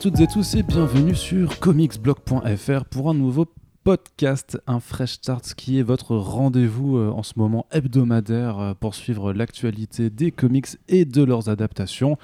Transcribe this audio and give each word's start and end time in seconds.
toutes 0.00 0.20
et 0.20 0.26
tous 0.26 0.54
et 0.54 0.62
bienvenue 0.62 1.14
sur 1.14 1.58
comicsblog.fr 1.58 2.84
pour 2.86 3.10
un 3.10 3.14
nouveau 3.14 3.44
podcast, 3.84 4.58
un 4.66 4.80
Fresh 4.80 5.12
Start 5.12 5.52
qui 5.54 5.78
est 5.78 5.82
votre 5.82 6.16
rendez-vous 6.16 6.96
euh, 6.96 7.10
en 7.10 7.22
ce 7.22 7.34
moment 7.36 7.66
hebdomadaire 7.70 8.58
euh, 8.58 8.72
pour 8.72 8.94
suivre 8.94 9.34
l'actualité 9.34 10.08
des 10.08 10.30
comics 10.30 10.68
et 10.88 11.04
de 11.04 11.22
leurs 11.22 11.50
adaptations. 11.50 12.16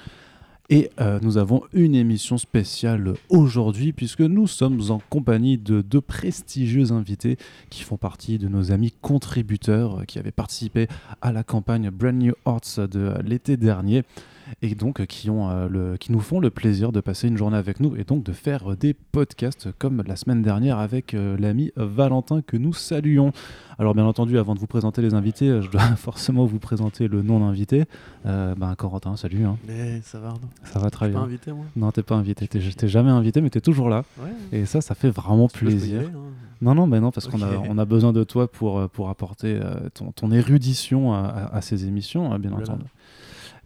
Et 0.71 0.89
euh, 0.99 1.19
nous 1.21 1.37
avons 1.37 1.61
une 1.71 1.93
émission 1.93 2.39
spéciale 2.39 3.13
aujourd'hui 3.29 3.93
puisque 3.93 4.21
nous 4.21 4.47
sommes 4.47 4.81
en 4.89 4.99
compagnie 5.11 5.59
de 5.59 5.81
deux 5.81 6.01
prestigieux 6.01 6.91
invités 6.91 7.37
qui 7.69 7.83
font 7.83 7.97
partie 7.97 8.39
de 8.39 8.47
nos 8.47 8.71
amis 8.71 8.91
contributeurs 9.03 10.07
qui 10.07 10.17
avaient 10.17 10.31
participé 10.31 10.87
à 11.21 11.31
la 11.31 11.43
campagne 11.43 11.91
Brand 11.91 12.15
New 12.15 12.33
Hearts 12.47 12.79
de 12.89 13.13
l'été 13.23 13.55
dernier 13.55 14.03
et 14.61 14.75
donc 14.75 14.99
euh, 15.01 15.05
qui, 15.05 15.29
ont, 15.29 15.49
euh, 15.49 15.67
le, 15.69 15.97
qui 15.97 16.11
nous 16.11 16.19
font 16.19 16.39
le 16.39 16.49
plaisir 16.49 16.91
de 16.91 16.99
passer 17.01 17.27
une 17.27 17.37
journée 17.37 17.57
avec 17.57 17.79
nous 17.79 17.95
et 17.95 18.03
donc 18.03 18.23
de 18.23 18.31
faire 18.31 18.71
euh, 18.71 18.75
des 18.75 18.93
podcasts 18.93 19.69
comme 19.79 20.03
la 20.05 20.15
semaine 20.15 20.41
dernière 20.41 20.77
avec 20.79 21.13
l'ami 21.13 21.71
Valentin 21.75 22.41
que 22.41 22.57
nous 22.57 22.73
saluons. 22.73 23.31
Alors 23.79 23.93
bien 23.93 24.05
entendu, 24.05 24.37
avant 24.39 24.55
de 24.55 24.59
vous 24.59 24.67
présenter 24.67 25.01
les 25.01 25.13
invités, 25.13 25.61
je 25.61 25.69
dois 25.69 25.81
forcément 25.97 26.45
vous 26.45 26.59
présenter 26.59 27.07
le 27.07 27.21
nom 27.21 27.39
d'invité. 27.39 27.85
Euh, 28.25 28.55
ben, 28.55 28.73
Corentin, 28.75 29.15
salut. 29.17 29.45
hein. 29.45 29.57
Mais 29.67 30.01
ça 30.01 30.19
va, 30.19 30.29
Arnaud? 30.29 30.39
Ça 30.63 30.79
va 30.79 30.89
très 30.89 31.07
T'es 31.07 31.13
pas 31.13 31.19
bien. 31.19 31.27
invité, 31.27 31.51
moi? 31.51 31.65
Non, 31.75 31.91
t'es 31.91 32.03
pas 32.03 32.15
invité. 32.15 32.47
T'es 32.47 32.59
t'es 32.59 32.87
jamais 32.87 33.11
invité, 33.11 33.41
mais 33.41 33.49
t'es 33.49 33.61
toujours 33.61 33.89
là. 33.89 34.03
Ouais. 34.19 34.31
Et 34.59 34.65
ça, 34.65 34.81
ça 34.81 34.95
fait 34.95 35.09
vraiment 35.09 35.47
Tu 35.47 35.59
peux 35.59 35.65
plaisir. 35.67 36.01
hein. 36.01 36.19
Non, 36.59 36.73
non, 36.73 36.87
mais 36.87 36.99
non, 36.99 37.11
parce 37.11 37.27
qu'on 37.27 37.41
a, 37.43 37.49
on 37.69 37.77
a 37.77 37.85
besoin 37.85 38.13
de 38.13 38.23
toi 38.23 38.51
pour, 38.51 38.89
pour 38.89 39.09
apporter 39.09 39.59
euh, 39.61 39.89
ton, 39.93 40.11
ton 40.11 40.31
érudition 40.31 41.13
à, 41.13 41.19
à- 41.19 41.55
à 41.57 41.61
ces 41.61 41.85
émissions, 41.85 42.33
euh, 42.33 42.39
bien 42.39 42.51
entendu. 42.51 42.83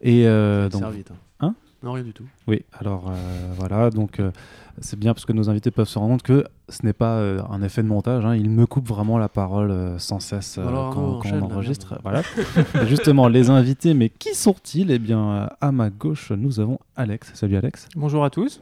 Et 0.02 0.28
euh, 0.28 0.70
donc, 0.70 0.82
Serre 0.82 0.92
vite, 0.92 1.12
hein. 1.12 1.16
Hein 1.48 1.56
Non, 1.84 1.92
rien 1.94 2.04
du 2.04 2.14
tout. 2.14 2.26
oui, 2.48 2.64
alors 2.74 3.10
euh, 3.10 3.54
voilà, 3.58 3.90
donc 3.90 4.20
euh, 4.20 4.32
c'est 4.80 4.98
bien 4.98 5.14
parce 5.14 5.26
que 5.26 5.34
nos 5.34 5.50
invités 5.50 5.70
peuvent 5.72 5.88
se 5.88 6.00
rendre 6.00 6.14
compte 6.14 6.24
que 6.24 6.46
ce 6.70 6.86
n'est 6.86 6.94
pas 6.94 7.18
euh, 7.18 7.42
un 7.50 7.62
effet 7.62 7.84
de 7.84 7.88
montage, 7.88 8.26
hein, 8.26 8.36
ils 8.36 8.50
me 8.50 8.66
coupent 8.66 8.88
vraiment 8.88 9.18
la 9.18 9.30
parole 9.30 9.70
euh, 9.72 10.00
sans 10.00 10.20
cesse 10.20 10.58
euh, 10.58 10.68
Alors, 10.68 10.94
quand, 10.94 11.02
Arnaud, 11.02 11.20
quand 11.22 11.32
on 11.34 11.52
enregistre. 11.54 12.00
Voilà. 12.04 12.24
Justement, 12.88 13.28
les 13.28 13.50
invités, 13.50 13.94
mais 13.94 14.10
qui 14.10 14.34
sont-ils? 14.34 14.90
Eh 14.92 15.00
bien, 15.00 15.50
à 15.60 15.72
ma 15.72 15.90
gauche, 15.90 16.32
nous 16.32 16.60
avons 16.60 16.80
Alex. 16.96 17.32
Salut 17.36 17.58
Alex. 17.58 17.88
Bonjour 17.96 18.24
à 18.24 18.30
tous. 18.30 18.62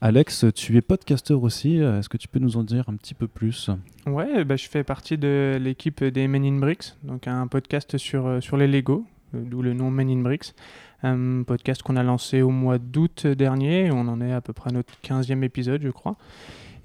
Alex, 0.00 0.44
tu 0.54 0.76
es 0.76 0.82
podcasteur 0.82 1.42
aussi, 1.42 1.76
est-ce 1.76 2.08
que 2.10 2.18
tu 2.18 2.28
peux 2.28 2.38
nous 2.38 2.56
en 2.58 2.64
dire 2.64 2.84
un 2.88 2.96
petit 2.96 3.14
peu 3.14 3.26
plus? 3.28 3.70
Ouais, 4.06 4.44
bah, 4.44 4.56
je 4.56 4.68
fais 4.68 4.84
partie 4.84 5.16
de 5.16 5.56
l'équipe 5.60 6.04
des 6.04 6.28
Men 6.28 6.44
in 6.44 6.58
Bricks, 6.58 6.94
donc 7.02 7.26
un 7.26 7.46
podcast 7.46 7.96
sur, 7.96 8.42
sur 8.42 8.58
les 8.58 8.66
Lego, 8.66 9.06
d'où 9.32 9.62
le 9.62 9.72
nom 9.72 9.90
Men 9.90 10.08
in 10.10 10.22
Bricks. 10.22 10.54
Un 11.02 11.42
podcast 11.42 11.82
qu'on 11.82 11.96
a 11.96 12.02
lancé 12.02 12.42
au 12.42 12.50
mois 12.50 12.78
d'août 12.78 13.26
dernier, 13.26 13.90
on 13.92 14.00
en 14.08 14.20
est 14.20 14.32
à 14.32 14.40
peu 14.40 14.52
près 14.52 14.70
à 14.70 14.72
notre 14.72 14.94
15e 15.02 15.42
épisode, 15.42 15.82
je 15.82 15.90
crois. 15.90 16.16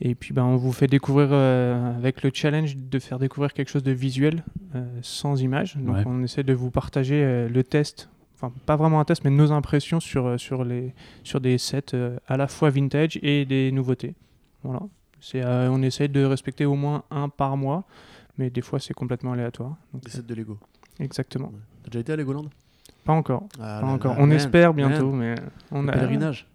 Et 0.02 0.16
puis 0.16 0.34
bah, 0.34 0.44
on 0.44 0.56
vous 0.58 0.72
fait 0.72 0.88
découvrir, 0.88 1.30
euh, 1.32 1.96
avec 1.96 2.24
le 2.24 2.32
challenge 2.34 2.76
de 2.76 3.00
faire 3.00 3.20
découvrir 3.20 3.54
quelque 3.54 3.70
chose 3.70 3.84
de 3.84 3.92
visuel, 3.92 4.44
euh, 4.76 4.84
sans 5.02 5.42
image. 5.42 5.78
Donc 5.78 5.96
Ouais. 5.96 6.04
on 6.08 6.24
essaie 6.24 6.44
de 6.44 6.54
vous 6.54 6.72
partager 6.72 7.22
euh, 7.24 7.48
le 7.48 7.64
test, 7.64 8.10
enfin 8.36 8.52
pas 8.66 8.76
vraiment 8.76 9.00
un 9.00 9.06
test, 9.06 9.24
mais 9.24 9.30
nos 9.30 9.52
impressions 9.52 10.00
sur, 10.00 10.26
euh, 10.26 10.38
sur, 10.38 10.64
les, 10.66 10.94
sur 11.24 11.40
des 11.40 11.58
sets 11.60 11.94
euh, 11.94 12.18
à 12.28 12.36
la 12.36 12.48
fois 12.48 12.70
vintage 12.72 13.20
et 13.22 13.46
des 13.46 13.72
nouveautés. 13.72 14.16
Voilà. 14.64 14.82
C'est, 15.20 15.44
euh, 15.46 15.70
on 15.72 15.82
essaye 15.84 16.10
de 16.10 16.24
respecter 16.26 16.66
au 16.66 16.74
moins 16.76 17.04
un 17.12 17.30
par 17.30 17.56
mois, 17.56 17.86
mais 18.40 18.50
des 18.50 18.62
fois 18.62 18.80
c'est 18.80 18.96
complètement 18.96 19.34
aléatoire. 19.34 19.76
Donc, 19.94 20.04
Des 20.04 20.10
sets 20.10 20.24
de 20.24 20.34
Lego. 20.34 20.58
exactement. 21.00 21.50
Ouais. 21.50 21.60
T'as 21.84 21.90
déjà 21.90 22.00
été 22.00 22.14
à 22.14 22.16
Legoland? 22.16 22.46
Pas 23.06 23.14
encore. 23.14 23.44
ah 23.60 23.80
pas 23.82 23.88
là 23.88 23.94
encore. 23.94 24.14
là, 24.16 24.22
on 24.22 24.28
man, 24.28 24.36
espère 24.36 24.74
bientôt, 24.74 25.12
man. 25.12 25.20
mais 25.20 25.36
on 25.72 25.82
Le 25.84 25.90
a. 25.90 25.94
Pèlerinage. 25.94 26.46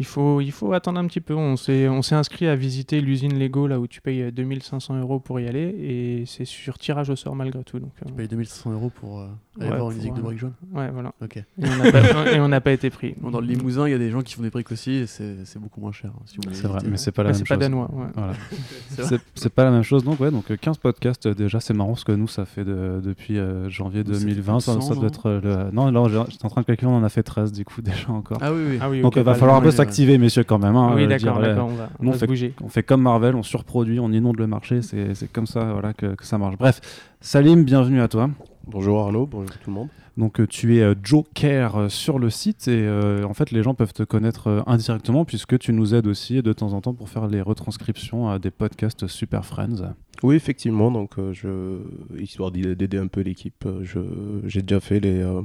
Il 0.00 0.06
faut, 0.06 0.40
il 0.40 0.52
faut 0.52 0.72
attendre 0.74 1.00
un 1.00 1.06
petit 1.08 1.20
peu. 1.20 1.34
On 1.34 1.56
s'est, 1.56 1.88
on 1.88 2.02
s'est 2.02 2.14
inscrit 2.14 2.46
à 2.46 2.54
visiter 2.54 3.00
l'usine 3.00 3.36
Lego 3.38 3.66
là 3.66 3.80
où 3.80 3.86
tu 3.88 4.00
payes 4.00 4.22
euh, 4.22 4.30
2500 4.30 5.00
euros 5.00 5.18
pour 5.18 5.40
y 5.40 5.48
aller 5.48 5.60
et 5.60 6.24
c'est 6.26 6.44
sur 6.44 6.78
tirage 6.78 7.10
au 7.10 7.16
sort 7.16 7.34
malgré 7.34 7.64
tout. 7.64 7.80
Donc, 7.80 7.90
euh, 8.02 8.06
Tu 8.08 8.12
payes 8.12 8.28
2500 8.28 8.72
euros 8.72 8.90
pour 8.90 9.20
euh, 9.20 9.26
aller 9.60 9.70
Ouais, 9.70 9.76
voir 9.76 9.90
une 9.90 9.96
musique 9.96 10.14
de 10.14 10.20
euh, 10.20 10.22
briques 10.22 10.38
jaunes. 10.38 10.52
ouais, 10.72 10.88
voilà. 10.92 11.12
Ok. 11.20 11.36
Et 11.58 12.40
on 12.40 12.46
n'a 12.48 12.60
pas, 12.60 12.70
été 12.72 12.90
pris. 12.90 13.14
Bon, 13.20 13.30
dans 13.32 13.40
le 13.40 13.46
Limousin, 13.48 13.88
il 13.88 13.90
y 13.90 13.94
a 13.94 13.98
des 13.98 14.10
gens 14.10 14.22
qui 14.22 14.34
font 14.34 14.42
des 14.42 14.50
briques 14.50 14.70
aussi 14.70 14.92
et 14.92 15.06
c'est 15.06 15.44
c'est 15.44 15.58
beaucoup 15.58 15.80
moins 15.80 15.90
cher. 15.90 16.10
hein, 16.14 16.22
si 16.26 16.36
vous 16.36 16.42
voulez 16.44 16.54
C'est 16.54 16.68
vrai, 16.68 16.78
mais 16.88 16.96
c'est 16.96 17.10
pas 17.10 17.24
la 17.24 17.30
même 17.30 17.38
c'est 17.38 17.44
pas 17.48 17.54
chose. 17.54 17.60
danois. 17.60 17.90
ouais. 17.92 18.06
Voilà. 18.14 18.32
C'est 18.90 19.02
vrai. 19.02 19.16
C'est 19.34 19.40
c'est 19.42 19.52
pas 19.52 19.64
la 19.64 19.70
même 19.72 19.82
chose, 19.82 20.04
donc 20.04 20.20
ouais, 20.20 20.30
donc 20.30 20.50
euh, 20.50 20.56
15 20.56 20.78
podcasts 20.78 21.26
euh, 21.26 21.34
déjà, 21.34 21.58
c'est 21.60 21.74
marrant 21.74 21.90
parce 21.90 22.04
que 22.04 22.12
nous, 22.12 22.28
ça 22.28 22.44
fait 22.44 22.64
de- 22.64 23.00
depuis 23.04 23.38
euh, 23.38 23.68
janvier 23.68 24.04
Nous, 24.04 24.14
ça 24.14 24.20
fait 24.20 24.26
2020, 24.26 24.60
ça, 24.60 24.72
100, 24.74 24.80
ça 24.80 24.94
doit 24.94 25.02
non 25.02 25.08
être 25.08 25.26
euh, 25.26 25.40
le... 25.66 25.70
Non, 25.72 25.90
là, 25.90 26.24
j'étais 26.28 26.44
en 26.44 26.48
train 26.50 26.60
de 26.60 26.66
calculer, 26.66 26.90
on 26.90 26.96
en 26.96 27.02
a 27.04 27.08
fait 27.08 27.22
13 27.22 27.52
du 27.52 27.64
coup 27.64 27.82
déjà 27.82 28.10
encore. 28.10 28.38
Ah 28.40 28.52
oui, 28.52 28.62
oui. 28.70 28.78
Ah 28.80 28.88
oui, 28.90 29.00
donc 29.02 29.12
ok. 29.12 29.16
il 29.16 29.22
va 29.24 29.34
falloir 29.34 29.56
un 29.56 29.60
peu 29.62 29.70
ouais, 29.88 29.92
s'activer, 29.92 30.18
messieurs, 30.18 30.44
quand 30.44 30.58
même. 30.58 30.76
hein, 30.76 30.92
oui, 30.94 31.04
euh, 31.04 31.06
d'accord. 31.06 31.36
On 31.38 31.40
va, 31.40 31.54
on 31.62 31.68
Nous, 31.68 31.74
on 32.00 32.06
va 32.06 32.12
se 32.14 32.18
fait- 32.20 32.26
bouger. 32.26 32.54
On 32.62 32.68
fait 32.68 32.82
comme 32.82 33.02
Marvel, 33.02 33.34
on 33.34 33.42
surproduit, 33.42 34.00
on 34.00 34.12
inonde 34.12 34.38
le 34.38 34.46
marché, 34.46 34.82
c'est 34.82 35.14
c'est 35.14 35.30
comme 35.32 35.46
ça 35.46 35.72
voilà, 35.72 35.92
que, 35.92 36.14
que 36.14 36.24
ça 36.26 36.38
marche. 36.38 36.56
Bref, 36.58 36.80
Salim, 37.20 37.64
bienvenue 37.64 38.00
à 38.00 38.08
toi. 38.08 38.30
Bonjour 38.66 39.00
Arnaud, 39.00 39.26
bonjour 39.26 39.50
tout 39.58 39.70
le 39.70 39.74
monde. 39.74 39.88
Donc 40.18 40.40
euh, 40.40 40.46
tu 40.48 40.76
es 40.78 40.82
euh, 40.82 40.94
Joker 41.02 41.86
sur 41.90 42.18
le 42.18 42.28
site 42.28 42.66
et 42.66 42.72
euh, 42.86 43.22
en 43.24 43.34
fait 43.34 43.50
les 43.52 43.62
gens 43.62 43.74
peuvent 43.74 43.92
te 43.92 44.02
connaître 44.02 44.64
indirectement 44.66 45.24
puisque 45.24 45.58
tu 45.60 45.72
nous 45.72 45.94
aides 45.94 46.08
aussi 46.08 46.42
de 46.42 46.52
temps 46.52 46.72
en 46.72 46.80
temps 46.80 46.92
pour 46.92 47.08
faire 47.08 47.28
les 47.28 47.40
retranscriptions 47.40 48.28
à 48.28 48.38
des 48.40 48.50
podcasts 48.50 49.06
Super 49.06 49.44
Friends. 49.44 49.94
Oui, 50.24 50.34
effectivement, 50.34 50.90
donc 50.90 51.12
euh, 51.18 51.32
je, 51.32 51.78
histoire 52.20 52.50
d'aider 52.50 52.98
un 52.98 53.06
peu 53.06 53.20
l'équipe, 53.20 53.64
je, 53.82 54.00
j'ai 54.44 54.62
déjà 54.62 54.80
fait 54.80 54.98
les, 54.98 55.22
euh, 55.22 55.40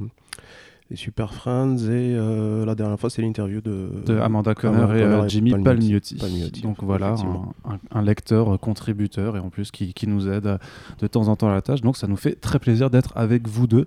les 0.90 0.96
Super 0.96 1.32
Friends 1.32 1.76
et 1.76 2.14
euh, 2.14 2.66
la 2.66 2.74
dernière 2.74 3.00
fois 3.00 3.08
c'est 3.08 3.22
l'interview 3.22 3.60
de, 3.60 3.88
de 4.04 4.18
Amanda 4.18 4.54
Conner 4.54 4.98
et 4.98 5.02
euh, 5.02 5.24
et 5.24 5.28
Jimmy 5.28 5.50
Palmiotti. 5.52 5.74
Palmiotti. 5.74 6.14
Palmiotti, 6.16 6.60
Donc 6.62 6.82
voilà, 6.82 7.14
un, 7.90 8.02
lecteur 8.02 8.58
contributeur 8.60 9.36
et 9.36 9.40
en 9.40 9.48
plus 9.48 9.70
qui, 9.70 9.94
qui 9.94 10.06
nous 10.06 10.28
aide 10.28 10.58
de 10.98 11.06
temps 11.06 11.28
en 11.28 11.36
temps 11.36 11.48
à 11.48 11.54
la 11.54 11.62
tâche. 11.62 11.80
Donc 11.80 11.96
ça 11.96 12.06
nous 12.06 12.16
fait 12.16 12.38
très 12.38 12.58
plaisir 12.58 12.90
d'être 12.90 13.12
avec 13.16 13.48
vous 13.48 13.66
deux. 13.66 13.86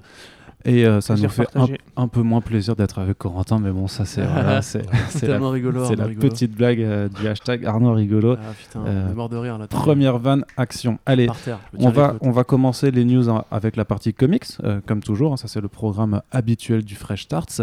Et 0.66 0.86
euh, 0.86 1.00
ça 1.02 1.16
nous 1.16 1.30
fait 1.30 1.48
un, 1.56 1.68
un 1.96 2.08
peu 2.10 2.22
moins 2.24 2.42
plaisir 2.42 2.76
d'être 2.76 3.00
avec 3.00 3.18
Corentin, 3.18 3.60
mais 3.60 3.72
bon, 3.72 3.88
ça 3.88 4.04
c'est 4.06 4.26
voilà, 4.26 4.62
c'est 4.62 4.82
la, 5.26 5.40
rigolo. 5.50 5.82
la 5.96 6.06
rigolo. 6.06 6.28
petite 6.30 6.52
blague 6.56 6.82
euh, 6.82 7.08
du 7.08 7.28
hashtag 7.28 7.66
Arnaud 7.66 7.94
Rigolo. 7.94 8.36
Ah 8.38 8.52
putain, 8.60 8.86
Euh, 8.86 9.14
mort 9.14 9.30
de 9.30 9.38
rire 9.38 9.58
là. 9.58 9.68
Première 9.68 10.18
vanne, 10.18 10.44
action. 10.58 10.98
Allez, 11.06 11.30
terre. 11.46 11.60
on 11.80 11.90
va, 11.90 12.16
on 12.22 12.32
va 12.32 12.44
commencer 12.44 12.92
les 12.92 13.06
news 13.06 13.30
hein, 13.30 13.46
avec 13.52 13.76
la 13.78 13.86
partie 13.86 14.14
comics, 14.14 14.46
euh, 14.64 14.82
comme 14.86 15.02
toujours. 15.02 15.32
hein, 15.34 15.38
ça, 15.38 15.48
c'est 15.48 15.62
le 15.62 15.70
programme 15.70 16.22
habituel 16.32 16.84
du 16.84 16.96
Fresh 16.96 17.24
Starts. 17.24 17.62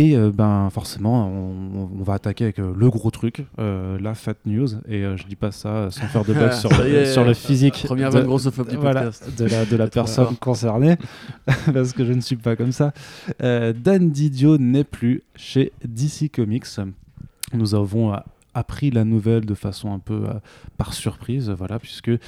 Et 0.00 0.16
euh, 0.16 0.30
ben, 0.32 0.70
forcément, 0.70 1.26
on, 1.26 1.90
on 1.98 2.02
va 2.04 2.14
attaquer 2.14 2.44
avec 2.44 2.60
euh, 2.60 2.72
le 2.76 2.88
gros 2.88 3.10
truc, 3.10 3.44
euh, 3.58 3.98
la 4.00 4.14
fat 4.14 4.34
news. 4.46 4.68
Et 4.88 5.02
je 5.16 5.26
dis 5.26 5.34
pas 5.34 5.50
ça 5.50 5.90
sans 5.90 6.06
faire 6.06 6.24
de 6.24 6.32
blague 6.32 6.52
sur, 6.54 6.70
le, 6.70 6.86
est, 6.86 7.12
sur 7.12 7.24
le 7.24 7.34
physique 7.34 7.82
Première 7.84 8.10
de, 8.10 8.18
vanne 8.18 8.26
grossophobe 8.26 8.68
du 8.70 8.76
voilà, 8.76 9.02
podcast. 9.02 9.36
de 9.36 9.44
la, 9.46 9.64
de 9.64 9.76
la 9.76 9.88
personne 9.88 10.36
concernée, 10.36 10.96
parce 11.74 11.92
que 11.92 12.04
je 12.04 12.12
ne 12.12 12.20
suis 12.20 12.36
pas 12.36 12.54
comme 12.54 12.70
ça. 12.72 12.92
Dan 13.40 14.10
Didio 14.10 14.56
n'est 14.56 14.84
plus 14.84 15.22
chez 15.34 15.72
DC 15.84 16.30
Comics. 16.32 16.66
Nous 17.52 17.74
avons 17.74 18.14
appris 18.58 18.90
la 18.90 19.04
nouvelle 19.04 19.46
de 19.46 19.54
façon 19.54 19.92
un 19.92 20.00
peu 20.00 20.24
euh, 20.24 20.34
par 20.76 20.92
surprise, 20.92 21.48
voilà, 21.50 21.78
puisque 21.78 22.08
euh, 22.08 22.18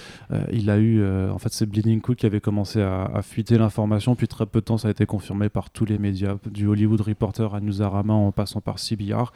il 0.52 0.70
a 0.70 0.78
eu, 0.78 1.00
euh, 1.00 1.30
en 1.32 1.38
fait, 1.38 1.52
c'est 1.52 1.66
Bleeding 1.66 2.00
Cool 2.00 2.14
qui 2.14 2.26
avait 2.26 2.40
commencé 2.40 2.80
à, 2.80 3.20
fuiter 3.22 3.58
l'information, 3.58 4.14
puis 4.14 4.28
très 4.28 4.46
peu 4.46 4.60
de 4.60 4.64
temps, 4.64 4.78
ça 4.78 4.88
a 4.88 4.90
été 4.92 5.04
confirmé 5.06 5.48
par 5.48 5.70
tous 5.70 5.84
les 5.84 5.98
médias, 5.98 6.36
du 6.50 6.66
Hollywood 6.66 7.00
Reporter 7.00 7.54
à 7.54 7.60
Newsarama 7.60 8.14
en 8.14 8.32
passant 8.32 8.60
par 8.60 8.78
CBR. 8.78 9.32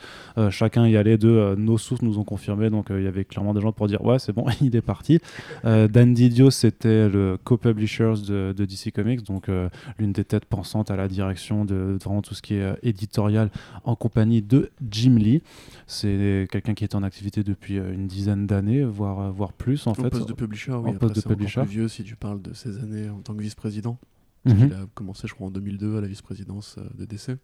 Chacun 0.51 0.87
y 0.87 0.97
allait 0.97 1.19
de 1.19 1.55
nos 1.59 1.77
sources 1.77 2.03
nous 2.03 2.19
ont 2.19 2.25
confirmé, 2.25 2.71
donc 2.71 2.87
il 2.91 3.03
y 3.03 3.07
avait 3.07 3.25
clairement 3.25 3.53
des 3.53 3.61
gens 3.61 3.73
pour 3.73 3.87
dire 3.89 4.03
ouais, 4.05 4.19
c'est 4.19 4.33
bon, 4.33 4.47
il 4.63 4.75
est 4.75 4.81
parti. 4.81 5.19
Dan 5.65 6.15
Didio, 6.15 6.51
c'était 6.51 7.09
le 7.09 7.39
co-publisher 7.43 8.15
de, 8.27 8.53
DC 8.57 8.93
Comics, 8.93 9.23
donc 9.23 9.51
l'une 9.99 10.13
des 10.13 10.25
têtes 10.25 10.47
pensantes 10.47 10.91
à 10.91 10.97
la 10.97 11.09
direction 11.09 11.65
de, 11.65 11.99
de 11.99 12.05
vraiment 12.05 12.23
tout 12.23 12.35
ce 12.35 12.43
qui 12.43 12.55
est 12.55 12.75
éditorial 12.83 13.51
en 13.85 13.97
compagnie 13.97 14.41
de 14.41 14.71
Jim 14.91 15.17
Lee. 15.19 15.43
C'est 15.87 16.49
quelqu'un 16.51 16.75
qui 16.75 16.84
est 16.85 16.95
en 16.95 17.03
activité 17.03 17.43
depuis 17.43 17.79
euh, 17.79 17.93
une 17.93 18.07
dizaine 18.07 18.47
d'années, 18.47 18.85
voire, 18.85 19.21
euh, 19.21 19.31
voire 19.31 19.53
plus 19.53 19.87
en 19.87 19.93
Au 19.93 19.95
fait. 19.95 20.11
poste 20.11 20.29
de 20.29 20.33
publisher, 20.35 20.73
oui. 20.73 20.91
En 20.91 20.95
Après, 20.95 21.09
poste 21.09 21.17
de 21.17 21.21
publisher. 21.35 21.63
plus 21.63 21.71
vieux 21.71 21.89
si 21.89 22.05
tu 22.05 22.17
parles 22.17 22.41
de 22.41 22.53
ces 22.55 22.79
années 22.79 23.09
en 23.09 23.21
tant 23.21 23.35
que 23.35 23.43
vice-président. 23.43 23.99
Mhm. 24.45 24.57
Il 24.67 24.73
a 24.75 24.87
commencé, 24.95 25.27
je 25.27 25.35
crois, 25.35 25.47
en 25.47 25.51
2002 25.51 25.97
à 25.99 26.01
la 26.01 26.07
vice-présidence 26.07 26.77
euh, 26.79 26.83
de 26.99 27.05
DC. 27.07 27.39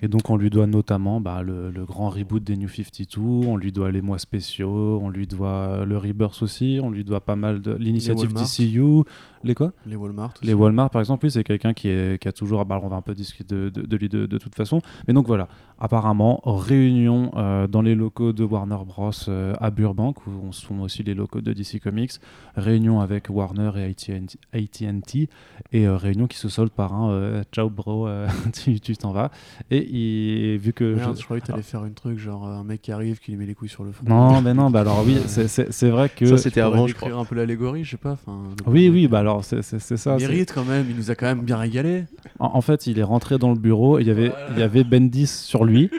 Et 0.00 0.08
donc 0.08 0.30
on 0.30 0.36
lui 0.36 0.50
doit 0.50 0.66
notamment 0.66 1.20
bah, 1.20 1.42
le, 1.42 1.70
le 1.70 1.84
grand 1.84 2.08
reboot 2.08 2.42
des 2.42 2.56
New 2.56 2.68
52, 2.68 3.20
on 3.20 3.56
lui 3.56 3.72
doit 3.72 3.90
les 3.90 4.00
mois 4.00 4.18
spéciaux, 4.18 5.00
on 5.02 5.08
lui 5.10 5.26
doit 5.26 5.84
le 5.84 5.96
Rebirth 5.98 6.42
aussi, 6.42 6.78
on 6.82 6.90
lui 6.90 7.04
doit 7.04 7.20
pas 7.20 7.36
mal 7.36 7.60
de 7.60 7.72
l'initiative. 7.74 8.32
DCU. 8.32 9.04
Les 9.44 9.54
quoi? 9.54 9.72
Les 9.86 9.96
Walmart. 9.96 10.34
Les 10.42 10.52
aussi. 10.52 10.62
Walmart, 10.62 10.90
par 10.90 11.00
exemple, 11.00 11.24
oui, 11.26 11.30
c'est 11.30 11.44
quelqu'un 11.44 11.72
qui, 11.72 11.88
est, 11.88 12.20
qui 12.20 12.28
a 12.28 12.32
toujours. 12.32 12.64
bah, 12.64 12.80
on 12.82 12.88
va 12.88 12.96
un 12.96 13.02
peu 13.02 13.14
discuter 13.14 13.54
de, 13.54 13.68
de, 13.68 13.82
de 13.82 13.96
lui 13.96 14.08
de, 14.08 14.26
de 14.26 14.38
toute 14.38 14.54
façon. 14.54 14.80
Mais 15.06 15.14
donc 15.14 15.26
voilà, 15.26 15.48
apparemment, 15.78 16.40
réunion 16.44 17.30
euh, 17.36 17.66
dans 17.66 17.82
les 17.82 17.94
locaux 17.94 18.32
de 18.32 18.42
Warner 18.44 18.78
Bros. 18.86 19.10
euh, 19.28 19.54
à 19.60 19.70
Burbank, 19.70 20.26
où 20.26 20.30
on 20.42 20.52
sont 20.52 20.80
aussi 20.80 21.02
les 21.02 21.14
locaux 21.14 21.40
de 21.40 21.52
DC 21.52 21.80
Comics. 21.80 22.12
Réunion 22.56 23.00
avec 23.00 23.30
Warner 23.30 23.70
et 23.76 23.94
AT&T. 24.52 25.28
Et 25.72 25.86
euh, 25.86 25.96
réunion 25.96 26.26
qui 26.26 26.38
se 26.38 26.48
solde 26.48 26.70
par 26.70 26.94
un 26.94 27.42
ciao 27.52 27.70
bro, 27.70 28.08
tu 28.52 28.96
t'en 28.96 29.12
vas. 29.12 29.30
Et 29.70 29.87
il, 29.90 30.58
vu 30.58 30.72
que. 30.72 30.94
Merde, 30.94 31.14
je- 31.16 31.20
je 31.20 31.24
croyais 31.24 31.40
que 31.40 31.46
t'allais 31.46 31.62
faire 31.62 31.84
une 31.84 31.94
truc 31.94 32.18
genre 32.18 32.46
euh, 32.46 32.52
un 32.60 32.64
mec 32.64 32.82
qui 32.82 32.92
arrive, 32.92 33.18
qui 33.18 33.30
lui 33.32 33.38
met 33.38 33.46
les 33.46 33.54
couilles 33.54 33.68
sur 33.68 33.84
le 33.84 33.92
front. 33.92 34.04
Non, 34.06 34.40
mais 34.42 34.54
non, 34.54 34.70
bah 34.70 34.80
alors 34.80 35.02
oui, 35.06 35.18
c'est- 35.26 35.48
c'est 35.48 35.72
c'est 35.72 35.90
vrai 35.90 36.08
que. 36.08 36.26
Ça, 36.26 36.38
c'était 36.38 36.60
avant, 36.60 36.86
je 36.86 36.92
décrire 36.92 37.10
crois. 37.10 37.22
un 37.22 37.24
peu 37.24 37.34
l'allégorie, 37.34 37.84
je 37.84 37.92
sais 37.92 37.96
pas. 37.96 38.16
Oui, 38.66 38.88
oui, 38.88 39.08
bah 39.08 39.20
alors 39.20 39.44
c'est 39.44 39.62
ça. 39.62 40.16
il 40.18 40.26
mérite 40.28 40.52
quand 40.54 40.64
même, 40.64 40.86
il 40.88 40.96
nous 40.96 41.10
a 41.10 41.14
quand 41.14 41.26
même 41.26 41.42
bien 41.42 41.56
régalé. 41.56 42.04
En, 42.38 42.50
en 42.54 42.60
fait, 42.60 42.86
il 42.86 42.98
est 42.98 43.02
rentré 43.04 43.38
dans 43.38 43.50
le 43.52 43.58
bureau, 43.58 43.98
et 43.98 44.02
il 44.02 44.08
y 44.08 44.10
avait, 44.10 44.32
il 44.52 44.58
y 44.58 44.62
avait 44.62 44.84
Bendis 44.84 45.26
sur 45.26 45.64
lui, 45.64 45.90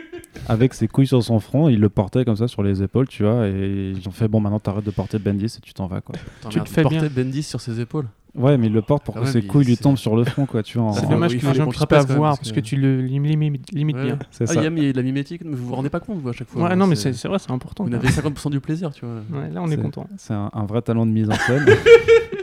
avec 0.48 0.74
ses 0.74 0.88
couilles 0.88 1.08
sur 1.08 1.24
son 1.24 1.40
front, 1.40 1.70
il 1.70 1.80
le 1.80 1.90
portait 1.90 2.26
comme 2.26 2.36
ça 2.36 2.48
sur 2.48 2.64
les 2.64 2.82
épaules, 2.84 3.08
tu 3.08 3.24
vois, 3.24 3.48
et 3.48 3.94
ils 3.96 4.08
ont 4.08 4.12
fait 4.12 4.28
bon, 4.28 4.40
maintenant 4.40 4.60
t'arrêtes 4.60 4.86
de 4.86 4.92
porter 4.92 5.20
Bendis 5.20 5.46
et 5.58 5.62
tu 5.62 5.74
t'en 5.74 5.88
vas, 5.88 6.02
quoi. 6.02 6.16
Tu 6.50 6.58
merde, 6.58 6.68
le 6.68 6.74
fais 6.74 6.82
porter 6.84 7.00
bien. 7.00 7.10
Bendis 7.24 7.44
sur 7.44 7.60
ses 7.62 7.80
épaules. 7.80 8.06
Ouais, 8.36 8.58
mais 8.58 8.68
il 8.68 8.74
le 8.74 8.82
porte 8.84 9.04
pour 9.04 9.16
Quand 9.16 9.22
que 9.22 9.28
ses 9.28 9.40
il- 9.40 9.48
couilles 9.48 9.66
lui 9.66 9.76
tombent 9.78 9.98
sur 9.98 10.16
le 10.16 10.24
front, 10.24 10.46
quoi, 10.46 10.62
tu 10.62 10.78
vois. 10.78 10.88
en- 10.90 10.94
C'est 10.94 11.06
Ah, 11.06 11.10
dommage 11.10 11.36
que 11.38 11.46
les 11.46 11.54
gens 11.54 11.66
puissent 11.68 11.80
se 11.82 11.86
pas 11.86 12.04
voir 12.04 12.38
parce 12.38 12.52
que- 12.52 12.56
que 12.56 12.60
tu 12.60 12.76
le 12.76 13.02
lim- 13.02 13.24
limites 13.26 13.98
bien. 13.98 14.20
C'est 14.32 14.44
Ah, 14.44 14.48
ça. 14.48 14.54
Il 14.62 14.64
y 14.64 14.68
a 14.88 14.92
de 14.92 14.98
la 14.98 15.04
mimétique, 15.04 15.42
mais 15.44 15.56
vous 15.56 15.68
vous 15.68 15.76
rendez 15.76 15.90
pas 15.90 16.00
compte, 16.00 16.20
vous, 16.20 16.30
à 16.30 16.34
chaque 16.34 16.48
fois. 16.48 16.64
Ouais, 16.64 16.70
hein, 16.72 16.76
non, 16.76 16.86
mais 16.88 16.96
c'est- 16.96 17.12
vrai, 17.28 17.40
c'est 17.40 17.52
important. 17.52 17.86
Vous 17.86 17.94
avez 17.94 18.08
50% 18.10 18.50
du 18.52 18.60
plaisir, 18.60 18.92
tu 18.94 19.06
vois. 19.06 19.16
Ouais, 19.42 19.50
là, 19.50 19.62
on 19.64 19.70
est 19.72 19.78
content. 19.78 20.08
C'est 20.18 20.34
un, 20.34 20.50
un 20.54 20.66
vrai 20.66 20.82
talent 20.82 21.06
de 21.06 21.12
mise 21.12 21.30
en 21.30 21.34
scène. 21.36 21.66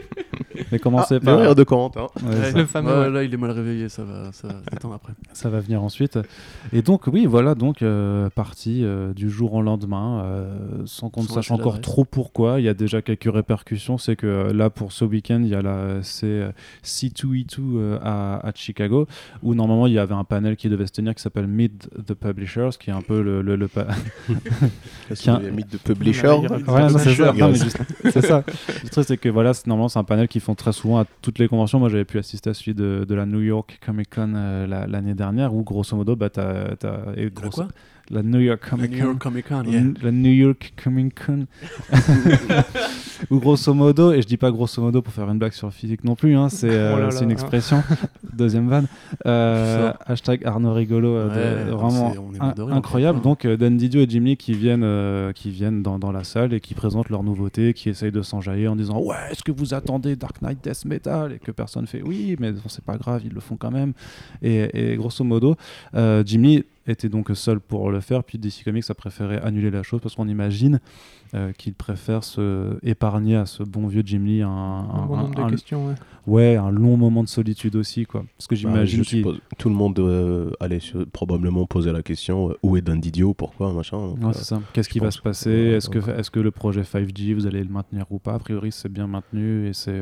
mais 0.71 0.79
commencez 0.79 1.15
Ah, 1.15 1.19
par. 1.25 1.35
le 1.37 1.41
rire 1.43 1.55
de 1.55 1.63
Corentin. 1.63 2.07
Ouais, 2.23 2.35
Ouais, 2.35 2.51
ça, 2.51 2.57
Le 2.57 2.65
fameux, 2.65 2.99
ouais. 3.01 3.09
Là, 3.09 3.23
il 3.23 3.33
est 3.33 3.37
mal 3.37 3.51
réveillé, 3.51 3.89
ça 3.89 4.03
va, 4.03 4.31
ça 4.31 4.47
va 4.47 4.95
après. 4.95 5.13
ça 5.33 5.49
va 5.49 5.59
venir 5.59 5.83
ensuite. 5.83 6.19
Et 6.73 6.81
donc, 6.81 7.07
oui, 7.07 7.25
voilà, 7.25 7.55
donc, 7.55 7.81
euh, 7.81 8.29
parti 8.29 8.83
euh, 8.83 9.13
du 9.13 9.29
jour 9.29 9.53
au 9.53 9.61
lendemain, 9.61 10.21
euh, 10.23 10.57
sans 10.85 11.09
qu'on 11.09 11.23
ne 11.23 11.27
sache 11.27 11.51
encore 11.51 11.81
trop 11.81 12.05
pourquoi. 12.05 12.59
Il 12.59 12.63
y 12.65 12.69
a 12.69 12.73
déjà 12.73 13.01
quelques 13.01 13.31
répercussions. 13.31 13.97
C'est 13.97 14.15
que 14.15 14.27
euh, 14.27 14.53
là, 14.53 14.69
pour 14.69 14.91
ce 14.91 15.05
week-end, 15.05 15.39
il 15.43 15.49
y 15.49 15.55
a 15.55 15.61
la 15.61 16.01
c'est 16.03 16.25
euh, 16.27 16.51
C2E2 16.83 17.59
euh, 17.59 17.99
à, 18.03 18.45
à 18.47 18.51
Chicago, 18.55 19.07
où 19.43 19.53
normalement, 19.55 19.87
il 19.87 19.93
y 19.93 19.99
avait 19.99 20.13
un 20.15 20.23
panel 20.23 20.55
qui 20.55 20.69
devait 20.69 20.87
se 20.87 20.91
tenir 20.93 21.13
qui 21.15 21.21
s'appelle 21.21 21.47
Meet 21.47 21.89
the 22.05 22.13
Publishers, 22.13 22.71
qui 22.79 22.89
est 22.89 22.93
un 22.93 23.01
peu 23.01 23.21
le, 23.21 23.41
le, 23.41 23.55
le 23.55 23.67
pa- 23.67 23.87
C'est 25.13 25.29
un- 25.29 25.39
le 25.39 25.51
mythe 25.51 25.71
de 25.71 25.77
publisher. 25.77 26.27
Ouais, 26.27 26.89
c'est 26.97 27.15
ça. 27.15 27.33
C'est 28.11 28.21
ça. 28.25 28.43
Le 28.83 28.89
truc, 28.89 29.05
c'est 29.07 29.17
que 29.17 29.29
voilà, 29.29 29.53
c'est- 29.53 29.67
normalement, 29.67 29.89
c'est 29.89 29.99
un 29.99 30.03
panel 30.03 30.27
qu'ils 30.27 30.41
font 30.41 30.55
très 30.57 30.73
souvent 30.73 30.99
à 30.99 31.05
toutes 31.21 31.39
les 31.39 31.47
conventions. 31.47 31.79
Moi, 31.79 31.87
j'avais 31.89 32.03
pu 32.05 32.17
assister 32.19 32.49
à 32.49 32.53
celui 32.53 32.73
de, 32.73 33.05
de 33.07 33.15
la 33.15 33.25
New 33.25 33.41
York 33.41 33.79
Comic 33.85 34.13
Con 34.13 34.33
euh, 34.35 34.67
la- 34.67 34.87
l'année 34.87 35.13
dernière, 35.13 35.53
où 35.53 35.63
grosso 35.63 35.95
modo, 35.95 36.15
bah, 36.17 36.29
t'as, 36.29 36.75
La 37.15 37.29
grosso- 37.29 37.61
quoi? 37.63 37.67
La 38.09 38.23
New 38.23 38.39
York 38.39 38.61
La 38.63 38.69
Comic 38.69 38.91
New 38.91 38.97
Con. 38.99 39.07
York 39.07 39.19
Comic 39.21 39.47
Con, 39.47 39.65
yeah. 39.67 39.79
N- 39.81 39.93
La 40.01 40.11
New 40.11 40.31
York 40.31 40.73
Comic 40.83 41.25
Con. 41.25 41.45
Ou 43.31 43.39
grosso 43.39 43.73
modo, 43.73 44.13
et 44.13 44.21
je 44.21 44.27
dis 44.27 44.37
pas 44.37 44.51
grosso 44.51 44.79
modo 44.81 45.01
pour 45.01 45.11
faire 45.11 45.27
une 45.29 45.39
blague 45.39 45.51
sur 45.53 45.65
le 45.67 45.71
physique 45.73 46.03
non 46.03 46.15
plus, 46.15 46.35
hein, 46.37 46.49
c'est 46.49 46.69
euh, 46.71 46.93
Oh 46.95 46.99
là. 46.99 47.11
c'est 47.11 47.23
une 47.23 47.31
expression. 47.31 47.83
Deuxième 48.33 48.67
vanne. 48.69 48.85
Euh, 49.25 49.91
hashtag 50.05 50.45
Arnaud 50.45 50.73
Rigolo, 50.73 51.15
euh, 51.15 51.65
de- 51.65 51.71
vraiment 51.71 52.13
est 52.13 52.71
incroyable. 52.71 53.17
fait, 53.17 53.21
hein. 53.21 53.29
Donc 53.29 53.45
euh, 53.45 53.57
Dan 53.57 53.75
Didio 53.75 54.01
et 54.01 54.05
Jim 54.07 54.21
Lee 54.21 54.37
qui 54.37 54.53
viennent, 54.53 54.83
euh, 54.83 55.31
qui 55.33 55.49
viennent 55.49 55.81
dans, 55.81 55.97
dans 55.97 56.11
la 56.11 56.23
salle 56.23 56.53
et 56.53 56.59
qui 56.59 56.75
présentent 56.75 57.09
leurs 57.09 57.23
nouveautés, 57.23 57.73
qui 57.73 57.89
essayent 57.89 58.11
de 58.11 58.21
s'enjailler 58.21 58.67
en 58.67 58.75
disant 58.75 58.99
Ouais, 59.01 59.15
est-ce 59.31 59.43
que 59.43 59.51
vous 59.51 59.73
attendez 59.73 60.15
Dark 60.15 60.39
Knight 60.43 60.63
Death 60.63 60.85
Metal 60.85 61.31
Et 61.33 61.39
que 61.39 61.51
personne 61.51 61.87
fait 61.87 62.03
Oui, 62.03 62.35
mais 62.39 62.51
bon, 62.51 62.61
c'est 62.67 62.83
pas 62.85 62.97
grave, 62.97 63.21
ils 63.25 63.33
le 63.33 63.39
font 63.41 63.55
quand 63.57 63.71
même. 63.71 63.93
Et, 64.43 64.91
et 64.91 64.95
grosso 64.95 65.23
modo, 65.23 65.55
euh, 65.95 66.21
Jim 66.23 66.41
Lee 66.43 66.65
était 66.87 67.09
donc 67.09 67.29
seul 67.33 67.59
pour 67.59 67.91
le 67.91 67.99
faire, 67.99 68.23
puis 68.23 68.37
DC 68.37 68.63
Comics 68.63 68.89
a 68.89 68.93
préféré 68.93 69.37
annuler 69.37 69.69
la 69.71 69.83
chose 69.83 69.99
parce 70.01 70.15
qu'on 70.15 70.27
imagine 70.27 70.79
euh, 71.33 71.51
qu'il 71.51 71.73
préfère 71.73 72.23
se 72.23 72.77
épargner 72.83 73.35
à 73.35 73.45
ce 73.45 73.63
bon 73.63 73.87
vieux 73.87 74.03
Jim 74.05 74.21
Lee 74.25 74.41
un, 74.41 74.49
Un 74.49 75.05
bon 75.05 75.17
un- 75.17 75.21
nombre 75.23 75.39
un- 75.41 75.45
de 75.47 75.51
questions. 75.51 75.87
ouais. 75.87 75.93
ouais, 76.25 76.55
un 76.55 76.71
long 76.71 76.95
moment 76.97 77.23
de 77.23 77.27
solitude 77.27 77.75
aussi, 77.75 78.05
quoi. 78.05 78.23
Parce 78.37 78.47
que 78.47 78.55
Bah, 78.55 78.85
j'imagine. 78.85 79.03
Tout 79.57 79.69
le 79.69 79.75
monde 79.75 79.99
euh, 79.99 80.51
allait 80.59 80.79
probablement 81.11 81.65
poser 81.65 81.91
la 81.91 82.01
question 82.03 82.51
euh, 82.51 82.53
où 82.63 82.77
est 82.77 82.81
Dan 82.81 82.99
Didio 82.99 83.33
Pourquoi 83.33 83.73
machin 83.73 83.97
donc, 83.97 84.17
Ouais, 84.19 84.25
euh, 84.27 84.31
c'est 84.33 84.43
ça. 84.45 84.61
Qu'est-ce 84.73 84.89
qui 84.89 84.99
va 84.99 85.11
se 85.11 85.17
que- 85.19 85.23
passer? 85.23 85.49
ouais, 85.49 85.71
Est-ce 85.77 85.89
que, 85.89 85.99
est 85.99 86.29
que 86.29 86.39
le 86.39 86.51
projet 86.51 86.81
5G, 86.83 87.33
vous 87.33 87.45
allez 87.47 87.63
le 87.63 87.69
maintenir 87.69 88.05
ou 88.09 88.19
pas? 88.19 88.33
A 88.35 88.39
priori, 88.39 88.71
c'est 88.71 88.89
bien 88.91 89.07
maintenu 89.07 89.67
et 89.67 89.73
c'est. 89.73 89.99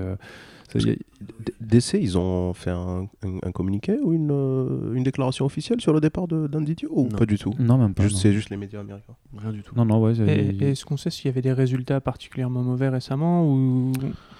DC, 1.61 1.93
ils 2.01 2.17
ont 2.17 2.53
fait 2.53 2.69
un, 2.71 3.07
un- 3.23 3.37
un 3.43 3.51
communiqué 3.51 3.97
ou 4.01 4.13
une, 4.13 4.31
euh, 4.31 4.93
une 4.93 5.03
déclaration 5.03 5.45
officielle 5.45 5.81
sur 5.81 5.93
le 5.93 5.99
départ 6.01 6.27
de 6.27 6.47
Dan 6.47 6.63
Didio 6.65 6.89
ou 6.91 7.03
Non. 7.03 7.17
pas 7.17 7.25
du 7.25 7.37
tout? 7.37 7.53
Non, 7.59 7.77
même 7.77 7.93
pas. 7.93 8.07
C'est 8.09 8.33
juste 8.33 8.49
les 8.49 8.57
médias 8.57 8.79
américains. 8.81 9.15
Rien 9.37 9.51
du 9.51 9.63
tout. 9.63 9.75
Non, 9.75 9.85
non, 9.85 10.01
ouais. 10.01 10.13
Et, 10.19 10.49
il- 10.49 10.63
et 10.63 10.71
est-ce 10.71 10.85
qu'on 10.85 10.97
sait 10.97 11.09
s'il 11.09 11.25
y 11.25 11.29
avait 11.29 11.41
des 11.41 11.53
résultats 11.53 12.01
particulièrement 12.01 12.61
mauvais 12.63 12.89
récemment 12.89 13.49
ou 13.49 13.91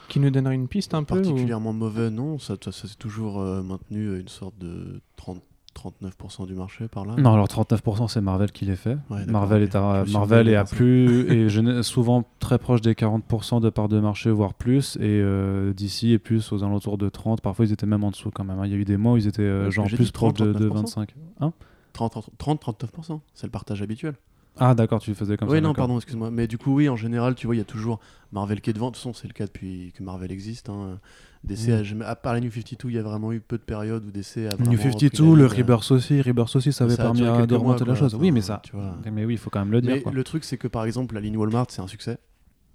qui 0.10 0.20
nous 0.20 0.30
donneraient 0.30 0.56
une 0.56 0.68
piste 0.68 0.94
un 0.94 1.04
peu 1.04 1.16
ou- 1.16 1.22
Particulièrement 1.22 1.74
mauvais, 1.74 2.10
non. 2.10 2.38
Ça, 2.40 2.56
ça, 2.64 2.72
ça 2.72 2.88
s'est 2.88 2.96
toujours 2.98 3.40
euh, 3.42 3.62
maintenu 3.64 4.14
à 4.16 4.18
une 4.20 4.28
sorte 4.28 4.58
de 4.60 5.02
30, 5.16 5.42
39% 5.76 6.48
du 6.48 6.54
marché 6.54 6.88
par 6.88 7.06
là. 7.06 7.16
Non, 7.18 7.34
alors 7.34 7.48
39% 7.48 8.08
c'est 8.08 8.22
Marvel 8.22 8.52
qui 8.52 8.66
les 8.66 8.76
fait. 8.76 8.98
Ouais, 9.10 9.26
Marvel 9.26 9.64
est 9.64 9.76
à, 9.76 10.04
Marvel 10.12 10.48
est 10.48 10.56
à 10.56 10.64
plus 10.64 11.30
et 11.32 11.84
souvent 11.84 12.24
très 12.40 12.58
proche 12.58 12.82
des 12.82 12.94
40% 12.94 13.62
de 13.62 13.70
part 13.70 13.88
de 13.90 14.00
marché 14.00 14.32
voire 14.32 14.54
plus 14.54 14.96
et 14.98 15.02
euh, 15.04 15.74
d'ici 15.74 16.14
est 16.14 16.20
plus 16.20 16.52
aux 16.52 16.64
alentours 16.64 16.98
de 16.98 17.10
30. 17.10 17.42
Parfois 17.42 17.66
ils 17.66 17.74
étaient 17.74 17.86
même 17.86 18.04
en 18.04 18.12
dessous 18.12 18.32
quand 18.32 18.44
même. 18.44 18.60
hein. 18.60 18.66
Il 18.66 18.72
y 18.72 18.76
a 18.76 18.78
eu 18.78 18.86
des 18.86 18.98
mois 18.98 19.14
où 19.14 19.18
ils 19.18 19.28
étaient 19.28 19.42
euh, 19.42 19.70
genre 19.70 19.88
plus 19.88 20.12
proche 20.12 20.34
de, 20.36 20.54
de 20.54 20.70
30, 20.70 20.78
25. 20.82 21.16
Hein 21.42 21.54
30, 21.94 22.30
30, 22.38 22.62
39%. 22.62 23.20
C'est 23.34 23.48
le 23.48 23.52
partage 23.52 23.82
habituel. 23.82 24.16
ah 24.58 24.76
d'accord, 24.76 25.00
tu 25.00 25.14
faisais 25.16 25.38
comme 25.38 25.48
oui, 25.50 25.56
ça. 25.58 25.62
non, 25.62 25.70
d'accord. 25.70 25.76
pardon, 25.84 25.96
excuse-moi. 25.98 26.32
Mais 26.32 26.48
du 26.48 26.58
coup, 26.58 26.74
oui, 26.76 26.90
en 26.90 26.96
général, 26.96 27.36
tu 27.36 27.48
vois, 27.48 27.56
il 27.56 27.60
y 27.60 27.62
a 27.62 27.66
toujours 27.66 28.00
Marvel 28.32 28.60
qui 28.62 28.70
est 28.70 28.74
devant. 28.74 28.88
De 28.88 28.92
toute 28.96 28.98
façon, 29.04 29.14
c'est 29.14 29.28
le 29.28 29.34
cas 29.34 29.46
depuis 29.46 29.94
que 29.96 30.04
Marvel 30.04 30.32
existe. 30.32 30.70
Hein. 30.70 31.00
DC, 31.46 31.70
Mm. 31.72 31.84
jamais- 31.84 32.06
à 32.06 32.16
part 32.16 32.34
la 32.34 32.40
New 32.42 32.50
52, 32.52 32.90
il 32.90 32.96
y 32.96 33.00
a 33.00 33.04
vraiment 33.04 33.32
eu 33.32 33.40
peu 33.40 33.58
de 33.58 33.64
périodes 33.64 34.06
où 34.06 34.12
DC 34.12 34.48
a 34.48 34.56
New 34.58 34.72
repris 34.72 34.78
52, 34.92 35.36
la 35.36 35.36
le 35.42 35.46
Rebirth 35.48 35.92
aussi, 35.92 36.22
Rebirth 36.22 36.56
aussi, 36.56 36.74
ça 36.74 36.84
avait 36.86 36.96
Ça 36.96 37.04
permis 37.04 37.24
à- 37.24 37.34
remonter 37.34 37.86
la 37.86 37.96
chose. 37.96 38.16
Oui, 38.16 38.32
mais 38.32 38.42
ça, 38.42 38.62
tu 38.64 38.76
vois. 38.76 38.96
mais 39.12 39.26
oui, 39.26 39.34
il 39.36 39.38
faut 39.38 39.50
quand 39.50 39.60
même 39.60 39.72
le 39.72 39.82
dire. 39.82 39.96
Mais 39.96 40.02
quoi. 40.02 40.12
le 40.12 40.24
truc, 40.24 40.44
c'est 40.44 40.58
que 40.58 40.68
par 40.68 40.86
exemple, 40.86 41.16
la 41.16 41.22
ligne 41.22 41.38
Walmart, 41.38 41.68
c'est 41.70 41.82
un 41.82 41.88
succès. 41.88 42.18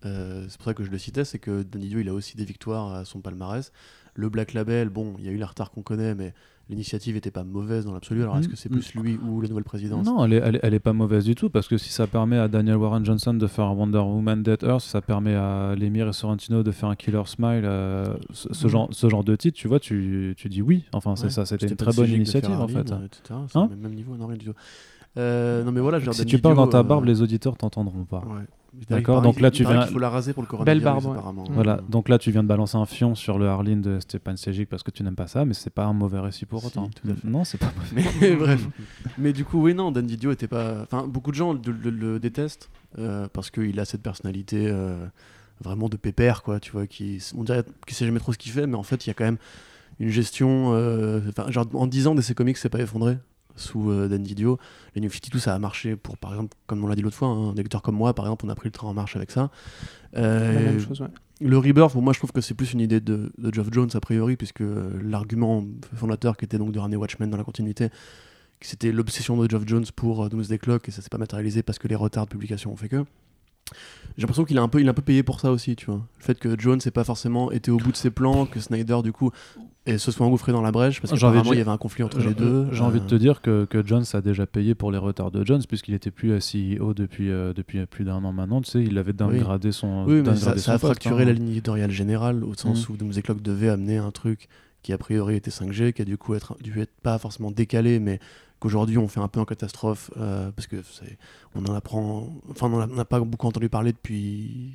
Euh, 0.06 0.46
c'est 0.48 0.56
pour 0.56 0.64
ça 0.64 0.74
que 0.74 0.82
je 0.82 0.90
le 0.90 0.96
citais, 0.98 1.24
c'est 1.24 1.38
que 1.38 1.62
Dan 1.62 1.80
Didio, 1.82 1.98
il 2.00 2.08
a 2.08 2.14
aussi 2.14 2.36
des 2.36 2.44
victoires 2.46 2.94
à 2.94 3.04
son 3.04 3.20
palmarès. 3.20 3.70
Le 4.14 4.28
Black 4.30 4.54
Label, 4.54 4.88
bon, 4.88 5.14
il 5.18 5.26
y 5.26 5.28
a 5.28 5.32
eu 5.32 5.36
les 5.36 5.44
retards 5.44 5.70
qu'on 5.70 5.82
connaît, 5.82 6.14
mais 6.14 6.32
l'initiative 6.70 7.14
n'était 7.16 7.30
pas 7.30 7.44
mauvaise 7.44 7.84
dans 7.84 7.92
l'absolu. 7.92 8.22
Alors, 8.22 8.38
est-ce 8.38 8.48
Mm. 8.48 8.50
que 8.50 8.56
c'est 8.56 8.68
plus 8.70 8.94
lui 8.94 9.18
ou 9.18 9.40
la 9.40 9.48
nouvelle 9.48 9.64
présidence 9.64 10.06
Non, 10.06 10.24
elle 10.24 10.32
est, 10.32 10.36
elle, 10.42 10.56
est- 10.56 10.60
elle 10.62 10.74
est 10.74 10.78
pas 10.80 10.92
mauvaise 10.92 11.24
du 11.24 11.34
tout 11.34 11.50
parce 11.50 11.68
que 11.68 11.76
si 11.76 11.90
ça 11.90 12.06
permet 12.06 12.38
à 12.38 12.48
Daniel 12.48 12.76
Warren 12.76 13.04
Johnson 13.04 13.34
de 13.34 13.46
faire 13.46 13.64
un 13.66 13.72
Wonder 13.72 13.98
Woman 13.98 14.42
Dead 14.42 14.62
Earth, 14.62 14.80
si 14.82 14.88
ça 14.88 15.00
permet 15.02 15.34
à 15.34 15.74
Lemire 15.76 16.08
et 16.08 16.12
Sorrentino 16.12 16.62
de 16.62 16.70
faire 16.70 16.88
un 16.88 16.96
Killer 16.96 17.22
Smile, 17.26 17.64
euh, 17.64 18.14
ce, 18.32 18.52
ce 18.54 18.64
Mhm. 18.66 18.70
genre, 18.70 18.88
ce 18.92 19.08
genre 19.08 19.24
de 19.24 19.36
titre, 19.36 19.58
tu 19.58 19.68
vois, 19.68 19.80
tu, 19.80 20.34
tu 20.36 20.48
dis 20.48 20.62
oui. 20.62 20.84
Enfin, 20.92 21.16
c'est 21.16 21.24
Ouais, 21.24 21.30
ça, 21.30 21.44
c'était 21.44 21.66
une 21.68 21.76
très 21.76 21.92
bonne 21.92 22.08
initiative 22.10 22.58
en 22.60 22.68
fait. 22.68 22.90
euh. 22.92 23.08
C'est 23.48 23.56
Hein 23.58 23.68
le 23.70 23.76
même 23.76 23.94
niveau, 23.94 24.16
non, 24.16 24.26
rien 24.28 24.36
du 24.38 24.46
tout. 24.46 24.54
Euh, 25.18 25.64
non, 25.64 25.72
mais 25.72 25.80
voilà, 25.80 25.98
je 25.98 26.10
Si 26.12 26.24
tu 26.24 26.38
parles 26.38 26.54
dans 26.54 26.68
ta 26.68 26.78
euh, 26.78 26.82
barbe, 26.84 27.04
les 27.04 27.20
auditeurs 27.20 27.56
t'entendront 27.56 28.04
pas. 28.04 28.18
ouais. 28.28 28.44
D'accord, 28.88 29.18
Il 29.20 29.22
donc 29.24 29.40
là, 29.40 29.48
il 29.48 29.50
tu 29.50 29.64
viens- 29.64 29.82
qu'il 29.82 29.92
faut 29.92 29.98
la 29.98 30.10
raser 30.10 30.32
pour 30.32 30.42
le 30.42 30.48
Belle 30.64 30.80
coronavirus, 30.80 30.84
barbe, 30.84 31.04
ouais. 31.06 31.10
apparemment. 31.18 31.44
Voilà, 31.50 31.76
Mm. 31.78 31.90
donc 31.90 32.08
là 32.08 32.18
tu 32.18 32.30
viens 32.30 32.42
de 32.44 32.48
balancer 32.48 32.76
un 32.76 32.86
fion 32.86 33.14
sur 33.16 33.38
le 33.38 33.48
Harleen 33.48 33.80
de 33.82 33.98
Stepan 34.00 34.36
Sejic 34.36 34.68
parce 34.68 34.82
que 34.84 34.90
tu 34.92 35.02
n'aimes 35.02 35.16
pas 35.16 35.26
ça, 35.26 35.44
mais 35.44 35.54
c'est 35.54 35.70
pas 35.70 35.84
un 35.86 35.92
mauvais 35.92 36.20
récit 36.20 36.46
pour 36.46 36.60
Si, 36.60 36.66
autant. 36.68 36.88
tout 36.88 37.08
à 37.10 37.14
fait. 37.14 37.26
Non, 37.28 37.44
c'est 37.44 37.58
pas 37.58 37.72
mauvais. 37.76 38.04
Mais 38.20 38.36
bref. 38.36 38.66
Mais 39.18 39.32
du 39.32 39.44
coup, 39.44 39.60
oui, 39.62 39.74
non, 39.74 39.90
Dan 39.90 40.06
Didio 40.06 40.30
était 40.30 40.46
pas. 40.48 40.82
Enfin, 40.82 41.06
beaucoup 41.06 41.30
de 41.32 41.36
gens 41.36 41.52
le, 41.52 41.60
le- 41.72 41.90
le 41.90 42.20
détestent 42.20 42.70
euh, 42.98 43.26
parce 43.32 43.50
qu'il 43.50 43.78
a 43.80 43.84
cette 43.84 44.02
personnalité 44.02 44.68
euh, 44.68 45.04
vraiment 45.60 45.88
de 45.88 45.96
pépère, 45.96 46.42
quoi. 46.42 46.60
Tu 46.60 46.70
vois, 46.72 46.86
qui 46.86 47.18
on 47.36 47.42
dirait 47.44 47.64
qu'il 47.86 47.96
sait 47.96 48.06
jamais 48.06 48.20
trop 48.20 48.32
ce 48.32 48.38
qu'il 48.38 48.52
fait, 48.52 48.66
mais 48.66 48.76
en 48.76 48.82
fait, 48.84 49.04
il 49.06 49.08
y 49.08 49.10
a 49.10 49.14
quand 49.14 49.24
même 49.24 49.38
une 49.98 50.08
gestion. 50.10 50.72
euh, 50.74 51.20
Enfin, 51.28 51.50
genre 51.50 51.66
en 51.74 51.86
10 51.86 52.06
ans, 52.06 52.14
DC 52.14 52.34
Comics 52.34 52.56
s'est 52.56 52.68
pas 52.68 52.78
effondré 52.80 53.18
sous 53.60 53.90
euh, 53.90 54.08
Dan 54.08 54.22
Didio. 54.22 54.58
Les 54.94 55.00
New 55.00 55.10
52, 55.10 55.38
ça 55.38 55.54
a 55.54 55.58
marché 55.58 55.96
pour, 55.96 56.18
par 56.18 56.32
exemple, 56.32 56.56
comme 56.66 56.82
on 56.84 56.88
l'a 56.88 56.94
dit 56.96 57.02
l'autre 57.02 57.16
fois, 57.16 57.28
hein, 57.28 57.52
des 57.52 57.62
lecteurs 57.62 57.82
comme 57.82 57.96
moi, 57.96 58.14
par 58.14 58.24
exemple, 58.26 58.46
on 58.46 58.48
a 58.48 58.54
pris 58.54 58.68
le 58.68 58.72
train 58.72 58.88
en 58.88 58.94
marche 58.94 59.16
avec 59.16 59.30
ça. 59.30 59.50
Euh, 60.16 60.54
La 60.54 60.60
même 60.60 60.80
chose, 60.80 61.00
ouais. 61.00 61.08
le 61.40 61.58
Rebirth, 61.58 61.92
pour 61.92 62.02
moi, 62.02 62.12
je 62.12 62.18
trouve 62.18 62.32
que 62.32 62.40
c'est 62.40 62.54
plus 62.54 62.72
une 62.72 62.80
idée 62.80 63.00
de, 63.00 63.32
de 63.38 63.54
Geoff 63.54 63.68
Jones, 63.72 63.90
a 63.94 64.00
priori, 64.00 64.36
puisque 64.36 64.62
euh, 64.62 64.90
l'argument 65.02 65.64
fondateur 65.94 66.36
qui 66.36 66.44
était 66.44 66.58
donc 66.58 66.72
de 66.72 66.78
ramener 66.78 66.96
Watchmen 66.96 67.30
dans 67.30 67.36
la 67.38 67.44
continuité, 67.44 67.88
c'était 68.60 68.92
l'obsession 68.92 69.36
de 69.36 69.48
Geoff 69.48 69.62
Jones 69.66 69.86
pour 69.94 70.28
Doomsday 70.28 70.58
Clock, 70.58 70.88
et 70.88 70.90
ça 70.92 71.02
s'est 71.02 71.08
pas 71.08 71.18
matérialisé 71.18 71.62
parce 71.62 71.78
que 71.78 71.88
les 71.88 71.94
retards 71.94 72.26
de 72.26 72.30
publication 72.30 72.72
ont 72.72 72.76
fait 72.76 72.88
que. 72.88 73.04
J'ai 74.16 74.22
l'impression 74.22 74.44
qu'il 74.44 74.58
a 74.58 74.62
un 74.62 74.68
peu, 74.68 74.80
il 74.80 74.86
a 74.88 74.90
un 74.90 74.94
peu 74.94 75.02
payé 75.02 75.22
pour 75.22 75.40
ça 75.40 75.50
aussi, 75.50 75.76
tu 75.76 75.86
vois. 75.86 76.02
Le 76.18 76.22
fait 76.24 76.38
que 76.38 76.58
Jones 76.58 76.78
n'ait 76.84 76.90
pas 76.90 77.04
forcément 77.04 77.50
été 77.52 77.70
au 77.70 77.78
bout 77.78 77.92
de 77.92 77.96
ses 77.96 78.10
plans, 78.10 78.44
que 78.44 78.60
Snyder, 78.60 78.98
du 79.02 79.12
coup, 79.12 79.30
et 79.86 79.96
se 79.96 80.10
soit 80.10 80.26
engouffré 80.26 80.52
dans 80.52 80.60
la 80.60 80.72
brèche, 80.72 81.00
parce 81.00 81.12
qu'apparemment, 81.14 81.52
il 81.54 81.58
y 81.58 81.62
avait 81.62 81.70
un 81.70 81.78
conflit 81.78 82.04
entre 82.04 82.18
les 82.18 82.34
deux. 82.34 82.66
J'ai 82.72 82.82
envie 82.82 83.00
de 83.00 83.06
te 83.06 83.14
Euh, 83.14 83.18
dire 83.18 83.40
que, 83.40 83.64
que 83.64 83.86
Jones 83.86 84.04
a 84.12 84.20
déjà 84.20 84.46
payé 84.46 84.74
pour 84.74 84.92
les 84.92 84.98
retards 84.98 85.30
de 85.30 85.44
Jones 85.46 85.62
puisqu'il 85.66 85.94
était 85.94 86.10
plus 86.10 86.30
CEO 86.38 86.92
depuis, 86.92 87.30
euh, 87.30 87.54
depuis 87.54 87.84
plus 87.86 88.04
d'un 88.04 88.22
an 88.24 88.32
maintenant. 88.32 88.60
Tu 88.60 88.70
sais, 88.70 88.82
il 88.82 88.98
avait 88.98 89.14
downgradé 89.14 89.72
son. 89.72 90.04
Oui, 90.06 90.22
mais 90.22 90.36
ça, 90.36 90.50
a 90.50 90.54
poste, 90.54 90.78
fracturé 90.80 91.22
hein. 91.22 91.26
la 91.26 91.32
ligne 91.32 91.48
éditoriale 91.48 91.90
générale, 91.90 92.44
au 92.44 92.52
sens 92.54 92.88
Mhm. 92.88 92.94
où 92.94 92.98
Doomsday 92.98 93.22
Clock 93.22 93.40
devait 93.40 93.70
amener 93.70 93.96
un 93.96 94.10
truc 94.10 94.48
qui 94.82 94.92
a 94.92 94.98
priori 94.98 95.36
était 95.36 95.50
5G, 95.50 95.92
qui 95.94 96.02
a 96.02 96.04
du 96.04 96.18
coup 96.18 96.34
être, 96.34 96.56
dû 96.62 96.78
être 96.80 96.92
pas 97.02 97.18
forcément 97.18 97.50
décalé, 97.50 98.00
mais 98.00 98.18
qu'aujourd'hui 98.60 98.98
on 98.98 99.08
fait 99.08 99.20
un 99.20 99.28
peu 99.28 99.40
en 99.40 99.44
catastrophe, 99.44 100.10
euh, 100.16 100.50
parce 100.52 100.66
que 100.68 100.76
c'est, 100.82 101.18
on 101.54 101.64
en 101.64 101.74
apprend, 101.74 102.28
enfin 102.50 102.70
on 102.72 102.86
n'a 102.86 103.04
pas 103.04 103.18
beaucoup 103.20 103.46
entendu 103.48 103.68
parler 103.68 103.92
depuis 103.92 104.72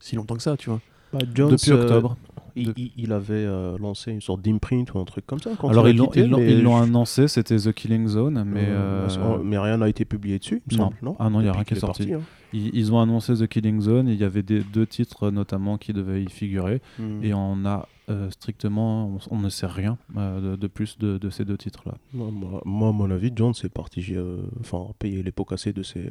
si 0.00 0.16
longtemps 0.16 0.36
que 0.36 0.42
ça, 0.42 0.56
tu 0.56 0.70
vois. 0.70 0.80
Bah, 1.12 1.20
Jones, 1.34 1.50
Depuis 1.50 1.70
euh, 1.72 1.80
octobre. 1.82 2.16
il, 2.56 2.66
De- 2.68 2.74
il- 2.76 2.92
il 2.96 3.12
avait 3.12 3.34
euh, 3.34 3.76
lancé 3.78 4.10
une 4.12 4.20
sorte 4.20 4.42
d'imprint 4.42 4.92
ou 4.94 4.98
un 4.98 5.04
truc 5.04 5.24
comme 5.26 5.38
ça. 5.40 5.50
quand 5.58 5.68
Alors 5.68 5.88
ils 5.88 5.96
l'ont 5.96 6.10
je- 6.12 6.82
annoncé, 6.82 7.28
c'était 7.28 7.56
The 7.56 7.72
Killing 7.72 8.08
Zone, 8.08 8.42
mais 8.44 8.64
Euh, 8.66 9.08
euh, 9.18 9.38
mais 9.42 9.56
rien 9.58 9.76
n'a 9.78 9.88
été 9.88 10.04
publié 10.04 10.38
dessus, 10.38 10.62
il 10.70 10.74
me 10.74 10.78
non. 10.82 10.84
semble, 10.86 10.96
non? 11.02 11.16
Ah 11.18 11.30
non, 11.30 11.40
il 11.40 11.46
y 11.46 11.48
a 11.48 11.52
rien 11.52 11.64
qui 11.64 11.74
est 11.74 11.78
sorti. 11.80 12.06
parti, 12.08 12.14
hein. 12.14 12.20
Ils, 12.52 12.74
ils 12.74 12.92
ont 12.92 13.00
annoncé 13.00 13.34
The 13.34 13.46
Killing 13.46 13.80
Zone. 13.80 14.08
et 14.08 14.12
Il 14.12 14.18
y 14.20 14.24
avait 14.24 14.42
des, 14.42 14.60
deux 14.62 14.86
titres 14.86 15.30
notamment 15.30 15.78
qui 15.78 15.92
devaient 15.92 16.22
y 16.22 16.30
figurer, 16.30 16.80
Hmm. 16.98 17.22
et 17.22 17.34
on 17.34 17.64
a 17.66 17.88
euh, 18.08 18.30
strictement, 18.30 19.06
on, 19.08 19.18
on 19.36 19.38
ne 19.40 19.48
sait 19.48 19.66
rien 19.66 19.98
euh, 20.16 20.52
de, 20.52 20.56
de 20.56 20.66
plus 20.68 20.96
de, 20.98 21.18
de 21.18 21.28
ces 21.30 21.44
deux 21.44 21.56
titres-là. 21.58 21.94
Moi, 22.14 22.30
moi, 22.30 22.62
moi, 22.64 22.88
à 22.90 22.92
mon 22.92 23.10
avis, 23.10 23.32
Jones 23.34 23.54
est 23.64 23.68
parti 23.68 24.04
euh, 24.10 24.42
enfin, 24.60 24.86
payer 24.98 25.22
les 25.24 25.32
pots 25.32 25.44
cassés 25.44 25.72
de 25.72 25.82
ses, 25.82 26.08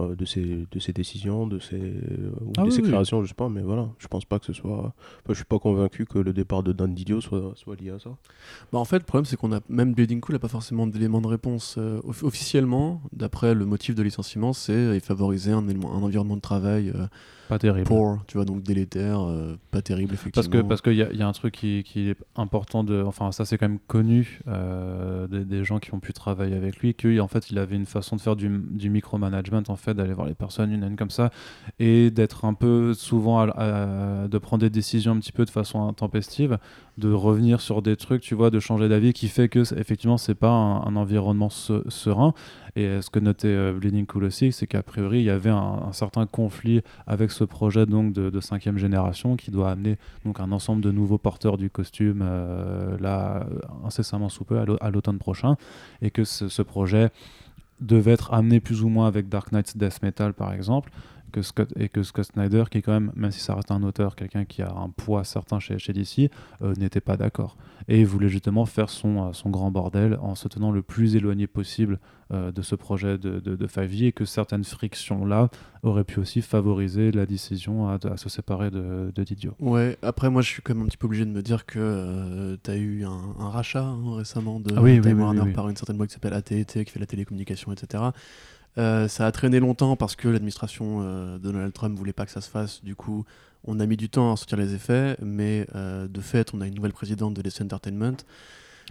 euh, 0.00 0.14
de 0.14 0.24
ses, 0.24 0.66
de 0.70 0.78
ses 0.78 0.92
décisions, 0.92 1.46
de 1.46 1.58
ses, 1.58 1.76
euh, 1.76 2.30
ou 2.44 2.52
Ah 2.56 2.62
de 2.62 2.66
oui, 2.66 2.72
ses 2.72 2.82
oui. 2.82 2.88
créations, 2.88 3.22
je 3.22 3.28
sais 3.28 3.34
pas, 3.34 3.48
mais 3.48 3.62
voilà, 3.62 3.88
je 3.98 4.06
pense 4.08 4.24
pas 4.24 4.38
que 4.38 4.44
ce 4.46 4.52
soit. 4.52 4.78
Enfin, 4.78 4.94
je 5.30 5.34
suis 5.34 5.44
pas 5.44 5.58
convaincu 5.58 6.06
que 6.06 6.18
le 6.18 6.32
départ 6.32 6.62
de 6.62 6.72
Dan 6.72 6.94
Didio 6.94 7.20
soit, 7.20 7.52
soit 7.56 7.76
lié 7.80 7.90
à 7.90 7.98
ça. 7.98 8.10
Bah, 8.72 8.78
en 8.78 8.84
fait, 8.84 8.98
le 8.98 9.04
problème, 9.04 9.24
c'est 9.24 9.36
qu'on 9.36 9.52
a 9.52 9.60
même 9.68 9.94
Bleeding 9.94 10.20
Cool 10.20 10.34
n'a 10.34 10.38
pas 10.38 10.48
forcément 10.48 10.86
d'éléments 10.86 11.20
de 11.20 11.26
réponse. 11.28 11.76
Euh, 11.78 12.00
off- 12.04 12.22
officiellement, 12.22 13.00
d'après 13.12 13.54
le 13.54 13.64
motif 13.66 13.94
de 13.94 14.02
licenciement, 14.02 14.52
c'est 14.52 14.72
euh, 14.72 15.00
favoriser 15.00 15.52
un, 15.52 15.66
élément- 15.68 15.94
un 15.94 16.02
environnement 16.02 16.36
de 16.36 16.40
travail 16.40 16.90
euh, 16.94 17.06
Pas 17.48 17.58
terrible. 17.58 17.86
poor, 17.86 18.18
tu 18.26 18.36
vois, 18.36 18.44
donc 18.44 18.62
délétère, 18.62 19.20
euh, 19.20 19.56
pas 19.70 19.80
terrible, 19.82 20.14
effectivement. 20.14 20.32
Parce 20.34 20.48
que 20.48 20.68
parce 20.68 20.82
qu'il 20.82 20.94
y, 20.94 21.02
a- 21.02 21.10
il 21.12 21.18
y 21.18 21.22
a 21.22 21.28
un 21.28 21.32
truc 21.32 21.54
qui, 21.54 21.82
qui 21.84 22.10
est 22.10 22.16
important 22.36 22.84
de 22.84 23.02
enfin 23.02 23.32
ça 23.32 23.44
c'est 23.46 23.56
quand 23.58 23.68
même 23.68 23.78
connu 23.86 24.40
euh, 24.48 25.26
des, 25.28 25.44
des 25.44 25.64
gens 25.64 25.78
qui 25.78 25.94
ont 25.94 26.00
pu 26.00 26.12
travailler 26.12 26.54
avec 26.54 26.76
lui 26.78 26.94
que 26.94 27.18
en 27.20 27.28
fait 27.28 27.50
il 27.50 27.58
avait 27.58 27.76
une 27.76 27.86
façon 27.86 28.16
de 28.16 28.20
faire 28.20 28.36
du, 28.36 28.48
du 28.70 28.90
micromanagement 28.90 29.62
en 29.68 29.76
fait 29.76 29.87
d'aller 29.94 30.12
voir 30.14 30.26
les 30.26 30.34
personnes 30.34 30.72
une 30.72 30.84
à 30.84 30.86
une 30.86 30.96
comme 30.96 31.10
ça 31.10 31.30
et 31.78 32.10
d'être 32.10 32.44
un 32.44 32.54
peu 32.54 32.94
souvent 32.94 33.46
de 33.46 34.38
prendre 34.38 34.60
des 34.62 34.70
décisions 34.70 35.12
un 35.12 35.18
petit 35.18 35.32
peu 35.32 35.44
de 35.44 35.50
façon 35.50 35.86
intempestive 35.88 36.58
de 36.98 37.12
revenir 37.12 37.60
sur 37.60 37.80
des 37.80 37.96
trucs 37.96 38.22
tu 38.22 38.34
vois 38.34 38.50
de 38.50 38.58
changer 38.60 38.88
d'avis 38.88 39.12
qui 39.12 39.28
fait 39.28 39.48
que 39.48 39.60
effectivement 39.78 40.18
c'est 40.18 40.34
pas 40.34 40.50
un, 40.50 40.96
environnement 40.96 41.48
se- 41.48 41.84
serein. 41.88 42.34
Et 42.76 42.84
euh, 42.86 43.02
ce 43.02 43.10
que 43.10 43.18
notait 43.18 43.48
euh, 43.48 43.72
Bleeding 43.72 44.06
Cool 44.06 44.24
aussi 44.24 44.52
c'est 44.52 44.66
qu'a 44.66 44.82
priori 44.82 45.18
il 45.20 45.24
y 45.24 45.30
avait 45.30 45.50
un, 45.50 45.92
certain 45.92 46.26
conflit 46.26 46.82
avec 47.06 47.30
ce 47.30 47.44
projet 47.44 47.86
donc 47.86 48.12
de, 48.12 48.40
cinquième 48.40 48.78
génération 48.78 49.36
qui 49.36 49.50
doit 49.50 49.70
amener 49.70 49.96
donc 50.24 50.40
un 50.40 50.52
ensemble 50.52 50.82
de 50.82 50.90
nouveaux 50.90 51.18
porteurs 51.18 51.56
du 51.56 51.70
costume 51.70 52.20
euh, 52.22 52.96
là 53.00 53.46
incessamment 53.84 54.28
sous 54.28 54.44
peu 54.44 54.58
à 54.58 54.64
l'au- 54.64 54.76
à 54.80 54.90
l'automne 54.90 55.18
prochain. 55.18 55.56
Et 56.02 56.10
que 56.10 56.24
ce 56.24 56.62
projet 56.62 57.10
devait 57.80 58.12
être 58.12 58.32
amené 58.32 58.60
plus 58.60 58.82
ou 58.82 58.88
moins 58.88 59.06
avec 59.06 59.28
Dark 59.28 59.50
Knight's 59.50 59.76
Death 59.76 60.02
Metal 60.02 60.32
par 60.34 60.52
exemple 60.52 60.90
que 61.32 61.42
Scott, 61.42 61.72
et 61.76 61.88
que 61.88 62.02
Scott 62.02 62.26
Snyder 62.32 62.64
qui 62.70 62.78
est 62.78 62.82
quand 62.82 62.92
même 62.92 63.12
même 63.16 63.30
si 63.30 63.40
ça 63.40 63.54
reste 63.54 63.70
un 63.70 63.82
auteur 63.82 64.16
quelqu'un 64.16 64.44
qui 64.44 64.62
a 64.62 64.70
un 64.72 64.90
poids 64.90 65.24
certain 65.24 65.58
chez, 65.58 65.78
chez 65.78 65.92
DC 65.92 66.30
euh, 66.62 66.74
n'était 66.76 67.00
pas 67.00 67.16
d'accord 67.16 67.56
et 67.88 68.00
il 68.00 68.06
voulait 68.06 68.28
justement 68.28 68.66
faire 68.66 68.90
son, 68.90 69.28
euh, 69.28 69.32
son 69.32 69.50
grand 69.50 69.70
bordel 69.70 70.18
en 70.20 70.34
se 70.34 70.48
tenant 70.48 70.70
le 70.70 70.82
plus 70.82 71.16
éloigné 71.16 71.46
possible 71.46 71.98
euh, 72.30 72.52
de 72.52 72.60
ce 72.60 72.74
projet 72.74 73.16
de, 73.16 73.40
de, 73.40 73.56
de 73.56 73.66
5e 73.66 74.04
et 74.04 74.12
que 74.12 74.26
certaines 74.26 74.64
frictions 74.64 75.24
là 75.24 75.48
auraient 75.82 76.04
pu 76.04 76.20
aussi 76.20 76.42
favoriser 76.42 77.10
la 77.10 77.24
décision 77.24 77.88
à, 77.88 77.98
à 78.04 78.16
se 78.18 78.28
séparer 78.28 78.70
de, 78.70 79.10
de 79.14 79.24
Didio. 79.24 79.54
Ouais, 79.60 79.96
après, 80.02 80.28
moi, 80.28 80.42
je 80.42 80.48
suis 80.48 80.60
quand 80.60 80.74
même 80.74 80.84
un 80.84 80.86
petit 80.88 80.98
peu 80.98 81.06
obligé 81.06 81.24
de 81.24 81.30
me 81.30 81.40
dire 81.40 81.64
que 81.64 81.78
euh, 81.78 82.56
tu 82.62 82.70
as 82.70 82.76
eu 82.76 83.04
un, 83.06 83.34
un 83.38 83.48
rachat 83.48 83.82
hein, 83.84 84.16
récemment 84.16 84.60
de 84.60 84.74
Ah 84.76 84.82
oui, 84.82 84.96
oui, 84.96 85.00
Time 85.00 85.16
oui, 85.16 85.22
Warner 85.22 85.40
oui. 85.42 85.52
par 85.52 85.70
une 85.70 85.76
certaine 85.76 85.96
boîte 85.96 86.10
qui 86.10 86.14
s'appelle 86.14 86.34
AT&T, 86.34 86.64
qui 86.84 86.92
fait 86.92 87.00
la 87.00 87.06
télécommunication, 87.06 87.72
etc. 87.72 88.02
Euh, 88.76 89.08
ça 89.08 89.26
a 89.26 89.32
traîné 89.32 89.60
longtemps 89.60 89.96
parce 89.96 90.14
que 90.14 90.28
l'administration 90.28 91.00
euh, 91.02 91.38
Donald 91.38 91.72
Trump 91.72 91.96
voulait 91.96 92.12
pas 92.12 92.26
que 92.26 92.30
ça 92.30 92.40
se 92.40 92.50
fasse. 92.50 92.84
Du 92.84 92.94
coup, 92.94 93.24
on 93.64 93.80
a 93.80 93.86
mis 93.86 93.96
du 93.96 94.08
temps 94.08 94.32
à 94.32 94.36
sortir 94.36 94.58
les 94.58 94.74
effets, 94.74 95.16
mais 95.20 95.66
euh, 95.74 96.06
de 96.06 96.20
fait, 96.20 96.54
on 96.54 96.60
a 96.60 96.66
une 96.66 96.74
nouvelle 96.74 96.92
présidente 96.92 97.34
de 97.34 97.42
DC 97.42 97.60
Entertainment. 97.62 98.16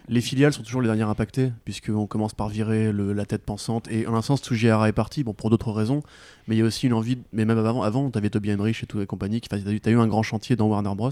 Les 0.10 0.22
filiales 0.22 0.53
sont 0.53 0.62
toujours 0.63 0.81
les 0.81 0.88
dernières 0.88 1.10
impactées, 1.10 1.51
puisqu'on 1.65 2.05
commence 2.05 2.34
par 2.34 2.50
virer 2.50 2.93
la 2.93 3.25
tête 3.25 3.43
pensante. 3.43 3.89
Et 3.91 4.07
en 4.07 4.15
un 4.15 4.22
sens, 4.22 4.41
Tsujihara 4.41 4.88
est 4.88 4.93
parti, 4.93 5.24
bon, 5.24 5.34
pour 5.34 5.50
d'autres 5.50 5.72
raisons, 5.72 6.03
mais 6.48 6.55
il 6.55 6.60
y 6.60 6.62
a 6.62 6.65
aussi 6.65 6.86
une 6.88 6.93
envie, 6.93 7.17
mais 7.34 7.46
même 7.46 7.57
avant, 7.57 7.81
avant 7.81 8.10
tu 8.10 8.17
avais 8.17 8.29
Toby 8.29 8.53
Henrich 8.53 8.84
et 8.84 8.86
tout 8.86 9.01
et 9.01 9.05
compagnie, 9.05 9.41
qui 9.41 9.50
tu 9.50 9.55
as 9.55 9.91
eu 9.91 10.00
un 10.00 10.07
grand 10.07 10.24
chantier 10.24 10.55
dans 10.55 10.67
Warner 10.67 10.93
Bros. 10.96 11.12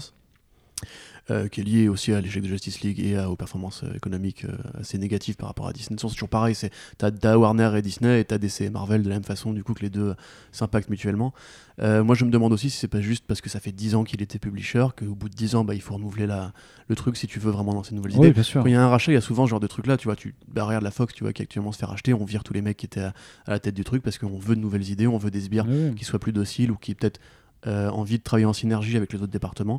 Euh, 1.30 1.48
qui 1.48 1.60
est 1.60 1.64
lié 1.64 1.88
aussi 1.88 2.12
à 2.12 2.20
l'échec 2.20 2.42
de 2.42 2.48
Justice 2.48 2.80
League 2.82 3.00
et 3.00 3.16
à- 3.16 3.28
aux 3.30 3.36
performances 3.36 3.82
euh, 3.82 3.92
économiques 3.94 4.44
euh, 4.44 4.56
assez 4.80 4.96
négatives 4.96 5.36
par 5.36 5.48
rapport 5.48 5.66
à 5.66 5.72
Disney. 5.72 5.98
C'est 6.00 6.06
toujours 6.08 6.28
pareil, 6.28 6.54
c'est 6.54 6.70
t'as 6.98 7.36
Warner 7.36 7.72
et 7.76 7.82
Disney 7.82 8.20
et 8.20 8.24
t'as 8.24 8.38
DC 8.38 8.60
et 8.62 8.70
Marvel 8.70 9.02
de 9.02 9.08
la 9.08 9.16
même 9.16 9.24
façon, 9.24 9.52
du 9.52 9.64
coup 9.64 9.74
que 9.74 9.82
les 9.82 9.90
deux 9.90 10.14
s'impactent 10.52 10.88
mutuellement. 10.90 11.32
Moi 11.78 12.14
je 12.14 12.24
me 12.24 12.30
demande 12.30 12.52
aussi 12.52 12.70
si 12.70 12.78
c'est 12.78 12.88
pas 12.88 13.00
juste 13.02 13.24
parce 13.26 13.40
que 13.42 13.50
ça 13.50 13.60
fait 13.60 13.72
10 13.72 13.96
ans 13.96 14.04
qu'il 14.04 14.22
était 14.22 14.38
publisher, 14.38 14.86
qu'au 14.96 15.14
bout 15.14 15.28
de 15.28 15.34
10 15.34 15.56
ans 15.56 15.64
bah, 15.64 15.74
il 15.74 15.82
faut 15.82 15.94
renouveler 15.94 16.26
la, 16.26 16.52
le 16.88 16.94
truc 16.94 17.16
si 17.16 17.26
tu 17.26 17.38
veux 17.38 17.50
vraiment 17.50 17.74
lancer 17.74 17.90
de 17.90 17.96
nouvelles 17.96 18.12
idées. 18.12 18.28
Oui, 18.28 18.32
bien 18.32 18.42
sûr. 18.42 18.62
Quand 18.62 18.68
il 18.68 18.72
y 18.72 18.76
a 18.76 18.82
un 18.82 18.88
rachat, 18.88 19.12
il 19.12 19.16
y 19.16 19.18
a 19.18 19.20
souvent 19.20 19.44
ce 19.46 19.50
genre 19.50 19.60
de 19.60 19.66
truc 19.66 19.86
là, 19.86 19.96
tu 19.96 20.08
vois, 20.08 20.16
tu 20.16 20.34
bah, 20.48 20.78
la 20.80 20.90
Fox, 20.90 21.12
tu 21.12 21.24
vois, 21.24 21.32
qui 21.34 21.42
actuellement 21.42 21.72
se 21.72 21.78
fait 21.78 21.86
racheter, 21.86 22.14
on 22.14 22.24
vire 22.24 22.44
tous 22.44 22.54
les 22.54 22.62
mecs 22.62 22.76
qui 22.78 22.86
étaient 22.86 23.00
à, 23.00 23.12
à 23.46 23.50
la 23.50 23.58
tête 23.58 23.74
du 23.74 23.84
truc 23.84 24.02
parce 24.02 24.16
qu'on 24.16 24.38
veut 24.38 24.56
de 24.56 24.60
nouvelles 24.60 24.88
idées, 24.88 25.06
on 25.06 25.18
veut 25.18 25.30
des 25.30 25.40
sbires 25.40 25.66
Oui, 25.68 25.94
qui 25.96 26.04
soient 26.04 26.18
plus 26.20 26.32
dociles 26.32 26.70
ou 26.70 26.76
qui 26.76 26.92
aient 26.92 26.94
peut-être 26.94 27.20
euh, 27.66 27.90
envie 27.90 28.18
de 28.18 28.22
travailler 28.22 28.46
en 28.46 28.52
synergie 28.52 28.96
avec 28.96 29.12
les 29.12 29.20
autres 29.20 29.32
départements. 29.32 29.78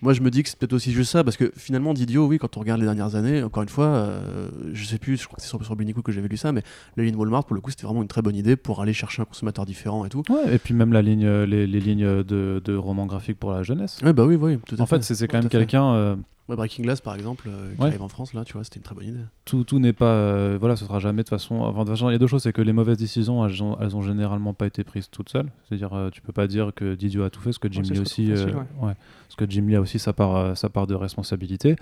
Moi, 0.00 0.12
je 0.12 0.20
me 0.20 0.30
dis 0.30 0.44
que 0.44 0.48
c'est 0.48 0.56
peut-être 0.58 0.74
aussi 0.74 0.92
juste 0.92 1.10
ça, 1.10 1.24
parce 1.24 1.36
que 1.36 1.50
finalement, 1.56 1.92
Didio, 1.92 2.26
oui, 2.26 2.38
quand 2.38 2.56
on 2.56 2.60
regarde 2.60 2.78
les 2.80 2.86
dernières 2.86 3.16
années, 3.16 3.42
encore 3.42 3.64
une 3.64 3.68
fois, 3.68 3.86
euh, 3.86 4.48
je 4.72 4.84
sais 4.84 4.98
plus, 4.98 5.16
je 5.20 5.26
crois 5.26 5.36
que 5.36 5.42
c'est 5.42 5.48
sur, 5.48 5.64
sur 5.64 5.74
Blinico 5.74 6.02
que 6.02 6.12
j'avais 6.12 6.28
lu 6.28 6.36
ça, 6.36 6.52
mais 6.52 6.62
la 6.96 7.02
ligne 7.02 7.16
Walmart, 7.16 7.44
pour 7.44 7.54
le 7.56 7.60
coup, 7.60 7.70
c'était 7.70 7.84
vraiment 7.86 8.02
une 8.02 8.08
très 8.08 8.22
bonne 8.22 8.36
idée 8.36 8.54
pour 8.54 8.80
aller 8.80 8.92
chercher 8.92 9.22
un 9.22 9.24
consommateur 9.24 9.66
différent 9.66 10.04
et 10.04 10.08
tout. 10.08 10.22
Ouais, 10.30 10.54
et 10.54 10.58
puis 10.58 10.72
même 10.72 10.92
la 10.92 11.02
ligne, 11.02 11.24
euh, 11.26 11.46
les, 11.46 11.66
les 11.66 11.80
lignes 11.80 12.22
de, 12.22 12.62
de 12.64 12.76
romans 12.76 13.06
graphiques 13.06 13.38
pour 13.40 13.50
la 13.50 13.64
jeunesse. 13.64 13.98
Ouais, 14.04 14.12
bah 14.12 14.24
oui, 14.24 14.36
oui, 14.36 14.58
tout 14.66 14.76
à 14.78 14.82
En 14.82 14.86
fait, 14.86 15.02
c'est 15.02 15.16
c'est 15.16 15.26
quand 15.26 15.38
même 15.38 15.44
fait. 15.44 15.58
quelqu'un. 15.58 16.16
Ouais, 16.48 16.56
Breaking 16.56 16.82
Glass, 16.84 17.00
par 17.02 17.14
exemple, 17.14 17.44
euh, 17.48 17.74
qui 17.74 17.80
Ouais. 17.82 17.88
arrive 17.88 18.02
en 18.02 18.08
France, 18.08 18.32
là, 18.32 18.42
tu 18.44 18.54
vois, 18.54 18.64
c'était 18.64 18.76
une 18.78 18.82
très 18.82 18.94
bonne 18.94 19.04
idée. 19.08 19.20
tout, 19.44 19.64
tout 19.64 19.78
n'est 19.78 19.92
pas. 19.92 20.06
euh, 20.12 20.56
voilà, 20.58 20.76
ce 20.76 20.84
sera 20.86 20.98
jamais 20.98 21.22
de 21.22 21.28
façon. 21.28 21.56
Enfin, 21.56 21.80
de 21.80 21.84
toute 21.84 21.90
façon, 21.90 22.08
il 22.08 22.12
y 22.12 22.16
a 22.16 22.18
deux 22.18 22.26
choses 22.26 22.42
c'est 22.42 22.52
que 22.54 22.62
les 22.62 22.72
mauvaises 22.72 22.96
décisions, 22.96 23.44
elles 23.46 23.62
ont, 23.62 23.76
elles 23.80 23.94
ont 23.96 24.02
généralement 24.02 24.54
pas 24.54 24.66
été 24.66 24.82
prises 24.82 25.10
toutes 25.10 25.28
seules. 25.28 25.50
C'est-à-dire, 25.68 25.92
euh, 25.92 26.08
tu 26.10 26.22
peux 26.22 26.32
pas 26.32 26.46
dire 26.46 26.72
que 26.74 26.94
Didio 26.94 27.22
a 27.24 27.30
tout 27.30 27.40
fait, 27.40 27.50
parce 27.50 27.58
que 27.58 27.70
Jim 27.70 27.82
Lee 27.82 27.88
ce 27.88 27.92
que 27.94 28.00
aussi. 28.00 28.26
facile, 28.30 28.48
euh, 28.56 28.86
ouais, 28.86 28.94
parce 29.28 29.36
que 29.36 29.44
Jim 29.48 29.64
Lee 29.66 29.76
a 29.76 29.80
aussi 29.82 29.98
sa 29.98 30.12
part, 30.14 30.36
euh, 30.36 30.54
sa 30.54 30.68
part 30.70 30.86
de 30.86 30.94
responsabilité. 30.94 31.76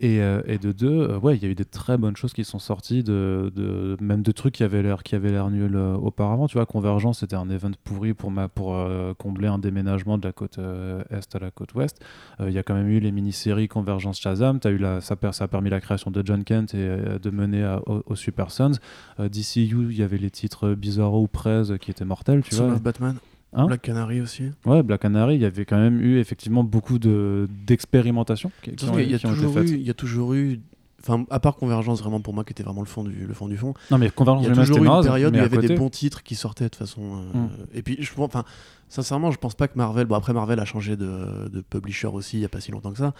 Et, 0.00 0.20
euh, 0.20 0.42
et 0.46 0.58
de 0.58 0.72
deux, 0.72 0.88
euh, 1.10 1.18
ouais, 1.18 1.36
il 1.36 1.42
y 1.42 1.46
a 1.46 1.48
eu 1.48 1.54
des 1.54 1.64
très 1.64 1.96
bonnes 1.96 2.16
choses 2.16 2.32
qui 2.32 2.44
sont 2.44 2.58
sorties, 2.58 3.04
de, 3.04 3.52
de, 3.54 3.96
même 4.00 4.22
de 4.22 4.32
trucs 4.32 4.54
qui 4.54 4.64
avaient 4.64 4.82
l'air 4.82 5.04
qui 5.04 5.14
avaient 5.14 5.30
l'air 5.30 5.48
nuls 5.48 5.76
euh, 5.76 5.94
auparavant. 5.94 6.48
Tu 6.48 6.56
vois, 6.58 6.66
Convergence, 6.66 7.20
c'était 7.20 7.36
un 7.36 7.48
event 7.50 7.70
pourri 7.84 8.12
pour, 8.14 8.30
ma, 8.30 8.48
pour 8.48 8.76
combler 9.18 9.46
un 9.48 9.58
déménagement 9.58 10.18
de 10.18 10.26
la 10.26 10.32
côte 10.32 10.58
est 10.58 11.34
à 11.36 11.38
la 11.38 11.50
côte 11.50 11.74
ouest. 11.74 11.98
Il 12.40 12.50
y 12.52 12.58
a 12.58 12.62
quand 12.62 12.74
même 12.74 12.88
eu 12.88 12.98
les 12.98 13.12
mini-séries 13.12 13.68
Convergence 13.68 14.18
Shazam. 14.20 14.58
As 14.64 14.70
eu 14.70 14.78
la, 14.78 15.00
ça, 15.00 15.14
a 15.20 15.48
permis 15.48 15.70
la 15.70 15.80
création 15.80 16.10
de 16.10 16.22
John 16.24 16.42
Kent 16.44 16.74
et 16.74 17.18
de 17.22 17.30
mener 17.30 17.62
à- 17.62 17.80
au, 17.88 18.02
au 18.06 18.16
Super 18.16 18.50
Sons. 18.50 18.72
DCU, 19.18 19.88
il 19.90 19.96
y 19.96 20.02
avait 20.02 20.18
les 20.18 20.30
titres 20.30 20.74
Bizarro 20.74 21.22
ou 21.22 21.28
Prez 21.28 21.78
qui 21.80 21.90
étaient 21.90 22.04
mortels. 22.04 22.42
Tu 22.42 22.54
Son 22.54 22.68
vois. 22.68 22.78
Batman, 22.78 23.16
Hein 23.54 23.66
Black 23.66 23.82
Canary 23.82 24.20
aussi. 24.20 24.44
Ouais, 24.64 24.82
Black 24.82 25.00
Canary, 25.02 25.34
il 25.34 25.42
y 25.42 25.44
avait 25.44 25.64
quand 25.64 25.78
même 25.78 26.00
eu 26.00 26.18
effectivement 26.18 26.64
beaucoup 26.64 26.98
de- 26.98 27.48
d'expérimentations 27.66 28.50
De 28.66 28.70
qui 28.72 28.84
ont, 28.88 28.98
il 28.98 29.10
y 29.10 29.14
a 29.14 29.18
qui 29.18 29.26
ont 29.26 29.30
été 29.32 29.40
toujours 29.42 29.58
eu, 29.58 29.66
il 29.68 29.82
y 29.82 29.90
a 29.90 29.94
toujours 29.94 30.32
eu, 30.34 30.60
enfin, 31.00 31.24
à 31.30 31.38
part 31.40 31.56
Convergence, 31.56 32.00
vraiment 32.00 32.20
pour 32.20 32.32
moi, 32.32 32.44
qui 32.44 32.52
était 32.52 32.62
vraiment 32.62 32.80
le 32.80 32.86
fond 32.86 33.04
du, 33.04 33.26
le 33.26 33.34
fond 33.34 33.48
du 33.48 33.56
fond, 33.58 33.74
Non, 33.90 33.98
mais 33.98 34.08
Convergence 34.10 34.44
Il 34.44 34.48
y 34.48 34.52
a 34.52 34.54
toujours 34.64 34.76
eu 34.78 34.86
une 34.86 35.02
période 35.04 35.32
où 35.34 35.36
il 35.36 35.40
y 35.42 35.44
avait 35.44 35.56
côté- 35.56 35.68
des 35.68 35.74
bons 35.74 35.90
titres 35.90 36.22
qui 36.22 36.34
sortaient 36.34 36.68
de 36.68 36.76
façon. 36.76 37.02
euh, 37.34 37.38
Mm. 37.38 37.48
Et 37.74 37.82
puis, 37.82 37.96
je 38.00 38.10
enfin, 38.18 38.44
sincèrement, 38.88 39.30
je 39.30 39.38
pense 39.38 39.54
pas 39.54 39.68
que 39.68 39.76
Marvel. 39.76 40.06
Bon, 40.06 40.14
après, 40.14 40.32
Marvel 40.32 40.58
a 40.60 40.64
changé 40.64 40.96
de, 40.96 41.48
de 41.50 41.60
publisher 41.60 42.06
aussi 42.08 42.38
il 42.38 42.40
y 42.40 42.44
a 42.44 42.48
pas 42.48 42.60
si 42.60 42.70
longtemps 42.72 42.92
que 42.92 42.98
ça. 42.98 43.12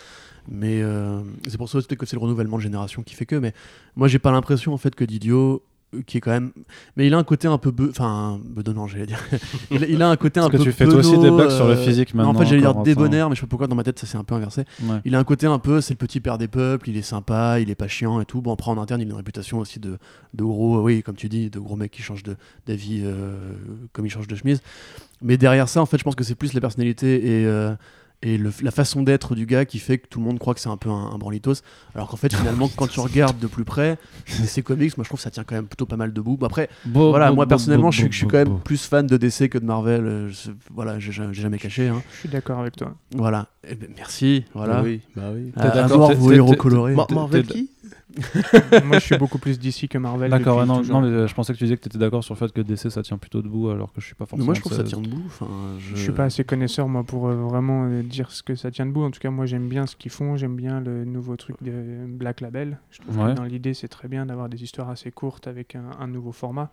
Mais 0.49 0.81
euh, 0.83 1.21
c'est 1.47 1.59
pour 1.59 1.69
ça 1.69 1.79
que 1.83 2.07
c'est 2.07 2.17
le 2.17 2.23
renouvellement 2.23 2.57
de 2.57 2.62
génération 2.62 3.03
qui 3.03 3.15
fait 3.15 3.27
que. 3.27 3.37
Mais 3.37 3.53
moi, 3.97 4.09
j'ai 4.09 4.19
pas 4.19 4.33
l'impression 4.33 4.73
en 4.73 4.79
fait 4.79 4.95
que 4.95 5.05
Didio 5.05 5.62
qui 6.06 6.16
est 6.16 6.20
quand 6.20 6.30
même 6.30 6.52
mais 6.96 7.06
il 7.06 7.14
a 7.14 7.18
un 7.18 7.25
côté 7.25 7.49
un 7.49 7.58
peu 7.58 7.70
be... 7.70 7.88
enfin 7.90 8.40
bedonnant 8.44 8.87
j'allais 8.87 9.06
dire 9.06 9.20
il, 9.70 9.84
a- 9.84 9.87
il 9.87 10.00
a 10.02 10.08
un 10.08 10.16
côté 10.16 10.40
un 10.40 10.44
Parce 10.49 10.52
que 10.52 10.56
peu 10.58 10.64
tu 10.64 10.72
fais 10.72 10.84
toi 10.87 10.94
aussi 10.96 11.18
des 11.18 11.30
blagues 11.30 11.50
sur 11.50 11.66
le 11.66 11.72
euh, 11.75 11.76
physique 11.84 12.14
non, 12.14 12.22
en 12.25 12.26
maintenant, 12.28 12.40
fait 12.40 12.46
j'allais 12.46 12.62
dire 12.62 12.75
débonnaire 12.76 13.28
mais 13.28 13.34
je 13.37 13.40
sais 13.40 13.46
pas 13.46 13.50
pourquoi 13.50 13.66
dans 13.66 13.76
ma 13.76 13.84
tête 13.84 13.99
ça 13.99 14.06
s'est 14.06 14.16
un 14.18 14.25
peu 14.25 14.34
inversé 14.34 14.64
Ouais. 14.82 15.00
il 15.04 15.14
a 15.14 15.18
un 15.18 15.25
côté 15.25 15.46
un 15.46 15.58
peu, 15.58 15.80
c'est 15.80 15.94
le 15.94 15.99
petit 15.99 16.20
père 16.20 16.38
des 16.38 16.49
peuples, 16.49 16.88
il 16.88 16.96
est 16.96 17.02
sympa, 17.02 17.61
il 17.61 17.70
est 17.70 17.75
pas 17.75 17.88
chiant 17.88 18.20
et 18.20 18.25
tout. 18.25 18.40
Bon, 18.42 18.52
après 18.52 18.70
en 18.70 18.78
interne, 18.78 19.00
il 19.00 19.06
a 19.06 19.11
une 19.11 19.16
réputation 19.16 19.58
aussi 19.58 19.78
de, 19.80 19.99
de 20.34 20.44
gros, 20.44 20.80
oui, 20.82 21.02
comme 21.02 21.14
tu 21.14 21.28
dis, 21.28 21.50
de 21.50 21.58
gros 21.58 21.76
mec 21.76 21.90
qui 21.90 22.02
change 22.02 22.22
de- 22.22 22.37
d'avis 22.66 23.02
euh, 23.04 23.37
comme 23.92 24.06
il 24.06 24.11
change 24.11 24.26
de 24.28 24.34
chemise. 24.34 24.61
Mais 25.20 25.37
derrière 25.37 25.68
ça, 25.68 25.80
en 25.82 25.87
fait, 25.87 25.99
je 25.99 26.04
pense 26.04 26.14
que 26.14 26.25
c'est 26.25 26.34
plus 26.34 26.52
la 26.54 26.61
personnalité 26.61 27.42
et, 27.42 27.46
euh, 27.46 27.75
et 28.23 28.38
le- 28.38 28.52
la 28.62 28.71
façon 28.71 29.02
d'être 29.02 29.35
du 29.35 29.47
gars 29.47 29.64
qui 29.64 29.79
fait 29.79 29.99
que 29.99 30.07
tout 30.07 30.19
le 30.21 30.25
monde 30.25 30.38
croit 30.38 30.55
que 30.55 30.61
c'est 30.61 30.69
un 30.69 30.76
peu 30.76 30.91
un, 30.91 31.11
un 31.12 31.19
branlitos. 31.19 31.55
Alors 31.95 32.09
qu'en 32.09 32.17
fait, 32.17 32.33
finalement, 32.35 32.69
quand 32.76 32.87
tu 32.87 33.00
regardes 33.00 33.38
de 33.38 33.47
plus 33.47 33.64
près, 33.64 33.99
ces 34.26 34.62
comics, 34.62 34.97
moi 34.97 35.05
je 35.05 35.09
trouve 35.09 35.19
que 35.19 35.25
ça 35.25 35.31
tient 35.31 35.45
quand 35.45 35.55
même 35.57 35.67
plutôt 35.67 35.87
pas 35.87 35.97
mal 35.97 36.12
debout. 36.12 36.37
Bon, 36.37 36.47
après, 36.47 36.69
voilà, 37.11 37.26
moi 37.33 37.47
personnellement, 37.49 37.91
je 37.91 37.99
suis, 37.99 38.12
je 38.12 38.17
suis 38.19 38.26
quand 38.29 38.38
même 38.38 38.61
plus 38.64 38.85
fan 38.87 39.07
de 39.07 39.17
DC 39.17 39.49
que 39.49 39.59
de 39.59 39.64
Marvel. 39.64 40.05
euh, 40.07 40.29
je- 40.31 40.50
voilà, 40.73 40.99
j'ai 40.99 41.11
j'ai 41.12 41.33
jamais 41.33 41.59
caché. 41.59 41.88
hein. 41.88 42.02
Je 42.14 42.19
suis 42.21 42.29
d'accord 42.29 42.61
avec 42.61 42.76
toi. 42.76 42.95
Voilà. 43.14 43.49
Eh 43.69 43.75
ben, 43.75 43.88
merci. 43.97 44.45
Voilà. 44.55 44.83
Oui, 44.83 45.00
bah 45.17 45.31
oui. 45.35 45.52
À- 45.69 45.71
à 45.85 45.88
mort 45.99 46.11
Marvel 47.14 47.43
qui? 47.52 47.71
Moi, 48.85 48.99
je 48.99 49.04
suis 49.04 49.16
beaucoup 49.16 49.38
plus 49.38 49.59
DC 49.59 49.88
que 49.88 49.99
Marvel. 49.99 50.31
D'accord, 50.31 50.64
non, 50.66 50.83
mais 50.83 51.09
euh, 51.09 51.26
je 51.26 51.35
pensais 51.35 51.52
que 51.52 51.59
tu 51.59 51.64
disais 51.64 51.76
que 51.76 51.83
tu 51.83 51.88
étais 51.88 51.99
d'accord 51.99 52.23
sur 52.23 52.35
le 52.35 52.38
fait 52.38 52.52
que 52.52 52.61
DC 52.61 52.90
ça 52.90 53.02
tient 53.02 53.19
plutôt 53.19 53.42
debout 53.42 53.71
alors 53.71 53.92
que 53.92 54.00
je 54.00 54.07
suis 54.07 54.14
pas 54.14 54.25
Mais 54.25 54.28
forcément. 54.31 54.45
moi, 54.47 54.54
je 54.54 54.61
trouve 54.61 54.73
que 54.73 54.78
ça 54.78 54.85
tient 54.85 55.00
debout. 55.00 55.23
Je... 55.78 55.97
Je 55.97 56.00
suis 56.02 56.12
pas 56.12 56.25
assez 56.25 56.45
connaisseur 56.45 56.88
moi 56.88 57.04
pour 57.04 57.28
euh, 57.28 57.35
vraiment 57.35 57.85
euh, 57.87 58.02
dire 58.02 58.31
ce 58.31 58.42
que 58.42 58.54
ça 58.54 58.71
tient 58.71 58.87
debout. 58.87 59.02
En 59.04 59.11
tout 59.11 59.21
cas, 59.21 59.31
moi 59.31 59.47
j'aime 59.47 59.69
bien 59.69 59.87
ce 59.87 59.97
qu'ils 59.97 60.11
font, 60.11 60.37
j'aime 60.37 60.57
bien 60.57 60.81
le 60.81 61.04
nouveau 61.04 61.37
truc 61.37 61.57
de 61.62 61.73
Black 62.07 62.40
Label. 62.40 62.78
Je 62.90 63.00
trouve 63.00 63.19
Ouais. 63.19 63.31
que 63.33 63.37
dans 63.37 63.45
l'idée 63.45 63.75
c'est 63.75 63.88
très 63.88 64.09
bien 64.09 64.26
d'avoir 64.26 64.49
des 64.49 64.62
histoires 64.62 64.90
assez 64.90 65.11
courtes 65.11 65.47
avec 65.47 65.75
un, 65.76 65.90
un 65.99 66.07
nouveau 66.07 66.33
format. 66.33 66.71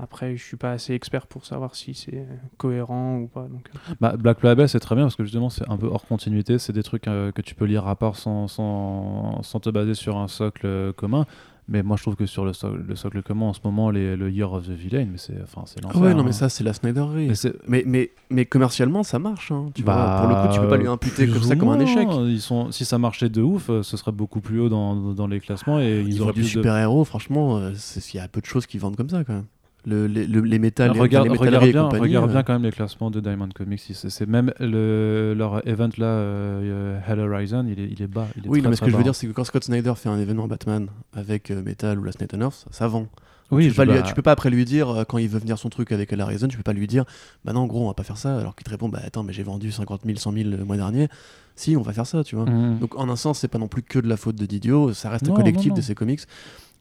Après, 0.00 0.36
je 0.36 0.44
suis 0.44 0.56
pas 0.56 0.70
assez 0.72 0.94
expert 0.94 1.26
pour 1.26 1.44
savoir 1.44 1.74
si 1.74 1.92
c'est 1.94 2.24
cohérent 2.56 3.18
ou 3.18 3.26
pas. 3.26 3.42
Donc, 3.48 3.68
euh, 3.74 3.94
Bah, 4.00 4.16
Black 4.16 4.42
Label 4.44 4.68
c'est 4.68 4.78
très 4.80 4.94
bien 4.94 5.04
parce 5.04 5.16
que 5.16 5.24
justement 5.24 5.50
c'est 5.50 5.68
un 5.68 5.76
peu 5.76 5.86
hors 5.86 6.06
continuité, 6.06 6.58
c'est 6.58 6.72
des 6.72 6.84
trucs 6.84 7.08
euh, 7.08 7.32
que 7.32 7.42
tu 7.42 7.54
peux 7.56 7.64
lire 7.64 7.86
à 7.88 7.96
part 7.96 8.16
sans, 8.16 8.46
sans, 8.46 9.42
sans 9.42 9.60
te 9.60 9.70
baser 9.70 9.94
sur 9.94 10.16
un 10.16 10.28
socle 10.28 10.66
euh, 10.66 10.92
commun. 10.92 11.26
Mais 11.70 11.82
moi 11.82 11.96
je 11.98 12.02
trouve 12.02 12.16
que 12.16 12.24
sur 12.24 12.46
le, 12.46 12.54
so- 12.54 12.74
le 12.76 12.96
socle 12.96 13.22
commun 13.22 13.46
en 13.46 13.52
ce 13.52 13.60
moment, 13.62 13.90
les, 13.90 14.16
le 14.16 14.30
Year 14.30 14.50
of 14.50 14.66
the 14.66 14.70
Villain, 14.70 15.06
mais 15.10 15.18
c'est 15.18 15.34
enfin, 15.42 15.64
c'est 15.66 15.80
Ah 15.82 15.88
l'enfer. 15.88 16.00
ouais, 16.00 16.14
non, 16.14 16.20
hein. 16.20 16.24
mais 16.24 16.32
ça, 16.32 16.48
c'est 16.48 16.64
la 16.64 16.72
Snyderie. 16.72 17.28
Mais 17.28 17.34
Mais, 17.66 17.82
mais, 17.86 18.10
mais 18.30 18.46
commercialement, 18.46 19.02
ça 19.02 19.18
marche. 19.18 19.52
Hein, 19.52 19.66
tu 19.74 19.82
Bah, 19.82 19.92
vois, 19.94 20.16
pour 20.26 20.28
le 20.28 20.48
coup, 20.48 20.54
tu 20.54 20.60
peux 20.60 20.68
pas 20.68 20.78
lui 20.78 20.86
imputer 20.86 21.26
comme 21.28 21.42
ça 21.42 21.56
comme 21.56 21.68
un 21.68 21.78
échec. 21.80 22.08
Ils 22.24 22.40
sont, 22.40 22.72
si 22.72 22.86
ça 22.86 22.96
marchait 22.96 23.28
de 23.28 23.42
ouf, 23.42 23.66
ce 23.66 23.96
serait 23.98 24.12
beaucoup 24.12 24.40
plus 24.40 24.60
haut 24.60 24.70
dans, 24.70 25.12
dans 25.12 25.26
les 25.26 25.40
classements 25.40 25.78
et 25.78 26.00
ils 26.00 26.14
Ils 26.14 26.22
auraient 26.22 26.32
du 26.32 26.40
de... 26.40 26.46
super-héros, 26.46 27.04
franchement, 27.04 27.60
il 27.68 28.16
y 28.16 28.18
a 28.18 28.28
peu 28.28 28.40
de 28.40 28.46
choses 28.46 28.66
qui 28.66 28.78
vendent 28.78 28.96
comme 28.96 29.10
ça 29.10 29.22
quand 29.24 29.34
même. 29.34 29.44
Le, 29.88 30.06
les, 30.06 30.26
le- 30.26 30.40
les 30.42 30.58
métal, 30.58 30.90
regarde, 30.90 31.28
les 31.28 31.36
regarde 31.38 31.64
bien, 31.70 31.88
regarde 31.88 32.28
euh, 32.28 32.32
bien 32.32 32.42
quand 32.42 32.52
même 32.52 32.62
les 32.64 32.72
classements 32.72 33.10
de 33.10 33.20
Diamond 33.20 33.48
Comics. 33.54 33.80
C'est 33.80 34.26
même 34.28 34.52
le, 34.60 35.34
leur 35.36 35.66
event 35.66 35.88
là, 35.96 36.06
euh, 36.06 36.98
Hell 37.08 37.20
Horizon, 37.20 37.64
il 37.66 37.80
est, 37.80 37.88
il 37.90 38.02
est 38.02 38.06
bas. 38.06 38.26
Il 38.36 38.44
est 38.44 38.48
Oui, 38.48 38.58
très, 38.58 38.64
non, 38.64 38.70
mais 38.70 38.76
ce 38.76 38.82
que 38.82 38.90
je 38.90 38.96
veux 38.96 39.02
dire, 39.02 39.14
c'est 39.14 39.26
que 39.26 39.32
quand 39.32 39.44
Scott 39.44 39.64
Snyder 39.64 39.94
fait 39.96 40.08
un 40.10 40.18
événement 40.18 40.46
Batman 40.46 40.88
avec 41.14 41.50
euh, 41.50 41.62
Metal 41.62 41.98
ou 41.98 42.04
la 42.04 42.12
Snake 42.12 42.34
Earth, 42.34 42.66
ça, 42.70 42.86
vend. 42.88 43.06
Oui, 43.50 43.64
tu, 43.64 43.70
peux 43.70 43.76
pas 43.76 43.84
lui- 43.86 43.94
bah, 43.94 44.02
tu 44.02 44.12
peux 44.14 44.20
pas 44.20 44.32
après 44.32 44.50
lui 44.50 44.66
dire, 44.66 44.90
euh, 44.90 45.04
quand 45.04 45.16
il 45.16 45.28
veut 45.28 45.38
venir 45.38 45.56
son 45.58 45.70
truc 45.70 45.90
avec 45.90 46.12
Hell 46.12 46.20
Horizon, 46.20 46.48
tu 46.48 46.58
peux 46.58 46.62
pas 46.62 46.74
lui 46.74 46.86
dire, 46.86 47.04
bah 47.46 47.54
non, 47.54 47.64
gros, 47.64 47.82
on 47.84 47.86
va 47.88 47.94
pas 47.94 48.02
faire 48.04 48.18
ça, 48.18 48.36
alors 48.38 48.54
qu'il 48.54 48.64
te 48.64 48.70
répond, 48.70 48.90
bah 48.90 49.00
attends, 49.02 49.22
mais 49.22 49.32
j'ai 49.32 49.42
vendu 49.42 49.72
50 49.72 50.02
000, 50.04 50.18
100 50.18 50.32
000 50.32 50.50
le 50.50 50.64
mois 50.64 50.76
dernier. 50.76 51.08
Si, 51.56 51.74
on 51.76 51.82
va 51.82 51.92
faire 51.94 52.06
ça, 52.06 52.22
tu 52.22 52.36
vois. 52.36 52.44
Mhm. 52.44 52.78
Donc 52.78 52.96
en 52.98 53.08
un 53.08 53.16
sens, 53.16 53.38
c'est 53.38 53.48
pas 53.48 53.58
non 53.58 53.66
plus 53.68 53.82
que 53.82 53.98
de 53.98 54.06
la 54.06 54.18
faute 54.18 54.36
de 54.36 54.44
Didio, 54.44 54.92
ça 54.92 55.08
reste 55.08 55.26
Non, 55.28 55.34
collectif 55.34 55.68
non, 55.68 55.72
non. 55.72 55.76
de 55.76 55.80
ces 55.80 55.94
comics. 55.94 56.20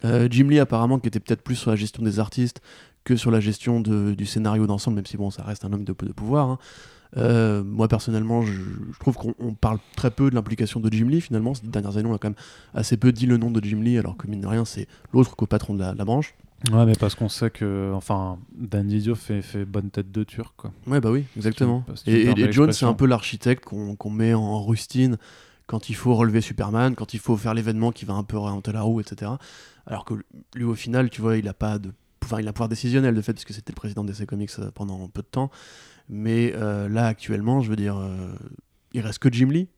Euh, 0.06 0.28
Jim 0.30 0.48
Lee 0.50 0.60
apparemment 0.60 1.00
qui 1.00 1.08
était 1.08 1.20
peut-être 1.20 1.42
plus 1.42 1.56
sur 1.56 1.70
la 1.72 1.76
gestion 1.76 2.04
des 2.04 2.20
artistes 2.20 2.62
que 3.04 3.16
sur 3.16 3.32
la 3.32 3.40
gestion 3.40 3.80
de- 3.82 4.14
du 4.14 4.26
scénario 4.26 4.68
d'ensemble, 4.68 4.96
même 4.98 5.06
si 5.06 5.18
bon, 5.18 5.32
ça 5.32 5.44
reste 5.44 5.66
un 5.66 5.74
homme 5.74 5.84
de, 5.86 5.94
de 6.00 6.12
pouvoir. 6.14 6.50
hein. 6.50 6.60
Euh, 7.16 7.64
moi 7.64 7.88
personnellement, 7.88 8.42
je, 8.42 8.52
je 8.52 9.00
trouve 9.00 9.16
qu'on 9.16 9.34
on 9.40 9.54
parle 9.54 9.80
très 9.96 10.12
peu 10.12 10.30
de 10.30 10.36
l'implication 10.36 10.80
de 10.82 10.92
Jim 10.92 11.08
Lee 11.08 11.22
finalement. 11.22 11.54
Ces 11.54 11.66
dernières 11.66 11.96
années, 11.98 12.10
on 12.10 12.14
a 12.14 12.18
quand 12.18 12.28
même 12.28 12.38
assez 12.74 12.98
peu 12.98 13.12
dit 13.14 13.26
le 13.26 13.38
nom 13.38 13.50
de 13.50 13.64
Jim 13.64 13.80
Lee, 13.82 13.98
alors 13.98 14.18
que 14.18 14.28
mine 14.28 14.42
de 14.42 14.48
rien, 14.48 14.66
c'est 14.66 14.88
l'autre 15.14 15.36
co-patron 15.36 15.74
de 15.74 15.80
la, 15.80 15.94
la 15.94 16.04
branche. 16.06 16.36
Ouais, 16.72 16.86
mais 16.86 16.96
parce 17.00 17.16
qu'on 17.16 17.30
sait 17.30 17.50
que, 17.50 17.92
enfin, 17.96 18.40
Dan 18.58 18.88
Didio 18.88 19.16
fait, 19.16 19.42
fait 19.42 19.64
bonne 19.64 19.90
tête 19.90 20.12
de 20.12 20.24
turc, 20.24 20.54
quoi. 20.58 20.74
Ouais, 20.88 21.00
bah 21.00 21.12
oui, 21.12 21.24
exactement. 21.38 21.86
Si 21.96 22.10
Et, 22.12 22.30
et- 22.32 22.52
Jones, 22.52 22.74
c'est 22.74 22.86
un 22.86 22.94
peu 22.94 23.06
l'architecte 23.06 23.64
qu'on 23.64 23.96
qu'on 23.96 24.10
met 24.10 24.34
en 24.34 24.62
rustine 24.66 25.18
quand 25.68 25.90
il 25.90 25.94
faut 25.96 26.14
relever 26.16 26.42
Superman, 26.42 26.94
quand 26.96 27.14
il 27.14 27.20
faut 27.20 27.38
faire 27.38 27.54
l'événement 27.54 27.92
qui 27.92 28.04
va 28.06 28.16
un 28.16 28.24
peu 28.24 28.36
orienter 28.38 28.72
la 28.74 28.82
roue, 28.82 29.00
etc. 29.02 29.32
Alors 29.88 30.06
que 30.06 30.14
lui, 30.54 30.66
au 30.66 30.76
final, 30.76 31.10
tu 31.10 31.22
vois, 31.22 31.38
il 31.38 31.48
a 31.48 31.54
pas 31.54 31.80
de. 31.80 31.92
Enfin, 32.24 32.42
il 32.42 32.48
a 32.48 32.54
pouvoir 32.54 32.70
décisionnel 32.70 33.16
de 33.16 33.22
fait, 33.22 33.34
parce 33.34 33.46
que 33.46 33.54
c'était 33.54 33.72
le 33.72 33.78
président 33.78 34.04
d'essai 34.04 34.26
Comics 34.26 34.52
euh, 34.60 34.70
pendant 34.72 35.08
peu 35.08 35.22
de 35.22 35.28
temps. 35.28 35.50
Mais 36.10 36.54
euh, 36.56 36.90
là, 36.90 37.08
actuellement, 37.08 37.62
je 37.62 37.70
veux 37.70 37.76
dire, 37.78 37.98
euh, 37.98 38.36
il 38.94 39.02
reste 39.02 39.20
que 39.20 39.32
Jim 39.32 39.48
Lee 39.48 39.70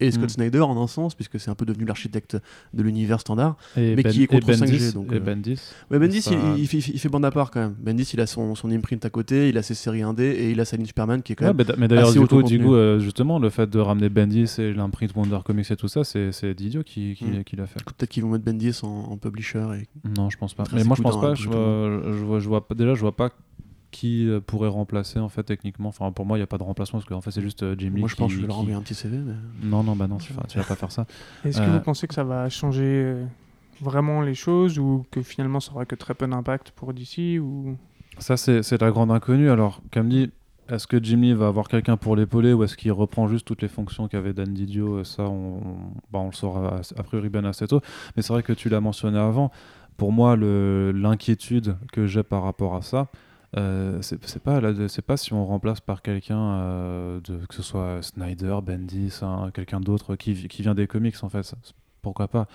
et 0.00 0.10
Scott 0.10 0.24
Mm. 0.26 0.28
Snyder 0.28 0.60
en 0.60 0.80
un 0.82 0.86
sens, 0.86 1.14
puisque 1.14 1.40
c'est 1.40 1.50
un 1.50 1.54
peu 1.54 1.64
devenu 1.64 1.84
l'architecte 1.86 2.36
de 2.74 2.82
l'univers 2.82 3.20
standard. 3.20 3.56
Et 3.76 3.96
Mais 3.96 4.02
qui 4.04 4.20
est 4.20 4.24
et 4.24 4.26
contre 4.26 4.48
5G, 4.52 4.58
Bendis, 4.60 4.92
donc, 4.92 5.12
et 5.12 5.16
euh, 5.16 5.20
Bendis. 5.20 5.60
Bendis, 5.90 6.24
il, 6.30 6.60
il 6.62 6.66
fait, 6.68 6.78
il 6.78 6.98
fait 6.98 7.08
bande 7.08 7.24
à 7.24 7.30
part 7.30 7.50
quand 7.50 7.60
même. 7.60 7.74
Bendis, 7.78 8.02
il 8.12 8.20
a 8.20 8.26
son, 8.26 8.54
son 8.54 8.70
imprint 8.70 9.04
à 9.04 9.10
côté, 9.10 9.48
il 9.48 9.56
a 9.58 9.62
ses 9.62 9.74
séries 9.74 10.00
1D 10.02 10.20
et 10.20 10.50
il 10.50 10.60
a 10.60 10.64
sa 10.64 10.76
ligne 10.76 10.86
Superman 10.86 11.22
qui 11.22 11.32
est 11.32 11.36
quand 11.36 11.46
Ouais, 11.46 11.54
même. 11.54 11.66
mais 11.78 11.88
d'ailleurs, 11.88 12.12
du 12.12 12.26
coup, 12.26 12.42
du 12.42 12.60
coup 12.60 12.74
euh, 12.74 12.98
justement, 12.98 13.38
le 13.38 13.48
fait 13.50 13.68
de 13.70 13.78
ramener 13.78 14.08
Bendis 14.08 14.54
et 14.58 14.72
l'imprint 14.72 15.14
Wonder 15.16 15.38
Comics 15.44 15.70
et 15.70 15.76
tout 15.76 15.88
ça, 15.88 16.04
c'est 16.04 16.54
Didio 16.54 16.82
qui, 16.82 17.14
qui, 17.14 17.24
Mm. 17.24 17.44
qui 17.44 17.56
l'a 17.56 17.66
fait. 17.66 17.82
Peut-être 17.84 18.10
qu'ils 18.10 18.22
vont 18.22 18.30
mettre 18.30 18.44
Bendis 18.44 18.78
en, 18.82 18.88
en 18.88 19.16
publisher. 19.16 19.66
Et... 19.80 20.08
Non, 20.16 20.28
je 20.30 20.36
pense 20.36 20.54
pas. 20.54 20.64
Mais 20.72 20.84
moi, 20.84 20.96
je 20.96 21.02
pense 21.02 21.20
pas. 21.20 21.34
Je 21.34 21.48
vois, 21.48 22.00
je 22.12 22.24
vois, 22.24 22.38
je 22.40 22.48
vois. 22.48 22.66
Déjà, 22.76 22.94
je 22.94 23.00
vois 23.00 23.16
pas 23.16 23.30
qui 23.96 24.28
euh, 24.28 24.40
pourrait 24.40 24.68
remplacer 24.68 25.18
en 25.18 25.28
fait 25.28 25.42
techniquement. 25.42 25.88
Enfin, 25.88 26.12
pour 26.12 26.26
moi, 26.26 26.36
il 26.36 26.40
y 26.40 26.44
a 26.44 26.46
pas 26.46 26.58
de 26.58 26.62
remplacement 26.62 26.98
parce 26.98 27.08
qu'en 27.08 27.20
fait, 27.20 27.30
c'est 27.30 27.40
juste 27.40 27.62
euh, 27.62 27.74
Jim 27.78 27.90
Lee. 27.94 28.00
Moi, 28.00 28.08
je 28.08 28.16
pense 28.16 28.28
qui- 28.28 28.34
que 28.34 28.36
je 28.36 28.40
vais 28.42 28.48
leur 28.48 28.58
envoyer 28.58 28.76
un 28.76 28.82
petit 28.82 28.94
CV. 28.94 29.16
Mais... 29.18 29.32
Non, 29.62 29.82
non, 29.82 29.96
bah 29.96 30.06
non, 30.06 30.18
tu 30.18 30.32
vas, 30.32 30.42
tu 30.48 30.58
vas 30.58 30.64
pas 30.64 30.76
faire 30.76 30.92
ça. 30.92 31.06
Est-ce 31.44 31.58
que 31.60 31.64
Euh, 31.66 31.72
vous 31.72 31.80
pensez 31.80 32.06
que 32.06 32.14
ça 32.14 32.24
va 32.24 32.48
changer 32.48 32.82
euh, 32.84 33.24
vraiment 33.80 34.20
les 34.22 34.34
choses 34.34 34.78
ou 34.78 35.04
que 35.10 35.22
finalement 35.22 35.60
ça 35.60 35.72
aura 35.72 35.84
que 35.86 35.94
très 35.94 36.14
peu 36.14 36.26
d'impact 36.26 36.70
pour 36.72 36.92
DC 36.92 37.38
ou 37.40 37.76
Ça, 38.18 38.36
c'est 38.36 38.62
c'est 38.62 38.80
la 38.80 38.90
grande 38.90 39.10
inconnue. 39.10 39.50
Alors, 39.50 39.80
comme 39.92 40.08
dit, 40.08 40.30
est-ce 40.68 40.86
que 40.86 41.02
Jim 41.02 41.18
Lee 41.20 41.32
va 41.32 41.46
avoir 41.46 41.68
quelqu'un 41.68 41.96
pour 41.96 42.16
l'épauler 42.16 42.52
ou 42.52 42.64
est-ce 42.64 42.76
qu'il 42.76 42.90
reprend 42.92 43.28
juste 43.28 43.46
toutes 43.46 43.62
les 43.62 43.68
fonctions 43.68 44.08
qu'avait 44.08 44.32
Dan 44.32 44.52
Didio 44.52 45.04
Ça, 45.04 45.22
on, 45.24 45.60
bah, 46.12 46.18
on 46.18 46.26
le 46.26 46.32
saura 46.32 46.80
a, 46.96 47.02
priori 47.04 47.28
bien 47.28 47.44
assez 47.44 47.66
tôt. 47.68 47.80
Mais 48.16 48.22
c'est 48.22 48.32
vrai 48.32 48.42
que 48.42 48.52
tu 48.52 48.68
l'as 48.68 48.80
mentionné 48.80 49.18
avant. 49.18 49.50
Pour 49.96 50.12
moi, 50.12 50.36
l'inquiétude 50.36 51.76
que 51.92 52.06
j'ai 52.06 52.22
par 52.22 52.42
rapport 52.42 52.74
à 52.74 52.82
ça, 52.82 53.08
euh, 53.56 53.98
c'est 54.02 54.18
pas, 54.42 54.60
c'est 54.88 55.02
pas 55.02 55.16
si 55.16 55.32
on 55.32 55.44
remplace 55.46 55.80
par 55.80 56.02
quelqu'un, 56.02 56.38
euh, 56.58 57.20
que 57.48 57.54
ce 57.54 57.62
soit 57.62 58.02
Snyder, 58.02 58.58
Bendis, 58.62 59.18
hein, 59.22 59.50
quelqu'un 59.54 59.80
d'autre 59.80 60.16
qui, 60.16 60.48
qui 60.48 60.62
vient 60.62 60.74
des 60.74 60.86
comics 60.86 61.16
en 61.22 61.28
fait. 61.28 61.54
pourquoi 62.02 62.28
pas 62.28 62.46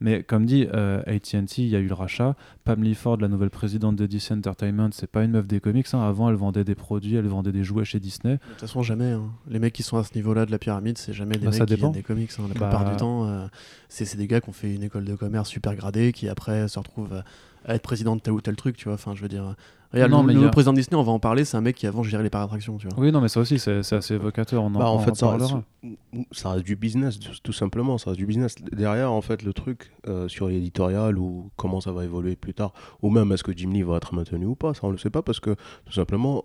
mais 0.00 0.24
comme 0.24 0.44
dit, 0.44 0.66
euh, 0.74 1.02
AT&T, 1.06 1.62
il 1.62 1.68
y 1.68 1.76
a 1.76 1.78
eu 1.78 1.86
le 1.86 1.94
rachat. 1.94 2.34
Pam 2.64 2.84
Ford, 2.94 3.16
la 3.18 3.28
nouvelle 3.28 3.48
présidente 3.48 3.94
de 3.96 4.06
DC 4.06 4.32
Entertainment, 4.32 4.90
c'est 4.92 5.06
pas 5.06 5.22
une 5.22 5.30
meuf 5.30 5.46
des 5.46 5.60
comics. 5.60 5.86
hein. 5.94 6.00
Avant, 6.02 6.28
elle 6.28 6.34
vendait 6.34 6.64
des 6.64 6.74
produits, 6.74 7.14
elle 7.14 7.28
vendait 7.28 7.52
des 7.52 7.62
jouets 7.62 7.84
chez 7.84 8.00
Disney. 8.00 8.34
De 8.34 8.38
toute 8.50 8.60
façon, 8.62 8.82
jamais. 8.82 9.12
hein. 9.12 9.30
Les 9.48 9.60
mecs 9.60 9.72
qui 9.72 9.84
sont 9.84 9.96
à 9.96 10.02
ce 10.04 10.12
niveau-là 10.16 10.46
de 10.46 10.50
la 10.50 10.58
pyramide, 10.58 10.98
c'est 10.98 11.12
jamais 11.14 11.36
des 11.38 11.44
Bah, 11.46 11.52
mecs 11.52 11.58
ça 11.60 11.64
qui 11.64 11.76
viennent 11.76 11.92
des 11.92 12.02
comics. 12.02 12.30
hein. 12.38 12.42
La 12.48 12.54
Bah- 12.60 12.68
plupart 12.68 12.90
du 12.90 12.96
temps, 12.96 13.26
euh, 13.28 13.46
c'est 13.88 14.16
des 14.16 14.26
gars 14.26 14.40
qui 14.40 14.50
ont 14.50 14.52
fait 14.52 14.74
une 14.74 14.82
école 14.82 15.04
de 15.04 15.14
commerce 15.14 15.48
super 15.48 15.74
gradée, 15.76 16.12
qui 16.12 16.28
après 16.28 16.66
se 16.68 16.78
retrouvent 16.78 17.14
à- 17.14 17.24
à 17.64 17.76
être 17.76 17.82
président 17.82 18.16
de 18.16 18.20
tel 18.20 18.34
ou 18.34 18.40
tel 18.40 18.56
truc, 18.56 18.76
tu 18.76 18.86
vois. 18.86 18.94
Enfin, 18.94 19.14
je 19.14 19.22
veux 19.22 19.28
dire. 19.28 19.54
Regarde, 19.94 20.10
Non, 20.10 20.22
le, 20.22 20.26
mais 20.34 20.40
le 20.40 20.50
président 20.50 20.72
de 20.72 20.78
Disney, 20.78 20.98
on 21.00 21.02
va 21.04 21.12
en 21.12 21.18
parler, 21.18 21.44
c'est 21.44 21.56
un 21.56 21.60
mec 21.60 21.76
qui 21.76 21.86
avant 21.86 22.02
gérait 22.02 22.22
les 22.22 22.30
parcs 22.30 22.44
d'attractions, 22.44 22.76
tu 22.76 22.88
vois. 22.88 22.98
Oui, 22.98 23.12
non, 23.12 23.20
mais 23.20 23.28
ça 23.28 23.40
aussi, 23.40 23.58
c'est 23.58 23.82
c'est 23.82 23.96
assez 23.96 24.14
évocateur. 24.14 24.62
On 24.62 24.66
en, 24.66 24.70
Bah, 24.78 24.88
en 24.90 24.96
on 24.96 24.98
fait, 24.98 25.14
ça, 25.14 26.50
reste 26.50 26.64
du 26.64 26.76
business, 26.76 27.18
tout- 27.42 27.52
simplement. 27.52 27.98
Ça 27.98 28.10
reste 28.10 28.18
du 28.18 28.26
business. 28.26 28.56
Derrière, 28.72 29.12
en 29.12 29.20
fait, 29.20 29.42
le 29.42 29.52
truc 29.52 29.92
euh, 30.08 30.28
sur 30.28 30.48
l'éditorial 30.48 31.18
ou 31.18 31.50
comment 31.56 31.80
ça 31.80 31.92
va 31.92 32.04
évoluer 32.04 32.36
plus 32.36 32.54
tard, 32.54 32.72
ou 33.02 33.10
même 33.10 33.30
est-ce 33.32 33.44
que 33.44 33.52
Jim 33.56 33.70
Lee 33.72 33.82
va 33.82 33.96
être 33.96 34.14
maintenu 34.14 34.46
ou 34.46 34.54
pas, 34.54 34.74
ça 34.74 34.80
on 34.84 34.90
le 34.90 34.98
sait 34.98 35.10
pas 35.10 35.22
parce 35.22 35.40
que 35.40 35.54
tout 35.86 35.92
simplement, 35.92 36.44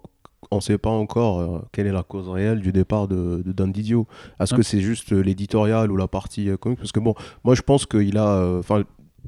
on 0.52 0.58
ne 0.58 0.62
sait 0.62 0.78
pas 0.78 0.90
encore 0.90 1.40
euh, 1.40 1.60
quelle 1.72 1.88
est 1.88 1.92
la 1.92 2.04
cause 2.04 2.30
réelle 2.30 2.62
du 2.62 2.72
départ 2.72 3.08
de, 3.08 3.42
de 3.46 3.52
Dan 3.52 3.72
Didio. 3.72 4.08
Est-ce 4.40 4.54
que 4.54 4.62
c'est 4.62 4.80
juste 4.82 5.12
euh, 5.12 5.20
l'éditorial 5.22 5.92
ou 5.92 5.98
la 5.98 6.08
partie 6.08 6.50
euh, 6.50 6.58
comique? 6.58 6.80
Parce 6.80 6.92
que 6.92 7.00
bon, 7.00 7.14
moi 7.44 7.56
je 7.56 7.62
pense 7.62 7.86
qu'il 7.86 8.18
a. 8.18 8.28
euh, 8.28 8.60
Enfin, 8.60 8.84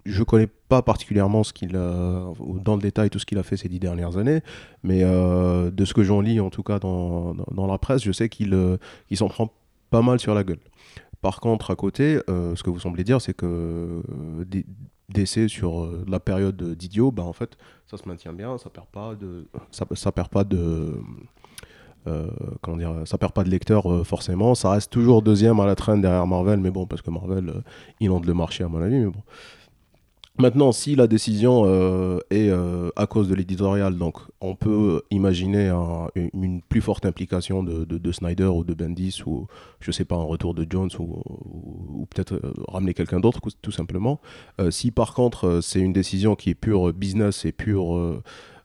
je 0.05 0.23
connais 0.23 0.47
pas 0.47 0.81
particulièrement 0.81 1.43
ce 1.43 1.53
qu'il 1.53 1.75
a, 1.75 2.31
ou 2.39 2.59
dans 2.59 2.75
le 2.75 2.81
détail 2.81 3.09
tout 3.09 3.19
ce 3.19 3.25
qu'il 3.25 3.37
a 3.37 3.43
fait 3.43 3.57
ces 3.57 3.69
dix 3.69 3.79
dernières 3.79 4.17
années, 4.17 4.41
mais 4.83 5.03
euh, 5.03 5.71
de 5.71 5.85
ce 5.85 5.93
que 5.93 6.03
j'en 6.03 6.21
lis 6.21 6.39
en 6.39 6.49
tout 6.49 6.63
cas 6.63 6.79
dans, 6.79 7.33
dans, 7.33 7.67
la 7.67 7.77
presse, 7.77 8.03
je 8.03 8.11
sais 8.11 8.29
qu'il 8.29 8.53
euh, 8.53 8.77
s'en 9.13 9.27
prend 9.27 9.51
pas 9.89 10.01
mal 10.01 10.19
sur 10.19 10.33
la 10.33 10.43
gueule. 10.43 10.59
Par 11.21 11.39
contre, 11.39 11.71
à 11.71 11.75
côté, 11.75 12.19
euh, 12.29 12.55
ce 12.55 12.63
que 12.63 12.69
vous 12.69 12.79
semblez 12.79 13.03
dire, 13.03 13.21
c'est 13.21 13.33
que 13.33 13.45
euh, 13.45 14.45
des 14.45 14.65
décès 15.11 15.47
sur 15.47 15.81
euh, 15.81 16.05
la 16.07 16.19
période 16.19 16.61
d'idiot, 16.75 17.11
bah, 17.11 17.23
en 17.23 17.33
fait, 17.33 17.57
ça 17.85 17.97
se 17.97 18.07
maintient 18.07 18.33
bien, 18.33 18.57
ça 18.57 18.69
perd 18.69 18.87
pas 18.87 19.15
de, 19.15 19.47
ça, 19.71 20.11
perd 20.11 20.29
pas 20.29 20.43
de, 20.43 20.95
euh, 22.07 22.27
comment 22.61 22.77
dire, 22.77 22.93
ça 23.05 23.17
perd 23.17 23.33
pas 23.33 23.43
de 23.43 23.49
lecteurs 23.49 23.91
euh, 23.91 24.03
forcément. 24.03 24.55
Ça 24.55 24.71
reste 24.71 24.91
toujours 24.91 25.21
deuxième 25.21 25.59
à 25.59 25.65
la 25.65 25.75
traîne 25.75 26.01
derrière 26.01 26.25
Marvel, 26.25 26.59
mais 26.59 26.71
bon, 26.71 26.85
parce 26.85 27.01
que 27.01 27.11
Marvel 27.11 27.49
euh, 27.49 27.61
inonde 27.99 28.25
le 28.25 28.33
marché 28.33 28.63
à 28.63 28.67
mon 28.67 28.81
avis, 28.81 28.97
mais 28.97 29.05
bon. 29.11 29.21
Maintenant, 30.41 30.71
si 30.71 30.95
la 30.95 31.05
décision 31.05 31.65
euh, 31.67 32.17
est 32.31 32.49
euh, 32.49 32.89
à 32.95 33.05
cause 33.05 33.29
de 33.29 33.35
l'éditorial, 33.35 33.95
donc 33.95 34.17
on 34.39 34.55
peut 34.55 35.03
imaginer 35.11 35.67
un- 35.67 36.07
une, 36.15 36.63
plus 36.63 36.81
forte 36.81 37.05
implication 37.05 37.61
de, 37.61 37.85
de- 37.85 37.99
de 37.99 38.11
Snyder 38.11 38.47
ou 38.47 38.63
de 38.63 38.73
Bendis 38.73 39.21
ou 39.27 39.45
je 39.79 39.91
sais 39.91 40.03
pas 40.03 40.15
un 40.15 40.23
retour 40.23 40.55
de 40.55 40.65
Jones 40.67 40.89
ou, 40.97 42.07
peut-être 42.09 42.33
euh, 42.33 42.53
ramener 42.67 42.95
quelqu'un 42.95 43.19
d'autre 43.19 43.39
tout 43.61 43.71
simplement. 43.71 44.19
Si 44.71 44.89
par 44.89 45.13
contre 45.13 45.59
c'est 45.61 45.79
une 45.79 45.93
décision 45.93 46.35
qui 46.35 46.49
est 46.49 46.55
pure 46.55 46.91
business 46.91 47.45
et 47.45 47.51
pure 47.51 48.21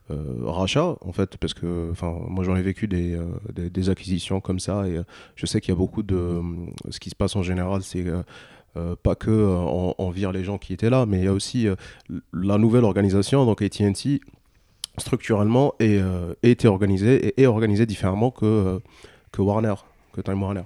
rachat 0.09 0.95
en 1.01 1.11
fait 1.11 1.37
parce 1.37 1.53
que 1.53 1.89
enfin 1.91 2.17
moi 2.27 2.43
j'en 2.43 2.55
ai 2.55 2.61
vécu 2.61 2.87
des, 2.87 3.19
acquisitions 3.89 4.39
comme 4.41 4.59
ça 4.59 4.87
et 4.87 4.99
je 5.35 5.45
sais 5.45 5.61
qu'il 5.61 5.73
y 5.73 5.77
a 5.77 5.77
beaucoup 5.77 6.03
de 6.03 6.41
ce 6.89 6.99
qui 6.99 7.09
se 7.09 7.15
passe 7.15 7.35
en 7.35 7.43
général 7.43 7.83
c'est 7.83 8.05
euh, 8.77 8.87
euh, 8.87 8.95
pas 9.01 9.15
que 9.15 9.31
euh, 9.31 9.55
on, 9.55 9.95
on 9.97 10.09
vire 10.09 10.31
les 10.31 10.43
gens 10.43 10.57
qui 10.57 10.73
étaient 10.73 10.89
là, 10.89 11.05
mais 11.05 11.19
il 11.19 11.25
y 11.25 11.27
a 11.27 11.33
aussi 11.33 11.67
euh, 11.67 11.75
la 12.33 12.57
nouvelle 12.57 12.83
organisation, 12.83 13.45
donc 13.45 13.61
AT&T, 13.61 14.21
structurellement, 14.97 15.73
est, 15.79 15.99
euh, 15.99 16.33
été 16.43 16.67
organisée 16.67 17.27
et 17.27 17.41
est 17.41 17.47
organisée 17.47 17.85
différemment 17.85 18.31
que, 18.31 18.45
euh, 18.45 18.79
que 19.31 19.41
Warner, 19.41 19.75
que 20.13 20.21
Time 20.21 20.41
Warner. 20.41 20.63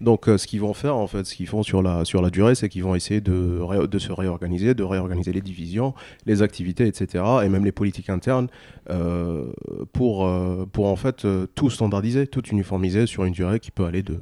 Donc, 0.00 0.28
euh, 0.28 0.36
ce 0.38 0.46
qu'ils 0.46 0.60
vont 0.60 0.74
faire, 0.74 0.96
en 0.96 1.06
fait, 1.06 1.24
ce 1.24 1.34
qu'ils 1.34 1.46
font 1.46 1.62
sur 1.62 1.80
la, 1.82 2.04
sur 2.04 2.20
la 2.20 2.30
durée, 2.30 2.54
c'est 2.54 2.68
qu'ils 2.68 2.82
vont 2.82 2.94
essayer 2.94 3.20
de, 3.20 3.86
de 3.86 3.98
se 3.98 4.12
réorganiser, 4.12 4.74
de 4.74 4.82
réorganiser 4.82 5.32
les 5.32 5.40
divisions, 5.40 5.94
les 6.26 6.42
activités, 6.42 6.86
etc., 6.86 7.24
et 7.44 7.48
même 7.48 7.64
les 7.64 7.72
politiques 7.72 8.10
internes, 8.10 8.48
euh, 8.90 9.52
pour, 9.92 10.26
euh, 10.26 10.66
pour 10.70 10.86
en 10.88 10.96
fait 10.96 11.24
euh, 11.24 11.46
tout 11.54 11.70
standardiser, 11.70 12.26
tout 12.26 12.44
uniformiser 12.48 13.06
sur 13.06 13.24
une 13.24 13.32
durée 13.32 13.60
qui 13.60 13.70
peut 13.70 13.84
aller 13.84 14.02
de 14.02 14.18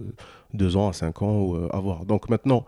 2 0.55 0.76
ans 0.76 0.88
à 0.88 0.92
5 0.92 1.22
ans 1.22 1.40
ou 1.40 1.57
euh, 1.57 1.68
à 1.72 1.81
voir. 1.81 2.05
Donc, 2.05 2.28
maintenant, 2.28 2.64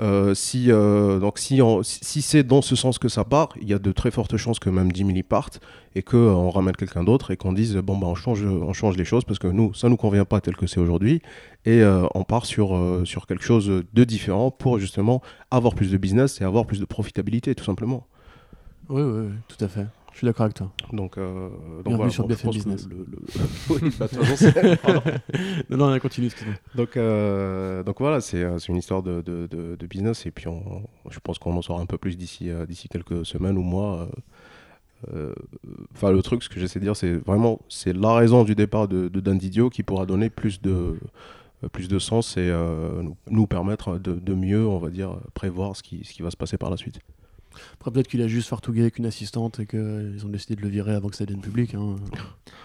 euh, 0.00 0.34
si, 0.34 0.70
euh, 0.70 1.18
donc 1.18 1.38
si, 1.38 1.60
si 1.82 2.22
c'est 2.22 2.44
dans 2.44 2.62
ce 2.62 2.76
sens 2.76 2.98
que 2.98 3.08
ça 3.08 3.24
part, 3.24 3.50
il 3.60 3.68
y 3.68 3.74
a 3.74 3.78
de 3.78 3.90
très 3.90 4.10
fortes 4.10 4.36
chances 4.36 4.58
que 4.58 4.70
même 4.70 4.92
10 4.92 5.06
000 5.06 5.10
y 5.10 5.22
partent 5.22 5.60
et 5.94 6.02
qu'on 6.02 6.50
ramène 6.50 6.76
quelqu'un 6.76 7.02
d'autre 7.02 7.32
et 7.32 7.36
qu'on 7.36 7.52
dise 7.52 7.76
bon 7.76 7.96
bah 7.96 8.06
on 8.06 8.14
change, 8.14 8.44
on 8.44 8.72
change 8.72 8.96
les 8.96 9.04
choses 9.04 9.24
parce 9.24 9.38
que 9.40 9.48
nous 9.48 9.74
ça 9.74 9.88
nous 9.88 9.96
convient 9.96 10.24
pas 10.24 10.40
tel 10.40 10.56
que 10.56 10.66
c'est 10.68 10.78
aujourd'hui 10.78 11.20
et 11.64 11.82
euh, 11.82 12.06
on 12.14 12.22
part 12.22 12.46
sur, 12.46 12.76
euh, 12.76 13.04
sur 13.04 13.26
quelque 13.26 13.42
chose 13.42 13.84
de 13.92 14.04
différent 14.04 14.52
pour 14.52 14.78
justement 14.78 15.20
avoir 15.50 15.74
plus 15.74 15.90
de 15.90 15.96
business 15.96 16.40
et 16.40 16.44
avoir 16.44 16.64
plus 16.64 16.78
de 16.78 16.84
profitabilité 16.84 17.54
tout 17.54 17.64
simplement. 17.64 18.06
Oui, 18.88 19.02
oui, 19.02 19.28
tout 19.48 19.62
à 19.64 19.68
fait. 19.68 19.86
Je 20.18 20.22
suis 20.22 20.26
d'accord 20.26 20.46
avec 20.46 20.56
toi. 20.56 20.72
Donc, 20.92 21.16
euh, 21.16 21.48
donc 21.84 21.94
voilà, 21.94 22.10
sur 22.10 22.26
BFM 22.26 22.50
Business. 22.50 22.88
le- 22.88 23.06
le- 23.08 23.90
bah, 24.00 24.08
non, 25.70 25.76
non, 25.76 25.94
on 25.94 25.98
continue. 26.00 26.28
Donc, 26.74 26.96
euh, 26.96 27.84
donc 27.84 28.00
voilà, 28.00 28.20
c'est 28.20 28.42
euh, 28.42 28.58
une 28.68 28.74
histoire 28.78 29.04
de, 29.04 29.20
de, 29.20 29.46
de- 29.46 29.76
de 29.76 29.86
business 29.86 30.26
et 30.26 30.32
puis 30.32 30.48
on, 30.48 30.82
je 31.08 31.20
pense 31.20 31.38
qu'on 31.38 31.56
en 31.56 31.62
saura 31.62 31.80
un 31.80 31.86
peu 31.86 31.98
plus 31.98 32.16
d'ici 32.16 32.50
euh, 32.50 32.66
d'ici 32.66 32.88
quelques 32.88 33.24
semaines 33.24 33.56
ou 33.56 33.62
mois. 33.62 34.08
euh, 35.12 35.14
euh, 35.14 35.34
Enfin, 35.94 36.10
le 36.10 36.20
truc, 36.20 36.42
ce 36.42 36.48
que 36.48 36.58
j'essaie 36.58 36.80
de 36.80 36.84
dire, 36.84 36.96
c'est 36.96 37.12
vraiment 37.12 37.60
c'est 37.68 37.92
la 37.92 38.12
raison 38.14 38.42
du 38.42 38.56
départ 38.56 38.88
de, 38.88 39.06
Dan 39.08 39.38
Didio 39.38 39.70
qui 39.70 39.84
pourra 39.84 40.04
donner 40.04 40.30
plus 40.30 40.60
de 40.60 40.96
euh, 41.62 41.68
plus 41.70 41.86
de 41.86 42.00
sens 42.00 42.36
et 42.36 42.40
euh, 42.50 43.02
nous, 43.02 43.16
nous 43.30 43.46
permettre 43.46 43.98
de, 43.98 44.14
de 44.14 44.34
mieux, 44.34 44.66
on 44.66 44.78
va 44.80 44.90
dire, 44.90 45.16
prévoir 45.34 45.76
ce 45.76 45.84
qui, 45.84 46.04
ce 46.04 46.12
qui 46.12 46.22
va 46.22 46.32
se 46.32 46.36
passer 46.36 46.58
par 46.58 46.70
la 46.70 46.76
suite. 46.76 46.98
Après, 47.74 47.90
peut-être 47.90 48.08
qu'il 48.08 48.22
a 48.22 48.28
juste 48.28 48.48
fartouillé 48.48 48.82
avec 48.82 48.98
une 48.98 49.06
assistante 49.06 49.60
et 49.60 49.66
qu'ils 49.66 50.20
ont 50.24 50.28
décidé 50.28 50.56
de 50.56 50.62
le 50.62 50.68
virer 50.68 50.94
avant 50.94 51.08
que 51.08 51.16
ça 51.16 51.24
devienne 51.24 51.42
public. 51.42 51.74
hein. 51.74 51.96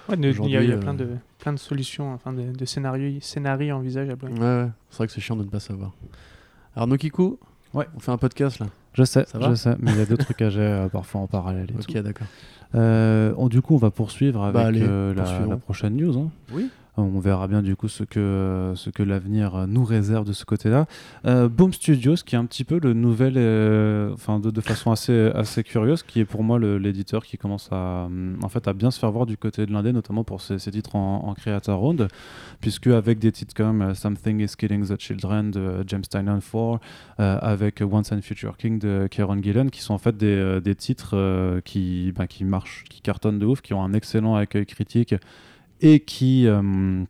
Ouais, 0.09 0.15
il 0.17 0.23
y 0.23 0.25
a, 0.25 0.25
il 0.25 0.25
y 0.25 0.27
a 0.27 0.29
Aujourd'hui, 0.31 0.71
euh, 0.71 0.77
plein, 0.79 0.93
de, 0.93 1.07
plein 1.39 1.53
de 1.53 1.59
solutions, 1.59 2.13
enfin 2.13 2.33
de, 2.33 2.51
de 2.51 2.65
scénarios, 2.65 3.19
scénarios 3.21 3.75
envisageables. 3.75 4.25
Ouais, 4.25 4.39
ouais. 4.39 4.67
C'est 4.89 4.97
vrai 4.97 5.07
que 5.07 5.13
c'est 5.13 5.21
chiant 5.21 5.35
de 5.35 5.43
ne 5.43 5.49
pas 5.49 5.59
savoir. 5.59 5.91
Alors, 6.75 6.87
Nokiku, 6.87 7.39
Ouais. 7.73 7.87
on 7.95 7.99
fait 7.99 8.11
un 8.11 8.17
podcast 8.17 8.59
là. 8.59 8.67
Je 8.93 9.03
sais, 9.03 9.25
Ça 9.25 9.39
va 9.39 9.49
je 9.49 9.55
sais, 9.55 9.75
mais 9.79 9.91
il 9.91 9.97
y 9.97 10.01
a 10.01 10.05
deux 10.05 10.17
trucs 10.17 10.39
à 10.43 10.49
gérer 10.51 10.65
euh, 10.71 10.87
parfois 10.89 11.21
en 11.21 11.27
parallèle. 11.27 11.67
Et 11.71 11.79
Ok, 11.79 12.03
d'accord. 12.03 12.27
Euh, 12.75 13.47
du 13.49 13.61
coup, 13.61 13.73
on 13.75 13.79
va 13.79 13.89
poursuivre 13.91 14.43
avec 14.43 14.53
Bah, 14.53 14.67
allez, 14.67 14.81
euh, 14.83 15.13
la, 15.15 15.45
la 15.47 15.57
prochaine 15.57 15.95
news. 15.95 16.15
hein. 16.17 16.29
Oui. 16.51 16.69
On 16.95 17.19
verra 17.19 17.47
bien 17.47 17.63
du 17.63 17.75
coup 17.75 17.87
ce 17.87 18.03
que, 18.03 18.73
ce 18.75 18.91
que 18.91 19.01
l'avenir 19.01 19.65
nous 19.67 19.83
réserve 19.83 20.27
de 20.27 20.33
ce 20.33 20.45
côté-là. 20.45 20.85
Euh, 21.25 21.49
Boom 21.49 21.73
Studios, 21.73 22.17
qui 22.23 22.35
est 22.35 22.37
un 22.37 22.45
petit 22.45 22.63
peu 22.63 22.79
le 22.79 22.93
nouvel, 22.93 23.33
euh, 23.37 24.13
enfin 24.13 24.39
de, 24.39 24.51
de 24.51 24.61
façon 24.61 24.91
assez, 24.91 25.31
assez 25.33 25.63
curieuse, 25.63 26.03
qui 26.03 26.19
est 26.19 26.25
pour 26.25 26.43
moi 26.43 26.59
l'éditeur 26.59 27.25
qui 27.25 27.39
commence 27.39 27.69
à, 27.71 28.07
en 28.43 28.49
fait, 28.49 28.67
à 28.67 28.73
bien 28.73 28.91
se 28.91 28.99
faire 28.99 29.11
voir 29.11 29.25
du 29.25 29.37
côté 29.37 29.65
de 29.65 29.71
l'indé, 29.71 29.91
notamment 29.91 30.23
pour 30.23 30.39
ses, 30.41 30.57
titres 30.57 30.95
en, 30.95 31.33
Creator 31.33 31.79
Round, 31.79 32.07
puisque 32.61 32.87
avec 32.87 33.17
des 33.17 33.31
titres 33.31 33.55
comme 33.55 33.81
euh, 33.81 33.93
Something 33.95 34.39
is 34.41 34.55
Killing 34.55 34.85
the 34.85 34.99
Children 34.99 35.49
de 35.49 35.83
James 35.87 36.03
Tynion 36.03 36.39
4, 36.41 36.79
euh, 37.19 37.39
avec 37.41 37.81
Once 37.81 38.11
and 38.11 38.21
Future 38.21 38.55
King 38.55 38.77
de 38.77 39.07
Kieron 39.09 39.41
Gillen, 39.41 39.71
qui 39.71 39.81
sont 39.81 39.95
en 39.95 39.99
fait 39.99 40.15
des, 40.15 40.61
des 40.61 40.75
titres 40.75 41.59
qui, 41.65 42.11
bah, 42.15 42.27
qui 42.27 42.43
marchent, 42.43 42.83
qui 42.87 43.01
cartonnent 43.01 43.39
de 43.39 43.47
ouf, 43.47 43.61
qui 43.61 43.73
ont 43.73 43.83
un 43.83 43.93
excellent 43.93 44.35
accueil 44.35 44.67
critique 44.67 45.15
et 45.83 45.99
qui, 45.99 46.47
euh, 46.47 47.03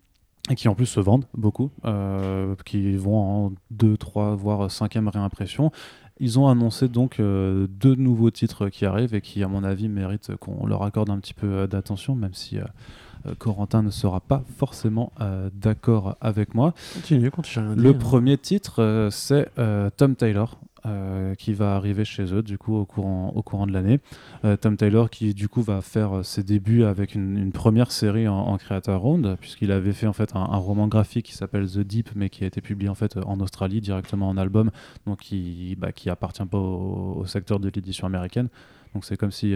et 0.50 0.56
qui 0.56 0.68
en 0.68 0.76
plus 0.76 0.88
se 0.88 1.00
vendent 1.00 1.28
beaucoup, 1.36 1.72
euh, 1.86 2.56
qui 2.66 2.96
vont 2.98 3.46
en 3.46 3.52
2, 3.72 3.96
3, 3.96 4.36
voire 4.36 4.68
5e 4.68 5.08
réimpression. 5.08 5.72
Ils 6.20 6.40
ont 6.40 6.48
annoncé 6.48 6.88
donc 6.90 7.20
euh, 7.20 7.68
deux 7.68 7.96
nouveaux 7.96 8.32
titres 8.32 8.70
qui 8.70 8.86
arrivent 8.86 9.16
et 9.16 9.22
qui, 9.22 9.44
à 9.44 9.48
mon 9.48 9.64
avis, 9.64 9.90
méritent 9.90 10.36
qu'on 10.38 10.66
leur 10.66 10.84
accorde 10.84 11.10
un 11.12 11.20
petit 11.20 11.34
peu 11.34 11.68
d'attention, 11.68 12.16
même 12.16 12.34
si 12.34 12.58
euh, 12.58 13.36
Corentin 13.38 13.84
ne 13.84 13.90
sera 13.90 14.20
pas 14.20 14.44
forcément 14.58 15.14
d'accord 15.54 16.18
avec 16.20 16.54
moi. 16.54 16.74
Continue, 16.96 17.32
continue. 17.32 17.76
Le 17.76 17.98
premier 17.98 18.38
titre, 18.38 19.08
c'est 19.12 19.50
Tom 19.96 20.16
Taylor. 20.16 20.60
Euh, 20.86 21.34
qui 21.36 21.54
va 21.54 21.76
arriver 21.76 22.04
chez 22.04 22.34
eux 22.34 22.44
du 22.44 22.58
coup 22.58 22.76
au 22.76 22.86
courant, 22.86 23.32
au 23.36 23.42
courant 23.42 23.66
de 23.66 23.72
l'année. 23.72 24.00
Euh, 24.44 24.58
Tom 24.58 24.76
Taylor 24.76 25.10
qui 25.10 25.34
du 25.34 25.48
coup 25.48 25.62
va 25.62 25.82
faire 25.82 26.18
euh, 26.18 26.24
ses 26.24 26.44
débuts 26.44 26.84
avec 26.84 27.16
une, 27.16 27.52
première 27.54 27.92
série 27.92 28.28
en, 28.28 28.58
Creator 28.58 29.00
Round 29.02 29.38
puisqu'il 29.40 29.72
avait 29.72 29.94
fait 29.94 30.08
en 30.08 30.14
fait 30.14 30.36
un, 30.36 30.44
roman 30.58 30.88
graphique 30.88 31.28
qui 31.28 31.34
s'appelle 31.34 31.70
The 31.70 31.80
Deep 31.80 32.10
mais 32.16 32.30
qui 32.30 32.44
a 32.44 32.48
été 32.48 32.60
publié 32.60 32.90
en 32.90 32.96
fait 32.96 33.18
en 33.18 33.40
Australie 33.40 33.80
directement 33.80 34.28
en 34.28 34.36
album 34.36 34.72
donc 35.06 35.20
qui, 35.20 35.78
bah, 35.80 35.94
qui 35.94 36.10
appartient 36.10 36.46
pas 36.46 36.58
au, 36.58 37.20
au 37.20 37.26
secteur 37.26 37.60
de 37.62 37.70
l'édition 37.74 38.06
américaine. 38.06 38.50
Donc 38.94 39.06
c'est 39.06 39.16
comme 39.16 39.32
si 39.32 39.56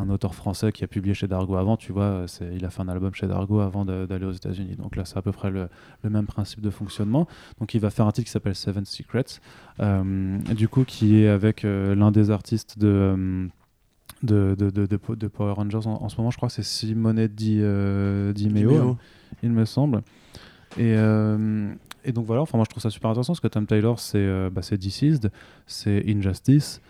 un 0.00 0.10
auteur 0.10 0.34
français 0.34 0.72
qui 0.72 0.82
a 0.84 0.86
publié 0.86 1.14
chez 1.14 1.28
Dargo 1.28 1.56
avant, 1.56 1.76
tu 1.76 1.92
vois, 1.92 2.24
c'est- 2.26 2.50
il 2.56 2.64
a 2.64 2.70
fait 2.70 2.80
un 2.82 2.88
album 2.88 3.12
chez 3.14 3.26
Dargo 3.26 3.60
avant 3.60 3.84
d'aller 3.84 4.24
aux 4.24 4.32
États-Unis. 4.32 4.76
Donc 4.76 4.96
là, 4.96 5.04
c'est 5.04 5.16
à 5.16 5.22
peu 5.22 5.32
près 5.32 5.50
le, 5.50 5.68
le 6.02 6.10
même 6.10 6.26
principe 6.26 6.60
de 6.60 6.70
fonctionnement. 6.70 7.26
Donc 7.58 7.74
il 7.74 7.80
va 7.80 7.90
faire 7.90 8.06
un 8.06 8.12
titre 8.12 8.26
qui 8.26 8.32
s'appelle 8.32 8.54
Seven 8.54 8.84
Secrets, 8.84 9.24
euh, 9.80 10.38
du 10.54 10.68
coup 10.68 10.84
qui 10.84 11.20
est 11.22 11.28
avec 11.28 11.64
euh, 11.64 11.94
l'un 11.94 12.10
des 12.10 12.30
artistes 12.30 12.78
de, 12.78 12.88
euh, 12.88 13.46
de, 14.22 14.54
de, 14.58 14.70
de, 14.70 14.86
de 14.86 14.96
Po- 14.96 15.16
de 15.16 15.28
Power 15.28 15.52
Rangers 15.52 15.86
en, 15.86 16.02
en 16.02 16.08
ce 16.08 16.16
moment, 16.18 16.30
je 16.30 16.36
crois 16.36 16.48
que 16.48 16.54
c'est 16.54 16.62
Simone 16.62 17.26
Di, 17.28 17.58
euh, 17.60 18.32
Di 18.32 18.48
Meo, 18.50 18.96
il 19.42 19.50
me 19.50 19.64
semble. 19.64 20.02
Et, 20.76 20.94
euh, 20.96 21.72
et 22.04 22.12
donc 22.12 22.26
voilà, 22.26 22.42
enfin 22.42 22.56
moi 22.56 22.64
je 22.64 22.70
trouve 22.70 22.82
ça 22.82 22.90
super 22.90 23.10
intéressant 23.10 23.32
parce 23.32 23.40
que 23.40 23.48
Tom 23.48 23.66
Taylor 23.66 23.98
c'est 23.98 24.18
euh, 24.18 24.48
bah, 24.50 24.62
c'est 24.62 24.78
Deceased, 24.78 25.30
c'est 25.66 26.04
Injustice, 26.08 26.80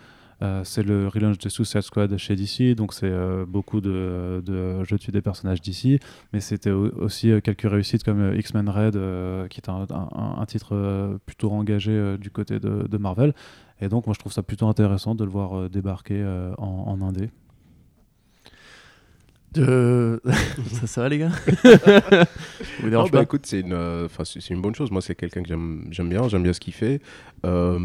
euh, 0.41 0.63
c'est 0.63 0.83
le 0.83 1.07
relaunch 1.07 1.37
de 1.37 1.49
Suicide 1.49 1.81
Squad 1.81 2.15
chez 2.17 2.35
DC, 2.35 2.75
donc 2.75 2.93
c'est 2.93 3.09
euh, 3.09 3.45
beaucoup 3.45 3.81
de, 3.81 4.41
de 4.45 4.83
je 4.83 5.11
des 5.11 5.21
personnages 5.21 5.61
d'ici, 5.61 5.99
mais 6.33 6.39
c'était 6.39 6.71
au- 6.71 6.89
aussi 6.99 7.31
euh, 7.31 7.41
quelques 7.41 7.69
réussites 7.69 8.03
comme 8.03 8.33
X-Men 8.35 8.69
Red, 8.69 9.47
qui 9.49 9.59
est 9.59 9.69
un, 9.69 10.45
titre 10.47 11.19
plutôt 11.25 11.51
engagé 11.51 12.17
du 12.17 12.29
côté 12.31 12.59
de, 12.59 12.97
Marvel. 12.97 13.33
Et 13.79 13.89
donc 13.89 14.05
moi 14.05 14.13
je 14.13 14.19
trouve 14.19 14.31
ça 14.31 14.43
plutôt 14.43 14.67
intéressant 14.67 15.15
de 15.15 15.23
le 15.23 15.31
voir 15.31 15.69
débarquer 15.69 16.23
en, 16.57 16.65
en 16.87 17.01
indé. 17.01 17.29
De- 19.53 20.21
ça, 20.79 20.87
ça 20.87 21.01
va 21.01 21.09
les 21.09 21.17
gars? 21.17 21.31
Vous 22.79 22.85
Non, 22.85 22.89
dérange 22.89 23.11
bah, 23.11 23.19
pas? 23.19 23.23
écoute, 23.23 23.45
c'est 23.45 23.59
une, 23.59 23.73
euh, 23.73 24.07
c'est 24.23 24.49
une 24.49 24.61
bonne 24.61 24.75
chose. 24.75 24.91
Moi, 24.91 25.01
c'est 25.01 25.13
quelqu'un 25.15 25.41
que 25.41 25.47
j'aime 25.49 25.87
j'aime 25.91 26.09
bien, 26.09 26.27
j'aime 26.29 26.43
bien 26.43 26.53
ce 26.53 26.59
qu'il 26.61 26.73
fait. 26.73 27.01
Euh, 27.45 27.77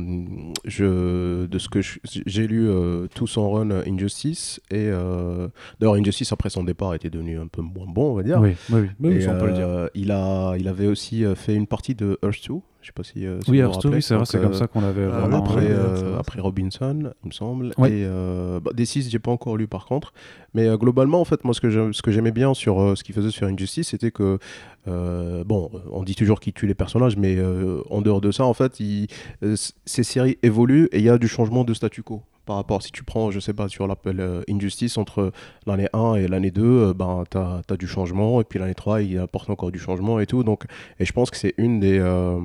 je, 0.65 1.47
de 1.47 1.59
ce 1.59 1.69
que 1.69 1.81
j'ai 2.05 2.47
lu, 2.47 2.69
euh, 2.69 3.09
tout 3.15 3.27
son 3.27 3.51
run 3.51 3.71
euh, 3.71 3.83
Injustice. 3.87 4.61
Et 4.71 4.77
euh, 4.89 5.49
d'ailleurs, 5.81 5.95
Injustice, 5.95 6.33
après 6.33 6.51
son 6.51 6.63
départ, 6.63 6.95
était 6.95 7.11
devenu 7.11 7.39
un 7.39 7.49
peu 7.49 7.63
moins 7.63 7.87
bon, 7.89 8.13
on 8.13 8.15
va 8.15 8.23
dire. 8.23 8.41
Oui, 8.41 8.55
oui, 8.71 8.81
oui, 8.81 8.91
oui, 9.01 9.17
Et, 9.17 9.21
ça, 9.23 9.33
on 9.33 9.39
peut 9.39 9.47
le 9.47 9.53
dire. 9.53 9.69
euh, 9.69 9.89
Il, 9.95 10.13
a, 10.13 10.55
il 10.57 10.69
avait 10.69 10.87
aussi 10.87 11.25
euh, 11.25 11.35
fait 11.35 11.55
une 11.55 11.67
partie 11.67 11.95
de 11.97 12.17
Earth 12.23 12.49
2. 12.49 12.55
Je 12.87 12.91
sais 12.91 12.93
pas 12.95 13.03
si. 13.03 13.27
euh, 13.27 13.41
si 13.43 13.51
Oui, 13.51 13.61
vous 13.61 13.67
vous 13.67 13.73
Earth 13.73 13.83
2, 13.83 13.89
rappelez. 13.89 13.97
oui, 13.97 14.03
c'est 14.03 14.15
vrai, 14.15 14.25
c'est 14.27 14.41
comme 14.41 14.53
euh, 14.53 14.59
ça 14.59 14.69
qu'on 14.69 14.85
avait 14.85 15.07
vraiment... 15.07 15.39
après, 15.39 15.57
ouais, 15.57 15.71
euh, 15.73 16.13
ça 16.15 16.21
après 16.21 16.41
Robinson, 16.41 17.11
il 17.25 17.27
me 17.27 17.33
semble. 17.33 17.73
Ouais. 17.79 17.91
Et 17.91 18.05
bah, 18.07 18.71
D6, 18.77 19.11
j'ai 19.11 19.19
pas 19.19 19.33
encore 19.33 19.57
lu 19.57 19.67
par 19.67 19.87
contre. 19.87 20.13
Mais 20.55 20.69
globalement, 20.79 21.21
en 21.21 21.25
fait, 21.25 21.43
moi, 21.43 21.53
ce 21.53 21.61
que 21.61 22.11
j'aimais 22.13 22.31
bien 22.31 22.55
sur 22.55 22.97
ce 22.97 23.03
qu'il 23.03 23.13
faisait 23.13 23.33
sur 23.33 23.49
Injustice, 23.49 23.89
c'était 23.89 24.13
que, 24.13 24.39
euh, 24.87 25.43
bon, 25.43 25.69
on 25.91 26.05
dit 26.05 26.15
toujours 26.15 26.39
qu'il 26.39 26.53
tue 26.53 26.69
les 26.69 26.75
personnages, 26.77 27.17
mais 27.17 27.35
euh, 27.37 27.81
en 27.91 28.03
dehors 28.03 28.21
de 28.21 28.31
ça, 28.31 28.45
en 28.45 28.55
fait, 28.55 28.79
il- 28.79 29.09
euh, 29.43 29.57
ces 29.85 30.05
séries 30.05 30.39
évoluent 30.45 30.89
et 30.93 30.99
il 30.99 31.05
y 31.05 31.09
a 31.11 31.19
du 31.19 31.27
changement 31.27 31.65
de 31.65 31.75
statu 31.75 32.05
quo. 32.05 32.23
Par 32.47 32.55
rapport, 32.57 32.81
si 32.81 32.93
tu 32.93 33.03
prends, 33.03 33.33
je 33.33 33.41
sais 33.41 33.53
pas, 33.53 33.69
sur 33.69 33.89
l'appel 33.89 34.25
Injustice, 34.49 34.99
entre 34.99 35.33
l'année 35.67 35.89
1 35.93 36.15
et 36.15 36.29
l'année 36.29 36.53
2, 36.53 36.63
euh, 36.63 36.95
ben, 36.95 37.25
tu 37.29 37.37
as, 37.39 37.77
du 37.77 37.89
changement. 37.89 38.41
Et 38.41 38.45
puis 38.45 38.61
l'année 38.61 38.75
3, 38.75 39.03
il 39.03 39.19
apporte 39.19 39.51
encore 39.51 39.73
du 39.73 39.81
changement 39.81 40.21
et 40.21 40.27
tout. 40.27 40.45
Donc, 40.45 40.65
et 41.01 41.05
je 41.05 41.13
pense 41.13 41.31
que 41.31 41.37
c'est 41.37 41.55
une 41.59 41.81
des. 41.81 41.99
euh, 41.99 42.41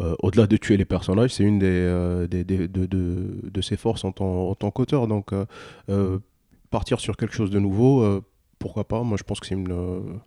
euh, 0.00 0.16
Au-delà 0.18 0.48
de 0.48 0.56
tuer 0.56 0.76
les 0.76 0.84
personnages, 0.84 1.30
c'est 1.30 1.44
une 1.44 1.60
des, 1.60 2.26
des, 2.28 2.44
de, 2.44 2.66
de, 2.66 3.40
de 3.44 3.60
ses 3.60 3.76
forces 3.76 4.04
en 4.04 4.10
tant, 4.12 4.70
qu'auteur. 4.72 5.06
Donc, 5.06 5.30
partir 6.70 6.98
sur 6.98 7.16
quelque 7.16 7.34
chose 7.34 7.50
de 7.50 7.60
nouveau, 7.60 8.22
pourquoi 8.58 8.88
pas 8.88 9.04
Moi, 9.04 9.16
je 9.16 9.22
pense 9.22 9.38
que 9.38 9.46
c'est 9.46 9.54
une, 9.54 10.18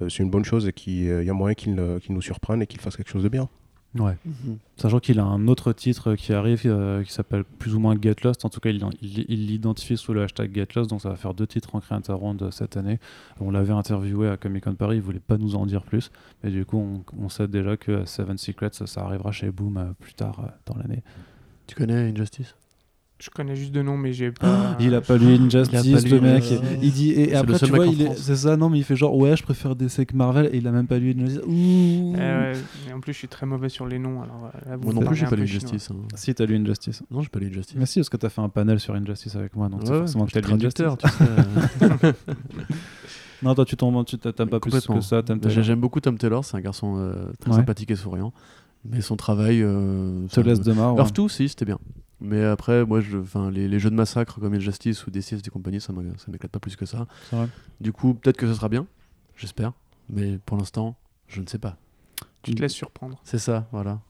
une 0.00 0.30
bonne 0.30 0.44
chose 0.44 0.68
et 0.68 0.72
qu'il 0.72 1.24
y 1.24 1.30
a 1.30 1.32
moyen 1.32 1.54
qu'il 1.54 1.98
qu'il 2.00 2.14
nous 2.14 2.22
surprenne 2.22 2.62
et 2.62 2.66
qu'il 2.68 2.80
fasse 2.80 2.96
quelque 2.96 3.10
chose 3.10 3.24
de 3.24 3.28
bien. 3.28 3.48
Ouais. 3.94 4.16
Mhm. 4.24 4.58
Sachant 4.76 5.00
qu'il 5.00 5.18
a 5.18 5.24
un 5.24 5.48
autre 5.48 5.72
titre 5.72 6.14
qui 6.14 6.32
arrive 6.32 6.62
euh, 6.66 7.02
qui 7.02 7.12
s'appelle 7.12 7.44
plus 7.44 7.74
ou 7.74 7.80
moins 7.80 7.96
Get 8.00 8.16
Lost. 8.22 8.44
En 8.44 8.50
tout 8.50 8.60
cas, 8.60 8.70
il 8.70 8.86
l'identifie 9.02 9.96
sous 9.96 10.12
le 10.12 10.22
hashtag 10.22 10.54
Get 10.54 10.68
Lost. 10.76 10.90
Donc, 10.90 11.00
ça 11.00 11.08
va 11.08 11.16
faire 11.16 11.34
deux 11.34 11.46
titres 11.46 11.74
en 11.74 11.80
Creator 11.80 12.18
Round 12.18 12.50
cette 12.50 12.76
année. 12.76 13.00
On 13.40 13.50
l'avait 13.50 13.72
interviewé 13.72 14.28
à 14.28 14.36
Comic 14.36 14.64
Con 14.64 14.74
Paris. 14.74 14.96
Il 14.96 15.02
voulait 15.02 15.20
pas 15.20 15.38
nous 15.38 15.56
en 15.56 15.64
dire 15.66 15.82
plus. 15.82 16.10
Mais 16.44 16.50
du 16.50 16.64
coup, 16.64 16.78
on, 16.78 17.04
on 17.24 17.28
sait 17.28 17.48
déjà 17.48 17.76
que 17.76 18.04
Seven 18.04 18.36
Secrets, 18.36 18.70
ça 18.72 19.00
arrivera 19.02 19.32
chez 19.32 19.50
Boom 19.50 19.78
euh, 19.78 19.84
plus 19.98 20.14
tard 20.14 20.40
euh, 20.40 20.48
dans 20.66 20.76
l'année. 20.78 21.02
Tu 21.66 21.74
connais 21.74 22.10
Injustice? 22.10 22.54
Je 23.20 23.30
connais 23.30 23.56
juste 23.56 23.72
de 23.72 23.82
nom, 23.82 23.96
mais 23.96 24.12
j'ai 24.12 24.30
pas. 24.30 24.76
Il 24.78 24.94
a 24.94 25.00
pas 25.00 25.16
lu 25.16 25.26
Injustice, 25.34 26.04
le 26.08 26.18
lu, 26.18 26.20
mec. 26.20 26.44
euh, 26.52 26.56
Il 26.80 26.92
dit 26.92 27.10
et 27.12 27.34
après 27.34 27.58
tu 27.58 27.66
vois, 27.66 27.86
c'est 28.16 28.36
ça. 28.36 28.56
Non, 28.56 28.70
mais 28.70 28.78
il 28.78 28.84
fait 28.84 28.94
genre 28.94 29.16
ouais, 29.16 29.36
je 29.36 29.42
préfère 29.42 29.74
DC 29.74 30.06
que 30.06 30.14
Marvel 30.14 30.46
et 30.52 30.58
il 30.58 30.66
a 30.68 30.70
même 30.70 30.86
pas 30.86 30.98
lu 30.98 31.16
Injustice. 31.18 31.42
Ouh. 31.44 32.14
Eh 32.14 32.18
ouais, 32.18 32.52
et 32.88 32.92
en 32.92 33.00
plus, 33.00 33.12
je 33.12 33.18
suis 33.18 33.26
très 33.28 33.44
mauvais 33.44 33.68
sur 33.68 33.86
les 33.86 33.98
noms. 33.98 34.22
Alors, 34.22 34.50
euh, 34.54 34.70
là, 34.70 34.76
vous 34.76 34.84
Moi 34.84 34.94
non 34.94 35.00
plus, 35.00 35.16
j'ai 35.16 35.26
pas 35.26 35.34
lu 35.34 35.48
chinois. 35.48 35.60
Justice. 35.72 35.90
hein. 35.90 35.96
Si 36.14 36.32
t'as 36.32 36.46
lu 36.46 36.56
Injustice. 36.56 37.02
Non, 37.10 37.20
j'ai 37.22 37.28
pas 37.28 37.40
lu 37.40 37.52
Justice. 37.52 37.76
Mais 37.76 37.86
si, 37.86 37.98
parce 37.98 38.08
que 38.08 38.16
t'as 38.16 38.28
fait 38.28 38.40
un 38.40 38.48
panel 38.48 38.78
sur 38.78 38.94
Injustice 38.94 39.34
avec 39.34 39.56
moi, 39.56 39.68
donc 39.68 39.80
c'est 39.84 39.92
forcément 39.98 40.26
que 40.26 40.32
t'as 40.32 40.40
lu 40.40 40.52
Injustice. 40.52 40.74
traducteur, 40.74 40.98
tu 40.98 41.08
sais. 41.98 42.14
Non, 43.42 43.54
toi 43.54 43.64
tu 43.64 43.76
t'aimes 43.76 44.48
pas 44.48 44.58
plus 44.60 44.72
que 44.86 45.00
ça. 45.00 45.22
J'aime 45.48 45.80
beaucoup 45.80 46.00
Tom 46.00 46.18
Taylor, 46.18 46.44
c'est 46.44 46.56
un 46.56 46.60
garçon 46.60 46.96
euh, 46.98 47.30
très 47.40 47.52
sympathique 47.52 47.90
et 47.90 47.96
souriant. 47.96 48.32
Mais 48.84 49.00
son 49.00 49.16
travail. 49.16 49.62
Euh, 49.62 50.26
Te 50.28 50.34
ça 50.34 50.42
laisse 50.42 50.60
de 50.60 50.72
marre. 50.72 50.94
ouais. 50.94 51.00
Earth 51.00 51.14
2, 51.16 51.28
si, 51.28 51.48
c'était 51.48 51.64
bien. 51.64 51.78
Mais 52.20 52.44
après, 52.44 52.84
moi, 52.84 53.00
je, 53.00 53.18
enfin, 53.18 53.50
les, 53.50 53.68
les 53.68 53.78
jeux 53.78 53.90
de 53.90 53.94
massacre 53.94 54.40
comme 54.40 54.54
Injustice 54.54 55.06
ou 55.06 55.10
DCS 55.10 55.36
et 55.46 55.50
compagnie, 55.50 55.80
ça 55.80 55.92
ça 56.16 56.30
m'éclate 56.32 56.50
pas 56.50 56.58
plus 56.58 56.74
que 56.76 56.86
ça. 56.86 57.06
Vrai. 57.30 57.46
Du 57.80 57.92
coup, 57.92 58.14
peut-être 58.14 58.36
que 58.36 58.46
ce 58.46 58.54
sera 58.54 58.68
bien, 58.68 58.86
j'espère. 59.36 59.72
Mais 60.10 60.38
pour 60.44 60.56
l'instant, 60.56 60.96
je 61.28 61.40
ne 61.40 61.46
sais 61.46 61.58
pas. 61.58 61.76
Tu 62.42 62.54
te 62.54 62.60
laisses 62.60 62.72
surprendre. 62.72 63.20
C'est 63.24 63.38
ça, 63.38 63.68
voilà. 63.72 64.00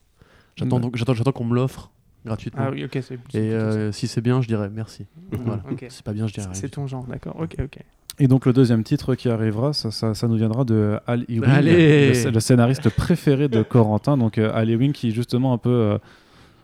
J'attends 0.55 0.79
Bah. 0.79 0.89
j'attends 0.93 1.31
qu'on 1.31 1.45
me 1.45 1.55
l'offre 1.55 1.91
gratuitement. 2.25 2.63
Ah 2.65 2.71
oui, 2.71 2.83
ok, 2.83 2.91
c'est. 2.93 3.19
c'est 3.31 3.37
Et 3.39 3.53
euh, 3.53 3.91
si 3.91 4.07
c'est 4.07 4.21
bien, 4.21 4.41
je 4.41 4.47
dirais 4.47 4.69
merci. 4.69 5.05
ça. 5.31 5.37
voilà. 5.45 5.63
Ok. 5.69 5.85
Si 5.89 5.97
c'est 5.97 6.03
pas 6.05 6.13
bien, 6.13 6.25
je 6.27 6.33
dirais. 6.33 6.49
C'est 6.53 6.69
ton 6.69 6.87
genre, 6.87 7.05
d'accord. 7.05 7.35
Ok, 7.39 7.55
ok. 7.63 7.79
Et 8.21 8.27
donc 8.27 8.45
le 8.45 8.51
deuxième 8.51 8.83
titre 8.83 9.15
qui 9.15 9.29
arrivera, 9.29 9.71
ça, 9.71 9.91
ça, 9.91 10.13
ça 10.13 10.27
nous 10.27 10.35
viendra 10.35 10.65
de 10.65 10.99
Al 11.07 11.23
Ewing, 11.29 11.43
Allez 11.45 12.23
le, 12.25 12.31
le 12.31 12.39
scénariste 12.41 12.89
préféré 12.89 13.47
de 13.47 13.63
Corentin. 13.63 14.17
Donc 14.17 14.37
euh, 14.37 14.51
Al 14.53 14.69
Ewing 14.69 14.91
qui 14.91 15.11
justement 15.11 15.53
un 15.53 15.57
peu, 15.57 15.69
euh, 15.69 15.97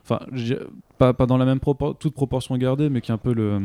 enfin 0.04 0.20
pas, 0.98 1.14
pas 1.14 1.26
dans 1.26 1.38
la 1.38 1.46
même 1.46 1.60
propor- 1.60 1.96
toute 1.98 2.14
proportion 2.14 2.58
gardée, 2.58 2.90
mais 2.90 3.00
qui 3.00 3.12
est 3.12 3.14
un 3.14 3.18
peu 3.18 3.34
le 3.34 3.62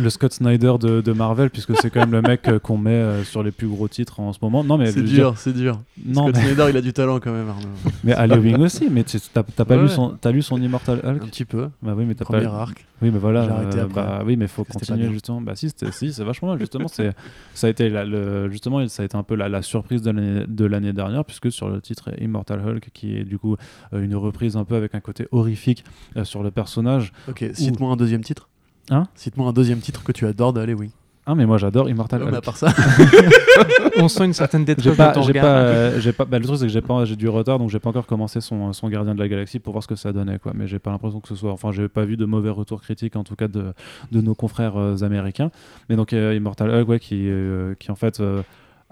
le 0.00 0.10
Scott 0.10 0.32
Snyder 0.32 0.74
de, 0.80 1.00
de 1.00 1.12
Marvel 1.12 1.50
puisque 1.50 1.76
c'est 1.80 1.90
quand 1.90 2.00
même 2.00 2.12
le 2.12 2.22
mec 2.22 2.48
euh, 2.48 2.58
qu'on 2.58 2.78
met 2.78 2.90
euh, 2.90 3.24
sur 3.24 3.42
les 3.42 3.50
plus 3.50 3.66
gros 3.66 3.88
titres 3.88 4.20
en 4.20 4.32
ce 4.32 4.38
moment. 4.42 4.62
Non 4.64 4.78
mais 4.78 4.92
C'est 4.92 5.02
dire- 5.02 5.30
dur, 5.32 5.38
c'est 5.38 5.52
dur. 5.52 5.80
non 6.04 6.22
Scott 6.28 6.36
mais, 6.36 6.42
Snyder, 6.46 6.66
il 6.70 6.76
a 6.76 6.80
du 6.80 6.92
talent 6.92 7.18
quand 7.20 7.32
même, 7.32 7.48
Arnaud. 7.48 7.68
mais 8.04 8.12
Al 8.12 8.32
Ewing 8.32 8.58
aussi. 8.58 8.88
Mais 8.90 9.04
t'as 9.04 9.42
pas 9.42 9.76
Ouais, 9.76 9.82
lu 9.82 9.88
son, 9.88 10.10
t'as 10.20 10.30
lu 10.30 10.42
son 10.42 10.60
Immortal 10.60 11.00
Hulk 11.04 11.22
Un 11.22 11.26
petit 11.26 11.44
peu. 11.44 11.68
Bah 11.82 11.94
oui 11.96 12.04
mais 12.06 12.14
t'as 12.14 12.24
Premier 12.24 12.44
pas. 12.46 12.60
arc. 12.62 12.86
Oui, 13.02 13.10
mais 13.12 13.18
voilà. 13.18 13.44
J'ai 13.44 13.50
arrêté 13.50 13.78
euh, 13.78 13.84
après. 13.84 13.94
bah 13.94 14.22
oui, 14.24 14.36
mais 14.36 14.46
faut 14.46 14.64
continuer 14.64 15.10
justement. 15.12 15.40
Bah 15.42 15.52
si, 15.54 15.70
si, 15.90 16.12
c'est 16.12 16.24
vachement 16.24 16.48
mal 16.48 16.58
justement. 16.58 16.88
C'est, 16.88 17.12
ça 17.52 17.66
a 17.66 17.70
été 17.70 17.90
la- 17.90 18.04
le, 18.06 18.48
justement, 18.50 18.86
ça 18.88 19.02
a 19.02 19.06
été 19.06 19.16
un 19.16 19.22
peu 19.22 19.34
la, 19.34 19.48
la 19.50 19.60
surprise 19.62 20.00
de 20.00 20.10
l'année, 20.12 20.44
de 20.48 20.64
l'année 20.64 20.92
dernière, 20.94 21.24
puisque 21.24 21.52
sur 21.52 21.68
le 21.68 21.80
titre 21.82 22.10
Immortal 22.20 22.60
Hulk, 22.66 22.88
qui 22.94 23.16
est 23.16 23.24
du 23.24 23.38
coup 23.38 23.56
une 23.92 24.14
reprise 24.14 24.56
un 24.56 24.64
peu 24.64 24.76
avec 24.76 24.94
un 24.94 25.00
côté 25.00 25.26
horrifique 25.32 25.84
euh, 26.16 26.24
sur 26.24 26.42
le 26.42 26.50
personnage. 26.50 27.12
Ok, 27.28 27.44
cite-moi 27.52 27.90
un 27.92 27.96
deuxième 27.96 28.22
titre. 28.22 28.48
Hein 28.90 29.04
Cite-moi 29.14 29.48
un 29.48 29.52
deuxième 29.52 29.80
titre 29.80 30.02
que 30.04 30.12
tu 30.12 30.26
adores 30.26 30.52
d'Allez, 30.52 30.74
oui. 30.74 30.90
Ah, 31.28 31.34
mais 31.34 31.44
moi 31.44 31.58
j'adore 31.58 31.88
Immortal 31.90 32.22
Ouais, 32.22 32.30
mais 32.30 32.34
à 32.36 32.38
Hulk. 32.38 32.44
part 32.44 32.56
ça. 32.56 32.68
On 33.96 34.06
sent 34.06 34.26
une 34.26 34.32
certaine 34.32 34.60
J'ai 34.60 34.74
détresse 34.76 34.96
pas, 34.96 35.08
dans 35.08 35.14
ton 35.14 35.22
j'ai 35.22 35.28
regard. 35.28 35.42
pas, 35.44 35.56
euh, 35.58 35.98
j'ai 36.00 36.12
pas. 36.12 36.24
bah, 36.24 36.38
le 36.38 36.44
truc 36.44 36.58
c'est 36.58 36.66
que 36.66 36.72
j'ai 36.72 36.80
pas, 36.82 37.04
j'ai 37.04 37.16
du 37.16 37.28
retard, 37.28 37.58
donc 37.58 37.68
j'ai 37.68 37.80
pas 37.80 37.88
encore 37.90 38.06
commencé 38.06 38.40
son, 38.40 38.72
son 38.72 38.88
Gardien 38.88 39.12
de 39.12 39.18
la 39.18 39.26
Galaxie 39.26 39.58
pour 39.58 39.72
voir 39.72 39.82
ce 39.82 39.88
que 39.88 39.96
ça 39.96 40.12
donnait, 40.12 40.38
quoi. 40.38 40.52
Mais 40.54 40.68
j'ai 40.68 40.78
pas 40.78 40.92
l'impression 40.92 41.18
que 41.18 41.26
ce 41.26 41.34
soit, 41.34 41.50
enfin, 41.50 41.72
j'ai 41.72 41.88
pas 41.88 42.04
vu 42.04 42.16
de 42.16 42.26
mauvais 42.26 42.50
retours 42.50 42.80
critiques, 42.80 43.16
en 43.16 43.24
tout 43.24 43.34
cas 43.34 43.48
de, 43.48 43.72
de 44.12 44.20
nos 44.20 44.36
confrères 44.36 44.76
euh, 44.76 45.02
américains. 45.02 45.50
Mais 45.88 45.96
donc 45.96 46.12
euh, 46.12 46.32
Immortal 46.32 46.70
Hulk, 46.70 46.88
ouais, 46.88 47.00
qui, 47.00 47.28
euh, 47.28 47.74
qui 47.80 47.90
en 47.90 47.96
fait 47.96 48.22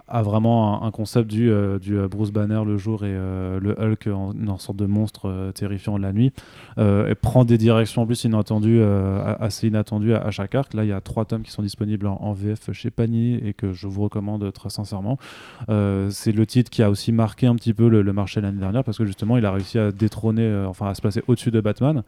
a 0.06 0.22
vraiment 0.22 0.82
un, 0.84 0.90
concept 0.90 1.30
du, 1.30 1.50
euh, 1.50 1.78
du 1.78 1.96
euh, 1.96 2.08
Bruce 2.08 2.30
Banner 2.30 2.62
le 2.66 2.76
jour 2.76 3.04
et 3.04 3.10
euh, 3.10 3.58
le 3.58 3.74
Hulk 3.80 4.08
en, 4.08 4.32
en 4.48 4.58
sorte 4.58 4.76
de 4.76 4.84
monstre 4.84 5.52
terrifiant 5.54 5.96
la 5.96 6.12
nuit, 6.12 6.32
et 6.78 7.14
prend 7.14 7.44
des 7.44 7.58
directions 7.58 8.02
en 8.02 8.06
plus 8.06 8.24
inattendues, 8.24 8.82
assez 8.82 9.68
inattendues 9.68 10.14
à, 10.14 10.30
chaque 10.30 10.54
arc. 10.54 10.74
Là, 10.74 10.84
il 10.84 10.88
y 10.88 10.92
a 10.92 11.00
trois 11.00 11.24
tomes 11.24 11.42
qui 11.42 11.50
sont 11.50 11.62
disponibles 11.62 12.06
en, 12.06 12.32
VF 12.32 12.72
chez 12.72 12.90
Panini 12.90 13.34
et 13.36 13.54
que 13.54 13.72
je 13.72 13.86
vous 13.86 14.02
recommande 14.02 14.52
très 14.52 14.70
sincèrement. 14.70 15.18
C'est 15.68 16.32
le 16.32 16.46
titre 16.46 16.70
qui 16.70 16.82
a 16.82 16.90
aussi 16.90 17.12
marqué 17.12 17.46
un 17.46 17.54
petit 17.54 17.74
peu 17.74 17.88
le, 17.88 18.02
le 18.02 18.12
marché 18.12 18.40
l'année 18.40 18.60
dernière 18.60 18.84
parce 18.84 18.98
que 18.98 19.04
justement 19.04 19.36
il 19.36 19.46
a 19.46 19.52
réussi 19.52 19.78
à 19.78 19.92
détrôner, 19.92 20.64
enfin 20.66 20.88
à 20.88 20.94
se 20.94 21.00
placer 21.00 21.22
au-dessus 21.26 21.50
de 21.50 21.60
Batman. 21.60 22.02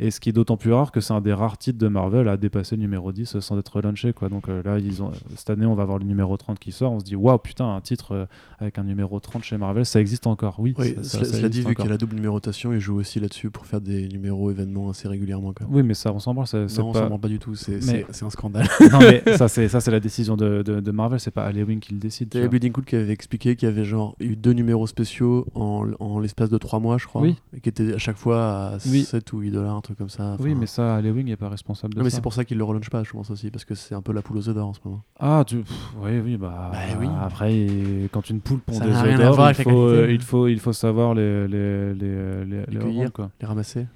Et 0.00 0.10
ce 0.10 0.18
qui 0.20 0.28
est 0.28 0.32
d'autant 0.32 0.56
plus 0.56 0.72
rare 0.72 0.90
que 0.92 1.00
c'est 1.00 1.12
un 1.12 1.20
des 1.20 1.32
rares 1.32 1.56
titres 1.56 1.78
de 1.78 1.86
Marvel 1.88 2.28
à 2.28 2.36
dépasser 2.36 2.76
le 2.76 2.82
numéro 2.82 3.12
10 3.12 3.38
sans 3.40 3.58
être 3.58 3.80
launché. 3.80 4.12
Quoi. 4.12 4.28
Donc 4.28 4.48
euh, 4.48 4.62
là, 4.64 4.78
ils 4.78 5.02
ont, 5.02 5.12
cette 5.36 5.50
année, 5.50 5.66
on 5.66 5.74
va 5.74 5.82
avoir 5.84 5.98
le 5.98 6.04
numéro 6.04 6.36
30 6.36 6.58
qui 6.58 6.72
sort. 6.72 6.92
On 6.92 6.98
se 7.00 7.04
dit, 7.04 7.14
waouh, 7.16 7.38
putain, 7.38 7.74
un 7.74 7.80
titre 7.80 8.12
euh, 8.12 8.26
avec 8.58 8.78
un 8.78 8.84
numéro 8.84 9.20
30 9.20 9.44
chez 9.44 9.56
Marvel, 9.56 9.86
ça 9.86 10.00
existe 10.00 10.26
encore. 10.26 10.56
Oui, 10.58 10.74
Oui, 10.78 10.94
ça- 11.02 11.24
ça- 11.24 11.48
dit, 11.48 11.60
vu 11.62 11.74
qu'il 11.74 11.84
y 11.84 11.88
a 11.88 11.90
la 11.90 11.96
double 11.98 12.16
numérotation, 12.16 12.72
il 12.72 12.80
joue 12.80 12.96
aussi 12.96 13.20
là-dessus 13.20 13.50
pour 13.50 13.66
faire 13.66 13.80
des 13.80 14.08
numéros 14.08 14.50
événements 14.50 14.90
assez 14.90 15.06
régulièrement. 15.06 15.52
Même. 15.60 15.68
Oui, 15.70 15.82
mais 15.82 15.94
ça, 15.94 16.12
on 16.12 16.18
s'en 16.18 16.34
branle. 16.34 16.46
non, 16.52 16.92
pas... 16.92 16.98
ça 17.00 17.08
ment 17.08 17.18
pas 17.18 17.28
du 17.28 17.38
tout, 17.38 17.54
c'est, 17.54 17.78
Mais- 17.86 18.04
un 18.22 18.30
scandale. 18.30 18.66
non, 18.92 18.98
mais 18.98 19.22
ça, 19.36 19.48
c'est, 19.48 19.68
la 19.90 20.00
décision 20.00 20.36
de, 20.36 20.62
de, 20.62 20.80
de 20.80 20.90
Marvel. 20.90 21.20
C'est 21.20 21.30
pas 21.30 21.44
Halloween 21.44 21.78
qui 21.80 21.92
le 21.92 22.00
décide. 22.00 22.30
Il 22.34 22.36
y 22.36 22.40
a 22.40 22.42
vois. 22.44 22.50
Bleeding 22.50 22.72
Cool 22.72 22.84
qui 22.84 22.96
avait 22.96 23.12
expliqué 23.12 23.54
qu'il 23.56 23.68
y 23.68 23.72
avait 23.72 23.84
genre 23.84 24.16
eu 24.20 24.34
deux 24.36 24.52
numéros 24.52 24.86
spéciaux 24.86 25.46
en, 25.54 25.86
en 26.00 26.18
l'espace 26.18 26.48
de 26.50 26.58
trois 26.58 26.80
mois, 26.80 26.98
je 26.98 27.06
crois. 27.06 27.22
Oui. 27.22 27.36
Et 27.56 27.60
qui 27.60 27.68
étaient 27.68 27.94
à 27.94 27.98
chaque 27.98 28.16
fois 28.16 28.74
à 28.74 28.76
Oui. 28.86 29.04
7 29.04 29.32
ou 29.32 29.40
8 29.40 29.50
dollars, 29.50 29.82
truc 29.84 29.96
comme 29.98 30.08
ça. 30.08 30.36
Oui, 30.40 30.54
mais 30.54 30.66
ça, 30.66 30.96
Halloween 30.96 31.26
n'est 31.26 31.36
pas 31.36 31.48
responsable 31.48 31.94
de 31.94 31.98
Non, 32.00 32.04
mais 32.04 32.10
ça. 32.10 32.16
c'est 32.16 32.22
pour 32.22 32.32
ça 32.32 32.44
qu'il 32.44 32.58
le 32.58 32.64
relaunch 32.64 32.90
pas, 32.90 33.04
je 33.04 33.10
pense 33.12 33.30
aussi, 33.30 33.50
parce 33.50 33.64
que 33.64 33.74
c'est 33.74 33.94
un 33.94 34.02
peu 34.02 34.12
la 34.12 34.22
poule 34.22 34.38
aux 34.38 34.48
œufs 34.48 34.54
d'or 34.54 34.68
en 34.68 34.72
ce 34.74 34.80
moment. 34.84 35.02
Ah, 35.20 35.44
tu... 35.46 35.58
pff, 35.58 35.92
oui, 36.02 36.18
oui, 36.24 36.36
bah, 36.36 36.70
Bah 36.72 36.78
oui. 37.00 37.06
après, 37.22 37.66
quand 38.10 38.28
une 38.30 38.40
poule 38.40 38.58
pond 38.60 38.78
des 38.80 38.88
œufs 38.90 39.16
d'or, 39.18 39.50
il 39.58 39.68
euh, 39.68 40.12
il, 40.12 40.20
faut, 40.22 40.48
il 40.48 40.58
faut 40.58 40.72
savoir 40.72 41.14
les, 41.14 41.46
les, 41.46 41.94
les, 41.94 42.44
les, 42.44 42.66
les 42.66 42.78
cueillir. 42.78 43.12
quoi. 43.12 43.30
Les 43.40 43.46
ramasser. 43.46 43.86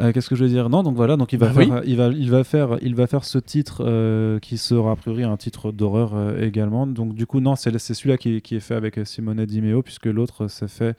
Euh, 0.00 0.12
Qu'est-ce 0.12 0.28
que 0.28 0.36
je 0.36 0.44
veux 0.44 0.50
dire? 0.50 0.68
Non, 0.70 0.84
donc 0.84 0.94
voilà, 0.94 1.16
donc 1.16 1.32
il 1.32 1.38
va, 1.40 1.48
Bah 1.48 1.54
faire, 1.54 1.82
il, 1.84 1.96
va, 1.96 2.08
il, 2.08 2.30
va 2.30 2.44
faire, 2.44 2.78
il 2.82 2.94
va 2.94 3.08
faire 3.08 3.24
ce 3.24 3.38
titre 3.38 3.82
euh, 3.84 4.38
qui 4.38 4.56
sera 4.56 4.92
a 4.92 4.96
priori 4.96 5.24
un 5.24 5.36
titre 5.36 5.72
d'horreur 5.72 6.12
euh, 6.14 6.40
également. 6.40 6.86
Donc 6.86 7.14
du 7.14 7.26
coup, 7.26 7.40
non, 7.40 7.56
c'est 7.56 7.76
celui-là 7.76 8.16
qui, 8.16 8.40
qui 8.40 8.54
est 8.54 8.60
fait 8.60 8.76
avec 8.76 9.00
Simone 9.04 9.44
Di 9.44 9.60
Meo, 9.60 9.82
puisque 9.82 10.06
l'autre 10.06 10.46
c'est 10.46 10.68
fait, 10.68 10.96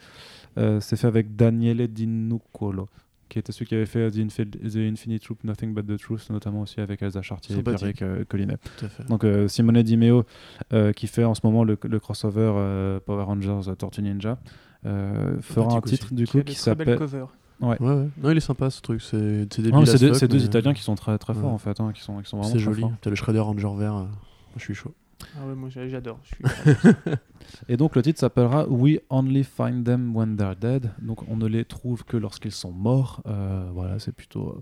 c'est 0.82 0.98
fait 0.98 1.08
avec 1.08 1.38
Daniele 1.38 1.88
Di 1.88 2.08
Nucolo, 2.08 2.90
qui 3.30 3.40
était 3.40 3.52
celui 3.52 3.66
qui 3.68 3.76
avait 3.76 3.86
fait 3.86 4.10
The, 4.12 4.16
Infi- 4.18 4.50
The 4.50 4.76
Infinite 4.92 5.22
Troop, 5.24 5.44
Nothing 5.44 5.74
But 5.74 5.86
the 5.88 5.98
Truth, 5.98 6.30
notamment 6.30 6.62
aussi 6.62 6.82
avec 6.82 7.02
Elsa 7.02 7.22
Chartier 7.22 7.58
et. 7.58 7.64
Pierrick 7.64 8.02
euh, 8.02 8.26
Collinet. 8.28 8.58
Tout 8.78 8.86
à 8.86 8.90
fait. 8.90 9.04
Donc 9.08 9.24
euh, 9.24 9.48
Simone 9.48 9.82
Di 9.84 9.96
Meo 9.98 10.26
euh, 10.74 10.92
qui 10.92 11.08
fait 11.08 11.24
en 11.24 11.34
ce 11.36 11.42
moment 11.44 11.64
le, 11.64 11.78
le 11.84 12.00
crossover 12.00 12.52
euh, 12.56 13.00
Power 13.06 13.24
Rangers 13.24 13.70
euh, 13.70 13.76
Tortue 13.76 14.02
Ninja 14.02 14.38
euh, 14.86 15.40
fera 15.42 15.76
un 15.78 15.82
titre 15.82 16.14
du 16.14 16.26
Qui 16.26 16.32
coup 16.40 16.44
qui 16.44 16.56
s'appelle 16.56 16.98
cover. 16.98 17.26
Ouais, 17.62 17.78
ouais. 17.82 18.08
Non, 18.24 18.32
il 18.32 18.38
est 18.38 18.40
sympa 18.40 18.70
ce 18.70 18.82
truc. 18.82 19.02
C'est, 19.02 19.18
Non, 19.18 19.82
mais 19.82 19.98
deux, 19.98 20.28
deux 20.28 20.46
Italiens 20.46 20.74
qui 20.74 20.82
sont 20.82 20.96
très 20.96 21.18
très 21.18 21.34
forts 21.34 21.44
Ouais. 21.46 21.50
en 21.52 21.58
fait, 21.58 21.80
hein, 21.82 21.92
qui 21.94 22.02
sont 22.02 22.18
qui 22.22 22.30
sont 22.30 22.38
vraiment 22.38 22.54
C'est 22.54 22.60
joli. 22.60 22.84
T'as 23.02 23.10
le 23.10 23.16
Shredder 23.18 23.40
Ranger 23.40 23.72
vert. 23.78 23.96
euh, 23.96 24.04
Je 24.56 24.62
suis 24.64 24.74
chaud. 24.74 24.94
Ah 25.38 25.46
ouais, 25.48 25.56
moi 25.56 25.70
j'a- 25.70 25.88
j'adore. 25.88 26.20
Suis- 26.24 26.44
Et 27.68 27.78
donc 27.78 27.96
le 27.96 28.02
titre 28.02 28.20
s'appellera 28.20 28.68
We 28.70 29.00
Only 29.10 29.44
Find 29.44 29.84
Them 29.84 30.16
When 30.16 30.36
They're 30.38 30.56
Dead. 30.56 30.92
Donc 31.02 31.20
on 31.30 31.36
ne 31.38 31.48
les 31.48 31.66
trouve 31.66 32.04
que 32.06 32.18
lorsqu'ils 32.18 32.52
sont 32.52 32.72
morts. 32.72 33.22
Euh, 33.28 33.68
voilà, 33.74 34.00
c'est 34.00 34.12
plutôt 34.14 34.50
euh, 34.50 34.62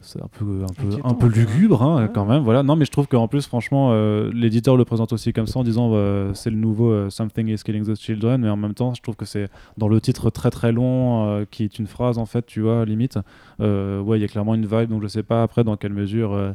c'est 0.00 0.22
un 0.22 0.28
peu 0.28 0.64
un 0.64 0.72
peu 0.74 0.96
un 1.02 1.14
peu 1.14 1.26
lugubre 1.28 1.82
hein, 1.82 2.02
Ouais. 2.04 2.10
quand 2.12 2.24
même. 2.26 2.42
Voilà. 2.42 2.62
Non, 2.62 2.76
mais 2.76 2.84
je 2.84 2.90
trouve 2.90 3.08
qu'en 3.08 3.26
plus 3.28 3.46
franchement 3.46 3.90
euh, 3.92 4.30
l'éditeur 4.32 4.76
le 4.76 4.84
présente 4.84 5.12
aussi 5.12 5.32
comme 5.32 5.46
ça 5.46 5.58
en 5.60 5.64
disant 5.64 5.90
euh, 5.94 6.32
c'est 6.34 6.50
le 6.50 6.56
nouveau 6.56 7.08
Something 7.10 7.48
is 7.48 7.58
Killing 7.64 7.84
the 7.84 7.94
Children, 7.96 8.42
mais 8.42 8.48
en 8.50 8.56
même 8.56 8.74
temps 8.74 8.94
je 8.94 9.02
trouve 9.02 9.16
que 9.16 9.24
c'est 9.24 9.48
dans 9.78 9.88
le 9.88 10.00
titre 10.00 10.30
très 10.30 10.50
très 10.50 10.72
long 10.72 11.44
qui 11.50 11.64
est 11.64 11.78
une 11.78 11.86
phrase 11.86 12.18
en 12.18 12.26
fait, 12.26 12.46
tu 12.46 12.60
vois, 12.60 12.84
limite. 12.84 13.18
Ouais, 13.58 14.18
il 14.18 14.20
y 14.20 14.24
a 14.24 14.28
clairement 14.28 14.54
une 14.54 14.66
vibe. 14.66 14.90
Donc 14.90 15.02
je 15.02 15.08
sais 15.08 15.22
pas 15.22 15.42
après 15.42 15.64
dans 15.64 15.76
quelle 15.76 15.92
mesure. 15.94 16.54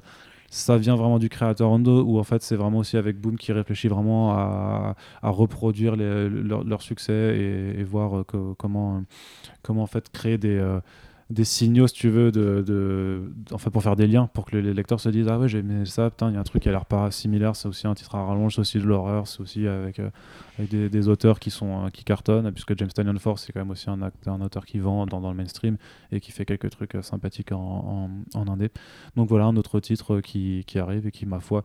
Ça 0.49 0.77
vient 0.77 0.95
vraiment 0.95 1.19
du 1.19 1.29
créateur 1.29 1.69
Hondo 1.69 2.03
ou 2.03 2.19
en 2.19 2.23
fait 2.23 2.41
c'est 2.41 2.55
vraiment 2.55 2.79
aussi 2.79 2.97
avec 2.97 3.19
Boom 3.19 3.38
qui 3.38 3.51
réfléchit 3.51 3.88
vraiment 3.88 4.31
à, 4.31 4.95
reproduire 5.21 5.95
leur, 5.95 6.81
succès 6.81 7.38
et, 7.38 7.83
voir 7.83 8.19
euh, 8.19 8.55
comment, 8.57 9.03
comment 9.62 9.83
en 9.83 9.88
fait 9.88 10.09
créer 10.09 10.38
des, 10.38 10.57
euh, 10.57 10.79
des 11.29 11.43
signaux 11.43 11.85
si 11.87 11.93
tu 11.93 12.09
veux 12.09 12.31
de, 12.31 12.63
de, 12.65 13.31
en 13.51 13.59
fait, 13.59 13.69
pour 13.69 13.83
faire 13.83 13.95
des 13.95 14.07
liens 14.07 14.27
pour 14.33 14.45
que 14.45 14.57
les 14.57 14.73
lecteurs 14.73 14.99
se 14.99 15.09
disent 15.09 15.27
ah 15.27 15.37
ouais 15.37 15.47
j'ai 15.47 15.59
aimé 15.59 15.85
ça 15.85 16.09
putain 16.09 16.29
il 16.29 16.33
y 16.33 16.37
a 16.37 16.39
un 16.39 16.43
truc 16.43 16.63
qui 16.63 16.69
a 16.69 16.71
l'air 16.71 16.85
pas 16.85 17.11
similaire 17.11 17.55
c'est 17.55 17.67
aussi 17.67 17.85
un 17.85 17.93
titre 17.93 18.15
à 18.15 18.25
rallonge 18.25 18.55
c'est 18.55 18.61
aussi 18.61 18.79
de 18.79 18.83
l'horreur 18.83 19.27
c'est 19.27 19.39
aussi 19.41 19.67
avec, 19.67 19.99
euh, 19.99 20.09
des, 20.59 21.07
auteurs 21.07 21.39
qui 21.39 21.51
sont 21.51 21.85
euh, 21.85 21.89
qui 21.89 22.03
cartonnent 22.03 22.51
puisque 22.51 22.75
James 22.77 22.89
Tynion 22.89 23.17
Force 23.19 23.43
c'est 23.45 23.53
quand 23.53 23.59
même 23.59 23.69
aussi 23.69 23.89
un, 23.91 23.99
un 24.01 24.41
auteur 24.41 24.65
qui 24.65 24.79
vend 24.79 25.05
dans, 25.05 25.21
dans 25.21 25.29
le 25.29 25.37
mainstream 25.37 25.77
et 26.11 26.19
qui 26.19 26.31
fait 26.31 26.45
quelques 26.45 26.71
trucs 26.71 26.95
euh, 26.95 27.03
sympathiques 27.03 27.51
en, 27.51 28.09
en, 28.33 28.39
en 28.39 28.47
indé. 28.47 28.71
Donc 29.15 29.29
voilà 29.29 29.45
un 29.45 29.55
autre 29.55 29.79
titre 29.79 30.21
qui, 30.21 30.63
qui 30.65 30.79
arrive 30.79 31.05
et 31.05 31.11
qui 31.11 31.27
ma 31.27 31.39
foi 31.39 31.63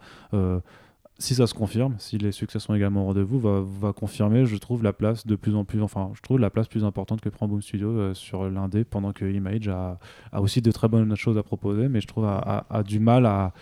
si 1.19 1.35
ça 1.35 1.47
se 1.47 1.55
confirme, 1.55 1.95
si 1.99 2.19
les 2.19 2.33
succès 2.33 2.59
sont 2.59 2.75
également 2.75 3.03
au 3.03 3.07
rendez-vous, 3.07 3.39
va, 3.39 3.93
confirmer, 3.93 4.47
je 4.47 4.57
trouve, 4.57 4.83
la 4.83 4.93
place 4.93 5.27
de 5.27 5.37
plus 5.37 5.55
en 5.55 5.65
plus, 5.65 5.81
enfin, 5.81 6.11
je 6.15 6.21
trouve 6.21 6.41
la 6.41 6.51
place 6.51 6.67
plus 6.67 6.85
importante 6.85 7.21
que 7.21 7.29
prend 7.29 7.47
Boom 7.47 7.63
Studio 7.63 7.89
euh, 7.89 8.15
sur 8.15 8.51
l'indé, 8.51 8.85
pendant 8.85 9.13
que 9.13 9.25
Image 9.25 9.69
a, 9.69 9.99
aussi 10.33 10.61
de 10.61 10.73
très 10.73 10.89
bonnes 10.89 11.15
choses 11.15 11.39
à 11.39 11.43
proposer, 11.43 11.89
mais 11.89 12.01
je 12.01 12.09
trouve 12.09 12.25
a, 12.27 12.83
du 12.85 12.99
mal 12.99 13.27
à, 13.27 13.53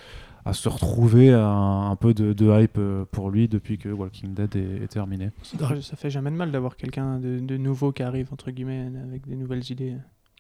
se 0.53 0.69
retrouver 0.69 1.33
un, 1.33 1.97
peu 2.01 2.15
de, 2.15 2.63
hype 2.63 2.79
euh, 2.79 3.05
pour 3.11 3.31
lui 3.31 3.49
depuis 3.49 3.79
que 3.79 3.91
Walking 3.91 4.35
Dead 4.35 4.57
est, 4.57 4.89
terminé. 4.89 5.31
Ça 5.43 5.97
fait 5.97 6.11
jamais 6.11 6.31
de 6.31 6.37
mal 6.37 6.51
d'avoir 6.51 6.77
quelqu'un 6.77 7.19
de 7.19 7.57
nouveau 7.59 7.93
qui 7.93 8.03
arrive, 8.03 8.29
entre 8.33 8.51
guillemets, 8.51 8.91
avec 9.05 9.27
des 9.29 9.37
nouvelles 9.37 9.71
idées 9.71 9.97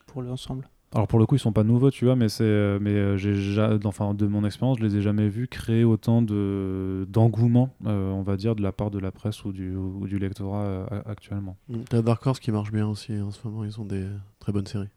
pour 0.06 0.22
l'ensemble. 0.22 0.66
Alors 0.94 1.08
pour 1.08 1.18
le 1.18 1.24
coup, 1.26 1.36
ils 1.36 1.38
sont 1.38 1.52
pas 1.52 1.64
nouveaux, 1.64 1.90
tu 1.90 2.04
vois, 2.04 2.16
mais 2.16 2.28
c'est, 2.28 2.44
euh, 2.44 2.78
mais 2.80 2.90
euh, 2.90 3.16
j'ai, 3.16 3.34
ja- 3.34 3.78
enfin 3.84 4.12
de 4.12 4.26
mon 4.26 4.44
expérience, 4.44 4.78
je 4.78 4.84
les 4.84 4.96
ai 4.96 5.00
jamais 5.02 5.28
vus 5.28 5.48
créer 5.48 5.84
autant 5.84 6.20
de 6.20 7.06
d'engouement, 7.08 7.70
euh, 7.86 8.10
on 8.10 8.22
va 8.22 8.36
dire, 8.36 8.54
de 8.54 8.62
la 8.62 8.72
part 8.72 8.90
de 8.90 8.98
la 8.98 9.10
presse 9.10 9.44
ou 9.46 9.52
du, 9.52 9.74
ou 9.74 10.06
du 10.06 10.18
lectorat 10.18 10.64
euh, 10.64 10.86
actuellement. 11.06 11.56
Mm. 11.68 11.76
T'as 11.88 12.02
Dark 12.02 12.26
Horse 12.26 12.40
qui 12.40 12.52
marche 12.52 12.72
bien 12.72 12.86
aussi 12.86 13.18
en 13.20 13.30
ce 13.30 13.46
moment, 13.48 13.64
ils 13.64 13.80
ont 13.80 13.86
des 13.86 14.06
très 14.38 14.52
bonnes 14.52 14.66
séries. 14.66 14.88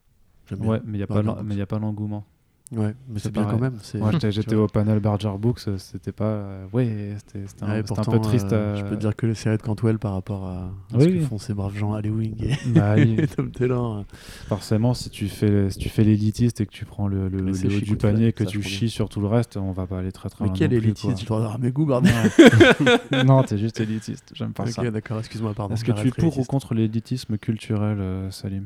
Ouais, 0.60 0.82
mais 0.86 0.98
il 0.98 1.00
y 1.00 1.04
a 1.04 1.08
pas, 1.08 1.16
Barger 1.16 1.28
l'en- 1.28 1.36
Books. 1.36 1.44
mais 1.46 1.56
il 1.56 1.58
y 1.60 1.62
a 1.62 1.66
pas 1.66 1.80
l'engouement. 1.80 2.26
Ouais, 2.71 2.95
mais 3.08 3.19
C'est 3.19 3.32
bien 3.32 3.43
pareil. 3.43 3.60
quand 3.60 3.63
même. 3.63 3.80
Moi, 4.01 4.12
j'étais, 4.32 4.56
au 4.56 4.67
panel 4.67 4.99
Barger 4.99 5.32
Books, 5.38 5.60
c'était 5.78 6.12
pas, 6.12 6.43
ouais, 6.73 7.13
c'était, 7.17 7.47
c'était 7.47 7.63
un, 7.63 7.67
Ouais, 7.69 7.84
un 7.95 8.04
peu 8.04 8.19
triste. 8.19 8.51
euh, 8.54 8.75
Je 8.75 8.84
euh, 8.84 8.89
peux 8.89 8.95
te 8.95 9.01
dire 9.01 9.15
que 9.15 9.28
les 9.28 9.36
séries 9.36 9.58
de 9.58 9.62
Cantwell 9.62 9.99
par 9.99 10.13
rapport 10.13 10.45
à, 10.47 10.56
à 10.91 10.97
Oui, 10.97 11.04
ce 11.04 11.08
que 11.10 11.13
oui. 11.13 11.19
font 11.21 11.38
ces 11.38 11.54
braves 11.54 11.78
gens, 11.78 11.93
Wing 12.01 12.36
et, 12.43 12.56
bah, 12.69 12.97
et 12.97 13.28
Tom 13.28 13.51
Taylor. 13.51 13.97
euh. 13.99 14.04
forcément, 14.47 14.95
si 14.95 15.12
tu 15.12 15.28
fais, 15.28 15.69
si 15.69 15.78
tu 15.78 15.89
fais 15.89 16.04
l'élitiste 16.04 16.60
et 16.60 16.65
que 16.65 16.71
tu 16.71 16.86
prends 16.86 17.08
le, 17.08 17.30
le, 17.30 17.43
Mais 17.43 17.65
haut 17.67 17.80
du 17.82 17.97
panier 17.97 18.28
et 18.30 18.34
que 18.34 18.43
ça, 18.45 18.49
tu 18.49 18.63
je 18.63 18.67
chies 18.67 18.89
sur 18.89 19.10
tout 19.10 19.21
le 19.21 19.28
reste, 19.28 19.58
on 19.58 19.71
va 19.71 19.86
pas 19.86 19.99
aller 19.99 20.12
très 20.12 20.30
très 20.30 20.45
Mais 20.45 20.49
loin. 20.49 20.58
quel 20.58 20.71
non 20.71 20.80
plus, 20.80 20.86
élitiste 20.88 21.17
Tu 21.28 21.32
avoir 21.34 21.60
mes 21.60 21.71
goûts, 21.71 21.86
bordel. 21.86 22.12
non, 23.25 23.43
t'es 23.43 23.60
juste 23.60 23.80
élitiste, 23.80 24.32
j'aime 24.34 24.54
pas 24.54 24.65
ça. 24.65 24.82
Ok, 24.82 24.89
d'accord, 24.89 25.19
excuse-moi, 25.19 25.54
pardon. 25.54 25.75
Est-ce 25.75 25.86
que 25.86 25.91
tu 25.91 26.08
es 26.08 26.12
pour 26.12 26.38
ou 26.39 26.43
contre 26.45 26.73
l'élitisme 26.73 27.38
culturel, 27.38 27.99
euh, 27.99 28.32
Salim? 28.32 28.65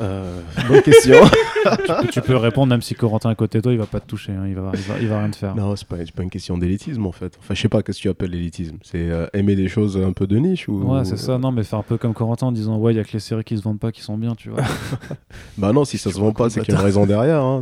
Euh, 0.00 0.40
bonne 0.68 0.82
question. 0.82 1.16
tu, 1.64 1.92
peux, 2.02 2.06
tu 2.08 2.20
peux 2.22 2.36
répondre, 2.36 2.68
même 2.68 2.82
si 2.82 2.94
Corentin 2.94 3.30
est 3.30 3.32
à 3.32 3.34
côté 3.34 3.58
de 3.58 3.62
toi, 3.62 3.72
il 3.72 3.78
va 3.78 3.86
pas 3.86 4.00
te 4.00 4.06
toucher, 4.06 4.32
hein, 4.32 4.44
il, 4.46 4.54
va, 4.54 4.70
il, 4.74 4.80
va, 4.80 4.94
il 5.00 5.08
va 5.08 5.18
rien 5.20 5.30
te 5.30 5.36
faire. 5.36 5.54
non, 5.54 5.74
c'est 5.76 5.88
pas, 5.88 5.96
c'est 5.98 6.12
pas 6.12 6.22
une 6.22 6.30
question 6.30 6.58
d'élitisme 6.58 7.06
en 7.06 7.12
fait. 7.12 7.36
Enfin, 7.40 7.54
je 7.54 7.60
sais 7.62 7.68
pas 7.68 7.82
qu'est-ce 7.82 7.98
que 7.98 8.02
tu 8.02 8.08
appelles 8.08 8.30
l'élitisme? 8.30 8.76
C'est 8.82 9.10
euh, 9.10 9.26
aimer 9.32 9.56
des 9.56 9.68
choses 9.68 9.96
un 9.96 10.12
peu 10.12 10.26
de 10.26 10.36
niche 10.36 10.68
ou? 10.68 10.82
Ouais, 10.84 11.04
c'est 11.04 11.16
ça, 11.16 11.38
non, 11.38 11.52
mais 11.52 11.64
faire 11.64 11.78
un 11.78 11.82
peu 11.82 11.96
comme 11.98 12.12
Corentin 12.14 12.46
en 12.48 12.52
disant 12.52 12.76
Ouais, 12.76 12.92
il 12.92 12.96
y 12.96 13.00
a 13.00 13.04
que 13.04 13.12
les 13.12 13.18
séries 13.18 13.44
qui 13.44 13.56
se 13.56 13.62
vendent 13.62 13.80
pas 13.80 13.90
qui 13.92 14.02
sont 14.02 14.18
bien, 14.18 14.34
tu 14.34 14.50
vois. 14.50 14.62
Bah 15.58 15.72
non, 15.72 15.84
si 15.84 15.98
ça 15.98 16.10
se 16.12 16.18
vend 16.18 16.32
pas, 16.32 16.50
c'est 16.50 16.60
qu'il 16.60 16.72
y 16.72 16.76
a 16.76 16.80
une 16.80 16.84
raison 16.86 17.04
derrière. 17.06 17.42
hein, 17.42 17.60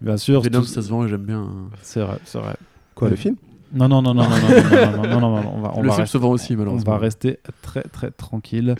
Bien 0.00 0.16
sûr, 0.16 0.40
Venom, 0.42 0.60
tout- 0.60 0.66
ça 0.66 0.82
se 0.82 0.88
vend 0.88 1.04
et 1.04 1.08
j'aime 1.08 1.24
bien. 1.24 1.40
hein. 1.40 1.68
c'est 1.82 2.00
vrai, 2.00 2.18
c'est 2.24 2.38
vrai. 2.38 2.54
Quoi, 2.94 3.08
le 3.08 3.16
film? 3.16 3.36
Non, 3.72 3.88
non, 3.88 4.00
non, 4.02 4.14
non, 4.14 4.22
non, 4.22 4.28
non, 4.30 4.38
non, 4.38 5.02
non, 5.02 5.02
non, 5.02 5.20
non, 5.20 5.20
non, 5.20 5.42
non, 5.42 5.52
on 5.56 5.60
va, 5.60 5.72
on 5.76 5.82
Le 5.82 5.88
va 5.88 5.96
rester- 5.96 6.18
aussi, 6.18 6.54
On 6.54 6.58
malheureusement. 6.58 6.92
va 6.92 6.98
rester 6.98 7.38
très 7.62 7.82
très 7.82 8.10
tranquille. 8.10 8.74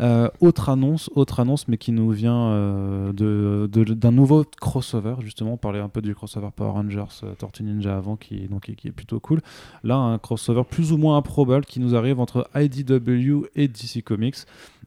Euh, 0.00 0.28
autre 0.40 0.68
annonce, 0.68 1.10
autre 1.16 1.40
annonce, 1.40 1.66
mais 1.66 1.76
qui 1.76 1.90
nous 1.92 2.10
vient 2.10 2.50
euh, 2.50 3.12
de- 3.12 3.68
de- 3.72 3.94
d'un 3.94 4.12
nouveau 4.12 4.44
crossover. 4.60 5.16
Justement, 5.20 5.54
on 5.54 5.56
parlait 5.56 5.80
un 5.80 5.88
peu 5.88 6.00
du 6.02 6.14
crossover 6.14 6.48
Power 6.54 6.70
Rangers, 6.70 7.04
euh, 7.24 7.34
Tortue 7.36 7.64
Ninja 7.64 7.96
avant, 7.96 8.16
qui, 8.16 8.46
donc, 8.48 8.62
qui, 8.66 8.76
qui 8.76 8.88
est 8.88 8.92
plutôt 8.92 9.18
cool. 9.18 9.40
Là, 9.82 9.96
un 9.96 10.18
crossover 10.18 10.62
plus 10.68 10.92
ou 10.92 10.98
moins 10.98 11.16
improbable 11.16 11.64
qui 11.64 11.80
nous 11.80 11.96
arrive 11.96 12.20
entre 12.20 12.48
IDW 12.54 13.46
et 13.56 13.66
DC 13.68 14.02
Comics. 14.04 14.36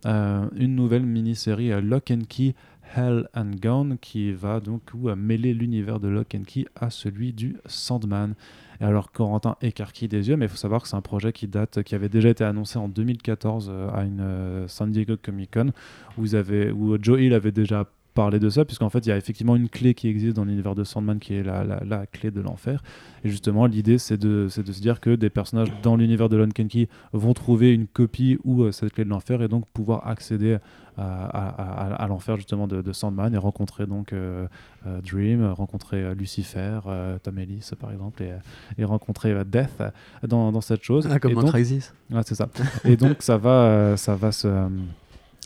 Euh, 0.06 0.46
une 0.56 0.76
nouvelle 0.76 1.04
mini-série 1.06 1.72
euh, 1.72 1.82
Lock 1.82 2.12
and 2.12 2.22
Key. 2.30 2.56
Hell 2.94 3.30
and 3.34 3.52
Gone 3.62 3.98
qui 4.02 4.34
va 4.34 4.60
donc 4.60 4.82
ou, 4.94 5.08
euh, 5.08 5.16
mêler 5.16 5.54
l'univers 5.54 6.02
de 6.02 6.10
Lock 6.10 6.36
and 6.36 6.42
Key 6.46 6.66
à 6.76 6.90
celui 6.90 7.32
du 7.32 7.56
Sandman. 7.66 8.34
Et 8.82 8.84
alors 8.84 9.12
Corentin 9.12 9.56
écarquille 9.62 10.08
des 10.08 10.28
yeux, 10.30 10.36
mais 10.36 10.46
il 10.46 10.50
faut 10.50 10.58
savoir 10.58 10.82
que 10.82 10.88
c'est 10.88 10.96
un 10.96 11.02
projet 11.02 11.32
qui 11.32 11.48
date, 11.48 11.84
qui 11.84 11.94
avait 11.94 12.10
déjà 12.10 12.30
été 12.30 12.44
annoncé 12.44 12.80
en 12.80 12.90
2014 12.90 13.70
euh, 13.72 13.90
à 13.94 14.04
une 14.04 14.22
euh, 14.22 14.68
San 14.68 14.92
Diego 14.92 15.16
Comic 15.22 15.52
Con, 15.54 15.72
où, 16.18 16.26
Joe 16.26 17.22
Hill 17.22 17.34
avait 17.34 17.52
déjà 17.52 17.86
parlé 18.16 18.40
de 18.40 18.50
ça, 18.50 18.66
puisqu'en 18.66 18.90
fait 18.90 19.06
il 19.06 19.10
y 19.10 19.12
a 19.12 19.18
effectivement 19.18 19.56
une 19.56 19.70
clé 19.70 19.94
qui 19.94 20.08
existe 20.08 20.36
dans 20.36 20.44
l'univers 20.46 20.76
de 20.76 20.84
Sandman 20.84 21.20
qui 21.20 21.36
est 21.36 21.44
la, 21.44 22.06
clé 22.12 22.32
de 22.32 22.42
l'enfer. 22.42 22.84
Et 23.24 23.30
justement 23.30 23.68
l'idée 23.68 24.00
c'est 24.00 24.18
de, 24.18 24.48
se 24.50 24.62
dire 24.62 25.00
que 25.00 25.16
des 25.16 25.30
personnages 25.30 25.72
dans 25.84 25.96
l'univers 25.96 26.28
de 26.28 26.36
Lock 26.36 26.60
and 26.60 26.68
Key 26.68 26.90
vont 27.14 27.34
trouver 27.34 27.74
une 27.74 27.88
copie 27.88 28.40
ou 28.44 28.64
euh, 28.64 28.72
cette 28.72 28.94
clé 28.94 29.06
de 29.06 29.10
l'enfer 29.10 29.44
et 29.44 29.48
donc 29.48 29.66
pouvoir 29.74 30.08
accéder 30.08 30.58
à, 30.98 31.26
à- 31.26 31.94
à- 31.94 32.04
à 32.04 32.08
l'enfer 32.08 32.36
justement 32.38 32.68
de, 32.68 32.82
de 32.82 32.92
Sandman 32.94 33.34
et 33.34 33.38
rencontrer 33.38 33.86
donc 33.88 34.14
euh, 34.14 34.48
euh, 34.86 35.00
Dream, 35.02 35.46
rencontrer 35.52 36.04
euh, 36.04 36.14
Lucifer, 36.14 36.80
Tom 37.24 37.38
Ellis 37.40 37.70
par 37.80 37.92
exemple, 37.92 38.24
et, 38.24 38.34
et 38.78 38.84
rencontrer 38.86 39.34
Death 39.46 39.82
dans, 40.28 40.52
dans 40.52 40.62
cette 40.62 40.84
chose. 40.84 41.08
Ah, 41.12 41.20
comme 41.20 41.32
et 41.32 41.36
dans 41.36 41.42
donc, 41.42 41.52
Crisis. 41.52 41.94
C'est 42.26 42.36
ça. 42.36 42.50
Et 42.84 42.98
donc 42.98 43.18
ça 43.22 43.38
va, 43.38 43.96
ça 43.98 44.16
va 44.16 44.32
se, 44.32 44.48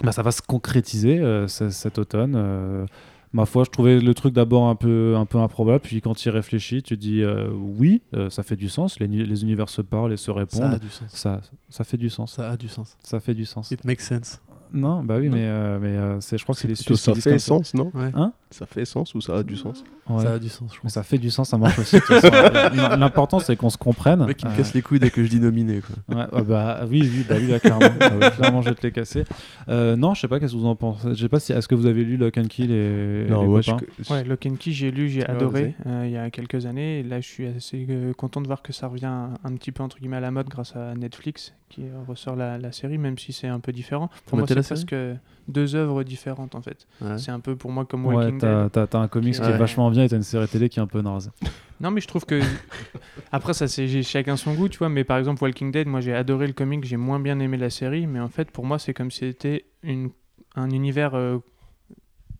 bah, 0.03 0.11
ça 0.11 0.21
va 0.23 0.31
se 0.31 0.41
concrétiser 0.41 1.19
ce- 1.47 1.69
cet 1.69 1.99
automne. 1.99 2.87
ma 3.33 3.45
foi, 3.45 3.65
je 3.65 3.69
trouvais 3.69 3.99
le 3.99 4.13
truc 4.13 4.33
d'abord 4.33 4.67
un 4.69 4.75
peu, 4.75 5.15
un 5.17 5.25
peu 5.25 5.37
improbable, 5.39 5.81
puis 5.81 5.99
quand 6.01 6.15
tu 6.15 6.29
y 6.29 6.31
réfléchis, 6.31 6.81
tu 6.81 6.95
dis 6.97 7.21
euh, 7.21 7.49
oui, 7.51 8.01
euh, 8.13 8.29
ça 8.29 8.43
fait 8.43 8.55
du 8.55 8.69
sens. 8.69 8.97
Les, 8.99 9.07
les 9.07 9.43
univers 9.43 9.67
se 9.69 9.81
parlent 9.81 10.13
et 10.13 10.17
se 10.17 10.25
Ça 10.25 10.31
a 10.31 10.35
répondent. 10.35 10.79
du 10.79 10.89
sens. 10.89 11.09
Ça, 11.11 11.41
ça 11.69 11.83
fait 11.83 11.97
du 11.97 12.09
sens. 12.09 12.33
Ça 12.33 12.49
a 12.51 12.57
du 12.57 12.67
sens. 12.69 12.95
Ça 13.03 13.19
fait 13.19 13.33
du 13.33 13.45
sens. 13.45 13.71
It 13.71 13.83
makes 13.83 14.01
sense. 14.01 14.41
Non, 14.73 15.03
bah 15.03 15.17
oui, 15.19 15.29
Non. 15.29 15.35
mais, 15.35 15.45
euh, 15.45 15.79
mais 15.81 15.95
euh, 15.95 16.19
c'est, 16.21 16.37
je 16.37 16.43
crois 16.43 16.55
que 16.55 16.61
c'est 16.61 16.67
les 16.67 16.75
Suisses 16.75 16.97
qui 16.97 17.03
ça 17.03 17.13
fait 17.15 17.39
sens, 17.39 17.73
non? 17.73 17.91
Ouais. 17.93 18.11
Hein? 18.13 18.33
Ça 18.57 18.65
fait 18.65 18.85
sens 18.85 19.13
ou 19.15 19.19
ça 19.21 19.35
a 19.37 19.43
du 19.43 19.57
sens? 19.57 19.83
Ouais. 20.09 20.23
Ça 20.23 20.33
a 20.33 20.39
du 20.39 20.47
sens, 20.49 20.73
je 20.73 20.79
pense. 20.79 20.93
ça 20.93 21.03
fait 21.03 21.17
du 21.17 21.29
sens, 21.29 21.49
ça 21.49 21.57
marche 21.57 21.77
aussi. 21.79 21.97
L- 21.97 22.01
L'important, 22.99 23.39
c'est 23.39 23.55
qu'on 23.57 23.69
se 23.69 23.77
comprenne. 23.77 24.21
Le 24.21 24.27
mec 24.27 24.37
qui 24.37 24.45
me 24.45 24.51
Euh, 24.51 24.55
casse 24.55 24.73
les 24.73 24.81
couilles 24.81 24.99
dès 24.99 25.09
que 25.09 25.23
je 25.23 25.29
dis 25.29 25.39
nominé. 25.41 25.81
Quoi. 25.81 26.15
Ouais, 26.15 26.25
ah 26.31 26.41
bah 26.43 26.79
oui, 26.89 27.01
oui, 27.01 27.25
bah 27.27 27.35
oui, 27.37 27.47
là, 27.47 27.59
clairement. 27.59 27.89
Ah 27.99 28.11
oui, 28.19 28.31
clairement, 28.31 28.61
je 28.61 28.69
vais 28.69 28.75
te 28.75 28.85
les 28.87 28.93
casser. 28.93 29.25
Euh, 29.67 29.95
non, 29.97 30.13
je 30.13 30.21
sais 30.21 30.27
pas, 30.29 30.39
qu'est-ce 30.39 30.53
que 30.53 30.57
vous 30.57 30.65
en 30.67 30.75
pensez? 30.75 31.09
Je 31.09 31.15
sais 31.15 31.27
pas 31.29 31.39
si, 31.41 31.51
est-ce 31.51 31.67
que 31.67 31.75
vous 31.75 31.85
avez 31.85 32.05
lu 32.05 32.15
Lock 32.17 32.37
and 32.37 32.45
Kill 32.47 32.71
et, 32.71 33.25
Non, 33.29 33.41
les 33.41 33.47
moi, 33.47 33.61
je- 33.61 33.71
copains 33.71 33.85
Ouais, 34.09 34.23
Lock 34.23 34.45
and 34.45 34.55
Key, 34.55 34.71
j'ai 34.71 34.91
lu, 34.91 35.09
j'ai 35.09 35.21
Ouais, 35.21 35.29
adoré 35.29 35.75
euh, 35.85 36.03
il 36.05 36.11
y 36.11 36.17
a 36.17 36.29
quelques 36.29 36.65
années. 36.65 36.99
Et 36.99 37.03
là, 37.03 37.19
je 37.19 37.27
suis 37.27 37.47
assez 37.47 37.85
euh, 37.89 38.13
content 38.13 38.39
de 38.41 38.47
voir 38.47 38.61
que 38.61 38.71
ça 38.71 38.87
revient 38.87 39.05
un, 39.07 39.33
un 39.43 39.53
petit 39.55 39.71
peu 39.73 39.83
entre 39.83 39.97
guillemets 39.99 40.17
à 40.17 40.21
la 40.21 40.31
mode 40.31 40.47
grâce 40.47 40.75
à 40.75 40.93
Netflix 40.95 41.53
qui 41.69 41.81
euh, 41.83 41.87
ressort 42.07 42.35
la, 42.35 42.57
la 42.57 42.71
série, 42.71 42.97
même 42.97 43.17
si 43.17 43.33
c'est 43.33 43.47
un 43.47 43.59
peu 43.59 43.71
différent. 43.73 44.09
Pour 44.27 44.37
moi, 44.37 44.43
maté 44.47 44.53
c'est 44.61 44.75
série? 44.75 44.85
presque 44.85 45.19
deux 45.47 45.75
œuvres 45.75 46.03
différentes 46.03 46.55
en 46.55 46.61
fait. 46.61 46.87
Ouais. 47.01 47.17
C'est 47.17 47.31
un 47.31 47.39
peu 47.39 47.55
pour 47.55 47.71
moi 47.71 47.85
comme 47.85 48.05
Ouais, 48.05 48.15
Walking 48.15 48.39
t'as, 48.39 48.63
Dead. 48.63 48.71
t'as- 48.71 48.87
t'as 48.87 48.99
un 48.99 49.07
comics 49.07 49.35
qui 49.35 49.41
est 49.41 49.57
vachement 49.57 49.89
bien 49.91 50.03
et 50.03 50.09
t'as 50.09 50.15
une 50.17 50.23
série 50.23 50.47
télé 50.47 50.69
qui 50.69 50.79
est 50.79 50.81
un 50.83 50.87
peu 50.87 51.01
naze. 51.01 51.31
Non, 51.81 51.91
mais 51.91 51.99
je 51.99 52.07
trouve 52.07 52.25
que. 52.25 52.39
Après, 53.33 53.53
ça, 53.53 53.67
c'est 53.67 53.85
j'ai 53.89 54.01
chacun 54.01 54.37
son 54.37 54.53
goût, 54.53 54.69
tu 54.69 54.77
vois. 54.77 54.87
Mais 54.87 55.03
par 55.03 55.17
exemple, 55.17 55.43
Walking 55.43 55.71
Dead, 55.71 55.87
moi, 55.89 55.99
j'ai 55.99 56.13
adoré 56.13 56.47
le 56.47 56.53
comic, 56.53 56.85
j'ai 56.85 56.95
moins 56.95 57.19
bien 57.19 57.37
aimé 57.41 57.57
la 57.57 57.69
série. 57.69 58.07
Mais 58.07 58.21
en 58.21 58.29
fait, 58.29 58.49
pour 58.49 58.65
moi, 58.65 58.79
c'est 58.79 58.93
comme 58.93 59.11
si 59.11 59.19
c'était 59.19 59.65
une... 59.83 60.09
un 60.55 60.69
univers. 60.69 61.15
euh, 61.15 61.39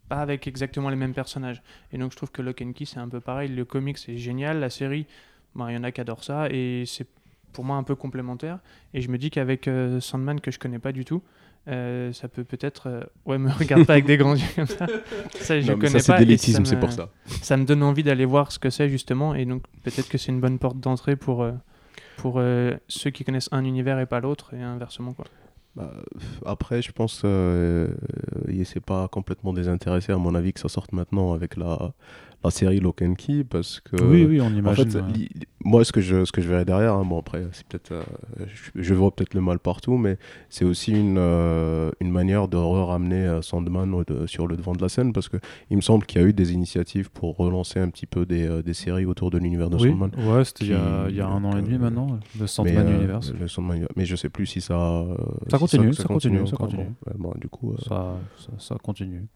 Pas 0.08 0.20
avec 0.22 0.46
exactement 0.46 0.88
les 0.88 0.96
mêmes 0.96 1.12
personnages. 1.12 1.62
Et 1.92 1.98
donc, 1.98 2.12
je 2.12 2.16
trouve 2.16 2.30
que 2.30 2.40
Lock 2.40 2.62
and 2.62 2.72
Key, 2.72 2.86
c'est 2.86 2.98
un 2.98 3.08
peu 3.08 3.20
pareil. 3.20 3.50
Le 3.54 3.66
comic, 3.66 3.98
c'est 3.98 4.16
génial. 4.16 4.58
La 4.60 4.70
série, 4.70 5.04
bah, 5.54 5.66
il 5.70 5.74
y 5.74 5.78
en 5.78 5.82
a 5.84 5.90
qui 5.92 6.00
adorent 6.00 6.24
ça. 6.24 6.48
Et 6.50 6.84
c'est 6.86 7.06
pour 7.52 7.64
moi 7.64 7.76
un 7.76 7.82
peu 7.82 7.94
complémentaire. 7.94 8.60
Et 8.94 9.02
je 9.02 9.10
me 9.10 9.18
dis 9.18 9.30
qu'avec 9.30 9.68
euh, 9.68 10.00
Sandman, 10.00 10.40
que 10.40 10.50
je 10.50 10.58
connais 10.58 10.78
pas 10.78 10.92
du 10.92 11.04
tout, 11.04 11.22
euh, 11.68 12.12
ça 12.12 12.28
peut 12.28 12.44
peut-être. 12.44 12.88
euh, 12.88 13.00
Ouais, 13.24 13.38
me 13.38 13.50
regarde 13.58 13.84
pas 13.86 13.94
avec 13.94 14.06
des 14.06 14.16
grands 14.16 14.34
yeux 14.34 14.46
comme 14.54 14.66
ça. 14.66 14.86
Ça, 15.40 15.60
je 15.60 15.70
Non, 15.72 15.78
connais 15.78 15.98
ça, 16.00 16.16
c'est 16.18 16.24
pas. 16.26 16.36
ça 16.38 16.64
c'est 16.64 16.78
pour 16.80 16.92
ça. 16.92 17.08
ça 17.26 17.56
me 17.56 17.64
donne 17.64 17.82
envie 17.82 18.02
d'aller 18.02 18.24
voir 18.24 18.52
ce 18.52 18.58
que 18.58 18.70
c'est 18.70 18.88
justement 18.88 19.34
et 19.34 19.44
donc 19.44 19.62
peut-être 19.82 20.08
que 20.08 20.18
c'est 20.18 20.32
une 20.32 20.40
bonne 20.40 20.58
porte 20.58 20.78
d'entrée 20.78 21.16
pour 21.16 21.42
euh, 21.42 21.52
pour 22.18 22.36
euh, 22.38 22.72
ceux 22.88 23.10
qui 23.10 23.24
connaissent 23.24 23.48
un 23.52 23.64
univers 23.64 23.98
et 23.98 24.06
pas 24.06 24.20
l'autre 24.20 24.54
et 24.54 24.62
inversement 24.62 25.12
quoi. 25.12 25.24
Bah, 25.74 25.92
après, 26.46 26.80
je 26.80 26.90
pense 26.90 27.20
euh, 27.26 27.88
c'est 28.64 28.80
pas 28.84 29.08
complètement 29.08 29.52
désintéressé 29.52 30.10
à 30.12 30.16
mon 30.16 30.34
avis 30.34 30.54
que 30.54 30.60
ça 30.60 30.68
sorte 30.70 30.92
maintenant 30.94 31.34
avec 31.34 31.56
la, 31.58 31.92
la 32.44 32.50
série 32.50 32.80
Lock 32.80 33.02
and 33.02 33.14
Key 33.14 33.44
parce 33.44 33.80
que 33.80 33.96
oui, 34.02 34.24
oui, 34.24 34.40
on 34.40 34.46
en 34.46 34.54
imagine. 34.54 34.90
fait, 34.90 34.98
ouais. 35.00 35.12
li- 35.12 35.28
moi 35.64 35.84
ce 35.84 35.90
que 35.90 36.00
je 36.00 36.24
ce 36.24 36.30
que 36.30 36.40
je 36.40 36.48
verrais 36.48 36.64
derrière, 36.64 36.94
hein, 36.94 37.04
bon 37.04 37.18
après 37.18 37.44
c'est 37.50 37.66
peut-être 37.66 37.90
euh, 37.92 38.02
je, 38.46 38.80
je 38.80 38.94
vois 38.94 39.10
peut-être 39.10 39.34
le 39.34 39.40
mal 39.40 39.58
partout, 39.58 39.96
mais 39.96 40.16
c'est 40.48 40.64
aussi 40.64 40.92
une 40.92 41.16
euh, 41.18 41.90
une 42.00 42.12
manière 42.12 42.46
de 42.46 42.56
ramener 42.56 43.16
euh, 43.26 43.42
Sandman 43.42 43.92
au 43.94 44.04
de- 44.04 44.26
sur 44.28 44.46
le 44.46 44.56
devant 44.56 44.74
de 44.74 44.80
la 44.82 44.88
scène 44.88 45.12
parce 45.12 45.28
que 45.28 45.38
il 45.70 45.76
me 45.76 45.82
semble 45.82 46.06
qu'il 46.06 46.20
y 46.20 46.24
a 46.24 46.28
eu 46.28 46.32
des 46.32 46.52
initiatives 46.52 47.10
pour 47.10 47.36
relancer 47.36 47.80
un 47.80 47.88
petit 47.90 48.06
peu 48.06 48.24
des, 48.26 48.62
des 48.62 48.74
séries 48.74 49.06
autour 49.06 49.30
de 49.30 49.38
l'univers 49.38 49.68
de 49.68 49.76
oui, 49.76 49.88
Sandman. 49.90 50.10
ouais, 50.16 50.44
c'était 50.44 50.66
il 50.66 50.70
y, 50.70 50.74
a, 50.74 51.08
y 51.10 51.20
un 51.20 51.42
an 51.44 51.56
et 51.58 51.62
demi 51.62 51.78
maintenant, 51.78 52.18
le 52.38 52.46
Sandman 52.46 52.88
Universe. 52.88 53.32
le 53.38 53.48
Sandman 53.48 53.76
Universe. 53.78 53.92
mais 53.96 54.04
je 54.04 54.14
sais 54.14 54.28
plus 54.28 54.46
si 54.46 54.60
ça. 54.60 55.04
Ça 55.50 55.56
si 55.56 55.60
continue, 55.60 55.94
ça 55.94 56.04
continue, 56.04 56.46
ça 56.46 56.56
continue. 56.56 56.84
Bon, 56.84 57.10
ouais, 57.10 57.14
bon, 57.18 57.32
du 57.40 57.48
coup. 57.48 57.74
Ça, 57.88 58.14
ça, 58.58 58.76
continue. 58.80 59.26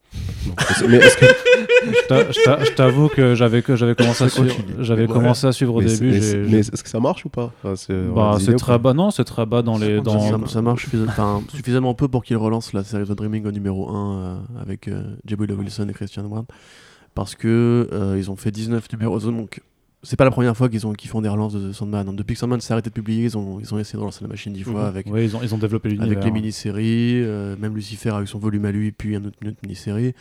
mais 0.89 0.99
que 0.99 1.25
Je 2.65 2.75
t'avoue 2.91 3.09
que 3.09 3.35
j'avais 3.35 3.63
que 3.63 3.77
j'avais 3.77 3.95
commencé 3.95 4.25
à 4.25 4.29
suivre, 4.29 4.55
continue. 4.57 4.75
j'avais 4.85 5.03
Ouais. 5.07 5.13
commencé 5.13 5.47
à 5.47 5.53
suivre 5.53 5.75
au 5.75 5.81
mais 5.81 5.87
début. 5.87 6.11
mais, 6.11 6.37
mais 6.51 6.59
est-ce 6.59 6.83
que 6.83 6.89
ça 6.89 7.01
marche 7.01 7.25
ou 7.25 7.29
pas 7.29 7.53
Enfin, 7.63 7.77
c'est 7.77 7.95
on 7.95 8.15
bah, 8.15 8.37
très 8.59 8.79
bas, 8.79 8.93
non, 8.93 9.11
c'est 9.11 9.25
très 9.25 9.47
bas 9.47 9.63
dans 9.63 9.79
les 9.79 9.97
Ça 9.97 10.03
dans. 10.03 10.21
ça, 10.21 10.31
compte, 10.33 10.49
ça 10.49 10.63
marche 10.63 10.87
suffisamment 11.55 11.95
peu 11.95 12.09
pour 12.09 12.23
qu'il 12.25 12.37
relance 12.37 12.73
la 12.73 12.85
série 12.85 13.05
The 13.05 13.13
Dreaming 13.13 13.47
au 13.47 13.53
numéro 13.53 13.91
1 13.91 14.15
euh, 14.15 14.37
avec 14.61 14.89
euh, 14.89 15.03
J. 15.27 15.35
Willow 15.39 15.57
Wilson 15.57 15.87
et 15.89 15.93
Christian 15.93 16.25
Ward 16.27 16.47
parce 17.15 17.35
que 17.35 17.89
euh, 17.93 18.17
ils 18.19 18.31
ont 18.31 18.37
fait 18.37 18.51
19 18.51 18.87
numéros 18.93 19.19
donc 19.21 19.61
c'est 20.03 20.17
pas 20.17 20.25
la 20.25 20.31
première 20.31 20.57
fois 20.57 20.71
qu'ils 20.71 20.87
ont 20.87 20.93
qu'ils 20.95 21.11
font 21.11 21.21
des 21.21 21.29
relances 21.29 21.53
de 21.53 21.73
Sandman 21.73 22.07
Donc, 22.07 22.17
depuis 22.17 22.33
que 22.35 22.39
Sandman 22.41 22.59
s'est 22.61 22.73
arrêté 22.73 22.89
de 22.89 22.95
publier 22.95 23.25
ils 23.25 23.37
ont, 23.37 23.59
ils 23.61 23.75
ont 23.75 23.79
essayé 23.79 23.97
de 23.97 24.01
relancer 24.01 24.23
la 24.23 24.29
machine 24.29 24.53
10 24.53 24.63
fois 24.63 24.83
Mhm. 24.83 24.87
avec, 24.89 25.07
Ouais, 25.13 25.25
ils 25.25 25.37
ont 25.37 25.41
ils 25.43 25.55
ont 25.55 25.59
développé 25.59 25.89
l'univers. 25.91 26.13
avec 26.13 26.25
les 26.25 26.31
mini-séries 26.31 27.23
euh, 27.23 27.55
même 27.61 27.75
Lucifer 27.75 28.11
a 28.15 28.23
eu 28.23 28.27
son 28.27 28.39
volume 28.39 28.65
à 28.65 28.73
lui 28.73 28.93
puis 28.93 29.15
un 29.17 29.25
autre, 29.25 29.37
une 29.43 29.49
autre 29.49 29.59
mini-série 29.63 30.15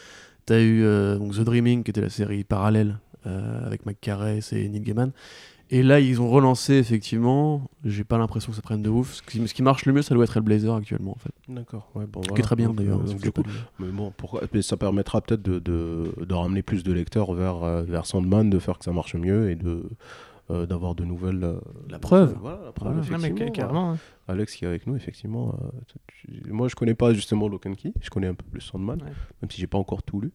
t'as 0.49 0.59
eu 0.61 0.83
euh, 0.83 1.17
donc 1.17 1.33
The 1.33 1.39
Dreaming 1.41 1.83
qui 1.83 1.91
était 1.91 2.01
la 2.01 2.09
série 2.09 2.43
parallèle 2.43 2.99
euh, 3.27 3.65
avec 3.65 3.85
Mac 3.85 3.97
Carey 4.01 4.39
et 4.51 4.69
Neil 4.69 4.81
Gaiman 4.81 5.11
Et 5.71 5.83
là, 5.83 5.99
ils 5.99 6.19
ont 6.19 6.29
relancé, 6.29 6.73
effectivement. 6.75 7.69
J'ai 7.85 8.03
pas 8.03 8.17
l'impression 8.17 8.49
que 8.51 8.55
ça 8.55 8.61
prenne 8.63 8.81
de 8.81 8.89
ouf. 8.89 9.13
Ce 9.13 9.21
qui, 9.21 9.47
ce 9.47 9.53
qui 9.53 9.61
marche 9.61 9.85
le 9.85 9.93
mieux, 9.93 10.01
ça 10.01 10.15
doit 10.15 10.23
être 10.23 10.35
Hellblazer 10.37 10.73
actuellement, 10.73 11.11
en 11.11 11.19
fait. 11.19 11.31
D'accord, 11.47 11.91
ouais, 11.95 12.05
bon, 12.07 12.23
Ce 12.23 12.29
qui 12.29 12.39
est 12.39 12.43
très 12.43 12.55
bien 12.55 12.73
d'ailleurs. 12.73 12.99
euh, 12.99 13.43
mais 13.79 13.87
bon, 13.91 14.11
pourquoi 14.17 14.41
mais 14.53 14.61
ça 14.63 14.77
permettra 14.77 15.21
peut-être 15.21 15.43
de, 15.43 15.59
de, 15.59 16.05
de 16.25 16.33
ramener 16.33 16.63
plus 16.63 16.83
de 16.83 16.91
lecteurs 16.91 17.31
vers, 17.33 17.83
vers 17.83 18.05
Sandman, 18.07 18.49
de 18.49 18.57
faire 18.59 18.79
que 18.79 18.85
ça 18.85 18.91
marche 18.93 19.13
mieux 19.15 19.51
et 19.51 19.55
de 19.55 19.83
euh, 20.51 20.65
d'avoir 20.65 20.95
de 20.95 21.05
nouvelles. 21.05 21.43
euh, 21.43 21.59
La 21.91 21.99
preuve. 21.99 22.35
Voilà, 22.41 22.59
la 22.65 22.71
preuve. 22.71 22.95
Non, 23.11 23.17
mais 23.19 23.33
ca- 23.37 23.49
carrément. 23.51 23.91
hein. 23.91 23.97
Alex 24.29 24.55
qui 24.55 24.65
est 24.65 24.67
avec 24.67 24.85
nous, 24.87 24.95
effectivement. 24.95 25.55
euh, 25.61 26.51
moi, 26.51 26.67
je 26.67 26.75
connais 26.75 26.93
pas 26.95 27.13
justement 27.13 27.47
Lock 27.47 27.65
and 27.65 27.73
Key, 27.75 27.93
je 28.01 28.09
connais 28.09 28.27
un 28.27 28.33
peu 28.35 28.45
plus 28.49 28.61
Sandman, 28.61 29.01
Ouais. 29.01 29.09
même 29.41 29.49
si 29.51 29.59
j'ai 29.59 29.67
pas 29.67 29.77
encore 29.77 30.03
tout 30.03 30.21
lu. 30.21 30.31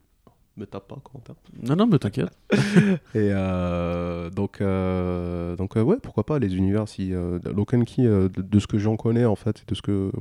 Me 0.56 0.66
tape 0.66 0.86
pas, 0.86 0.96
Quentin. 1.02 1.34
Non, 1.62 1.74
non, 1.74 1.86
mais 1.88 1.98
t'inquiète. 1.98 2.30
Et 3.14 3.30
euh, 3.32 4.30
donc, 4.30 4.60
euh, 4.60 5.56
donc 5.56 5.76
euh, 5.76 5.82
ouais, 5.82 5.96
pourquoi 6.00 6.24
pas 6.24 6.38
les 6.38 6.54
univers. 6.56 6.86
Si 6.88 7.12
euh, 7.12 7.40
and 7.44 7.84
Key, 7.84 8.02
euh, 8.06 8.28
de, 8.28 8.40
de 8.42 8.58
ce 8.60 8.68
que 8.68 8.78
j'en 8.78 8.96
connais 8.96 9.24
en 9.24 9.34
fait, 9.34 9.62
et 9.62 9.64
de 9.66 9.74
ce 9.74 9.82
que 9.82 10.12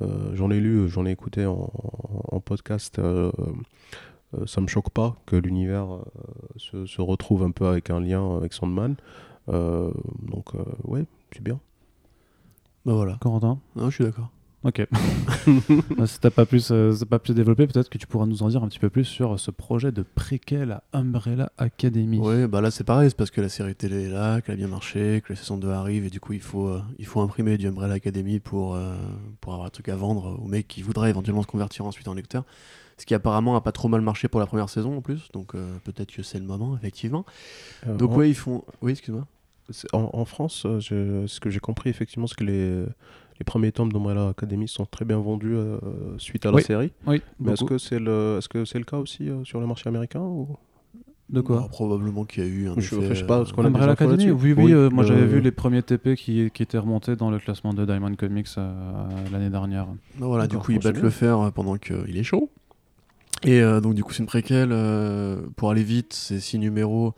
euh, 0.00 0.34
j'en 0.34 0.50
ai 0.50 0.58
lu, 0.58 0.88
j'en 0.88 1.06
ai 1.06 1.12
écouté 1.12 1.46
en, 1.46 1.70
en 2.32 2.40
podcast, 2.40 3.00
ça 4.46 4.60
me 4.62 4.66
choque 4.66 4.90
pas 4.90 5.14
que 5.26 5.36
l'univers 5.36 5.94
euh, 5.94 6.02
se, 6.56 6.86
se 6.86 7.00
retrouve 7.00 7.42
un 7.44 7.50
peu 7.52 7.66
avec 7.66 7.90
un 7.90 8.00
lien 8.00 8.36
avec 8.36 8.54
Sandman. 8.54 8.96
Euh, 9.48 9.92
donc 10.22 10.54
euh, 10.56 10.64
ouais, 10.84 11.04
c'est 11.32 11.42
bien. 11.42 11.60
Bah 12.84 12.94
voilà. 12.94 13.16
Corentin 13.20 13.58
Non, 13.76 13.90
je 13.90 13.94
suis 13.96 14.04
d'accord. 14.04 14.30
Ok. 14.64 14.86
Euh, 15.98 16.06
si 16.06 16.20
t'as 16.20 16.30
pas 16.30 16.46
plus, 16.46 16.70
euh, 16.70 16.94
pas 17.08 17.18
plus 17.18 17.34
développé, 17.34 17.66
peut-être 17.66 17.88
que 17.88 17.98
tu 17.98 18.06
pourras 18.06 18.26
nous 18.26 18.42
en 18.44 18.48
dire 18.48 18.62
un 18.62 18.68
petit 18.68 18.78
peu 18.78 18.90
plus 18.90 19.04
sur 19.04 19.38
ce 19.40 19.50
projet 19.50 19.90
de 19.90 20.02
préquel 20.02 20.70
à 20.70 20.84
Umbrella 20.92 21.50
Academy. 21.58 22.18
Oui, 22.20 22.46
bah 22.46 22.60
là 22.60 22.70
c'est 22.70 22.84
pareil, 22.84 23.10
c'est 23.10 23.16
parce 23.16 23.30
que 23.32 23.40
la 23.40 23.48
série 23.48 23.74
télé 23.74 24.04
est 24.04 24.08
là, 24.08 24.40
qu'elle 24.40 24.54
a 24.54 24.56
bien 24.56 24.68
marché, 24.68 25.20
que 25.24 25.32
la 25.32 25.36
saison 25.36 25.56
2 25.58 25.68
arrive 25.70 26.04
et 26.04 26.10
du 26.10 26.20
coup 26.20 26.32
il 26.32 26.40
faut, 26.40 26.68
euh, 26.68 26.82
il 26.98 27.06
faut 27.06 27.20
imprimer 27.20 27.58
du 27.58 27.66
Umbrella 27.66 27.94
Academy 27.94 28.38
pour, 28.38 28.74
euh, 28.74 28.94
pour 29.40 29.52
avoir 29.52 29.66
un 29.66 29.70
truc 29.70 29.88
à 29.88 29.96
vendre 29.96 30.38
aux 30.40 30.46
mecs 30.46 30.68
qui 30.68 30.82
voudraient 30.82 31.10
éventuellement 31.10 31.42
se 31.42 31.48
convertir 31.48 31.84
ensuite 31.84 32.06
en 32.08 32.14
lecteur. 32.14 32.44
Ce 32.98 33.04
qui 33.06 33.14
apparemment 33.14 33.56
a 33.56 33.60
pas 33.60 33.72
trop 33.72 33.88
mal 33.88 34.00
marché 34.00 34.28
pour 34.28 34.38
la 34.38 34.46
première 34.46 34.68
saison 34.68 34.96
en 34.96 35.00
plus, 35.00 35.28
donc 35.32 35.54
euh, 35.54 35.76
peut-être 35.84 36.12
que 36.12 36.22
c'est 36.22 36.38
le 36.38 36.44
moment 36.44 36.76
effectivement. 36.76 37.24
Euh, 37.86 37.96
Donc 37.96 38.16
ouais, 38.16 38.30
ils 38.30 38.34
font. 38.34 38.64
Oui, 38.80 38.92
excuse-moi. 38.92 39.26
En- 39.92 40.10
en 40.12 40.24
France, 40.24 40.64
euh, 40.66 40.80
je- 40.80 41.26
ce 41.26 41.40
que 41.40 41.50
j'ai 41.50 41.60
compris 41.60 41.90
effectivement, 41.90 42.26
c'est 42.26 42.36
que 42.36 42.44
les, 42.44 42.80
les 42.82 43.44
premiers 43.44 43.72
tomes 43.72 43.92
d'Umbrella 43.92 44.28
Academy 44.28 44.68
sont 44.68 44.86
très 44.86 45.04
bien 45.04 45.18
vendus 45.18 45.54
euh, 45.54 45.78
suite 46.18 46.46
à 46.46 46.50
la 46.50 46.56
Oui. 46.56 46.62
série. 46.62 46.92
Oui, 47.06 47.22
Mais 47.40 47.52
est-ce 47.52 47.64
que 47.64 47.78
c'est 47.78 47.98
le, 47.98 48.36
est-ce 48.38 48.48
que 48.48 48.64
c'est 48.64 48.78
le 48.78 48.84
cas 48.84 48.98
aussi 48.98 49.28
euh, 49.28 49.44
sur 49.44 49.60
le 49.60 49.66
marché 49.66 49.88
américain 49.88 50.20
ou... 50.20 50.48
De 51.30 51.40
quoi? 51.40 51.60
Bah, 51.60 51.66
Probablement 51.70 52.24
qu'il 52.26 52.44
y 52.44 52.46
a 52.46 52.48
eu 52.50 52.68
un. 52.68 52.74
Je- 52.76 52.94
effet, 52.96 53.06
je 53.08 53.14
sais 53.20 53.26
pas, 53.26 53.38
parce 53.38 53.52
qu'on 53.52 53.64
Umbrella 53.64 53.92
Academy? 53.92 54.30
Oui, 54.30 54.52
oui, 54.52 54.64
Oui, 54.64 54.72
euh, 54.74 54.90
moi 54.90 55.02
j'avais 55.02 55.24
vu 55.26 55.40
les 55.40 55.50
premiers 55.52 55.82
TP 55.82 56.14
qui, 56.14 56.50
qui 56.52 56.62
étaient 56.62 56.76
remontés 56.78 57.16
dans 57.16 57.30
le 57.30 57.38
classement 57.38 57.72
de 57.72 57.86
Diamond 57.86 58.14
Comics 58.16 58.48
euh, 58.58 59.28
l'année 59.30 59.48
dernière. 59.48 59.86
Bah 60.18 60.26
voilà, 60.26 60.46
du 60.46 60.58
coup, 60.58 60.72
ils 60.72 60.78
battent 60.78 61.00
le 61.00 61.08
fer 61.10 61.50
pendant 61.54 61.76
qu'il 61.78 62.16
est 62.18 62.22
chaud. 62.22 62.50
Et 63.44 63.60
euh, 63.62 63.80
donc, 63.80 63.94
du 63.94 64.04
coup, 64.04 64.12
c'est 64.12 64.20
une 64.22 64.26
préquelle. 64.26 64.70
euh, 64.72 65.40
pour 65.56 65.70
aller 65.70 65.82
vite, 65.84 66.12
c'est 66.12 66.38
six 66.38 66.58
numéros. 66.58 67.14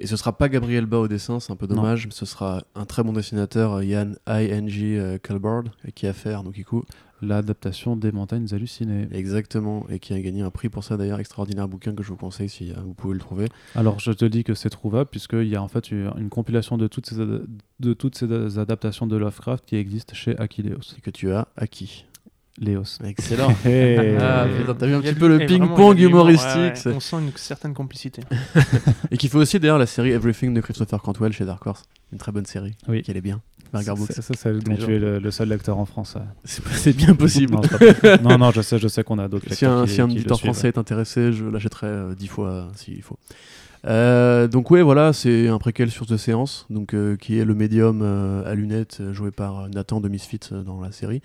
Et 0.00 0.06
ce 0.06 0.16
sera 0.16 0.32
pas 0.32 0.48
Gabriel 0.48 0.86
Ba 0.86 0.98
au 0.98 1.08
dessin, 1.08 1.40
c'est 1.40 1.52
un 1.52 1.56
peu 1.56 1.66
dommage, 1.66 2.06
mais 2.06 2.12
ce 2.12 2.24
sera 2.24 2.62
un 2.76 2.84
très 2.84 3.02
bon 3.02 3.12
dessinateur, 3.12 3.74
euh, 3.74 3.84
Yann 3.84 4.16
I.N.G. 4.28 4.96
euh, 4.98 5.18
Culbard, 5.18 5.64
euh, 5.64 5.90
qui 5.92 6.06
a 6.06 6.12
fait 6.12 6.34
coup, 6.64 6.84
L'adaptation 7.20 7.96
des 7.96 8.12
montagnes 8.12 8.46
hallucinées. 8.52 9.08
exactement, 9.10 9.86
et 9.88 9.98
qui 9.98 10.12
a 10.12 10.20
gagné 10.20 10.42
un 10.42 10.50
prix 10.50 10.68
pour 10.68 10.84
ça 10.84 10.96
d'ailleurs, 10.96 11.18
extraordinaire 11.18 11.66
bouquin 11.66 11.92
que 11.92 12.04
je 12.04 12.10
vous 12.10 12.16
conseille 12.16 12.48
si 12.48 12.70
euh, 12.70 12.74
vous 12.84 12.94
pouvez 12.94 13.14
le 13.14 13.20
trouver. 13.20 13.48
Alors 13.74 13.98
je 13.98 14.12
te 14.12 14.24
dis 14.24 14.44
que 14.44 14.54
c'est 14.54 14.70
trouvable 14.70 15.10
puisqu'il 15.10 15.48
y 15.48 15.56
a 15.56 15.62
en 15.62 15.66
fait 15.68 15.90
une 15.90 16.28
compilation 16.28 16.78
de 16.78 16.86
toutes 16.86 17.06
ces, 17.06 17.16
de 17.16 17.94
toutes 17.94 18.16
ces 18.16 18.58
adaptations 18.58 19.08
de 19.08 19.16
Lovecraft 19.16 19.64
qui 19.66 19.74
existent 19.74 20.14
chez 20.14 20.38
Akileos. 20.38 20.94
Et 20.96 21.00
que 21.00 21.10
tu 21.10 21.32
as 21.32 21.48
acquis. 21.56 22.04
Léos. 22.60 22.98
Excellent. 23.04 23.54
Hey. 23.64 24.16
Ah, 24.20 24.46
Et- 24.48 24.60
putain, 24.60 24.74
t'as 24.74 24.86
vu 24.86 24.94
un 24.94 25.00
petit 25.00 25.14
peu 25.14 25.28
le 25.28 25.36
vraiment, 25.36 25.66
ping-pong 25.68 25.98
humoristique, 26.00 26.54
ouais, 26.56 26.62
ouais. 26.68 26.72
c'est- 26.74 26.92
On 26.92 27.00
sent 27.00 27.16
une 27.16 27.30
certaine 27.36 27.74
complicité. 27.74 28.22
Et 29.10 29.16
qu'il 29.16 29.30
faut 29.30 29.38
aussi 29.38 29.58
d'ailleurs 29.60 29.78
la 29.78 29.86
série 29.86 30.10
Everything 30.10 30.52
de 30.54 30.60
Christopher 30.60 31.00
Cantwell 31.02 31.32
chez 31.32 31.44
Dark 31.44 31.66
Horse. 31.66 31.84
Une 32.12 32.18
très 32.18 32.32
bonne 32.32 32.46
série. 32.46 32.74
Oui. 32.88 33.02
Qui 33.02 33.10
elle 33.10 33.16
est 33.16 33.20
bien. 33.22 33.40
Burger. 33.72 33.92
C'est 34.08 34.22
c'est 34.22 34.34
celle 34.36 34.62
dont 34.62 34.74
tu 34.76 34.94
es 34.94 34.98
le, 34.98 35.18
le 35.18 35.30
seul 35.30 35.48
lecteur 35.50 35.76
en 35.78 35.84
France. 35.84 36.16
C'est 36.44 36.96
bien 36.96 37.14
possible. 37.14 37.52
Non, 37.54 37.60
pas- 37.60 38.16
non, 38.22 38.38
non, 38.38 38.50
je 38.50 38.62
sais, 38.62 38.78
je 38.78 38.88
sais 38.88 39.04
qu'on 39.04 39.18
a 39.18 39.28
d'autres 39.28 39.44
Si 39.44 39.50
lecteurs 39.50 39.78
un, 39.80 39.84
qui, 39.84 39.90
si 39.92 40.00
un 40.00 40.08
qui 40.08 40.16
éditeur 40.16 40.40
français 40.40 40.68
est 40.68 40.78
intéressé, 40.78 41.32
je 41.32 41.44
l'achèterai 41.44 41.86
euh, 41.86 42.14
dix 42.14 42.28
fois 42.28 42.48
euh, 42.48 42.64
s'il 42.76 43.02
faut. 43.02 43.18
Euh, 43.86 44.48
donc 44.48 44.70
ouais, 44.70 44.82
voilà, 44.82 45.12
c'est 45.12 45.48
un 45.48 45.58
préquel 45.58 45.90
sur 45.90 46.06
The 46.06 46.16
Séance, 46.16 46.66
donc 46.70 46.94
euh, 46.94 47.16
qui 47.16 47.38
est 47.38 47.44
le 47.44 47.54
médium 47.54 48.00
euh, 48.02 48.50
à 48.50 48.54
lunettes 48.54 49.00
joué 49.12 49.30
par 49.30 49.68
Nathan 49.68 50.00
de 50.00 50.08
Misfits 50.08 50.40
euh, 50.52 50.62
dans 50.62 50.80
la 50.80 50.90
série. 50.90 51.20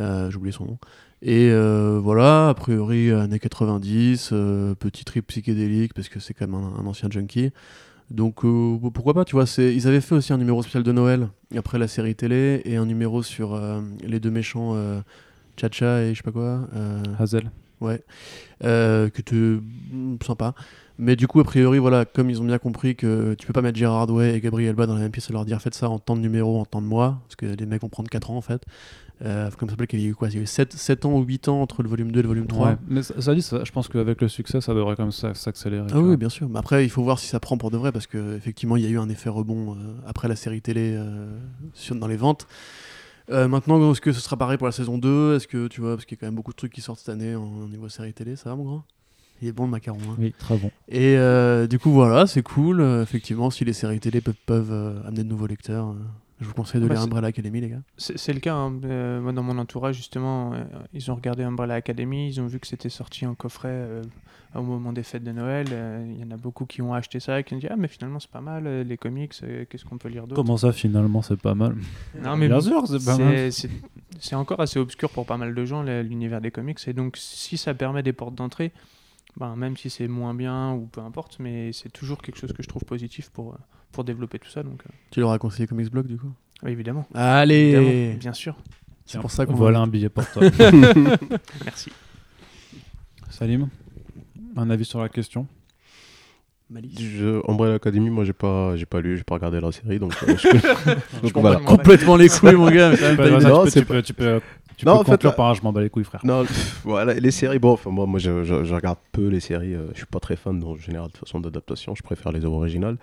Euh, 0.00 0.30
J'ai 0.30 0.36
oublié 0.36 0.52
son 0.52 0.64
nom. 0.64 0.78
Et 1.22 1.50
euh, 1.50 1.98
voilà, 2.02 2.50
a 2.50 2.54
priori 2.54 3.10
années 3.10 3.38
90, 3.38 4.30
euh, 4.32 4.74
petit 4.74 5.04
trip 5.04 5.26
psychédélique 5.28 5.94
parce 5.94 6.08
que 6.08 6.20
c'est 6.20 6.34
quand 6.34 6.46
même 6.46 6.54
un, 6.54 6.80
un 6.80 6.86
ancien 6.86 7.08
junkie. 7.10 7.50
Donc 8.10 8.42
pourquoi 8.92 9.14
pas, 9.14 9.24
tu 9.24 9.34
vois, 9.34 9.46
ils 9.58 9.88
avaient 9.88 10.00
fait 10.00 10.14
aussi 10.14 10.32
un 10.32 10.38
numéro 10.38 10.62
spécial 10.62 10.84
de 10.84 10.92
Noël 10.92 11.28
après 11.56 11.76
la 11.76 11.88
série 11.88 12.14
télé 12.14 12.62
et 12.64 12.76
un 12.76 12.86
numéro 12.86 13.24
sur 13.24 13.60
les 14.04 14.20
deux 14.20 14.30
méchants 14.30 14.76
Chacha 15.60 16.02
et 16.02 16.14
je 16.14 16.18
sais 16.18 16.22
pas 16.22 16.30
quoi. 16.30 16.68
Hazel. 17.18 17.50
Ouais. 17.80 18.04
Que 18.60 19.22
tu 19.22 19.60
sympa. 20.24 20.54
Mais 20.98 21.14
du 21.14 21.26
coup, 21.26 21.40
a 21.40 21.44
priori, 21.44 21.78
voilà, 21.78 22.04
comme 22.04 22.30
ils 22.30 22.40
ont 22.40 22.44
bien 22.44 22.58
compris 22.58 22.96
que 22.96 23.34
tu 23.34 23.46
peux 23.46 23.52
pas 23.52 23.60
mettre 23.60 23.76
Gérard 23.76 24.08
Way 24.08 24.36
et 24.36 24.40
Gabriel 24.40 24.74
Ba 24.74 24.86
dans 24.86 24.94
la 24.94 25.00
même 25.00 25.10
pièce 25.10 25.28
et 25.28 25.32
leur 25.32 25.44
dire 25.44 25.60
faites 25.60 25.74
ça 25.74 25.90
en 25.90 25.98
temps 25.98 26.16
de 26.16 26.22
numéro, 26.22 26.58
en 26.58 26.64
temps 26.64 26.80
de 26.80 26.86
mois, 26.86 27.20
parce 27.24 27.36
que 27.36 27.46
les 27.46 27.66
mecs 27.66 27.82
vont 27.82 27.88
prendre 27.88 28.08
4 28.08 28.30
ans 28.30 28.36
en 28.36 28.40
fait. 28.40 28.62
Euh, 29.24 29.50
comme 29.58 29.68
ça 29.68 29.72
s'appelle 29.72 29.86
qu'il 29.86 30.00
y 30.00 30.04
a 30.04 30.08
eu 30.08 30.14
quoi 30.14 30.28
Il 30.28 30.34
y 30.34 30.38
a 30.38 30.42
eu 30.42 30.46
7, 30.46 30.74
7 30.74 31.06
ans 31.06 31.14
ou 31.14 31.22
8 31.22 31.48
ans 31.48 31.62
entre 31.62 31.82
le 31.82 31.88
volume 31.88 32.12
2 32.12 32.20
et 32.20 32.22
le 32.22 32.28
volume 32.28 32.46
3. 32.46 32.68
Ouais. 32.70 32.76
Mais 32.88 33.02
ça, 33.02 33.18
ça 33.20 33.34
dit, 33.34 33.40
ça- 33.40 33.64
je 33.64 33.72
pense 33.72 33.88
qu'avec 33.88 34.20
le 34.20 34.28
succès, 34.28 34.60
ça 34.60 34.74
devrait 34.74 34.94
quand 34.94 35.04
même 35.04 35.12
s'a- 35.12 35.32
s'accélérer. 35.32 35.86
Ah 35.90 35.96
oui, 35.98 36.02
vois. 36.08 36.16
bien 36.16 36.28
sûr. 36.28 36.48
Mais 36.50 36.58
après, 36.58 36.84
il 36.84 36.90
faut 36.90 37.02
voir 37.02 37.18
si 37.18 37.26
ça 37.26 37.40
prend 37.40 37.56
pour 37.56 37.70
de 37.70 37.78
vrai, 37.78 37.92
parce 37.92 38.06
qu'effectivement, 38.06 38.76
il 38.76 38.84
y 38.84 38.86
a 38.86 38.90
eu 38.90 38.98
un 38.98 39.08
effet 39.08 39.30
rebond 39.30 39.72
euh, 39.74 39.76
après 40.06 40.28
la 40.28 40.36
série 40.36 40.60
télé 40.60 40.94
euh, 40.96 41.30
sur, 41.72 41.94
dans 41.96 42.06
les 42.08 42.16
ventes. 42.16 42.46
Euh, 43.30 43.48
maintenant, 43.48 43.90
est-ce 43.90 44.00
que 44.02 44.12
ce 44.12 44.20
sera 44.20 44.36
pareil 44.36 44.58
pour 44.58 44.66
la 44.66 44.72
saison 44.72 44.98
2 44.98 45.36
Est-ce 45.36 45.48
que 45.48 45.66
tu 45.66 45.80
vois, 45.80 45.94
parce 45.96 46.04
qu'il 46.04 46.16
y 46.16 46.18
a 46.18 46.20
quand 46.20 46.26
même 46.26 46.36
beaucoup 46.36 46.52
de 46.52 46.56
trucs 46.56 46.72
qui 46.72 46.80
sortent 46.82 47.00
cette 47.00 47.08
année 47.08 47.34
en, 47.34 47.42
en 47.42 47.68
niveau 47.68 47.88
série 47.88 48.12
télé, 48.12 48.36
ça 48.36 48.50
va 48.50 48.56
mon 48.56 48.64
grand? 48.64 48.84
Il 49.42 49.48
est 49.48 49.52
bon 49.52 49.64
le 49.64 49.70
macaron. 49.70 49.98
hein. 50.10 50.16
Oui, 50.18 50.32
très 50.38 50.56
bon. 50.56 50.70
Et 50.88 51.16
euh, 51.18 51.66
du 51.66 51.78
coup, 51.78 51.90
voilà, 51.90 52.26
c'est 52.26 52.42
cool. 52.42 52.80
Euh, 52.80 53.02
effectivement, 53.02 53.50
si 53.50 53.64
les 53.64 53.72
séries 53.72 53.98
télé 54.00 54.20
peuvent, 54.20 54.34
peuvent 54.46 54.72
euh, 54.72 55.00
amener 55.06 55.24
de 55.24 55.28
nouveaux 55.28 55.46
lecteurs, 55.46 55.88
euh, 55.88 55.94
je 56.40 56.46
vous 56.46 56.54
conseille 56.54 56.80
de 56.80 56.86
Bah, 56.86 56.94
lire 56.94 57.02
Umbrella 57.04 57.28
Academy, 57.28 57.60
les 57.60 57.68
gars. 57.70 57.82
C'est 57.96 58.32
le 58.32 58.40
cas. 58.40 58.54
hein. 58.54 58.78
Euh, 58.84 59.20
moi, 59.20 59.32
dans 59.32 59.42
mon 59.42 59.56
entourage, 59.58 59.96
justement, 59.96 60.52
euh, 60.52 60.64
ils 60.92 61.10
ont 61.10 61.14
regardé 61.14 61.42
Umbrella 61.42 61.74
Academy, 61.74 62.28
ils 62.28 62.40
ont 62.40 62.46
vu 62.46 62.60
que 62.60 62.66
c'était 62.66 62.88
sorti 62.90 63.24
en 63.26 63.34
coffret 63.34 63.68
euh, 63.72 64.02
au 64.54 64.62
moment 64.62 64.92
des 64.92 65.02
fêtes 65.02 65.24
de 65.24 65.32
Noël. 65.32 65.66
Euh, 65.72 66.04
Il 66.08 66.20
y 66.20 66.24
en 66.24 66.30
a 66.30 66.36
beaucoup 66.36 66.66
qui 66.66 66.82
ont 66.82 66.92
acheté 66.94 67.20
ça 67.20 67.40
et 67.40 67.44
qui 67.44 67.54
ont 67.54 67.58
dit 67.58 67.66
Ah, 67.70 67.76
mais 67.76 67.88
finalement, 67.88 68.20
c'est 68.20 68.30
pas 68.30 68.40
mal, 68.42 68.66
les 68.82 68.96
comics, 68.98 69.32
euh, 69.42 69.64
qu'est-ce 69.68 69.84
qu'on 69.84 69.98
peut 69.98 70.08
lire 70.08 70.26
d'autre? 70.26 70.40
Comment 70.42 70.56
ça, 70.58 70.72
finalement, 70.72 71.22
c'est 71.22 71.40
pas 71.40 71.54
mal? 71.54 71.74
Non, 72.22 72.36
mais 72.36 72.48
Bien 72.48 72.60
sûr, 72.60 72.86
c'est 72.86 73.04
pas 73.04 73.16
mal. 73.16 73.52
c'est- 73.52 74.34
encore 74.34 74.60
assez 74.60 74.78
obscur 74.78 75.08
pour 75.10 75.24
pas 75.26 75.36
mal 75.38 75.54
de 75.54 75.64
gens, 75.64 75.82
l'univers 75.82 76.40
des 76.40 76.50
comics. 76.50 76.78
Et 76.86 76.92
donc, 76.92 77.16
si 77.16 77.56
ça 77.56 77.74
permet 77.74 78.02
des 78.02 78.12
portes 78.12 78.34
d'entrée, 78.34 78.72
ben, 79.38 79.54
même 79.56 79.76
si 79.76 79.90
c'est 79.90 80.08
moins 80.08 80.32
bien 80.34 80.72
ou 80.72 80.86
peu 80.86 81.00
importe, 81.02 81.38
mais 81.38 81.72
c'est 81.72 81.90
toujours 81.92 82.22
quelque 82.22 82.38
chose 82.38 82.52
que 82.52 82.62
je 82.62 82.68
trouve 82.68 82.84
positif 82.84 83.28
pour, 83.30 83.52
euh, 83.52 83.56
pour 83.96 84.04
développer 84.04 84.38
tout 84.38 84.50
ça. 84.50 84.62
Donc, 84.62 84.82
euh, 84.86 84.92
Tu 85.10 85.20
leur 85.20 85.30
as 85.32 85.38
conseillé 85.38 85.66
Comics 85.66 85.90
Blog, 85.90 86.06
du 86.06 86.18
coup? 86.18 86.30
Oui, 86.62 86.70
évidemment. 86.70 87.06
Allez 87.14 87.72
évidemment, 87.72 88.18
bien 88.18 88.32
sûr. 88.34 88.54
C'est 89.06 89.18
pour 89.18 89.30
ça 89.30 89.46
qu'on 89.46 89.54
Voilà 89.54 89.80
un 89.80 89.86
billet 89.86 90.10
pour 90.10 90.28
toi. 90.30 90.42
Merci. 91.64 91.90
Salim, 93.30 93.68
un 94.54 94.68
avis 94.68 94.84
sur 94.84 95.00
la 95.00 95.08
question? 95.08 95.46
Malice. 96.68 97.00
Je, 97.00 97.40
Umbrella 97.50 97.74
Academy, 97.74 98.10
moi 98.10 98.24
j'ai 98.24 98.32
pas, 98.32 98.76
j'ai 98.76 98.86
pas 98.86 99.00
lu, 99.00 99.16
j'ai 99.16 99.22
pas 99.24 99.34
regardé 99.36 99.60
la 99.60 99.72
série, 99.72 99.98
donc, 99.98 100.12
euh, 100.28 100.36
je 101.22 101.32
comprends 101.32 101.40
voilà. 101.40 101.60
Complètement 101.60 102.16
les 102.16 102.28
couilles, 102.28 102.54
mon 102.54 102.70
gars. 102.70 102.90
mais 102.90 103.30
Non, 103.40 103.64
peux, 103.64 103.82
peux, 103.82 104.02
tu 104.02 104.12
peux, 104.12 104.40
tu 104.76 104.84
Non, 104.86 104.92
peux 104.92 104.98
en 104.98 105.04
fait, 105.04 105.10
conclure 105.12 105.30
là- 105.30 105.36
par 105.36 105.46
un 105.46 105.54
je 105.54 105.62
m'en 105.62 105.72
bats 105.72 105.80
les 105.80 105.90
couilles, 105.90 106.04
frère. 106.04 106.20
Non, 106.24 106.44
voilà, 106.84 107.14
les 107.14 107.30
séries, 107.30 107.58
bon, 107.58 107.72
enfin, 107.72 107.90
moi, 107.90 108.06
moi 108.06 108.18
je, 108.18 108.44
je- 108.44 108.64
je 108.64 108.74
regarde 108.74 108.98
peu 109.12 109.28
les 109.28 109.40
séries, 109.40 109.74
euh, 109.74 109.86
je 109.92 109.98
suis 109.98 110.06
pas 110.06 110.20
très 110.20 110.36
fan 110.36 110.62
en 110.62 110.76
général 110.76 111.10
de 111.10 111.16
façon 111.16 111.40
d'adaptation, 111.40 111.94
je 111.94 112.02
préfère 112.02 112.32
les 112.32 112.44
œuvres 112.44 112.56
originales. 112.56 112.96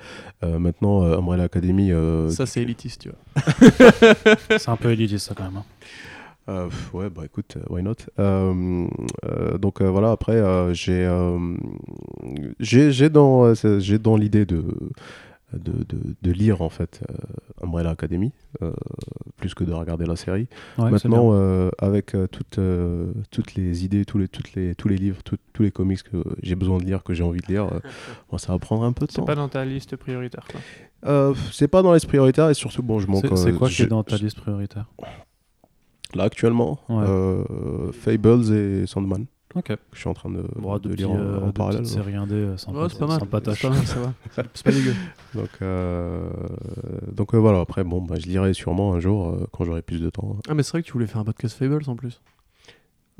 Euh, 0.43 0.59
maintenant, 0.59 1.03
euh, 1.03 1.17
Umbrella 1.17 1.43
Academy, 1.45 1.91
euh, 1.91 2.29
Ça, 2.29 2.45
c'est 2.45 2.61
élitiste, 2.61 3.01
tu 3.01 3.09
vois. 3.09 3.43
C'est 4.59 4.69
un 4.69 4.75
peu 4.77 4.91
élitiste, 4.91 5.27
ça, 5.27 5.33
quand 5.35 5.43
même. 5.45 5.57
hein. 5.57 5.63
Euh, 6.49 6.67
ouais, 6.91 7.09
bah 7.09 7.21
écoute, 7.23 7.55
euh, 7.55 7.61
why 7.73 7.81
not? 7.81 7.93
Euh, 8.19 8.85
euh, 9.25 9.57
Donc 9.57 9.79
euh, 9.81 9.85
voilà, 9.89 10.11
après, 10.11 10.33
euh, 10.35 10.73
j'ai 10.73 11.05
euh, 11.05 11.55
j'ai 12.59 13.09
dans, 13.09 13.45
euh, 13.45 13.79
j'ai 13.79 13.97
dans 13.97 14.17
l'idée 14.17 14.45
de, 14.45 14.61
de, 15.57 15.71
de- 15.83 16.15
de 16.21 16.31
lire 16.31 16.61
en 16.61 16.69
fait 16.69 17.01
euh, 17.09 17.15
Umbrella 17.65 17.89
Academy 17.91 18.31
euh, 18.61 18.71
plus 19.37 19.53
que 19.53 19.63
de 19.63 19.71
regarder 19.73 20.05
la 20.05 20.15
série. 20.15 20.47
Ouais, 20.77 20.85
c'est 20.85 20.91
Maintenant, 20.91 21.29
euh, 21.33 21.69
avec 21.79 22.15
euh, 22.15 22.27
toutes, 22.27 22.59
euh, 22.59 23.11
toutes 23.31 23.55
les 23.55 23.83
idées, 23.85 24.05
tous 24.05 24.17
les, 24.17 24.27
toutes 24.27 24.53
les, 24.53 24.75
tous 24.75 24.87
les 24.87 24.97
livres, 24.97 25.21
tout- 25.23 25.37
tous 25.53 25.63
les 25.63 25.71
comics 25.71 26.01
que 26.03 26.23
j'ai 26.41 26.55
besoin 26.55 26.77
de 26.77 26.85
lire, 26.85 27.03
que 27.03 27.13
j'ai 27.13 27.23
envie 27.23 27.41
de 27.41 27.47
lire, 27.47 27.65
euh, 27.65 27.79
bon, 28.31 28.37
ça 28.37 28.51
va 28.53 28.59
prendre 28.59 28.83
un 28.83 28.91
peu 28.93 29.05
de 29.05 29.11
C'est 29.11 29.17
temps. 29.17 29.25
pas 29.25 29.35
dans 29.35 29.49
ta 29.49 29.65
liste 29.65 29.95
prioritaire. 29.95 30.45
Quoi. 30.51 30.59
Euh, 31.05 31.33
c'est 31.51 31.67
pas 31.67 31.81
dans 31.81 31.93
les 31.93 31.99
prioritaires 31.99 32.49
et 32.49 32.53
surtout, 32.53 32.83
bon, 32.83 32.99
je 32.99 33.07
manque. 33.07 33.25
C'est- 33.27 33.35
c'est 33.35 33.49
euh, 33.49 33.57
quoi 33.57 33.69
qui 33.69 33.81
est 33.81 33.87
dans 33.87 34.03
ta 34.03 34.17
liste 34.17 34.39
prioritaire? 34.39 34.85
Là, 36.15 36.23
actuellement, 36.25 36.79
Ouais. 36.89 37.03
euh, 37.07 37.91
Fables 37.91 38.53
et 38.53 38.85
Sandman, 38.85 39.25
Ok. 39.55 39.65
que 39.67 39.75
je 39.93 39.99
suis 39.99 40.09
en 40.09 40.13
train 40.13 40.29
de, 40.29 40.43
Bon, 40.55 40.77
de 40.77 40.89
de 40.89 40.93
lire 40.95 41.11
en, 41.11 41.17
euh, 41.17 41.39
en 41.41 41.47
de 41.47 41.51
parallèle. 41.51 41.81
indé 41.81 42.35
euh, 42.35 42.51
Ouais, 42.69 42.87
c'est 42.89 42.99
pas 42.99 43.07
mal. 43.07 43.19
sympatoche. 43.19 43.59
C'est 43.61 43.67
pas 43.67 43.73
mal, 43.75 43.85
ça 43.85 43.99
va. 43.99 44.13
C'est- 44.53 44.63
pas 44.63 44.71
dégueu. 44.71 44.93
Donc, 45.35 45.49
euh, 45.61 46.29
donc 47.11 47.33
euh, 47.33 47.37
voilà, 47.37 47.59
après, 47.59 47.83
bon, 47.83 48.01
bah, 48.01 48.15
je 48.19 48.25
lirai 48.27 48.53
sûrement 48.53 48.93
un 48.93 48.99
jour 48.99 49.29
euh, 49.29 49.47
quand 49.51 49.63
j'aurai 49.65 49.81
plus 49.81 49.99
de 50.01 50.09
temps. 50.09 50.37
Ah, 50.49 50.53
mais 50.53 50.63
c'est 50.63 50.71
vrai 50.71 50.81
que 50.81 50.87
tu 50.87 50.93
voulais 50.93 51.07
faire 51.07 51.21
un 51.21 51.25
podcast 51.25 51.57
Fables 51.57 51.83
en 51.87 51.95
plus. 51.95 52.21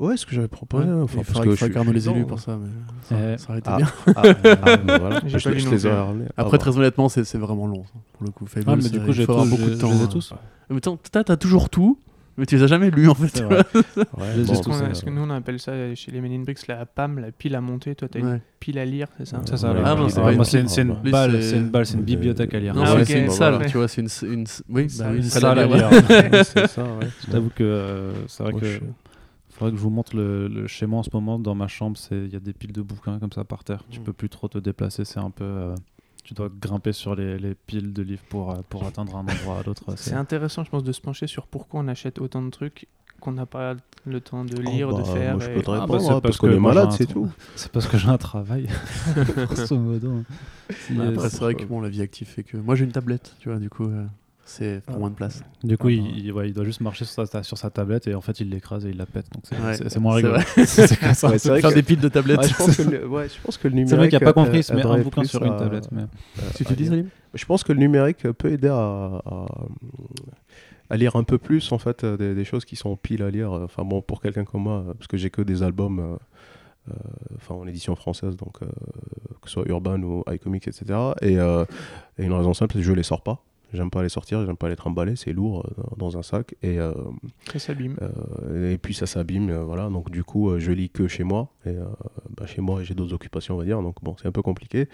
Ouais, 0.00 0.16
ce 0.16 0.26
que 0.26 0.34
j'avais 0.34 0.48
proposé. 0.48 0.84
Ouais, 0.86 0.90
hein, 0.90 0.96
il 0.98 1.02
enfin, 1.04 1.16
parce 1.18 1.28
faudrait 1.28 1.44
que 1.46 1.54
je 1.54 1.72
je 1.72 1.90
les 1.92 2.08
élus 2.08 2.26
pour 2.26 2.40
ça, 2.40 2.58
mais 2.60 2.68
ça, 3.02 3.38
ça 3.38 3.50
aurait 3.50 3.58
été 3.60 3.70
Ah. 3.72 3.76
bien. 3.76 3.86
Ah, 4.16 4.22
ah, 4.64 4.76
voilà. 4.98 5.20
J'ai 5.24 5.38
je, 5.38 5.44
pas 5.48 5.54
lu 5.54 5.60
je 5.60 5.64
non 5.66 5.70
les 5.70 5.76
plus, 5.78 5.86
aurais 5.86 5.96
hein. 5.96 6.04
ramenés. 6.04 6.26
Après, 6.36 6.58
très 6.58 6.76
honnêtement, 6.76 7.08
c'est 7.08 7.22
c'est 7.24 7.38
vraiment 7.38 7.68
long, 7.68 7.84
pour 8.14 8.24
le 8.24 8.30
coup. 8.32 8.44
Fables, 8.46 8.64
Ah, 8.68 8.74
mais 8.76 8.88
du 8.88 8.98
coup, 8.98 9.06
il 9.08 9.12
j'ai 9.12 9.24
beaucoup 9.26 9.70
de 9.70 9.74
temps. 9.76 9.88
je 9.90 9.94
les 9.94 10.00
ai 10.00 10.04
hein. 10.04 10.08
tous. 10.10 10.32
Mais 10.70 10.80
t'as 10.80 11.36
toujours 11.36 11.70
tout, 11.70 11.96
mais 12.36 12.46
tu 12.46 12.56
les 12.56 12.62
as 12.62 12.66
jamais 12.66 12.90
lus 12.90 13.08
en 13.08 13.14
fait. 13.14 13.42
Ouais, 13.42 13.62
bon, 14.44 14.54
Qu'on 14.62 14.72
euh, 14.74 14.94
ce 14.94 15.04
que 15.04 15.10
nous 15.10 15.22
on 15.22 15.30
appelle 15.30 15.58
ça 15.58 15.72
chez 15.94 16.10
les 16.10 16.20
Men 16.20 16.32
in 16.32 16.40
Bricks 16.42 16.66
la 16.66 16.86
PAM, 16.86 17.18
la 17.18 17.30
pile 17.32 17.54
à 17.54 17.60
monter. 17.60 17.94
Toi, 17.94 18.08
t'as 18.08 18.20
Ouais. 18.20 18.26
une 18.34 18.40
pile 18.60 18.78
à 18.78 18.84
lire, 18.84 19.06
c'est 19.18 19.26
ça 19.26 19.40
C'est 19.44 19.56
ça. 19.56 19.72
Ouais, 19.72 19.80
Ah, 19.84 19.96
c'est 20.08 20.20
moi, 20.20 20.32
une 20.32 20.44
c'est 20.44 20.60
une, 20.60 20.68
c'est 20.68 20.82
une 20.82 20.96
Lui, 21.02 21.10
balle, 21.10 21.32
c'est- 21.32 21.42
c'est 21.50 21.56
une 21.56 21.68
balle, 21.70 21.86
c'est 21.86 21.94
une 21.94 22.00
Euh, 22.00 22.04
bibliothèque 22.04 22.54
à 22.54 22.60
lire. 22.60 22.74
Non, 22.74 22.82
Ah, 22.84 22.92
c'est 22.94 23.00
ok, 23.00 23.06
c'est 23.06 23.20
une 23.24 23.30
ça, 23.30 23.36
salle, 23.36 23.54
ouais. 23.56 23.66
tu 23.66 23.76
vois, 23.76 23.88
c'est 23.88 24.00
une, 24.02 24.08
une- 24.32 24.46
Oui, 24.68 24.90
Ça, 24.90 25.04
bah 25.04 25.10
oui, 25.12 25.16
une 25.18 25.22
salle 25.24 25.42
salle 25.42 25.58
à 25.58 25.66
lire. 25.66 25.76
lire. 25.76 25.90
Ouais, 25.90 26.30
c'est 26.44 26.66
ça, 26.68 26.82
ouais. 26.84 27.08
Je 27.26 27.30
t'avoue 27.32 27.50
que 27.54 27.62
euh, 27.64 28.12
c'est 28.28 28.42
vrai 28.42 28.52
Moi, 28.52 28.60
que 28.60 28.66
je- 28.66 28.80
faudrait 29.50 29.70
que 29.72 29.76
je 29.76 29.82
vous 29.82 29.90
montre 29.90 30.16
le, 30.16 30.48
le 30.48 30.66
chez 30.66 30.86
moi 30.86 30.98
en 31.00 31.02
ce 31.02 31.10
moment 31.12 31.38
dans 31.38 31.54
ma 31.54 31.68
chambre. 31.68 31.96
C'est 31.96 32.16
il 32.16 32.32
y 32.32 32.36
a 32.36 32.40
des 32.40 32.52
piles 32.52 32.72
de 32.72 32.82
bouquins 32.82 33.18
comme 33.18 33.32
ça 33.32 33.44
par 33.44 33.62
terre. 33.64 33.84
Tu 33.90 34.00
Mm. 34.00 34.04
peux 34.04 34.12
plus 34.12 34.28
trop 34.28 34.48
te 34.48 34.58
déplacer. 34.58 35.04
C'est 35.04 35.20
un 35.20 35.30
peu 35.30 35.44
euh, 35.44 35.74
tu 36.24 36.34
dois 36.34 36.48
grimper 36.48 36.92
sur 36.92 37.14
les, 37.14 37.38
les 37.38 37.54
piles 37.54 37.92
de 37.92 38.02
livres 38.02 38.24
pour 38.28 38.50
euh, 38.50 38.56
pour 38.68 38.84
atteindre 38.84 39.16
un 39.16 39.20
endroit 39.20 39.60
à 39.60 39.62
l'autre. 39.62 39.84
C'est 39.96 40.14
intéressant, 40.14 40.64
je 40.64 40.70
pense, 40.70 40.82
de 40.82 40.92
se 40.92 41.00
pencher 41.00 41.26
sur 41.26 41.46
pourquoi 41.46 41.80
on 41.80 41.88
achète 41.88 42.18
autant 42.18 42.42
de 42.42 42.50
trucs 42.50 42.88
qu'on 43.20 43.32
n'a 43.32 43.46
pas 43.46 43.74
le 44.04 44.20
temps 44.20 44.44
de 44.44 44.54
Oh, 44.58 44.60
lire, 44.60 44.88
de 44.92 45.02
bah, 45.02 45.04
faire. 45.04 45.36
Moi, 45.36 45.44
je 45.46 45.50
peux 45.54 45.62
te 45.62 45.70
Ah, 45.70 45.74
bah, 45.74 45.80
répondre, 45.82 46.00
c'est 46.00 46.06
hein, 46.08 46.10
parce 46.12 46.22
parce 46.22 46.36
qu'on 46.38 46.48
que 46.48 46.52
est 46.52 46.58
malade, 46.58 46.88
j'ai 46.90 46.94
un 46.94 46.96
c'est 46.96 47.06
tout. 47.06 47.30
C'est 47.56 47.72
parce 47.72 47.86
que 47.86 47.96
j'ai 47.96 48.08
un 48.08 48.18
travail. 48.18 48.68
Grosso 49.36 49.78
modo. 49.78 50.22
Si, 50.70 50.94
Bah, 50.94 51.04
Après, 51.08 51.30
c'est 51.30 51.40
vrai 51.40 51.54
que 51.54 51.64
bon, 51.64 51.80
la 51.80 51.88
vie 51.88 52.02
active 52.02 52.26
fait 52.26 52.42
que. 52.42 52.56
Moi, 52.56 52.74
j'ai 52.74 52.84
une 52.84 52.92
tablette, 52.92 53.36
tu 53.40 53.48
vois, 53.48 53.58
du 53.58 53.70
coup, 53.70 53.84
euh, 53.84 54.04
c'est 54.46 54.82
Ah. 54.86 54.90
pour 54.90 55.00
moins 55.00 55.10
de 55.10 55.14
place. 55.14 55.42
Du 55.62 55.78
coup, 55.78 55.88
Ah, 55.88 55.92
il, 55.92 56.02
non. 56.02 56.10
il- 56.16 56.32
ouais, 56.32 56.48
il 56.48 56.52
doit 56.54 56.64
juste 56.64 56.80
marcher 56.80 57.04
sur 57.04 57.26
sa, 57.26 57.42
sur 57.42 57.56
sa 57.58 57.70
tablette 57.70 58.06
et 58.06 58.14
en 58.14 58.20
fait, 58.20 58.40
il 58.40 58.50
l'écrase 58.50 58.84
et 58.86 58.90
il 58.90 58.96
la 58.96 59.06
pète. 59.06 59.26
Donc 59.32 59.42
c'est 59.44 59.58
Ouais, 59.60 59.74
c'est- 59.74 59.88
c'est 59.88 60.00
moins 60.00 60.14
rigolo. 60.14 60.34
vrai. 60.34 60.44
c'est 60.66 60.86
ça. 61.14 61.28
Ouais, 61.30 61.38
Faire 61.38 61.70
que- 61.70 61.74
des 61.74 61.82
piles 61.82 62.00
de 62.00 62.08
tablettes. 62.08 62.38
Ouais, 62.40 62.48
je 62.48 62.54
pense 62.54 62.76
que 62.76 62.82
le, 62.82 63.06
ouais, 63.08 63.28
je 63.28 63.40
pense 63.42 63.56
que 63.58 63.68
le 63.68 63.74
numérique. 63.74 63.90
C'est 63.90 63.96
vrai 63.96 64.08
qu'il 64.08 64.18
n'a 64.18 64.24
pas 64.24 64.32
compris, 64.32 64.58
il 64.58 64.64
se 64.64 64.72
euh, 64.72 64.76
met 64.76 64.82
un 64.82 64.84
aiderait 64.86 65.02
bouquin 65.02 65.22
plus 65.22 65.28
sur 65.28 65.44
une 65.44 65.56
tablette. 65.56 65.90
Mais... 65.92 66.02
À 66.02 66.52
tu 66.54 66.64
dis. 66.74 66.86
Salim 66.86 67.08
Je 67.32 67.44
pense 67.46 67.64
que 67.64 67.72
le 67.72 67.78
numérique 67.78 68.30
peut 68.32 68.50
aider 68.52 68.68
à, 68.68 68.74
à, 69.24 69.46
à 70.90 70.96
lire 70.96 71.16
un 71.16 71.24
peu 71.24 71.38
plus 71.38 71.72
en 71.72 71.78
fait 71.78 72.04
euh, 72.04 72.16
des, 72.16 72.34
des 72.34 72.44
choses 72.44 72.64
qui 72.64 72.76
sont 72.76 72.96
piles 72.96 73.22
à 73.22 73.30
lire. 73.30 73.50
Enfin 73.52 73.84
bon, 73.84 74.02
pour 74.02 74.20
quelqu'un 74.20 74.44
comme 74.44 74.62
moi, 74.64 74.84
euh, 74.88 74.94
parce 74.94 75.06
que 75.06 75.16
j'ai 75.16 75.30
que 75.30 75.40
des 75.42 75.62
albums, 75.62 75.98
euh, 76.00 76.16
euh, 76.90 76.94
enfin 77.36 77.54
en 77.54 77.66
édition 77.66 77.96
française, 77.96 78.36
donc 78.36 78.62
euh, 78.62 78.66
que 79.40 79.48
ce 79.48 79.54
soit 79.54 79.64
Urban 79.68 80.00
ou 80.02 80.22
iComics, 80.30 80.68
etc. 80.68 80.84
Et, 81.22 81.38
euh, 81.38 81.64
et 82.18 82.24
une 82.24 82.32
raison 82.34 82.52
simple, 82.52 82.74
c'est 82.74 82.80
que 82.80 82.84
je 82.84 82.92
les 82.92 83.02
sors 83.02 83.22
pas. 83.22 83.42
J'aime 83.74 83.90
pas 83.90 84.02
les 84.02 84.08
sortir, 84.08 84.46
j'aime 84.46 84.56
pas 84.56 84.68
les 84.68 84.76
trimballer, 84.76 85.16
c'est 85.16 85.32
lourd 85.32 85.66
euh, 85.66 85.82
dans 85.96 86.16
un 86.16 86.22
sac. 86.22 86.54
Et, 86.62 86.78
euh, 86.78 86.92
Ça 87.52 87.58
s'abîme. 87.58 87.96
euh, 88.00 88.72
et 88.72 88.78
puis 88.78 88.94
ça 88.94 89.04
s'abîme, 89.06 89.52
voilà. 89.62 89.88
Donc 89.90 90.10
du 90.10 90.24
coup, 90.24 90.58
je 90.58 90.72
lis 90.72 90.88
que 90.88 91.08
chez 91.08 91.24
moi. 91.24 91.48
Et 91.66 91.70
euh, 91.70 91.84
bah, 92.36 92.46
chez 92.46 92.60
moi, 92.62 92.82
j'ai 92.82 92.94
d'autres 92.94 93.12
occupations, 93.14 93.54
on 93.56 93.58
va 93.58 93.64
dire. 93.64 93.82
Donc 93.82 93.96
bon, 94.02 94.14
c'est 94.20 94.28
un 94.28 94.32
peu 94.32 94.42
compliqué. 94.42 94.88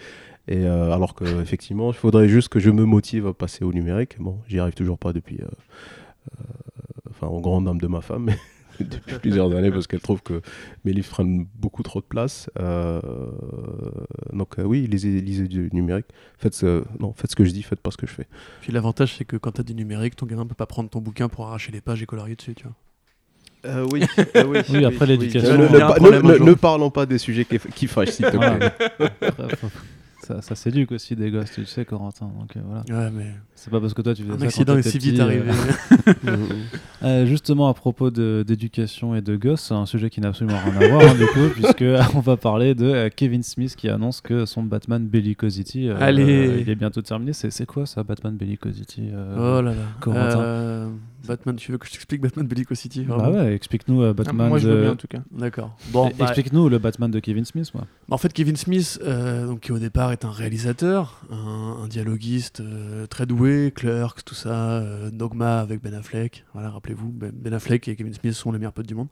Et 0.47 0.65
alors 0.65 1.13
que 1.15 1.23
effectivement, 1.41 1.91
il 1.91 1.95
faudrait 1.95 2.27
juste 2.27 2.49
que 2.49 2.59
je 2.59 2.71
me 2.71 2.83
motive 2.83 3.27
à 3.27 3.33
passer 3.33 3.63
au 3.63 3.71
numérique. 3.71 4.17
Bon, 4.19 4.39
j'y 4.47 4.59
arrive 4.59 4.73
toujours 4.73 4.97
pas 4.97 5.13
depuis, 5.13 5.37
euh, 5.41 5.47
enfin, 7.09 7.27
aux 7.27 7.39
grandes 7.41 7.65
dames 7.65 7.77
de 7.79 7.87
ma 7.87 8.01
femme, 8.01 8.23
mais 8.25 8.37
depuis 8.89 9.15
plusieurs 9.19 9.55
années 9.55 9.71
parce 9.71 9.87
qu'elle 9.87 10.01
trouve 10.01 10.21
que 10.21 10.41
mes 10.85 10.93
livres 10.93 11.09
prennent 11.09 11.47
beaucoup 11.55 11.83
trop 11.83 11.99
de 12.01 12.05
place. 12.05 12.49
Euh, 12.59 12.99
donc 14.33 14.59
euh, 14.59 14.63
oui, 14.63 14.87
lisez, 14.87 15.21
lisez 15.21 15.47
du 15.47 15.69
numérique. 15.73 16.07
Faites 16.37 16.53
ce, 16.53 16.83
non, 16.99 17.13
faites 17.13 17.31
ce 17.31 17.35
que 17.35 17.45
je 17.45 17.51
dis, 17.51 17.63
faites 17.63 17.79
pas 17.81 17.91
ce 17.91 17.97
que 17.97 18.07
je 18.07 18.13
fais. 18.13 18.27
Puis 18.61 18.71
l'avantage, 18.71 19.15
c'est 19.17 19.25
que 19.25 19.37
quand 19.37 19.51
t'as 19.51 19.63
du 19.63 19.73
numérique, 19.75 20.15
ton 20.15 20.25
gamin 20.25 20.45
peut 20.45 20.55
pas 20.55 20.65
prendre 20.65 20.89
ton 20.89 20.99
bouquin 20.99 21.29
pour 21.29 21.47
arracher 21.47 21.71
les 21.71 21.81
pages 21.81 22.01
et 22.01 22.05
colorier 22.05 22.35
dessus, 22.35 22.55
tu 22.55 22.63
vois. 22.63 22.73
oui, 23.93 24.03
oui, 24.47 24.59
Oui, 24.71 24.85
après 24.85 25.05
l'éducation. 25.05 25.55
Ne, 25.55 26.53
parlons 26.53 26.89
pas 26.89 27.05
des 27.05 27.19
sujets 27.19 27.45
qui, 27.45 27.59
qui 27.59 27.85
fâchent, 27.87 28.09
s'il 28.09 28.25
te 28.25 28.31
plaît. 28.37 28.39
Voilà. 28.57 28.73
Après, 29.21 29.55
faut- 29.55 29.69
ça, 30.23 30.41
ça 30.41 30.55
s'éduque 30.55 30.91
aussi 30.91 31.15
des 31.15 31.29
gosses, 31.31 31.51
tu 31.51 31.61
le 31.61 31.65
sais, 31.65 31.83
Corentin. 31.85 32.27
Donc 32.27 32.55
euh, 32.55 32.61
voilà. 32.63 32.83
Ouais, 33.05 33.11
mais 33.11 33.31
C'est 33.63 33.69
pas 33.69 33.79
parce 33.79 33.93
que 33.93 34.01
toi 34.01 34.15
tu 34.15 34.23
faisais 34.23 34.33
un 34.33 34.39
ça 34.39 34.45
accident 34.45 34.73
quand 34.73 34.79
est 34.79 34.89
si 34.89 34.97
vite 34.97 35.11
petit, 35.17 35.21
euh, 35.21 35.25
arrivé. 35.25 35.51
Euh, 37.03 37.25
justement, 37.25 37.67
à 37.67 37.73
propos 37.73 38.11
d'éducation 38.11 39.15
et 39.15 39.21
de 39.23 39.35
gosses, 39.35 39.61
c'est 39.61 39.73
un 39.73 39.87
sujet 39.87 40.11
qui 40.11 40.21
n'a 40.21 40.27
absolument 40.27 40.59
rien 40.63 40.75
à 40.81 40.87
voir, 40.87 41.01
hein, 41.01 41.15
du 41.15 41.25
coup, 41.25 41.49
puisque 41.51 41.83
on 42.15 42.19
va 42.19 42.37
parler 42.37 42.75
de 42.75 42.85
euh, 42.85 43.09
Kevin 43.09 43.41
Smith 43.41 43.75
qui 43.75 43.89
annonce 43.89 44.21
que 44.21 44.45
son 44.45 44.61
Batman 44.61 45.07
Bellicosity, 45.07 45.89
euh, 45.89 45.95
Allez. 45.99 46.47
euh, 46.47 46.57
il 46.61 46.69
est 46.69 46.75
bientôt 46.75 47.01
terminé. 47.01 47.33
C'est 47.33 47.65
quoi 47.65 47.87
ça, 47.87 48.03
Batman 48.03 48.35
Bellicosity 48.37 49.09
euh, 49.11 49.57
Oh 49.57 49.61
là 49.63 49.71
là. 49.71 49.81
Corentin. 49.99 50.41
Euh, 50.41 50.89
Batman, 51.27 51.55
tu 51.55 51.71
veux 51.71 51.77
que 51.79 51.85
je 51.87 51.91
t'explique 51.91 52.21
Batman 52.21 52.45
Bellicosity 52.47 53.01
Bah 53.03 53.29
ouais, 53.31 53.53
explique-nous 53.55 54.01
euh, 54.03 54.09
Ah, 54.11 54.13
Batman. 54.13 54.49
moi, 54.49 54.57
je 54.59 54.67
veux 54.69 54.75
de- 54.75 54.81
bien 54.81 54.91
en 54.91 54.95
tout 54.95 55.07
cas. 55.07 55.21
D'accord. 55.31 55.75
Bon, 55.91 56.07
Eh, 56.11 56.13
bah, 56.17 56.25
Explique-nous 56.25 56.69
le 56.69 56.77
Batman 56.77 57.09
de 57.09 57.19
Kevin 57.19 57.45
Smith, 57.45 57.71
moi. 57.73 57.85
En 58.11 58.17
fait, 58.17 58.31
Kevin 58.31 58.55
Smith, 58.57 58.99
euh, 59.03 59.47
donc, 59.47 59.61
qui 59.61 59.71
au 59.71 59.79
départ 59.79 60.11
est 60.11 60.23
un 60.25 60.31
réalisateur, 60.31 61.21
un, 61.31 61.83
un 61.83 61.87
dialoguiste 61.87 62.61
euh, 62.61 63.05
très 63.07 63.25
doué, 63.25 63.50
Clerks, 63.75 64.23
tout 64.25 64.35
ça, 64.35 64.79
euh, 64.79 65.09
Dogma 65.11 65.59
avec 65.59 65.81
Ben 65.81 65.93
Affleck. 65.93 66.45
Voilà, 66.53 66.69
rappelez-vous, 66.69 67.09
Ben, 67.09 67.31
Ben 67.33 67.53
Affleck 67.53 67.87
et 67.87 67.95
Kevin 67.95 68.13
Smith 68.13 68.33
sont 68.33 68.51
les 68.51 68.59
meilleurs 68.59 68.73
potes 68.73 68.87
du 68.87 68.95
monde. 68.95 69.09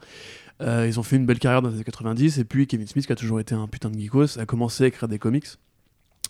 Euh, 0.61 0.85
ils 0.87 0.99
ont 0.99 1.03
fait 1.03 1.15
une 1.15 1.25
belle 1.25 1.39
carrière 1.39 1.61
dans 1.61 1.69
les 1.69 1.75
années 1.75 1.83
90, 1.83 2.37
et 2.37 2.43
puis 2.43 2.67
Kevin 2.67 2.87
Smith, 2.87 3.05
qui 3.05 3.11
a 3.11 3.15
toujours 3.15 3.39
été 3.39 3.55
un 3.55 3.67
putain 3.67 3.89
de 3.89 3.99
geekos, 3.99 4.39
a 4.39 4.45
commencé 4.45 4.83
à 4.83 4.87
écrire 4.87 5.07
des 5.07 5.19
comics. 5.19 5.47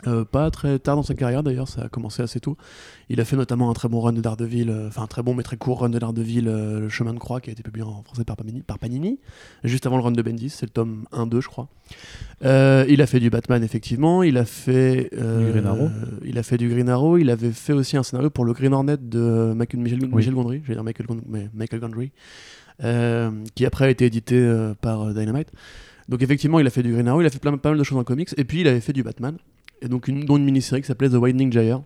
Euh, 0.08 0.24
pas 0.24 0.50
très 0.50 0.80
tard 0.80 0.96
dans 0.96 1.04
sa 1.04 1.14
carrière 1.14 1.44
d'ailleurs, 1.44 1.68
ça 1.68 1.82
a 1.82 1.90
commencé 1.90 2.24
assez 2.24 2.40
tôt. 2.40 2.56
Il 3.10 3.20
a 3.20 3.26
fait 3.26 3.36
notamment 3.36 3.70
un 3.70 3.74
très 3.74 3.90
bon 3.90 4.00
run 4.00 4.14
de 4.14 4.22
Daredevil, 4.22 4.70
euh, 4.70 4.88
enfin 4.88 5.04
un 5.04 5.08
très 5.08 5.22
bon 5.24 5.34
mais 5.34 5.44
très 5.44 5.58
court 5.58 5.82
run 5.82 5.90
de 5.90 6.00
Daredevil, 6.00 6.48
euh, 6.48 6.80
Le 6.80 6.88
Chemin 6.88 7.14
de 7.14 7.20
Croix, 7.20 7.42
qui 7.42 7.50
a 7.50 7.52
été 7.52 7.64
publié 7.64 7.86
en 7.86 8.02
français 8.04 8.24
par 8.24 8.38
Panini, 8.38 8.62
par 8.62 8.80
Panini 8.80 9.20
juste 9.66 9.86
avant 9.86 9.98
le 9.98 10.04
run 10.04 10.12
de 10.14 10.22
Bendis, 10.22 10.52
c'est 10.52 10.66
le 10.66 10.70
tome 10.72 11.04
1-2 11.12 11.42
je 11.42 11.50
crois. 11.50 11.68
Il 12.42 13.02
a 13.02 13.06
fait 13.08 13.20
du 13.20 13.30
Batman 13.30 13.62
effectivement, 13.62 14.24
il 14.24 14.38
a 14.38 14.46
fait 14.46 15.10
Du 15.12 15.52
Green 15.52 15.66
Arrow. 15.66 15.90
il 16.24 16.38
a 16.38 16.44
fait 16.44 16.58
du 16.58 16.70
Green 16.70 16.88
Arrow, 16.88 17.18
il 17.18 17.30
avait 17.30 17.52
fait 17.52 17.74
aussi 17.74 17.98
un 17.98 18.04
scénario 18.04 18.30
pour 18.30 18.46
le 18.46 18.54
Green 18.54 18.74
Hornet 18.74 18.96
de 18.96 19.52
Michael, 19.54 19.82
Michel, 19.82 20.00
Oui. 20.04 20.10
Michel 20.14 20.34
Gondry, 20.34 20.60
dire 20.62 20.82
Michael, 20.82 21.08
Gond- 21.08 21.22
mais 21.28 21.50
Michael 21.54 21.82
Gondry, 21.82 22.12
qui 23.56 23.66
après 23.66 23.86
a 23.86 23.90
été 23.90 24.06
édité 24.06 24.72
par 24.80 25.14
Dynamite. 25.14 25.50
Donc 26.08 26.22
effectivement, 26.24 26.60
il 26.60 26.66
a 26.66 26.70
fait 26.70 26.84
du 26.84 26.94
Green 26.94 27.08
Arrow, 27.08 27.22
il 27.22 27.26
a 27.28 27.30
fait 27.30 27.38
plein, 27.40 27.56
pas 27.58 27.70
mal 27.70 27.78
de 27.78 27.84
choses 27.84 27.98
en 27.98 28.04
comics, 28.06 28.30
et 28.38 28.46
puis 28.46 28.62
il 28.62 28.68
avait 28.68 28.80
fait 28.80 28.94
du 28.94 29.04
Batman, 29.04 29.38
et 29.82 29.88
donc 29.88 30.08
une, 30.08 30.26
dont 30.26 30.38
une 30.38 30.46
mini-série 30.46 30.82
qui 30.82 30.88
s'appelait 30.88 31.10
The 31.10 31.16
Widening 31.16 31.52
Gyre. 31.52 31.82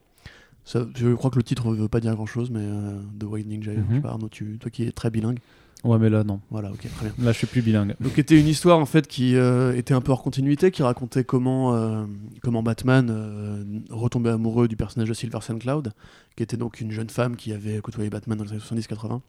Ça, 0.65 0.85
je 0.95 1.13
crois 1.13 1.29
que 1.29 1.35
le 1.35 1.43
titre 1.43 1.67
ne 1.71 1.75
veut 1.75 1.87
pas 1.89 1.99
dire 1.99 2.15
grand-chose, 2.15 2.49
mais 2.49 2.61
euh, 2.61 3.01
The 3.19 3.25
Widening 3.25 3.63
Gyre, 3.63 3.83
je 3.89 3.95
sais 3.95 4.01
pas 4.01 4.09
Arnaud, 4.09 4.29
tu, 4.29 4.57
toi 4.59 4.71
qui 4.71 4.83
es 4.83 4.91
très 4.91 5.09
bilingue. 5.09 5.39
Ouais, 5.83 5.99
mais 5.99 6.09
là, 6.09 6.23
non. 6.23 6.39
Voilà, 6.49 6.71
ok, 6.71 6.79
très 6.79 7.09
bien. 7.09 7.25
Là, 7.25 7.33
je 7.33 7.37
suis 7.37 7.47
plus 7.47 7.61
bilingue. 7.61 7.95
Donc 7.99 8.17
était 8.17 8.39
une 8.39 8.47
histoire 8.47 8.79
en 8.79 8.85
fait 8.85 9.05
qui 9.05 9.35
euh, 9.35 9.75
était 9.75 9.93
un 9.93 9.99
peu 9.99 10.13
hors 10.13 10.23
continuité, 10.23 10.71
qui 10.71 10.81
racontait 10.81 11.25
comment, 11.25 11.75
euh, 11.75 12.05
comment 12.41 12.63
Batman 12.63 13.83
retombait 13.89 14.29
amoureux 14.29 14.69
du 14.69 14.77
personnage 14.77 15.09
de 15.09 15.13
Silver 15.13 15.39
Cloud, 15.59 15.91
qui 16.37 16.43
était 16.43 16.55
donc 16.55 16.79
une 16.79 16.91
jeune 16.91 17.09
femme 17.09 17.35
qui 17.35 17.51
avait 17.51 17.79
côtoyé 17.81 18.09
Batman 18.09 18.37
dans 18.37 18.45
les 18.45 18.51
années 18.51 18.61
70-80, 18.61 19.19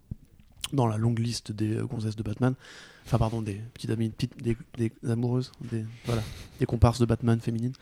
dans 0.72 0.86
la 0.86 0.96
longue 0.96 1.18
liste 1.18 1.50
des 1.50 1.78
gonzesses 1.90 2.16
de 2.16 2.22
Batman, 2.22 2.54
enfin 3.04 3.18
pardon, 3.18 3.42
des 3.42 3.60
petites 3.74 3.90
amies, 3.90 4.10
petites, 4.10 4.40
des, 4.40 4.56
des 4.78 4.92
amoureuses, 5.10 5.50
des, 5.60 5.84
voilà, 6.06 6.22
des 6.60 6.66
comparses 6.66 7.00
de 7.00 7.06
Batman 7.06 7.40
féminines. 7.40 7.74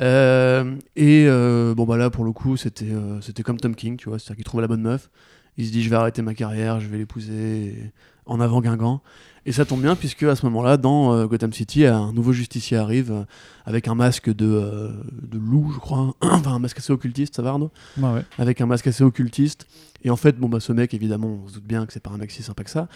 Euh, 0.00 0.76
et 0.96 1.26
euh, 1.26 1.74
bon 1.74 1.84
bah 1.84 1.96
là 1.96 2.10
pour 2.10 2.24
le 2.24 2.32
coup 2.32 2.56
c'était 2.56 2.90
euh, 2.90 3.20
c'était 3.20 3.42
comme 3.42 3.58
Tom 3.58 3.74
King, 3.74 3.96
tu 3.96 4.08
vois, 4.08 4.18
c'est-à-dire 4.18 4.36
qu'il 4.36 4.44
trouvait 4.44 4.62
la 4.62 4.68
bonne 4.68 4.82
meuf, 4.82 5.10
il 5.56 5.66
se 5.66 5.72
dit 5.72 5.82
je 5.82 5.90
vais 5.90 5.96
arrêter 5.96 6.22
ma 6.22 6.34
carrière, 6.34 6.80
je 6.80 6.88
vais 6.88 6.98
l'épouser, 6.98 7.92
en 8.26 8.40
avant 8.40 8.60
Guingamp. 8.60 9.02
Et 9.46 9.52
ça 9.52 9.64
tombe 9.64 9.80
bien 9.80 9.96
puisque 9.96 10.22
à 10.24 10.36
ce 10.36 10.44
moment-là, 10.46 10.76
dans 10.76 11.24
Gotham 11.24 11.52
City, 11.52 11.86
un 11.86 12.12
nouveau 12.12 12.32
justicier 12.32 12.76
arrive 12.76 13.24
avec 13.64 13.88
un 13.88 13.94
masque 13.94 14.28
de, 14.28 14.90
de 15.22 15.38
loup, 15.38 15.70
je 15.72 15.78
crois, 15.78 16.14
enfin 16.20 16.52
un 16.52 16.58
masque 16.58 16.78
assez 16.78 16.92
occultiste, 16.92 17.36
ça 17.36 17.42
va 17.42 17.50
Arnaud? 17.50 17.70
Ouais, 17.96 18.12
ouais. 18.12 18.24
Avec 18.38 18.60
un 18.60 18.66
masque 18.66 18.86
assez 18.86 19.02
occultiste. 19.02 19.66
Et 20.02 20.10
en 20.10 20.16
fait, 20.16 20.38
bon 20.38 20.48
bah 20.48 20.60
ce 20.60 20.72
mec, 20.72 20.92
évidemment, 20.92 21.40
on 21.44 21.48
se 21.48 21.54
doute 21.54 21.64
bien 21.64 21.86
que 21.86 21.92
c'est 21.92 22.02
pas 22.02 22.10
un 22.10 22.18
mec 22.18 22.30
si 22.30 22.42
sympa 22.42 22.64
que 22.64 22.70
ça. 22.70 22.88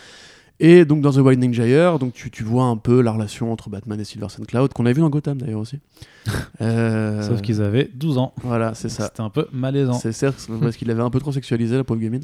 Et 0.61 0.85
donc 0.85 1.01
dans 1.01 1.11
The 1.13 1.17
Winding 1.17 1.53
Gyre, 1.53 1.99
donc 1.99 2.13
tu, 2.13 2.31
tu 2.31 2.45
vois 2.45 2.65
un 2.65 2.77
peu 2.77 3.01
la 3.01 3.11
relation 3.11 3.51
entre 3.53 3.71
Batman 3.71 4.01
et 4.01 4.05
Silver 4.05 4.29
Sun 4.29 4.47
Cloud, 4.47 4.73
qu'on 4.73 4.87
a 4.87 4.93
vu 4.93 5.01
dans 5.01 5.11
Gotham 5.11 5.39
d'ailleurs 5.39 5.61
aussi. 5.61 5.79
Euh, 6.63 7.21
Sauf 7.21 7.43
qu'ils 7.43 7.61
avaient 7.61 7.91
12 7.93 8.17
ans. 8.17 8.33
Voilà, 8.43 8.75
c'est 8.75 8.89
ça. 8.89 9.07
C'était 9.07 9.21
un 9.21 9.29
peu 9.29 9.47
malaisant. 9.53 9.93
C'est 9.95 10.13
certes 10.13 10.49
parce 10.61 10.77
qu'il 10.77 10.91
avait 10.91 11.03
un 11.03 11.11
peu 11.11 11.19
trop 11.19 11.33
sexualisé 11.33 11.77
la 11.77 11.85
pauvre 11.85 12.01
gamine. 12.01 12.23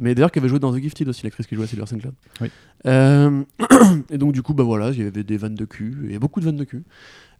Mais 0.00 0.14
d'ailleurs, 0.14 0.32
qui 0.32 0.40
avait 0.40 0.48
joué 0.48 0.58
dans 0.58 0.72
The 0.72 0.80
Gifted 0.80 1.08
aussi, 1.08 1.22
l'actrice 1.22 1.46
qui 1.46 1.54
jouait 1.54 1.64
à 1.64 1.68
Silver 1.68 1.86
Sun 1.86 2.00
Cloud. 2.00 2.14
Oui. 2.40 2.50
Euh, 2.86 3.42
et 4.10 4.18
donc, 4.18 4.32
du 4.32 4.42
coup, 4.42 4.54
bah 4.54 4.64
voilà, 4.64 4.90
il 4.90 4.98
y 4.98 5.02
avait 5.02 5.22
des 5.22 5.36
vannes 5.36 5.54
de 5.54 5.64
cul, 5.64 5.96
il 6.04 6.12
y 6.12 6.16
a 6.16 6.18
beaucoup 6.18 6.40
de 6.40 6.46
vannes 6.46 6.56
de 6.56 6.64
cul. 6.64 6.82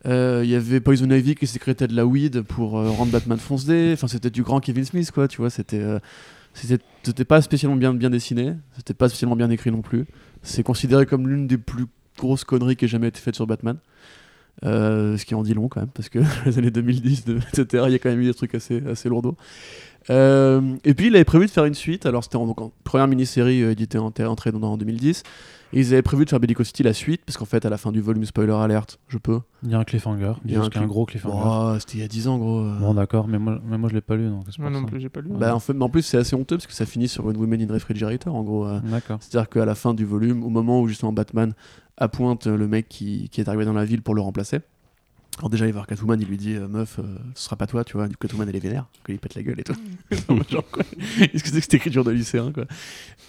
Euh, 0.06 0.42
Il 0.44 0.50
y 0.50 0.54
avait 0.54 0.78
Poison 0.78 1.10
Ivy 1.10 1.34
qui 1.34 1.46
sécrétait 1.48 1.88
de 1.88 1.96
la 1.96 2.06
weed 2.06 2.42
pour 2.42 2.72
rendre 2.72 3.10
Batman 3.10 3.38
foncé. 3.38 3.90
Enfin, 3.94 4.06
c'était 4.06 4.30
du 4.30 4.42
grand 4.42 4.60
Kevin 4.60 4.84
Smith, 4.84 5.10
quoi, 5.10 5.26
tu 5.26 5.38
vois. 5.38 5.50
C'était 5.50 5.82
c'était 6.56 6.78
c'était 7.02 7.24
pas 7.24 7.42
spécialement 7.42 7.76
bien, 7.76 7.92
bien 7.94 8.10
dessiné, 8.10 8.54
c'était 8.76 8.94
pas 8.94 9.08
spécialement 9.08 9.36
bien 9.36 9.50
écrit 9.50 9.70
non 9.70 9.82
plus. 9.82 10.06
C'est 10.46 10.62
considéré 10.62 11.06
comme 11.06 11.28
l'une 11.28 11.46
des 11.46 11.58
plus 11.58 11.86
grosses 12.18 12.44
conneries 12.44 12.76
qui 12.76 12.86
ait 12.86 12.88
jamais 12.88 13.08
été 13.08 13.20
faite 13.20 13.34
sur 13.34 13.46
Batman. 13.46 13.78
Euh, 14.64 15.18
ce 15.18 15.26
qui 15.26 15.34
en 15.34 15.42
dit 15.42 15.52
long 15.52 15.68
quand 15.68 15.80
même, 15.80 15.90
parce 15.90 16.08
que 16.08 16.20
les 16.46 16.58
années 16.58 16.70
2010, 16.70 17.26
de- 17.26 17.36
etc., 17.52 17.84
il 17.88 17.92
y 17.92 17.94
a 17.94 17.98
quand 17.98 18.08
même 18.08 18.20
eu 18.22 18.24
des 18.24 18.32
trucs 18.34 18.54
assez, 18.54 18.82
assez 18.86 19.08
lourdeaux. 19.10 19.36
Euh, 20.08 20.62
et 20.84 20.94
puis 20.94 21.08
il 21.08 21.14
avait 21.16 21.24
prévu 21.24 21.44
de 21.46 21.50
faire 21.50 21.64
une 21.66 21.74
suite, 21.74 22.06
alors 22.06 22.24
c'était 22.24 22.36
en, 22.36 22.48
en 22.48 22.72
première 22.84 23.08
mini-série 23.08 23.62
euh, 23.62 23.72
éditée 23.72 23.98
en, 23.98 24.10
dans, 24.10 24.72
en 24.72 24.76
2010, 24.78 25.24
et 25.72 25.80
ils 25.80 25.92
avaient 25.92 26.02
prévu 26.02 26.24
de 26.24 26.30
faire 26.30 26.40
Bellico 26.40 26.62
City 26.64 26.82
la 26.82 26.92
suite, 26.92 27.22
parce 27.26 27.36
qu'en 27.36 27.44
fait 27.44 27.64
à 27.64 27.70
la 27.70 27.76
fin 27.76 27.92
du 27.92 28.00
volume 28.00 28.24
spoiler 28.24 28.52
alert, 28.52 28.98
je 29.08 29.18
peux. 29.18 29.40
Il 29.62 29.70
y 29.70 29.74
a 29.74 29.78
un 29.78 29.84
cliffhanger. 29.84 30.32
Il 30.44 30.52
y 30.52 30.56
a 30.56 30.62
un 30.62 30.86
gros 30.86 31.06
cliffhanger. 31.06 31.36
Oh, 31.44 31.74
c'était 31.80 31.98
il 31.98 32.00
y 32.00 32.04
a 32.04 32.08
10 32.08 32.28
ans 32.28 32.38
gros. 32.38 32.62
Bon, 32.80 32.94
d'accord, 32.94 33.26
mais 33.28 33.38
moi, 33.38 33.60
mais 33.68 33.76
moi 33.78 33.88
je 33.88 33.94
l'ai 33.94 34.00
pas 34.00 34.16
lu. 34.16 34.28
Donc 34.28 34.44
Moi 34.58 34.70
non 34.70 34.80
ça. 34.82 34.86
plus, 34.86 35.00
j'ai 35.00 35.08
pas 35.08 35.20
lu. 35.20 35.30
Bah, 35.30 35.54
en, 35.54 35.58
fait, 35.60 35.72
mais 35.72 35.82
en 35.84 35.88
plus 35.88 36.02
c'est 36.02 36.18
assez 36.18 36.36
honteux, 36.36 36.56
parce 36.56 36.66
que 36.66 36.72
ça 36.72 36.86
finit 36.86 37.08
sur 37.08 37.28
une 37.30 37.36
Women 37.36 37.62
in 37.68 37.72
Refrigerator 37.72 38.34
en 38.34 38.42
gros. 38.42 38.66
euh. 38.66 38.80
D'accord. 38.84 39.18
C'est-à-dire 39.20 39.48
qu'à 39.48 39.64
la 39.64 39.74
fin 39.74 39.92
du 39.94 40.04
volume, 40.04 40.44
au 40.44 40.48
moment 40.50 40.80
où 40.80 40.88
justement 40.88 41.12
Batman 41.12 41.52
appointe 41.96 42.46
le 42.46 42.68
mec 42.68 42.88
qui, 42.88 43.28
qui 43.30 43.40
est 43.40 43.48
arrivé 43.48 43.64
dans 43.64 43.72
la 43.72 43.84
ville 43.84 44.02
pour 44.02 44.14
le 44.14 44.20
remplacer, 44.20 44.60
alors 45.38 45.50
déjà 45.50 45.66
il 45.66 45.68
va 45.68 45.74
voir 45.80 45.86
Catwoman, 45.86 46.20
il 46.20 46.26
lui 46.26 46.36
dit 46.36 46.54
euh, 46.54 46.66
meuf, 46.66 46.98
euh, 46.98 47.02
ce 47.34 47.44
sera 47.44 47.56
pas 47.56 47.66
toi, 47.66 47.84
tu 47.84 47.94
vois. 47.94 48.08
Du 48.08 48.16
coup 48.16 48.26
Catwoman 48.26 48.48
elle 48.48 48.56
est 48.56 48.60
vénère, 48.60 48.86
qu'il 49.04 49.14
lui 49.14 49.18
pète 49.18 49.34
la 49.34 49.42
gueule 49.42 49.60
et 49.60 49.64
tout. 49.64 49.74
Mode 50.28 50.48
genre, 50.48 50.64
quoi. 50.70 50.82
Que 50.82 51.28
c'est 51.34 51.42
que 51.42 51.60
cette 51.60 51.74
écriture 51.74 52.04
de 52.04 52.10
lycéen 52.10 52.52
quoi 52.52 52.64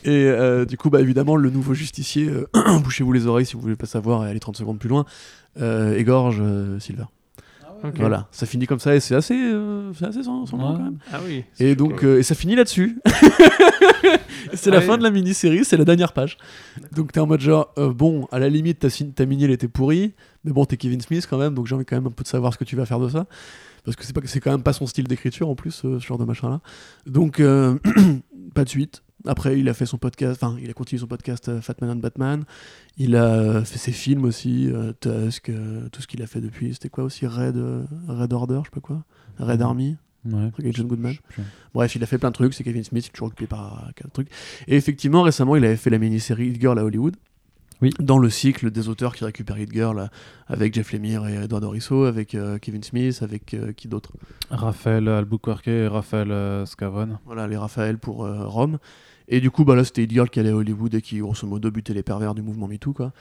Et 0.03 0.25
euh, 0.25 0.65
du 0.65 0.77
coup 0.77 0.89
bah 0.89 1.01
évidemment 1.01 1.35
le 1.35 1.49
nouveau 1.49 1.73
justicier, 1.73 2.29
bouchez-vous 2.83 3.11
les 3.13 3.27
oreilles 3.27 3.45
si 3.45 3.55
vous 3.55 3.61
voulez 3.61 3.75
pas 3.75 3.87
savoir 3.87 4.25
et 4.25 4.29
aller 4.29 4.39
30 4.39 4.57
secondes 4.57 4.79
plus 4.79 4.89
loin, 4.89 5.05
égorge 5.59 6.41
Silver. 6.79 7.05
Voilà, 7.95 8.27
ça 8.31 8.45
finit 8.45 8.65
comme 8.67 8.79
ça 8.79 8.95
et 8.95 8.99
c'est 8.99 9.15
assez, 9.15 9.35
euh, 9.35 9.91
c'est 9.93 10.05
assez 10.05 10.23
sans, 10.23 10.45
sans 10.45 10.57
Ouais. 10.57 10.63
quand 10.77 10.83
même. 10.83 10.97
Ah 11.11 11.19
oui. 11.25 11.43
Et 11.59 11.75
donc, 11.75 12.03
euh, 12.03 12.19
et 12.19 12.23
ça 12.23 12.35
finit 12.35 12.55
là-dessus. 12.55 12.99
c'est 14.53 14.71
la 14.71 14.81
fin 14.81 14.97
de 14.97 15.03
la 15.03 15.11
mini-série, 15.11 15.63
c'est 15.65 15.77
la 15.77 15.85
dernière 15.85 16.13
page. 16.13 16.37
Donc 16.93 17.11
t'es 17.11 17.19
en 17.19 17.27
mode 17.27 17.41
genre, 17.41 17.71
euh, 17.77 17.93
bon, 17.93 18.27
à 18.31 18.39
la 18.39 18.49
limite, 18.49 18.79
ta, 18.79 18.89
ta 18.89 19.25
mini, 19.25 19.43
elle 19.45 19.51
était 19.51 19.67
pourrie, 19.67 20.13
mais 20.43 20.51
bon, 20.51 20.65
t'es 20.65 20.77
Kevin 20.77 21.01
Smith 21.01 21.27
quand 21.29 21.37
même, 21.37 21.53
donc 21.53 21.67
j'ai 21.67 21.75
envie 21.75 21.85
quand 21.85 21.95
même 21.95 22.07
un 22.07 22.11
peu 22.11 22.23
de 22.23 22.27
savoir 22.27 22.53
ce 22.53 22.57
que 22.57 22.63
tu 22.63 22.75
vas 22.75 22.85
faire 22.85 22.99
de 22.99 23.09
ça. 23.09 23.25
Parce 23.85 23.95
que 23.95 24.03
c'est 24.03 24.13
pas 24.13 24.21
c'est 24.25 24.39
quand 24.41 24.51
même 24.51 24.63
pas 24.63 24.73
son 24.73 24.85
style 24.85 25.07
d'écriture 25.07 25.47
en 25.47 25.55
plus, 25.55 25.83
euh, 25.85 25.99
ce 25.99 26.05
genre 26.05 26.17
de 26.17 26.25
machin-là. 26.25 26.59
Donc, 27.05 27.39
euh, 27.39 27.77
pas 28.53 28.63
de 28.65 28.69
suite. 28.69 29.01
Après, 29.25 29.59
il 29.59 29.67
a 29.67 29.73
fait 29.73 29.85
son 29.85 29.97
podcast, 29.97 30.41
enfin, 30.43 30.57
il 30.61 30.69
a 30.69 30.73
continué 30.73 30.99
son 30.99 31.07
podcast 31.07 31.49
euh, 31.49 31.59
Fat 31.61 31.75
Man 31.81 31.89
and 31.91 31.95
Batman. 31.95 32.43
Il 32.97 33.15
a 33.15 33.63
fait 33.65 33.77
ses 33.79 33.91
films 33.91 34.25
aussi, 34.25 34.69
euh, 34.71 34.93
Tusk, 35.01 35.49
euh, 35.49 35.89
tout 35.89 36.01
ce 36.01 36.07
qu'il 36.07 36.21
a 36.21 36.27
fait 36.27 36.39
depuis. 36.41 36.73
C'était 36.73 36.89
quoi 36.89 37.03
aussi? 37.03 37.25
Red, 37.25 37.57
euh, 37.57 37.83
Red 38.07 38.31
Order, 38.33 38.59
je 38.63 38.65
sais 38.65 38.71
pas 38.73 38.81
quoi 38.81 39.03
Red 39.39 39.61
Army 39.61 39.97
Ouais. 40.25 40.39
un 40.41 40.49
truc 40.49 40.65
avec 40.65 40.75
John 40.75 40.87
Goodman. 40.87 41.15
Bref, 41.73 41.95
il 41.95 42.03
a 42.03 42.05
fait 42.05 42.17
plein 42.17 42.29
de 42.29 42.33
trucs, 42.33 42.53
c'est 42.53 42.63
Kevin 42.63 42.83
Smith, 42.83 43.05
il 43.05 43.09
est 43.09 43.11
toujours 43.13 43.27
occupé 43.27 43.47
par 43.47 43.91
quatre 43.95 44.11
trucs. 44.11 44.27
Et 44.67 44.75
effectivement, 44.75 45.21
récemment, 45.21 45.55
il 45.55 45.63
avait 45.63 45.77
fait 45.77 45.89
la 45.89 45.99
mini-série 45.99 46.53
Girl 46.59 46.77
à 46.77 46.83
Hollywood. 46.83 47.15
Oui. 47.81 47.91
Dans 47.99 48.17
le 48.17 48.29
cycle 48.29 48.71
des 48.71 48.89
auteurs 48.89 49.15
qui 49.15 49.23
récupèrent 49.23 49.59
Hit 49.59 49.71
Girl, 49.71 50.09
avec 50.47 50.73
Jeff 50.73 50.91
Lemire 50.93 51.27
et 51.27 51.35
Eduardo 51.35 51.69
Risso, 51.69 52.05
avec 52.05 52.33
euh, 52.35 52.57
Kevin 52.57 52.83
Smith, 52.83 53.19
avec 53.21 53.53
euh, 53.53 53.71
qui 53.73 53.87
d'autre? 53.87 54.11
Raphaël 54.49 55.07
Albuquerque 55.07 55.67
et 55.67 55.87
Raphaël 55.87 56.31
euh, 56.31 56.65
Scavone. 56.65 57.19
Voilà, 57.25 57.47
les 57.47 57.57
Raphaël 57.57 57.97
pour 57.97 58.27
Rome. 58.27 58.79
Et 59.27 59.41
du 59.41 59.51
coup, 59.51 59.65
bah 59.65 59.75
là, 59.75 59.83
c'était 59.83 60.03
Hit 60.03 60.11
Girl 60.11 60.29
qui 60.29 60.39
allait 60.39 60.49
à 60.49 60.55
Hollywood 60.55 60.93
et 60.95 61.01
qui, 61.01 61.19
grosso 61.19 61.45
modo, 61.45 61.69
butait 61.69 61.93
les 61.93 62.03
pervers 62.03 62.33
du 62.33 62.41
mouvement 62.41 62.67
MeToo, 62.67 62.93
quoi. 62.93 63.11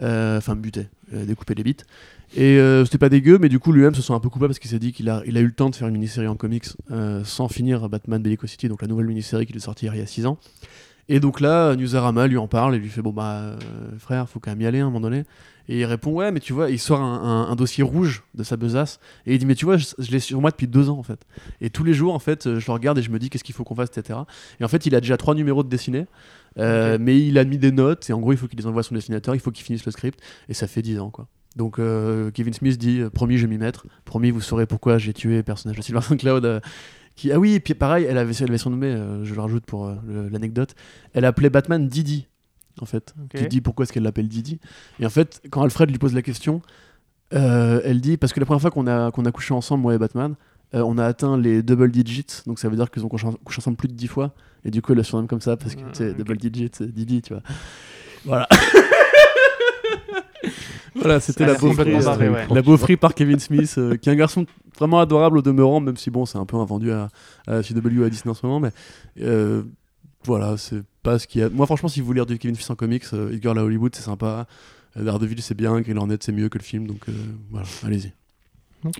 Enfin, 0.00 0.54
butait, 0.54 0.88
découpait 1.10 1.54
les 1.54 1.64
bites. 1.64 1.84
Et 2.36 2.58
euh, 2.58 2.84
c'était 2.84 2.98
pas 2.98 3.08
dégueu, 3.08 3.38
mais 3.38 3.48
du 3.48 3.58
coup, 3.58 3.72
lui-même 3.72 3.94
se 3.94 4.02
sent 4.02 4.12
un 4.12 4.20
peu 4.20 4.28
coupable 4.28 4.50
parce 4.50 4.58
qu'il 4.58 4.70
s'est 4.70 4.78
dit 4.78 4.92
qu'il 4.92 5.08
a, 5.08 5.22
il 5.26 5.36
a 5.36 5.40
eu 5.40 5.46
le 5.46 5.52
temps 5.52 5.70
de 5.70 5.74
faire 5.74 5.88
une 5.88 5.94
mini-série 5.94 6.26
en 6.26 6.36
comics 6.36 6.66
euh, 6.90 7.24
sans 7.24 7.48
finir 7.48 7.88
Batman 7.88 8.22
Bellico 8.22 8.46
City, 8.46 8.68
donc 8.68 8.82
la 8.82 8.88
nouvelle 8.88 9.06
mini-série 9.06 9.46
qui 9.46 9.56
est 9.56 9.60
sortie 9.60 9.86
il 9.86 9.96
y 9.96 10.00
a 10.00 10.06
6 10.06 10.26
ans. 10.26 10.38
Et 11.08 11.20
donc 11.20 11.40
là, 11.40 11.74
Newsarama 11.74 12.26
lui 12.26 12.36
en 12.36 12.48
parle 12.48 12.74
et 12.74 12.78
lui 12.78 12.88
fait 12.90 13.02
Bon, 13.02 13.12
bah, 13.12 13.36
euh, 13.40 13.56
frère, 13.98 14.28
faut 14.28 14.40
quand 14.40 14.50
même 14.50 14.60
y 14.60 14.66
aller 14.66 14.80
à 14.80 14.82
un 14.82 14.86
moment 14.86 15.00
donné. 15.00 15.24
Et 15.70 15.80
il 15.80 15.84
répond 15.84 16.12
Ouais, 16.12 16.32
mais 16.32 16.40
tu 16.40 16.52
vois, 16.52 16.70
il 16.70 16.78
sort 16.78 17.00
un, 17.00 17.22
un- 17.22 17.50
un 17.50 17.56
dossier 17.56 17.82
rouge 17.84 18.24
de 18.34 18.42
sa 18.42 18.56
besace 18.56 19.00
et 19.26 19.34
il 19.34 19.38
dit 19.38 19.46
Mais 19.46 19.54
tu 19.54 19.64
vois, 19.64 19.76
je, 19.76 19.86
je 19.98 20.10
l'ai 20.10 20.20
sur 20.20 20.40
moi 20.40 20.50
depuis 20.50 20.66
deux 20.66 20.88
ans 20.90 20.98
en 20.98 21.02
fait. 21.02 21.20
Et 21.60 21.70
tous 21.70 21.84
les 21.84 21.92
jours, 21.94 22.14
en 22.14 22.18
fait, 22.18 22.58
je 22.58 22.66
le 22.66 22.72
regarde 22.72 22.98
et 22.98 23.02
je 23.02 23.10
me 23.10 23.18
dis 23.18 23.28
Qu'est-ce 23.30 23.44
qu'il 23.44 23.54
faut 23.54 23.64
qu'on 23.64 23.74
fasse, 23.74 23.90
etc. 23.96 24.20
Et 24.60 24.64
en 24.64 24.68
fait, 24.68 24.86
il 24.86 24.94
a 24.94 25.00
déjà 25.00 25.16
trois 25.16 25.34
numéros 25.34 25.62
de 25.62 25.68
dessinés. 25.68 26.06
Euh. 26.58 26.96
Mais 27.00 27.18
il 27.20 27.38
a 27.38 27.44
mis 27.44 27.58
des 27.58 27.70
notes 27.72 28.08
et 28.10 28.12
en 28.12 28.18
gros, 28.20 28.32
il 28.32 28.38
faut 28.38 28.48
qu'il 28.48 28.58
les 28.58 28.66
envoie 28.66 28.80
à 28.80 28.82
son 28.82 28.94
dessinateur, 28.94 29.34
il 29.34 29.40
faut 29.40 29.50
qu'il 29.50 29.64
finisse 29.64 29.84
le 29.86 29.92
script 29.92 30.18
et 30.48 30.54
ça 30.54 30.66
fait 30.66 30.82
10 30.82 30.98
ans 31.00 31.10
quoi. 31.10 31.28
Donc 31.56 31.78
euh, 31.78 32.30
Kevin 32.32 32.52
Smith 32.52 32.78
dit 32.78 33.02
Promis, 33.12 33.36
je 33.38 33.46
vais 33.46 33.50
m'y 33.52 33.58
mettre. 33.58 33.86
Promis, 34.04 34.30
vous 34.30 34.40
saurez 34.40 34.66
pourquoi 34.66 34.98
j'ai 34.98 35.12
tué 35.12 35.36
le 35.36 35.42
personnage 35.42 35.76
de 35.76 35.82
Silver 35.82 36.00
Sun 36.02 36.16
Cloud. 36.16 36.60
Qui... 37.18 37.32
Ah 37.32 37.38
oui, 37.38 37.54
et 37.54 37.60
puis 37.60 37.74
pareil, 37.74 38.06
elle 38.08 38.18
avait, 38.18 38.32
elle 38.40 38.48
avait 38.48 38.58
surnommé, 38.58 38.86
euh, 38.86 39.24
je 39.24 39.34
le 39.34 39.40
rajoute 39.40 39.64
pour 39.66 39.86
euh, 39.86 39.96
l'anecdote, 40.30 40.74
elle 41.14 41.24
appelait 41.24 41.50
Batman 41.50 41.86
Didi 41.88 42.28
en 42.80 42.86
fait. 42.86 43.14
Ok. 43.24 43.40
Qui 43.40 43.48
dit 43.48 43.60
pourquoi 43.60 43.82
est-ce 43.84 43.92
qu'elle 43.92 44.04
l'appelle 44.04 44.28
Didi? 44.28 44.60
Et 45.00 45.06
en 45.06 45.10
fait, 45.10 45.42
quand 45.50 45.62
Alfred 45.62 45.90
lui 45.90 45.98
pose 45.98 46.14
la 46.14 46.22
question, 46.22 46.62
euh, 47.34 47.80
elle 47.84 48.00
dit 48.00 48.16
parce 48.16 48.32
que 48.32 48.40
la 48.40 48.46
première 48.46 48.60
fois 48.60 48.70
qu'on 48.70 48.86
a, 48.86 49.10
qu'on 49.10 49.24
a 49.24 49.32
couché 49.32 49.52
ensemble, 49.54 49.82
moi 49.82 49.94
et 49.94 49.98
Batman, 49.98 50.34
euh, 50.74 50.82
on 50.82 50.98
a 50.98 51.04
atteint 51.04 51.38
les 51.38 51.62
double 51.62 51.90
digits, 51.90 52.42
donc 52.46 52.58
ça 52.58 52.68
veut 52.68 52.76
dire 52.76 52.90
qu'ils 52.90 53.04
ont 53.04 53.08
couché, 53.08 53.26
couché 53.44 53.60
ensemble 53.60 53.76
plus 53.76 53.88
de 53.88 53.94
10 53.94 54.06
fois. 54.06 54.34
Et 54.64 54.70
du 54.70 54.82
coup, 54.82 54.92
elle 54.92 54.98
la 54.98 55.04
surnomme 55.04 55.28
comme 55.28 55.40
ça 55.40 55.56
parce 55.56 55.74
que 55.74 55.80
Ah, 55.84 55.90
tu 55.92 55.98
sais, 55.98 56.10
ok. 56.10 56.16
double 56.18 56.36
digits, 56.36 56.70
c'est 56.72 56.92
Didi, 56.92 57.22
tu 57.22 57.32
vois. 57.32 57.42
Voilà. 58.24 58.48
voilà, 60.94 61.20
c'était 61.20 61.46
la 61.46 61.54
beaufrie, 61.54 61.94
euh, 61.94 62.02
barré, 62.02 62.28
ouais. 62.28 62.46
la 62.50 62.62
beaufrie 62.62 62.96
par 62.96 63.14
Kevin 63.14 63.38
Smith, 63.38 63.74
euh, 63.78 63.96
qui 63.96 64.08
est 64.08 64.12
un 64.12 64.16
garçon 64.16 64.46
vraiment 64.78 65.00
adorable 65.00 65.38
au 65.38 65.42
demeurant, 65.42 65.80
même 65.80 65.96
si 65.96 66.10
bon, 66.10 66.26
c'est 66.26 66.38
un 66.38 66.46
peu 66.46 66.56
un 66.56 66.64
vendu 66.64 66.92
à, 66.92 67.08
à 67.46 67.62
CW 67.62 68.04
à 68.04 68.08
Disney 68.08 68.30
en 68.30 68.34
ce 68.34 68.46
moment, 68.46 68.60
mais 68.60 68.70
euh, 69.20 69.62
voilà, 70.24 70.56
c'est 70.56 70.82
pas 71.02 71.18
ce 71.18 71.26
qu'il 71.26 71.40
y 71.40 71.44
a. 71.44 71.48
Moi, 71.48 71.66
franchement, 71.66 71.88
si 71.88 72.00
vous 72.00 72.06
voulez 72.06 72.18
lire 72.18 72.26
du 72.26 72.38
Kevin 72.38 72.54
Smith 72.54 72.70
en 72.70 72.74
comics, 72.74 73.04
euh, 73.12 73.36
Girl 73.40 73.58
à 73.58 73.64
Hollywood, 73.64 73.94
c'est 73.94 74.02
sympa. 74.02 74.46
Euh, 74.96 75.04
Daredevil, 75.04 75.40
c'est 75.42 75.56
bien. 75.56 75.80
Green 75.80 75.98
Hornet, 75.98 76.18
c'est 76.20 76.32
mieux 76.32 76.48
que 76.48 76.58
le 76.58 76.64
film, 76.64 76.86
donc 76.86 77.08
euh, 77.08 77.12
voilà, 77.50 77.66
allez-y. 77.84 78.12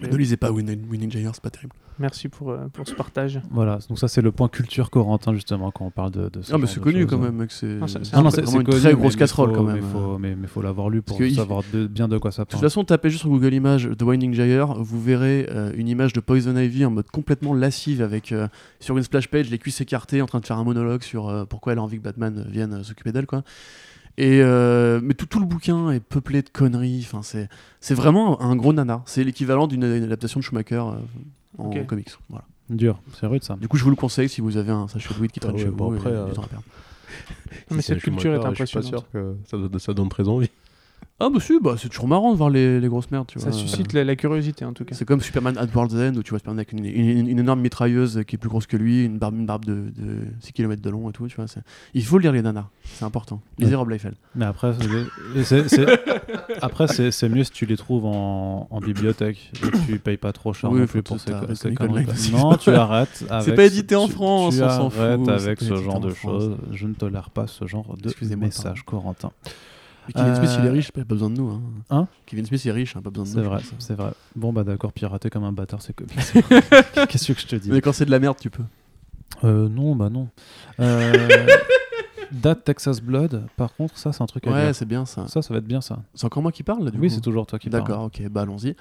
Ne 0.03 0.17
lisez 0.17 0.37
pas 0.37 0.51
Winning, 0.51 0.81
Winning 0.89 1.11
Gyre, 1.11 1.31
c'est 1.35 1.43
pas 1.43 1.51
terrible. 1.51 1.73
Merci 2.01 2.29
pour, 2.29 2.51
euh, 2.51 2.69
pour 2.73 2.87
ce 2.87 2.95
partage. 2.95 3.41
Voilà, 3.51 3.81
donc 3.89 3.99
ça 3.99 4.07
c'est 4.07 4.23
le 4.23 4.31
point 4.31 4.49
culture 4.49 4.89
Corentin 4.89 5.35
justement 5.35 5.73
quand 5.73 5.85
on 5.85 5.91
parle 5.91 6.13
de, 6.13 6.29
de 6.29 6.43
ce 6.43 6.55
Ah, 6.55 6.59
mais 6.59 6.69
c'est 6.69 6.79
connu 6.81 7.07
quand 7.07 7.19
même. 7.19 7.45
C'est 7.49 7.75
vraiment 7.79 8.31
une 8.31 8.63
connu, 8.65 8.79
très 8.81 8.95
grosse 8.95 9.17
casserole 9.17 9.51
faut- 9.51 9.57
quand 9.57 9.63
même. 9.65 9.77
Mais 9.77 9.83
faut, 9.83 10.19
mais, 10.19 10.37
mais 10.37 10.47
faut 10.47 10.63
l'avoir 10.63 10.91
lu 10.91 11.03
pour 11.03 11.21
il- 11.21 11.35
savoir 11.35 11.63
de- 11.73 11.89
bien 11.89 12.07
de 12.07 12.17
quoi 12.19 12.31
ça 12.31 12.43
De 12.43 12.47
toute 12.47 12.53
parle. 12.53 12.63
façon, 12.63 12.85
tapez 12.85 13.11
juste 13.11 13.23
sur 13.23 13.31
Google 13.31 13.53
Images 13.53 13.89
The 13.99 14.03
Winding 14.03 14.33
Gyre, 14.33 14.75
vous 14.79 15.03
verrez 15.03 15.49
euh, 15.51 15.73
une 15.75 15.89
image 15.89 16.13
de 16.13 16.21
Poison 16.21 16.57
Ivy 16.57 16.85
en 16.85 16.91
mode 16.93 17.11
complètement 17.11 17.53
lascive 17.53 18.01
avec 18.01 18.31
euh, 18.31 18.47
sur 18.79 18.97
une 18.97 19.03
splash 19.03 19.27
page 19.29 19.51
les 19.51 19.59
cuisses 19.59 19.81
écartées 19.81 20.23
en 20.23 20.27
train 20.27 20.39
de 20.39 20.47
faire 20.47 20.59
un 20.59 20.65
monologue 20.65 21.03
sur 21.03 21.29
euh, 21.29 21.45
pourquoi 21.47 21.73
elle 21.73 21.79
a 21.81 21.83
envie 21.83 21.99
que 21.99 22.03
Batman 22.05 22.47
vienne 22.49 22.75
euh, 22.75 22.83
s'occuper 22.85 23.11
d'elle 23.11 23.27
quoi. 23.27 23.43
Et 24.21 24.41
euh, 24.43 24.99
mais 25.01 25.15
tout, 25.15 25.27
tout 25.27 25.39
le 25.39 25.47
bouquin 25.47 25.91
est 25.93 26.01
peuplé 26.01 26.43
de 26.43 26.49
conneries. 26.49 27.07
Enfin, 27.07 27.23
c'est 27.23 27.49
c'est 27.81 27.95
vraiment 27.95 28.43
un 28.43 28.57
gros 28.57 28.73
nanar. 28.73 29.03
C'est 29.07 29.23
l'équivalent 29.23 29.69
d'une 29.69 29.85
une 29.85 30.03
adaptation 30.03 30.41
de 30.41 30.45
Schumacher 30.45 30.75
euh, 30.83 30.99
en 31.59 31.71
comics. 31.85 32.11
Voilà. 32.29 32.45
Dur, 32.69 33.01
c'est 33.19 33.27
rude 33.27 33.45
ça. 33.45 33.55
Du 33.57 33.69
coup, 33.69 33.77
je 33.77 33.85
vous 33.85 33.91
le 33.91 33.97
conseille 33.97 34.29
si 34.29 34.41
vous 34.41 34.57
avez 34.57 34.73
un 34.73 34.89
sachet 34.89 35.15
de 35.15 35.21
weed 35.21 35.31
qui 35.31 35.39
traîne 35.39 35.55
Ah 35.55 35.59
ouais, 35.59 35.65
chez 35.65 35.71
bon, 35.71 35.91
vous. 35.91 35.97
après, 35.97 36.11
et 36.11 36.15
euh, 36.15 36.27
du 36.27 36.33
temps 36.33 36.43
à 36.43 36.49
perdre. 36.49 36.65
Non, 37.71 37.77
mais 37.77 37.83
cette 37.83 38.01
culture 38.01 38.33
est 38.35 38.37
Schumacher, 38.39 38.57
Je 38.59 38.65
suis 38.67 38.81
pas 38.81 38.81
impressionnante. 38.81 39.07
sûr 39.13 39.71
que 39.73 39.79
ça 39.79 39.95
donne 39.95 40.09
très 40.09 40.27
envie. 40.29 40.51
Ah 41.21 41.31
bah 41.31 41.41
si, 41.41 41.59
bah, 41.61 41.75
c'est 41.77 41.89
toujours 41.89 42.07
marrant 42.07 42.31
de 42.33 42.37
voir 42.37 42.49
les, 42.49 42.79
les 42.81 42.87
grosses 42.89 43.11
merdes. 43.11 43.27
Tu 43.27 43.41
Ça 43.41 43.51
vois. 43.51 43.59
suscite 43.59 43.93
la, 43.93 44.05
la 44.05 44.15
curiosité 44.15 44.65
en 44.65 44.73
tout 44.73 44.85
cas. 44.85 44.95
C'est 44.95 45.05
comme 45.05 45.21
Superman 45.21 45.59
at 45.59 45.67
World's 45.75 45.95
End 45.95 46.15
où 46.17 46.23
tu 46.23 46.31
vois 46.31 46.39
Superman 46.39 46.61
avec 46.61 46.73
une, 46.73 46.85
une- 46.85 47.27
une 47.27 47.39
énorme 47.41 47.61
mitrailleuse 47.61 48.23
qui 48.25 48.37
est 48.37 48.39
plus 48.39 48.49
grosse 48.49 48.67
que 48.69 48.77
lui, 48.77 49.05
une 49.05 49.19
barbe, 49.19 49.35
une 49.35 49.45
barbe 49.47 49.65
de, 49.65 49.91
de 49.97 50.19
6 50.41 50.53
km 50.53 50.81
de 50.81 50.91
long 50.91 51.11
et 51.11 51.13
tout. 51.13 51.27
Tu 51.27 51.35
vois, 51.35 51.49
c'est- 51.49 51.63
il 51.95 52.05
faut 52.05 52.19
lire 52.19 52.31
les 52.31 52.41
nanas, 52.41 52.67
c'est 52.85 53.05
important. 53.05 53.41
Lisez 53.59 53.71
Ouais. 53.73 53.77
Rob 53.77 53.91
Liefeld. 53.91 54.15
Mais 54.37 54.45
après, 54.45 54.73
c'est- 55.35 55.43
c'est- 55.43 55.69
c'est- 55.69 55.87
après 56.63 56.87
c'est 56.87 57.11
c'est 57.11 57.29
mieux 57.29 57.43
si 57.43 57.51
tu 57.51 57.67
les 57.67 57.77
trouves 57.77 58.05
en, 58.07 58.69
en 58.71 58.81
bibliothèque 58.81 59.51
et 59.57 59.71
que 59.71 59.77
tu 59.87 59.99
payes 59.99 60.19
pas 60.19 60.33
trop 60.33 60.53
cher 60.53 60.71
Oui, 60.71 60.81
non 60.81 60.87
faut 60.87 61.03
pour 61.03 61.19
ces, 61.19 61.33
ces. 61.57 61.71
Non, 62.33 62.55
tu 62.57 62.71
arrêtes. 62.71 63.25
avec 63.29 63.57
pas 63.57 63.63
ce- 63.69 63.73
édité 63.73 63.97
en 63.97 64.07
France, 64.07 64.57
tu 64.57 64.63
on 64.63 64.69
s'en 64.69 64.87
arrêtes 65.01 65.19
fout, 65.19 65.27
c'est 65.27 65.33
avec 65.33 65.59
pas 65.59 65.65
ce 65.65 65.75
genre 65.83 65.97
en 65.97 66.01
de 66.01 66.15
choses. 66.15 66.57
Je 66.71 66.87
ne 66.87 66.95
tolère 66.95 67.31
pas 67.31 67.49
ce 67.49 67.67
genre 67.67 67.97
de 68.01 68.37
message, 68.37 68.85
Corentin. 68.85 69.33
Mais 70.09 70.15
Kevin 70.15 70.35
Smith, 70.35 70.51
il 70.59 70.65
est 70.65 70.69
Euh, 70.69 70.73
riche, 70.73 70.91
pas 70.91 71.05
besoin 71.05 71.31
de 71.31 71.37
nous. 71.37 71.51
Hein. 71.51 71.63
Hein 71.91 72.09
Kevin 72.27 72.47
Smith, 72.47 72.65
il 72.65 72.69
est 72.69 72.73
riche, 72.73 72.97
hein, 72.97 73.03
pas 73.03 73.11
besoin 73.11 73.25
de 73.25 73.29
nous. 73.29 73.35
C'est 73.35 73.49
vrai, 73.49 73.63
c'est 73.79 73.95
vrai. 73.95 74.13
Bon, 74.35 74.53
bah 74.53 74.65
d'accord, 74.65 74.93
pirater 74.93 75.31
comme 75.31 75.45
un 75.45 75.53
bâtard, 75.53 75.83
c'est 75.83 75.93
comique. 75.93 76.15
Qu'est-ce 77.09 77.33
que 77.33 77.41
je 77.41 77.47
te 77.47 77.57
dis 77.57 77.71
Mais 77.71 77.81
quand 77.81 77.93
c'est 77.93 78.07
de 78.07 78.11
la 78.11 78.19
merde, 78.19 78.37
tu 78.41 78.51
peux. 78.51 78.65
Euh, 79.45 79.69
non, 79.69 79.95
bah 79.95 80.09
non. 80.09 80.29
Euh, 80.81 81.13
Date 82.33 82.65
Texas 82.65 83.01
Blood, 83.01 83.45
par 83.57 83.75
contre, 83.75 83.97
ça, 83.97 84.13
c'est 84.13 84.23
un 84.23 84.27
truc 84.27 84.47
à 84.47 84.51
Ouais, 84.51 84.73
c'est 84.73 84.85
bien 84.85 85.07
ça. 85.07 85.27
Ça, 85.29 85.43
ça 85.43 85.55
va 85.55 85.59
être 85.59 85.67
bien, 85.67 85.81
ça. 85.81 86.03
C'est 86.15 86.27
encore 86.27 86.43
moi 86.43 86.53
qui 86.53 86.63
parle 86.63 86.85
là, 86.85 86.91
du 86.91 86.99
oui, 86.99 87.11
c'est 87.11 87.21
toujours 87.21 87.47
toi 87.47 87.59
qui 87.59 87.71
parles. 87.71 87.85
D'accord, 87.85 88.05
ok, 88.05 88.23
bah 88.31 88.43
allons-y. 88.43 88.75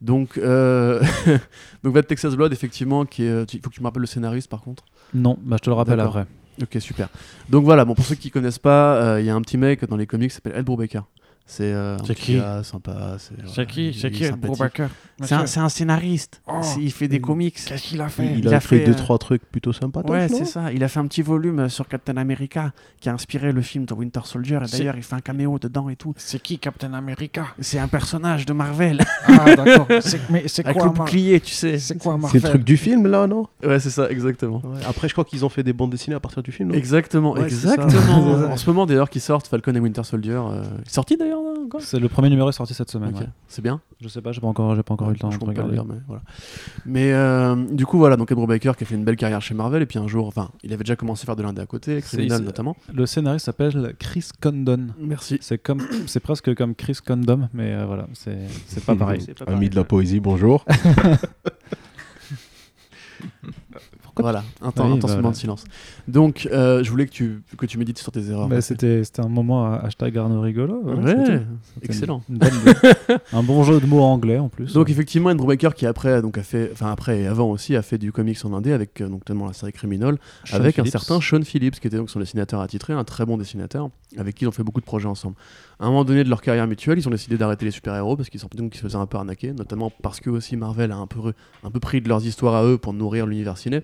Donc, 0.00 0.38
euh... 0.38 1.02
donc 1.82 1.94
Bad 1.94 2.06
Texas 2.06 2.34
Blood, 2.34 2.52
effectivement, 2.52 3.04
qui 3.04 3.24
est... 3.24 3.52
il 3.52 3.60
faut 3.60 3.70
que 3.70 3.74
tu 3.74 3.80
me 3.80 3.86
rappelles 3.86 4.02
le 4.02 4.06
scénariste 4.06 4.48
par 4.48 4.62
contre? 4.62 4.84
Non, 5.14 5.38
bah, 5.42 5.56
je 5.58 5.64
te 5.64 5.70
le 5.70 5.74
rappelle 5.74 6.00
après. 6.00 6.26
Ok, 6.60 6.80
super. 6.80 7.08
Donc 7.48 7.64
voilà, 7.64 7.84
bon, 7.84 7.94
pour 7.94 8.04
ceux 8.04 8.16
qui 8.16 8.30
connaissent 8.30 8.58
pas, 8.58 8.96
euh, 8.96 9.20
il 9.20 9.26
y 9.26 9.30
a 9.30 9.34
un 9.34 9.40
petit 9.40 9.56
mec 9.56 9.84
dans 9.84 9.96
les 9.96 10.06
comics 10.06 10.30
qui 10.30 10.34
s'appelle 10.34 10.56
Ed 10.56 10.64
Brubaker. 10.64 11.02
C'est 11.50 11.72
euh, 11.72 11.96
un 11.98 12.04
C'est 12.04 12.32
gars 12.34 12.62
sympa. 12.62 13.16
C'est 13.18 13.34
C'est 13.48 13.66
qui 13.66 13.94
C'est 13.94 14.12
C'est 15.24 15.34
un, 15.34 15.46
c'est 15.46 15.68
scénariste. 15.70 16.42
Oh. 16.46 16.58
C'est- 16.62 16.78
il 16.80 16.92
fait 16.92 17.08
des 17.08 17.20
comics. 17.20 17.54
Qu'est-ce 17.66 17.82
qu'il 17.82 18.00
a 18.02 18.08
Il, 18.18 18.40
il 18.40 18.48
a, 18.52 18.58
a 18.58 18.60
fait 18.60 18.80
fait, 18.80 18.84
deux, 18.84 18.92
euh, 18.92 18.94
trois 18.94 19.16
trucs 19.18 19.42
plutôt 19.50 19.72
sympas. 19.72 20.02
Ouais, 20.02 20.28
c'est 20.28 20.44
ça. 20.44 20.70
Il 20.72 20.84
a 20.84 20.88
fait 20.88 21.00
un 21.00 21.06
petit 21.06 21.22
volume 21.22 21.60
euh, 21.60 21.68
sur 21.70 21.88
Captain 21.88 22.18
America 22.18 22.72
qui 23.00 23.08
a 23.08 23.14
inspiré 23.14 23.50
le 23.52 23.62
film 23.62 23.86
de 23.86 23.94
Winter 23.94 24.20
Soldier. 24.24 24.58
Et 24.62 24.66
C'est- 24.68 24.78
d'ailleurs, 24.78 24.96
il 24.98 25.02
fait 25.02 25.14
un 25.16 25.20
caméo 25.20 25.58
dedans 25.58 25.88
et 25.88 25.96
tout. 25.96 26.12
C'est 26.18 26.40
qui 26.40 26.58
Captain 26.58 26.92
America? 26.92 27.46
C'est 27.60 27.78
un 27.78 27.88
personnage 27.88 28.44
de 28.44 28.52
Marvel. 28.52 29.00
Ah, 29.26 29.54
d'accord. 29.56 29.86
C'est- 30.02 30.20
Mais 30.28 30.44
c'est 30.48 30.66
Avec 30.66 30.76
quoi 30.76 30.86
le 30.86 30.92
bouclier, 30.92 31.40
tu 31.40 31.54
sais. 31.54 31.78
C'est 31.78 31.96
quoi 31.98 32.12
C'est 32.16 32.20
Marvel? 32.20 32.42
le 32.42 32.48
truc 32.50 32.64
du 32.64 32.76
film 32.76 33.06
là, 33.06 33.26
non? 33.26 33.46
Ouais, 33.64 33.80
c'est 33.80 33.90
ça, 33.90 34.10
exactement. 34.10 34.60
Ouais. 34.62 34.80
Après, 34.86 35.08
je 35.08 35.14
crois 35.14 35.24
qu'ils 35.24 35.46
ont 35.46 35.48
fait 35.48 35.62
des 35.62 35.72
bandes 35.72 35.90
dessinées 35.90 36.16
à 36.16 36.20
partir 36.20 36.42
du 36.42 36.52
film. 36.52 36.74
Exactement, 36.74 37.34
c'est 37.36 37.44
exactement. 37.44 37.88
C'est 37.90 38.44
en 38.52 38.56
ce 38.58 38.66
moment, 38.68 38.84
d'ailleurs, 38.84 39.08
qui 39.08 39.18
sortent 39.20 39.46
Falcon 39.48 39.74
et 39.74 39.80
Winter 39.80 40.04
Soldier. 40.04 40.32
euh, 40.32 40.62
Sorti 40.86 41.16
d'ailleurs, 41.16 41.37
encore 41.38 41.80
C'est 41.80 41.98
le 41.98 42.08
premier 42.08 42.30
numéro 42.30 42.48
est 42.48 42.52
sorti 42.52 42.74
cette 42.74 42.90
semaine. 42.90 43.14
Ouais. 43.14 43.26
C'est 43.46 43.62
bien. 43.62 43.80
Je 44.00 44.08
sais 44.08 44.20
pas, 44.22 44.32
j'ai 44.32 44.40
pas 44.40 44.46
encore, 44.46 44.74
j'ai 44.76 44.82
pas 44.82 44.94
encore 44.94 45.08
eu 45.10 45.14
le 45.14 45.18
temps 45.18 45.30
Je 45.30 45.38
de 45.38 45.44
regarder. 45.44 45.72
lire, 45.72 45.84
mais 45.84 45.96
voilà. 46.06 46.22
Mais 46.86 47.12
euh, 47.12 47.54
du 47.56 47.86
coup, 47.86 47.98
voilà, 47.98 48.16
donc 48.16 48.30
Ed 48.30 48.36
Brubaker 48.36 48.76
qui 48.76 48.84
a 48.84 48.86
fait 48.86 48.94
une 48.94 49.04
belle 49.04 49.16
carrière 49.16 49.40
chez 49.42 49.54
Marvel, 49.54 49.82
et 49.82 49.86
puis 49.86 49.98
un 49.98 50.06
jour, 50.08 50.26
enfin, 50.26 50.50
il 50.62 50.72
avait 50.72 50.84
déjà 50.84 50.96
commencé 50.96 51.24
à 51.24 51.26
faire 51.26 51.36
de 51.36 51.42
l'indé 51.42 51.60
à 51.62 51.66
côté, 51.66 52.00
Criminal 52.02 52.42
notamment. 52.42 52.76
Le 52.92 53.06
scénariste 53.06 53.46
s'appelle 53.46 53.94
Chris 53.98 54.28
Condon. 54.40 54.88
Merci. 55.00 55.38
C'est 55.40 55.58
comme, 55.58 55.82
c'est 56.06 56.20
presque 56.20 56.54
comme 56.54 56.74
Chris 56.74 56.98
Condom, 57.04 57.48
mais 57.52 57.72
euh, 57.72 57.86
voilà, 57.86 58.06
c'est 58.14 58.38
c'est 58.66 58.84
pas 58.84 58.94
pareil. 58.96 59.26
Ami 59.46 59.68
de 59.70 59.76
la 59.76 59.84
poésie, 59.84 60.20
bonjour. 60.20 60.64
Voilà, 64.22 64.44
un 64.62 64.70
temps, 64.72 64.86
Oui, 64.86 64.96
un 64.96 64.98
temps 64.98 65.08
bah, 65.08 65.14
voilà. 65.14 65.30
de 65.30 65.34
silence. 65.36 65.64
Donc, 66.06 66.48
euh, 66.52 66.82
je 66.82 66.90
voulais 66.90 67.06
que 67.06 67.10
tu, 67.12 67.42
que 67.56 67.66
tu 67.66 67.78
médites 67.78 67.98
sur 67.98 68.12
tes 68.12 68.28
erreurs. 68.30 68.48
Fait. 68.48 68.60
c'était 68.60 69.04
c'était 69.04 69.20
un 69.20 69.28
moment 69.28 69.66
à 69.66 69.76
hashtag 69.84 70.16
Arnaud 70.18 70.40
rigolo. 70.40 70.80
voilà, 70.84 71.14
Ouais, 71.14 71.40
excellent. 71.82 72.22
une- 72.28 72.34
une 72.36 72.38
bonne- 72.40 73.18
un 73.32 73.42
bon 73.42 73.62
jeu 73.64 73.80
de 73.80 73.86
mots 73.86 74.02
anglais 74.02 74.38
en 74.38 74.48
plus. 74.48 74.72
Donc 74.72 74.90
effectivement, 74.90 75.30
Ed 75.30 75.36
Brubaker 75.36 75.74
qui 75.74 75.86
après 75.86 76.20
donc 76.22 76.38
a 76.38 76.42
fait, 76.42 76.70
enfin 76.72 76.90
après 76.92 77.20
et 77.20 77.26
avant 77.26 77.50
aussi 77.50 77.76
a 77.76 77.82
fait 77.82 77.98
du 77.98 78.12
comics 78.12 78.38
en 78.44 78.52
indé 78.52 78.72
avec 78.72 79.00
euh, 79.00 79.04
donc 79.08 79.20
notamment 79.20 79.46
la 79.46 79.52
série 79.52 79.72
Criminal, 79.72 80.18
Sean 80.44 80.56
avec 80.56 80.74
Phillips. 80.76 80.88
un 80.94 80.98
certain 80.98 81.20
Sean 81.20 81.42
Phillips 81.42 81.80
qui 81.80 81.86
était 81.86 81.96
donc 81.96 82.10
son 82.10 82.18
dessinateur 82.20 82.60
attitré, 82.60 82.92
un 82.92 83.04
très 83.04 83.24
bon 83.26 83.36
dessinateur, 83.38 83.90
avec 84.16 84.34
qui 84.34 84.44
ils 84.44 84.48
ont 84.48 84.52
fait 84.52 84.62
beaucoup 84.62 84.80
de 84.80 84.86
projets 84.86 85.08
ensemble. 85.08 85.36
À 85.80 85.84
un 85.84 85.88
moment 85.88 86.04
donné 86.04 86.24
de 86.24 86.28
leur 86.28 86.42
carrière 86.42 86.66
mutuelle, 86.66 86.98
ils 86.98 87.06
ont 87.06 87.10
décidé 87.10 87.36
d'arrêter 87.38 87.64
les 87.64 87.70
super-héros 87.70 88.16
parce 88.16 88.28
qu'ils 88.30 88.40
sont 88.40 88.48
qu'ils 88.48 88.74
se 88.74 88.80
faisaient 88.80 88.96
un 88.96 89.06
peu 89.06 89.16
arnaquer, 89.18 89.52
notamment 89.52 89.92
parce 90.02 90.18
que 90.20 90.28
aussi 90.30 90.56
Marvel 90.56 90.90
a 90.90 90.96
un 90.96 91.06
peu, 91.06 91.32
un 91.62 91.70
peu 91.70 91.78
pris 91.80 92.00
de 92.00 92.08
leurs 92.08 92.24
histoires 92.26 92.54
à 92.56 92.64
eux 92.64 92.78
pour 92.78 92.92
nourrir 92.92 93.26
l'univers 93.26 93.58
ciné, 93.58 93.82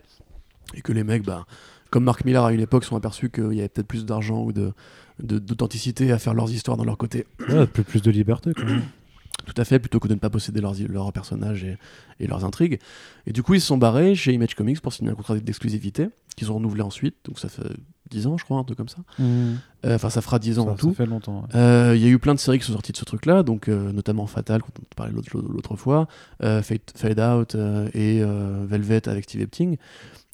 et 0.75 0.81
que 0.83 0.93
les 0.93 1.05
mecs, 1.05 1.25
bah, 1.25 1.47
comme 1.91 2.05
Mark 2.05 2.25
Millar 2.25 2.45
à 2.47 2.53
une 2.53 2.61
époque, 2.61 2.85
sont 2.85 2.97
aperçus 2.97 3.31
qu'il 3.31 3.53
y 3.55 3.61
avait 3.61 3.69
peut-être 3.69 3.87
plus 3.87 4.05
d'argent 4.05 4.43
ou 4.43 4.53
de 4.53 4.73
de- 5.23 5.39
d'authenticité 5.39 6.11
à 6.11 6.19
faire 6.19 6.35
leurs 6.35 6.51
histoires 6.51 6.77
dans 6.77 6.85
leur 6.85 6.97
côté 6.99 7.25
Ouais, 7.49 7.67
plus, 7.69 7.85
plus 7.85 8.03
de 8.03 8.11
liberté. 8.11 8.53
Quoi. 8.53 8.65
tout 9.47 9.55
à 9.57 9.65
fait, 9.65 9.79
plutôt 9.79 10.01
que 10.01 10.09
de 10.09 10.15
ne 10.15 10.19
pas 10.19 10.29
posséder 10.31 10.61
leurs, 10.61 10.75
leurs 10.89 11.13
personnages 11.13 11.63
et, 11.63 11.77
et 12.19 12.27
leurs 12.27 12.45
intrigues. 12.45 12.81
Et 13.29 13.33
du 13.33 13.45
coup, 13.45 13.55
ils 13.55 13.61
se 13.61 13.67
sont 13.69 13.79
barrés 13.79 14.17
chez 14.17 14.33
Image 14.33 14.57
Comics 14.57 14.81
pour 14.81 14.93
signer 14.93 15.11
un 15.13 15.15
contrat 15.15 15.37
d'exclusivité, 15.39 16.09
qu'ils 16.37 16.51
ont 16.51 16.57
renouvelé 16.57 16.83
ensuite, 16.83 17.15
donc 17.27 17.39
ça 17.39 17.49
fait 17.49 17.63
10 18.11 18.27
ans, 18.27 18.37
je 18.39 18.45
crois, 18.45 18.59
un 18.59 18.65
truc 18.65 18.77
comme 18.77 18.89
ça. 18.89 18.99
Euh, 19.21 19.55
Enfin, 19.87 20.11
ça 20.11 20.21
fera 20.21 20.39
10 20.41 20.59
ans 20.59 20.65
ça, 20.65 20.71
en 20.73 20.77
ça 20.77 20.81
tout. 20.81 20.95
fait 20.95 21.07
longtemps. 21.07 21.43
ouais. 21.43 21.57
Euh, 21.61 21.93
Il 21.95 22.03
y 22.03 22.07
a 22.07 22.09
eu 22.09 22.19
plein 22.19 22.35
de 22.35 22.41
séries 22.41 22.59
qui 22.59 22.65
sont 22.67 22.73
sorties 22.73 22.91
de 22.93 22.97
ce 22.97 23.05
truc-là, 23.05 23.45
donc 23.45 23.69
euh, 23.69 23.93
notamment 23.93 24.27
Fatal, 24.27 24.63
dont 24.63 24.67
on 24.81 24.95
parlait 24.97 25.13
l'autre, 25.13 25.29
l'autre 25.39 25.77
fois, 25.77 26.09
euh, 26.43 26.61
Fade, 26.63 26.81
Fade 26.97 27.21
Out 27.21 27.55
euh, 27.55 27.89
et 27.95 28.21
euh, 28.21 28.65
Velvet 28.67 29.09
avec 29.09 29.25
Steve 29.25 29.43
Epting. 29.43 29.77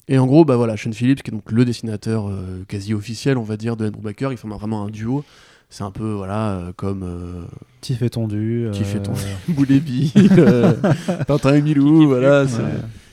Et 0.07 0.17
en 0.17 0.25
gros, 0.25 0.43
bah 0.45 0.55
voilà, 0.57 0.75
Sean 0.77 0.91
Phillips, 0.91 1.23
qui 1.23 1.31
est 1.31 1.33
donc 1.33 1.51
le 1.51 1.63
dessinateur 1.63 2.27
euh, 2.27 2.63
quasi 2.67 2.93
officiel, 2.93 3.37
on 3.37 3.43
va 3.43 3.55
dire, 3.57 3.77
de 3.77 3.85
Ed 3.85 3.93
Brubaker, 3.93 4.29
ils 4.31 4.37
forment 4.37 4.57
vraiment 4.57 4.83
un 4.83 4.89
duo. 4.89 5.23
C'est 5.69 5.83
un 5.83 5.91
peu, 5.91 6.11
voilà, 6.11 6.49
euh, 6.51 6.71
comme 6.75 7.03
euh, 7.03 7.45
Tiff 7.79 8.01
est 8.01 8.09
tendu. 8.09 8.67
Tiff. 8.73 8.97
Boulet 9.47 9.79
Bill, 9.79 10.11
euh, 10.37 10.73
Tintin 11.27 11.53
et 11.55 11.61
Milou, 11.61 12.07
voilà, 12.07 12.45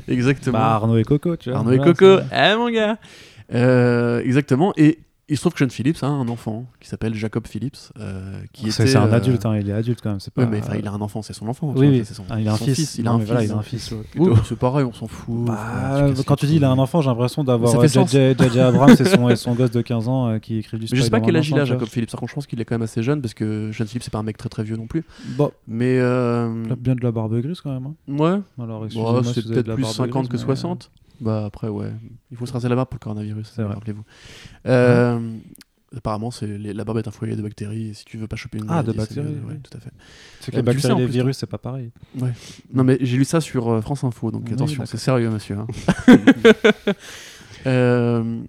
exactement. 0.08 0.58
Bah, 0.58 0.74
Arnaud 0.74 0.96
et 0.96 1.04
Coco, 1.04 1.36
tu 1.36 1.50
vois. 1.50 1.58
Arnaud 1.60 1.72
et 1.72 1.78
Coco, 1.78 2.18
eh 2.32 2.56
mon 2.56 2.68
gars 2.70 2.96
Euh, 3.54 4.20
Exactement, 4.24 4.72
et 4.76 4.98
il 5.28 5.36
se 5.36 5.42
trouve 5.42 5.52
que 5.52 5.58
Sean 5.58 5.68
Phillips 5.68 6.02
a 6.02 6.06
un 6.06 6.26
enfant 6.28 6.64
qui 6.80 6.88
s'appelle 6.88 7.14
Jacob 7.14 7.46
Phillips, 7.46 7.76
euh, 7.98 8.40
qui 8.52 8.72
C'est 8.72 8.96
un 8.96 9.06
euh, 9.08 9.12
adulte, 9.12 9.44
hein, 9.44 9.56
il 9.58 9.68
est 9.68 9.72
adulte 9.72 10.00
quand 10.02 10.10
même. 10.10 10.20
C'est 10.20 10.32
pas... 10.32 10.46
Mais 10.46 10.60
enfin, 10.60 10.76
il 10.78 10.86
a 10.88 10.92
un 10.92 11.00
enfant, 11.00 11.20
c'est 11.22 11.32
son 11.34 11.48
enfant. 11.48 11.72
Oui, 11.76 11.88
oui. 11.88 12.04
son- 12.04 12.24
Ah, 12.30 12.40
il 12.40 12.48
a 12.48 12.54
un 12.54 12.56
fils. 12.56 12.96
Il 12.98 13.06
a 13.06 13.10
Non, 13.10 13.16
un 13.16 13.24
voilà, 13.24 13.40
fils. 13.40 13.50
il 13.50 13.52
a 13.52 13.56
un 13.58 13.62
fils. 13.62 13.90
ouais, 13.92 13.98
Oui, 14.16 14.26
plutôt. 14.28 14.44
c'est 14.44 14.58
pareil, 14.58 14.84
on 14.84 14.92
s'en 14.92 15.06
fout. 15.06 15.44
Bah, 15.44 16.06
quand 16.26 16.36
tu 16.36 16.46
dis 16.46 16.56
il 16.56 16.64
a 16.64 16.70
un 16.70 16.78
enfant, 16.78 17.00
j'ai 17.02 17.08
l'impression 17.10 17.44
d'avoir 17.44 17.78
euh. 17.78 17.86
JJ 17.86 18.36
JJ 18.38 18.56
Abrams 18.58 18.90
et 18.98 19.04
son, 19.04 19.28
et 19.30 19.36
son 19.36 19.54
gosse 19.54 19.70
de 19.70 19.82
15 19.82 20.08
ans 20.08 20.28
euh, 20.28 20.38
qui 20.38 20.56
écrit 20.58 20.78
du 20.78 20.86
je 20.90 21.02
sais 21.02 21.10
pas 21.10 21.20
quel 21.20 21.36
âge 21.36 21.50
il 21.50 21.58
a. 21.58 21.64
Jacob 21.64 21.88
Phillips. 21.88 22.10
Par 22.10 22.20
contre, 22.20 22.30
je 22.30 22.34
pense 22.34 22.46
qu'il 22.46 22.60
est 22.60 22.64
quand 22.64 22.74
même 22.76 22.82
assez 22.82 23.02
jeune 23.02 23.20
parce 23.20 23.34
que 23.34 23.70
Sean 23.72 23.84
Phillips, 23.86 24.02
c'est 24.04 24.12
pas 24.12 24.18
un 24.18 24.22
mec 24.22 24.36
très 24.38 24.48
très 24.48 24.62
vieux 24.62 24.76
non 24.76 24.86
plus. 24.86 25.04
Bon, 25.36 25.50
Mais 25.66 25.98
euh, 25.98 26.62
il 26.66 26.72
a 26.72 26.76
bien 26.76 26.94
de 26.94 27.02
la 27.02 27.12
barbe 27.12 27.38
grise 27.40 27.60
quand 27.60 27.72
même. 27.72 27.86
hein. 27.86 27.94
ouais, 28.08 28.40
Alors, 28.64 28.84
excusez-moi 28.86 29.22
c'est 29.24 29.46
peut-être 29.46 29.74
plus 29.74 29.82
barbe 29.82 29.94
50 29.94 30.28
grise, 30.28 30.40
que 30.40 30.46
mais, 30.46 30.52
euh, 30.52 30.56
60. 30.56 30.90
Bah 31.20 31.44
après, 31.46 31.68
ouais. 31.68 31.90
Il 32.30 32.36
faut 32.36 32.46
se 32.46 32.52
raser 32.52 32.68
la 32.68 32.76
barbe 32.76 32.88
pour 32.88 32.96
le 32.96 33.02
coronavirus, 33.04 33.52
rappelez-vous. 33.58 34.04
Euh, 34.66 35.18
Apparemment, 35.96 36.30
c'est 36.30 36.58
la 36.58 36.84
barbe 36.84 36.98
est 36.98 37.08
un 37.08 37.10
foyer 37.10 37.34
de 37.34 37.40
bactéries. 37.40 37.88
Et 37.88 37.94
si 37.94 38.04
tu 38.04 38.18
veux 38.18 38.26
pas 38.26 38.36
choper 38.36 38.58
une 38.58 38.66
Ah, 38.68 38.82
de 38.82 38.92
maladie, 38.92 38.98
bactéries, 39.14 39.26
ouais, 39.36 39.40
oui. 39.48 39.54
tout 39.62 39.74
à 39.74 39.80
fait. 39.80 39.90
C'est 40.40 40.52
que 40.52 40.58
Euh, 40.58 40.60
les 40.60 40.66
sais, 40.72 40.74
bactéries 40.88 41.02
et 41.02 41.06
les 41.06 41.10
virus, 41.10 41.38
c'est 41.38 41.46
pas 41.46 41.56
pareil. 41.56 41.90
Non, 42.74 42.84
mais 42.84 42.98
j'ai 43.00 43.16
lu 43.16 43.24
ça 43.24 43.40
sur 43.40 43.68
euh, 43.70 43.80
France 43.80 44.04
Info, 44.04 44.30
donc 44.30 44.42
Oui, 44.48 44.52
attention, 44.52 44.84
c'est 44.84 44.98
sérieux, 44.98 45.30
monsieur. 45.30 45.56
hein. 45.56 45.66
Euh, 47.66 48.40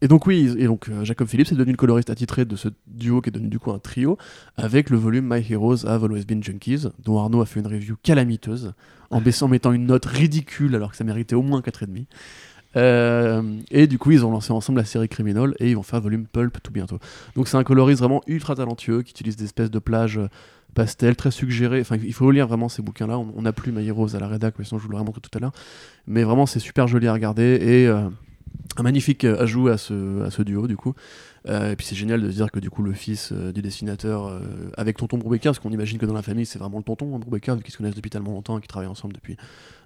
et 0.00 0.08
donc, 0.08 0.26
oui, 0.26 0.52
et 0.58 0.66
donc, 0.66 0.88
euh, 0.88 1.04
Jacob 1.04 1.28
Phillips 1.28 1.50
est 1.52 1.54
devenu 1.54 1.72
le 1.72 1.76
coloriste 1.76 2.10
attitré 2.10 2.44
de 2.44 2.56
ce 2.56 2.68
duo 2.86 3.20
qui 3.20 3.28
est 3.28 3.32
devenu 3.32 3.48
du 3.48 3.58
coup 3.58 3.70
un 3.72 3.78
trio, 3.78 4.18
avec 4.56 4.90
le 4.90 4.96
volume 4.96 5.26
My 5.28 5.44
Heroes 5.52 5.86
Have 5.86 6.04
Always 6.04 6.24
Been 6.24 6.42
Junkies, 6.42 6.86
dont 7.04 7.18
Arnaud 7.18 7.40
a 7.40 7.46
fait 7.46 7.60
une 7.60 7.66
review 7.66 7.96
calamiteuse, 8.02 8.72
en, 9.12 9.20
baissant, 9.20 9.46
en 9.46 9.48
mettant 9.48 9.72
une 9.72 9.86
note 9.86 10.04
ridicule 10.06 10.74
alors 10.74 10.90
que 10.90 10.96
ça 10.96 11.04
méritait 11.04 11.34
au 11.34 11.42
moins 11.42 11.60
4,5. 11.60 12.06
Euh, 12.74 13.42
et 13.70 13.86
du 13.86 13.98
coup, 13.98 14.12
ils 14.12 14.24
ont 14.24 14.30
lancé 14.30 14.52
ensemble 14.52 14.78
la 14.78 14.84
série 14.84 15.08
Criminal 15.08 15.54
et 15.58 15.70
ils 15.70 15.76
vont 15.76 15.82
faire 15.82 16.00
volume 16.00 16.26
Pulp 16.26 16.58
tout 16.62 16.72
bientôt. 16.72 16.98
Donc, 17.36 17.48
c'est 17.48 17.56
un 17.56 17.64
coloriste 17.64 18.00
vraiment 18.00 18.22
ultra 18.26 18.54
talentueux 18.54 19.02
qui 19.02 19.10
utilise 19.10 19.36
des 19.36 19.44
espèces 19.44 19.70
de 19.70 19.78
plages 19.78 20.18
euh, 20.18 20.28
pastel 20.74 21.16
très 21.16 21.30
suggérées. 21.30 21.80
Enfin, 21.80 21.96
il 22.02 22.14
faut 22.14 22.30
lire 22.30 22.46
vraiment 22.46 22.68
ces 22.68 22.82
bouquins-là. 22.82 23.18
On 23.18 23.32
on 23.36 23.42
n'a 23.42 23.52
plus 23.52 23.72
My 23.72 23.86
Heroes 23.86 24.16
à 24.16 24.20
la 24.20 24.28
rédac, 24.28 24.54
mais 24.58 24.64
sinon 24.64 24.78
je 24.78 24.84
vous 24.84 24.90
l'aurais 24.90 25.04
montré 25.04 25.20
tout 25.20 25.36
à 25.36 25.40
l'heure. 25.40 25.52
Mais 26.06 26.22
vraiment, 26.22 26.46
c'est 26.46 26.60
super 26.60 26.88
joli 26.88 27.06
à 27.08 27.12
regarder 27.12 27.58
et 27.60 27.86
euh, 27.86 28.08
un 28.76 28.82
magnifique 28.82 29.24
euh, 29.24 29.42
ajout 29.42 29.68
à 29.68 29.78
ce, 29.78 30.22
à 30.22 30.30
ce 30.30 30.42
duo, 30.42 30.66
du 30.66 30.76
coup. 30.76 30.94
Euh, 31.48 31.72
et 31.72 31.76
puis 31.76 31.84
c'est 31.86 31.96
génial 31.96 32.22
de 32.22 32.30
se 32.30 32.36
dire 32.36 32.50
que 32.52 32.60
du 32.60 32.70
coup 32.70 32.82
le 32.84 32.92
fils 32.92 33.32
euh, 33.32 33.50
du 33.52 33.62
dessinateur 33.62 34.26
euh, 34.26 34.40
avec 34.76 34.96
tonton 34.96 35.18
Brubaker, 35.18 35.50
parce 35.50 35.58
qu'on 35.58 35.72
imagine 35.72 35.98
que 35.98 36.06
dans 36.06 36.14
la 36.14 36.22
famille 36.22 36.46
c'est 36.46 36.58
vraiment 36.60 36.78
le 36.78 36.84
tonton 36.84 37.16
hein, 37.16 37.18
Brubaker, 37.18 37.56
vu 37.56 37.62
qu'ils 37.64 37.72
se 37.72 37.78
connaissent 37.78 37.96
depuis 37.96 38.10
tellement 38.10 38.30
longtemps 38.32 38.58
et 38.58 38.60
qu'ils 38.60 38.68
travaillent 38.68 38.88
ensemble 38.88 39.12
depuis, 39.14 39.36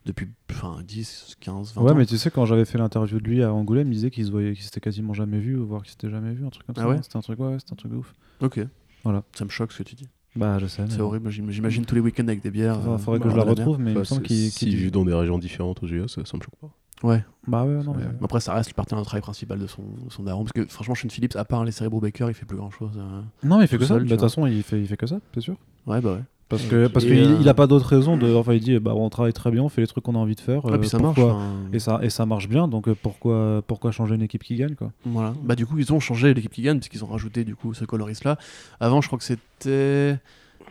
depuis 0.05 0.29
enfin, 0.51 0.81
10, 0.87 1.37
15, 1.41 1.73
20 1.75 1.83
Ouais, 1.83 1.93
ans. 1.93 1.95
mais 1.95 2.05
tu 2.07 2.19
sais, 2.19 2.31
quand 2.31 2.45
j'avais 2.45 2.67
fait 2.67 2.77
l'interview 2.77 3.19
de 3.21 3.25
lui 3.27 3.43
à 3.43 3.53
Angoulême, 3.55 3.89
il 3.91 3.95
disait 3.95 4.11
qu'ils 4.11 4.27
se 4.27 4.31
voyaient, 4.31 4.53
qu'ils 4.53 4.65
s'étaient 4.65 4.81
quasiment 4.81 5.15
jamais 5.15 5.39
vus, 5.39 5.57
voire 5.57 5.83
qu'ils 5.83 5.93
s'étaient 5.93 6.11
jamais 6.11 6.33
vus, 6.35 6.45
un 6.47 6.51
truc 6.51 6.67
comme 6.67 6.75
Ah 6.79 6.83
ça. 6.83 6.89
ouais 6.89 6.99
C'était 7.03 7.17
un 7.17 7.21
truc, 7.23 7.41
ouais, 7.41 7.47
ouais, 7.49 7.57
c'était 7.59 7.73
un 7.73 7.77
truc 7.77 7.91
de 7.93 7.97
ouf. 7.97 8.13
Ok. 8.43 8.61
Voilà. 9.05 9.23
Ça 9.35 9.45
me 9.47 9.51
choque 9.51 9.73
ce 9.73 9.79
que 9.79 9.83
tu 9.85 9.95
dis. 9.95 10.09
Bah, 10.35 10.59
je 10.59 10.67
sais. 10.67 10.85
C'est 10.91 11.01
horrible, 11.01 11.31
j'im- 11.31 11.49
j'imagine 11.51 11.87
tous 11.87 11.95
les 11.95 12.03
week-ends 12.03 12.29
avec 12.29 12.43
des 12.43 12.51
bières. 12.51 12.87
Euh, 12.87 12.99
faudrait 12.99 13.21
que 13.21 13.31
je 13.31 13.37
la 13.37 13.45
retrouve, 13.45 13.79
mais 13.79 13.93
il 13.93 13.95
me 13.95 14.01
Bah, 14.01 14.05
semble 14.05 14.21
qu'il. 14.23 14.51
si 14.51 14.69
vu 14.77 14.91
dans 14.91 15.05
des 15.07 15.15
régions 15.15 15.39
différentes 15.39 15.83
aux 15.83 15.87
US, 15.87 16.13
ça, 16.15 16.23
ça 16.27 16.37
me 16.37 16.43
choque 16.43 16.57
pas. 16.61 16.71
Ouais. 17.03 17.23
Bah 17.47 17.65
ouais, 17.65 17.83
non, 17.85 17.95
mais. 17.97 18.05
Après, 18.25 18.41
ça 18.41 18.55
reste 18.55 18.71
le 18.71 18.75
partenaire 18.75 19.03
de 19.03 19.07
travail 19.07 19.23
principal 19.23 19.59
de 19.59 19.67
son, 19.67 19.83
de 19.83 20.11
son 20.11 20.23
daron. 20.23 20.45
Parce 20.45 20.53
que 20.53 20.65
franchement, 20.67 20.95
Sean 20.95 21.09
Phillips, 21.09 21.37
à 21.37 21.45
part 21.45 21.65
les 21.65 21.73
séries 21.73 21.91
Brubaker, 21.91 22.29
il 22.29 22.35
fait 22.35 22.47
plus 22.47 22.57
grand 22.57 22.71
chose. 22.71 22.99
Non, 23.45 23.61
il 23.61 23.69
fait 23.69 23.77
que 23.79 23.85
ça. 23.85 23.89
seul, 23.95 23.99
Bah, 24.03 24.05
De 24.05 24.11
toute 24.11 24.21
façon, 24.21 24.47
il 24.47 24.63
fait, 24.63 24.81
il 24.81 24.87
fait 24.87 24.97
que 24.97 25.07
ça, 25.07 25.19
c'est 25.35 25.41
sûr. 25.41 25.57
Ouais, 25.87 26.01
bah 26.01 26.15
ouais. 26.15 26.23
Parce 26.49 26.63
que 26.63 26.87
parce 26.87 27.05
qu'il 27.05 27.19
euh, 27.19 27.39
il 27.41 27.49
a 27.49 27.55
pas 27.55 27.67
d'autre 27.67 27.87
raison 27.87 28.17
de. 28.17 28.33
Enfin, 28.35 28.53
il 28.53 28.61
dit, 28.61 28.79
bah, 28.79 28.93
on 28.95 29.11
travaille 29.11 29.33
très 29.33 29.51
bien, 29.51 29.63
on 29.65 29.69
fait 29.69 29.81
les 29.81 29.87
trucs 29.89 30.05
qu'on 30.05 30.15
a 30.15 30.19
envie 30.19 30.37
de 30.37 30.41
faire. 30.41 30.65
Ouais, 30.65 30.73
euh, 30.75 30.79
puis 30.79 30.89
ça 30.89 30.99
marche. 31.01 31.19
enfin, 31.19 31.57
Et 31.73 31.81
ça, 31.81 31.99
et 32.03 32.09
ça 32.11 32.25
marche 32.25 32.49
bien, 32.49 32.69
donc 32.69 32.87
euh, 32.89 32.95
pourquoi, 33.01 33.63
pourquoi 33.67 33.91
changer 33.91 34.15
une 34.15 34.23
équipe 34.23 34.45
qui 34.45 34.55
gagne 34.55 34.77
quoi 34.77 34.93
Voilà. 35.05 35.35
Bah, 35.43 35.57
du 35.57 35.67
coup, 35.67 35.77
ils 35.79 35.93
ont 35.93 35.99
changé 36.01 36.33
l'équipe 36.35 36.53
qui 36.53 36.63
gagne, 36.63 36.79
puisqu'ils 36.79 37.03
ont 37.05 37.09
rajouté 37.09 37.43
du 37.45 37.57
coup 37.57 37.75
ce 37.75 37.85
coloriste-là. 37.85 38.39
Avant, 38.79 39.01
je 39.01 39.09
crois 39.09 39.19
que 39.19 39.25
c'était. 39.25 40.19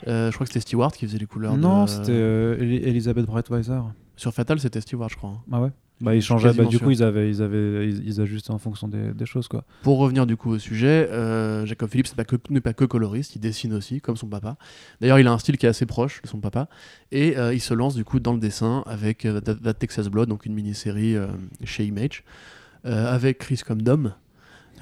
euh, 0.08 0.30
je 0.30 0.32
crois 0.32 0.46
que 0.46 0.54
c'était 0.54 0.62
Stewart 0.62 0.92
qui 0.94 1.06
faisait 1.08 1.18
les 1.18 1.26
couleurs. 1.26 1.58
Non, 1.58 1.84
de- 1.84 1.90
c'était 1.90 2.12
euh, 2.12 2.58
Eli- 2.60 2.78
Elisabeth 2.84 3.26
Breitweiser. 3.26 3.80
Sur 4.16 4.34
Fatal, 4.34 4.60
c'était 4.62 4.80
Stewart, 4.82 5.10
je 5.10 5.18
crois. 5.18 5.32
hein. 5.32 5.42
Ah 5.52 5.62
ouais 5.62 5.72
Bah, 6.02 6.14
ils 6.14 6.22
changeaient, 6.22 6.54
bah, 6.54 6.66
du 6.66 6.76
sûr. 6.76 6.86
coup, 6.86 6.92
ils, 6.92 7.02
avaient, 7.04 7.30
ils, 7.30 7.42
avaient, 7.42 7.90
ils, 7.90 8.06
ils 8.06 8.20
ajustaient 8.22 8.52
en 8.52 8.58
fonction 8.58 8.88
des, 8.90 9.14
des 9.14 9.26
choses 9.26 9.48
quoi. 9.48 9.64
Pour 9.82 9.98
revenir 9.98 10.26
du 10.26 10.36
coup 10.36 10.52
au 10.52 10.60
sujet, 10.60 11.08
euh, 11.10 11.66
Jacob 11.66 11.90
Phillips 11.90 12.10
n'est 12.50 12.62
pas, 12.62 12.74
que- 12.74 12.86
coloriste, 12.86 13.36
il 13.38 13.40
dessine 13.40 13.74
aussi, 13.74 14.02
comme 14.02 14.18
son 14.18 14.28
papa. 14.28 14.58
D'ailleurs, 15.00 15.20
il 15.20 15.28
a 15.28 15.32
un 15.32 15.38
style 15.38 15.58
qui 15.58 15.66
est 15.66 15.70
assez 15.70 15.86
proche 15.86 16.22
de 16.22 16.28
son 16.28 16.40
papa. 16.40 16.68
Et 17.14 17.38
euh, 17.38 17.54
il 17.54 17.62
se 17.62 17.74
lance 17.74 17.96
du 17.96 18.04
coup 18.04 18.20
dans 18.20 18.34
le 18.34 18.40
dessin 18.40 18.84
avec 18.88 19.26
euh, 19.26 19.40
That 19.40 19.76
Texas 19.76 20.10
Blood, 20.10 20.28
donc 20.28 20.46
une 20.46 20.54
mini-série 20.54 21.16
euh, 21.16 21.28
chez 21.64 21.86
Image, 21.86 22.24
avec 22.84 23.40
Chris 23.40 23.62
Comdom. 23.66 24.12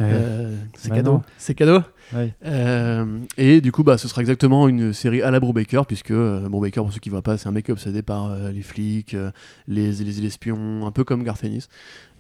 Euh, 0.02 0.56
c'est 0.76 0.90
Bah 0.90 0.96
cadeau. 0.96 1.22
C'est 1.38 1.54
cadeau. 1.54 1.80
Ouais. 2.14 2.34
Euh, 2.46 3.20
et 3.38 3.62
du 3.62 3.72
coup, 3.72 3.84
bah, 3.84 3.98
ce 3.98 4.08
sera 4.08 4.22
exactement 4.22 4.68
une 4.68 4.94
série 4.94 5.22
à 5.22 5.32
la 5.32 5.40
Brubaker, 5.40 5.86
puisque 5.86 6.12
euh, 6.12 6.48
Brubaker, 6.50 6.84
pour 6.84 6.94
ceux 6.94 7.00
qui 7.00 7.10
ne 7.10 7.14
voient 7.14 7.22
pas, 7.22 7.38
c'est 7.38 7.48
un 7.48 7.52
mec 7.52 7.70
obsédé 7.70 8.02
par 8.02 8.32
euh, 8.32 8.52
les 8.52 8.62
flics, 8.62 9.16
les, 9.68 9.92
les, 9.92 10.04
les 10.04 10.26
espions, 10.26 10.86
un 10.86 10.92
peu 10.92 11.04
comme 11.04 11.24
Garth 11.24 11.44
Ennis. 11.44 11.68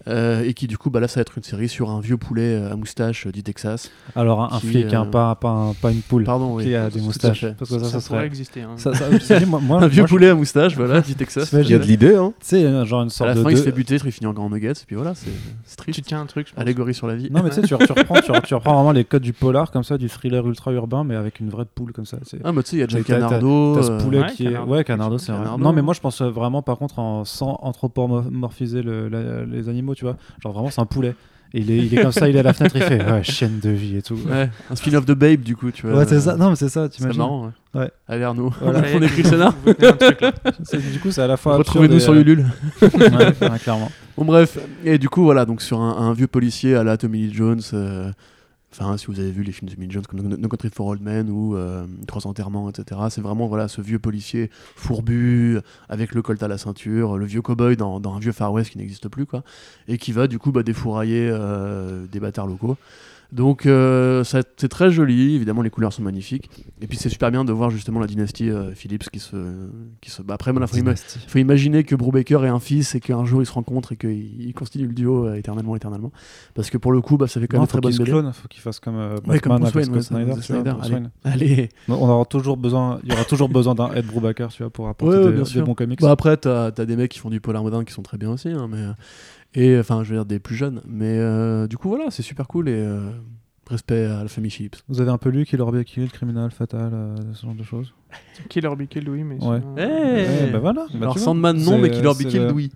Euh, 0.07 0.43
et 0.43 0.53
qui, 0.53 0.67
du 0.67 0.77
coup, 0.77 0.89
bah, 0.89 0.99
là, 0.99 1.07
ça 1.07 1.15
va 1.15 1.21
être 1.21 1.37
une 1.37 1.43
série 1.43 1.69
sur 1.69 1.89
un 1.89 2.01
vieux 2.01 2.17
poulet 2.17 2.55
euh, 2.55 2.73
à 2.73 2.75
moustache 2.75 3.25
euh, 3.27 3.31
du 3.31 3.41
Texas. 3.41 3.89
Alors, 4.15 4.41
un, 4.41 4.55
un 4.55 4.59
Qui, 4.59 4.67
flic, 4.67 4.93
hein, 4.93 5.03
euh, 5.07 5.09
pas, 5.09 5.35
pas, 5.35 5.49
un- 5.49 5.73
pas 5.73 5.91
une 5.91 6.01
poule. 6.01 6.25
Pardon, 6.25 6.55
oui. 6.55 6.65
Qui 6.65 6.75
a 6.75 6.89
des 6.89 6.99
à 6.99 7.03
moustaches. 7.03 7.45
Parce 7.57 7.71
que 7.71 7.79
ça, 7.79 7.85
Ça, 7.85 7.99
ça 8.01 8.07
pourrait 8.09 8.25
exister. 8.25 8.63
hein. 8.63 8.71
Ça, 8.77 8.91
je 8.93 9.45
moi, 9.45 9.61
moi, 9.63 9.81
Un 9.83 9.87
vieux 9.87 10.01
moi, 10.01 10.07
je- 10.07 10.13
poulet 10.13 10.29
à 10.29 10.35
moustache, 10.35 10.75
voilà, 10.75 10.99
du 11.01 11.15
Texas. 11.15 11.53
Il 11.53 11.69
y 11.69 11.73
a 11.73 11.79
de 11.79 11.83
l'idée, 11.83 12.15
hein 12.15 12.33
Tu 12.45 12.55
euh, 12.55 12.83
genre 12.85 13.01
une 13.01 13.07
À 13.07 13.11
sorte 13.11 13.29
la 13.29 13.35
de. 13.35 13.41
fin, 13.43 13.49
il 13.51 13.57
se 13.57 13.63
fait 13.63 13.71
buter, 13.71 13.95
il 14.03 14.11
finit 14.11 14.27
en 14.27 14.33
grand 14.33 14.49
nuggets, 14.49 14.71
et 14.71 14.85
puis 14.85 14.95
voilà, 14.97 15.15
c'est 15.15 15.29
c'est 15.65 15.77
Tu 15.77 15.83
triste. 15.91 16.03
tiens 16.05 16.21
un 16.21 16.25
truc, 16.25 16.47
je 16.49 16.53
pense. 16.53 16.61
Allégorie 16.61 16.93
sur 16.93 17.07
la 17.07 17.15
vie. 17.15 17.29
Non, 17.31 17.41
mais 17.41 17.49
tu 17.49 17.55
sais, 17.55 17.61
tu, 17.61 17.67
tu 17.67 17.73
reprends, 17.75 18.15
tu, 18.15 18.31
tu 18.43 18.53
reprends 18.55 18.73
vraiment 18.75 18.91
les 18.91 19.05
codes 19.05 19.21
du 19.23 19.31
polar, 19.33 19.71
comme 19.71 19.83
ça, 19.85 19.97
du 19.97 20.09
thriller 20.09 20.45
ultra 20.45 20.73
urbain, 20.73 21.03
mais 21.05 21.15
avec 21.15 21.39
une 21.39 21.49
vraie 21.49 21.65
poule, 21.73 21.93
comme 21.93 22.05
ça. 22.05 22.17
C'est. 22.23 22.39
Ah, 22.43 22.51
mais 22.51 22.61
tu 22.63 22.71
sais, 22.71 22.75
il 22.75 22.79
y 22.79 22.83
a 22.83 22.87
t'as- 22.87 23.01
Canardo. 23.03 23.75
T'as 23.75 23.83
ce 23.83 23.91
euh, 23.91 23.99
poulet 23.99 24.25
qui 24.35 24.47
est. 24.47 24.57
Ouais, 24.57 24.83
Canardo, 24.83 25.17
c'est 25.17 25.31
vrai. 25.31 25.47
Non, 25.57 25.71
mais 25.71 25.81
moi 25.81 25.93
je 25.93 26.01
pense 26.01 26.19
euh, 26.21 26.29
vraiment, 26.29 26.61
par 26.61 26.77
contre, 26.77 26.95
sans 27.23 27.57
anthropomorphiser 27.61 28.81
le- 28.81 29.07
la- 29.07 29.45
les 29.45 29.69
animaux, 29.69 29.92
tu 29.95 30.05
vois. 30.05 30.17
Genre 30.41 30.51
vraiment, 30.53 30.69
c'est 30.69 30.81
un 30.81 30.85
poulet. 30.85 31.15
Et 31.55 31.59
il 31.59 31.69
est, 31.69 31.77
il 31.77 31.93
est 31.97 32.01
comme 32.01 32.11
ça, 32.11 32.27
il 32.27 32.35
est 32.35 32.39
à 32.39 32.43
la 32.43 32.51
fenêtre, 32.53 32.75
il 32.75 32.81
fait 32.81 33.03
ouais, 33.11 33.21
chaîne 33.23 33.59
de 33.59 33.69
vie 33.69 33.97
et 33.97 34.01
tout. 34.01 34.15
Ouais, 34.27 34.49
un 34.71 34.75
spin-off 34.75 35.05
de 35.05 35.13
Babe, 35.13 35.41
du 35.41 35.55
coup, 35.55 35.69
tu 35.69 35.85
vois. 35.85 35.99
Ouais, 35.99 36.05
c'est 36.07 36.19
ça. 36.19 36.35
Non, 36.35 36.49
mais 36.49 36.55
c'est 36.55 36.67
ça, 36.69 36.85
C'est 36.85 36.97
t'imagines. 36.97 37.19
marrant, 37.19 37.51
ouais. 37.75 37.81
Ouais. 37.81 37.91
Allez, 38.07 38.23
Arnaud, 38.23 38.51
Voilà. 38.59 38.81
Ça 38.81 38.87
on 38.97 39.01
écrit. 39.03 39.23
C'est- 40.63 40.91
Du 40.91 40.99
coup, 40.99 41.11
c'est 41.11 41.21
à 41.21 41.27
la 41.27 41.37
fois. 41.37 41.57
Retrouvez-nous 41.57 41.99
sur 41.99 42.13
Ulule. 42.15 42.45
euh, 42.81 42.87
ouais, 42.99 43.49
ouais, 43.49 43.59
clairement. 43.59 43.91
Bon, 44.17 44.25
bref. 44.25 44.57
Et 44.83 44.97
du 44.97 45.09
coup, 45.09 45.23
voilà, 45.23 45.45
donc 45.45 45.61
sur 45.61 45.79
un, 45.79 45.95
un 46.09 46.13
vieux 46.13 46.27
policier 46.27 46.75
à 46.75 46.83
la 46.83 46.97
Tommy 46.97 47.19
Lee 47.27 47.33
Jones. 47.33 47.61
euh, 47.73 48.11
Enfin, 48.75 48.97
si 48.97 49.05
vous 49.05 49.19
avez 49.19 49.29
vu 49.31 49.43
les 49.43 49.51
films 49.51 49.69
de 49.69 49.75
Lee 49.75 49.87
Jones 49.87 50.03
comme 50.07 50.19
No 50.19 50.35
No 50.35 50.47
Country 50.47 50.69
for 50.73 50.87
Old 50.87 51.01
Men 51.01 51.29
ou 51.29 51.55
euh, 51.55 51.85
Trois 52.07 52.25
enterrements, 52.25 52.69
etc., 52.69 52.99
c'est 53.11 53.21
vraiment 53.21 53.47
voilà 53.47 53.67
ce 53.67 53.81
vieux 53.81 53.99
policier 53.99 54.49
fourbu 54.75 55.59
avec 55.89 56.15
le 56.15 56.23
colt 56.23 56.41
à 56.41 56.47
la 56.47 56.57
ceinture, 56.57 57.17
le 57.17 57.25
vieux 57.25 57.43
cowboy 57.43 57.77
dans, 57.77 57.99
dans 57.99 58.15
un 58.15 58.19
vieux 58.19 58.31
Far 58.31 58.51
West 58.51 58.71
qui 58.71 58.79
n'existe 58.79 59.09
plus, 59.09 59.27
quoi, 59.27 59.43
et 59.87 59.99
qui 59.99 60.11
va 60.11 60.27
du 60.27 60.39
coup 60.39 60.51
bah, 60.51 60.63
défourailler 60.63 61.29
euh, 61.31 62.07
des 62.07 62.19
bâtards 62.19 62.47
locaux. 62.47 62.77
Donc 63.33 63.65
euh, 63.65 64.23
ça- 64.23 64.43
c'est 64.57 64.69
très 64.69 64.91
joli, 64.91 65.33
évidemment 65.35 65.63
les 65.63 65.71
couleurs 65.71 65.91
sont 65.91 66.03
magnifiques, 66.03 66.49
et 66.81 66.85
puis 66.87 66.97
c'est 66.99 67.09
super 67.09 67.31
bien 67.31 67.43
de 67.43 67.51
voir 67.51 67.71
justement 67.71 67.99
la 67.99 68.05
dynastie 68.05 68.49
euh, 68.51 68.75
Phillips 68.75 69.09
qui 69.09 69.19
se, 69.19 69.35
qui 70.01 70.11
se. 70.11 70.21
Bah, 70.21 70.35
après, 70.35 70.51
il 70.51 70.67
faut, 70.67 70.77
ima- 70.77 70.95
faut 71.27 71.39
imaginer 71.39 71.83
que 71.83 71.95
Brubaker 71.95 72.45
ait 72.45 72.49
un 72.49 72.59
fils 72.59 72.93
et 72.93 72.99
qu'un 72.99 73.25
jour 73.25 73.41
ils 73.41 73.45
se 73.47 73.51
rencontrent 73.51 73.91
et 73.93 73.97
qu'ils 73.97 74.41
ils 74.49 74.53
continuent 74.53 74.87
le 74.87 74.93
duo 74.93 75.25
euh, 75.25 75.33
éternellement, 75.35 75.75
éternellement, 75.75 76.11
parce 76.53 76.69
que 76.69 76.77
pour 76.77 76.91
le 76.91 77.01
coup, 77.01 77.17
bah, 77.17 77.27
ça 77.27 77.39
fait 77.39 77.47
quand 77.47 77.57
même 77.57 77.67
très 77.67 77.81
bonne 77.81 77.91
clone, 78.05 78.31
faut 78.33 78.47
qu'il 78.47 78.61
fasse 78.61 78.79
comme 78.79 78.97
euh, 78.97 79.15
Ouais, 79.25 79.39
comme 79.39 79.57
Batman 79.59 79.71
Bruce 79.89 80.11
avec 80.11 80.27
Wayne, 80.27 80.41
Scott 80.43 80.55
ouais, 80.55 80.61
Snyder. 80.63 80.99
Vois, 81.23 81.31
allez. 81.31 81.69
On 81.89 82.07
aura 82.09 82.25
toujours 82.25 82.57
besoin, 82.57 82.99
il 83.03 83.09
y 83.11 83.13
aura 83.15 83.25
toujours 83.25 83.49
besoin 83.49 83.73
d'un 83.73 83.91
Ed 83.93 84.05
Brubaker, 84.05 84.49
tu 84.49 84.61
vois, 84.61 84.69
pour 84.69 84.87
apporter 84.87 85.17
Ouais, 85.17 85.31
des, 85.33 85.53
des 85.53 85.61
bons 85.63 85.73
comics. 85.73 85.99
Bah 86.01 86.11
après, 86.11 86.37
t'as 86.37 86.67
as 86.67 86.71
des 86.85 86.95
mecs 86.95 87.09
qui 87.09 87.19
font 87.19 87.31
du 87.31 87.41
polar 87.41 87.63
moderne 87.63 87.83
qui 87.83 87.93
sont 87.93 88.03
très 88.03 88.17
bien 88.17 88.29
aussi, 88.29 88.49
hein, 88.49 88.67
mais 88.69 88.83
et 89.55 89.77
enfin, 89.79 90.03
je 90.03 90.09
veux 90.09 90.15
dire 90.17 90.25
des 90.25 90.39
plus 90.39 90.55
jeunes. 90.55 90.81
Mais 90.87 91.17
euh, 91.19 91.67
du 91.67 91.77
coup, 91.77 91.89
voilà, 91.89 92.05
c'est 92.09 92.23
super 92.23 92.47
cool 92.47 92.69
et 92.69 92.73
euh, 92.73 93.09
respect 93.69 94.05
à 94.05 94.23
la 94.23 94.27
famille 94.27 94.51
Phillips. 94.51 94.77
Vous 94.89 94.99
avez 95.01 95.11
un 95.11 95.17
peu 95.17 95.29
lu 95.29 95.45
Killer 95.45 95.63
Be 95.71 95.83
Killed, 95.83 96.11
Criminal 96.11 96.51
Fatal, 96.51 96.91
euh, 96.93 97.15
ce 97.33 97.45
genre 97.45 97.55
de 97.55 97.63
choses? 97.63 97.93
Killer 98.49 98.75
Be 98.75 98.87
Killed, 98.87 99.07
oui, 99.09 99.23
mais. 99.23 99.35
Ouais. 99.43 99.59
sinon- 99.59 99.75
Eh 99.77 99.81
Ouais, 99.81 100.49
bah 100.51 100.59
voilà. 100.59 100.85
bah 100.91 100.97
Alors. 101.01 101.17
Sandman 101.19 101.57
non, 101.57 101.77
mais 101.79 101.89
Killer 101.89 102.11
Be 102.13 102.27
Killed 102.27 102.47
le- 102.47 102.51
oui. 102.51 102.71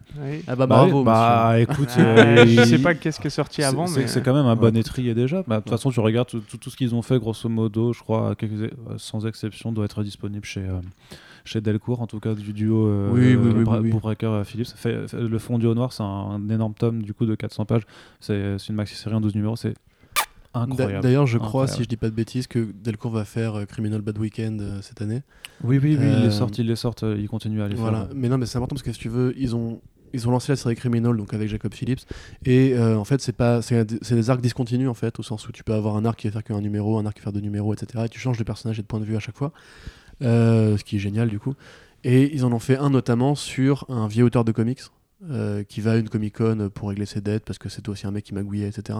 Ah 0.48 0.56
bah 0.56 0.66
Bah, 0.66 0.66
bravo. 0.68 1.04
bah 1.04 1.60
écoute, 1.60 1.90
Euh, 2.00 2.38
euh, 2.40 2.46
je 2.48 2.64
sais 2.64 2.80
pas 2.80 2.96
qu'est-ce 2.96 3.20
qui 3.20 3.28
est 3.28 3.32
sorti 3.32 3.62
avant, 3.64 3.86
c'est- 3.88 4.00
mais. 4.02 4.08
C'est 4.08 4.22
quand 4.24 4.34
même 4.34 4.46
un 4.46 4.56
Ouais. 4.56 4.72
bon 4.72 4.76
étrier 4.78 5.14
déjà. 5.14 5.44
Bah, 5.48 5.58
De 5.58 5.62
toute 5.62 5.70
façon, 5.72 5.92
tu 5.92 6.00
regardes 6.00 6.28
tout, 6.30 6.40
tout- 6.40 6.58
tout 6.58 6.70
ce 6.70 6.78
qu'ils 6.78 6.96
ont 6.96 7.02
fait, 7.02 7.20
grosso 7.20 7.50
modo, 7.50 7.94
je 7.94 8.00
crois, 8.02 8.34
quelques- 8.36 8.74
sans 8.98 9.26
exception, 9.28 9.72
doit 9.72 9.86
être 9.86 10.04
disponible 10.04 10.46
chez, 10.46 10.62
euh, 10.62 10.80
chez 11.48 11.62
Delcourt, 11.62 12.02
en 12.02 12.08
tout 12.08 12.20
cas 12.20 12.36
du 12.36 12.54
duo 12.54 12.88
euh, 12.88 13.10
Oui, 13.12 13.36
oui, 13.36 13.52
oui, 13.56 13.64
Bra-. 13.64 13.80
Bullbreaker 13.80 14.32
euh. 14.32 14.44
Fait- 14.44 15.08
fait- 15.08 15.14
le 15.22 15.40
Fondu 15.40 15.66
au 15.66 15.74
Noir, 15.74 15.94
c'est 15.94 16.04
un, 16.04 16.06
un 16.06 16.50
énorme 16.50 16.74
tome 16.74 17.02
du 17.02 17.14
coup 17.14 17.26
de 17.26 17.34
400 17.36 17.66
pages. 17.66 17.84
C'est 18.20 18.56
une 18.70 18.76
maxi-série 18.76 19.16
en 19.16 19.22
12 19.22 19.36
numéros, 19.36 19.56
c'est 19.56 19.74
incroyable. 20.54 21.02
D'ailleurs, 21.04 21.28
je 21.28 21.38
crois, 21.38 21.64
Incroyable. 21.64 21.78
si 21.78 21.84
je 21.84 21.88
dis 21.90 21.98
pas 21.98 22.10
de 22.10 22.16
bêtises, 22.16 22.48
que 22.48 22.68
Delcourt 22.84 23.12
va 23.12 23.26
faire 23.26 23.56
euh, 23.56 23.66
Criminal 23.66 24.02
Bad 24.02 24.18
Weekend 24.18 24.62
euh, 24.62 24.80
cette 24.82 25.02
année. 25.02 25.22
Oui, 25.64 25.80
oui, 25.82 25.98
oui, 26.00 26.06
ils 26.18 26.24
les 26.24 26.32
sortent, 26.32 26.58
ils 26.58 26.68
les 26.68 26.76
sortent, 26.76 27.04
ils 27.18 27.28
continuent 27.30 27.62
à 27.62 27.68
les 27.68 27.76
Voilà. 27.76 28.06
faire. 28.06 28.16
Mais 28.16 28.30
non, 28.30 28.38
mais 28.38 28.46
c'est 28.46 28.58
important 28.58 28.76
parce 28.76 28.84
que 28.84 28.92
si 28.94 29.00
tu 29.00 29.10
veux, 29.10 29.34
ils 29.38 29.56
ont 29.56 29.82
ils 30.14 30.26
ont 30.26 30.32
lancé 30.32 30.54
la 30.54 30.56
série 30.56 30.76
Criminal 30.76 31.18
donc 31.18 31.34
avec 31.34 31.50
Jacob 31.50 31.74
Phillips 31.74 32.00
et 32.46 32.74
euh, 32.76 32.98
en 32.98 33.04
fait 33.04 33.20
c'est 33.20 33.36
pas 33.36 33.62
c'est 33.62 33.86
des 33.86 34.30
arcs 34.30 34.40
discontinus 34.40 34.88
en 34.88 34.94
fait 34.94 35.20
au 35.20 35.22
sens 35.22 35.50
où 35.50 35.52
tu 35.52 35.66
peux 35.66 35.74
avoir 35.74 35.98
un 35.98 36.06
arc 36.06 36.18
qui 36.20 36.28
va 36.30 36.32
faire 36.32 36.46
qu'un 36.46 36.62
numéro 36.62 36.98
un 36.98 37.06
arc 37.06 37.16
qui 37.18 37.20
va 37.20 37.26
faire 37.26 37.34
deux 37.34 37.42
numéros 37.42 37.74
etc 37.74 38.06
et 38.06 38.10
tu 38.10 38.18
changes 38.18 38.38
de 38.38 38.44
personnage 38.46 38.80
et 38.80 38.84
de 38.84 38.88
point 38.88 39.02
de 39.02 39.06
vue 39.06 39.18
à 39.18 39.20
chaque 39.20 39.36
fois 39.36 39.52
ce 40.22 40.84
qui 40.84 40.98
est 40.98 41.00
génial 41.00 41.30
du 41.30 41.40
coup. 41.40 41.56
Et 42.04 42.34
ils 42.34 42.46
en 42.46 42.52
ont 42.52 42.60
fait 42.60 42.78
un 42.78 42.90
notamment 42.90 43.36
sur 43.36 43.86
un 43.90 44.08
vieil 44.08 44.24
auteur 44.24 44.46
de 44.46 44.52
comics 44.52 44.82
euh, 45.30 45.64
qui 45.64 45.82
va 45.82 45.94
à 45.94 45.98
une 45.98 46.10
Comic 46.10 46.38
Con 46.38 46.70
pour 46.74 46.90
régler 46.90 47.08
ses 47.08 47.22
dettes 47.22 47.44
parce 47.44 47.58
que 47.58 47.70
c'était 47.70 47.90
aussi 47.90 48.06
un 48.06 48.12
mec 48.12 48.24
qui 48.24 48.36
magouillait 48.36 48.68
etc 48.68 49.00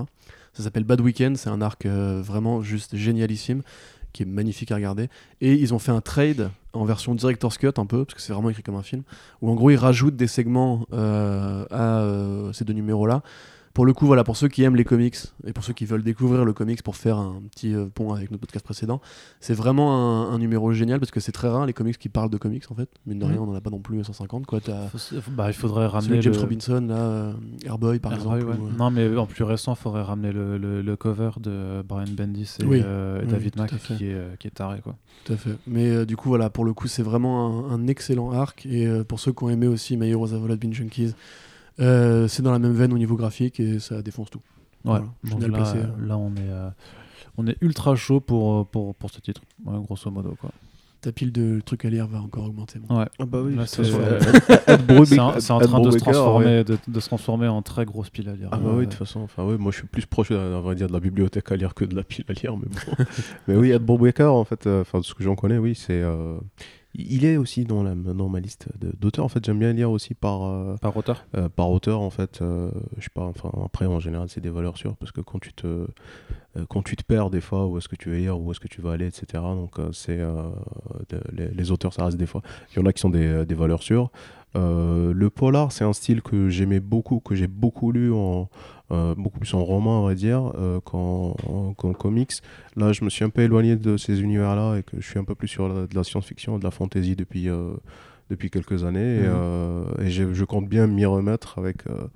ça 0.54 0.64
s'appelle 0.64 0.84
Bad 0.84 1.00
Weekend 1.00 1.38
c'est 1.38 1.50
un 1.52 1.62
arc 1.62 1.86
euh, 1.86 2.24
vraiment 2.24 2.64
juste 2.64 2.96
génialissime 2.96 3.62
qui 4.14 4.24
est 4.24 4.26
magnifique 4.26 4.72
à 4.72 4.76
regarder. 4.76 5.10
Et 5.42 5.54
ils 5.54 5.74
ont 5.76 5.80
fait 5.80 5.92
un 5.92 6.02
trade 6.02 6.50
en 6.74 6.86
version 6.86 7.14
director's 7.14 7.58
cut 7.58 7.74
un 7.78 7.86
peu 7.86 8.04
parce 8.04 8.16
que 8.16 8.22
c'est 8.22 8.34
vraiment 8.34 8.50
écrit 8.50 8.64
comme 8.64 8.76
un 8.76 8.84
film 8.84 9.04
où 9.42 9.50
en 9.52 9.54
gros 9.54 9.70
ils 9.70 9.76
rajoutent 9.76 10.16
des 10.16 10.28
segments 10.28 10.88
euh, 10.92 11.66
à 11.70 12.00
euh, 12.00 12.52
ces 12.52 12.66
deux 12.66 12.74
numéros 12.74 13.06
là 13.06 13.22
pour 13.78 13.86
le 13.86 13.94
coup 13.94 14.08
voilà 14.08 14.24
pour 14.24 14.36
ceux 14.36 14.48
qui 14.48 14.64
aiment 14.64 14.76
les 14.76 14.84
comics 14.84 15.16
et 15.46 15.54
pour 15.54 15.64
ceux 15.64 15.72
qui 15.74 15.86
veulent 15.86 16.02
découvrir 16.02 16.46
le 16.46 16.52
comics 16.54 16.82
pour 16.82 16.96
faire 16.96 17.20
un 17.20 17.42
petit 17.52 17.76
euh, 17.76 17.86
pont 17.94 18.12
avec 18.12 18.32
notre 18.32 18.42
podcast 18.42 18.66
précédent 18.66 19.02
c'est 19.40 19.54
vraiment 19.54 19.94
un, 19.94 20.34
un 20.34 20.40
numéro 20.40 20.72
génial 20.74 21.00
parce 21.00 21.12
que 21.12 21.20
c'est 21.20 21.32
très 21.32 21.48
rare 21.48 21.68
les 21.68 21.74
comics 21.74 21.96
qui 22.00 22.10
parlent 22.10 22.32
de 22.32 22.38
comics 22.38 22.64
en 22.72 22.74
fait 22.76 22.90
mine 23.06 23.20
de 23.20 23.26
Mhm. 23.26 23.32
rien 23.34 23.42
on 23.42 23.52
en 23.52 23.54
a 23.54 23.62
pas 23.62 23.70
non 23.70 23.78
plus 23.80 24.04
150 24.04 24.48
quoi 24.48 24.62
t'as 24.62 24.88
Faut- 24.88 24.98
bah, 25.30 25.50
il 25.50 25.54
faudrait 25.54 25.86
ramener 25.86 26.24
James 26.24 26.34
le- 26.34 26.40
Robinson 26.40 26.86
là 26.90 26.96
euh, 26.96 27.34
Airboy 27.66 28.00
par 28.00 28.14
exemple 28.16 28.38
ouais. 28.38 28.44
ou, 28.60 28.66
euh, 28.68 28.72
Non, 28.80 28.90
mais 28.90 29.16
en 29.16 29.28
plus 29.28 29.44
récent, 29.44 29.74
il 29.74 29.78
faudrait 29.82 30.02
ramener 30.02 30.32
le, 30.32 30.58
le- 30.58 30.82
le 30.82 30.96
cover 30.96 31.30
de 31.40 31.84
Brian 31.88 32.08
Bendis 32.18 32.56
et, 32.60 32.66
Oui. 32.66 32.82
euh, 32.84 33.22
et 33.22 33.26
Oui, 33.26 33.32
David 33.32 33.52
tout 33.54 33.60
Mack 33.60 33.78
qui 33.78 33.94
est, 34.08 34.14
euh, 34.14 34.36
qui 34.40 34.48
est 34.48 34.52
taré. 34.52 34.80
Quoi. 34.84 34.96
Tout 35.26 35.34
à 35.34 35.38
fait. 35.38 35.56
Mais 35.68 35.88
euh, 35.90 36.06
du 36.06 36.16
coup, 36.18 36.30
voilà, 36.30 36.50
pour 36.50 36.66
le 36.66 36.74
coup, 36.74 36.88
c'est 36.88 37.04
vraiment 37.04 37.70
un, 37.70 37.74
un 37.76 37.88
excellent 37.88 38.32
arc. 38.32 38.66
Et 38.66 38.88
euh, 38.88 39.04
pour 39.04 39.20
ceux 39.20 39.34
qui 39.34 39.44
ont 39.44 39.50
aimé 39.50 39.68
aussi 39.68 39.98
My 39.98 40.10
Heroes 40.10 40.34
Have 40.34 40.56
Been 40.58 40.74
Junkies, 40.74 41.14
euh, 41.80 42.28
c'est 42.28 42.42
dans 42.42 42.52
la 42.52 42.60
même 42.60 42.74
veine 42.74 42.94
au 42.94 42.98
niveau 42.98 43.16
graphique 43.16 43.60
et 43.60 43.80
ça 43.80 44.02
défonce 44.02 44.30
tout. 44.30 44.42
Ouais, 44.86 45.00
Voilà, 45.24 45.46
de 45.48 45.52
là, 45.52 45.74
euh. 45.76 45.86
là, 46.08 46.18
on, 46.18 46.30
est, 46.36 46.40
euh, 46.50 46.70
on 47.38 47.46
est 47.48 47.58
ultra 47.62 47.96
chaud 47.96 48.20
pour, 48.22 48.68
pour, 48.68 48.96
pour 48.96 49.10
ce 49.12 49.20
titre, 49.20 49.42
Ouais, 49.66 49.78
grosso 49.84 50.10
modo. 50.12 50.36
Quoi. 50.40 50.52
Ta 51.02 51.12
pile 51.12 51.32
de 51.32 51.62
trucs 51.64 51.86
à 51.86 51.90
lire 51.90 52.08
va 52.08 52.20
encore 52.22 52.46
augmenter. 52.46 52.80
Ouais. 52.90 53.06
Ah 53.20 53.26
bah 53.26 53.42
oui, 53.44 53.56
de 53.56 53.66
c'est- 53.66 53.82
euh, 53.84 54.20
en, 55.20 55.60
train 55.60 55.80
de 55.82 55.92
se, 55.92 55.98
transformer, 55.98 56.46
ouais. 56.46 56.64
de, 56.64 56.78
de 56.88 57.00
se 57.00 57.08
transformer 57.08 57.48
en 57.48 57.62
très 57.62 57.86
grosse 57.86 58.10
pile 58.10 58.30
à 58.30 58.34
lire. 58.36 58.50
Ah 58.52 58.58
bah 58.58 58.70
Ouais. 58.70 58.76
oui, 58.80 58.86
de 58.86 58.90
toute 58.92 59.00
façon, 59.00 59.20
enfin 59.22 59.44
oui, 59.46 59.58
moi 59.60 59.72
je 59.72 59.78
suis 59.78 59.88
plus 59.88 60.06
proche, 60.08 60.32
va 60.32 60.74
dire, 60.76 60.88
de 60.88 60.94
la 60.94 61.00
bibliothèque 61.00 61.52
à 61.52 61.56
lire 61.56 61.74
que 61.76 61.86
de 61.86 61.96
la 61.96 62.04
pile 62.04 62.26
à 62.30 62.34
lire, 62.34 62.58
mais 62.58 62.66
bon. 62.66 63.04
mais 63.48 63.56
oui, 63.56 63.72
Ed 63.72 63.84
Brubaker, 63.84 64.34
en 64.34 64.44
fait, 64.44 64.66
euh, 64.66 64.82
enfin 64.82 65.00
de 65.00 65.04
ce 65.04 65.14
que 65.14 65.24
j'en 65.24 65.36
connais, 65.36 65.58
oui, 65.60 65.76
c'est, 65.76 66.02
euh, 66.02 66.38
il 66.98 67.26
est 67.26 67.38
aussi 67.38 67.64
dans 67.66 67.84
la 67.84 67.94
dans 67.96 68.28
ma 68.30 68.40
liste 68.40 68.68
d'auteurs. 69.00 69.24
En 69.26 69.30
fait, 69.30 69.46
j'aime 69.46 69.60
bien 69.60 69.72
lire 69.74 69.92
aussi 69.92 70.14
par 70.14 70.44
euh, 70.44 70.76
Par 70.78 70.96
auteur? 70.98 71.26
euh, 71.36 71.48
par 71.50 71.70
auteur, 71.70 72.02
en 72.02 72.10
fait. 72.10 72.42
euh, 72.42 72.72
je 72.98 73.04
sais 73.04 73.10
pas, 73.14 73.24
enfin 73.26 73.52
après 73.66 73.86
en 73.86 74.00
général 74.00 74.28
c'est 74.30 74.42
des 74.42 74.50
valeurs 74.50 74.78
sûres 74.78 74.96
parce 74.98 75.12
que 75.12 75.22
quand 75.22 75.40
tu 75.40 75.54
te 75.54 75.88
quand 76.70 76.82
tu 76.82 76.96
te 76.96 77.04
perds 77.04 77.30
des 77.30 77.42
fois, 77.42 77.68
où 77.68 77.78
est-ce 77.78 77.88
que 77.88 77.96
tu 77.96 78.10
vas 78.10 78.18
lire, 78.18 78.40
où 78.40 78.50
est-ce 78.52 78.60
que 78.60 78.68
tu 78.68 78.82
vas 78.82 78.94
aller, 78.94 79.06
etc. 79.06 79.44
Donc 79.44 79.76
c'est 79.94 80.20
les, 81.32 81.50
les 81.50 81.72
auteurs, 81.72 81.94
ça 81.94 82.06
reste 82.06 82.18
des 82.18 82.26
fois. 82.26 82.42
Il 82.74 82.80
y 82.80 82.82
en 82.82 82.86
a 82.88 82.94
qui 82.94 83.00
sont 83.02 83.10
des, 83.12 83.46
des 83.46 83.56
valeurs 83.56 83.84
sûres. 83.84 84.10
Euh, 84.56 85.14
le 85.14 85.30
polar, 85.30 85.72
c'est 85.72 85.84
un 85.84 85.94
style 85.94 86.22
que 86.22 86.50
j'aimais 86.50 86.80
beaucoup, 86.80 87.20
que 87.20 87.36
j'ai 87.36 87.48
beaucoup 87.48 87.92
lu 87.92 88.12
en 88.14 88.50
euh, 88.90 89.14
beaucoup 89.18 89.40
plus 89.40 89.54
en 89.54 89.66
roman, 89.66 90.04
on 90.04 90.08
va 90.08 90.16
dire, 90.16 90.54
euh, 90.56 90.80
qu'en 90.80 91.36
en- 91.46 91.74
qu'en 91.74 91.92
comics. 91.92 92.32
Là, 92.78 92.94
je 92.94 93.04
me 93.04 93.10
suis 93.10 93.26
un 93.26 93.30
peu 93.30 93.42
éloigné 93.42 93.76
de 93.76 93.98
ces 93.98 94.22
univers-là 94.22 94.78
et 94.78 94.84
que 94.84 95.02
je 95.02 95.06
suis 95.06 95.20
un 95.20 95.26
peu 95.26 95.36
plus 95.36 95.50
sur 95.50 95.68
la- 95.68 95.88
de 95.88 95.94
la 95.96 96.06
science-fiction, 96.06 96.58
de 96.58 96.64
la 96.64 96.72
fantasy 96.72 97.16
depuis 97.18 97.50
euh, 97.50 97.74
depuis 98.30 98.50
quelques 98.50 98.86
années. 98.86 99.18
Et, 99.18 99.20
Mhm. 99.28 99.28
euh, 99.28 99.84
et 100.00 100.10
je 100.10 100.44
compte 100.46 100.70
bien 100.70 100.88
m'y 100.88 101.04
remettre 101.06 101.60
avec 101.60 101.86
euh, 101.88 102.08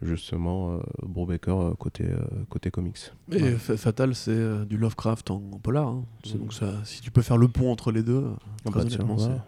justement 0.00 0.72
euh, 0.72 0.78
Brubaker 1.02 1.50
euh, 1.60 1.74
côté 1.74 2.04
euh, 2.04 2.16
côté 2.48 2.70
comics. 2.70 3.12
Et 3.30 3.42
Ouais. 3.42 3.50
Fa- 3.52 3.76
Fatal, 3.76 4.14
c'est 4.14 4.30
euh, 4.30 4.64
du 4.64 4.78
Lovecraft 4.78 5.30
en, 5.30 5.42
en 5.52 5.58
polar. 5.58 5.88
hein. 5.88 6.04
Mhm. 6.26 6.38
Donc 6.40 6.54
ça, 6.54 6.72
si 6.84 7.02
tu 7.02 7.10
peux 7.10 7.22
faire 7.22 7.36
le 7.36 7.48
pont 7.48 7.70
entre 7.70 7.92
les 7.92 8.02
deux, 8.02 8.24
Ah 8.64 8.70
très 8.70 8.80
bah 8.84 8.86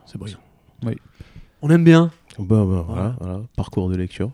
c'est 0.05 0.19
brillant. 0.19 0.39
Oui. 0.85 0.97
On 1.63 1.71
aime 1.71 1.85
bien. 1.85 2.11
Bah, 2.39 2.45
bah, 2.49 2.65
Voilà. 2.65 2.83
voilà, 2.87 3.17
voilà, 3.21 3.41
parcours 3.57 3.89
de 3.89 3.97
lecture. 3.97 4.31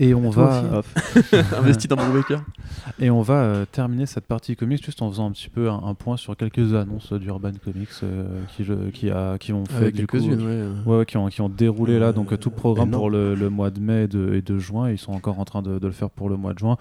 Et 0.00 0.14
on 0.14 0.30
va. 0.30 0.82
Investi 1.58 1.88
dans 1.88 1.96
Brubaker. 1.96 2.40
et 3.00 3.10
on 3.10 3.20
va 3.22 3.34
euh, 3.42 3.64
terminer 3.70 4.06
cette 4.06 4.26
partie 4.26 4.54
comics 4.54 4.84
juste 4.84 5.02
en 5.02 5.10
faisant 5.10 5.26
un 5.26 5.32
petit 5.32 5.48
peu 5.48 5.68
un, 5.70 5.82
un 5.84 5.94
point 5.94 6.16
sur 6.16 6.36
quelques 6.36 6.72
annonces 6.74 7.12
d'Urban 7.12 7.50
Comics 7.64 7.88
euh, 8.04 8.42
qui, 8.56 8.62
je- 8.64 8.90
qui, 8.90 9.10
a, 9.10 9.38
qui 9.38 9.52
ont 9.52 9.64
fait 9.64 9.74
Avec 9.76 9.96
du 9.96 10.06
coup, 10.06 10.18
quelques-unes, 10.18 10.40
ouais. 10.46 10.66
Ouais, 10.92 10.98
ouais, 10.98 11.04
qui, 11.06 11.16
ont, 11.16 11.26
qui 11.28 11.40
ont 11.40 11.48
déroulé 11.48 11.98
là, 11.98 12.12
donc 12.12 12.32
Euh, 12.32 12.36
tout 12.36 12.50
le 12.50 12.54
programme 12.54 12.92
pour 12.92 13.10
le, 13.10 13.34
le 13.34 13.50
mois 13.50 13.70
de 13.70 13.80
mai 13.80 14.04
et 14.04 14.08
de, 14.08 14.34
et 14.34 14.42
de 14.42 14.58
juin. 14.60 14.88
Ils 14.90 14.98
sont 14.98 15.12
encore 15.12 15.40
en 15.40 15.44
train 15.44 15.62
de, 15.62 15.80
de 15.80 15.86
le 15.86 15.92
faire 15.92 16.10
pour 16.10 16.28
le 16.28 16.36
mois 16.36 16.52
de 16.54 16.60
juin. 16.60 16.76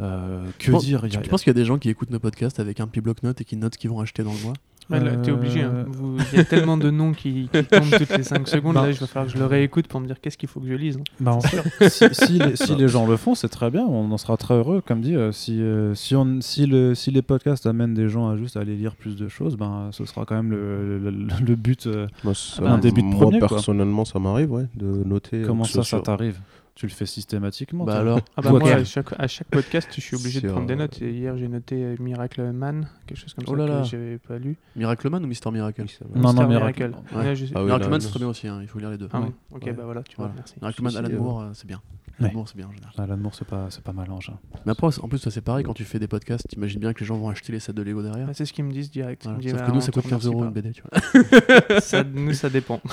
Euh, 0.00 0.44
que 0.58 0.76
dire 0.80 1.04
a- 1.04 1.08
tu 1.08 1.20
penses 1.30 1.42
qu'il 1.44 1.50
y 1.50 1.56
a 1.56 1.60
des 1.60 1.64
gens 1.64 1.78
qui 1.78 1.88
écoutent 1.88 2.10
nos 2.10 2.18
podcasts 2.18 2.58
avec 2.58 2.80
un 2.80 2.88
petit 2.88 3.00
bloc-notes 3.00 3.40
et 3.40 3.44
qui 3.44 3.56
notent 3.56 3.74
ce 3.74 3.78
qu'ils 3.78 3.90
vont 3.90 4.00
acheter 4.00 4.24
dans 4.24 4.32
le 4.32 4.42
mois 4.42 4.54
Ouais, 4.88 5.00
T'es 5.22 5.32
obligé. 5.32 5.62
hein. 5.62 5.72
Euh, 5.74 5.84
Vous- 5.88 6.16
Il 6.32 6.36
y 6.38 6.40
a 6.40 6.44
tellement 6.44 6.76
de 6.76 6.90
noms 6.90 7.12
qui, 7.12 7.48
qui 7.52 7.64
tombent 7.64 7.90
toutes 7.90 8.16
les 8.16 8.22
5 8.22 8.46
secondes. 8.48 8.74
Bah. 8.74 8.86
Là, 8.86 8.92
je 8.92 9.00
vais 9.00 9.06
falloir 9.06 9.26
que 9.26 9.32
je 9.32 9.38
le 9.38 9.46
réécoute 9.46 9.88
pour 9.88 9.98
me 10.00 10.06
dire 10.06 10.20
qu'est-ce 10.20 10.38
qu'il 10.38 10.48
faut 10.48 10.60
que 10.60 10.68
je 10.68 10.74
lise. 10.74 10.96
hein. 10.98 11.02
Bah, 11.18 11.32
en 11.32 11.40
fait, 11.40 11.88
si, 11.88 12.04
si 12.12 12.38
les, 12.38 12.54
si 12.56 12.74
les 12.76 12.86
gens 12.86 13.06
le 13.06 13.16
font, 13.16 13.34
c'est 13.34 13.48
très 13.48 13.70
bien, 13.70 13.84
on 13.84 14.10
en 14.12 14.16
sera 14.16 14.36
très 14.36 14.54
heureux. 14.54 14.82
Comme 14.86 15.00
dit, 15.00 15.16
euh, 15.16 15.32
si, 15.32 15.60
euh, 15.60 15.94
si, 15.94 16.14
on, 16.14 16.38
si, 16.40 16.66
le, 16.66 16.94
si 16.94 17.10
les 17.10 17.22
podcasts 17.22 17.66
amènent 17.66 17.94
des 17.94 18.08
gens 18.08 18.28
à 18.28 18.36
juste 18.36 18.56
aller 18.56 18.76
lire 18.76 18.94
plus 18.94 19.16
de 19.16 19.26
choses, 19.28 19.56
ben, 19.56 19.88
ce 19.90 20.04
sera 20.04 20.24
quand 20.24 20.36
même 20.36 20.50
le, 20.52 20.98
le, 20.98 21.10
le- 21.10 21.26
le 21.44 21.54
but. 21.56 21.88
Moi, 22.22 22.34
ça- 22.34 22.62
un 22.70 22.78
début 22.78 23.02
de 23.02 23.06
moi, 23.08 23.30
quoi. 23.30 23.48
personnellement, 23.48 24.04
ça 24.04 24.18
m'arrive, 24.20 24.52
ouais, 24.52 24.66
de 24.76 24.86
noter. 25.04 25.42
comment 25.42 25.64
ça, 25.64 25.82
ça 25.82 26.00
t'arrive? 26.00 26.38
Tu 26.76 26.86
le 26.86 26.92
fais 26.92 27.06
systématiquement 27.06 27.84
Bah 27.84 27.92
toi 27.92 28.00
alors 28.02 28.20
Ah 28.36 28.42
bah 28.42 28.50
moi, 28.50 28.70
à 28.70 28.84
chaque, 28.84 29.06
à 29.18 29.26
chaque 29.26 29.48
podcast, 29.48 29.88
je 29.94 30.00
suis 30.02 30.14
obligé 30.14 30.40
de 30.42 30.46
Sur, 30.46 30.52
prendre 30.52 30.66
des 30.68 30.74
euh, 30.74 30.76
notes. 30.76 31.00
Et 31.00 31.10
hier, 31.10 31.34
j'ai 31.38 31.48
noté 31.48 31.82
euh, 31.82 31.96
Miracle 31.98 32.52
Man, 32.52 32.86
quelque 33.06 33.18
chose 33.18 33.32
comme 33.32 33.46
Oh 33.48 33.52
ça 33.52 33.56
là 33.56 33.66
là. 33.66 33.80
que 33.82 33.88
j'avais 33.88 34.18
pas 34.18 34.36
lu. 34.38 34.58
Miracle 34.76 35.08
Man 35.08 35.24
ou 35.24 35.26
Mister 35.26 35.50
Miracle. 35.50 35.80
Non, 36.14 36.20
non, 36.20 36.28
Mister 36.32 36.46
Miracle. 36.46 36.88
Miracle. 36.88 37.14
Ouais. 37.16 37.22
Ouais, 37.28 37.34
je- 37.34 37.46
Ah 37.54 37.60
oui, 37.60 37.64
Miracle 37.64 37.84
là, 37.84 37.88
Man, 37.88 37.98
là, 37.98 38.00
c'est 38.04 38.10
très 38.10 38.18
bien 38.18 38.28
aussi, 38.28 38.46
hein, 38.46 38.58
il 38.60 38.68
faut 38.68 38.78
lire 38.78 38.90
les 38.90 38.98
deux. 38.98 39.08
Ah 39.10 39.20
Ouais. 39.22 39.26
ok, 39.52 39.62
Ouais. 39.64 39.72
bah 39.72 39.82
voilà, 39.86 40.02
tu 40.02 40.16
vois, 40.16 40.26
Voilà. 40.26 40.34
merci. 40.36 40.54
Miracle 40.60 40.82
Man, 40.82 40.96
Alan 40.96 41.18
Moore, 41.18 41.40
euh, 41.40 41.50
c'est 41.54 41.66
bien. 41.66 41.80
Ouais. 42.20 42.26
Alan 42.26 42.34
Moore, 42.34 42.48
c'est 42.48 42.56
bien 42.58 42.66
en 42.66 42.72
général. 42.72 42.92
Ah, 42.98 43.06
L'amour, 43.06 43.34
c'est 43.34 43.46
pas, 43.46 43.66
c'est 43.70 43.82
pas 43.82 43.92
malange. 43.94 44.30
hein. 44.34 44.38
Mais 44.66 44.72
après, 44.72 44.86
en 45.00 45.08
plus, 45.08 45.16
ça 45.18 45.30
c'est 45.30 45.40
pareil, 45.40 45.64
quand 45.64 45.72
tu 45.74 45.84
fais 45.84 45.98
des 45.98 46.08
podcasts, 46.08 46.46
t'imagines 46.46 46.80
bien 46.80 46.92
que 46.92 47.00
les 47.00 47.06
gens 47.06 47.16
vont 47.16 47.30
acheter 47.30 47.52
les 47.52 47.60
sets 47.60 47.72
de 47.72 47.80
Lego 47.82 48.02
derrière. 48.02 48.26
Ah, 48.28 48.34
c'est 48.34 48.44
ce 48.44 48.52
qu'ils 48.52 48.64
me 48.66 48.72
disent 48.72 48.90
direct. 48.90 49.22
Ils 49.24 49.28
Voilà. 49.28 49.38
me 49.38 49.42
disent, 49.42 49.52
Sauf 49.52 49.60
bah, 49.62 49.66
que 49.66 49.72
nous, 49.72 49.80
ça 49.80 49.92
te 49.92 50.00
coûte 50.00 50.10
15 50.10 50.26
remercie 50.26 50.26
euros 50.28 50.44
une 50.44 50.50
BD, 50.50 50.72
tu 50.72 50.82
vois. 50.82 52.04
Nous, 52.14 52.34
ça 52.34 52.50
dépend. 52.50 52.82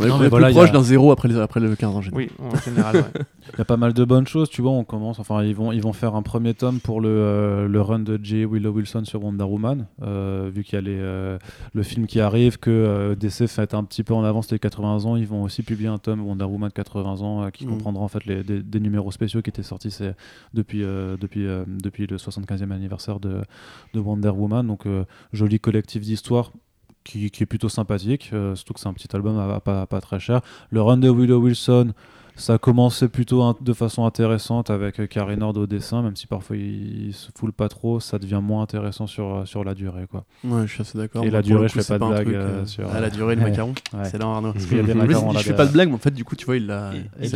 On 0.00 0.04
est, 0.04 0.08
Non, 0.08 0.14
on 0.14 0.18
mais 0.20 0.26
est 0.26 0.28
voilà, 0.28 0.46
plus 0.46 0.52
il 0.52 0.56
y 0.56 0.58
a- 0.60 0.62
proche 0.62 0.72
d'un 0.72 0.82
zéro 0.84 1.10
après, 1.10 1.26
les- 1.28 1.38
après 1.40 1.58
le 1.60 1.74
15 1.74 1.96
en 1.96 2.00
général. 2.00 2.28
Oui, 2.38 2.46
en 2.52 2.56
général, 2.60 2.96
ouais. 2.96 3.02
Il 3.54 3.58
y 3.58 3.62
a 3.62 3.64
pas 3.64 3.76
mal 3.78 3.92
de 3.94 4.04
bonnes 4.04 4.26
choses, 4.26 4.48
tu 4.50 4.60
vois. 4.62 4.70
On 4.72 4.84
commence, 4.84 5.18
enfin, 5.18 5.42
ils 5.42 5.54
vont, 5.54 5.72
ils 5.72 5.80
vont 5.82 5.92
faire 5.94 6.14
un 6.14 6.22
premier 6.22 6.54
tome 6.54 6.78
pour 6.80 7.00
le, 7.00 7.08
euh, 7.08 7.66
le 7.66 7.80
run 7.80 7.98
de 8.00 8.20
J. 8.22 8.44
Willow 8.44 8.70
Wilson 8.72 9.04
sur 9.04 9.24
Wonder 9.24 9.44
Woman, 9.44 9.86
euh, 10.02 10.50
vu 10.54 10.62
qu'il 10.64 10.74
y 10.74 10.76
a 10.78 10.82
les, 10.82 10.98
euh, 10.98 11.38
le 11.72 11.82
film 11.82 12.06
qui 12.06 12.20
arrive, 12.20 12.58
que 12.58 12.70
euh, 12.70 13.14
DC 13.16 13.46
fait 13.48 13.74
un 13.74 13.82
petit 13.84 14.04
peu 14.04 14.12
en 14.14 14.22
avance 14.22 14.50
les 14.52 14.58
80 14.58 15.06
ans. 15.06 15.16
Ils 15.16 15.26
vont 15.26 15.42
aussi 15.42 15.62
publier 15.62 15.88
un 15.88 15.98
tome 15.98 16.20
Wonder 16.24 16.44
Woman 16.44 16.70
80 16.70 17.22
ans 17.22 17.42
euh, 17.44 17.50
qui 17.50 17.64
Mhm. 17.66 17.72
comprendra 17.72 18.04
en 18.04 18.08
fait 18.08 18.24
les, 18.26 18.44
des, 18.44 18.62
des 18.62 18.80
numéros 18.80 19.10
spéciaux 19.10 19.40
qui 19.42 19.50
étaient 19.50 19.62
sortis 19.62 19.90
c'est, 19.90 20.14
depuis, 20.54 20.84
euh, 20.84 21.16
depuis, 21.18 21.46
euh, 21.46 21.64
depuis 21.66 22.06
le 22.06 22.18
75e 22.18 22.70
anniversaire 22.70 23.18
de, 23.18 23.40
de 23.94 24.00
Wonder 24.00 24.28
Woman. 24.28 24.66
Donc, 24.66 24.86
euh, 24.86 25.04
joli 25.32 25.58
collectif 25.58 26.02
d'histoires. 26.02 26.52
Qui, 27.04 27.26
est 27.26 27.46
plutôt 27.46 27.70
sympathique, 27.70 28.30
euh, 28.34 28.54
surtout 28.54 28.74
que 28.74 28.80
c'est 28.80 28.88
un 28.88 28.92
petit 28.92 29.08
album 29.16 29.38
à, 29.38 29.60
pas, 29.60 29.86
pas 29.86 30.00
très 30.00 30.20
cher. 30.20 30.42
Le 30.68 30.82
run 30.82 30.98
de 30.98 31.08
Wilson, 31.08 31.94
ça 32.38 32.54
a 32.54 32.58
commencé 32.58 33.08
plutôt 33.08 33.54
de 33.60 33.72
façon 33.72 34.04
intéressante 34.06 34.70
avec 34.70 35.06
Carrie 35.08 35.36
Nord 35.36 35.56
au 35.56 35.66
dessin, 35.66 36.02
même 36.02 36.16
si 36.16 36.26
parfois 36.26 36.56
il, 36.56 37.08
il 37.08 37.14
se 37.14 37.28
foule 37.38 37.52
pas 37.52 37.68
trop, 37.68 38.00
ça 38.00 38.18
devient 38.18 38.40
moins 38.42 38.62
intéressant 38.62 39.06
sur, 39.06 39.24
euh, 39.34 39.44
sur 39.44 39.64
la 39.64 39.74
durée. 39.74 40.06
Quoi. 40.10 40.24
Ouais, 40.44 40.66
je 40.66 40.72
suis 40.72 40.80
assez 40.82 40.96
d'accord. 40.98 41.24
Et 41.24 41.30
la 41.30 41.42
durée, 41.42 41.66
coup, 41.68 41.74
je 41.78 41.80
fais 41.82 41.98
pas 41.98 42.04
de 42.04 42.10
blague, 42.10 42.34
euh, 42.34 42.64
sur- 42.66 42.88
Ah, 42.92 43.00
la 43.00 43.10
durée, 43.10 43.34
le 43.34 43.42
Ouais. 43.42 43.50
macaron. 43.50 43.74
Ouais. 43.92 44.04
C'est 44.10 44.18
là, 44.18 44.26
Arnaud. 44.26 44.52
Parce 44.52 44.66
qu'il 44.66 44.76
y 44.76 44.80
a 44.80 44.82
des 44.82 44.94
macarons 44.94 45.32
je 45.32 45.38
fais 45.38 45.50
là 45.50 45.56
pas 45.56 45.66
de 45.66 45.72
blague, 45.72 45.88
mais 45.88 45.94
en 45.94 45.98
fait, 45.98 46.10
du 46.12 46.24
coup, 46.24 46.36
tu 46.36 46.46
vois, 46.46 46.56
il 46.56 46.66
l'a. 46.66 46.92
Elle 47.20 47.34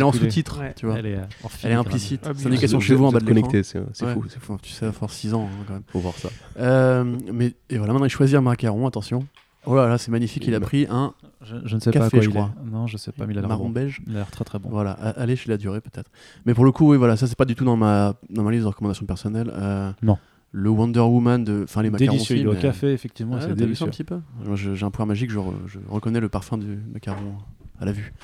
est 0.00 0.02
en 0.02 0.10
Il 0.12 0.18
sous-titre, 0.18 0.60
Ouais. 0.60 0.72
tu 0.74 0.86
vois. 0.86 0.98
Elle 0.98 1.06
est, 1.06 1.16
euh, 1.16 1.22
Elle 1.62 1.70
est 1.72 1.74
implicite. 1.74 2.22
Ah, 2.26 2.32
Vous 2.32 2.80
chez 2.80 2.94
vous 2.94 3.04
en 3.04 3.12
bas 3.12 3.20
de 3.20 3.24
l'écran. 3.26 3.48
connectés, 3.48 3.62
c'est 3.62 3.78
fou. 3.80 4.24
c'est 4.28 4.40
fou. 4.40 4.58
Tu 4.62 4.72
sais, 4.72 4.86
à 4.86 4.92
force 4.92 5.14
6 5.14 5.34
ans, 5.34 5.48
hein, 5.52 5.64
quand 5.66 5.72
même. 5.74 5.82
Faut 5.88 6.00
voir 6.00 6.14
ça. 6.14 6.28
Euh, 6.58 7.04
mais 7.32 7.54
et 7.70 7.78
voilà, 7.78 7.92
maintenant, 7.92 8.06
il 8.06 8.10
choisit 8.10 8.36
un 8.36 8.40
macaron, 8.40 8.86
attention. 8.86 9.26
Oh 9.66 9.74
là 9.76 9.88
là, 9.88 9.98
c'est 9.98 10.10
magnifique. 10.10 10.46
Il 10.46 10.54
a 10.54 10.60
pris 10.60 10.86
un 10.88 11.12
je, 11.42 11.56
je 11.64 11.74
ne 11.74 11.80
sais 11.80 11.90
Café, 11.90 12.04
pas 12.06 12.10
quoi 12.10 12.20
je 12.20 12.28
il 12.28 12.32
crois. 12.32 12.50
est. 12.66 12.70
Non, 12.70 12.86
je 12.86 12.96
sais 12.96 13.12
pas, 13.12 13.26
mais 13.26 13.34
il 13.34 13.38
a 13.38 13.40
l'air 13.40 13.48
marron 13.48 13.64
bon. 13.66 13.70
beige. 13.70 14.00
Il 14.06 14.14
a 14.14 14.18
l'air 14.20 14.30
très 14.30 14.44
très 14.44 14.58
bon. 14.58 14.68
Voilà, 14.70 14.92
allez 14.92 15.36
chez 15.36 15.48
la 15.50 15.56
durée 15.58 15.80
peut-être. 15.80 16.10
Mais 16.44 16.54
pour 16.54 16.64
le 16.64 16.72
coup, 16.72 16.90
oui, 16.90 16.96
voilà, 16.96 17.16
ça 17.16 17.26
c'est 17.26 17.36
pas 17.36 17.44
du 17.44 17.54
tout 17.54 17.64
dans 17.64 17.76
ma, 17.76 18.14
dans 18.30 18.42
ma 18.42 18.50
liste 18.50 18.62
de 18.62 18.68
recommandations 18.68 19.06
personnelles. 19.06 19.50
Euh, 19.54 19.92
Non. 20.02 20.18
Le 20.52 20.70
Wonder 20.70 21.00
Woman 21.00 21.44
de. 21.44 21.62
Enfin, 21.64 21.82
les 21.82 21.90
macarons. 21.90 22.12
Délicieux, 22.12 22.36
il 22.36 22.44
est 22.44 22.46
au 22.46 22.54
café, 22.54 22.92
effectivement, 22.92 23.34
Ouais, 23.34 23.42
c'est 23.42 23.54
délicieux. 23.54 23.84
un 23.86 23.90
petit 23.90 24.04
peu? 24.04 24.20
J'ai 24.54 24.84
un 24.86 24.90
pouvoir 24.90 25.06
magique, 25.06 25.30
je, 25.30 25.38
re- 25.38 25.52
je 25.66 25.78
reconnais 25.88 26.20
le 26.20 26.28
parfum 26.30 26.56
du 26.56 26.78
macaron 26.92 27.34
à 27.78 27.84
la 27.84 27.92
vue. 27.92 28.14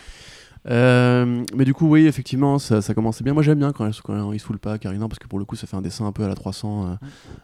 Euh, 0.70 1.44
mais 1.56 1.64
du 1.64 1.74
coup, 1.74 1.88
oui, 1.88 2.06
effectivement, 2.06 2.58
ça, 2.58 2.80
ça 2.80 2.94
commençait 2.94 3.24
bien. 3.24 3.34
Moi, 3.34 3.42
j'aime 3.42 3.58
bien 3.58 3.72
quand, 3.72 3.84
elle- 3.86 3.92
quand 4.02 4.32
il 4.32 4.38
se 4.40 4.44
fout 4.46 4.56
pas, 4.58 4.78
Carina, 4.78 5.08
parce 5.08 5.18
que 5.18 5.26
pour 5.26 5.38
le 5.38 5.44
coup, 5.44 5.56
ça 5.56 5.66
fait 5.66 5.76
un 5.76 5.82
dessin 5.82 6.06
un 6.06 6.12
peu 6.12 6.24
à 6.24 6.28
la 6.28 6.34
300 6.34 6.86
euh, 6.86 6.94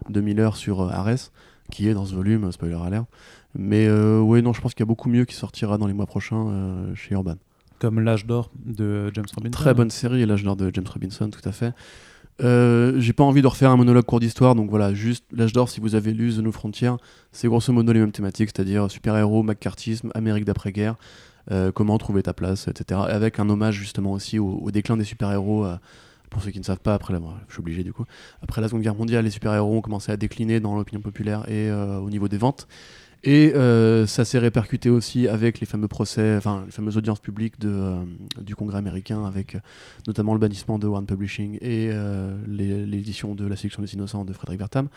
de 0.09 0.21
Miller 0.21 0.57
sur 0.57 0.81
euh, 0.83 0.91
Ares, 0.91 1.33
qui 1.71 1.89
est 1.89 1.95
dans 1.95 2.07
ce 2.07 2.15
volume, 2.15 2.45
euh, 2.45 2.53
spoiler 2.53 2.79
alert. 2.83 3.07
Mais 3.55 3.87
euh, 3.87 4.21
oui, 4.21 4.43
non, 4.43 4.53
je 4.53 4.61
pense 4.61 4.75
qu'il 4.75 4.81
y 4.81 4.83
a 4.83 4.87
beaucoup 4.87 5.09
mieux 5.09 5.25
qui 5.25 5.35
sortira 5.35 5.79
dans 5.79 5.87
les 5.87 5.95
mois 5.95 6.07
prochains 6.07 6.49
euh, 6.49 6.95
chez 6.95 7.15
Urban. 7.15 7.37
Comme 7.79 8.01
L'âge 8.01 8.27
d'or 8.27 8.51
de 8.65 9.11
James 9.15 9.27
Robinson. 9.35 9.59
Très 9.59 9.75
bonne 9.75 9.91
série, 9.91 10.25
L'âge 10.27 10.43
d'or 10.43 10.57
de 10.57 10.71
James 10.75 10.87
Robinson, 10.87 11.31
tout 11.31 11.47
à 11.49 11.53
fait. 11.53 11.73
Euh, 12.41 13.01
j'ai 13.01 13.13
pas 13.13 13.25
envie 13.25 13.43
de 13.43 13.47
refaire 13.47 13.71
un 13.71 13.77
monologue 13.77 14.05
court 14.05 14.21
d'histoire, 14.21 14.55
donc 14.55 14.71
voilà, 14.71 14.95
juste 14.95 15.25
L'âge 15.33 15.53
d'or, 15.53 15.69
si 15.69 15.81
vous 15.81 15.95
avez 15.95 16.13
lu 16.13 16.33
The 16.35 16.39
New 16.39 16.53
Frontier, 16.53 16.93
c'est 17.33 17.49
grosso 17.49 17.73
modo 17.73 17.93
les 17.93 18.01
mêmes 18.01 18.13
thématiques, 18.13 18.51
c'est-à-dire 18.55 18.91
super-héros, 18.91 19.43
McCarthyisme, 19.43 20.11
Amérique 20.15 20.45
d'après-guerre, 20.45 20.97
euh, 21.51 21.73
comment 21.73 21.99
trouver 21.99 22.23
ta 22.23 22.35
place, 22.35 22.69
etc. 22.69 23.01
Avec 23.09 23.41
un 23.41 23.49
hommage 23.49 23.75
justement 23.75 24.13
aussi 24.13 24.39
au, 24.39 24.59
au 24.59 24.71
déclin 24.71 24.97
des 24.97 25.05
super-héros. 25.05 25.67
pour 26.31 26.43
ceux 26.43 26.51
qui 26.51 26.59
ne 26.59 26.65
savent 26.65 26.81
pas, 26.81 26.95
après 26.95 27.13
la, 27.13 27.21
je 27.49 27.55
suis 27.55 27.61
obligé 27.61 27.83
du 27.83 27.93
coup, 27.93 28.05
après 28.43 28.61
la 28.61 28.69
Seconde 28.69 28.83
Guerre 28.83 28.95
mondiale, 28.95 29.25
les 29.25 29.31
super-héros 29.31 29.77
ont 29.77 29.81
commencé 29.81 30.13
à 30.13 30.17
décliner 30.17 30.61
dans 30.61 30.77
l'opinion 30.77 31.01
populaire 31.01 31.49
et 31.49 31.71
euh, 31.71 31.99
au 31.99 32.11
niveau 32.11 32.29
des 32.29 32.39
ventes. 32.39 32.69
Et 33.25 33.53
euh, 33.55 34.07
ça 34.07 34.25
s'est 34.25 34.39
répercuté 34.39 34.91
aussi 34.91 35.27
avec 35.27 35.59
les 35.59 35.67
fameux 35.67 35.89
procès, 35.89 36.37
enfin 36.37 36.63
les 36.67 36.71
fameuses 36.71 36.97
audiences 36.97 37.21
publiques 37.21 37.55
euh, 37.65 38.05
du 38.41 38.55
Congrès 38.55 38.79
américain, 38.79 39.25
avec 39.25 39.57
euh, 39.57 39.61
notamment 40.07 40.35
le 40.35 40.39
bannissement 40.39 40.79
de 40.79 40.87
Warren 40.87 41.07
Publishing 41.07 41.59
et 41.61 41.91
l'édition 42.47 43.35
de 43.35 43.47
La 43.47 43.57
sélection 43.57 43.83
des 43.83 43.95
innocents 43.95 44.25
de 44.25 44.33
Frédéric 44.33 44.61
Bertham. 44.61 44.89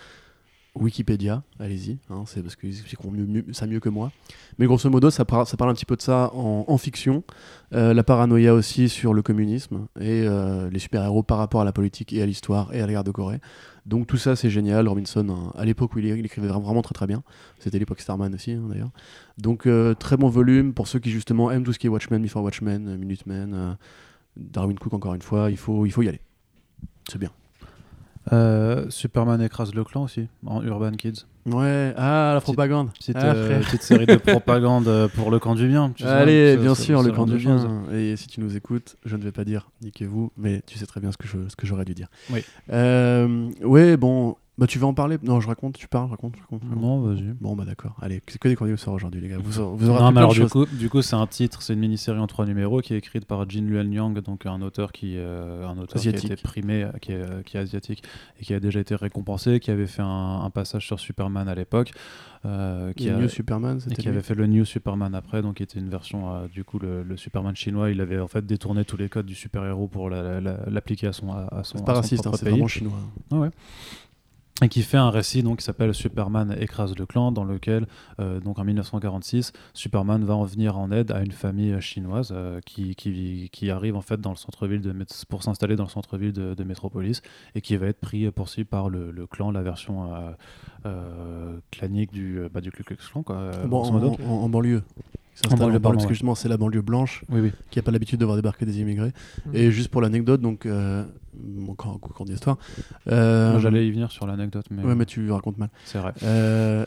Wikipédia, 0.74 1.44
allez-y, 1.60 1.98
hein, 2.10 2.24
c'est 2.26 2.42
parce 2.42 2.56
qu'ils 2.56 2.70
expliqueront 2.70 3.12
mieux, 3.12 3.26
mieux- 3.26 3.46
ça 3.52 3.68
mieux 3.68 3.82
que 3.82 3.90
moi. 3.90 4.10
Mais 4.58 4.66
grosso 4.68 4.90
modo, 4.90 5.10
ça, 5.10 5.26
par- 5.26 5.46
ça 5.46 5.58
parle 5.58 5.70
un 5.70 5.74
petit 5.74 5.86
peu 5.86 5.98
de 5.98 6.02
ça 6.02 6.32
en, 6.34 6.78
fiction. 6.78 7.24
Euh, 7.74 7.94
la 7.94 8.04
paranoïa 8.04 8.54
aussi 8.54 8.88
sur 8.88 9.14
le 9.14 9.22
communisme 9.22 9.88
et 10.00 10.24
euh, 10.24 10.70
les 10.70 10.80
super-héros 10.80 11.24
par 11.24 11.40
rapport 11.40 11.60
à 11.60 11.66
la 11.66 11.74
politique 11.74 12.14
et 12.14 12.22
à 12.22 12.26
l'histoire 12.26 12.74
et 12.74 12.82
à 12.82 12.88
la 12.88 12.94
guerre 12.94 13.04
de 13.04 13.12
Corée. 13.12 13.42
Donc 13.86 14.08
tout 14.08 14.16
ça, 14.16 14.38
c'est 14.38 14.50
génial. 14.50 14.88
Robinson, 14.88 15.28
hein, 15.30 15.52
à 15.58 15.66
l'époque 15.66 15.94
où 15.94 16.00
il, 16.00 16.08
écrivait 16.26 16.48
vraiment, 16.48 16.82
très 16.82 16.94
très 16.94 17.08
bien. 17.08 17.22
C'était 17.60 17.78
l'époque 17.78 18.00
Starman 18.00 18.34
aussi, 18.34 18.54
hein, 18.54 18.64
d'ailleurs. 18.70 18.92
Donc 19.38 19.68
euh, 19.68 19.94
très 19.94 20.16
bon 20.16 20.30
volume 20.30 20.74
pour 20.74 20.88
ceux 20.88 21.00
qui 21.00 21.12
justement 21.12 21.52
aiment 21.52 21.64
tout 21.64 21.74
ce 21.74 21.80
qui 21.80 21.88
est 21.88 21.90
Watchmen, 21.90 22.22
Before 22.22 22.44
Watchmen, 22.44 22.96
Minutemen, 22.96 23.78
Darwin 24.38 24.80
Cook 24.80 24.94
encore 24.94 25.16
une 25.16 25.22
fois. 25.22 25.52
Il 25.52 25.58
faut, 25.58 25.86
il 25.86 25.92
faut 25.92 26.02
y 26.02 26.08
aller. 26.08 26.22
C'est 27.10 27.20
bien. 27.20 27.32
Euh, 28.32 28.86
Superman 28.90 29.42
écrase 29.42 29.74
le 29.74 29.84
clan 29.84 30.04
aussi, 30.04 30.28
en 30.46 30.62
Urban 30.64 30.92
Kids. 30.92 31.26
Ouais, 31.48 31.92
ah 31.98 32.32
la 32.36 32.42
propagande. 32.42 32.92
Petite, 32.94 33.18
Ah, 33.20 33.34
euh, 33.34 33.60
petite 33.62 33.82
série 33.82 34.06
de 34.06 34.16
propagande 34.18 34.88
euh, 34.88 35.08
pour 35.08 35.32
le 35.32 35.40
camp 35.40 35.56
du 35.56 35.68
bien. 35.68 35.92
tu 35.96 36.04
Allez, 36.04 36.54
ce- 36.56 36.60
bien 36.62 36.76
sûr, 36.76 37.02
le 37.02 37.12
camp 37.12 37.26
du 37.26 37.38
bien. 37.38 37.82
Et 37.92 38.16
si 38.16 38.28
tu 38.28 38.40
nous 38.42 38.56
écoutes, 38.56 38.96
je 39.06 39.16
ne 39.16 39.24
vais 39.24 39.32
pas 39.32 39.44
dire 39.44 39.70
niquez-vous, 39.82 40.32
mais 40.38 40.62
tu 40.68 40.78
sais 40.78 40.86
très 40.86 41.00
bien 41.02 41.12
ce 41.12 41.18
que 41.18 41.28
je, 41.28 41.38
ce 41.50 41.56
que 41.56 41.66
j'aurais 41.66 41.86
dû 41.86 41.96
dire. 41.96 42.10
Oui. 42.32 42.44
Euh, 42.72 43.50
ouais, 43.64 43.98
bon, 43.98 44.36
bah 44.62 44.68
tu 44.68 44.78
vas 44.78 44.86
en 44.86 44.94
parler? 44.94 45.18
Non, 45.24 45.40
je 45.42 45.48
raconte, 45.48 45.76
tu 45.76 45.88
parles, 45.88 46.12
raconte, 46.12 46.36
je 46.36 46.42
raconte. 46.42 46.62
je 46.64 46.68
raconte. 46.70 46.84
Non, 46.84 47.02
vas-y. 47.02 47.34
Bon, 47.42 47.56
bah 47.56 47.66
d'accord. 47.66 47.96
Allez, 48.00 48.22
c'est 48.28 48.38
que 48.40 48.48
des 48.48 48.78
sort 48.78 48.94
aujourd'hui, 48.94 49.20
les 49.20 49.28
gars. 49.28 49.38
Vous, 49.40 49.44
vous 49.76 49.90
aurez 49.90 50.00
Non, 50.00 50.12
mais 50.12 50.20
alors 50.20 50.34
du 50.34 50.46
coup, 50.46 50.68
du 50.68 50.88
coup, 50.88 51.02
c'est 51.02 51.16
un 51.16 51.26
titre, 51.26 51.64
c'est 51.64 51.74
une 51.74 51.80
mini-série 51.80 52.20
en 52.20 52.28
trois 52.28 52.46
numéros 52.46 52.80
qui 52.82 52.94
est 52.94 52.98
écrite 52.98 53.26
par 53.26 53.50
Jin 53.50 53.66
Luen 53.66 53.92
Yang, 53.92 54.22
donc 54.22 54.46
un 54.46 54.62
auteur 54.62 54.92
qui, 54.92 55.16
euh, 55.18 55.68
un 55.68 55.80
auteur 55.80 56.00
qui 56.00 56.10
a 56.10 56.12
Asiatique. 56.12 56.32
été 56.32 56.42
primé, 56.44 56.88
qui 57.02 57.12
est, 57.12 57.16
euh, 57.16 57.42
qui 57.42 57.58
est 57.58 57.60
asiatique 57.60 58.04
et 58.40 58.46
qui 58.46 58.54
a 58.54 58.60
déjà 58.60 58.80
été 58.80 58.94
récompensé, 58.94 59.60
qui 59.60 59.72
avait 59.72 59.88
fait 59.88 60.04
un, 60.04 60.42
un 60.44 60.50
passage 60.52 60.86
sur 60.86 61.00
Superman 61.00 61.50
à 61.50 61.56
l'époque, 61.56 61.92
euh, 62.46 62.94
qui 62.94 63.10
a 63.10 63.18
New 63.18 63.30
Superman, 63.30 63.80
et 63.90 63.96
qui 63.96 64.08
avait 64.10 64.22
fait 64.22 64.36
le 64.36 64.46
New 64.46 64.64
Superman 64.66 65.16
après, 65.16 65.42
donc 65.42 65.56
qui 65.56 65.64
était 65.64 65.80
une 65.80 65.90
version, 65.90 66.36
euh, 66.36 66.48
du 66.48 66.64
coup, 66.64 66.78
le, 66.78 67.02
le 67.02 67.18
Superman 67.18 67.56
chinois, 67.56 67.90
il 67.90 68.00
avait 68.00 68.20
en 68.20 68.28
fait 68.28 68.46
détourné 68.46 68.86
tous 68.86 68.98
les 68.98 69.10
codes 69.10 69.26
du 69.26 69.34
super-héros 69.36 69.88
pour 69.88 70.12
la- 70.12 70.40
la- 70.40 70.60
l'appliquer 70.70 71.08
à 71.08 71.14
son, 71.14 71.32
à, 71.32 71.48
à 71.52 71.64
son, 71.64 71.80
C'est 71.80 71.86
pas 71.86 71.94
raciste, 71.94 72.28
hein, 72.28 72.32
c'est 72.36 72.48
vraiment 72.48 72.68
chinois. 72.68 72.94
Et 74.64 74.70
qui 74.70 74.84
fait 74.84 74.98
un 74.98 75.10
récit 75.10 75.42
donc 75.42 75.58
qui 75.60 75.66
s'appelle 75.66 75.94
Superman 75.94 76.56
écrase 76.60 76.94
le 76.96 77.06
clan 77.08 77.32
dans 77.32 77.44
lequel 77.44 77.88
euh, 78.20 78.40
donc 78.40 78.60
en 78.60 78.64
1946 78.64 79.54
Superman 79.74 80.24
va 80.24 80.36
en 80.36 80.44
venir 80.44 80.78
en 80.78 80.92
aide 80.92 81.12
à 81.12 81.22
une 81.24 81.32
famille 81.32 81.72
euh, 81.72 81.80
chinoise 81.80 82.32
euh, 82.36 82.60
qui, 82.66 82.94
qui, 82.96 83.50
qui 83.52 83.72
arrive 83.72 83.96
en 83.96 84.02
fait 84.02 84.22
dans 84.22 84.30
le 84.30 84.36
centre-ville 84.36 84.82
de 84.82 84.94
pour 85.30 85.42
s'installer 85.42 85.76
dans 85.76 85.86
le 85.86 85.90
centre-ville 85.90 86.34
de, 86.34 86.54
de 86.54 86.64
Metropolis 86.64 87.22
et 87.56 87.62
qui 87.62 87.76
va 87.78 87.88
être 87.88 88.00
pris 88.00 88.30
poursuivi 88.30 88.66
par 88.66 88.90
le, 88.90 89.10
le 89.12 89.26
clan 89.26 89.50
la 89.52 89.64
version 89.64 90.14
euh, 90.86 91.58
clanique 91.72 92.12
du 92.12 92.42
bah, 92.54 92.62
du 92.62 92.72
Ku 92.72 92.84
Klux 92.84 92.98
Klan 92.98 93.24
quoi 93.24 93.52
Bon, 93.66 93.80
grosso 93.82 93.90
en, 93.90 93.94
modo. 94.00 94.18
en- 94.26 94.30
en 94.44 94.50
banlieue. 94.50 94.84
En 95.52 95.56
banlieue, 95.56 95.80
parce 95.80 96.06
que 96.06 96.14
justement, 96.14 96.36
c'est 96.36 96.50
la 96.50 96.58
banlieue 96.58 96.82
blanche 96.82 97.24
oui 97.30 97.40
oui 97.42 97.52
qui 97.72 97.80
n'a 97.80 97.84
pas 97.84 97.92
l'habitude 97.92 98.20
de 98.20 98.26
voir 98.26 98.36
débarquer 98.38 98.66
des 98.66 98.80
immigrés. 98.80 99.12
Mhm. 99.48 99.56
Et 99.56 99.72
juste 99.72 99.88
pour 99.90 100.02
l'anecdote, 100.02 100.42
donc, 100.42 100.66
euh, 100.66 101.04
encore 101.68 101.94
un 101.96 101.98
cours 101.98 102.26
d'histoire. 102.26 102.58
euh, 103.08 103.58
j'allais 103.60 103.88
y 103.88 103.92
venir 103.92 104.12
sur 104.12 104.28
l'anecdote 104.28 104.66
mais, 104.70 104.84
Ouais, 104.84 104.94
mais 104.96 105.06
tu 105.06 105.32
racontes 105.32 105.58
mal. 105.58 105.70
c'est 105.86 105.98
vrai 105.98 106.14
Euh, 106.24 106.86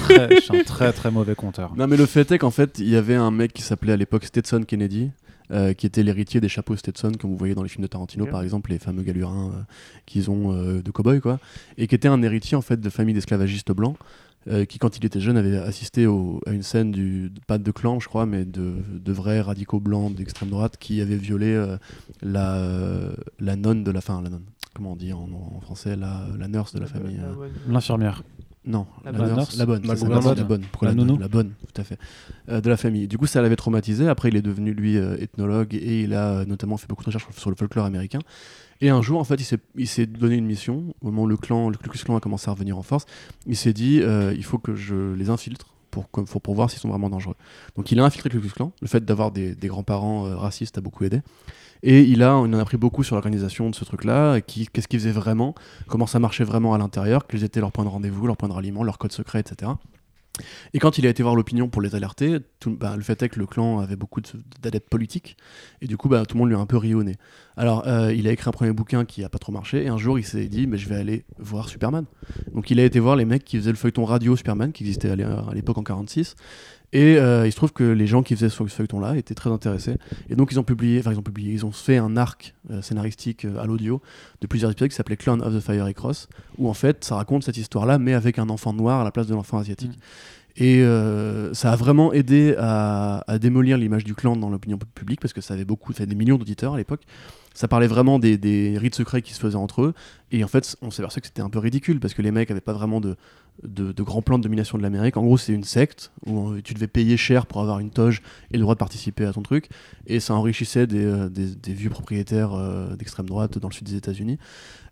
Très- 0.00 0.36
je 0.36 0.40
suis 0.40 0.56
un 0.58 0.62
très 0.64 0.92
très 0.92 1.10
mauvais 1.10 1.34
conteur 1.34 1.74
Non, 1.76 1.86
mais 1.86 1.96
le 1.96 2.06
fait 2.06 2.30
est 2.32 2.38
qu'en 2.38 2.50
fait, 2.50 2.78
il 2.78 2.88
y 2.88 2.96
avait 2.96 3.14
un 3.14 3.30
mec 3.30 3.52
qui 3.52 3.62
s'appelait 3.62 3.92
à 3.92 3.96
l'époque 3.96 4.24
Stetson 4.24 4.62
Kennedy 4.66 5.10
euh, 5.52 5.72
qui 5.72 5.86
était 5.86 6.02
l'héritier 6.04 6.40
des 6.40 6.48
chapeaux 6.48 6.76
Stetson, 6.76 7.12
comme 7.20 7.30
vous 7.30 7.36
voyez 7.36 7.54
dans 7.56 7.62
les 7.64 7.68
films 7.68 7.82
de 7.82 7.88
Tarantino, 7.88 8.24
par 8.26 8.42
exemple, 8.42 8.70
les 8.70 8.78
fameux 8.78 9.02
galurins 9.02 9.50
euh, 9.52 9.62
qu'ils 10.06 10.30
ont 10.30 10.52
euh, 10.52 10.80
de 10.80 10.90
cow-boy, 10.92 11.20
quoi, 11.20 11.40
et 11.76 11.88
qui 11.88 11.94
était 11.96 12.06
un 12.08 12.22
héritier 12.22 12.56
en 12.56 12.60
fait 12.62 12.80
de 12.80 12.88
famille 12.90 13.14
d'esclavagistes 13.14 13.72
blancs. 13.72 13.96
Euh, 14.48 14.64
qui 14.64 14.78
quand 14.78 14.96
il 14.96 15.04
était 15.04 15.20
jeune 15.20 15.36
avait 15.36 15.56
assisté 15.58 16.06
au- 16.06 16.40
à 16.46 16.52
une 16.52 16.62
scène 16.62 16.90
du 16.92 17.30
pas 17.46 17.58
de 17.58 17.70
clan 17.70 18.00
je 18.00 18.08
crois 18.08 18.24
mais 18.26 18.44
de, 18.44 18.74
de 18.92 19.12
vrais 19.12 19.40
radicaux 19.40 19.80
blancs 19.80 20.14
d'extrême 20.14 20.48
droite 20.48 20.76
qui 20.78 21.00
avaient 21.00 21.16
violé 21.16 21.48
euh, 21.52 21.76
la, 22.22 22.54
euh, 22.56 23.12
la 23.38 23.56
nonne 23.56 23.84
de 23.84 23.90
la 23.90 24.00
fin 24.00 24.22
la 24.22 24.30
nonne 24.30 24.44
comment 24.74 24.92
on 24.92 24.96
dit 24.96 25.12
en, 25.12 25.28
en 25.56 25.60
français 25.60 25.94
la, 25.96 26.26
la 26.38 26.48
nurse 26.48 26.72
de 26.74 26.80
la 26.80 26.86
famille 26.86 27.18
euh, 27.20 27.48
L'infirmière. 27.68 28.22
non, 28.64 28.86
La 29.04 29.12
la, 29.12 29.18
bonne. 29.18 29.26
nurse, 29.28 29.36
nurse 29.38 29.56
la 29.58 29.66
bonne, 29.66 29.82
La 29.86 29.96
ça, 29.96 30.44
bonne, 30.44 30.62
pourquoi 30.70 30.88
La 30.88 30.94
la, 30.94 31.04
nounou. 31.04 31.18
la 31.18 31.28
bonne, 31.28 31.50
tout 31.72 31.80
à 31.80 31.84
fait, 31.84 31.98
euh, 32.50 32.60
de 32.60 32.68
la 32.70 32.76
famille. 32.76 33.08
Du 33.08 33.18
coup, 33.18 33.26
ça 33.26 33.40
l'avait 33.42 33.56
traumatisé. 33.56 34.06
Après, 34.06 34.28
il 34.28 34.36
est 34.36 34.42
devenu 34.42 34.72
lui 34.74 34.96
euh, 34.98 35.16
ethnologue 35.18 35.74
et 35.74 36.02
il 36.02 36.14
a 36.14 36.28
euh, 36.30 36.44
notamment 36.44 36.76
fait 36.76 36.86
beaucoup 36.86 37.02
de 37.02 37.06
recherches 37.06 37.26
sur 37.36 37.50
le 37.50 37.56
folklore 37.56 37.84
américain. 37.86 38.20
Et 38.80 38.88
un 38.88 39.02
jour, 39.02 39.20
en 39.20 39.24
fait, 39.24 39.40
il 39.76 39.86
s'est- 39.86 40.06
donné 40.06 40.36
une 40.36 40.46
mission. 40.46 40.94
Au 41.02 41.06
moment 41.06 41.22
où 41.22 41.26
le 41.26 41.36
clan, 41.36 41.68
le 41.68 41.76
Klux 41.76 41.98
Klan 42.02 42.16
a 42.16 42.20
commencé 42.20 42.48
à 42.48 42.52
revenir 42.52 42.78
en 42.78 42.82
force, 42.82 43.04
il 43.46 43.56
s'est 43.56 43.72
dit, 43.72 44.00
euh, 44.00 44.32
il 44.34 44.44
faut 44.44 44.58
que 44.58 44.74
je 44.74 45.12
les 45.14 45.30
infiltre. 45.30 45.74
Pour, 45.90 46.54
voir 46.54 46.70
s'ils 46.70 46.78
sont 46.78 46.88
vraiment 46.88 47.10
dangereux. 47.10 47.34
Donc 47.74 47.90
il 47.90 47.98
a 47.98 48.04
infiltré 48.04 48.28
le 48.28 48.38
Klux 48.38 48.50
Klan. 48.50 48.70
Le 48.80 48.86
fait 48.86 49.04
d'avoir 49.04 49.32
des, 49.32 49.56
grands-parents 49.64 50.24
euh, 50.24 50.36
racistes 50.36 50.78
a 50.78 50.80
beaucoup 50.80 51.02
aidé. 51.02 51.20
Et 51.82 52.02
il, 52.02 52.22
a, 52.22 52.36
on 52.36 52.44
en 52.44 52.52
a 52.52 52.60
appris 52.60 52.76
beaucoup 52.76 53.02
sur 53.02 53.16
l'organisation 53.16 53.70
de 53.70 53.74
ce 53.74 53.84
truc-là, 53.84 54.40
qu'est-ce 54.40 54.86
qu'ils 54.86 55.00
faisaient 55.00 55.10
vraiment, 55.10 55.56
comment 55.88 56.06
ça 56.06 56.20
marchait 56.20 56.44
vraiment 56.44 56.74
à 56.74 56.78
l'intérieur, 56.78 57.26
quels 57.26 57.42
étaient 57.42 57.58
leurs 57.58 57.72
points 57.72 57.84
de 57.84 57.88
rendez-vous, 57.88 58.26
leurs 58.28 58.36
points 58.36 58.48
de 58.48 58.54
ralliement, 58.54 58.84
leurs 58.84 58.98
codes 58.98 59.10
secrets, 59.10 59.40
etc. 59.40 59.72
Et 60.72 60.78
quand 60.78 60.96
il 60.96 61.06
a 61.06 61.10
été 61.10 61.22
voir 61.22 61.34
l'opinion 61.34 61.68
pour 61.68 61.82
les 61.82 61.94
alerter, 61.94 62.38
bah, 62.66 62.96
le 62.96 63.02
fait 63.02 63.22
est 63.22 63.28
que 63.28 63.38
le 63.38 63.46
clan 63.46 63.80
avait 63.80 63.96
beaucoup 63.96 64.20
de- 64.20 64.28
d'adeptes 64.62 64.88
politiques, 64.88 65.36
et 65.82 65.86
du 65.86 65.96
coup, 65.96 66.08
bah, 66.08 66.24
tout 66.24 66.34
le 66.36 66.38
monde 66.40 66.48
lui 66.48 66.56
a 66.56 66.58
un 66.60 66.66
peu 66.66 66.76
ri 66.76 66.94
au 66.94 67.02
nez. 67.02 67.16
Alors, 67.56 67.86
euh, 67.86 68.12
il 68.14 68.26
a 68.26 68.32
écrit 68.32 68.48
un 68.48 68.52
premier 68.52 68.72
bouquin 68.72 69.04
qui 69.04 69.22
a 69.24 69.28
pas 69.28 69.38
trop 69.38 69.52
marché, 69.52 69.84
et 69.84 69.88
un 69.88 69.98
jour, 69.98 70.18
il 70.18 70.24
s'est 70.24 70.46
dit, 70.46 70.66
mais 70.66 70.78
je 70.78 70.88
vais 70.88 70.96
aller 70.96 71.24
voir 71.38 71.68
Superman. 71.68 72.06
Donc, 72.54 72.70
il 72.70 72.80
a 72.80 72.84
été 72.84 73.00
voir 73.00 73.16
les 73.16 73.24
mecs 73.26 73.44
qui 73.44 73.58
faisaient 73.58 73.70
le 73.70 73.76
feuilleton 73.76 74.04
radio 74.04 74.34
Superman, 74.36 74.72
qui 74.72 74.84
existait 74.84 75.10
à 75.10 75.16
l'époque 75.52 75.78
en 75.78 75.82
46, 75.82 76.36
et 76.92 77.18
euh, 77.18 77.46
il 77.46 77.52
se 77.52 77.56
trouve 77.56 77.72
que 77.72 77.84
les 77.84 78.06
gens 78.06 78.22
qui 78.22 78.34
faisaient 78.34 78.48
ce 78.48 78.64
feuilleton-là 78.64 79.16
étaient 79.16 79.34
très 79.34 79.50
intéressés, 79.50 79.96
et 80.28 80.34
donc 80.34 80.50
ils 80.50 80.58
ont 80.58 80.64
publié, 80.64 80.98
enfin 80.98 81.12
ils 81.12 81.18
ont 81.18 81.22
publié, 81.22 81.52
ils 81.52 81.64
ont 81.64 81.70
fait 81.70 81.98
un 81.98 82.16
arc 82.16 82.54
euh, 82.70 82.82
scénaristique 82.82 83.44
euh, 83.44 83.60
à 83.60 83.66
l'audio 83.66 84.02
de 84.40 84.46
plusieurs 84.48 84.72
épisodes 84.72 84.88
qui 84.88 84.96
s'appelait 84.96 85.16
Clan 85.16 85.38
of 85.40 85.54
the 85.54 85.60
Fiery 85.60 85.94
Cross, 85.94 86.28
où 86.58 86.68
en 86.68 86.74
fait, 86.74 87.04
ça 87.04 87.14
raconte 87.14 87.44
cette 87.44 87.56
histoire-là, 87.56 87.98
mais 87.98 88.14
avec 88.14 88.38
un 88.38 88.48
enfant 88.48 88.72
noir 88.72 89.00
à 89.00 89.04
la 89.04 89.12
place 89.12 89.28
de 89.28 89.34
l'enfant 89.34 89.58
asiatique. 89.58 89.92
Et 90.56 90.82
euh, 90.82 91.54
ça 91.54 91.72
a 91.72 91.76
vraiment 91.76 92.12
aidé 92.12 92.56
à, 92.58 93.22
à 93.28 93.38
démolir 93.38 93.78
l'image 93.78 94.02
du 94.02 94.14
clan 94.14 94.34
dans 94.34 94.50
l'opinion 94.50 94.78
publique 94.94 95.20
parce 95.20 95.32
que 95.32 95.40
ça 95.40 95.54
avait 95.54 95.64
beaucoup, 95.64 95.92
ça 95.92 96.02
avait 96.02 96.10
des 96.10 96.16
millions 96.16 96.38
d'auditeurs 96.38 96.74
à 96.74 96.76
l'époque. 96.76 97.02
Ça 97.54 97.68
parlait 97.68 97.88
vraiment 97.88 98.18
des, 98.18 98.76
rites 98.78 98.94
secrets 98.94 99.22
qui 99.22 99.34
se 99.34 99.40
faisaient 99.40 99.56
entre 99.56 99.82
eux. 99.82 99.94
Et 100.32 100.44
en 100.44 100.48
fait, 100.48 100.76
on 100.82 100.90
s'est 100.90 101.02
aperçu 101.02 101.20
que 101.20 101.26
c'était 101.26 101.42
un 101.42 101.50
peu 101.50 101.58
ridicule 101.58 101.98
parce 101.98 102.14
que 102.14 102.22
les 102.22 102.30
mecs 102.30 102.50
avaient 102.50 102.60
pas 102.60 102.72
vraiment 102.72 103.00
de, 103.00 103.16
grands 104.02 104.22
plans 104.22 104.38
de 104.38 104.44
domination 104.44 104.78
de 104.78 104.82
l'Amérique. 104.82 105.16
En 105.16 105.22
gros, 105.22 105.36
c'est 105.36 105.52
une 105.52 105.64
secte 105.64 106.12
où 106.24 106.50
euh, 106.50 106.60
tu 106.62 106.74
devais 106.74 106.86
payer 106.86 107.16
cher 107.16 107.46
pour 107.46 107.60
avoir 107.60 107.80
une 107.80 107.90
toge 107.90 108.22
et 108.52 108.56
le 108.56 108.62
droit 108.62 108.74
de 108.74 108.78
participer 108.78 109.24
à 109.24 109.32
ton 109.32 109.42
truc. 109.42 109.68
Et 110.06 110.20
ça 110.20 110.34
enrichissait 110.34 110.86
des, 110.86 111.04
euh, 111.04 111.28
vieux 111.66 111.90
propriétaires 111.90 112.52
euh, 112.54 112.94
d'extrême 112.94 113.26
droite 113.26 113.58
dans 113.58 113.68
le 113.68 113.74
sud 113.74 113.88
des 113.88 113.96
États-Unis. 113.96 114.38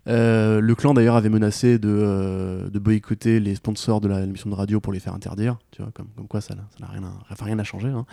Le 0.05 0.73
clan 0.73 0.95
d'ailleurs 0.95 1.15
avait 1.15 1.29
menacé 1.29 1.77
de, 1.77 2.69
boycotter 2.73 3.39
les 3.39 3.55
sponsors 3.55 4.01
de 4.01 4.09
l'émission 4.09 4.49
de 4.49 4.55
radio 4.55 4.79
pour 4.79 4.91
les 4.91 4.99
faire 4.99 5.13
interdire, 5.13 5.59
tu 5.69 5.83
vois, 5.83 5.91
comme, 5.91 6.07
quoi 6.27 6.41
ça 6.41 6.55
n'a 6.55 6.87
rien, 6.87 7.03
à- 7.03 7.43
rien 7.43 7.59
à 7.59 7.63
changer. 7.63 7.89
hein. 7.89 8.07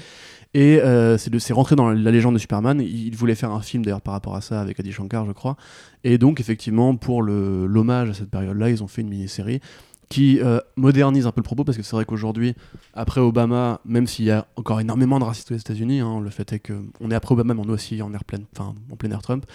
Et 0.52 0.78
c'est 1.18 1.52
rentré 1.54 1.74
dans 1.74 1.90
la 1.90 2.10
légende 2.10 2.34
de 2.34 2.38
Superman. 2.38 2.82
Il, 2.82 3.06
il 3.06 3.16
voulait 3.16 3.34
faire 3.34 3.50
un 3.50 3.62
film 3.62 3.82
d'ailleurs 3.82 4.02
par 4.02 4.12
rapport 4.12 4.35
à 4.35 4.35
ça 4.40 4.60
avec 4.60 4.80
Adi 4.80 4.92
Shankar, 4.92 5.26
je 5.26 5.32
crois. 5.32 5.56
Et 6.04 6.18
donc 6.18 6.40
effectivement, 6.40 6.96
pour 6.96 7.22
l'hommage 7.22 8.10
à 8.10 8.14
cette 8.14 8.30
période-là, 8.30 8.70
ils 8.70 8.82
ont 8.82 8.88
fait 8.88 9.02
une 9.02 9.08
mini-série 9.08 9.60
qui 10.08 10.38
euh, 10.40 10.60
modernise 10.76 11.26
un 11.26 11.32
peu 11.32 11.40
le 11.40 11.44
propos 11.44 11.64
parce 11.64 11.76
que 11.76 11.82
c'est 11.82 11.96
vrai 11.96 12.04
qu'aujourd'hui, 12.04 12.54
après 12.94 13.20
Obama, 13.20 13.80
même 13.84 14.06
s'il 14.06 14.24
y 14.24 14.30
a 14.30 14.46
encore 14.56 14.80
énormément 14.80 15.18
de 15.18 15.24
racistes 15.24 15.50
aux 15.50 15.56
États-Unis, 15.56 16.00
hein, 16.00 16.20
le 16.20 16.30
fait 16.30 16.52
est 16.52 16.60
qu'on 16.60 17.10
est 17.10 17.14
après 17.14 17.32
Obama, 17.32 17.54
mais 17.54 17.60
on 17.60 17.68
est 17.68 17.72
aussi 17.72 18.00
en, 18.02 18.12
air 18.12 18.22
en 18.60 18.96
plein 18.96 19.10
air 19.10 19.22
Trump. 19.22 19.46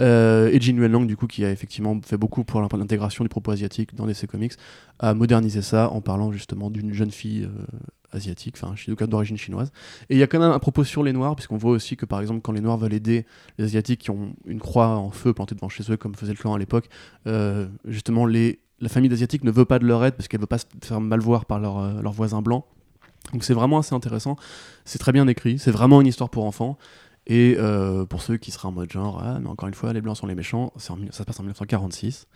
Euh, 0.00 0.50
et 0.50 0.60
Jin 0.60 0.76
Lang, 0.86 1.06
du 1.06 1.16
coup, 1.16 1.26
qui 1.26 1.44
a 1.44 1.50
effectivement 1.50 1.98
fait 2.02 2.16
beaucoup 2.16 2.44
pour 2.44 2.60
l'intégration 2.60 3.24
du 3.24 3.28
propos 3.28 3.50
asiatique 3.50 3.94
dans 3.94 4.06
DC 4.06 4.26
Comics, 4.26 4.54
a 4.98 5.14
modernisé 5.14 5.62
ça 5.62 5.90
en 5.90 6.00
parlant 6.00 6.32
justement 6.32 6.70
d'une 6.70 6.92
jeune 6.92 7.10
fille 7.10 7.44
euh, 7.44 7.66
asiatique, 8.12 8.56
enfin 8.60 8.74
d'origine 9.06 9.36
chinoise. 9.36 9.72
Et 10.08 10.16
il 10.16 10.18
y 10.18 10.22
a 10.22 10.26
quand 10.26 10.38
même 10.38 10.52
un 10.52 10.58
propos 10.58 10.84
sur 10.84 11.02
les 11.02 11.12
Noirs, 11.12 11.36
puisqu'on 11.36 11.56
voit 11.56 11.72
aussi 11.72 11.96
que 11.96 12.06
par 12.06 12.20
exemple, 12.20 12.40
quand 12.40 12.52
les 12.52 12.60
Noirs 12.60 12.78
veulent 12.78 12.94
aider 12.94 13.26
les 13.58 13.64
Asiatiques 13.64 14.00
qui 14.00 14.10
ont 14.10 14.34
une 14.46 14.60
croix 14.60 14.88
en 14.88 15.10
feu 15.10 15.32
plantée 15.32 15.54
devant 15.54 15.68
chez 15.68 15.84
eux, 15.90 15.96
comme 15.96 16.14
faisait 16.14 16.32
le 16.32 16.38
clan 16.38 16.54
à 16.54 16.58
l'époque, 16.58 16.88
euh, 17.26 17.66
justement, 17.86 18.26
la 18.26 18.88
famille 18.88 19.10
d'Asiatiques 19.10 19.44
ne 19.44 19.50
veut 19.50 19.64
pas 19.64 19.78
de 19.78 19.86
leur 19.86 20.04
aide 20.04 20.14
parce 20.14 20.28
qu'elle 20.28 20.40
veut 20.40 20.46
pas 20.46 20.58
se 20.58 20.66
faire 20.82 21.00
mal 21.00 21.20
voir 21.20 21.44
par 21.44 21.60
leurs 21.60 21.78
euh, 21.78 22.10
voisins 22.10 22.42
blancs. 22.42 22.64
Donc 23.32 23.44
c'est 23.44 23.54
vraiment 23.54 23.78
assez 23.78 23.94
intéressant, 23.94 24.36
c'est 24.84 24.98
très 24.98 25.12
bien 25.12 25.28
écrit, 25.28 25.58
c'est 25.58 25.70
vraiment 25.70 26.00
une 26.00 26.06
histoire 26.06 26.30
pour 26.30 26.46
enfants. 26.46 26.78
Et 27.32 27.56
euh, 27.60 28.04
pour 28.06 28.22
ceux 28.22 28.38
qui 28.38 28.50
seraient 28.50 28.66
en 28.66 28.72
mode 28.72 28.90
genre, 28.90 29.22
ah, 29.24 29.38
mais 29.40 29.48
encore 29.48 29.68
une 29.68 29.74
fois, 29.74 29.92
les 29.92 30.00
blancs 30.00 30.16
sont 30.16 30.26
les 30.26 30.34
méchants, 30.34 30.72
en 30.74 30.78
ça 30.80 30.94
se 31.18 31.22
passe 31.22 31.38
en 31.38 31.44
1946. 31.44 32.26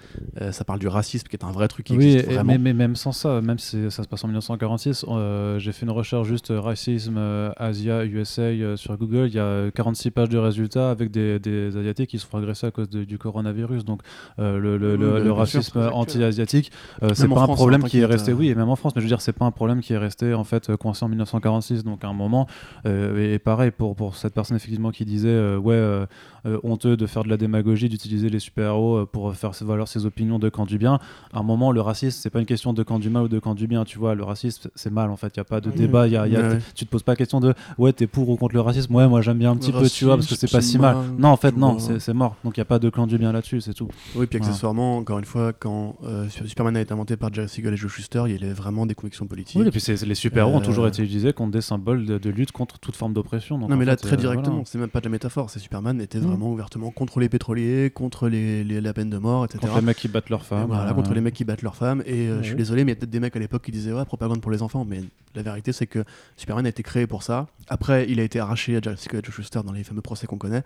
Euh, 0.40 0.52
ça 0.52 0.62
parle 0.64 0.78
du 0.78 0.86
racisme 0.86 1.26
qui 1.26 1.34
est 1.34 1.44
un 1.44 1.50
vrai 1.50 1.66
truc 1.66 1.86
qui 1.86 1.96
Oui, 1.96 2.12
existe 2.12 2.30
et- 2.30 2.34
vraiment. 2.34 2.52
mais, 2.52 2.58
mais 2.58 2.74
même 2.74 2.94
sans 2.94 3.10
ça, 3.10 3.40
même 3.40 3.58
si 3.58 3.90
ça 3.90 4.04
se 4.04 4.08
passe 4.08 4.22
en 4.22 4.28
1946, 4.28 5.04
euh, 5.08 5.58
j'ai 5.58 5.72
fait 5.72 5.84
une 5.84 5.90
recherche 5.90 6.28
juste 6.28 6.52
euh, 6.52 6.60
racisme 6.60 7.16
euh, 7.18 7.50
Asia, 7.56 8.04
USA 8.04 8.42
euh, 8.42 8.76
sur 8.76 8.96
Google. 8.96 9.26
Il 9.26 9.34
y 9.34 9.40
a 9.40 9.44
euh, 9.44 9.70
46 9.72 10.12
pages 10.12 10.28
de 10.28 10.38
résultats 10.38 10.90
avec 10.92 11.10
des, 11.10 11.40
des 11.40 11.76
Asiatiques 11.76 12.10
qui 12.10 12.20
se 12.20 12.26
font 12.26 12.38
agresser 12.38 12.68
à 12.68 12.70
cause 12.70 12.88
de- 12.88 13.02
du 13.02 13.18
coronavirus. 13.18 13.84
Donc 13.84 14.00
euh, 14.38 14.58
le, 14.60 14.76
le- 14.78 14.92
Oui, 14.94 14.98
le- 15.00 15.18
le 15.18 15.22
bien 15.24 15.34
racisme 15.34 15.90
anti-asiatique, 15.92 16.70
euh, 17.02 17.10
c'est 17.14 17.26
pas 17.26 17.40
un 17.40 17.44
France, 17.46 17.56
problème 17.56 17.84
hein, 17.84 17.88
qui 17.88 17.98
est 17.98 18.04
resté. 18.04 18.30
euh. 18.30 18.34
Oui, 18.36 18.48
et 18.48 18.54
même 18.54 18.68
en 18.68 18.76
France, 18.76 18.92
mais 18.94 19.00
je 19.00 19.06
veux 19.06 19.10
dire, 19.10 19.20
c'est 19.20 19.32
pas 19.32 19.44
un 19.44 19.50
problème 19.50 19.80
qui 19.80 19.92
est 19.92 19.98
resté 19.98 20.34
en 20.34 20.44
fait 20.44 20.74
coincé 20.76 21.04
en 21.04 21.08
1946. 21.08 21.82
Donc 21.82 22.04
à 22.04 22.08
un 22.08 22.12
moment, 22.12 22.46
euh, 22.86 23.18
et, 23.18 23.34
et 23.34 23.38
pareil 23.40 23.72
pour, 23.72 23.96
pour 23.96 24.14
cette 24.14 24.34
personne 24.34 24.56
effectivement 24.56 24.83
qui 24.92 25.04
disait 25.04 25.28
euh, 25.28 25.56
ouais. 25.56 26.06
Euh, 26.46 26.58
honteux 26.62 26.96
de 26.96 27.06
faire 27.06 27.24
de 27.24 27.28
la 27.28 27.36
démagogie, 27.36 27.88
d'utiliser 27.88 28.28
les 28.28 28.38
super-héros 28.38 28.96
euh, 28.98 29.06
pour 29.10 29.34
faire 29.34 29.52
valoir 29.62 29.88
ses 29.88 30.06
opinions 30.06 30.38
de 30.38 30.48
camp 30.48 30.66
du 30.66 30.78
bien. 30.78 30.98
À 31.32 31.40
un 31.40 31.42
moment, 31.42 31.72
le 31.72 31.80
racisme, 31.80 32.18
c'est 32.20 32.30
pas 32.30 32.40
une 32.40 32.46
question 32.46 32.72
de 32.72 32.82
camp 32.82 32.98
du 32.98 33.10
mal 33.10 33.24
ou 33.24 33.28
de 33.28 33.38
camp 33.38 33.54
du 33.54 33.66
bien, 33.66 33.84
tu 33.84 33.98
vois. 33.98 34.14
Le 34.14 34.24
racisme, 34.24 34.68
c'est 34.74 34.92
mal 34.92 35.10
en 35.10 35.16
fait. 35.16 35.32
Il 35.34 35.38
y 35.38 35.40
a 35.40 35.44
pas 35.44 35.60
de 35.60 35.70
débat. 35.70 36.06
Y 36.08 36.16
a, 36.16 36.26
y 36.28 36.36
a- 36.36 36.44
Ouais. 36.44 36.58
Tu 36.74 36.84
te 36.84 36.90
poses 36.90 37.02
pas 37.02 37.12
la 37.12 37.16
question 37.16 37.40
de 37.40 37.54
ouais, 37.78 37.92
t'es 37.92 38.06
pour 38.06 38.28
ou 38.28 38.36
contre 38.36 38.54
le 38.54 38.60
racisme. 38.60 38.94
Ouais, 38.94 39.08
moi 39.08 39.22
j'aime 39.22 39.38
bien 39.38 39.52
un 39.52 39.56
petit 39.56 39.72
peu, 39.72 39.88
tu 39.88 40.04
vois, 40.04 40.16
parce 40.16 40.26
que 40.28 40.34
c'est 40.34 40.50
pas 40.50 40.60
si 40.60 40.78
mal. 40.78 40.96
mal, 40.96 41.04
Non, 41.18 41.28
en 41.28 41.36
fait, 41.36 41.56
non, 41.56 41.78
c'est 41.78 42.12
mort. 42.12 42.36
Donc 42.44 42.56
il 42.56 42.60
y 42.60 42.62
a 42.62 42.66
pas 42.66 42.78
de 42.78 42.90
camp 42.90 43.06
du 43.06 43.18
bien 43.18 43.32
là-dessus, 43.32 43.60
c'est 43.60 43.74
tout. 43.74 43.88
Oui, 44.14 44.26
puis 44.26 44.38
accessoirement, 44.38 44.98
encore 44.98 45.18
une 45.18 45.24
fois, 45.24 45.52
quand 45.52 45.96
euh, 46.04 46.28
Superman 46.28 46.76
a 46.76 46.80
été 46.80 46.92
inventé 46.92 47.16
par 47.16 47.32
Jerry 47.32 47.48
Siegel 47.48 47.72
et 47.74 47.76
Joe 47.76 47.90
Shuster, 47.90 48.24
il 48.26 48.32
y 48.32 48.44
avait 48.44 48.52
vraiment 48.52 48.86
des 48.86 48.94
convictions 48.94 49.26
politiques. 49.26 49.60
Oui, 49.60 49.66
et 49.66 49.70
puis 49.70 49.82
les 50.06 50.14
super-héros 50.14 50.56
ont 50.56 50.60
toujours 50.60 50.86
été 50.86 51.02
utilisés 51.02 51.32
contre 51.32 51.52
des 51.52 51.60
symboles 51.60 52.04
de, 52.04 52.18
de 52.18 52.30
lutte 52.30 52.52
contre 52.52 52.78
toute 52.78 52.96
forme 52.96 53.12
d'oppression. 53.14 53.58
Non, 53.58 53.68
mais 53.76 53.84
là, 53.84 53.92
fait, 53.92 54.02
très 54.08 54.16
euh, 54.16 54.20
directement, 54.20 54.56
voilà. 54.56 54.64
c'est 54.66 54.78
même 54.78 54.90
pas 54.90 55.00
de 55.00 55.04
la 55.06 55.10
métaphore. 55.10 55.50
C'est 55.50 55.58
Superman 55.58 56.00
était. 56.00 56.18
Vraiment 56.36 56.52
ouvertement 56.52 56.90
contre 56.90 57.20
les 57.20 57.28
pétroliers, 57.28 57.90
contre 57.94 58.28
les, 58.28 58.62
les- 58.64 58.80
la 58.80 58.92
peine 58.92 59.10
de 59.10 59.18
mort, 59.18 59.44
etc. 59.44 59.60
Contre 59.60 59.76
les 59.76 59.82
mecs 59.86 59.96
qui 59.96 60.08
battent 60.08 60.30
leurs 60.30 60.44
femmes. 60.44 60.66
voilà, 60.68 60.90
euh, 60.90 60.94
contre 60.94 61.14
les 61.14 61.20
mecs 61.20 61.34
qui 61.34 61.44
battent 61.44 61.62
leurs 61.62 61.76
femmes. 61.76 62.02
Et 62.06 62.28
euh, 62.28 62.38
je 62.42 62.46
suis 62.48 62.54
désolé, 62.56 62.84
mais 62.84 62.92
il 62.92 62.94
y 62.94 62.96
a 62.96 63.00
peut-être 63.00 63.10
des 63.10 63.20
mecs 63.20 63.34
à 63.36 63.38
l'époque 63.38 63.62
qui 63.62 63.72
disaient 63.72 63.92
ouais, 63.92 64.04
propagande 64.04 64.40
pour 64.40 64.50
les 64.50 64.62
enfants. 64.62 64.84
Mais 64.88 65.00
la 65.34 65.42
vérité, 65.42 65.72
c'est 65.72 65.86
que 65.86 66.04
Superman 66.36 66.66
a 66.66 66.68
été 66.68 66.82
créé 66.82 67.06
pour 67.06 67.22
ça. 67.22 67.46
Après, 67.68 68.06
il 68.08 68.20
a 68.20 68.22
été 68.22 68.38
arraché 68.40 68.76
à 68.76 68.80
Joe 68.82 68.96
Shuster 69.34 69.60
dans 69.64 69.72
les 69.72 69.84
fameux 69.84 70.02
procès 70.02 70.26
qu'on 70.26 70.38
connaît. 70.38 70.62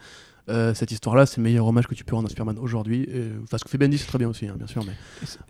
Euh, 0.48 0.72
cette 0.74 0.90
histoire-là, 0.92 1.26
c'est 1.26 1.38
le 1.38 1.42
meilleur 1.44 1.66
hommage 1.66 1.86
que 1.86 1.94
tu 1.94 2.04
peux 2.04 2.14
rendre 2.14 2.26
à 2.26 2.30
Superman 2.30 2.56
aujourd'hui. 2.58 3.06
Enfin, 3.44 3.58
ce 3.58 3.64
que 3.64 3.70
fait 3.70 3.78
Bendis, 3.78 3.98
c'est 3.98 4.06
très 4.06 4.18
bien 4.18 4.28
aussi, 4.28 4.46
hein, 4.46 4.54
bien 4.56 4.66
sûr. 4.66 4.82
Mais 4.86 4.92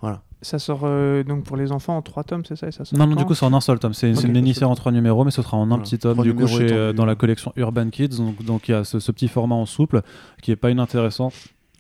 voilà. 0.01 0.23
Ça 0.43 0.59
sort 0.59 0.81
euh, 0.85 1.23
donc 1.25 1.45
pour 1.45 1.57
les 1.57 1.73
enfants 1.73 1.97
en 1.97 2.03
trois 2.03 2.25
tomes, 2.25 2.45
c'est 2.45 2.57
ça 2.57 2.69
et 2.69 2.73
ça 2.73 2.85
sort 2.85 2.99
Non, 2.99 3.07
non, 3.07 3.17
du 3.17 3.25
coup, 3.25 3.35
c'est 3.35 3.45
en 3.47 3.53
un 3.53 3.61
seul 3.61 3.79
tome. 3.79 3.95
C'est 3.95 4.11
une 4.11 4.33
mini-série 4.33 4.67
que- 4.67 4.71
en 4.73 4.75
trois 4.75 4.93
numéros, 4.93 5.25
mais 5.25 5.31
ce 5.31 5.43
sera 5.43 5.57
en 5.57 5.63
un 5.65 5.67
Voilà. 5.69 5.83
petit 5.85 5.99
tome, 5.99 6.15
Trois 6.15 6.25
du 6.25 6.35
coup, 6.35 6.47
chez, 6.47 6.73
euh, 6.73 6.93
dans 6.93 7.05
la 7.05 7.15
collection 7.15 7.53
Urban 7.57 7.91
Kids. 7.91 8.09
Donc, 8.19 8.45
donc 8.45 8.69
il 8.69 8.73
y 8.73 8.75
a 8.75 8.85
ce, 8.85 8.99
ce 9.01 9.13
petit 9.13 9.29
format 9.29 9.55
en 9.57 9.67
souple 9.67 10.03
qui 10.43 10.51
est 10.53 10.57
pas 10.57 10.71
inintéressant 10.71 11.33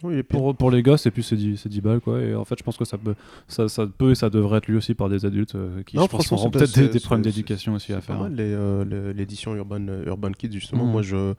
Oui, 0.04 0.22
pour, 0.22 0.54
pour 0.56 0.70
les 0.70 0.82
gosses, 0.84 1.06
et 1.06 1.10
puis 1.10 1.22
c'est 1.24 1.34
10, 1.36 1.56
c'est 1.56 1.68
10 1.68 1.80
balles, 1.80 2.00
quoi. 2.00 2.20
Et 2.20 2.34
en 2.36 2.44
fait, 2.44 2.54
je 2.58 2.62
pense 2.64 2.76
que 2.76 2.84
ça 2.84 2.98
peut, 2.98 3.14
ça, 3.48 3.68
ça 3.68 3.84
peut 3.86 4.12
et 4.12 4.14
ça 4.14 4.30
devrait 4.30 4.58
être 4.58 4.68
lu 4.68 4.76
aussi 4.76 4.94
par 4.94 5.08
des 5.08 5.24
adultes 5.26 5.56
euh, 5.56 5.82
qui, 5.84 5.96
Non, 5.96 6.04
je 6.04 6.08
pense, 6.08 6.30
auront 6.32 6.50
peut-être 6.50 6.72
des, 6.74 6.88
des 6.88 7.00
problèmes 7.00 7.22
d'éducation 7.22 7.74
aussi 7.74 7.92
à 7.92 8.00
faire. 8.00 8.20
euh, 8.22 8.84
le- 8.84 9.10
l'édition 9.12 9.54
Urban, 9.56 9.84
Urban 10.06 10.30
Kids, 10.30 10.52
justement. 10.52 10.84
Mhm. 10.84 10.92
Moi, 10.92 11.02
je. 11.02 11.34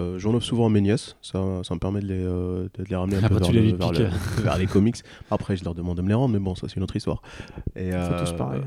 Euh, 0.00 0.18
J'en 0.18 0.34
offre 0.34 0.44
souvent 0.46 0.66
à 0.66 0.70
mes 0.70 0.80
nièces, 0.80 1.16
ça, 1.22 1.40
ça 1.62 1.74
me 1.74 1.78
permet 1.78 2.00
de 2.00 2.06
les, 2.06 2.24
euh, 2.24 2.68
de 2.78 2.84
les 2.84 2.96
ramener 2.96 3.16
un 3.16 3.22
Après, 3.24 3.28
peu 3.38 3.40
tu 3.40 3.52
vers, 3.52 3.52
les 3.52 3.60
le- 3.60 3.66
lui 3.72 3.78
vers, 3.78 3.90
piques. 3.90 3.98
le- 4.38 4.42
vers 4.42 4.58
les 4.58 4.66
comics. 4.66 4.96
Après, 5.30 5.56
je 5.56 5.64
leur 5.64 5.74
demande 5.74 5.96
de 5.96 6.02
me 6.02 6.08
les 6.08 6.14
rendre, 6.14 6.32
mais 6.34 6.40
bon, 6.40 6.54
ça 6.54 6.66
c'est 6.68 6.76
une 6.76 6.82
autre 6.82 6.96
histoire. 6.96 7.22
Et, 7.76 7.90
Faut 7.92 7.96
euh, 7.96 8.24
tous 8.24 8.32
pareil. 8.32 8.62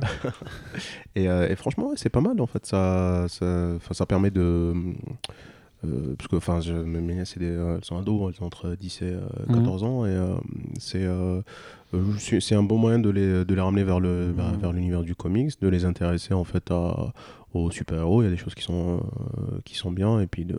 et, 1.15 1.27
euh, 1.29 1.49
et 1.49 1.55
franchement, 1.55 1.91
c'est 1.95 2.09
pas 2.09 2.21
mal 2.21 2.39
en 2.39 2.47
fait. 2.47 2.65
Ça, 2.65 3.25
ça, 3.29 4.05
permet 4.05 4.31
de. 4.31 4.73
euh, 5.85 6.15
parce 6.17 6.27
que 6.27 6.35
enfin, 6.37 6.59
mes 6.85 7.01
nièces, 7.01 7.37
des, 7.37 7.45
elles 7.45 7.83
sont 7.83 7.97
ados, 7.97 8.33
elles 8.35 8.43
ont 8.43 8.47
entre 8.47 8.75
10 8.75 9.01
et 9.01 9.05
euh, 9.13 9.19
Mhm. 9.47 9.55
14 9.57 9.83
ans, 9.83 10.05
et 10.05 10.17
c'est 10.79 11.05
c'est 12.39 12.55
un 12.55 12.63
bon 12.63 12.77
moyen 12.77 12.99
de 12.99 13.09
les, 13.09 13.45
de 13.45 13.53
les 13.55 13.61
ramener 13.61 13.83
vers 13.83 13.99
vers 14.01 14.73
l'univers 14.73 15.03
du 15.03 15.15
comics, 15.15 15.51
de 15.61 15.67
les 15.69 15.85
intéresser 15.85 16.33
en 16.33 16.43
fait 16.43 16.69
à, 16.71 17.13
aux 17.65 17.71
super-héros, 17.71 18.21
il 18.21 18.25
y 18.25 18.27
a 18.27 18.31
des 18.31 18.37
choses 18.37 18.55
qui 18.55 18.63
sont, 18.63 18.97
euh, 19.37 19.59
qui 19.65 19.75
sont 19.75 19.91
bien, 19.91 20.19
et 20.19 20.27
puis 20.27 20.45
de, 20.45 20.57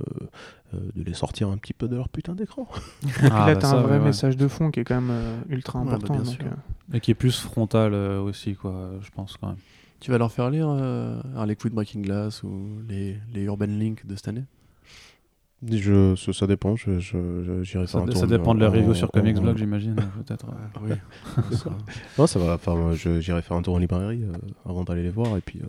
euh, 0.74 0.78
de 0.94 1.02
les 1.02 1.14
sortir 1.14 1.48
un 1.48 1.56
petit 1.56 1.72
peu 1.72 1.88
de 1.88 1.96
leur 1.96 2.08
putain 2.08 2.34
d'écran. 2.34 2.68
Et 3.02 3.06
Ah, 3.30 3.46
là, 3.48 3.54
bah 3.54 3.56
t'as 3.56 3.70
un 3.76 3.82
vrai 3.82 3.98
ouais, 3.98 4.04
message 4.04 4.36
de 4.36 4.48
fond 4.48 4.70
qui 4.70 4.80
est 4.80 4.84
quand 4.84 5.00
même 5.00 5.10
euh, 5.10 5.36
ultra 5.48 5.80
Ouais, 5.80 5.86
bah, 5.86 5.92
important. 5.94 6.14
bien 6.14 6.22
donc, 6.24 6.34
sûr. 6.34 6.44
euh, 6.46 6.96
Et 6.96 7.00
qui 7.00 7.10
est 7.10 7.14
plus 7.14 7.40
frontal 7.40 7.92
euh, 7.94 8.20
aussi, 8.20 8.54
quoi, 8.54 8.90
je 9.00 9.10
pense 9.10 9.36
quand 9.40 9.48
même. 9.48 9.56
Tu 10.00 10.10
vas 10.12 10.18
leur 10.18 10.30
faire 10.30 10.48
lire 10.50 10.68
euh, 10.68 11.20
Harley 11.36 11.56
Quinn 11.56 11.72
Breaking 11.74 12.02
Glass 12.02 12.42
ou 12.44 12.78
les, 12.88 13.16
les 13.34 13.42
Urban 13.42 13.66
Link 13.66 14.06
de 14.06 14.14
cette 14.14 14.28
année? 14.28 14.44
Je, 15.68 16.14
ça, 16.14 16.32
ça 16.32 16.46
dépend, 16.46 16.76
je, 16.76 17.00
je- 17.00 17.42
je- 17.42 17.62
j'irai 17.64 17.88
Ça, 17.88 17.94
faire 17.98 18.02
un 18.02 18.06
tour. 18.12 18.20
ça 18.20 18.26
dépend 18.28 18.54
de 18.54 18.60
la 18.60 18.70
review 18.70 18.94
sur 18.94 19.10
Comics 19.10 19.36
en- 19.38 19.40
Blog, 19.40 19.56
j'imagine, 19.58 19.96
peut-être. 20.24 20.46
Oui. 20.82 20.90
Ça- 21.56 21.70
Non, 22.16 22.28
ça 22.28 22.38
va, 22.38 22.54
enfin, 22.54 22.92
j'irai 22.94 23.42
faire 23.42 23.56
un 23.56 23.62
tour 23.62 23.74
en 23.74 23.78
librairie 23.78 24.22
euh, 24.22 24.36
avant 24.64 24.84
d'aller 24.84 25.02
les 25.02 25.10
voir, 25.10 25.36
et 25.36 25.40
puis. 25.40 25.58
euh, 25.64 25.66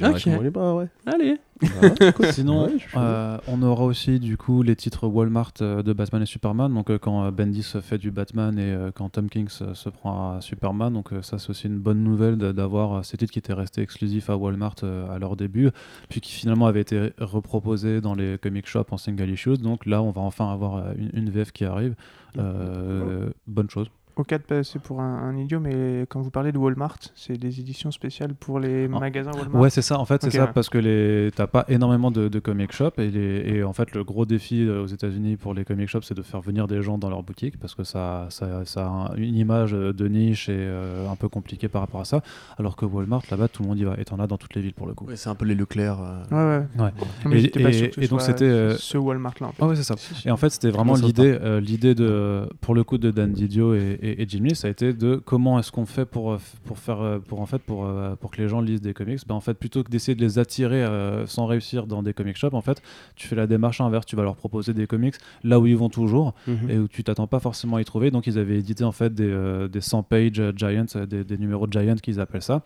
les 0.00 0.48
ouais. 0.48 0.88
Allez 1.06 1.36
Voilà, 1.60 1.94
écoute, 2.08 2.26
Sinon, 2.32 2.66
ouais, 2.66 2.76
euh, 2.96 3.38
on 3.48 3.62
aura 3.62 3.84
aussi 3.84 4.20
du 4.20 4.36
coup 4.36 4.62
les 4.62 4.76
titres 4.76 5.06
Walmart 5.06 5.52
euh, 5.60 5.82
de 5.82 5.92
Batman 5.92 6.22
et 6.22 6.26
Superman. 6.26 6.72
Donc 6.72 6.90
euh, 6.90 6.98
quand 6.98 7.24
euh, 7.24 7.30
Bendis 7.30 7.74
fait 7.82 7.98
du 7.98 8.10
Batman 8.10 8.58
et 8.58 8.76
quand 8.94 9.10
Tom 9.10 9.28
King 9.28 9.48
se, 9.48 9.74
se 9.74 9.88
prend 9.88 10.36
à 10.36 10.40
Superman. 10.40 10.92
Donc 10.92 11.10
ça 11.22 11.38
c'est 11.38 11.50
aussi 11.50 11.66
une 11.66 11.78
bonne 11.78 12.02
nouvelle 12.02 12.36
d'avoir 12.36 13.04
ces 13.04 13.16
titres 13.16 13.32
qui 13.32 13.38
étaient 13.38 13.52
restés 13.52 13.82
exclusifs 13.82 14.30
à 14.30 14.36
Walmart 14.36 14.76
à 14.82 15.18
leur 15.18 15.36
début, 15.36 15.70
puis 16.08 16.20
qui 16.20 16.32
finalement 16.32 16.66
avaient 16.66 16.80
été 16.80 17.12
reproposés 17.18 18.00
dans 18.00 18.14
les 18.14 18.38
comic 18.38 18.66
shops 18.66 18.92
en 18.92 18.96
single 18.96 19.30
issues. 19.30 19.58
Donc 19.58 19.86
là 19.86 20.02
on 20.02 20.10
va 20.10 20.20
enfin 20.20 20.52
avoir 20.52 20.92
une, 20.96 21.10
une 21.14 21.30
VF 21.30 21.52
qui 21.52 21.64
arrive. 21.64 21.94
Euh, 22.38 23.30
bonne 23.46 23.70
chose. 23.70 23.88
Au 24.16 24.24
cas 24.24 24.38
de 24.38 24.44
passer 24.44 24.78
pour 24.78 25.02
un, 25.02 25.14
un 25.28 25.36
idiot, 25.36 25.60
mais 25.60 26.06
quand 26.08 26.22
vous 26.22 26.30
parlez 26.30 26.50
de 26.50 26.56
Walmart, 26.56 26.96
c'est 27.14 27.36
des 27.36 27.60
éditions 27.60 27.90
spéciales 27.90 28.32
pour 28.34 28.58
les 28.58 28.86
Ah. 28.90 28.98
magasins 28.98 29.30
Walmart. 29.32 29.60
Ouais, 29.60 29.68
c'est 29.68 29.82
ça. 29.82 29.98
En 29.98 30.06
fait, 30.06 30.22
c'est 30.22 30.30
ça 30.30 30.46
ouais. 30.46 30.50
parce 30.54 30.70
que 30.70 30.78
les 30.78 31.30
t'as 31.36 31.46
pas 31.46 31.66
énormément 31.68 32.10
de, 32.10 32.28
de 32.28 32.38
comic 32.38 32.72
shops 32.72 32.98
et, 32.98 33.10
les- 33.10 33.42
et 33.56 33.62
en 33.62 33.74
fait 33.74 33.92
le 33.92 34.04
gros 34.04 34.24
défi 34.24 34.62
euh, 34.66 34.82
aux 34.84 34.86
États-Unis 34.86 35.36
pour 35.36 35.52
les 35.52 35.66
comic 35.66 35.88
shops, 35.90 36.04
c'est 36.04 36.16
de 36.16 36.22
faire 36.22 36.40
venir 36.40 36.66
des 36.66 36.80
gens 36.80 36.96
dans 36.96 37.10
leur 37.10 37.22
boutique 37.22 37.58
parce 37.60 37.74
que 37.74 37.84
ça, 37.84 38.26
ça, 38.30 38.64
ça 38.64 38.86
a 38.86 38.88
un- 38.88 39.14
une 39.16 39.34
image 39.36 39.74
euh, 39.74 39.92
de 39.92 40.08
niche 40.08 40.48
et 40.48 40.54
euh, 40.56 41.06
un 41.10 41.16
peu 41.16 41.28
compliquée 41.28 41.68
par 41.68 41.82
rapport 41.82 42.00
à 42.00 42.06
ça. 42.06 42.22
Alors 42.56 42.74
que 42.76 42.86
Walmart, 42.86 43.20
là-bas, 43.30 43.48
tout 43.48 43.62
le 43.64 43.68
monde 43.68 43.78
y 43.78 43.84
va 43.84 43.96
et 43.98 44.04
t'en 44.06 44.18
as 44.18 44.26
dans 44.26 44.38
toutes 44.38 44.54
les 44.54 44.62
villes 44.62 44.72
pour 44.72 44.86
le 44.86 44.94
coup. 44.94 45.04
Ouais, 45.04 45.16
C'est 45.16 45.28
un 45.28 45.34
peu 45.34 45.44
les 45.44 45.54
Leclerc. 45.54 45.98
euh, 46.32 46.62
Ouais, 46.78 46.82
ouais. 46.82 46.92
Et- 47.36 47.40
j'étais 47.40 47.62
pas 47.62 47.68
et- 47.68 47.72
sûr 47.74 47.88
que 47.90 47.94
ce 47.96 48.00
et 48.00 48.08
donc 48.08 48.22
c'était, 48.22 48.44
euh, 48.46 48.76
ce 48.78 48.96
Walmart-là. 48.96 49.48
en 49.48 49.52
fait. 49.52 49.62
Ah 49.62 49.66
ouais, 49.66 49.76
c'est 49.76 49.82
ça. 49.82 49.94
Et 50.24 50.30
en 50.30 50.38
fait, 50.38 50.48
c'était 50.48 50.70
vraiment 50.70 50.94
l'idée, 50.94 51.36
euh, 51.38 51.60
l'idée 51.60 51.94
de, 51.94 52.48
pour 52.62 52.74
le 52.74 52.82
coup 52.82 52.96
de 52.96 53.10
Dan 53.10 53.30
Didio 53.32 53.74
et, 53.74 53.98
et, 54.06 54.22
et 54.22 54.26
Jim 54.28 54.40
Lee, 54.44 54.54
ça 54.54 54.68
a 54.68 54.70
été 54.70 54.92
de 54.92 55.16
comment 55.16 55.58
est-ce 55.58 55.72
qu'on 55.72 55.86
fait 55.86 56.04
pour, 56.04 56.32
euh, 56.32 56.38
pour 56.64 56.78
faire, 56.78 57.00
euh, 57.00 57.18
pour 57.18 57.40
en 57.40 57.46
fait, 57.46 57.58
pour, 57.58 57.84
euh, 57.84 58.14
pour 58.16 58.30
que 58.30 58.40
les 58.40 58.48
gens 58.48 58.60
lisent 58.60 58.80
des 58.80 58.94
comics. 58.94 59.18
Ben, 59.26 59.34
en 59.34 59.40
fait, 59.40 59.54
plutôt 59.54 59.82
que 59.82 59.90
d'essayer 59.90 60.14
de 60.14 60.20
les 60.20 60.38
attirer 60.38 60.84
euh, 60.84 61.26
sans 61.26 61.46
réussir 61.46 61.86
dans 61.86 62.02
des 62.02 62.12
comic 62.14 62.36
shops, 62.36 62.54
en 62.54 62.60
fait, 62.60 62.80
tu 63.16 63.26
fais 63.26 63.36
la 63.36 63.46
démarche 63.46 63.80
inverse. 63.80 64.06
Tu 64.06 64.16
vas 64.16 64.22
leur 64.22 64.36
proposer 64.36 64.72
des 64.74 64.86
comics 64.86 65.14
là 65.44 65.58
où 65.60 65.66
ils 65.66 65.76
vont 65.76 65.88
toujours 65.88 66.34
Mhm. 66.46 66.70
et 66.70 66.78
où 66.78 66.88
tu 66.88 67.02
t'attends 67.04 67.26
pas 67.26 67.40
forcément 67.40 67.76
à 67.76 67.80
y 67.80 67.84
trouver. 67.84 68.10
Donc, 68.10 68.26
ils 68.26 68.38
avaient 68.38 68.58
édité 68.58 68.84
en 68.84 68.92
fait 68.92 69.14
des, 69.14 69.24
euh, 69.28 69.68
des 69.68 69.80
100 69.80 70.02
page 70.02 70.38
euh, 70.38 70.52
Giants, 70.56 70.84
des, 71.08 71.24
des 71.24 71.38
numéros 71.38 71.66
Giant 71.70 71.96
qu'ils 71.96 72.20
appellent 72.20 72.42
ça. 72.42 72.62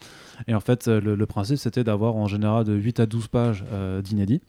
Et 0.47 0.55
en 0.55 0.61
fait, 0.61 0.87
le, 0.89 1.15
le 1.15 1.27
principe, 1.27 1.57
c'était 1.59 1.85
d'avoir 1.85 2.17
en 2.17 2.27
général 2.27 2.65
de 2.65 2.75
8 2.75 3.01
à 3.01 3.07
12 3.07 3.29
pages 3.29 3.65
d'inédits, 4.05 4.41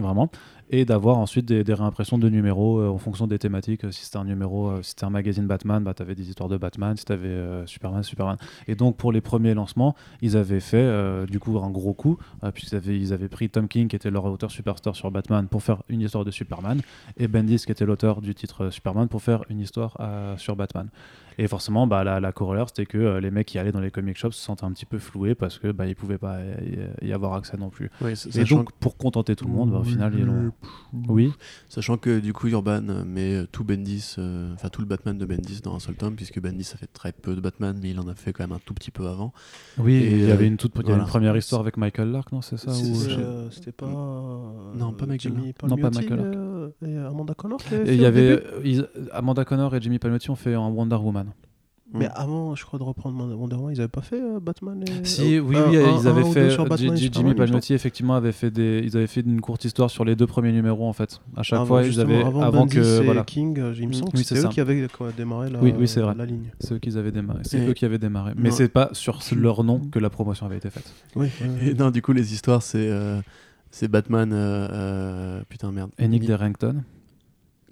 vraiment, 0.00 0.30
et 0.70 0.84
d'avoir 0.84 1.18
ensuite 1.18 1.46
des, 1.46 1.74
réimpressions 1.74 2.16
de 2.16 2.28
numéros 2.28 2.78
euh, 2.78 2.88
en 2.88 2.98
fonction 2.98 3.26
des 3.26 3.38
thématiques. 3.38 3.84
Euh, 3.84 3.90
Si 3.90 4.04
c'était 4.04 4.18
un 4.18 4.24
numéro, 4.24 4.68
euh, 4.68 4.82
si 4.82 4.90
c'était 4.90 5.04
un 5.04 5.10
magazine 5.10 5.46
Batman, 5.46 5.82
bah, 5.82 5.94
tu 5.94 6.02
avais 6.02 6.14
des 6.14 6.28
histoires 6.28 6.48
de 6.48 6.56
Batman. 6.56 6.96
Si 6.96 7.04
tu 7.04 7.12
avais 7.12 7.66
Superman, 7.66 8.02
Superman. 8.02 8.36
Et 8.68 8.74
donc, 8.76 8.96
pour 8.96 9.12
les 9.12 9.20
premiers 9.20 9.54
lancements, 9.54 9.96
ils 10.22 10.36
avaient 10.36 10.60
fait 10.60 11.26
du 11.26 11.40
coup 11.40 11.58
un 11.58 11.70
gros 11.70 11.92
coup, 11.92 12.18
puisqu'ils 12.54 12.76
avaient, 12.76 12.98
ils 12.98 13.12
avaient 13.12 13.28
pris 13.28 13.50
Tom 13.50 13.68
King, 13.68 13.88
qui 13.88 13.96
était 13.96 14.10
leur 14.10 14.24
auteur 14.24 14.50
superstar 14.50 14.94
sur 14.94 15.10
Batman, 15.10 15.48
pour 15.48 15.62
faire 15.62 15.82
une 15.88 16.00
histoire 16.00 16.24
de 16.24 16.30
Superman, 16.30 16.80
et 17.16 17.28
Bendis, 17.28 17.64
qui 17.64 17.72
était 17.72 17.84
l'auteur 17.84 18.20
du 18.20 18.34
titre 18.34 18.70
Superman, 18.70 19.08
pour 19.08 19.22
faire 19.22 19.44
une 19.48 19.60
histoire 19.60 19.96
sur 20.36 20.56
Batman. 20.56 20.88
Et 21.42 21.48
forcément, 21.48 21.86
bah, 21.86 22.04
la, 22.04 22.20
la 22.20 22.32
corollaire, 22.32 22.66
c'était 22.68 22.84
que 22.84 22.98
euh, 22.98 23.18
les 23.18 23.30
mecs 23.30 23.46
qui 23.46 23.58
allaient 23.58 23.72
dans 23.72 23.80
les 23.80 23.90
comic 23.90 24.14
shops 24.18 24.32
se 24.32 24.42
sentaient 24.42 24.64
un 24.66 24.72
petit 24.72 24.84
peu 24.84 24.98
floués 24.98 25.34
parce 25.34 25.58
que 25.58 25.72
bah, 25.72 25.86
ils 25.86 25.96
pouvaient 25.96 26.18
pas 26.18 26.36
y, 27.02 27.06
y 27.08 27.12
avoir 27.14 27.32
accès 27.32 27.56
non 27.56 27.70
plus. 27.70 27.90
Ouais, 28.02 28.12
Et 28.12 28.14
sachant, 28.14 28.56
donc, 28.58 28.72
pour 28.72 28.98
contenter 28.98 29.34
tout 29.36 29.46
le 29.46 29.52
monde, 29.52 29.70
bah, 29.70 29.78
au 29.78 29.84
final, 29.84 30.12
ils 30.18 30.24
l'ont. 30.26 30.52
Oui. 31.08 31.32
sachant 31.70 31.96
que 31.96 32.20
du 32.20 32.34
coup 32.34 32.48
Urban 32.48 32.82
met 33.06 33.36
euh, 33.36 33.46
tout 33.50 33.64
Bendis, 33.64 34.16
euh, 34.18 34.52
enfin 34.52 34.68
tout 34.68 34.82
le 34.82 34.86
Batman 34.86 35.16
de 35.16 35.24
Bendis 35.24 35.62
dans 35.62 35.74
un 35.74 35.78
seul 35.78 35.94
tome, 35.94 36.14
puisque 36.14 36.40
Bendis 36.40 36.70
a 36.74 36.76
fait 36.76 36.88
très 36.92 37.12
peu 37.12 37.34
de 37.34 37.40
Batman, 37.40 37.78
mais 37.80 37.90
il 37.90 38.00
en 38.00 38.08
a 38.08 38.14
fait 38.14 38.34
quand 38.34 38.44
même 38.44 38.52
un 38.52 38.60
tout 38.62 38.74
petit 38.74 38.90
peu 38.90 39.06
avant. 39.06 39.32
Oui, 39.78 39.94
Et, 39.94 40.12
il 40.12 40.28
y 40.28 40.32
avait 40.32 40.46
une 40.46 40.58
toute 40.58 40.74
voilà. 40.74 40.98
une 41.02 41.06
première 41.08 41.36
histoire 41.38 41.62
avec 41.62 41.78
Michael 41.78 42.10
Lark, 42.10 42.32
non 42.32 42.42
C'est 42.42 42.58
ça 42.58 42.70
Euh, 42.70 43.48
C'était 43.50 43.72
pas. 43.72 43.86
Non, 43.86 44.92
pas 44.92 45.06
Michael 45.06 45.32
Jimmy 45.36 45.54
Non, 45.66 45.76
pas 45.78 45.90
Michael 45.90 46.20
euh, 46.20 46.68
et 46.86 46.96
Amanda 46.98 47.32
Connor 47.34 47.60
Il 47.86 47.94
y 47.94 48.04
avait 48.04 48.42
Amanda 49.12 49.44
Connor 49.46 49.74
et 49.74 49.80
Jimmy 49.80 49.98
Palmiotti 49.98 50.30
ont 50.30 50.36
fait 50.36 50.54
un 50.54 50.68
Wonder 50.68 50.96
Woman. 50.96 51.29
Mais 51.92 52.08
avant, 52.14 52.54
je 52.54 52.64
crois, 52.64 52.78
de 52.78 52.84
reprendre 52.84 53.18
Wonder 53.34 53.56
Woman, 53.56 53.72
ils 53.74 53.80
avaient 53.80 53.88
pas 53.88 54.00
fait 54.00 54.20
euh, 54.20 54.38
Batman 54.40 54.82
et. 54.86 55.04
Si, 55.04 55.36
euh, 55.36 55.40
oui, 55.40 55.56
oui, 55.68 55.76
un- 55.76 55.98
ils 56.00 56.06
avaient 56.06 56.24
fait. 56.30 56.50
Superman, 56.50 56.96
Jimmy. 56.96 57.34
Palmiotti, 57.34 57.74
effectivement, 57.74 58.14
avait 58.14 58.30
fait 58.32 58.50
des. 58.50 58.80
Ils 58.84 58.96
avaient 58.96 59.06
fait 59.08 59.22
une 59.22 59.40
courte 59.40 59.64
histoire 59.64 59.90
sur 59.90 60.04
les 60.04 60.14
deux 60.14 60.26
premiers 60.28 60.52
numéros, 60.52 60.88
en 60.88 60.92
fait. 60.92 61.20
À 61.36 61.42
chaque 61.42 61.56
Avant, 61.58 61.66
fois, 61.66 61.82
ils 61.84 61.98
avaient. 62.00 62.22
avant, 62.22 62.66
que. 62.66 63.00
et 63.00 63.04
Voilà. 63.04 63.24
King, 63.24 63.58
euh, 63.58 63.74
il 63.78 63.88
me 63.88 63.92
semble 63.92 64.10
Oui, 64.14 64.20
que 64.22 64.26
c'est 64.28 64.38
eux 64.44 64.48
qui 64.48 64.60
avaient 64.60 64.86
démarré 65.16 65.50
la, 65.50 65.60
Oui, 65.60 65.74
oui, 65.76 65.88
c'est 65.88 66.00
vrai. 66.00 66.14
la 66.16 66.26
ligne. 66.26 66.50
C'est 66.60 66.74
eux 66.74 66.78
qui 66.78 66.96
avaient 66.96 67.10
démarré. 67.12 67.40
C'est 67.42 67.58
Et- 67.58 67.68
eux 67.68 67.72
qui 67.72 67.84
avaient 67.84 67.98
démarré. 67.98 68.32
Mais 68.36 68.50
Non. 68.50 68.54
c'est 68.54 68.68
pas 68.68 68.90
sur 68.92 69.18
leur 69.36 69.64
nom 69.64 69.80
que 69.90 69.98
la 69.98 70.10
promotion 70.10 70.46
avait 70.46 70.58
été 70.58 70.70
faite. 70.70 70.92
Oui, 71.16 71.28
Et 71.62 71.74
non, 71.74 71.90
du 71.90 72.02
coup 72.02 72.12
les 72.12 72.32
histoires 72.32 72.62
c'est 72.62 72.88
euh, 72.88 73.20
c'est 73.72 73.88
Batman, 73.88 74.32
euh, 74.32 74.68
euh, 74.70 75.42
putain 75.48 75.72
merde. 75.72 75.90
Et 75.98 76.06
Nick 76.08 76.22
Ni- 76.22 76.26
Derrington. 76.28 76.82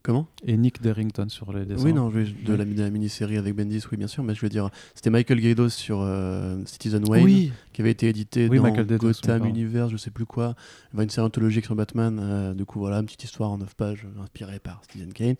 Comment 0.08 0.26
Et 0.42 0.56
Nick 0.56 0.80
Derrington 0.80 1.28
sur 1.28 1.52
les 1.52 1.66
dessins. 1.66 1.84
Oui, 1.84 1.92
non, 1.92 2.10
je 2.10 2.20
vais- 2.20 2.32
de 2.46 2.54
la, 2.54 2.64
de 2.64 2.80
la 2.80 2.88
mini-série 2.88 3.36
avec 3.36 3.54
Bendis, 3.54 3.84
oui, 3.92 3.98
bien 3.98 4.06
sûr, 4.06 4.24
mais 4.24 4.34
je 4.34 4.40
veux 4.40 4.48
dire, 4.48 4.70
c'était 4.94 5.10
Michael 5.10 5.38
Gaydos 5.38 5.68
sur 5.68 6.00
euh, 6.00 6.56
Citizen 6.64 7.06
Wayne, 7.06 7.24
Oui, 7.24 7.52
qui 7.74 7.82
avait 7.82 7.90
été 7.90 8.08
édité 8.08 8.48
Oui, 8.50 8.56
dans 8.56 8.62
Michael 8.62 8.86
Gotham. 8.86 9.44
Universe, 9.44 9.92
je 9.92 9.98
sais 9.98 10.10
plus 10.10 10.24
quoi, 10.24 10.54
Enfin, 10.94 11.02
une 11.02 11.10
série 11.10 11.26
anthologique 11.26 11.66
sur 11.66 11.74
Batman, 11.74 12.18
euh, 12.22 12.54
du 12.54 12.64
coup, 12.64 12.78
voilà, 12.78 13.00
une 13.00 13.04
petite 13.04 13.24
histoire 13.24 13.50
en 13.50 13.58
9 13.58 13.74
pages, 13.74 14.06
euh, 14.06 14.22
inspirée 14.22 14.60
par 14.60 14.80
Citizen 14.84 15.12
Kane. 15.12 15.34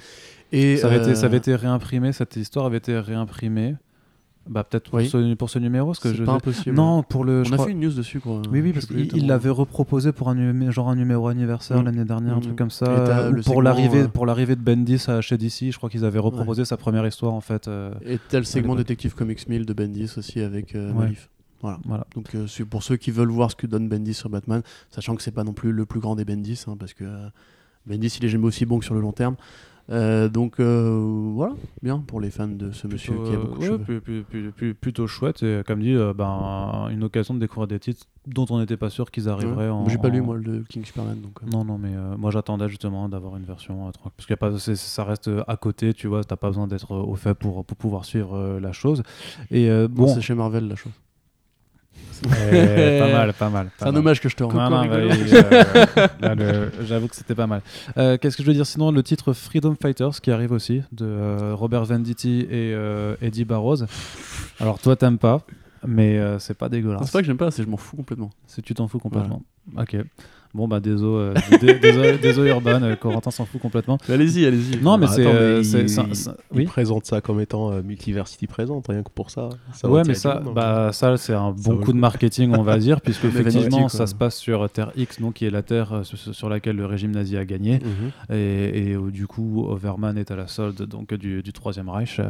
Et, 0.53 0.77
ça 0.77 0.89
avait, 0.89 0.99
été, 0.99 1.15
ça 1.15 1.25
avait 1.25 1.37
euh, 1.37 1.39
été 1.39 1.55
réimprimé, 1.55 2.13
cette 2.13 2.37
histoire 2.37 2.67
avait 2.67 2.77
été 2.77 2.99
réimprimée. 2.99 3.75
Bah, 4.49 4.65
peut-être 4.65 4.89
pour, 4.91 4.99
Oui. 4.99 5.09
ce, 5.09 5.35
pour 5.35 5.51
ce 5.51 5.59
numéro, 5.59 5.93
ce 5.93 6.01
que 6.01 6.15
je 6.15 6.25
pas 6.25 6.33
impossible. 6.33 6.75
Non, 6.75 7.03
pour 7.03 7.25
le. 7.25 7.45
je 7.45 7.51
on 7.51 7.53
a 7.53 7.57
crois- 7.57 7.67
fait 7.67 7.73
une 7.73 7.81
news 7.81 7.93
dessus, 7.93 8.19
quoi. 8.21 8.41
Oui, 8.51 8.61
oui, 8.63 8.73
parce 8.73 8.87
qu'il 8.87 9.27
l'avait 9.27 9.51
reproposé 9.51 10.13
pour 10.13 10.29
un, 10.31 10.35
numé- 10.35 10.71
genre 10.71 10.89
un 10.89 10.97
numéro 10.97 11.29
anniversaire 11.29 11.81
Mm. 11.83 11.85
l'année 11.85 12.05
dernière, 12.05 12.35
un 12.35 12.39
Mm. 12.39 12.43
truc 12.43 12.57
comme 12.57 12.69
Et 12.69 12.71
ça. 12.71 12.87
euh, 12.87 13.43
pour 13.45 13.61
l'arrivée 13.63 14.03
euh, 14.05 14.09
pour 14.09 14.25
l'arrivée 14.27 14.57
de 14.57 14.61
Bendis 14.63 15.05
à 15.09 15.21
chez 15.21 15.37
DC, 15.37 15.71
je 15.71 15.77
crois 15.77 15.91
qu'ils 15.91 16.05
avaient 16.05 16.19
reproposé 16.19 16.65
sa 16.65 16.77
première 16.77 17.07
histoire 17.07 17.35
en 17.35 17.41
fait. 17.43 17.69
euh, 17.69 17.93
Et 18.07 18.19
le 18.33 18.43
segment 18.45 18.73
l'époque. 18.75 18.79
Détective 18.87 19.15
Comics 19.15 19.47
1000 19.49 19.67
de 19.67 19.73
Bendis 19.75 20.15
aussi 20.17 20.41
avec 20.41 20.75
euh, 20.75 20.93
Ouais. 20.93 21.05
Malif. 21.05 21.29
Voilà. 21.61 21.79
voilà. 21.85 22.07
Donc 22.15 22.35
euh, 22.37 22.47
pour 22.71 22.83
ceux 22.85 22.97
qui 22.97 23.11
veulent 23.11 23.31
voir 23.31 23.51
ce 23.51 23.57
que 23.57 23.67
donne 23.67 23.89
Bendis 23.89 24.15
sur 24.15 24.31
Batman, 24.31 24.63
sachant 24.91 25.15
que 25.17 25.23
c'est 25.23 25.33
pas 25.33 25.45
non 25.45 25.53
plus 25.53 25.73
le 25.73 25.85
plus 25.87 26.01
grand 26.01 26.15
des 26.17 26.25
Bendis, 26.25 26.65
hein, 26.69 26.77
parce 26.79 26.95
que 26.95 27.05
euh, 27.05 27.29
Bendis 27.87 28.17
il 28.21 28.25
est 28.25 28.29
jamais 28.29 28.45
aussi 28.47 28.65
bon 28.65 28.79
que 28.79 28.85
sur 28.85 28.95
le 28.95 29.01
long 29.01 29.13
terme. 29.13 29.37
Euh, 29.91 30.29
donc 30.29 30.61
euh, 30.61 31.31
voilà, 31.35 31.55
bien 31.83 31.99
pour 32.01 32.21
les 32.21 32.31
fans 32.31 32.47
de 32.47 32.73
ce 32.73 32.87
monsieur 32.87 33.15
qui 33.25 33.31
a 33.31 33.35
euh, 33.35 33.39
beaucoup 33.39 33.55
de 33.55 33.61
ouais, 33.61 33.67
cheveux. 33.67 33.79
plus- 33.79 34.01
plus- 34.03 34.23
plus- 34.23 34.53
plus- 34.53 34.75
plutôt 34.75 35.07
chouette 35.07 35.43
et 35.43 35.63
comme 35.67 35.81
dit, 35.81 35.95
euh, 35.95 36.13
ben, 36.13 36.89
une 36.91 37.05
occasion 37.05 37.33
de 37.33 37.39
découvrir 37.41 37.69
des 37.69 37.79
titres 37.79 38.05
dont 38.27 38.45
on 38.51 38.59
n'était 38.59 38.77
pas 38.77 38.91
sûr 38.91 39.11
qu'ils 39.11 39.31
arriveraient 39.31 39.65
Ouais. 39.65 39.71
en. 39.73 39.89
J'ai 39.89 39.97
pas 39.97 40.11
lu 40.11 40.21
moi 40.21 40.37
le 40.37 40.63
King 40.69 40.85
Superman 40.85 41.19
donc. 41.23 41.43
Non, 41.51 41.65
non, 41.65 41.79
mais 41.79 41.93
moi 42.19 42.31
j'attendais 42.31 42.69
justement 42.69 43.09
d'avoir 43.09 43.37
une 43.39 43.45
version. 43.45 43.91
Parce 44.17 44.27
que 44.27 44.35
pas, 44.35 44.59
ça 44.59 45.05
reste 45.05 45.31
à 45.47 45.57
côté, 45.57 45.95
tu 45.95 46.07
vois, 46.07 46.23
t'as 46.23 46.37
pas 46.37 46.49
besoin 46.49 46.67
d'être 46.67 46.95
au 46.95 47.15
fait 47.15 47.35
pour, 47.35 47.65
pour 47.65 47.77
pouvoir 47.79 48.05
suivre 48.05 48.59
la 48.61 48.73
chose. 48.73 49.03
Et 49.51 49.71
bon, 49.89 50.07
c'est 50.09 50.21
chez 50.21 50.35
Marvel 50.35 50.69
la 50.69 50.77
chose. 50.77 50.93
Eh, 52.53 52.99
pas 53.01 53.13
mal, 53.13 53.33
pas 53.33 53.49
mal. 53.49 53.71
C'est 53.79 53.85
un 53.85 53.93
mal. 53.93 53.99
hommage 53.99 54.21
que 54.21 54.29
je 54.29 54.37
te 54.37 54.45
rends. 54.45 54.85
Euh, 56.23 56.71
J'avoue 56.85 57.09
que 57.09 57.15
c'était 57.17 57.35
pas 57.35 57.47
mal. 57.47 57.63
Euh, 57.97 58.17
Qu'est-ce 58.19 58.37
que 58.37 58.43
je 58.43 58.49
veux 58.49 58.55
dire 58.55 58.67
sinon 58.67 58.91
Le 58.91 59.03
titre 59.03 59.33
Freedom 59.33 59.77
Fighters 59.81 60.21
qui 60.21 60.31
arrive 60.31 60.53
aussi 60.53 60.83
de 60.93 61.07
euh, 61.07 61.55
Robert 61.55 61.85
Venditti 61.85 62.41
et 62.41 62.73
euh, 62.75 63.15
Eddie 63.23 63.45
Barrows. 63.45 63.85
Alors 64.61 64.79
toi 64.81 64.97
t'aimes 64.97 65.19
pas, 65.19 65.43
mais 65.87 66.19
euh, 66.19 66.39
c'est 66.39 66.55
pas 66.55 66.69
dégueulasse. 66.69 67.03
C'est 67.05 67.13
pas 67.13 67.21
que 67.21 67.27
j'aime 67.27 67.37
pas, 67.37 67.51
c'est 67.51 67.59
que 67.63 67.67
je 67.67 67.71
m'en 67.71 67.77
fous 67.77 67.97
complètement. 67.97 68.31
C'est 68.47 68.63
tu 68.63 68.75
t'en 68.75 68.89
fous 68.89 68.99
complètement. 68.99 69.43
Ok. 69.77 69.97
Bon 70.55 70.67
bah 70.67 70.81
désolé, 70.81 71.35
euh, 71.37 71.59
dé- 71.61 71.79
désolé, 71.79 72.17
désolé 72.19 72.51
Urban, 72.51 72.83
euh, 72.83 72.97
Corentin 72.97 73.31
s'en 73.31 73.45
fout 73.45 73.61
complètement. 73.61 73.99
Mais 74.09 74.15
Allez-y, 74.15 74.47
allez-y. 74.47 74.79
Non 74.83 74.97
mais 74.97 75.07
Bah, 75.07 75.13
c'est, 75.15 75.27
euh, 75.27 75.59
il- 75.63 75.89
ça- 75.91 76.05
ça- 76.15 76.37
Il 76.53 76.59
oui. 76.59 76.65
présente 76.65 77.05
ça 77.05 77.21
comme 77.21 77.41
étant 77.41 77.71
euh, 77.71 77.83
Multiversity 77.83 78.47
présente, 78.47 78.87
rien 78.89 79.03
que 79.03 79.11
pour 79.11 79.31
ça. 79.31 79.51
ça 79.75 79.89
ouais, 79.91 80.03
mais 80.07 80.15
ça, 80.15 80.41
monde, 80.41 80.55
bah, 80.55 80.91
ça 80.93 81.17
c'est 81.19 81.35
un 81.35 81.55
Ça 81.57 81.71
bon 81.71 81.77
coup 81.79 81.93
de 81.93 81.99
marketing, 81.99 82.55
on 82.57 82.63
va 82.63 82.79
dire, 82.79 83.01
puisque 83.03 83.25
effectivement 83.27 83.89
ça 83.89 84.07
se 84.07 84.15
passe 84.15 84.37
sur 84.37 84.69
Terre 84.71 84.91
X, 84.97 85.21
donc 85.21 85.35
qui 85.35 85.45
est 85.45 85.51
la 85.51 85.63
Terre 85.63 85.93
euh, 85.93 86.03
sur, 86.03 86.19
sur 86.35 86.49
laquelle 86.49 86.77
le 86.77 86.87
régime 86.87 87.11
nazi 87.11 87.37
a 87.37 87.45
gagné. 87.45 87.79
Mhm. 87.81 88.37
et, 88.37 88.91
et 88.93 88.97
où, 88.97 89.11
du 89.11 89.27
coup 89.27 89.67
Overman 89.69 90.17
est 90.17 90.31
à 90.31 90.37
la 90.37 90.47
solde 90.47 90.83
donc 90.83 91.13
du, 91.15 91.43
du 91.43 91.53
troisième 91.53 91.89
Reich 91.91 92.21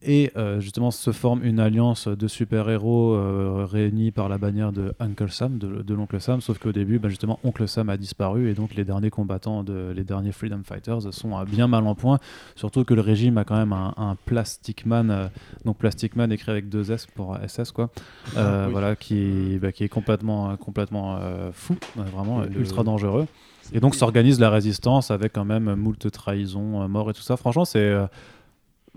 Et 0.00 0.30
euh, 0.36 0.60
justement, 0.60 0.92
se 0.92 1.10
forme 1.10 1.42
une 1.44 1.58
alliance 1.58 2.06
de 2.06 2.28
super-héros 2.28 3.14
euh, 3.14 3.66
réunis 3.68 4.12
par 4.12 4.28
la 4.28 4.38
bannière 4.38 4.70
de 4.70 4.94
Uncle 5.00 5.28
Sam, 5.28 5.58
de, 5.58 5.82
de 5.82 5.94
l'oncle 5.94 6.20
Sam. 6.20 6.40
Sauf 6.40 6.58
qu'au 6.58 6.70
début, 6.70 7.00
bah, 7.00 7.08
justement, 7.08 7.40
Oncle 7.42 7.66
Sam 7.66 7.88
a 7.88 7.96
disparu 7.96 8.48
et 8.48 8.54
donc 8.54 8.76
les 8.76 8.84
derniers 8.84 9.10
combattants, 9.10 9.64
de, 9.64 9.92
les 9.94 10.04
derniers 10.04 10.30
Freedom 10.30 10.60
Fighters 10.64 11.12
sont 11.12 11.36
à 11.36 11.44
bien 11.44 11.66
mal 11.66 11.84
en 11.86 11.96
point. 11.96 12.18
Surtout 12.54 12.84
que 12.84 12.94
le 12.94 13.00
régime 13.00 13.38
a 13.38 13.44
quand 13.44 13.56
même 13.56 13.72
un, 13.72 13.92
un 13.96 14.16
Plastic 14.24 14.86
Man, 14.86 15.10
euh, 15.10 15.26
donc 15.64 15.78
Plastic 15.78 16.14
Man 16.14 16.30
écrit 16.30 16.52
avec 16.52 16.68
deux 16.68 16.92
S 16.92 17.06
pour 17.06 17.36
SS, 17.46 17.72
quoi. 17.72 17.90
Euh, 18.36 18.66
oui. 18.66 18.72
Voilà, 18.72 18.94
qui, 18.94 19.58
bah, 19.60 19.72
qui 19.72 19.82
est 19.82 19.88
complètement, 19.88 20.56
complètement 20.56 21.18
fou, 21.52 21.76
vraiment 21.96 22.42
Le- 22.42 22.60
ultra 22.60 22.84
dangereux. 22.84 23.26
Et 23.72 23.80
donc 23.80 23.94
s'organise 23.96 24.38
la 24.40 24.48
résistance 24.48 25.10
avec 25.10 25.32
quand 25.34 25.44
même 25.44 25.74
moult 25.74 26.10
trahisons, 26.10 26.88
morts 26.88 27.10
et 27.10 27.12
tout 27.14 27.20
ça. 27.20 27.36
Franchement, 27.36 27.64
c'est. 27.66 27.94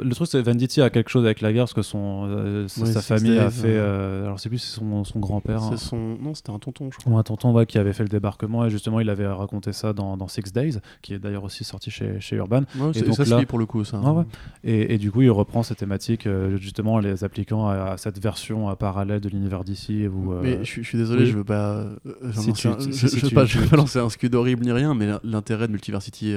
Le 0.01 0.15
truc, 0.15 0.27
c'est 0.29 0.41
Venditti 0.41 0.81
a 0.81 0.89
quelque 0.89 1.09
chose 1.09 1.25
avec 1.25 1.41
la 1.41 1.53
guerre 1.53 1.63
parce 1.63 1.73
que 1.73 1.81
son, 1.81 2.25
euh, 2.27 2.67
sa- 2.67 2.81
Ouais, 2.81 2.91
sa 2.91 3.01
Six 3.01 3.07
famille 3.07 3.37
a 3.37 3.49
fait. 3.49 3.67
euh. 3.67 4.25
alors, 4.25 4.37
je 4.37 4.43
sais 4.43 4.49
plus 4.49 4.57
c'est 4.59 4.75
son, 4.79 5.03
son 5.03 5.19
grand-père. 5.19 5.61
hein, 5.63 5.69
C'est 5.71 5.85
son. 5.85 6.17
Non, 6.21 6.33
c'était 6.33 6.51
un 6.51 6.59
tonton, 6.59 6.89
je 6.91 6.97
crois. 6.97 7.13
ou 7.13 7.17
un 7.17 7.23
tonton 7.23 7.53
ouais, 7.53 7.65
qui 7.65 7.77
avait 7.77 7.93
fait 7.93 8.03
le 8.03 8.09
débarquement 8.09 8.65
et 8.65 8.69
justement 8.69 8.99
il 8.99 9.09
avait 9.09 9.27
raconté 9.27 9.73
ça 9.73 9.93
dans, 9.93 10.17
dans 10.17 10.27
Six 10.27 10.51
Days 10.53 10.77
qui 11.01 11.13
est 11.13 11.19
d'ailleurs 11.19 11.43
aussi 11.43 11.63
sorti 11.63 11.91
chez, 11.91 12.19
chez 12.19 12.35
Urban 12.37 12.63
Ouais, 12.77 12.91
c'est- 12.93 13.03
donc 13.05 13.15
ça 13.15 13.25
se 13.25 13.29
là- 13.31 13.39
lit 13.39 13.45
pour 13.45 13.59
le 13.59 13.65
coup, 13.65 13.83
ça. 13.83 14.01
Ah 14.03 14.25
et, 14.63 14.93
et 14.93 14.97
du 14.97 15.11
coup 15.11 15.21
il 15.21 15.29
reprend 15.31 15.63
ces 15.63 15.75
thématiques 15.75 16.27
euh, 16.27 16.57
justement 16.57 16.93
en 16.95 16.99
les 16.99 17.23
appliquant 17.23 17.67
à, 17.67 17.91
à 17.91 17.97
cette 17.97 18.19
version 18.21 18.69
euh, 18.69 18.75
parallèle 18.75 19.21
de 19.21 19.29
l'univers 19.29 19.63
d'ici 19.63 20.07
Mais 20.43 20.59
je, 20.59 20.63
suis- 20.63 20.83
je 20.83 20.87
suis 20.87 20.97
désolé, 20.97 21.23
oui. 21.23 21.29
je 21.31 21.37
veux 21.37 21.43
pas. 21.43 21.85
Si 22.33 22.53
tu- 22.53 22.67
un- 22.67 22.79
si- 22.79 22.91
je, 22.93 23.07
si 23.07 23.17
je 23.17 23.21
veux 23.23 23.29
tu- 23.29 23.35
pas, 23.35 23.45
je 23.45 23.51
tu- 23.53 23.57
veux 23.59 23.67
pas 23.67 23.75
lancer 23.77 23.99
un 23.99 24.09
scud 24.09 24.33
horrible 24.35 24.63
ni 24.63 24.71
rien, 24.71 24.93
mais 24.93 25.07
l'intérêt 25.23 25.67
de 25.67 25.71
Multiversity 25.71 26.33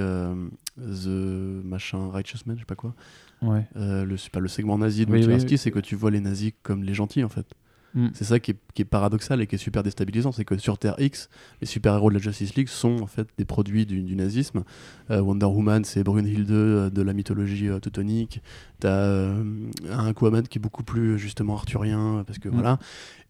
The 0.76 1.64
machin 1.64 2.10
Righteous 2.10 2.38
Man, 2.46 2.56
je 2.56 2.60
sais 2.62 2.66
pas 2.66 2.74
quoi, 2.74 2.94
ouais. 3.44 3.66
euh, 3.76 4.04
le, 4.04 4.16
pas 4.32 4.40
le 4.40 4.48
segment 4.48 4.78
nazi 4.78 5.06
de 5.06 5.12
Oui, 5.12 5.24
oui, 5.26 5.58
c'est 5.58 5.70
que 5.70 5.78
tu 5.80 5.94
vois 5.96 6.10
les 6.10 6.20
nazis 6.20 6.52
comme 6.62 6.82
les 6.82 6.94
gentils 6.94 7.24
en 7.24 7.28
fait. 7.28 7.46
Mm. 7.94 8.08
C'est 8.12 8.24
ça 8.24 8.40
qui 8.40 8.50
est, 8.50 8.56
qui 8.74 8.82
est 8.82 8.84
paradoxal 8.84 9.40
et 9.40 9.46
qui 9.46 9.54
est 9.54 9.58
super 9.58 9.84
déstabilisant, 9.84 10.32
c'est 10.32 10.44
que 10.44 10.58
sur 10.58 10.78
Terre 10.78 10.96
X, 10.98 11.28
les 11.60 11.66
super-héros 11.68 12.08
de 12.10 12.14
la 12.14 12.20
Justice 12.20 12.56
League 12.56 12.66
sont 12.66 13.00
en 13.00 13.06
fait 13.06 13.28
des 13.38 13.44
produits 13.44 13.86
du, 13.86 14.02
du 14.02 14.16
nazisme. 14.16 14.64
Euh, 15.12 15.20
Wonder 15.20 15.46
Woman, 15.46 15.84
c'est 15.84 16.02
Brunhilde 16.02 16.50
euh, 16.50 16.90
de 16.90 17.02
la 17.02 17.12
mythologie 17.12 17.68
teutonique. 17.80 18.42
T'as 18.80 19.28
un 19.28 20.06
Aquaman 20.08 20.42
qui 20.48 20.58
est 20.58 20.60
beaucoup 20.60 20.82
plus 20.82 21.18
justement 21.20 21.54
arthurien, 21.54 22.24
parce 22.26 22.40
que 22.40 22.48
Mm. 22.48 22.52
voilà. 22.54 22.78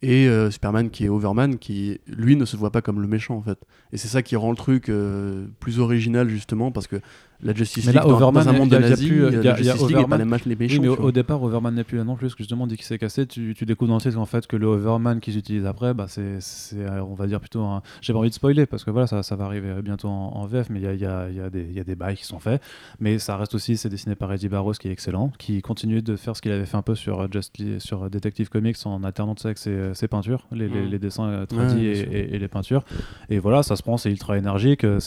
Et 0.06 0.28
euh, 0.28 0.50
Superman 0.50 0.90
qui 0.90 1.04
est 1.04 1.08
Overman, 1.08 1.58
qui 1.58 1.98
lui 2.06 2.36
ne 2.36 2.44
se 2.44 2.56
voit 2.56 2.70
pas 2.70 2.82
comme 2.82 3.00
le 3.00 3.08
méchant 3.08 3.36
en 3.36 3.42
fait. 3.42 3.58
Et 3.92 3.96
c'est 3.96 4.08
ça 4.08 4.22
qui 4.22 4.36
rend 4.36 4.50
le 4.50 4.56
truc 4.56 4.88
euh, 4.88 5.46
plus 5.60 5.80
original 5.80 6.28
justement, 6.28 6.70
parce 6.70 6.86
que 6.86 6.96
la 7.42 7.52
Justice 7.54 7.84
Mais 7.86 7.92
League, 7.92 8.02
là, 8.02 8.08
dans, 8.08 8.14
Overman, 8.16 8.44
dans 8.44 8.50
un 8.50 8.52
monde 8.54 8.68
de 8.70 8.78
nazis, 8.78 9.06
plus, 9.08 9.24
euh, 9.24 9.28
il 9.30 9.34
y 9.34 9.38
a- 9.40 9.42
la 9.52 9.56
Justice 9.56 9.80
League 9.82 9.96
n'est 9.96 10.04
pas 10.06 10.14
Overman. 10.16 10.38
les, 10.46 10.50
les 10.50 10.54
Oui, 10.54 10.56
méchants. 10.56 10.82
mais 10.82 10.96
tu 10.96 11.02
au, 11.02 11.12
départ, 11.12 11.42
Overman 11.42 11.74
n'est 11.74 11.84
plus 11.84 11.98
là 11.98 12.04
non 12.04 12.14
plus, 12.16 12.26
parce 12.26 12.34
que 12.36 12.42
justement, 12.42 12.66
dit 12.66 12.76
qu'il 12.76 12.86
s'est 12.86 12.96
cassé? 12.98 13.26
Tu, 13.26 13.54
tu 13.56 13.66
découvres 13.66 13.88
dans 13.90 13.96
le 13.96 14.00
titre 14.00 14.14
qu'en 14.14 14.24
fait, 14.24 14.46
que 14.46 14.56
le 14.56 14.66
Overman 14.66 15.20
qu'ils 15.20 15.36
utilisent 15.36 15.66
après, 15.66 15.92
bah, 15.94 16.06
c'est, 16.08 16.38
euh, 16.74 17.00
on 17.02 17.14
va 17.14 17.26
dire 17.26 17.40
plutôt 17.40 17.60
un. 17.62 17.82
J'ai 18.00 18.12
pas 18.12 18.18
envie 18.20 18.30
de 18.30 18.34
spoiler, 18.34 18.64
parce 18.66 18.84
que 18.84 18.90
voilà, 18.90 19.06
ça, 19.06 19.22
ça 19.22 19.36
va 19.36 19.44
arriver 19.44 19.74
bientôt 19.82 20.08
en, 20.08 20.32
en 20.36 20.46
VF, 20.46 20.70
mais 20.70 20.80
il 20.80 20.84
y 20.84 20.86
a, 20.86 20.94
y, 20.94 21.04
a, 21.04 21.28
y, 21.30 21.40
a 21.40 21.48
y 21.74 21.80
a 21.80 21.84
des 21.84 21.94
bails 21.96 22.16
qui 22.16 22.24
sont 22.24 22.38
faits. 22.38 22.62
Mais 23.00 23.18
ça 23.18 23.36
reste 23.36 23.54
aussi, 23.54 23.76
c'est 23.76 23.88
dessiné 23.90 24.14
par 24.14 24.32
Eddie 24.32 24.48
Barros, 24.48 24.72
qui 24.72 24.88
est 24.88 24.92
excellent, 24.92 25.30
qui 25.38 25.60
continue 25.60 26.00
de 26.02 26.16
faire 26.16 26.36
ce 26.36 26.40
qu'il 26.42 26.52
avait 26.52 26.66
fait 26.66 26.76
un 26.76 26.82
peu 26.82 26.94
sur, 26.94 27.30
Just 27.30 27.78
sur 27.78 28.08
Detective 28.10 28.48
Comics 28.48 28.76
en 28.86 29.02
alternant 29.04 29.34
ça 29.36 29.48
avec 29.48 29.58
ses, 29.58 29.93
ses 29.94 30.08
peintures, 30.08 30.46
les, 30.52 30.68
les- 30.68 30.82
Mm. 30.86 30.90
les 30.90 30.98
dessins 30.98 31.28
euh, 31.28 31.46
tradis 31.46 31.74
Ouais, 31.76 31.84
et, 31.84 31.94
sûr. 31.94 32.12
et- 32.12 32.34
et 32.34 32.38
les 32.38 32.48
peintures. 32.48 32.82
Et 33.30 33.38
voilà, 33.38 33.62
ça 33.62 33.76
se 33.76 33.82
prend, 33.82 33.96
c'est 33.96 34.10
ultra 34.10 34.36
énergique. 34.38 34.84
euh, 34.84 34.98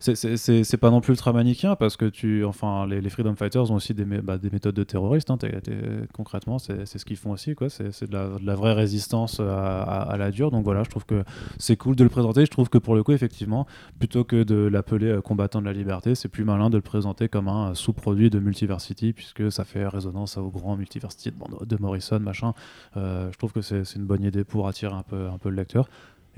C'est, 0.00 0.76
pas 0.76 0.90
non 0.90 1.00
plus 1.00 1.12
ultra 1.12 1.32
manichéen, 1.32 1.76
parce 1.76 1.96
que 1.96 2.04
tu, 2.06 2.44
enfin, 2.44 2.86
les, 2.86 3.00
les 3.00 3.10
Freedom 3.10 3.34
Fighters 3.34 3.70
ont 3.70 3.74
aussi 3.76 3.94
des, 3.94 4.04
bah, 4.04 4.38
des 4.38 4.50
méthodes 4.50 4.74
de 4.74 4.84
terroristes. 4.84 5.30
hein, 5.30 5.36
t'es- 5.36 5.52
concrètement, 6.12 6.58
c'est, 6.58 6.86
ce 6.86 7.04
qu'ils 7.04 7.16
font 7.16 7.30
aussi. 7.30 7.54
Quoi. 7.54 7.68
C'est, 7.70 8.08
de, 8.08 8.12
la, 8.12 8.28
de 8.38 8.46
la 8.46 8.54
vraie 8.54 8.72
résistance 8.72 9.40
à, 9.40 9.82
à- 9.82 10.12
à 10.12 10.16
la 10.16 10.30
dure. 10.30 10.50
Donc 10.50 10.64
voilà, 10.64 10.82
je 10.84 10.90
trouve 10.90 11.04
que 11.06 11.24
c'est 11.58 11.76
cool 11.76 11.96
de 11.96 12.04
le 12.04 12.10
présenter. 12.10 12.44
Je 12.44 12.50
trouve 12.50 12.68
que 12.68 12.78
pour 12.78 12.94
le 12.94 13.02
coup, 13.02 13.12
effectivement, 13.12 13.66
plutôt 13.98 14.24
que 14.24 14.42
de 14.42 14.56
l'appeler 14.66 15.06
euh, 15.08 15.20
combattant 15.20 15.60
de 15.60 15.66
la 15.66 15.72
liberté, 15.72 16.14
c'est 16.14 16.28
plus 16.28 16.44
malin 16.44 16.70
de 16.70 16.76
le 16.76 16.82
présenter 16.82 17.28
comme 17.28 17.48
un 17.48 17.74
sous-produit 17.74 18.30
de 18.30 18.38
Multiversity, 18.38 19.12
puisque 19.12 19.50
ça 19.50 19.64
fait 19.64 19.86
résonance 19.86 20.36
au 20.36 20.48
grand 20.50 20.76
Multiversity 20.76 21.30
de, 21.30 21.64
de 21.66 21.76
Morrison, 21.80 22.20
machin. 22.20 22.52
Euh, 22.96 23.30
je 23.32 23.38
trouve 23.38 23.52
que 23.52 23.60
c'est, 23.60 23.84
c'est 23.84 23.98
une 23.98 24.04
bonne 24.06 24.22
idée 24.26 24.44
pour 24.44 24.68
attirer 24.68 24.94
un 24.94 25.02
peu, 25.02 25.28
un 25.28 25.38
peu 25.38 25.48
le 25.48 25.56
lecteur. 25.56 25.88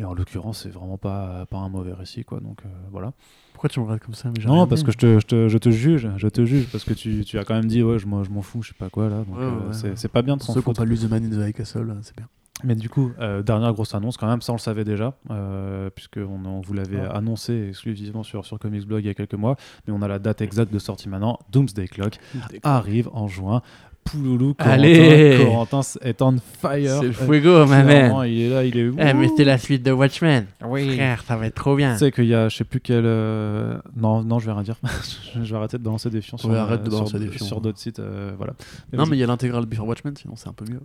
Et 0.00 0.04
en 0.04 0.14
l'occurrence, 0.14 0.60
c'est 0.62 0.68
vraiment 0.68 0.96
pas, 0.96 1.44
pas 1.50 1.56
un 1.58 1.68
mauvais 1.68 1.92
récit, 1.92 2.24
quoi. 2.24 2.38
Donc 2.38 2.60
euh, 2.64 2.68
voilà. 2.92 3.12
Pourquoi 3.52 3.68
tu 3.68 3.80
me 3.80 3.84
regardes 3.84 4.00
comme 4.00 4.14
ça 4.14 4.28
mais 4.28 4.44
Non, 4.44 4.62
dit. 4.62 4.68
parce 4.68 4.84
que 4.84 4.92
je 4.92 4.96
te, 4.96 5.18
je, 5.18 5.26
te, 5.26 5.48
je 5.48 5.58
te 5.58 5.70
juge, 5.70 6.08
je 6.16 6.28
te 6.28 6.44
juge, 6.44 6.68
parce 6.70 6.84
que 6.84 6.94
tu, 6.94 7.24
tu 7.24 7.36
as 7.38 7.44
quand 7.44 7.54
même 7.54 7.66
dit, 7.66 7.82
ouais, 7.82 7.98
je, 7.98 8.06
moi, 8.06 8.22
je 8.22 8.30
m'en 8.30 8.42
fous, 8.42 8.62
je 8.62 8.68
sais 8.68 8.74
pas 8.78 8.88
quoi 8.90 9.08
là. 9.08 9.24
Donc 9.24 9.36
Ouais, 9.36 9.42
euh, 9.42 9.50
ouais, 9.50 9.72
c'est, 9.72 9.88
ouais. 9.88 9.92
c'est 9.96 10.06
pas 10.08 10.22
bien 10.22 10.36
de 10.36 10.42
s'en 10.42 10.54
ceux 10.54 10.62
qui 10.62 10.68
n'ont 10.68 10.74
pas 10.74 10.84
lu 10.84 10.96
The 10.96 11.10
Man 11.10 11.24
in 11.24 11.30
the 11.30 11.48
High 11.48 11.52
Castle, 11.54 11.96
c'est 12.02 12.16
bien. 12.16 12.28
Mais 12.64 12.74
du 12.74 12.88
coup, 12.88 13.12
euh, 13.20 13.42
dernière 13.42 13.72
grosse 13.72 13.94
annonce 13.94 14.16
quand 14.16 14.26
même, 14.26 14.40
ça 14.40 14.52
on 14.52 14.56
le 14.56 14.60
savait 14.60 14.84
déjà, 14.84 15.16
euh, 15.30 15.90
puisque 15.90 16.18
on, 16.18 16.60
vous 16.60 16.74
l'avait 16.74 17.00
annoncé 17.00 17.68
exclusivement 17.68 18.24
sur, 18.24 18.44
sur 18.44 18.58
Comics 18.58 18.84
Blog 18.84 19.04
il 19.04 19.06
y 19.06 19.10
a 19.10 19.14
quelques 19.14 19.34
mois, 19.34 19.56
mais 19.86 19.92
on 19.92 20.02
a 20.02 20.08
la 20.08 20.18
date 20.18 20.40
exacte 20.40 20.72
de 20.72 20.78
sortie 20.80 21.08
maintenant. 21.08 21.38
Doomsday 21.52 21.86
Clock 21.86 22.18
arrive 22.64 23.08
en 23.12 23.28
juin. 23.28 23.62
Pouloulou, 24.10 24.54
Corentin, 24.54 24.72
Allez 24.74 25.38
Corentin 25.44 25.80
est 26.02 26.22
on 26.22 26.36
fire. 26.60 26.96
C'est 27.00 27.02
le 27.02 27.08
Euh, 27.08 27.12
fuego, 27.12 27.66
ma 27.66 27.82
man. 27.84 28.14
Il 28.26 28.40
est 28.42 28.48
là, 28.50 28.64
il 28.64 28.76
est. 28.78 28.90
Eh, 28.98 29.14
mais 29.14 29.28
c'est 29.36 29.44
la 29.44 29.58
suite 29.58 29.82
de 29.82 29.92
Watchmen. 29.92 30.46
Oui. 30.66 30.94
Frère, 30.94 31.22
ça 31.26 31.36
va 31.36 31.46
être 31.46 31.54
trop 31.54 31.76
bien. 31.76 31.92
Tu 31.94 31.98
sais 32.00 32.12
qu'il 32.12 32.26
y 32.26 32.34
a, 32.34 32.48
je 32.48 32.56
sais 32.56 32.64
plus 32.64 32.80
quel. 32.80 33.02
euh, 33.04 33.78
Non, 33.96 34.22
non, 34.22 34.38
je 34.38 34.46
vais 34.46 34.52
rien 34.52 34.62
dire. 34.62 34.76
je 35.42 35.50
vais 35.50 35.56
arrêter 35.56 35.78
de 35.78 35.82
balancer 35.82 36.10
des 36.10 36.20
fions 36.20 36.38
sur, 36.38 36.48
Ouais, 36.50 36.56
arrête 36.56 36.82
de 36.82 36.90
sur- 36.90 36.98
balancer 37.00 37.18
des 37.18 37.28
fions. 37.28 37.46
sur 37.46 37.60
d'autres 37.60 37.78
sites. 37.78 37.98
euh, 38.00 38.32
voilà. 38.36 38.54
Non, 38.92 39.06
mais 39.06 39.16
il 39.16 39.20
y 39.20 39.24
a 39.24 39.26
l'intégrale 39.26 39.66
Before 39.66 39.86
Watchmen, 39.86 40.14
sinon 40.16 40.34
c'est 40.36 40.48
un 40.48 40.52
peu 40.52 40.64
mieux. 40.70 40.80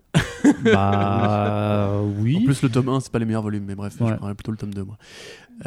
Bah 0.72 1.92
oui. 2.20 2.40
En 2.42 2.46
plus, 2.46 2.62
le 2.64 2.70
tome 2.70 2.90
1, 2.90 3.00
c'est 3.00 3.12
pas 3.12 3.20
les 3.20 3.26
meilleurs 3.26 3.42
volumes, 3.42 3.64
mais 3.68 3.76
bref, 3.76 3.94
Ouais. 4.00 4.10
je 4.10 4.16
prendrais 4.16 4.36
plutôt 4.36 4.52
le 4.52 4.58
tome 4.58 4.74
2, 4.74 4.84
moi. 4.84 4.98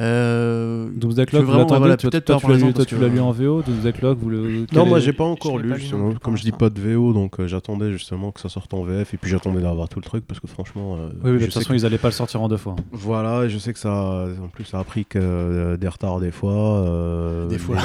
Euh... 0.01 0.89
Doomsday 0.97 1.27
Clock, 1.27 1.41
veux 1.43 1.47
vous 1.47 1.53
vraiment, 1.53 1.63
l'attendez 1.63 1.79
voilà, 1.79 1.97
Toi, 1.97 2.11
peut-être 2.11 2.25
toi, 2.25 2.37
tu 2.37 2.43
l'as 2.43 2.49
parlez-en 2.49 2.67
lu, 2.67 2.73
toi, 2.73 2.79
parce 2.81 2.89
tu 2.89 2.97
que- 2.97 3.01
l'as 3.03 3.09
lu 3.09 3.21
en 3.21 3.31
VO, 3.31 3.63
Doomsday 3.63 3.93
Clock, 3.93 4.19
vous 4.19 4.31
le. 4.31 4.67
quel 4.69 4.79
Non, 4.79 4.85
moi 4.87 4.99
est- 4.99 5.01
j'ai 5.03 5.13
pas 5.13 5.25
encore 5.25 5.53
je 5.53 5.57
l'ai 5.59 5.63
lu, 5.63 5.69
pas 5.71 5.75
lu 5.77 5.81
justement. 5.81 6.05
non 6.07 6.11
plus 6.11 6.19
comme 6.19 6.37
je 6.37 6.43
dis 6.43 6.49
l'instant. 6.49 6.59
pas 6.59 6.71
de 6.71 6.81
VO, 6.81 7.13
donc 7.13 7.39
euh, 7.41 7.46
j'attendais 7.47 7.93
justement 7.93 8.33
que 8.33 8.41
ça 8.41 8.49
sorte 8.49 8.73
en 8.75 8.83
VF 8.83 9.15
et 9.15 9.17
puis 9.17 9.31
j'attendais 9.31 9.61
d'avoir 9.61 9.89
tout 9.89 9.99
le 9.99 10.05
truc 10.05 10.27
parce 10.27 10.41
que 10.41 10.47
franchement. 10.47 10.97
euh, 10.97 11.09
Oui, 11.25 11.31
oui, 11.33 11.39
de 11.39 11.45
toute 11.45 11.55
façon, 11.55 11.71
que- 11.71 11.75
ils 11.75 11.87
allaient 11.87 11.99
pas 11.99 12.09
le 12.09 12.13
sortir 12.13 12.43
en 12.43 12.49
deux 12.49 12.57
fois. 12.57 12.75
hein. 12.79 12.85
Voilà, 12.93 13.45
et 13.45 13.49
je 13.49 13.59
sais 13.59 13.73
que 13.73 13.79
ça, 13.79 14.27
en 14.43 14.49
plus, 14.49 14.65
ça 14.65 14.79
a 14.79 14.85
pris 14.85 15.05
que, 15.05 15.19
euh, 15.21 15.77
des 15.77 15.89
retards 15.89 16.21
des 16.21 16.31
fois. 16.31 16.53
euh, 16.53 17.47
Des 17.49 17.59
fois. 17.59 17.77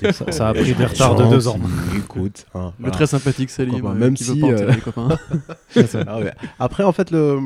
des 0.00 0.12
Ça- 0.12 0.24
fois, 0.24 0.32
ça 0.32 0.48
a 0.48 0.54
pris 0.54 0.74
des 0.74 0.84
retards 0.84 1.16
de 1.16 1.24
deux 1.28 1.48
ans. 1.48 1.58
Écoute, 1.96 2.46
hein, 2.54 2.72
Le 2.82 2.90
très 2.90 3.06
sympathique 3.06 3.50
Salim, 3.50 3.84
euh, 3.86 3.94
même 3.94 4.14
qui 4.14 4.24
veut 4.24 4.34
si, 4.34 4.40
pas 4.40 4.46
euh, 4.48 4.52
enterrer 4.54 4.72
les 4.74 4.80
copains. 4.80 5.08
Ah 6.06 6.18
ouais. 6.18 6.32
Après, 6.58 6.82
en 6.84 6.92
fait, 6.92 7.10
le, 7.10 7.38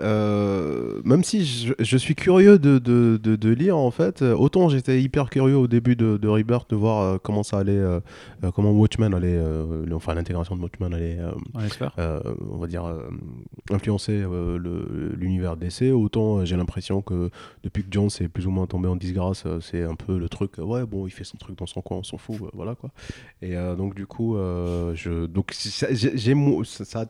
euh, 0.00 1.00
même 1.04 1.22
si 1.24 1.44
je, 1.44 1.72
je 1.78 1.96
suis 1.96 2.14
curieux 2.14 2.58
de, 2.58 2.78
de, 2.78 3.18
de, 3.22 3.36
de 3.36 3.50
lire, 3.50 3.76
en 3.76 3.90
fait, 3.90 4.22
euh, 4.22 4.34
autant 4.34 4.68
j'étais 4.68 5.00
hyper 5.02 5.30
curieux 5.30 5.56
au 5.56 5.66
début 5.66 5.96
de, 5.96 6.16
de 6.16 6.28
Rebirth 6.28 6.70
de 6.70 6.76
voir 6.76 7.02
euh, 7.02 7.18
comment 7.22 7.42
ça 7.42 7.58
allait, 7.58 7.72
euh, 7.78 8.00
euh, 8.44 8.50
comment 8.54 8.70
Watchmen 8.72 9.14
allait, 9.14 9.36
euh, 9.36 9.84
le- 9.86 9.94
enfin 9.94 10.14
l'intégration 10.14 10.56
de 10.56 10.62
Watchmen 10.62 10.92
allait, 10.96 11.18
euh, 11.18 11.30
On 11.54 11.60
euh, 11.98 12.20
on 12.50 12.56
va 12.58 12.66
dire, 12.66 12.84
euh, 12.84 13.08
influencer 13.70 14.24
l'univers 15.16 15.56
DC, 15.56 15.92
autant 15.92 16.44
j'ai 16.44 16.56
l'impression 16.56 17.02
que 17.02 17.30
depuis 17.62 17.82
que 17.84 17.88
Jones 17.90 18.10
est 18.20 18.28
plus 18.28 18.46
ou 18.46 18.50
moins 18.50 18.66
tombé 18.66 18.88
en 18.88 18.96
disgrâce, 18.96 19.44
c'est 19.60 19.82
un 19.82 19.94
peu 19.94 20.18
le 20.18 20.28
truc, 20.28 20.58
ouais, 20.58 20.84
bon, 20.84 21.06
il 21.06 21.10
fait 21.10 21.24
son 21.24 21.36
truc 21.36 21.56
dans 21.58 21.66
son 21.66 21.82
coin, 21.82 21.98
on 21.98 22.02
s'en 22.02 22.18
fout, 22.18 22.36
voilà 22.52 22.74
quoi. 22.74 22.90
Et 23.42 23.54
donc, 23.76 23.94
du 23.94 24.06
coup, 24.06 24.36
je, 24.36 25.26
donc, 25.26 25.52
ça- 25.52 25.92
j'ai 25.92 26.34
ça, 26.64 27.06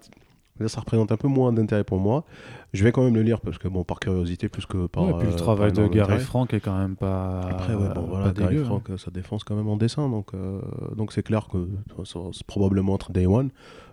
ça, 0.60 0.68
ça 0.68 0.80
représente 0.80 1.12
un 1.12 1.16
peu 1.16 1.28
moins 1.28 1.52
d'intérêt 1.52 1.84
pour 1.84 1.98
moi. 1.98 2.24
Je 2.72 2.84
vais 2.84 2.92
quand 2.92 3.02
même 3.04 3.14
le 3.14 3.22
lire 3.22 3.40
parce 3.40 3.58
que, 3.58 3.68
bon, 3.68 3.84
par 3.84 4.00
curiosité, 4.00 4.48
plus 4.48 4.66
que 4.66 4.86
par. 4.86 5.04
Ouais, 5.04 5.10
et 5.10 5.14
puis 5.18 5.26
euh, 5.28 5.30
le 5.30 5.36
travail 5.36 5.72
par 5.72 5.84
de 5.88 5.94
Gary. 5.94 6.18
Frank 6.20 6.52
est 6.54 6.60
quand 6.60 6.76
même 6.78 6.96
pas. 6.96 7.40
Après, 7.42 7.74
ouais, 7.74 7.88
bon, 7.94 8.02
voilà, 8.08 8.26
pas 8.26 8.32
Gary 8.32 8.54
dégueu, 8.54 8.62
hein. 8.62 8.66
Frank, 8.66 8.90
euh, 8.90 8.96
ça 8.96 9.10
défonce 9.10 9.44
quand 9.44 9.56
même 9.56 9.68
en 9.68 9.76
dessin, 9.76 10.08
donc 10.08 10.34
euh, 10.34 10.60
donc 10.96 11.12
c'est 11.12 11.22
clair 11.22 11.48
que 11.48 11.68
c'est 12.04 12.46
probablement 12.46 12.94
être 12.96 13.12
Day 13.12 13.26
One 13.26 13.50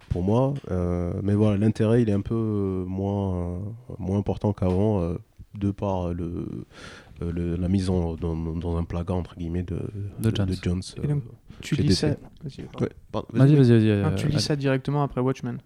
pour 0.10 0.24
moi. 0.24 0.54
euh, 0.72 1.14
mais 1.24 1.34
voilà, 1.34 1.58
l'intérêt, 1.58 2.02
il 2.02 2.10
est 2.10 2.14
un 2.14 2.22
peu 2.22 2.36
euh, 2.36 2.86
moins, 2.86 3.36
euh, 3.36 3.58
moins 4.00 4.18
important 4.20 4.54
qu'avant, 4.54 5.02
euh, 5.02 5.16
de 5.58 5.72
par 5.72 6.14
le, 6.14 6.46
euh, 7.22 7.32
le- 7.32 7.56
la 7.56 7.68
mise 7.68 7.90
en, 7.90 8.16
dans, 8.16 8.36
dans 8.36 8.76
un 8.78 8.84
placard, 8.84 9.16
entre 9.18 9.36
guillemets, 9.36 9.64
de, 9.64 9.80
De 10.20 10.32
Jones. 10.36 10.82
Et 11.04 11.08
donc, 11.08 11.24
Tu 11.62 11.76
lis 11.76 11.90
DC. 11.90 11.96
ça. 11.96 12.08
Vas-y, 12.44 12.64
pardon. 12.64 12.86
Ouais, 12.86 12.92
pardon, 13.12 13.28
Vas-y, 13.34 13.56
vas-y, 13.56 13.72
vas-y. 13.72 13.92
Ah, 13.92 14.08
euh, 14.08 14.16
tu 14.16 14.28
lis 14.28 14.34
allez. 14.34 14.42
ça 14.44 14.56
directement 14.56 15.04
après 15.04 15.22
Watchmen 15.22 15.60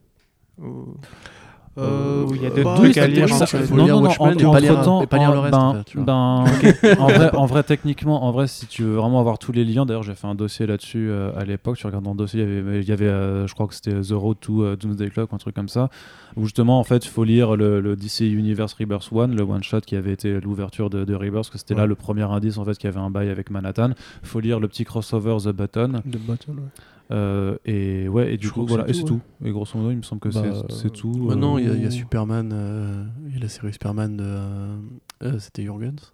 Euh, 1.80 2.26
Où 2.26 2.34
il 2.34 2.42
y 2.42 2.48
a 2.48 2.50
bah, 2.50 2.56
d'autres 2.56 2.72
oui, 2.82 2.92
trucs 2.92 2.98
à 2.98 3.06
lire 3.06 3.26
en 3.32 3.38
ça- 3.38 3.46
faut 3.46 3.58
lire 3.78 4.00
et 4.00 4.48
pas 4.50 4.60
lire- 4.60 4.72
entre-temps, 4.72 5.02
et 5.04 5.06
pas 5.06 5.18
lire 5.20 5.32
le 5.32 5.38
en- 5.38 5.42
reste, 5.44 5.52
ben- 5.52 5.60
en 5.60 5.74
fait, 5.76 5.84
tu 5.84 5.98
vois. 5.98 6.06
ben, 6.08 6.14
en, 7.00 7.08
vrai, 7.08 7.36
en 7.36 7.46
vrai, 7.46 7.62
techniquement, 7.62 8.24
en 8.26 8.32
vrai, 8.32 8.48
si 8.48 8.66
tu 8.66 8.82
veux 8.82 8.96
vraiment 8.96 9.20
avoir 9.20 9.38
tous 9.38 9.52
les 9.52 9.64
liens, 9.64 9.86
d'ailleurs, 9.86 10.02
j'ai 10.02 10.16
fait 10.16 10.26
un 10.26 10.34
dossier 10.34 10.66
là-dessus 10.66 11.08
euh, 11.12 11.30
à 11.38 11.46
l'époque. 11.46 11.78
Tu 11.78 11.86
regardes 11.86 12.04
dans 12.04 12.14
le 12.14 12.18
dossier, 12.18 12.42
il 12.42 12.50
y 12.52 12.58
avait, 12.58 12.82
il 12.82 12.88
y 12.90 12.92
avait 12.92 13.06
euh, 13.06 13.46
je 13.46 13.54
crois 13.54 13.68
que 13.68 13.76
c'était 13.76 13.92
The 14.02 14.14
Road 14.14 14.38
to 14.42 14.64
euh, 14.64 14.76
Doomsday 14.76 15.12
Clock, 15.12 15.30
un 15.34 15.38
truc 15.38 15.54
comme 15.54 15.70
ça, 15.70 15.90
où 16.36 16.46
justement, 16.46 16.80
en 16.80 16.84
fait, 16.84 17.06
il 17.06 17.10
faut 17.10 17.24
lire 17.24 17.56
le, 17.56 17.80
le 17.80 17.96
DC 17.96 18.22
Universe 18.22 18.74
Rebirth 18.74 19.10
One, 19.12 19.36
le 19.36 19.44
one 19.44 19.62
shot 19.62 19.82
qui 19.82 19.96
avait 19.96 20.14
été 20.14 20.42
l'ouverture 20.42 20.90
de, 20.90 21.06
de 21.06 21.14
Rebirth, 21.14 21.34
parce 21.36 21.50
que 21.52 21.58
c'était 21.60 21.76
là 21.76 21.86
le 21.86 21.94
premier 21.94 22.24
indice 22.24 22.58
en 22.58 22.66
fait 22.66 22.76
qu'il 22.76 22.90
y 22.90 22.92
avait 22.92 23.06
un 23.06 23.12
bail 23.12 23.30
avec 23.30 23.52
Manhattan. 23.52 23.92
Il 24.24 24.28
faut 24.28 24.40
lire 24.40 24.60
le 24.60 24.68
petit 24.68 24.84
crossover 24.84 25.38
The 25.44 25.50
Button. 25.50 26.02
De 26.06 26.18
Button, 26.18 26.54
ouais. 26.54 26.64
Euh, 27.12 27.58
et 27.66 28.08
ouais, 28.10 28.34
et 28.34 28.38
du 28.38 28.48
Je 28.48 28.52
coup, 28.54 28.66
voilà, 28.66 28.88
et 28.90 28.94
c'est 28.94 29.04
tout. 29.06 29.22
Et 29.46 29.52
grosso 29.52 29.78
modo, 29.78 29.92
il 29.92 29.98
me 29.98 30.02
semble 30.02 30.20
que 30.20 30.30
Bah, 30.30 30.44
c'est- 30.70 30.76
c'est 30.76 30.90
tout. 30.92 31.14
Maintenant, 31.28 31.56
euh, 31.56 31.62
il 31.62 31.68
y, 31.68 31.70
a- 31.72 31.74
il 31.76 31.84
y 31.84 31.86
a 31.86 31.92
Superman, 31.92 32.52
euh, 32.54 33.06
il 33.28 33.34
y 33.34 33.38
a 33.38 33.40
la 33.40 33.48
série 33.50 33.72
Superman 33.72 34.18
de. 34.18 35.38
C'était 35.40 35.64
Jurgens 35.64 36.12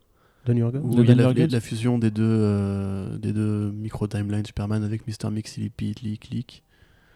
Où 0.83 0.95
De 0.95 1.01
il 1.03 1.07
y 1.09 1.11
a 1.11 1.15
Dan 1.15 1.17
la, 1.17 1.23
Jurgens 1.33 1.51
la 1.51 1.59
fusion 1.61 1.97
des 1.97 2.11
deux, 2.11 2.23
euh, 2.23 3.17
des 3.17 3.33
deux 3.33 3.71
micro-timelines 3.71 4.45
Superman 4.45 4.83
avec 4.83 5.07
Mr. 5.07 5.31
Mix, 5.31 5.57
Lippy, 5.57 5.93
Click, 5.95 6.29
Click. 6.29 6.63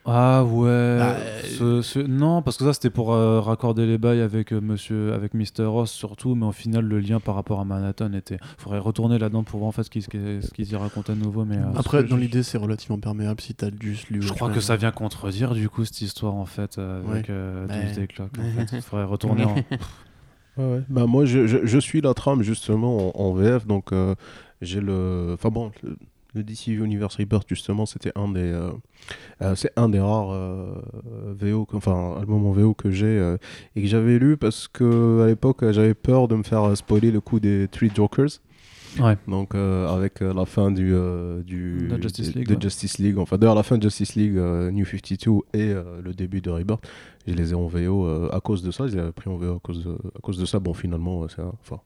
Ah 0.10 0.46
ouais. 0.46 0.98
Bah, 1.00 1.16
ce- 1.58 1.82
ce- 1.82 2.00
Non, 2.00 2.42
parce 2.42 2.56
que 2.58 2.64
ça 2.64 2.72
c'était 2.74 2.90
pour 2.90 3.14
euh, 3.14 3.42
raccorder 3.42 3.86
les 3.86 3.98
bails 3.98 4.22
avec 4.22 4.54
euh, 4.54 4.62
Monsieur, 4.62 5.12
avec 5.14 5.34
Mr. 5.34 5.66
Ross 5.66 5.92
surtout, 5.92 6.34
mais 6.34 6.46
au 6.46 6.52
final 6.54 6.86
le 6.86 7.00
lien 7.00 7.20
par 7.20 7.36
rapport 7.36 7.60
à 7.60 7.66
Manhattan 7.66 8.14
était. 8.14 8.38
Faudrait 8.58 8.80
retourner 8.80 9.20
là-dedans 9.20 9.44
pour 9.44 9.60
voir 9.60 9.68
en 9.68 9.72
fait 9.74 9.84
ce 9.84 9.90
qu'ils 9.90 10.04
ce 10.04 10.08
qu'ils- 10.54 10.72
y 10.72 10.76
racontaient 10.78 11.14
de 11.14 11.20
nouveau, 11.22 11.44
mais. 11.44 11.58
euh, 11.58 11.64
Après, 11.76 12.04
dans 12.04 12.16
je- 12.16 12.22
l'idée, 12.22 12.42
c'est 12.44 12.58
relativement 12.58 13.00
perméable 13.00 13.42
si 13.42 13.54
t'as 13.54 13.70
juste 13.80 14.10
lu. 14.10 14.22
Je 14.22 14.32
crois 14.32 14.50
que 14.50 14.62
ça 14.62 14.78
vient 14.78 14.92
contredire 14.92 15.54
du 15.54 15.68
coup 15.70 15.84
cette 15.84 16.00
histoire 16.02 16.36
en 16.36 16.46
fait 16.46 16.78
avec 16.78 17.28
Ouais. 17.28 17.32
euh, 17.32 17.68
Ouais. 17.68 18.08
Clock. 18.08 18.30
En 18.40 18.42
fait. 18.66 18.78
Il 18.78 18.82
faudrait 18.82 19.06
retourner 19.06 19.44
en. 19.44 19.56
Ouais, 20.58 20.66
ouais. 20.66 20.82
Bah, 20.90 21.06
moi, 21.06 21.26
je, 21.26 21.46
je, 21.46 21.58
je 21.66 21.78
suis 21.78 22.02
la 22.02 22.16
trame 22.16 22.42
justement 22.42 23.16
en, 23.16 23.28
en 23.28 23.34
VF, 23.34 23.68
donc 23.68 23.92
euh, 23.94 24.16
j'ai 24.62 24.82
le. 24.82 25.32
Enfin 25.36 25.50
bon, 25.50 25.72
le, 25.84 25.96
le 26.34 26.44
DC 26.44 26.68
Universe 26.68 27.16
Rebirth, 27.16 27.48
justement, 27.49 27.86
c'était 27.86 28.12
un 28.16 28.28
des. 28.30 28.40
euh, 28.41 28.70
euh, 29.41 29.56
c'est 29.56 29.72
un 29.76 29.90
des 29.90 29.99
rares 29.99 30.32
euh, 30.32 30.74
VO, 31.40 31.68
enfin, 31.74 32.16
albums 32.20 32.45
en 32.45 32.52
VO 32.52 32.74
que 32.74 32.91
j'ai 32.91 33.36
et 33.76 33.82
que 33.82 33.88
j'avais 33.88 34.20
lu 34.20 34.38
parce 34.38 34.68
que 34.68 35.22
à 35.24 35.28
l'époque, 35.28 35.64
j'avais 35.72 35.94
peur 35.94 36.28
de 36.28 36.36
me 36.36 36.44
faire 36.44 36.76
spoiler 36.78 37.12
le 37.12 37.22
coup 37.22 37.40
des 37.40 37.68
Three 37.72 37.91
Jokers. 37.95 38.30
Ouais. 38.99 39.16
Donc, 39.28 39.54
euh, 39.54 39.88
avec 39.90 40.22
euh, 40.24 40.34
la 40.34 40.45
fin 40.45 40.72
du. 40.72 40.91
euh, 40.94 41.44
du 41.44 41.88
De 41.88 42.02
Justice 42.02 42.34
League, 42.34 42.48
de 42.48 42.56
ouais. 42.56 42.62
Justice 42.62 42.98
League. 42.98 43.18
Enfin, 43.20 43.38
d'ailleurs, 43.38 43.54
la 43.54 43.62
fin 43.64 43.78
de 43.78 43.84
Justice 43.84 44.16
League, 44.16 44.36
New 44.36 44.86
52 44.86 45.32
et 45.54 45.74
le 46.04 46.14
début 46.14 46.41
de 46.41 46.49
Rebirth, 46.49 46.88
je 47.28 47.34
les 47.34 47.52
ai 47.52 47.56
en 47.56 47.68
VO 47.68 48.08
à 48.32 48.40
cause 48.41 48.64
de 48.64 48.72
ça. 48.72 48.88
Je 48.88 48.94
les 48.95 48.99
avais 49.02 49.12
pris 49.12 49.30
en 49.30 49.38
VO 49.38 49.56
à 49.58 49.60
cause 49.60 49.84
de, 49.84 49.91
à 49.91 50.20
cause 50.22 50.38
de 50.40 50.45
ça. 50.45 50.60
Bon, 50.60 50.74
finalement, 50.74 51.28
c'est 51.28 51.41
un- 51.41 51.54
Enfin, 51.62 51.80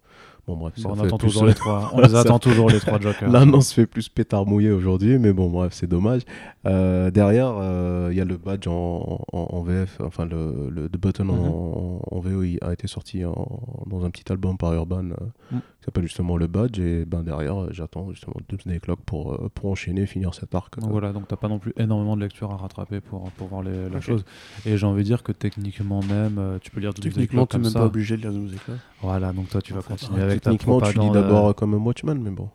bon, 0.47 0.57
bref. 0.57 0.73
Bon, 0.81 0.91
on 0.95 0.99
attend 1.03 1.17
toujours 1.17 1.45
les 1.45 1.53
trois. 1.53 1.91
On 1.93 2.01
les 2.01 2.15
attend 2.21 2.39
toujours 2.39 2.69
les 2.69 2.79
trois 2.79 2.99
Jokers. 3.01 3.29
L'annonce 3.29 3.71
fait 3.73 3.85
plus 3.85 4.09
pétard 4.09 4.45
mouillé 4.45 4.71
aujourd'hui, 4.71 5.17
mais 5.19 5.33
bon, 5.33 5.49
bref, 5.49 5.73
c'est 5.73 5.87
dommage. 5.87 6.21
Euh, 6.65 7.09
derrière, 7.11 7.53
euh, 7.59 8.09
il 8.11 8.17
y 8.17 8.21
a 8.21 8.25
le 8.25 8.37
badge 8.37 8.67
en, 8.67 9.23
en- 9.33 9.47
en 9.51 9.61
VF, 9.63 9.99
enfin, 10.03 10.25
le, 10.25 10.69
le 10.69 10.89
The 10.89 10.97
Button 10.97 11.25
Mhm. 11.25 11.31
en, 11.31 12.01
en 12.11 12.19
VO 12.19 12.43
il 12.43 12.57
a 12.61 12.73
été 12.73 12.87
sorti 12.87 13.21
dans 13.21 14.05
un 14.05 14.09
petit 14.09 14.31
album 14.31 14.57
par 14.57 14.73
Urban 14.73 15.05
euh, 15.11 15.15
Mm. 15.51 15.57
Qui 15.81 15.85
s'appelle 15.85 16.03
justement 16.03 16.37
Le 16.37 16.45
Badge, 16.45 16.79
et 16.79 17.05
ben 17.05 17.23
derrière, 17.23 17.59
euh, 17.63 17.69
j'attends 17.71 18.11
justement 18.11 18.35
Doomsday 18.47 18.79
Clock 18.79 18.99
pour, 19.03 19.33
euh, 19.33 19.49
pour 19.53 19.71
enchaîner, 19.71 20.05
finir 20.05 20.35
cet 20.35 20.53
arc. 20.53 20.79
Donc 20.79 20.91
voilà, 20.91 21.11
donc 21.11 21.27
t'as 21.27 21.35
pas 21.37 21.47
non 21.47 21.57
plus 21.57 21.73
énormément 21.75 22.15
de 22.15 22.21
lecture 22.21 22.51
à 22.51 22.57
rattraper 22.57 23.01
pour, 23.01 23.31
pour 23.31 23.47
voir 23.47 23.63
les- 23.63 23.89
la 23.89 23.99
chose. 23.99 24.23
Et 24.67 24.77
j'ai 24.77 24.85
envie 24.85 25.01
de 25.01 25.07
dire 25.07 25.23
que 25.23 25.31
techniquement 25.31 26.01
même, 26.03 26.37
euh, 26.37 26.59
tu 26.61 26.69
peux 26.69 26.79
lire 26.79 26.93
Doomsday 26.93 27.09
Techniquement, 27.09 27.47
tu 27.47 27.57
n'es 27.57 27.63
même 27.63 27.73
pas 27.73 27.79
obligé 27.87 28.15
de 28.15 28.21
lire 28.21 28.31
Doomsday 28.31 28.57
Clock. 28.63 28.77
Voilà, 29.01 29.33
donc 29.33 29.49
toi 29.49 29.59
tu 29.61 29.73
vas 29.73 29.81
continuer 29.81 30.21
avec 30.21 30.41
ta 30.41 30.51
Techniquement, 30.51 30.79
tu 30.81 30.99
lis 30.99 31.09
d'abord 31.11 31.47
euh, 31.49 31.53
comme 31.53 31.73
un 31.73 31.77
Watchman, 31.77 32.15
mais 32.21 32.29
bon. 32.29 32.49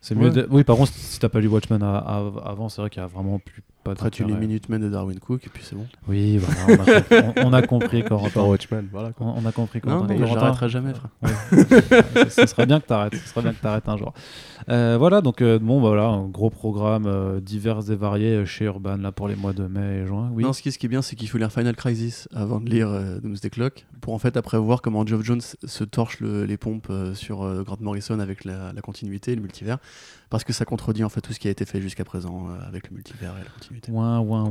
C'est 0.00 0.14
mieux. 0.14 0.30
De- 0.30 0.46
Oui, 0.50 0.64
par 0.64 0.76
contre, 0.76 0.92
si 0.92 1.18
t'as 1.18 1.28
pas 1.28 1.40
lu 1.40 1.48
Watchmen 1.48 1.82
à- 1.82 1.98
à- 1.98 2.32
avant, 2.46 2.68
c'est 2.70 2.80
vrai 2.80 2.88
qu'il 2.88 3.02
y 3.02 3.04
a 3.04 3.08
vraiment 3.08 3.38
plus 3.38 3.62
pas 3.82 3.92
Après, 3.92 4.10
tu 4.10 4.24
lis. 4.24 4.32
Minutemen 4.34 4.80
de 4.80 4.88
Darwin 4.88 5.18
Cook 5.18 5.46
et 5.46 5.50
puis 5.50 5.62
c'est 5.64 5.74
bon. 5.76 5.86
Oui, 6.08 6.38
voilà, 6.38 6.66
on 6.66 6.82
a 6.82 6.82
compris, 7.00 7.16
on, 7.44 7.46
on 7.48 7.52
a 7.52 7.62
compris 7.62 8.02
Pas 8.02 8.08
Corentin. 8.10 8.42
Watchman, 8.42 8.84
voilà. 8.92 9.12
quoi. 9.12 9.26
On, 9.26 9.42
on 9.42 9.46
a 9.46 9.52
compris 9.52 9.80
Non, 9.84 9.92
Corentin. 9.98 10.14
non, 10.14 10.20
Corentin, 10.20 10.40
j'arrêterai 10.40 10.68
jamais, 10.68 10.92
frère. 10.94 11.10
Ouais. 11.22 12.28
ce 12.30 12.46
serait 12.46 12.66
bien 12.66 12.80
que 12.80 12.86
t'arrêtes. 12.86 13.14
Ce 13.16 13.28
serait 13.28 13.42
bien 13.42 13.52
que 13.52 13.60
t'arrêtes 13.60 13.88
un 13.88 13.96
jour. 13.96 14.12
Euh, 14.68 14.96
voilà, 14.98 15.20
donc 15.20 15.42
euh, 15.42 15.58
bon, 15.58 15.80
bah, 15.80 15.88
voilà, 15.88 16.04
un 16.04 16.26
gros 16.28 16.50
programme 16.50 17.06
euh, 17.06 17.40
divers 17.40 17.90
et 17.90 17.96
varié 17.96 18.44
chez 18.46 18.66
Urban 18.66 18.96
là 18.98 19.12
pour 19.12 19.28
les 19.28 19.36
mois 19.36 19.52
de 19.52 19.64
mai 19.66 20.02
et 20.02 20.06
juin. 20.06 20.30
Oui. 20.34 20.42
Non, 20.44 20.52
ce 20.52 20.62
qui, 20.62 20.70
ce 20.72 20.78
qui 20.78 20.86
est 20.86 20.88
bien, 20.88 21.02
c'est 21.02 21.16
qu'il 21.16 21.28
faut 21.28 21.38
lire 21.38 21.50
Final 21.52 21.74
Crisis 21.76 22.28
avant 22.34 22.60
de 22.60 22.68
lire 22.70 22.88
euh, 22.90 23.18
Doomsday 23.20 23.50
Clock 23.50 23.86
pour 24.00 24.14
en 24.14 24.18
fait 24.18 24.36
après 24.36 24.58
voir 24.58 24.82
comment 24.82 25.06
Geoff 25.06 25.22
Jones 25.24 25.40
se 25.40 25.84
torche 25.84 26.20
le- 26.20 26.44
les 26.44 26.56
pompes 26.56 26.88
euh, 26.90 27.14
sur 27.14 27.42
euh, 27.42 27.62
Grant 27.62 27.78
Morrison 27.80 28.18
avec 28.20 28.44
la, 28.44 28.72
la 28.72 28.80
continuité, 28.82 29.34
le 29.34 29.40
multivers, 29.42 29.78
parce 30.30 30.44
que 30.44 30.52
ça 30.52 30.64
contredit 30.64 31.04
en 31.04 31.08
fait 31.08 31.20
tout 31.20 31.32
ce 31.32 31.38
qui 31.38 31.48
a 31.48 31.50
été 31.50 31.64
fait 31.66 31.80
jusqu'à 31.80 32.04
présent 32.04 32.46
euh, 32.48 32.66
avec 32.68 32.88
le 32.88 32.94
multivers 32.94 33.34
et 33.40 33.44
la 33.44 33.50
continuité. 33.50 33.92
Ouin, 33.92 34.20
ouin, 34.20 34.44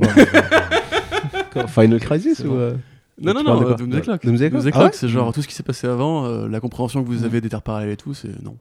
ouin. 1.56 1.66
Final 1.66 2.00
Crisis 2.00 2.40
ou. 2.40 2.52
euh, 2.54 2.76
Non, 3.20 3.34
non, 3.34 3.42
non, 3.42 3.60
euh, 3.60 3.64
quoi 3.64 3.74
Doomsday 3.74 4.00
Clock. 4.02 4.20
Ah 4.24 4.70
Clock, 4.70 4.94
c'est 4.94 5.08
genre 5.08 5.32
tout 5.32 5.42
ce 5.42 5.48
qui 5.48 5.54
s'est 5.54 5.62
passé 5.62 5.86
avant, 5.86 6.26
euh, 6.26 6.48
la 6.48 6.60
compréhension 6.60 7.02
que 7.02 7.08
vous 7.08 7.24
avez 7.24 7.40
des 7.40 7.48
terres 7.48 7.62
parallèles 7.62 7.90
et 7.90 7.96
tout, 7.96 8.14
c'est 8.14 8.40
non. 8.42 8.56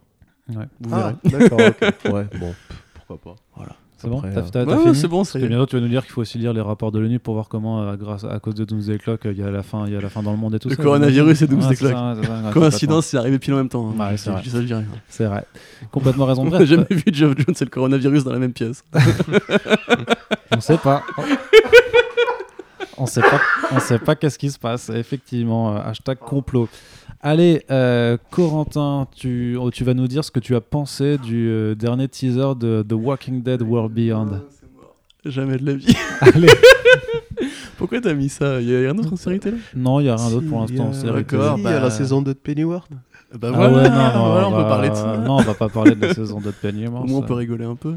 Ouais. 0.49 0.65
Vous 0.81 0.89
Ah, 0.93 1.13
verrez. 1.23 1.39
d'accord, 1.39 1.59
ok. 1.59 1.93
Ouais, 2.13 2.25
bon, 2.39 2.49
pff, 2.49 2.83
pourquoi 2.95 3.17
pas. 3.17 3.35
Voilà. 3.55 3.75
C'est 4.01 4.07
bon 4.09 4.21
T'as 4.21 4.59
euh, 4.61 4.65
Ouais, 4.65 4.75
ouais, 4.85 4.93
c'est 4.93 5.07
bon, 5.09 5.23
ça 5.23 5.37
y 5.39 5.41
Et 5.41 5.45
est. 5.45 5.49
bientôt, 5.49 5.65
tu 5.65 5.75
vas 5.75 5.81
nous 5.81 5.89
dire 5.89 6.03
qu'il 6.03 6.11
faut 6.13 6.21
aussi 6.21 6.37
lire 6.37 6.53
les 6.53 6.61
rapports 6.61 6.91
de 6.91 6.99
l'ONU 6.99 7.19
pour 7.19 7.33
voir 7.33 7.49
comment, 7.49 7.81
euh, 7.81 7.95
grâce 7.97 8.23
à 8.23 8.39
cause 8.39 8.55
de 8.55 8.63
Doomsday 8.63 8.97
Clock, 8.97 9.25
euh, 9.25 9.31
il 9.33 9.37
y 9.39 9.43
a 9.43 9.51
la 9.51 9.61
fin, 9.61 9.85
il 9.87 9.93
y 9.93 9.95
a 9.97 10.01
la 10.01 10.09
fin 10.09 10.23
dans 10.23 10.31
le 10.31 10.37
monde 10.37 10.55
et 10.55 10.59
tout 10.59 10.69
Le 10.69 10.75
ça. 10.75 10.81
coronavirus 10.83 11.41
et 11.41 11.47
Doomsday 11.47 11.75
c'est 11.75 11.85
Clock. 11.85 11.97
c'est 12.23 12.53
Coïncidence, 12.53 13.05
c'est 13.07 13.17
arrivé 13.17 13.39
pile 13.39 13.53
en 13.53 13.57
même 13.57 13.69
temps. 13.69 13.93
hein. 13.99 14.09
Ouais, 14.11 14.17
c'est 14.17 14.29
vrai. 14.31 14.41
C'est 15.09 15.25
vrai. 15.25 15.45
Complètement 15.91 16.25
raison. 16.25 16.43
On 16.43 16.45
Bref, 16.45 16.61
n'a 16.61 16.65
jamais 16.65 16.85
vu 16.89 17.03
Geoff 17.11 17.33
Jones 17.37 17.55
et 17.59 17.63
le 17.65 17.69
coronavirus 17.69 18.23
dans 18.23 18.31
la 18.33 18.39
même 18.39 18.53
pièce. 18.53 18.83
on 20.55 20.61
sait 20.61 20.77
pas. 20.77 21.03
on 22.97 23.05
sait 23.05 23.21
pas. 23.21 23.41
On 23.71 23.79
sait 23.79 23.99
pas 23.99 24.15
qu'est-ce 24.15 24.39
qui 24.39 24.49
se 24.49 24.59
passe. 24.59 24.89
Effectivement, 24.89 25.75
euh, 25.75 25.81
hashtag 25.83 26.17
complot. 26.19 26.67
Allez, 27.21 27.63
euh, 27.69 28.17
Corentin, 28.31 29.07
tu, 29.13 29.57
oh, 29.59 29.71
tu 29.71 29.83
vas 29.83 29.93
nous 29.93 30.07
dire 30.07 30.23
ce 30.23 30.31
que 30.31 30.39
tu 30.39 30.55
as 30.55 30.61
pensé 30.61 31.17
du 31.17 31.49
euh, 31.49 31.75
dernier 31.75 32.07
teaser 32.07 32.55
de 32.57 32.83
The 32.87 32.93
Walking 32.93 33.43
Dead 33.43 33.61
World 33.61 33.93
Beyond. 33.93 34.41
Jamais 35.25 35.57
de 35.57 35.65
la 35.65 35.73
vie. 35.73 35.93
Allez. 36.21 36.47
Pourquoi 37.77 37.99
t'as 37.99 38.13
mis 38.13 38.29
ça? 38.29 38.61
Il 38.61 38.69
y 38.69 38.75
a 38.75 38.79
rien 38.79 38.95
d'autre 38.95 39.11
en 39.13 39.17
série 39.17 39.39
télé? 39.39 39.57
Non, 39.75 39.99
il 39.99 40.05
y 40.05 40.09
a 40.09 40.15
rien 40.15 40.29
d'autre 40.29 40.47
pour 40.47 40.61
l'instant. 40.61 40.93
C'est 40.93 41.07
D'accord. 41.11 41.55
Il 41.57 41.63
y 41.63 41.67
a 41.67 41.71
bah- 41.71 41.79
la 41.81 41.89
saison 41.91 42.21
2 42.21 42.33
de 42.33 42.37
Pennyworth. 42.39 42.89
Bah 43.33 43.49
Ah 43.53 43.57
voilà, 43.57 43.73
ouais, 43.75 43.89
non, 43.89 43.95
non, 43.95 44.31
voilà, 44.31 44.47
on, 44.47 44.51
va- 44.51 44.63
peut 44.63 44.69
parler 44.69 44.89
de 44.89 44.95
ça. 44.95 45.17
Non, 45.17 45.37
on 45.37 45.41
va 45.41 45.53
pas 45.53 45.69
parler 45.69 45.95
de 45.95 46.05
la 46.07 46.13
saison 46.13 46.39
de 46.39 46.51
Penny. 46.61 46.87
Au 46.87 46.91
moins 46.91 47.03
on 47.19 47.21
peut 47.21 47.33
rigoler 47.33 47.65
un 47.65 47.75
peu. 47.75 47.95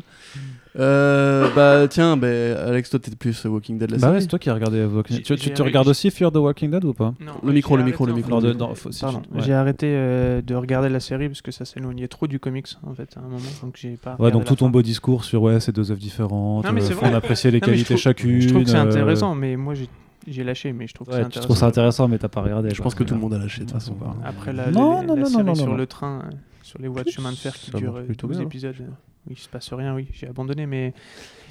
Euh, 0.78 1.48
bah 1.54 1.86
tiens, 1.88 2.16
bah, 2.16 2.28
Alex, 2.66 2.88
toi 2.90 2.98
t'es 2.98 3.10
plus 3.14 3.44
Walking 3.44 3.76
Dead 3.78 3.90
la 3.90 3.98
Bah 3.98 4.06
ouais, 4.06 4.12
série. 4.14 4.22
c'est 4.22 4.28
toi 4.28 4.38
qui 4.38 4.48
as 4.48 4.54
regardé 4.54 4.82
Walking 4.84 5.16
J'ai- 5.16 5.22
Dead. 5.22 5.26
Tu, 5.26 5.34
tu 5.36 5.42
j'ai 5.44 5.50
te 5.50 5.60
arrêté- 5.60 5.62
regardes 5.64 5.88
aussi 5.88 6.10
Fear 6.10 6.32
the 6.32 6.36
Walking 6.36 6.70
Dead 6.70 6.82
ou 6.84 6.94
pas 6.94 7.12
Non, 7.20 7.32
Le 7.44 7.52
micro, 7.52 7.74
j'ai 7.74 7.80
le 7.82 7.84
micro, 7.84 8.06
le 8.06 8.12
arrêté, 8.12 8.24
micro. 8.26 8.36
en 8.38 8.40
fait. 8.40 8.46
Lors 8.46 8.54
de- 8.54 8.58
dans- 8.58 8.74
faut- 8.74 8.90
si 8.90 9.00
Pardon, 9.02 9.20
tu- 9.20 9.36
ouais. 9.36 9.42
J'ai 9.44 9.52
arrêté 9.52 9.86
euh, 9.90 10.40
de 10.40 10.54
regarder 10.54 10.88
la 10.88 11.00
série 11.00 11.28
parce 11.28 11.42
que 11.42 11.50
ça 11.50 11.66
s'éloignait 11.66 12.08
trop 12.08 12.26
du 12.26 12.38
comics 12.40 12.68
en 12.86 12.94
fait 12.94 13.14
à 13.16 13.20
un 13.20 13.24
moment 13.24 13.36
donc 13.62 13.76
j'ai 13.78 13.96
pas. 13.96 14.10
Ouais, 14.12 14.16
regardé 14.16 14.32
donc 14.32 14.42
la 14.44 14.48
tout 14.48 14.54
ton 14.56 14.64
fin. 14.66 14.70
beau 14.70 14.82
discours 14.82 15.24
sur 15.24 15.42
ouais, 15.42 15.60
c'est 15.60 15.72
deux 15.72 15.90
œuvres 15.90 16.00
différentes. 16.00 16.64
Non, 16.64 16.72
mais 16.72 16.80
euh, 16.82 16.84
c'est 16.86 16.94
faut 16.94 17.00
vrai. 17.00 17.10
en 17.10 17.14
apprécier 17.16 17.50
les 17.50 17.58
Non, 17.60 17.66
mais 17.66 17.72
je 17.72 17.72
qualités 17.72 17.94
trouve- 17.94 18.02
chacune. 18.02 18.40
Je 18.40 18.48
trouve 18.48 18.64
que 18.64 18.70
c'est 18.70 18.76
euh, 18.76 18.82
intéressant, 18.82 19.34
mais 19.34 19.56
moi 19.56 19.74
j'ai 19.74 19.88
j'ai 20.28 20.44
lâché, 20.44 20.72
mais 20.72 20.86
je 20.86 20.94
trouve 20.94 21.08
que 21.08 21.12
Ouais, 21.12 21.18
c'est 21.18 21.22
tu 21.24 21.26
intéressant. 21.26 21.46
trouves 21.48 21.56
ça 21.58 21.66
intéressant, 21.66 22.06
mais 22.08 22.16
t'as 22.16 22.28
pas 22.28 22.42
regardé. 22.42 22.70
Je 22.70 22.76
quoi. 22.76 22.84
pense 22.84 22.94
que 22.94 23.02
tout 23.02 23.12
le 23.14 23.20
monde 23.20 23.34
a 23.34 23.38
lâché 23.38 23.60
de 23.60 23.64
toute 23.64 23.74
Ouais, 23.74 23.80
façon. 23.80 23.96
Après 24.24 24.52
la, 24.52 24.70
Non, 24.70 25.00
la- 25.00 25.02
non, 25.02 25.14
la 25.16 25.20
non, 25.22 25.26
série 25.26 25.38
non, 25.42 25.44
non, 25.48 25.54
sur 25.56 25.66
non. 25.66 25.74
le 25.74 25.86
train, 25.86 26.22
euh, 26.24 26.30
sur 26.62 26.78
les 26.80 26.86
voies 26.88 27.02
de 27.02 27.10
chemin 27.10 27.30
de 27.32 27.36
fer 27.36 27.52
qui 27.52 27.72
Ça 27.72 27.80
marche 27.80 27.96
euh, 27.98 28.04
plutôt 28.04 28.28
12 28.28 28.36
bien. 28.38 28.46
épisodes, 28.46 28.74
euh, 28.80 28.84
il 29.30 29.38
se 29.38 29.48
passe 29.48 29.72
rien, 29.72 29.94
oui, 29.94 30.08
j'ai 30.12 30.26
abandonné, 30.28 30.66
mais 30.66 30.92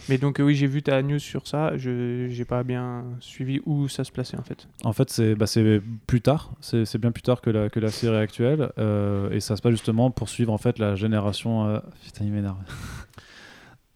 mais 0.09 0.17
donc 0.17 0.39
euh, 0.39 0.43
oui, 0.43 0.55
j'ai 0.55 0.67
vu 0.67 0.81
ta 0.81 1.01
news 1.03 1.19
sur 1.19 1.47
ça, 1.47 1.77
je 1.77 2.27
j'ai 2.29 2.43
pas 2.45 2.63
bien 2.63 3.05
suivi 3.19 3.61
où 3.65 3.87
ça 3.87 4.03
se 4.03 4.11
plaçait 4.11 4.37
en 4.37 4.43
fait. 4.43 4.67
En 4.83 4.93
fait, 4.93 5.09
c'est 5.09 5.35
bah, 5.35 5.45
plus 6.07 6.21
tard. 6.21 6.51
C'est 6.59 6.85
c'est 6.85 6.97
bien 6.97 7.11
plus 7.11 7.21
tard 7.21 7.39
que 7.41 7.49
la, 7.49 7.69
que 7.69 7.79
la 7.79 7.89
série 7.89 8.17
actuelle. 8.17 8.71
euh, 8.77 9.29
et 9.31 9.39
ça 9.39 9.55
se 9.55 9.61
passe 9.61 9.71
justement 9.71 10.11
pour 10.11 10.27
suivre 10.27 10.51
en 10.51 10.57
fait 10.57 10.79
la 10.79 10.95
génération. 10.95 11.67
euh, 11.67 11.79
Putain, 12.03 12.25
il 12.25 12.31
m'énerve. 12.31 12.57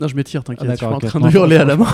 Non, 0.01 0.07
je 0.09 0.15
m'étire, 0.17 0.43
t'inquiète. 0.43 0.67
Ah, 0.67 0.71
je 0.73 0.77
suis 0.77 0.85
en 0.85 0.99
train 1.07 1.19
de 1.21 1.33
hurler 1.33 1.55
à 1.55 1.63
la 1.63 1.77
main. 1.77 1.85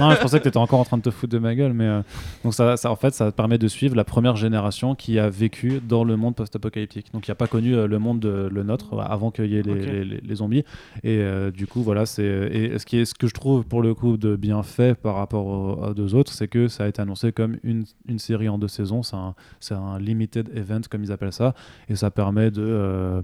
non, 0.00 0.10
je 0.12 0.20
pensais 0.22 0.38
que 0.38 0.44
tu 0.44 0.48
étais 0.48 0.56
encore 0.56 0.80
en 0.80 0.84
train 0.84 0.96
de 0.96 1.02
te 1.02 1.10
foutre 1.10 1.32
de 1.34 1.38
ma 1.38 1.54
gueule, 1.54 1.74
mais 1.74 1.84
euh, 1.84 2.00
donc 2.44 2.54
ça, 2.54 2.78
ça, 2.78 2.90
en 2.90 2.96
fait, 2.96 3.12
ça 3.12 3.30
permet 3.30 3.58
de 3.58 3.68
suivre 3.68 3.94
la 3.94 4.04
première 4.04 4.36
génération 4.36 4.94
qui 4.94 5.18
a 5.18 5.28
vécu 5.28 5.80
dans 5.86 6.02
le 6.02 6.16
monde 6.16 6.34
post-apocalyptique. 6.34 7.12
Donc, 7.12 7.24
qui 7.24 7.30
n'a 7.30 7.34
pas 7.34 7.46
connu 7.46 7.74
euh, 7.74 7.86
le 7.86 7.98
monde 7.98 8.20
de- 8.20 8.48
le 8.50 8.62
nôtre 8.62 8.94
euh, 8.94 9.02
avant 9.02 9.30
qu'il 9.30 9.46
y 9.52 9.56
ait 9.58 9.62
les, 9.62 9.74
les- 9.74 10.04
les- 10.04 10.20
les 10.22 10.34
zombies. 10.34 10.64
Et 11.04 11.18
euh, 11.18 11.50
du 11.50 11.66
coup, 11.66 11.82
voilà, 11.82 12.06
c'est 12.06 12.24
et 12.24 12.78
ce 12.78 12.86
qui 12.86 12.96
est 12.98 13.04
ce 13.04 13.12
que 13.14 13.26
je 13.26 13.34
trouve 13.34 13.64
pour 13.64 13.82
le 13.82 13.92
coup 13.94 14.16
de 14.16 14.34
bien 14.34 14.62
fait 14.62 14.94
par 14.98 15.16
rapport 15.16 15.44
aux, 15.46 15.84
aux 15.90 15.94
deux 15.94 16.14
autres, 16.14 16.32
c'est 16.32 16.48
que 16.48 16.68
ça 16.68 16.84
a 16.84 16.88
été 16.88 17.02
annoncé 17.02 17.32
comme 17.32 17.58
une, 17.64 17.84
une 18.08 18.18
série 18.18 18.48
en 18.48 18.56
deux 18.56 18.68
saisons. 18.68 19.02
C'est 19.02 19.74
un, 19.74 19.78
un 19.78 19.98
limited 19.98 20.48
event 20.56 20.80
comme 20.90 21.04
ils 21.04 21.12
appellent 21.12 21.34
ça, 21.34 21.54
et 21.90 21.96
ça 21.96 22.10
permet 22.10 22.50
de 22.50 23.22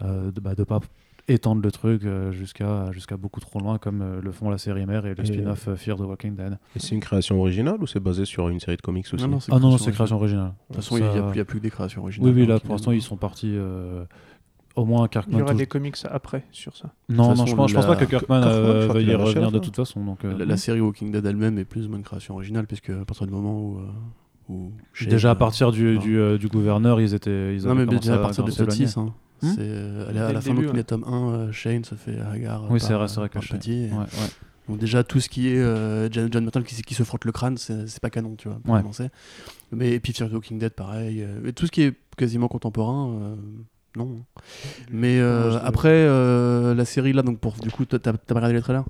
de, 0.00 0.40
bah, 0.40 0.54
de 0.56 0.64
pas 0.64 0.80
étendre 1.26 1.62
le 1.62 1.72
truc 1.72 2.04
euh, 2.04 2.32
jusqu'à 2.32 2.90
jusqu'à 2.92 3.16
beaucoup 3.16 3.40
trop 3.40 3.58
loin 3.58 3.78
comme 3.78 4.02
euh, 4.02 4.20
le 4.22 4.30
font 4.32 4.50
la 4.50 4.58
série 4.58 4.84
mère 4.84 5.06
et 5.06 5.14
le 5.14 5.24
spin-off 5.24 5.68
euh, 5.68 5.76
Fear 5.76 5.96
the 5.96 6.00
Walking 6.00 6.34
Dead. 6.36 6.58
Et 6.76 6.80
c'est 6.80 6.94
une 6.94 7.00
création 7.00 7.40
originale 7.40 7.76
ou 7.80 7.86
c'est 7.86 8.00
basé 8.00 8.24
sur 8.26 8.48
une 8.50 8.60
série 8.60 8.76
de 8.76 8.82
comics 8.82 9.06
aussi 9.12 9.24
Non, 9.24 9.30
non, 9.30 9.40
c'est 9.40 9.52
Ah 9.52 9.58
non, 9.58 9.78
c'est 9.78 9.90
création 9.92 10.16
originale. 10.16 10.52
De 10.70 10.74
toute 10.74 10.76
façon, 10.84 10.96
il 10.98 11.02
n'y 11.02 11.08
a, 11.08 11.12
plus- 11.22 11.32
il 11.34 11.36
y 11.38 11.40
a 11.40 11.44
plus 11.44 11.58
que 11.58 11.62
des 11.62 11.70
créations 11.70 12.02
originales. 12.02 12.30
Oui, 12.34 12.40
oui, 12.42 12.46
là 12.46 12.60
pour 12.60 12.72
l'instant 12.72 12.92
ils 12.92 13.00
sont 13.02 13.16
partis. 13.16 13.52
euh, 13.54 14.04
Au 14.76 14.84
moins 14.84 15.02
Il 15.02 15.06
y 15.06 15.08
Kirkman. 15.10 15.40
aura 15.42 15.52
tout- 15.52 15.56
des 15.58 15.66
comics 15.66 15.96
après 16.10 16.44
sur 16.50 16.76
ça. 16.76 16.92
Non, 17.08 17.28
non, 17.28 17.30
façon, 17.30 17.46
je 17.46 17.54
pense, 17.54 17.70
je 17.70 17.74
pense 17.76 17.84
la- 17.86 17.94
pas 17.94 17.96
que 17.96 18.10
Kirkman, 18.10 18.40
Kirkman, 18.42 18.52
euh, 18.52 18.88
veuille 18.88 19.06
y 19.06 19.14
revenir 19.14 19.42
la 19.42 19.50
de 19.52 19.58
toute 19.60 19.76
façon. 19.76 20.04
Donc, 20.04 20.24
euh, 20.24 20.36
La, 20.36 20.44
la 20.44 20.56
série 20.56 20.80
Walking 20.80 21.10
Dead 21.12 21.24
elle-même 21.24 21.58
est 21.58 21.64
plus 21.64 21.86
ou 21.86 21.88
moins 21.90 21.98
une 21.98 22.04
création 22.04 22.34
originale, 22.34 22.66
puisque 22.66 22.90
à 22.90 23.04
partir 23.06 23.26
du 23.26 23.32
moment 23.32 23.58
où. 23.60 23.78
euh, 24.50 24.52
Déjà 25.08 25.30
à 25.30 25.32
euh, 25.32 25.34
partir 25.36 25.70
du, 25.72 25.96
du, 25.98 26.18
euh, 26.18 26.36
du 26.38 26.48
gouverneur, 26.48 27.00
ils 27.00 27.14
étaient. 27.14 27.54
Ils 27.56 27.64
Non, 27.66 27.74
mais 27.74 27.86
déjà 27.86 28.16
à 28.16 28.18
partir 28.18 28.44
de 28.44 28.50
s'éloigner. 28.50 28.80
l'épisode 28.80 29.04
6. 29.04 29.10
Hein. 29.10 29.14
Hmm 29.44 29.54
c'est, 29.54 29.60
euh, 29.60 30.08
à 30.08 30.12
la, 30.12 30.26
à 30.28 30.32
la 30.32 30.40
fin 30.40 30.50
début, 30.50 30.62
donc, 30.66 30.72
ouais. 30.72 30.78
les 30.78 30.84
tomes 30.84 31.04
1, 31.06 31.32
euh, 31.32 31.52
Shane 31.52 31.84
se 31.84 31.94
fait 31.94 32.18
Hagar. 32.20 32.64
Oui, 32.70 32.78
par- 32.78 32.88
c'est 32.88 32.94
vrai, 32.94 33.08
c'est 33.08 33.16
vrai 33.20 33.28
que 33.28 33.38
petit. 33.38 33.72
et- 33.84 33.90
Ouais, 33.90 33.98
ouais. 33.98 34.06
Donc 34.68 34.78
déjà 34.78 35.04
tout 35.04 35.20
ce 35.20 35.28
qui 35.28 35.48
est 35.50 35.58
euh, 35.58 36.08
John, 36.10 36.30
John 36.32 36.50
qui, 36.64 36.80
qui 36.82 36.94
se 36.94 37.02
frotte 37.02 37.26
le 37.26 37.32
crâne, 37.32 37.58
c'est 37.58 38.00
pas 38.00 38.08
canon, 38.08 38.34
tu 38.36 38.48
vois. 38.48 38.58
Pour 38.64 38.72
Ouais. 38.74 38.80
commencer. 38.80 39.10
Mais 39.72 39.90
et 39.92 40.00
puis 40.00 40.14
Fear 40.14 40.30
the 40.30 40.32
Walking 40.32 40.58
Dead, 40.58 40.72
pareil. 40.72 41.22
euh, 41.22 41.46
et 41.46 41.52
tout 41.52 41.66
ce 41.66 41.70
qui 41.70 41.82
est 41.82 41.94
quasiment 42.16 42.48
contemporain, 42.48 43.10
euh, 43.10 43.34
non. 43.96 44.22
Mais 44.90 45.20
euh, 45.20 45.58
après 45.62 45.90
euh, 45.92 46.74
la 46.74 46.86
série 46.86 47.12
là, 47.12 47.20
donc 47.22 47.40
pour 47.40 47.52
du 47.60 47.70
coup, 47.70 47.84
t'as 47.84 47.98
pas 47.98 48.34
regardé 48.34 48.54
les 48.54 48.62
trailers? 48.62 48.84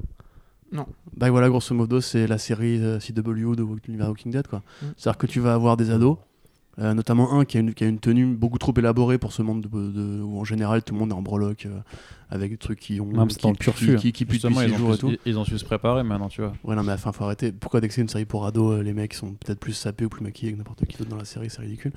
Non. 0.71 0.87
Bah 1.17 1.31
voilà, 1.31 1.49
grosso 1.49 1.75
modo, 1.75 2.01
c'est 2.01 2.27
la 2.29 2.39
série 2.39 2.79
euh, 2.81 2.99
CW 3.01 3.55
de 3.57 3.63
Walking 3.63 3.97
Dead, 4.31 4.47
quoi. 4.47 4.61
Mm. 4.81 4.87
C'est-à-dire 4.97 5.19
que 5.19 5.27
tu 5.27 5.41
vas 5.41 5.55
avoir 5.55 5.77
des 5.77 5.91
ados. 5.91 6.19
Euh, 6.79 6.95
notamment 6.95 7.39
un 7.39 7.45
qui 7.45 7.57
a, 7.57 7.61
une, 7.61 7.99
tenue 7.99 8.27
beaucoup 8.35 8.59
trop 8.59 8.75
élaborée 8.77 9.19
pour 9.19 9.33
ce 9.33 9.43
monde 9.43 9.63
de, 9.63 9.69
de- 9.69 10.23
où 10.23 10.41
en 10.41 10.45
général 10.45 10.83
tout 10.83 10.95
le 10.95 11.01
monde 11.01 11.11
est 11.11 11.15
en 11.15 11.23
breloque 11.23 11.67
euh, 11.67 11.79
avec 12.35 12.51
des 12.51 12.57
trucs 12.59 12.81
qui 12.81 13.01
ont 13.01 13.07
Non, 13.07 13.27
qui, 13.27 13.37
dans 13.43 13.51
le 13.51 13.55
pur 13.57 13.75
qui, 13.75 14.13
qui 14.13 14.25
puent 14.25 14.39
depuis 14.39 14.49
ils 14.55 14.69
six 14.69 14.75
ont, 14.75 14.77
jours 14.79 14.91
et 14.91 14.95
su, 14.95 15.01
tout. 15.01 15.11
ils- 15.11 15.19
ils 15.27 15.39
ont 15.39 15.45
su 15.45 15.59
se 15.59 15.65
préparer 15.65 16.03
maintenant, 16.03 16.29
tu 16.29 16.41
vois. 16.43 16.53
Ouais, 16.65 16.75
non, 16.75 16.83
mais 16.83 16.93
enfin, 16.93 17.13
faut 17.13 17.25
arrêter. 17.25 17.53
Pourquoi 17.53 17.81
dès 17.81 17.89
que 17.89 17.95
c'est 17.95 18.01
une 18.03 18.09
série 18.09 18.25
pour 18.25 18.45
ados, 18.47 18.79
euh, 18.79 18.83
les 18.83 18.93
mecs 18.93 19.15
sont 19.15 19.33
peut-être 19.35 19.61
plus 19.61 19.73
sapés 19.73 20.05
ou 20.05 20.09
plus 20.09 20.23
maquillés 20.23 20.53
que 20.53 20.59
n'importe 20.59 20.85
qui 20.87 20.97
d'autre 20.99 21.11
dans 21.11 21.17
la 21.17 21.25
série, 21.25 21.49
c'est 21.51 21.61
ridicule. 21.63 21.93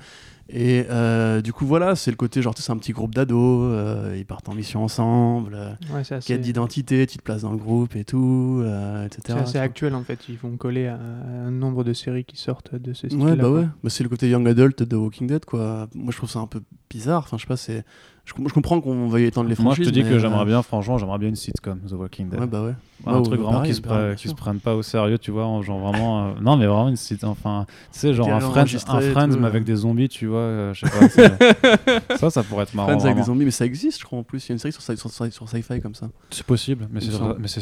Et 0.50 0.86
euh, 0.88 1.42
du 1.42 1.52
coup, 1.52 1.66
voilà, 1.66 1.94
c'est 1.94 2.10
le 2.10 2.16
côté 2.16 2.40
genre, 2.40 2.54
c'est 2.56 2.72
un 2.72 2.78
petit 2.78 2.92
groupe 2.92 3.14
d'ados, 3.14 3.70
euh, 3.70 4.14
ils 4.16 4.24
partent 4.24 4.48
en 4.48 4.54
mission 4.54 4.82
ensemble, 4.82 5.52
euh, 5.54 5.72
Ouais, 5.92 6.00
assez, 6.00 6.18
quête 6.26 6.40
d'identité, 6.40 7.06
tu 7.06 7.18
te 7.18 7.22
places 7.22 7.42
dans 7.42 7.50
le 7.50 7.58
groupe 7.58 7.94
et 7.96 8.04
tout, 8.04 8.60
euh, 8.64 9.04
etc. 9.04 9.22
c'est 9.26 9.32
assez 9.34 9.58
actuel 9.58 9.94
en 9.94 10.02
fait. 10.02 10.20
Ils 10.30 10.38
vont 10.38 10.56
coller 10.56 10.86
à 10.86 10.98
un 10.98 11.50
nombre 11.50 11.84
de 11.84 11.92
séries 11.92 12.24
qui 12.24 12.38
sortent 12.38 12.74
de 12.74 12.94
ce 12.94 13.08
style. 13.08 13.20
Ouais, 13.20 13.36
bah 13.36 13.50
ouais, 13.50 13.66
bah, 13.84 13.90
c'est 13.90 14.02
le 14.02 14.08
côté 14.08 14.30
young 14.30 14.48
adult 14.48 14.82
de 14.82 14.96
Walking 14.96 15.26
Dead, 15.26 15.44
quoi. 15.44 15.86
Moi, 15.94 16.12
je 16.12 16.16
trouve 16.16 16.30
ça 16.30 16.38
un 16.38 16.46
peu 16.46 16.62
bizarre. 16.88 17.24
Enfin, 17.24 17.36
je 17.36 17.42
sais 17.42 17.46
pas, 17.48 17.56
c'est. 17.58 17.84
Je, 18.28 18.34
com- 18.34 18.44
je 18.46 18.52
comprends 18.52 18.78
qu'on 18.82 19.08
veuille 19.08 19.24
étendre 19.24 19.48
les 19.48 19.54
Moi, 19.56 19.72
franchises. 19.72 19.86
je 19.86 19.90
te 19.90 19.94
dis 19.94 20.02
que 20.02 20.14
euh, 20.14 20.18
j'aimerais 20.18 20.44
bien, 20.44 20.60
franchement, 20.60 20.98
j'aimerais 20.98 21.16
bien 21.18 21.30
une 21.30 21.34
sitcom, 21.34 21.80
The 21.88 21.92
Walking 21.92 22.28
Dead. 22.28 22.38
Ouais, 22.40 22.46
bah 22.46 22.62
ouais. 22.62 22.74
un 23.06 23.16
Ouais, 23.16 23.22
truc 23.22 23.32
ouais, 23.32 23.36
vraiment 23.38 23.52
pareil, 23.60 23.70
qui, 23.70 23.76
se, 23.76 23.80
pareil, 23.80 24.06
bien 24.08 24.14
qui 24.16 24.28
se 24.28 24.34
prenne 24.34 24.60
pas 24.60 24.74
au 24.74 24.82
sérieux, 24.82 25.16
tu 25.16 25.30
vois, 25.30 25.46
en 25.46 25.62
genre 25.62 25.78
vraiment. 25.78 26.26
euh, 26.26 26.32
Non, 26.42 26.58
mais 26.58 26.66
vraiment 26.66 26.90
une 26.90 26.96
site, 26.96 27.24
enfin, 27.24 27.64
tu 27.90 27.98
sais, 27.98 28.12
genre 28.12 28.28
un 28.30 28.40
Friends, 28.40 28.66
un 28.88 29.00
Friends 29.00 29.28
mais 29.28 29.44
euh. 29.44 29.46
avec 29.46 29.64
des 29.64 29.76
zombies, 29.76 30.10
tu 30.10 30.26
vois, 30.26 30.40
euh, 30.40 30.74
je 30.74 30.84
sais 30.86 31.30
pas. 31.30 32.16
ça, 32.18 32.28
ça 32.28 32.42
pourrait 32.42 32.64
être 32.64 32.74
marrant. 32.74 32.88
Friends 32.88 33.00
avec 33.00 33.14
des 33.16 33.20
vraiment. 33.22 33.24
zombies, 33.24 33.44
mais 33.46 33.50
ça 33.50 33.64
existe, 33.64 33.98
je 34.00 34.04
crois, 34.04 34.18
en 34.18 34.24
plus. 34.24 34.44
Il 34.46 34.50
y 34.50 34.52
a 34.52 34.54
une 34.54 34.58
série 34.58 34.72
sur, 34.72 34.82
sur, 34.82 34.94
sci- 35.10 35.30
sur 35.30 35.48
sci-fi 35.48 35.80
comme 35.80 35.94
ça. 35.94 36.08
C'est 36.30 36.44
possible, 36.44 36.86
mais 36.92 37.00
c'est 37.00 37.10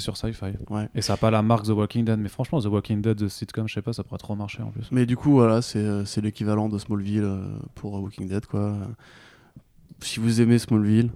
sur, 0.01 0.17
sur 0.17 0.17
Sci-Fi. 0.17 0.47
Ouais. 0.71 0.89
Et 0.97 1.01
ça 1.03 1.13
a 1.13 1.17
pas 1.17 1.31
la 1.31 1.43
marque 1.43 1.67
The 1.67 1.71
Walking 1.71 2.05
Dead, 2.05 2.19
mais 2.19 2.29
franchement, 2.29 2.61
The 2.61 2.67
Walking 2.67 3.01
Dead 3.03 3.17
de 3.17 3.29
sitcom, 3.29 3.69
je 3.69 3.75
sais 3.75 3.83
pas, 3.83 3.93
ça 3.93 4.03
pourrait 4.03 4.19
trop 4.19 4.35
marcher 4.35 4.63
en 4.63 4.71
plus. 4.73 4.89
Mais 4.91 5.07
du 5.07 5.17
coup, 5.17 5.31
voilà, 5.31 5.63
c'est 5.63 5.79
euh, 5.79 6.03
l'équivalent 6.23 6.69
de 6.69 6.79
Smallville 6.79 7.23
euh, 7.23 7.45
pour 7.77 7.97
euh, 7.97 8.01
Walking 8.01 8.27
Dead, 8.29 8.47
quoi. 8.47 8.75
Si 10.01 10.20
vous 10.20 10.40
aimez 10.40 10.59
Smallville, 10.59 11.10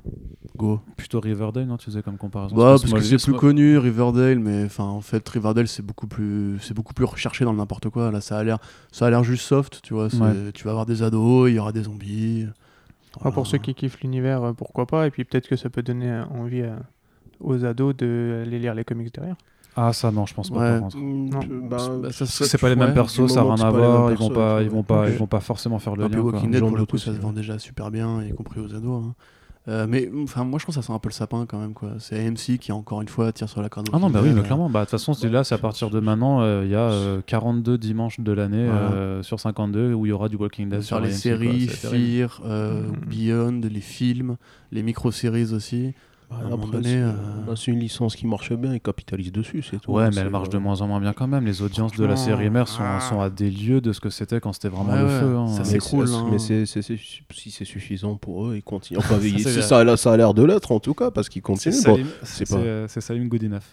go. 0.56 0.80
Plutôt 0.96 1.20
Riverdale, 1.20 1.66
non 1.66 1.76
Tu 1.76 1.86
faisais 1.86 2.02
comme 2.02 2.16
comparaison 2.16 2.56
Bah, 2.56 2.76
parce 2.80 2.84
que 2.84 3.00
c'est 3.00 3.16
plus 3.22 3.34
connu, 3.34 3.76
Riverdale, 3.78 4.38
mais 4.38 4.64
enfin, 4.64 4.84
en 4.84 5.00
fait, 5.00 5.26
Riverdale, 5.28 5.68
c'est 5.68 5.82
beaucoup 5.84 6.06
plus, 6.06 6.58
c'est 6.60 6.74
beaucoup 6.74 6.94
plus 6.94 7.04
recherché 7.04 7.44
dans 7.44 7.52
n'importe 7.52 7.88
quoi. 7.90 8.10
Là, 8.10 8.20
ça 8.20 8.38
a 8.38 8.44
l'air, 8.44 8.58
ça 8.90 9.06
a 9.06 9.10
l'air 9.10 9.22
juste 9.22 9.44
soft, 9.44 9.80
tu 9.82 9.94
vois. 9.94 10.06
Ouais. 10.06 10.52
Tu 10.54 10.64
vas 10.64 10.70
avoir 10.70 10.86
des 10.86 11.02
ados, 11.02 11.50
il 11.50 11.54
y 11.54 11.58
aura 11.58 11.72
des 11.72 11.82
zombies. 11.84 12.46
Ah, 13.22 13.30
pour 13.32 13.46
ceux 13.46 13.58
qui 13.58 13.74
kiffent 13.74 14.00
l'univers, 14.00 14.42
euh, 14.42 14.52
pourquoi 14.52 14.86
pas. 14.86 15.06
Et 15.06 15.10
puis 15.10 15.24
peut-être 15.24 15.48
que 15.48 15.56
ça 15.56 15.68
peut 15.68 15.82
donner 15.82 16.08
euh, 16.10 16.24
envie 16.26 16.62
à- 16.62 16.78
aux 17.40 17.64
ados 17.64 17.96
de 17.96 18.42
aller 18.46 18.58
lire 18.58 18.74
les 18.74 18.84
comics 18.84 19.12
derrière. 19.12 19.36
Ah, 19.76 19.92
ça, 19.92 20.10
non, 20.10 20.26
je 20.26 20.34
pense 20.34 20.50
pas. 20.50 20.78
Ouais. 20.80 20.80
Non. 20.96 21.40
Bah, 21.68 21.78
ça, 22.10 22.26
C'est 22.26 22.58
pas 22.60 22.68
les 22.68 22.76
mêmes 22.76 22.94
persos, 22.94 23.28
ça 23.32 23.44
n'a 23.44 23.54
rien 23.54 23.64
à 23.64 23.70
voir. 23.70 24.10
Ils 24.12 24.18
vont 24.18 24.30
pas, 24.30 24.62
ils 24.62 24.70
vont 24.70 24.82
pas, 24.82 25.08
ils 25.08 25.16
vont 25.16 25.26
pas 25.26 25.40
forcément 25.40 25.78
faire 25.78 25.96
le 25.96 26.04
lien. 26.08 26.20
quoi. 26.20 26.32
Walking 26.32 26.50
Dead, 26.50 26.60
pour 26.60 26.76
le 26.76 26.86
coup, 26.86 26.98
ça 26.98 27.14
se 27.14 27.20
vend 27.20 27.32
déjà 27.32 27.58
super 27.58 27.90
bien, 27.90 28.22
y 28.22 28.32
compris 28.32 28.60
aux 28.60 28.74
ados. 28.74 29.04
hein. 29.06 29.14
Euh, 29.68 29.86
mais 29.86 30.10
enfin, 30.22 30.42
moi, 30.42 30.58
je 30.58 30.64
trouve 30.64 30.74
que 30.74 30.80
ça 30.80 30.86
sent 30.86 30.92
un 30.92 30.98
peu 30.98 31.10
le 31.10 31.14
sapin 31.14 31.44
quand 31.46 31.58
même, 31.58 31.74
quoi. 31.74 31.90
C'est 31.98 32.18
AMC 32.26 32.56
qui, 32.58 32.72
encore 32.72 33.02
une 33.02 33.08
fois, 33.08 33.30
tire 33.30 33.46
sur 33.48 33.60
la 33.60 33.68
corde. 33.68 33.86
de 33.86 33.92
Ah 33.94 33.98
non, 33.98 34.08
bah 34.08 34.20
oui, 34.22 34.30
mais 34.32 34.40
euh, 34.40 34.42
clairement. 34.42 34.70
Bah, 34.70 34.80
de 34.80 34.84
toute 34.86 34.92
façon, 34.92 35.12
c'est 35.12 35.28
là, 35.28 35.44
c'est 35.44 35.54
à 35.54 35.58
partir 35.58 35.90
de 35.90 36.00
maintenant, 36.00 36.40
euh, 36.40 36.62
il 36.64 36.70
y 36.70 36.74
a 36.74 36.80
euh, 36.90 37.20
42 37.26 37.76
dimanches 37.76 38.20
de 38.20 38.32
l'année 38.32 38.64
Voilà. 38.64 38.92
euh, 38.92 39.22
sur 39.22 39.38
52 39.38 39.92
où 39.92 40.06
il 40.06 40.08
y 40.08 40.12
aura 40.12 40.30
du 40.30 40.36
Walking 40.36 40.70
Dead 40.70 40.80
sur 40.80 40.96
sur 40.96 41.04
les 41.04 41.10
AMC, 41.12 41.20
séries, 41.20 41.66
quoi. 41.66 41.90
Fear, 41.90 42.40
euh, 42.46 42.84
Mhm. 42.88 42.96
Beyond, 43.06 43.60
les 43.70 43.80
films, 43.82 44.36
les 44.72 44.82
micro-séries 44.82 45.52
aussi. 45.52 45.92
Bah, 46.30 46.36
euh, 46.42 47.12
bah, 47.46 47.54
c'est 47.56 47.72
une 47.72 47.80
licence 47.80 48.14
qui 48.14 48.26
marche 48.26 48.52
bien, 48.52 48.72
ils 48.74 48.80
capitalisent 48.80 49.32
dessus, 49.32 49.62
c'est 49.68 49.80
tout. 49.80 49.92
Ouais, 49.92 50.06
mais 50.06 50.12
C'est, 50.12 50.20
elle 50.20 50.30
marche 50.30 50.48
de 50.48 50.56
euh, 50.56 50.60
moins 50.60 50.80
en 50.80 50.86
moins 50.86 51.00
bien 51.00 51.12
quand 51.12 51.26
même. 51.26 51.44
Les 51.44 51.60
audiences 51.60 51.92
de 51.96 52.04
la 52.04 52.16
série 52.16 52.48
mère 52.50 52.68
sont, 52.68 52.82
ah. 52.84 53.00
sont 53.00 53.20
à 53.20 53.30
des 53.30 53.50
lieux 53.50 53.80
de 53.80 53.92
ce 53.92 54.00
que 54.00 54.10
c'était 54.10 54.40
quand 54.40 54.52
c'était 54.52 54.68
vraiment 54.68 54.92
Ouais, 54.92 54.98
le 55.00 55.04
ouais, 55.06 55.20
feu. 55.20 55.36
hein. 55.36 55.48
ça 55.48 55.58
mais 55.60 55.64
s'écroule, 55.64 56.06
c'est- 56.08 56.14
hein. 56.14 56.28
Mais 56.30 56.38
c'est- 56.38 56.66
c'est- 56.66 56.82
c'est- 56.82 56.96
si 57.34 57.50
c'est 57.50 57.64
suffisant 57.64 58.14
pour 58.16 58.46
eux, 58.46 58.56
ils 58.56 58.62
continuent. 58.62 58.98
Enfin, 59.00 59.18
Ça, 59.38 59.62
ça, 59.62 59.78
a 59.80 59.84
l'air- 59.84 59.98
ça 59.98 60.12
a 60.12 60.16
l'air 60.16 60.32
de 60.34 60.44
l'être 60.44 60.70
en 60.72 60.78
tout 60.80 60.94
cas, 60.94 61.10
parce 61.10 61.28
qu'ils 61.28 61.40
C'est 61.40 61.70
continuent. 61.70 61.74
Bon, 61.74 61.80
Salim, 61.82 62.06
c'est 62.22 62.46
c'est 62.46 62.54
pas- 62.54 62.60
euh, 62.60 62.86
c'est 62.88 63.00
Salim. 63.00 63.28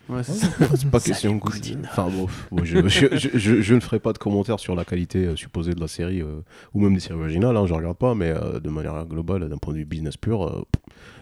Ouais, 0.10 0.24
c'est 0.24 0.90
pas 0.92 1.00
question 1.00 1.36
de. 1.36 1.42
Enfin 1.84 2.08
bon, 2.10 2.28
bon, 2.52 2.64
je, 2.66 2.88
je, 2.88 3.08
je- 3.16 3.38
je- 3.38 3.62
je 3.62 3.74
ne 3.76 3.80
ferai 3.80 4.00
pas 4.00 4.14
de 4.14 4.18
commentaires 4.18 4.60
sur 4.60 4.76
la 4.76 4.84
qualité 4.86 5.26
euh, 5.26 5.36
supposée 5.36 5.74
de 5.74 5.80
la 5.80 5.88
série 5.88 6.22
euh, 6.22 6.42
ou 6.74 6.82
même 6.82 6.94
des 6.94 7.00
séries 7.00 7.20
originales, 7.20 7.56
hein, 7.56 7.66
je 7.66 7.74
regarde 7.74 7.98
pas, 7.98 8.16
mais 8.16 8.32
euh, 8.32 8.60
de 8.60 8.70
manière 8.70 9.06
globale, 9.06 9.48
d'un 9.48 9.58
point 9.58 9.74
de 9.74 9.80
vue 9.80 9.86
business 9.86 10.18
pur, 10.18 10.44
euh, 10.44 10.64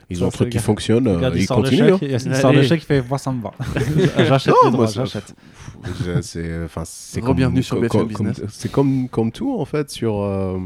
ils 0.09 0.23
ont 0.23 0.27
un 0.27 0.31
truc 0.31 0.49
qui 0.49 0.59
fonctionne, 0.59 1.07
euh, 1.07 1.15
Regarde, 1.17 1.35
il 1.35 1.41
ils 1.43 1.47
continuent. 1.47 1.93
hein. 1.93 1.97
il 2.01 2.19
sort 2.35 2.51
le 2.53 2.59
Allez. 2.59 2.67
chèque, 2.67 2.81
il 2.83 2.85
fait 2.85 3.01
moi 3.07 3.17
ça 3.17 3.31
me 3.31 3.41
va. 3.41 3.51
J'achète 4.25 4.53
j'achète. 4.93 5.35
C'est 6.21 6.63
enfin 6.63 6.83
c'est 6.85 7.21
Re-bienvenue 7.21 7.57
comme- 7.57 7.63
sur 7.63 7.79
BFM 7.81 7.89
comme- 7.89 8.07
Business. 8.07 8.41
c'est 8.49 8.71
comme 8.71 9.09
comme 9.09 9.31
tout 9.31 9.55
en 9.59 9.65
fait 9.65 9.89
sur 9.91 10.21
euh, 10.21 10.57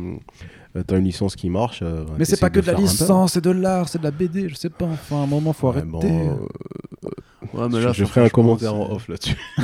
euh, 0.78 0.84
t'as 0.86 0.98
une 0.98 1.06
licence 1.06 1.36
qui 1.36 1.50
marche 1.50 1.80
euh, 1.82 2.06
Mais 2.18 2.26
c'est 2.26 2.40
pas 2.40 2.50
que 2.50 2.60
de 2.60 2.68
la 2.68 2.74
licence, 2.74 3.34
c'est 3.34 3.44
de 3.44 3.50
l'art, 3.52 3.90
c'est 3.90 3.98
de 4.00 4.04
la 4.04 4.12
BD, 4.12 4.48
je 4.50 4.56
sais 4.56 4.70
pas. 4.70 4.86
Enfin, 4.86 5.18
à 5.18 5.24
un 5.24 5.26
moment, 5.28 5.52
faut 5.54 5.68
arrêter. 5.70 5.88
bon, 5.88 6.00
euh, 6.04 7.10
Ouais, 7.54 7.68
mais 7.72 7.82
je, 7.82 7.88
là, 7.88 7.94
je 7.94 8.04
enfin, 8.04 8.14
ferai 8.14 8.26
un 8.28 8.30
commentaire 8.30 8.76
en 8.76 8.92
off 8.92 9.08
là-dessus 9.08 9.36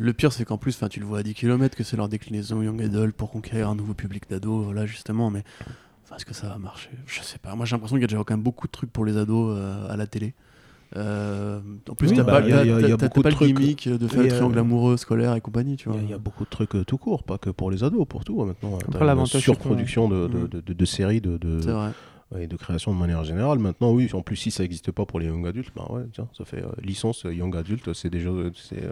Le 0.00 0.12
pire, 0.12 0.32
c'est 0.32 0.44
qu'en 0.44 0.58
plus, 0.58 0.76
enfin, 0.76 0.88
tu 0.88 1.00
le 1.00 1.06
vois 1.06 1.18
à 1.18 1.22
10 1.24 1.34
km 1.34 1.76
que 1.76 1.82
c'est 1.82 1.96
leur 1.96 2.08
déclinaison 2.08 2.62
Young 2.62 2.80
Adult 2.82 3.16
pour 3.16 3.30
conquérir 3.30 3.68
un 3.68 3.74
nouveau 3.74 3.94
public 3.94 4.24
d'ados, 4.30 4.64
voilà, 4.64 4.86
justement, 4.86 5.30
mais 5.30 5.42
est-ce 6.16 6.26
que 6.26 6.34
ça 6.34 6.48
va 6.48 6.58
marcher? 6.58 6.90
Je 7.06 7.20
sais 7.22 7.38
pas. 7.38 7.54
Moi, 7.54 7.66
j'ai 7.66 7.74
l'impression 7.76 7.96
qu'il 7.96 8.02
y 8.02 8.04
a 8.04 8.08
déjà 8.08 8.22
quand 8.24 8.34
même 8.34 8.42
beaucoup 8.42 8.66
de 8.66 8.72
trucs 8.72 8.92
pour 8.92 9.04
les 9.04 9.16
ados 9.16 9.54
euh, 9.56 9.88
à 9.92 9.96
la 9.96 10.06
télé. 10.06 10.34
Euh, 10.96 11.60
en 11.90 11.94
plus, 11.94 12.08
Oui, 12.08 12.16
t'as 12.16 12.22
bah, 12.22 12.40
pas, 12.40 12.48
il 12.48 12.48
y 12.48 12.52
a- 12.52 12.64
y 12.64 12.70
a- 12.72 12.80
il 12.80 12.82
y 12.82 12.84
a 12.86 12.88
t'as- 12.88 12.96
t'as 12.96 13.08
beaucoup 13.08 13.20
pas 13.22 13.28
de 13.28 13.34
le 13.34 13.36
trucs. 13.36 13.54
gimmick 13.58 13.88
de 13.88 14.08
faire 14.08 14.22
le 14.22 14.26
euh, 14.26 14.30
triangle 14.30 14.58
amoureux 14.58 14.96
scolaire 14.96 15.34
et 15.34 15.40
compagnie, 15.42 15.74
Il 15.74 15.92
y, 15.92 15.98
a- 15.98 16.00
il 16.02 16.08
y 16.10 16.12
a 16.14 16.18
beaucoup 16.18 16.44
de 16.44 16.48
trucs 16.48 16.74
euh, 16.76 16.84
tout 16.84 16.96
court, 16.96 17.24
pas 17.24 17.36
que 17.36 17.50
pour 17.50 17.70
les 17.70 17.84
ados, 17.84 18.06
pour 18.08 18.24
tout 18.24 18.40
hein, 18.40 18.46
maintenant. 18.46 18.78
Après, 18.78 18.98
T'as 19.06 19.14
une 19.14 19.26
surproduction 19.26 20.08
de, 20.08 20.28
de, 20.28 20.38
Mm. 20.38 20.48
de- 20.48 20.60
de- 20.62 20.72
de 20.72 20.84
séries, 20.86 21.20
de, 21.20 21.36
de, 21.36 21.60
C'est 21.60 21.72
vrai. 21.72 21.90
et 22.38 22.46
de 22.46 22.56
création 22.56 22.94
de 22.94 22.98
manière 22.98 23.22
générale. 23.22 23.58
Maintenant, 23.58 23.92
oui, 23.92 24.08
en 24.14 24.22
plus, 24.22 24.36
si 24.36 24.50
ça 24.50 24.62
n'existe 24.62 24.90
pas 24.90 25.04
pour 25.04 25.20
les 25.20 25.26
young 25.26 25.46
adultes, 25.46 25.72
bah 25.76 25.86
ouais, 25.90 26.04
tiens, 26.14 26.28
ça 26.36 26.46
fait 26.46 26.62
euh, 26.64 26.68
licence 26.82 27.24
young 27.30 27.54
adulte, 27.54 27.92
c'est 27.92 28.08
déjà 28.08 28.30
c'est 28.54 28.82
euh, 28.84 28.90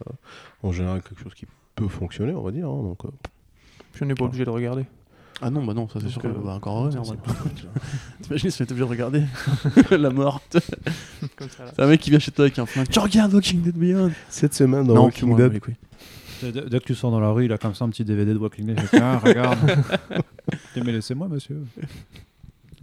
en 0.63 0.73
général 0.73 1.03
quelque 1.03 1.23
chose 1.23 1.33
qui 1.35 1.47
peut 1.77 1.89
fonctionner, 1.89 2.35
on 2.35 2.43
va 2.43 2.51
dire. 2.51 2.69
hein, 2.69 2.83
donc, 2.83 3.07
euh, 3.07 3.09
on 4.03 4.05
n'est 4.05 4.15
pas 4.15 4.25
obligé 4.27 4.45
de 4.45 4.51
regarder. 4.51 4.85
Ah 5.43 5.51
non, 5.51 5.65
bah 5.65 5.75
non, 5.75 5.87
ça 5.89 5.99
c'est 6.01 6.09
sûr 6.09 6.23
que 6.23 6.29
euh, 6.29 6.33
bah, 6.45 6.55
encore 6.55 6.79
heureux. 6.87 6.97
hein. 6.97 7.03
T'imagines 8.23 8.51
si 8.51 8.63
on 8.63 8.65
était 8.65 8.73
obligé 8.73 8.87
de 8.87 8.91
regarder 8.91 9.23
la 9.91 10.11
mort. 10.11 10.41
Comme 11.37 11.51
ça, 11.51 11.65
là. 11.65 11.71
C'est 11.77 11.83
un 11.83 11.87
mec 11.87 12.01
qui 12.01 12.11
vient 12.11 12.19
chez 12.19 12.31
toi 12.33 12.47
avec 12.47 12.59
un 12.59 12.65
flingue. 12.67 12.89
Tu 12.89 12.99
regardes 12.99 13.35
Walking 13.35 13.61
Dead 13.63 13.77
Beyond 13.77 14.13
Cette 14.31 14.55
semaine 14.55 14.87
dans 14.87 14.95
Non, 14.95 15.05
Walking 15.05 15.37
Dead. 15.37 15.61
Dès, 16.43 16.53
dès 16.53 16.81
que 16.81 16.85
tu 16.85 16.95
sors 16.95 17.11
dans 17.11 17.21
la 17.21 17.31
rue, 17.31 17.47
il 17.47 17.53
a 17.53 17.59
comme 17.59 17.75
ça 17.75 17.85
un 17.85 17.89
petit 17.91 18.05
DVD 18.05 18.33
de 18.33 18.39
Walking 18.39 18.67
Dead. 18.67 18.81
Eh, 18.93 20.81
mais 20.85 20.93
laissez-moi, 20.93 21.29
monsieur. 21.29 21.63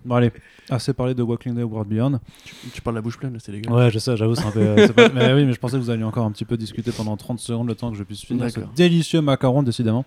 Bon, 0.06 0.16
allez, 0.16 0.32
assez 0.70 0.94
parlé 0.94 1.14
de 1.14 1.24
Walking 1.24 1.54
Dead 1.56 1.64
World 1.64 1.88
Beyond. 1.90 2.20
Tu, 2.46 2.54
tu 2.74 2.82
parles 2.82 2.96
la 2.96 3.02
bouche 3.02 3.18
pleine, 3.18 3.34
là, 3.34 3.40
c'est 3.42 3.52
dégueu. 3.52 3.72
Ouais, 3.72 3.90
je 3.92 4.00
sais, 4.00 4.18
j'avoue, 4.18 4.36
c'est 4.36 4.46
un 4.46 4.52
peu. 4.52 4.60
euh, 4.60 4.88
pas- 4.94 5.10
Mais 5.10 5.34
oui, 5.34 5.46
mais 5.46 5.54
je 5.54 5.60
pensais 5.60 5.78
que 5.78 5.82
vous 5.82 5.90
alliez 5.90 6.04
encore 6.04 6.26
un 6.26 6.32
petit 6.32 6.46
peu 6.46 6.58
discuter 6.58 6.92
pendant 6.92 7.16
30 7.16 7.40
secondes, 7.40 7.68
le 7.68 7.76
temps 7.76 7.90
que 7.92 7.98
je 7.98 8.04
puisse 8.04 8.22
finir 8.26 8.50
ce 8.52 8.60
D'accord. 8.60 8.74
délicieux 8.76 9.22
macaron, 9.22 9.64
décidément. 9.64 10.06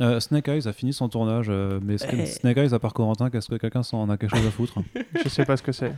Euh, 0.00 0.20
Snake 0.20 0.48
Eyes 0.48 0.68
a 0.68 0.72
fini 0.72 0.92
son 0.92 1.08
tournage, 1.08 1.46
euh, 1.48 1.80
mais 1.82 1.94
est-ce 1.94 2.06
que 2.06 2.16
Eh. 2.16 2.26
Snake 2.26 2.56
Eyes, 2.58 2.74
à 2.74 2.78
part 2.78 2.92
Corentin, 2.92 3.30
qu'est-ce 3.30 3.48
que 3.48 3.56
quelqu'un 3.56 3.82
s'en 3.82 4.08
a 4.10 4.16
quelque 4.18 4.36
chose 4.36 4.46
à 4.46 4.50
foutre 4.50 4.74
Je 5.24 5.28
sais 5.28 5.44
pas 5.44 5.56
ce 5.56 5.62
que 5.62 5.72
c'est. 5.72 5.92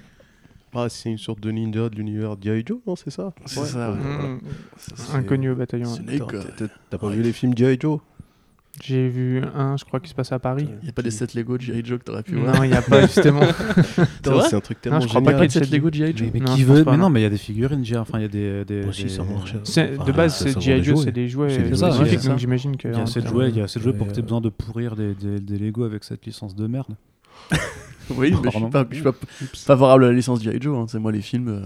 ah, 0.75 0.89
c'est 0.89 1.11
une 1.11 1.19
sorte 1.19 1.41
de 1.41 1.51
ninja 1.51 1.89
de 1.89 1.97
l'univers 1.97 2.37
G.I. 2.41 2.63
Joe, 2.65 2.79
non 2.87 2.95
C'est 2.95 3.11
ça? 3.11 3.33
C'est 3.47 3.65
ça, 3.65 3.91
ouais. 3.91 3.99
voilà. 4.01 4.29
Mmh. 4.29 4.41
Inconnu 5.15 5.51
au 5.51 5.57
bataillon. 5.57 5.87
Snake, 5.87 6.23
T'as 6.91 6.99
pas 6.99 7.09
vu 7.09 7.23
les 7.23 7.33
films 7.33 7.57
G.I. 7.57 7.77
Joe? 7.81 7.99
J'ai 8.83 9.09
vu 9.09 9.43
un, 9.55 9.77
je 9.77 9.85
crois, 9.85 10.01
qui 10.01 10.09
se 10.09 10.15
passe 10.15 10.33
à 10.33 10.39
Paris. 10.39 10.67
Il 10.81 10.85
n'y 10.85 10.89
a 10.89 10.93
pas 10.93 11.03
des 11.03 11.11
sets 11.11 11.27
Lego 11.35 11.57
de 11.59 11.63
G.I. 11.63 11.83
Joe 11.85 11.99
que 11.99 12.05
t'aurais 12.05 12.23
pu 12.23 12.37
voir. 12.37 12.55
Non, 12.57 12.65
il 12.65 12.71
n'y 12.71 12.77
a 12.77 12.83
pas, 12.83 13.03
justement. 13.03 13.41
C'est 14.49 14.55
un 14.55 14.61
truc 14.61 14.81
tellement 14.81 15.01
je 15.01 15.09
crois 15.09 15.21
pas 15.23 15.33
qu'il 15.33 15.43
y 15.43 15.45
ait 15.45 15.49
Pas 15.49 15.61
de 15.61 15.65
set 15.65 15.71
Lego 15.71 15.91
de 15.91 15.95
G.I. 15.95 16.17
Joe 16.17 16.29
Mais, 16.33 16.41
mais 16.41 16.47
Non, 16.47 16.55
qui 16.55 16.65
veut 16.65 16.85
pas, 16.85 16.93
Mais 16.93 16.97
non. 16.97 17.05
non, 17.05 17.11
mais 17.11 17.21
il 17.21 17.23
y 17.25 17.27
a 17.27 17.31
des 17.31 17.37
figurines, 17.39 17.85
j'ai- 17.85 17.97
enfin, 17.99 18.19
il 18.19 18.23
y 18.23 18.25
a 18.25 18.65
des. 18.65 18.85
aussi, 18.89 19.07
Enfin, 19.21 20.05
de 20.05 20.13
base, 20.13 20.37
c'est 20.37 20.61
G.I. 20.61 20.83
Joe, 20.83 21.05
des 21.05 21.05
c'est 21.05 21.05
jouets. 21.05 21.13
des 21.13 21.29
jouets 21.29 21.49
C'est 21.51 21.63
des 21.63 21.73
euh, 21.73 21.77
jouets, 21.77 21.93
spécifiques, 21.93 22.21
c'est 22.23 22.29
donc 22.29 22.39
j'imagine 22.39 22.77
que. 22.77 22.89
Il 22.89 22.95
y 22.95 22.97
a 22.97 23.01
en 23.01 23.03
assez 23.05 23.21
de 23.21 23.25
termes 23.25 23.35
jouets, 23.37 23.49
il 23.51 23.57
y 23.57 23.61
a 23.61 23.65
assez 23.65 23.79
de 23.79 23.85
jouets 23.85 23.93
pour 23.93 24.07
que 24.09 24.13
tu 24.13 24.19
aies 24.19 24.23
euh, 24.23 24.25
besoin 24.27 24.41
de 24.41 24.49
pourrir 24.49 24.97
des, 24.97 25.15
des, 25.15 25.41
des 25.41 25.59
Lego 25.59 25.85
avec 25.85 26.05
cette 26.05 26.25
licence 26.27 26.55
de 26.57 26.67
merde. 26.67 26.95
Oui, 28.17 28.31
mais 28.33 28.37
je 28.47 28.51
suis 28.51 28.51
Pardon. 28.61 28.71
pas, 28.71 28.85
je 28.91 28.95
suis 28.97 29.05
pas 29.05 29.13
favorable 29.55 30.05
à 30.05 30.09
la 30.09 30.13
licence 30.15 30.43
G.I. 30.43 30.61
Joe. 30.61 30.77
Hein. 30.77 30.87
C'est 30.89 30.99
moi 30.99 31.13
les 31.13 31.21
films, 31.21 31.49
euh, 31.49 31.61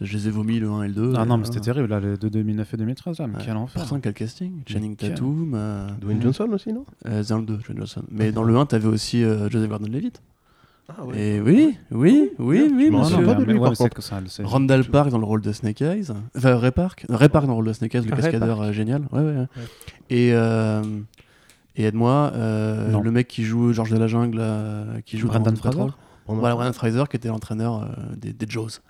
je 0.00 0.16
les 0.16 0.28
ai 0.28 0.30
vomis 0.30 0.58
le 0.60 0.68
1 0.70 0.82
et 0.84 0.88
le 0.88 0.94
2. 0.94 1.12
Ah 1.16 1.24
non, 1.24 1.36
mais 1.36 1.44
c'était 1.44 1.60
terrible, 1.60 1.88
là, 1.88 2.00
les 2.00 2.16
de 2.16 2.28
2009 2.28 2.72
et 2.74 2.76
2013, 2.76 3.18
là, 3.18 3.26
mais 3.26 3.36
Ouais. 3.36 3.42
quel 3.44 3.56
enfer. 3.56 3.82
Pourtant, 3.82 4.00
quel 4.00 4.14
casting 4.14 4.62
Channing 4.66 4.96
Tatum. 4.96 5.52
euh, 5.54 5.88
Dwayne 6.00 6.20
Johnson 6.22 6.48
aussi, 6.52 6.72
non? 6.72 6.84
Euh, 7.06 7.22
c'est 7.22 7.30
dans 7.30 7.38
le 7.38 7.46
2, 7.46 7.56
Dwayne 7.58 7.78
Johnson. 7.78 8.02
Mais 8.10 8.32
dans 8.32 8.42
le 8.44 8.56
1, 8.56 8.66
t'avais 8.66 8.88
aussi 8.88 9.22
euh, 9.24 9.48
Joseph 9.50 9.68
Gordon-Levitt. 9.68 10.20
Et 11.14 11.40
oui, 11.40 11.76
oui, 11.92 12.30
oui, 12.40 12.68
oui, 12.74 12.90
m'en 12.90 13.00
monsieur. 13.00 13.14
souviens 13.16 13.34
pas 13.34 13.40
de 13.40 13.46
mais 13.46 13.52
lui, 13.52 13.60
ouais, 13.60 13.68
par 13.68 13.76
contre. 13.78 13.94
que 13.94 14.02
ça, 14.02 14.20
c'est- 14.26 14.42
Randall 14.42 14.84
Park 14.84 15.10
dans 15.10 15.18
le 15.18 15.24
rôle 15.24 15.40
de 15.40 15.52
Snake 15.52 15.80
Eyes. 15.82 16.06
Enfin, 16.36 16.56
Ray 16.56 16.72
Park. 16.72 17.06
Ray 17.08 17.28
Park 17.28 17.44
dans 17.46 17.52
le 17.52 17.56
rôle 17.56 17.66
de 17.68 17.72
Snake 17.72 17.94
Eyes, 17.94 18.02
le 18.08 18.12
Ray 18.12 18.22
cascadeur 18.22 18.58
Park. 18.58 18.72
génial. 18.72 19.02
Ouais, 19.12 19.20
ouais, 19.20 19.36
ouais. 19.36 19.46
Et, 20.10 20.30
euh, 20.34 20.82
et 21.76 21.84
aide-moi, 21.84 22.32
euh, 22.34 22.90
Non. 22.90 23.02
le 23.02 23.10
mec 23.12 23.28
qui 23.28 23.44
joue 23.44 23.72
Georges 23.72 23.92
de 23.92 23.98
la 23.98 24.08
Jungle, 24.08 24.38
euh, 24.40 25.00
qui 25.06 25.16
joue 25.16 25.28
Patrol. 25.28 25.56
Fraser? 25.56 25.92
Voilà, 26.38 26.54
Brendan 26.54 26.72
Fraser 26.72 27.04
qui 27.10 27.16
était 27.16 27.28
l'entraîneur 27.28 27.82
euh, 27.82 27.86
des, 28.16 28.32
des 28.32 28.46
Jaws. 28.48 28.80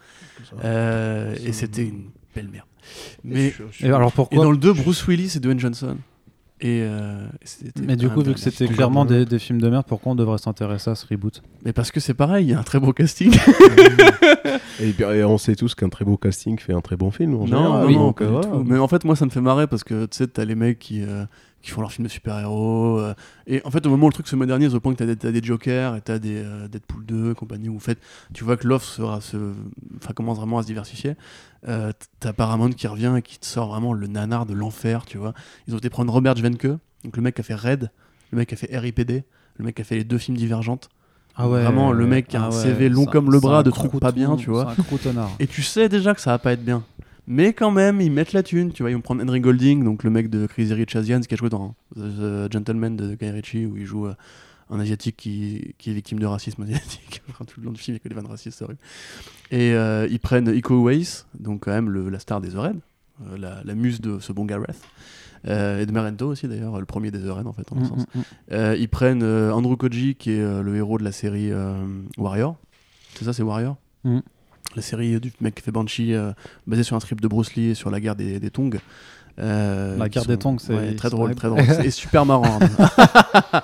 Euh, 0.65 1.35
et 1.45 1.53
c'était 1.53 1.85
une 1.87 2.11
belle 2.35 2.49
merde. 2.49 2.67
Mais, 3.25 3.53
Et 3.81 3.87
alors 3.87 4.09
et 4.09 4.13
pourquoi 4.15 4.43
dans 4.45 4.51
le 4.51 4.57
2, 4.57 4.73
Bruce 4.73 5.07
Willis 5.07 5.35
et 5.37 5.41
Dwayne 5.41 5.59
Johnson. 5.61 5.97
Et 6.63 6.83
euh, 6.83 7.27
Mais 7.83 7.97
du 7.97 8.11
coup, 8.11 8.23
vu 8.23 8.35
que 8.35 8.39
c'était 8.41 8.67
la- 8.67 8.73
clairement 8.75 9.07
des, 9.07 9.25
des 9.25 9.39
films 9.39 9.63
de 9.63 9.71
merde, 9.71 9.87
pourquoi 9.89 10.13
on 10.13 10.15
devrait 10.15 10.37
s'intéresser 10.37 10.91
à 10.91 10.95
ce 10.95 11.07
reboot? 11.07 11.43
Mais 11.65 11.73
parce 11.73 11.91
que 11.91 12.01
c'est 12.01 12.13
pareil, 12.13 12.47
il 12.47 12.51
y 12.51 12.55
a 12.55 12.59
un 12.59 12.63
très 12.63 12.79
beau 12.79 12.93
casting. 12.93 13.35
Et, 14.81 15.25
on 15.25 15.39
sait 15.39 15.55
tous 15.57 15.75
qu'un 15.75 15.89
très 15.89 16.05
beau 16.05 16.17
casting 16.17 16.59
fait 16.59 16.73
un 16.75 16.81
très 16.81 16.97
bon 16.97 17.11
film. 17.11 17.35
En 17.35 17.39
Non, 17.41 17.47
général, 17.47 17.87
non, 17.87 17.91
non, 17.93 18.07
donc, 18.07 18.19
pas 18.19 18.25
du 18.27 18.31
voilà. 18.31 18.47
tout. 18.49 18.65
Mais 18.67 18.79
en 18.79 18.89
fait, 18.89 19.05
moi, 19.05 19.17
ça 19.17 19.25
me 19.25 19.31
fait 19.31 19.41
marrer 19.41 19.67
parce 19.67 19.85
que 19.85 20.05
tu 20.07 20.17
sais, 20.19 20.27
t'as 20.27 20.45
les 20.45 20.55
mecs 20.55 20.79
qui, 20.79 21.03
euh, 21.03 21.25
qui 21.63 21.71
font 21.71 21.81
leurs 21.81 21.93
films 21.93 22.07
de 22.07 22.13
super-héros. 22.13 22.99
euh, 22.99 23.15
et 23.47 23.61
en 23.65 23.71
fait, 23.71 23.85
au 23.87 23.91
moment 23.91 24.07
où 24.07 24.09
le 24.09 24.15
truc 24.15 24.29
se 24.29 24.37
modernise, 24.37 24.75
au 24.75 24.81
point 24.81 24.93
que 24.93 24.99
t'as 24.99 25.07
des, 25.07 25.17
t'as 25.17 25.31
des 25.31 25.43
Jokers 25.43 25.97
et 25.97 26.01
t'as 26.01 26.19
des 26.19 26.43
euh, 26.43 26.69
Deadpool 26.69 27.05
2 27.05 27.33
et 27.33 27.35
compagnie, 27.35 27.69
où 27.69 27.77
en 27.77 27.81
fait, 27.81 27.99
tu 28.33 28.45
vois 28.45 28.57
que 28.57 28.67
l'offre 28.67 28.87
sera 28.87 29.21
se, 29.21 29.37
enfin, 29.97 30.13
commence 30.15 30.39
vraiment 30.39 30.59
à 30.59 30.63
se 30.63 30.67
diversifier. 30.67 31.17
Euh, 31.69 31.93
t'as 32.21 32.33
Paramount 32.33 32.71
qui 32.71 32.87
revient 32.87 33.15
et 33.19 33.23
qui 33.23 33.39
te 33.39 33.47
sort 33.47 33.69
vraiment 33.69 33.93
le 33.93 34.07
nanar 34.07 34.47
de 34.47 34.55
l'enfer, 34.55 35.05
tu 35.05 35.19
vois. 35.19 35.35
Ils 35.69 35.75
ont 35.75 35.79
été 35.79 35.91
prendre 35.91 36.13
Robert 36.13 36.37
Jvenke, 36.37 36.67
donc 37.05 37.17
le 37.17 37.23
mec 37.23 37.35
qui 37.35 37.41
a 37.43 37.45
fait 37.45 37.55
Red, 37.55 37.91
le 38.31 38.39
mec 38.39 38.49
qui 38.49 38.55
a 38.55 38.57
fait 38.57 38.77
RIPD, 38.77 39.25
le 39.57 39.65
mec 39.65 39.75
qui 39.77 39.83
a 39.83 39.85
fait 39.85 39.97
les 39.97 40.05
deux 40.05 40.19
films 40.19 40.37
divergentes. 40.39 40.89
Vraiment, 41.63 41.93
le 41.93 42.07
mec 42.07 42.29
qui 42.29 42.37
a 42.37 42.43
un 42.43 42.51
CV 42.51 42.89
long 42.89 43.05
comme 43.13 43.31
le 43.31 43.39
bras 43.41 43.63
de 43.63 43.71
trucs 43.71 43.93
pas 44.01 44.13
bien, 44.13 44.37
tu 44.37 44.51
vois. 44.51 44.73
Un. 44.73 44.75
Et 45.39 45.47
tu 45.47 45.63
sais 45.63 45.89
déjà 45.89 46.15
que 46.15 46.21
ça 46.21 46.31
va 46.31 46.39
pas 46.39 46.53
être 46.53 46.65
bien. 46.65 46.83
Mais 47.27 47.53
quand 47.53 47.71
même, 47.71 48.01
ils 48.01 48.11
mettent 48.11 48.33
la 48.33 48.43
thune. 48.43 48.73
Tu 48.73 48.83
vois, 48.83 48.91
ils 48.91 48.95
vont 48.95 49.01
prendre 49.01 49.23
Henry 49.23 49.41
Golding, 49.41 49.85
donc 49.85 50.03
le 50.05 50.11
mec 50.11 50.29
de 50.31 50.47
Crazy 50.47 50.75
Rich 50.75 50.97
Asians, 50.97 51.21
qui 51.21 51.35
a 51.35 51.37
joué 51.37 51.49
dans 51.49 51.75
The 51.97 52.51
Gentleman 52.53 52.97
de 52.97 53.15
Guy 53.15 53.31
Ritchie, 53.31 53.67
où 53.67 53.77
il 53.77 53.85
joue 53.87 54.07
euh, 54.07 54.15
un 54.71 54.81
asiatique 54.81 55.17
qui, 55.17 55.75
qui 55.79 55.91
est 55.91 55.95
victime 55.95 56.19
de 56.19 56.27
racisme 56.27 56.63
asiatique. 56.65 57.23
Enfin, 57.31 57.45
tout 57.45 57.61
le 57.61 57.67
long 57.67 57.73
du 57.73 57.81
film, 57.81 57.95
il 57.95 57.99
y 57.99 58.01
a 58.01 58.03
que 58.03 58.09
des 58.09 58.15
vannes 58.15 58.27
racistes, 58.27 58.59
c'est 58.59 58.65
horrible. 58.65 58.81
Et 59.51 59.73
euh, 59.75 60.07
ils 60.11 60.21
prennent 60.21 60.49
Iko 60.55 60.75
Uwais, 60.81 61.03
donc 61.39 61.65
quand 61.65 61.73
même 61.73 61.91
le- 61.91 62.09
la 62.09 62.19
star 62.19 62.41
des 62.41 62.51
The 62.51 62.55
Red, 62.57 62.77
euh, 63.27 63.37
la, 63.39 63.63
la 63.65 63.75
muse 63.75 64.01
de 64.01 64.19
ce 64.19 64.33
bon 64.33 64.45
Gareth. 64.45 64.81
Euh, 65.49 65.81
et 65.81 65.87
de 65.87 65.93
Merento 65.93 66.27
aussi 66.29 66.49
d'ailleurs, 66.49 66.79
le 66.79 66.85
premier 66.85 67.11
des 67.11 67.19
The 67.19 67.31
Red 67.31 67.47
en 67.47 67.53
fait, 67.55 67.73
en 67.73 67.77
un 67.79 67.81
Mm, 67.81 67.87
sens. 67.87 68.05
mm, 68.15 68.19
mm. 68.19 68.23
Euh, 68.53 68.77
ils 68.79 68.89
prennent 68.91 69.23
euh, 69.23 69.53
Andrew 69.53 69.75
Koji, 69.77 70.15
qui 70.15 70.33
est 70.33 70.41
euh, 70.43 70.63
le 70.63 70.77
héros 70.77 70.99
de 70.99 71.05
la 71.05 71.13
série 71.13 71.51
euh, 71.51 71.83
Warrior. 72.19 72.57
C'est 73.15 73.25
ça, 73.25 73.33
c'est 73.33 73.43
Warrior? 73.43 73.77
Mm. 74.05 74.19
La 74.77 74.83
série 74.83 75.19
du 75.21 75.33
mec 75.41 75.55
qui 75.57 75.63
fait 75.63 75.73
Banshee, 75.73 76.15
euh, 76.15 76.33
basée 76.67 76.83
sur 76.85 76.95
un 76.97 77.01
strip 77.01 77.21
de 77.21 77.27
Bruce 77.29 77.55
Lee 77.55 77.71
et 77.71 77.75
sur 77.75 77.91
la 77.91 77.99
guerre 78.01 78.15
des, 78.17 78.39
des 78.39 78.51
Tongs. 78.51 78.79
Euh, 79.39 79.97
La 79.97 80.09
guerre 80.09 80.27
des 80.27 80.37
Tongs, 80.37 80.59
c'est- 80.59 80.75
ouais, 80.75 80.95
très 80.95 81.11
drôle, 81.11 81.35
très 81.35 81.49
drôle. 81.49 81.65
C'est- 81.65 81.87
Et 81.87 81.91
super 81.91 82.25
marrant. 82.27 82.59
hein. 82.61 83.63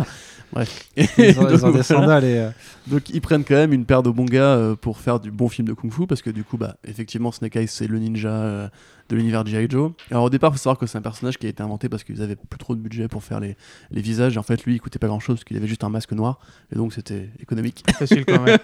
Bref. 0.52 0.88
Ils 0.96 1.04
ont, 1.40 1.48
ils 1.50 1.64
ont 1.64 1.68
donc, 1.68 1.76
des 1.76 1.82
sandales 1.82 2.24
et. 2.24 2.38
euh, 2.38 2.50
Donc 2.86 3.10
ils 3.10 3.20
prennent 3.20 3.44
quand 3.44 3.56
même 3.56 3.72
une 3.72 3.84
paire 3.84 4.02
de 4.04 4.10
bons 4.10 4.24
gars 4.26 4.54
euh, 4.54 4.76
pour 4.76 4.98
faire 4.98 5.18
du 5.18 5.30
bon 5.32 5.48
film 5.48 5.66
de 5.66 5.72
kung 5.72 5.92
fu 5.92 6.06
parce 6.06 6.22
que 6.22 6.30
du 6.30 6.44
coup 6.44 6.56
bah 6.56 6.76
effectivement 6.86 7.32
Snake 7.32 7.56
Eyes 7.56 7.66
c'est 7.68 7.88
le 7.88 7.98
ninja 7.98 8.28
euh, 8.28 8.68
de 9.08 9.16
l'univers 9.16 9.44
G.I. 9.46 9.66
Joe. 9.68 9.92
Alors 10.10 10.24
au 10.24 10.30
départ 10.30 10.52
faut 10.52 10.58
savoir 10.58 10.78
que 10.78 10.86
c'est 10.86 10.98
un 10.98 11.02
personnage 11.02 11.38
qui 11.38 11.46
a 11.46 11.48
été 11.48 11.62
inventé 11.62 11.88
parce 11.88 12.04
qu'ils 12.04 12.22
avaient 12.22 12.36
plus 12.36 12.58
trop 12.58 12.74
de 12.74 12.80
budget 12.80 13.08
pour 13.08 13.22
faire 13.22 13.40
les, 13.40 13.56
les 13.90 14.00
visages 14.00 14.34
et 14.36 14.38
en 14.38 14.42
fait 14.42 14.64
lui 14.64 14.74
il 14.74 14.80
coûtait 14.80 14.98
pas 14.98 15.06
grand 15.06 15.20
chose 15.20 15.36
parce 15.36 15.44
qu'il 15.44 15.56
avait 15.56 15.66
juste 15.66 15.84
un 15.84 15.88
masque 15.88 16.12
noir 16.12 16.38
et 16.72 16.76
donc 16.76 16.92
c'était 16.92 17.30
économique. 17.40 17.84
Facile 17.98 18.24
quand 18.24 18.42
même. 18.42 18.58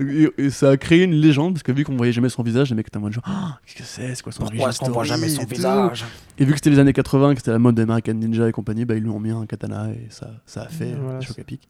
et, 0.00 0.28
et 0.38 0.50
ça 0.50 0.70
a 0.70 0.76
créé 0.76 1.04
une 1.04 1.14
légende 1.14 1.54
parce 1.54 1.62
que 1.62 1.72
vu 1.72 1.84
qu'on 1.84 1.96
voyait 1.96 2.12
jamais 2.12 2.28
son 2.28 2.42
visage 2.42 2.70
les 2.70 2.76
mecs 2.76 2.88
étaient 2.88 2.98
en 2.98 3.00
mode 3.00 3.12
genre 3.12 3.24
Ah, 3.26 3.58
qu'est-ce 3.66 3.78
que 3.78 3.84
c'est 3.84 4.14
c'est 4.14 4.22
quoi 4.22 4.32
son 4.32 4.44
origin 4.44 4.70
story 4.72 5.10
et 5.10 5.56
tout. 5.56 6.04
Et 6.38 6.44
vu 6.44 6.52
que 6.52 6.58
c'était 6.58 6.70
les 6.70 6.78
années 6.78 6.92
80 6.92 7.34
que 7.34 7.40
c'était 7.40 7.50
la 7.52 7.58
mode 7.58 7.74
d'American 7.74 8.14
Ninja 8.14 8.48
et 8.48 8.52
compagnie 8.52 8.84
bah 8.84 8.94
ils 8.94 9.02
lui 9.02 9.10
ont 9.10 9.20
mis 9.20 9.30
un 9.30 9.46
katana 9.46 9.90
et 9.90 10.06
ça, 10.10 10.30
ça 10.46 10.62
a 10.62 10.68
fait 10.68 10.94
Voilà, 11.00 11.20
choc 11.20 11.38
à 11.38 11.44
pic. 11.44 11.68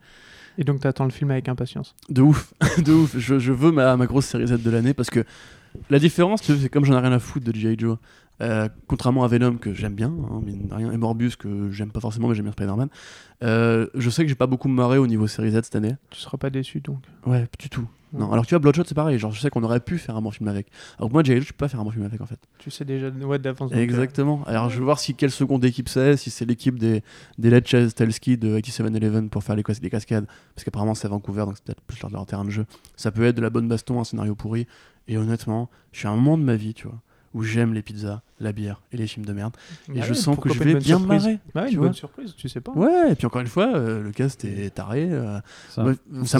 Et 0.58 0.64
donc, 0.64 0.80
t'attends 0.80 1.04
le 1.04 1.10
film 1.10 1.30
avec 1.30 1.48
impatience. 1.48 1.94
De 2.10 2.22
ouf, 2.22 2.52
de 2.84 2.92
ouf. 2.92 3.16
Je, 3.16 3.38
je 3.38 3.52
veux 3.52 3.72
ma, 3.72 3.96
ma 3.96 4.06
grosse 4.06 4.26
série 4.26 4.46
Z 4.46 4.62
de 4.62 4.70
l'année 4.70 4.94
parce 4.94 5.08
que 5.08 5.24
la 5.90 5.98
différence, 5.98 6.40
tu 6.42 6.52
sais, 6.54 6.58
c'est 6.62 6.68
comme 6.68 6.84
j'en 6.84 6.94
ai 6.94 7.00
rien 7.00 7.12
à 7.12 7.18
foutre 7.18 7.46
de 7.46 7.54
G.I. 7.54 7.76
Joe. 7.78 7.96
euh, 8.42 8.68
contrairement 8.86 9.22
à 9.24 9.28
Venom 9.28 9.56
que 9.56 9.74
j'aime 9.74 9.94
bien, 9.94 10.08
hein, 10.08 10.40
mine 10.44 10.68
de 10.68 10.74
rien, 10.74 10.90
et 10.92 10.96
Morbius 10.96 11.36
que 11.36 11.70
j'aime 11.70 11.90
pas 11.92 12.00
forcément, 12.00 12.28
mais 12.28 12.34
j'aime 12.34 12.44
bien 12.46 12.52
Spider-Man. 12.52 12.88
euh, 13.42 13.86
je 13.94 14.10
sais 14.10 14.22
que 14.22 14.28
j'ai 14.28 14.34
pas 14.34 14.46
beaucoup 14.46 14.68
marré 14.68 14.98
au 14.98 15.06
niveau 15.06 15.26
série 15.26 15.50
Z 15.50 15.60
cette 15.64 15.76
année. 15.76 15.94
Tu 16.10 16.18
seras 16.20 16.38
pas 16.38 16.50
déçu 16.50 16.80
donc. 16.80 16.98
Ouais, 17.26 17.46
du 17.58 17.68
tout. 17.68 17.86
Non, 18.12 18.32
alors 18.32 18.44
tu 18.44 18.54
vois, 18.54 18.58
Bloodshot 18.58 18.82
c'est 18.88 18.94
pareil. 18.96 19.20
Genre, 19.20 19.30
je 19.30 19.40
sais 19.40 19.50
qu'on 19.50 19.62
aurait 19.62 19.78
pu 19.78 19.96
faire 19.96 20.16
un 20.16 20.20
bon 20.22 20.32
film 20.32 20.48
avec. 20.48 20.66
Alors 20.98 21.12
moi. 21.12 21.22
Joe, 21.22 21.38
je 21.40 21.46
peux 21.52 21.56
pas 21.58 21.68
faire 21.68 21.78
un 21.78 21.84
bon 21.84 21.92
film 21.92 22.04
avec 22.04 22.20
en 22.20 22.26
fait. 22.26 22.40
Tu 22.58 22.68
sais 22.68 22.84
déjà 22.84 23.08
ouais, 23.08 23.38
d'avance. 23.38 23.70
donc, 23.70 23.78
euh, 23.78 23.82
Exactement. 23.82 24.42
Alors 24.48 24.68
je 24.68 24.78
veux 24.78 24.84
voir 24.84 24.98
si 24.98 25.14
quelle 25.14 25.30
seconde 25.30 25.64
équipe 25.64 25.88
c'est, 25.88 26.16
si 26.16 26.28
c'est 26.28 26.44
l'équipe 26.44 26.76
des, 26.76 27.04
des 27.38 27.50
Led 27.50 27.64
Telski 27.94 28.36
de 28.36 28.58
87-Eleven 28.58 29.28
pour 29.28 29.44
faire 29.44 29.54
les, 29.54 29.62
cas- 29.62 29.74
les 29.80 29.90
cascades, 29.90 30.26
parce 30.56 30.64
qu'apparemment 30.64 30.96
c'est 30.96 31.06
à 31.06 31.10
Vancouver, 31.10 31.42
donc 31.44 31.54
c'est 31.56 31.64
peut-être 31.66 31.82
plus 31.82 32.00
leur, 32.02 32.10
leur 32.10 32.26
terrain 32.26 32.44
de 32.44 32.50
jeu. 32.50 32.66
Ça 32.96 33.12
peut 33.12 33.22
être 33.22 33.36
de 33.36 33.42
la 33.42 33.50
bonne 33.50 33.68
baston, 33.68 34.00
un 34.00 34.04
scénario 34.04 34.34
pourri. 34.34 34.66
Et 35.08 35.16
honnêtement, 35.16 35.70
je 35.92 36.00
suis 36.00 36.08
un 36.08 36.16
moment 36.16 36.38
de 36.38 36.44
ma 36.44 36.56
vie, 36.56 36.74
tu 36.74 36.86
vois, 36.86 37.02
où 37.32 37.44
j'aime 37.44 37.74
les 37.74 37.82
pizzas, 37.82 38.22
la 38.40 38.50
bière 38.52 38.80
et 38.92 38.96
les 38.96 39.06
films 39.06 39.24
de 39.24 39.32
merde. 39.32 39.52
euh, 39.88 39.92
Et 39.94 40.00
bah 40.00 40.04
je 40.08 40.14
sens 40.14 40.36
que 40.38 40.52
je 40.52 40.58
vais 40.58 40.74
bien 40.74 40.98
me 40.98 41.06
marrer. 41.06 41.38
Bah 41.54 41.62
ouais, 41.62 41.66
tu 41.68 41.72
une 41.74 41.78
vois. 41.78 41.86
bonne 41.88 41.94
surprise, 41.94 42.34
tu 42.36 42.48
sais 42.48 42.60
pas. 42.60 42.72
Ouais, 42.72 43.12
et 43.12 43.14
puis 43.14 43.26
encore 43.26 43.40
une 43.40 43.46
fois, 43.46 43.68
euh, 43.74 44.02
le 44.02 44.10
cast 44.10 44.44
est 44.44 44.74
taré. 44.74 45.06
euh, 45.10 45.38
Ça, 45.68 45.84
ouais, 45.84 45.94
ça 46.24 46.38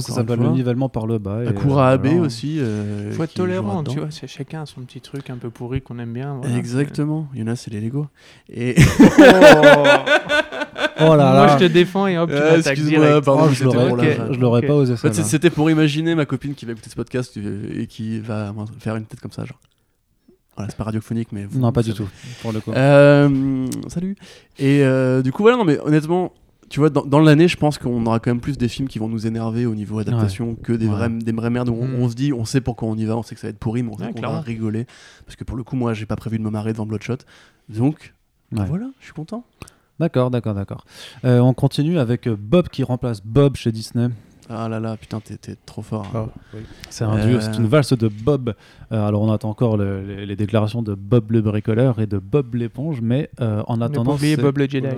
s'appelle- 0.00 0.40
le 0.40 0.48
nivellement 0.48 0.88
par 0.88 1.06
le 1.06 1.18
bas. 1.18 1.44
et, 1.44 1.48
Akura 1.48 1.90
euh, 1.90 1.94
Abe 1.94 2.06
voilà. 2.06 2.20
aussi. 2.22 2.58
euh, 2.60 3.12
Faut 3.12 3.24
être 3.24 3.34
tolérant, 3.34 3.84
tu 3.84 3.98
vois. 3.98 4.10
c'est 4.10 4.26
Chacun 4.26 4.62
a 4.62 4.66
son 4.66 4.80
petit 4.82 5.02
truc 5.02 5.28
un 5.28 5.36
peu 5.36 5.50
pourri 5.50 5.82
qu'on 5.82 5.98
aime 5.98 6.14
bien. 6.14 6.38
voilà. 6.40 6.56
Exactement. 6.56 7.28
Il 7.34 7.40
y 7.40 7.42
en 7.42 7.48
a, 7.48 7.56
c'est 7.56 7.70
les 7.70 7.80
Lego. 7.82 8.06
Et 8.48 8.74
Oh 11.00 11.14
là 11.16 11.16
Moi, 11.16 11.18
là. 11.46 11.56
je 11.58 11.66
te 11.66 11.72
défends 11.72 12.06
et 12.06 12.18
hop, 12.18 12.30
tu 12.30 12.36
Ah, 12.36 12.56
m'attaques 12.56 12.78
excuse-moi, 12.78 13.06
direct. 13.06 13.24
pardon, 13.24 13.44
Oh, 13.46 13.52
je 13.52 13.64
l'aurais 13.64 13.88
pour 13.88 13.98
ok. 13.98 14.04
la- 14.04 14.32
je 14.32 14.38
l'aurais 14.40 14.60
Ok. 14.60 14.66
pas 14.66 14.74
osé 14.74 14.92
En 14.94 14.96
fait, 14.96 15.14
ça. 15.14 15.22
c'était 15.24 15.50
pour 15.50 15.70
imaginer 15.70 16.14
ma 16.14 16.26
copine 16.26 16.54
qui 16.54 16.64
va 16.64 16.72
écouter 16.72 16.90
ce 16.90 16.94
podcast 16.96 17.36
euh, 17.36 17.80
et 17.82 17.86
qui 17.86 18.20
va 18.20 18.54
faire 18.78 18.96
une 18.96 19.04
tête 19.04 19.20
comme 19.20 19.32
ça, 19.32 19.44
genre. 19.44 19.58
Voilà, 20.56 20.70
c'est 20.70 20.76
pas 20.76 20.84
radiophonique, 20.84 21.28
mais. 21.32 21.44
vous- 21.46 21.58
Non, 21.60 21.72
pas 21.72 21.82
du 21.82 21.94
tout. 21.94 22.08
Pour 22.42 22.52
le 22.52 22.60
coup. 22.60 22.72
Euh, 22.72 23.66
salut. 23.88 24.16
Et 24.58 24.82
euh, 24.84 25.22
du 25.22 25.32
coup, 25.32 25.42
voilà, 25.42 25.56
non, 25.56 25.64
mais 25.64 25.78
honnêtement, 25.80 26.32
tu 26.68 26.78
vois, 26.80 26.90
dans, 26.90 27.04
dans 27.06 27.20
l'année, 27.20 27.48
je 27.48 27.56
pense 27.56 27.78
qu'on 27.78 28.04
aura 28.06 28.18
quand 28.20 28.30
même 28.30 28.40
plus 28.40 28.58
des 28.58 28.68
films 28.68 28.88
qui 28.88 28.98
vont 28.98 29.08
nous 29.08 29.26
énerver 29.26 29.64
au 29.66 29.74
niveau 29.74 29.98
adaptation 29.98 30.54
que 30.54 30.72
des, 30.72 30.86
Ouais. 30.86 30.92
vrais, 30.92 31.08
des 31.08 31.32
vraies 31.32 31.50
merdes 31.50 31.68
où 31.70 31.74
on, 31.80 31.86
Mm. 31.86 31.94
on 32.02 32.08
se 32.08 32.14
dit, 32.14 32.32
on 32.32 32.44
sait 32.44 32.60
pourquoi 32.60 32.88
on 32.88 32.96
y 32.96 33.04
va, 33.06 33.16
on 33.16 33.22
sait 33.22 33.34
que 33.34 33.40
ça 33.40 33.46
va 33.46 33.50
être 33.50 33.58
pourri, 33.58 33.82
mais 33.82 33.90
on 33.92 33.98
sait 33.98 34.04
Ouais, 34.06 34.12
qu'on 34.12 34.20
va 34.22 34.40
rigoler. 34.40 34.86
Parce 35.24 35.36
que 35.36 35.44
pour 35.44 35.56
le 35.56 35.64
coup, 35.64 35.76
moi, 35.76 35.94
j'ai 35.94 36.06
pas 36.06 36.16
prévu 36.16 36.38
de 36.38 36.42
me 36.44 36.50
marrer 36.50 36.72
devant 36.72 36.86
Bloodshot. 36.86 37.18
Donc, 37.68 38.14
bah 38.50 38.64
voilà, 38.68 38.86
je 39.00 39.04
suis 39.06 39.14
content. 39.14 39.44
D'accord, 40.00 40.30
d'accord, 40.30 40.54
d'accord. 40.54 40.84
Euh, 41.24 41.38
on 41.40 41.54
continue 41.54 41.98
avec 41.98 42.28
Bob 42.28 42.68
qui 42.68 42.82
remplace 42.82 43.22
Bob 43.24 43.56
chez 43.56 43.72
Disney. 43.72 44.08
Ah 44.54 44.68
là 44.68 44.78
là, 44.80 44.96
putain, 44.96 45.20
t'es 45.20 45.56
trop 45.66 45.82
fort. 45.82 46.06
hein. 46.14 46.28
C'est 46.90 47.04
un 47.04 47.16
Euh. 47.16 47.26
duo, 47.26 47.40
c'est 47.40 47.56
une 47.56 47.66
valse 47.66 47.92
de 47.94 48.08
Bob. 48.08 48.54
Euh, 48.92 49.06
alors 49.06 49.22
on 49.22 49.32
attend 49.32 49.50
encore 49.50 49.76
le- 49.76 50.02
les, 50.02 50.26
les 50.26 50.36
déclarations 50.36 50.82
de 50.82 50.94
Bob 50.94 51.30
le 51.32 51.40
bricoleur 51.40 51.98
et 52.00 52.06
de 52.06 52.18
Bob 52.18 52.54
l'éponge, 52.54 53.00
mais 53.00 53.30
euh, 53.40 53.62
en 53.66 53.80
attendant, 53.80 54.14
oublier 54.14 54.36
c'est- 54.36 54.42
Bob 54.42 54.58
le 54.58 54.68
Jedi. 54.68 54.88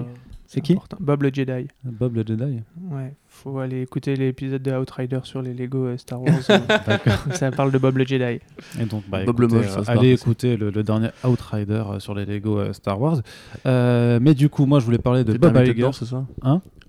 C'est 0.47 0.61
qui? 0.61 0.75
Important. 0.75 0.99
Bob 1.01 1.23
le 1.23 1.31
Jedi. 1.33 1.67
Bob 1.85 2.15
le 2.15 2.23
Jedi. 2.25 2.61
Ouais, 2.91 3.15
faut 3.27 3.59
aller 3.59 3.81
écouter 3.83 4.15
l'épisode 4.15 4.63
de 4.63 4.71
Outrider 4.73 5.19
sur 5.25 5.43
les 5.43 5.53
Lego 5.55 5.87
euh, 5.87 5.97
Star 5.97 6.23
Wars. 6.23 6.35
ça 7.33 7.51
parle 7.51 7.73
de 7.73 7.79
Bob 7.79 7.97
le 7.97 8.05
Jedi. 8.05 8.41
Et 8.81 8.85
donc, 8.89 9.03
bah, 9.09 9.25
Bob 9.25 9.41
le 9.41 9.47
écoutez, 9.47 9.63
moche, 9.63 9.71
ça 9.71 9.81
euh, 9.81 9.85
se 9.85 9.91
allez 9.91 10.13
écouter 10.13 10.57
le, 10.57 10.71
le 10.71 10.83
dernier 10.85 11.09
Outrider 11.25 11.83
sur 11.99 12.15
les 12.15 12.25
Lego 12.25 12.73
Star 12.73 13.01
Wars. 13.01 13.19
Euh, 13.67 14.19
mais 14.23 14.35
du 14.35 14.49
coup, 14.49 14.67
moi, 14.67 14.79
je 14.81 14.85
voulais 14.85 14.99
parler 14.99 15.25
de 15.25 15.37
Bob 15.37 15.57
Iger. 15.57 15.75
dedans, 15.75 15.93
c'est 15.93 16.05
ça? 16.05 16.25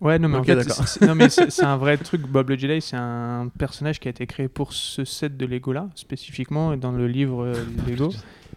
Ouais, 0.06 0.20
non, 0.20 0.30
mais 0.30 0.38
en 0.38 0.44
fait, 0.44 0.62
c'est- 0.64 0.86
c'est- 0.88 1.06
non, 1.06 1.16
mais 1.16 1.30
c'est 1.30 1.50
c'est 1.52 1.64
un 1.66 1.78
vrai 1.78 1.98
truc. 1.98 2.22
Bob 2.22 2.50
le 2.50 2.58
Jedi, 2.58 2.80
c'est 2.82 2.96
un 2.98 3.50
personnage 3.58 4.00
qui 4.00 4.08
a 4.08 4.12
été 4.12 4.26
créé 4.28 4.48
pour 4.48 4.72
ce 4.74 5.04
set 5.04 5.36
de 5.36 5.46
Lego 5.46 5.74
là, 5.74 5.90
spécifiquement, 5.96 6.78
dans 6.78 6.92
le 6.92 7.08
livre 7.08 7.44
euh, 7.46 7.54
Lego. 7.88 8.12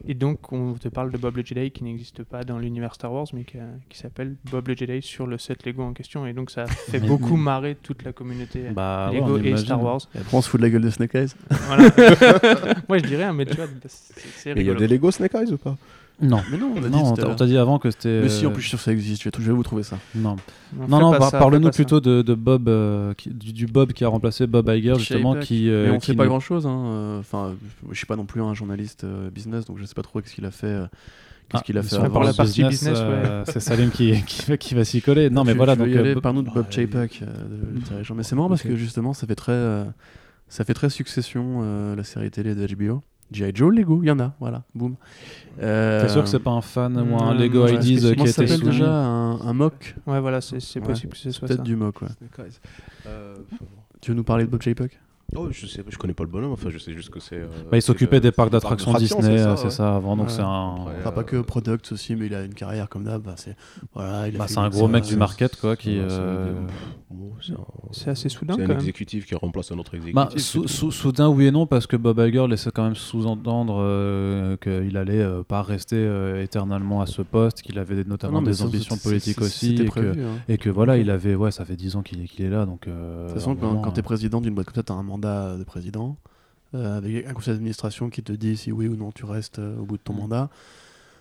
Et 0.06 0.14
donc, 0.14 0.52
on 0.52 0.74
te 0.74 0.88
parle 0.88 1.10
de 1.10 1.18
Bob 1.18 1.36
le 1.36 1.44
Jedi 1.44 1.70
qui 1.72 1.82
n'existe 1.84 2.22
pas 2.22 2.44
dans 2.44 2.58
l'univers 2.58 2.94
Star 2.94 3.12
Wars, 3.12 3.26
mais 3.32 3.42
qui, 3.44 3.58
a- 3.58 3.62
qui 3.88 3.98
s'appelle 3.98 4.36
Bob 4.50 4.68
le 4.68 4.76
Jedi 4.76 5.02
sur 5.02 5.26
le 5.26 5.38
set 5.38 5.66
Lego 5.66 5.82
en 5.82 5.92
question. 5.92 6.24
Et 6.26 6.32
donc, 6.34 6.50
ça 6.50 6.66
fait 6.90 7.00
beaucoup 7.00 7.36
marrer 7.36 7.76
toute 7.82 8.04
la 8.04 8.12
communauté 8.12 8.66
euh, 8.68 8.72
Bah, 8.72 9.10
Lego 9.12 9.38
et. 9.38 9.56
Star 9.56 9.82
Wars. 9.82 10.00
Et 10.14 10.18
après, 10.18 10.36
on 10.36 10.42
se 10.42 10.48
fout 10.50 10.60
de 10.60 10.66
la 10.66 10.70
gueule 10.70 10.82
de 10.82 10.90
Snake 10.90 11.14
Eyes. 11.14 11.28
Voilà. 11.50 11.90
Moi, 12.88 12.98
je 12.98 13.04
dirais, 13.06 13.24
hein, 13.24 13.32
mais 13.32 13.46
tu 13.46 13.56
vois, 13.56 13.66
c'est 13.86 14.14
c'est 14.36 14.50
Et 14.50 14.52
il 14.52 14.66
y 14.66 14.70
a 14.70 14.72
rigolo. 14.72 14.78
des 14.80 14.88
Lego 14.88 15.10
Snake 15.10 15.34
Eyes 15.34 15.52
ou 15.52 15.56
pas? 15.58 15.76
Non. 16.20 16.40
Mais 16.51 16.59
non, 16.59 16.73
on 16.77 16.81
dit. 16.81 16.89
Non, 16.90 17.12
t'a- 17.15 17.47
dit 17.47 17.57
avant 17.57 17.78
que 17.78 17.90
c'était. 17.90 18.23
Mais 18.23 18.28
si, 18.28 18.45
en 18.45 18.51
euh, 18.51 18.53
plus, 18.53 18.62
je 18.62 18.69
suis 18.69 18.70
sûr 18.70 18.78
que 18.78 18.85
ça 18.85 18.93
existe. 18.93 19.23
Je 19.23 19.31
vais, 19.47 19.53
vous 19.53 19.62
trouver 19.62 19.82
ça. 19.85 19.99
Non, 20.15 20.36
Non, 20.89 20.99
non, 21.01 21.19
par- 21.19 21.31
parle-nous 21.31 21.70
plutôt 21.70 22.01
de, 22.01 22.23
de 22.23 22.35
Bob, 22.35 22.69
euh, 22.69 23.15
qui- 23.15 23.31
du, 23.31 23.53
du 23.53 23.66
Bob 23.66 23.93
qui 23.93 24.05
a 24.05 24.09
remplacé 24.09 24.47
Bob 24.47 24.69
Iger, 24.69 24.95
justement, 24.99 25.36
qui. 25.36 25.70
euh, 25.70 25.86
mais 25.86 25.97
on 25.97 25.99
qui 26.01 26.07
sait 26.07 26.15
pas 26.16 26.24
n'est- 26.24 26.28
grand 26.28 26.40
chose. 26.40 26.66
Enfin, 26.66 27.55
je 27.90 27.97
suis 27.97 28.07
pas 28.07 28.16
non 28.16 28.24
plus 28.24 28.43
un 28.43 28.55
journaliste 28.55 29.05
euh, 29.05 29.31
business, 29.31 29.65
donc 29.66 29.78
je, 29.78 29.85
sais 29.85 29.95
pas 29.95 30.03
trop 30.03 30.20
ce 30.24 30.32
qu'il 30.35 30.45
a 30.45 30.51
fait. 30.51 30.66
euh, 30.66 30.86
Qu'est-ce 31.51 31.62
Ah, 31.62 31.65
qu'il 31.65 31.78
a 31.78 31.82
fait 31.82 31.97
pour 31.97 32.05
avant. 32.05 32.20
la 32.24 32.35
partie 32.35 32.62
business, 32.62 32.99
euh, 32.99 33.43
c'est 33.49 33.61
Salim 33.61 33.90
qui, 33.90 34.12
qui, 34.27 34.45
va- 34.51 34.57
qui 34.59 34.74
va 34.74 34.85
s'y 34.85 35.01
coller. 35.01 35.31
Non, 35.31 35.45
mais 35.45 35.53
Tu- 35.53 35.57
voilà. 35.57 35.77
Donc, 35.77 35.89
y 35.89 35.97
aller, 35.97 36.15
euh, 36.15 36.20
Parle-nous 36.20 36.43
de 36.43 36.51
Bob 36.51 36.65
bah, 36.65 36.70
Chapek, 36.70 37.23
euh, 37.23 37.27
dirigeant. 37.89 38.15
Mais 38.15 38.23
c'est 38.23 38.36
marrant 38.36 38.51
parce 38.51 38.61
que 38.62 38.77
justement, 38.77 39.15
ça 39.15 39.27
fait 39.27 39.35
très, 39.35 39.53
euh, 39.53 39.85
ça 40.49 40.65
fait 40.65 40.74
très 40.74 40.90
succession 40.90 41.61
euh, 41.62 41.97
la 41.97 42.05
série 42.05 42.31
télé 42.31 42.55
de 42.55 42.66
HBO. 42.66 43.03
G.I. 43.30 43.52
Joe, 43.55 43.74
Lego, 43.74 44.02
il 44.02 44.06
y 44.06 44.10
en 44.10 44.18
a, 44.20 44.34
voilà, 44.40 44.62
boum. 44.74 44.96
Euh, 45.60 46.00
T'es 46.02 46.09
sûr 46.09 46.22
que 46.22 46.28
c'est 46.28 46.38
pas 46.38 46.50
un 46.52 46.60
fan 46.62 46.96
ou 46.98 47.16
un 47.18 47.34
Hmm, 47.34 47.38
Lego 47.38 47.64
ouais, 47.64 47.74
IDs 47.74 47.82
qui 47.82 47.96
a 47.96 48.00
ça 48.00 48.12
été 48.12 48.26
s'appelle 48.28 48.48
soumis 48.59 48.70
déjà 48.70 48.90
un, 48.90 49.40
un 49.40 49.52
mock 49.52 49.96
Ouais, 50.06 50.20
voilà, 50.20 50.40
c'est 50.40 50.60
c'est 50.60 50.80
Ouais, 50.80 50.86
possible 50.86 51.12
que 51.12 51.18
ce 51.18 51.30
soit 51.30 51.46
Peut-être 51.48 51.59
ça. 51.59 51.64
du 51.64 51.76
mock, 51.76 52.00
ouais. 52.02 52.09
Euh, 53.06 53.34
Tu 54.00 54.10
veux 54.12 54.16
nous 54.16 54.24
parler 54.24 54.44
de 54.44 54.50
Bob 54.50 54.62
Chapek? 54.62 54.98
Oh, 55.36 55.48
je 55.50 55.66
sais, 55.66 55.84
je 55.88 55.98
connais 55.98 56.14
pas 56.14 56.24
le 56.24 56.30
bonhomme. 56.30 56.52
Enfin, 56.52 56.70
je 56.70 56.78
sais 56.78 56.92
juste 56.94 57.10
que 57.10 57.20
c'est. 57.20 57.36
euh, 57.36 57.46
Bah, 57.70 57.76
il 57.76 57.82
s'occupait 57.82 58.20
des 58.20 58.32
parcs 58.32 58.48
c'est 58.48 58.55
le 58.56 58.60
d'attractions 58.60 58.92
Disney, 58.94 59.40
euh, 59.40 59.50
ouais. 59.50 59.56
c'est 59.56 59.70
ça, 59.70 59.96
avant. 59.96 60.16
Donc 60.16 60.26
Ouais. 60.28 60.32
c'est 60.32 60.42
un. 60.42 60.76
Après, 60.82 60.94
Enfin, 61.00 61.12
pas 61.12 61.20
euh, 61.20 61.24
que 61.24 61.36
Products 61.40 61.92
aussi, 61.92 62.16
mais 62.16 62.26
il 62.26 62.34
a 62.34 62.44
une 62.44 62.55
carrière 62.55 62.88
comme 62.88 63.05
d'hab. 63.05 63.22
bah, 63.22 63.34
c'est 63.36 63.56
voilà, 63.94 64.30
Bah, 64.30 64.46
un 64.56 64.68
gros 64.70 64.88
mec 64.88 65.05
du 65.05 65.16
market, 65.16 65.56
quoi, 65.60 65.76
qui. 65.76 65.98
Ouais, 65.98 66.06
c'est 67.92 68.09
euh, 68.09 68.12
assez 68.12 68.28
soudain 68.28 68.55
c'est 68.56 68.60
quand 68.62 68.64
un 68.64 68.68
même. 68.68 68.78
exécutif 68.78 69.26
qui 69.26 69.34
remplace 69.34 69.70
un 69.72 69.78
autre 69.78 69.94
exécutif. 69.94 70.14
Bah, 70.14 70.28
sou- 70.36 70.66
sou- 70.68 70.90
soudain, 70.90 71.28
oui 71.28 71.46
et 71.46 71.50
non, 71.50 71.66
parce 71.66 71.86
que 71.86 71.96
Bob 71.96 72.18
Iger 72.18 72.46
laissait 72.48 72.70
quand 72.70 72.84
même 72.84 72.94
sous-entendre 72.96 73.78
euh, 73.80 74.56
qu'il 74.56 74.96
allait 74.96 75.20
euh, 75.22 75.42
pas 75.42 75.62
rester 75.62 75.96
euh, 75.96 76.42
éternellement 76.42 77.00
à 77.00 77.06
ce 77.06 77.22
poste, 77.22 77.62
qu'il 77.62 77.78
avait 77.78 78.05
notamment 78.05 78.42
des 78.42 78.62
ambitions 78.62 78.96
politiques 78.96 79.40
aussi, 79.40 79.76
et 79.76 79.88
que, 79.88 80.00
hein. 80.00 80.14
et 80.48 80.59
que 80.59 80.68
voilà, 80.70 80.98
il 80.98 81.10
avait, 81.10 81.34
ouais, 81.34 81.50
ça 81.50 81.64
fait 81.64 81.76
10 81.76 81.96
ans 81.96 82.02
qu'il 82.02 82.28
qu'il 82.28 82.44
est 82.44 82.50
là, 82.50 82.66
donc. 82.66 82.86
euh, 82.88 83.24
De 83.24 83.28
toute 83.28 83.38
façon, 83.38 83.55
quand, 83.56 83.66
moment, 83.68 83.80
quand 83.82 83.92
tu 83.92 83.96
es 83.96 84.00
euh, 84.00 84.02
président 84.02 84.40
d'une 84.40 84.55
boîte 84.55 84.66
comme 84.66 84.74
ça, 84.74 84.82
tu 84.82 84.92
as 84.92 84.96
un 84.96 85.02
mandat 85.19 85.57
de 85.57 85.65
président, 85.65 86.16
euh, 86.74 86.99
avec 86.99 87.27
un 87.27 87.32
conseil 87.32 87.55
d'administration 87.55 88.11
qui 88.11 88.23
te 88.23 88.32
dit 88.32 88.57
si 88.57 88.73
oui 88.73 88.89
ou 88.89 88.97
non 88.97 89.11
tu 89.12 89.24
restes 89.24 89.59
euh, 89.59 89.78
au 89.78 89.85
bout 89.85 89.97
de 89.97 90.03
ton 90.03 90.12
Mm. 90.15 90.19
mandat. 90.19 90.51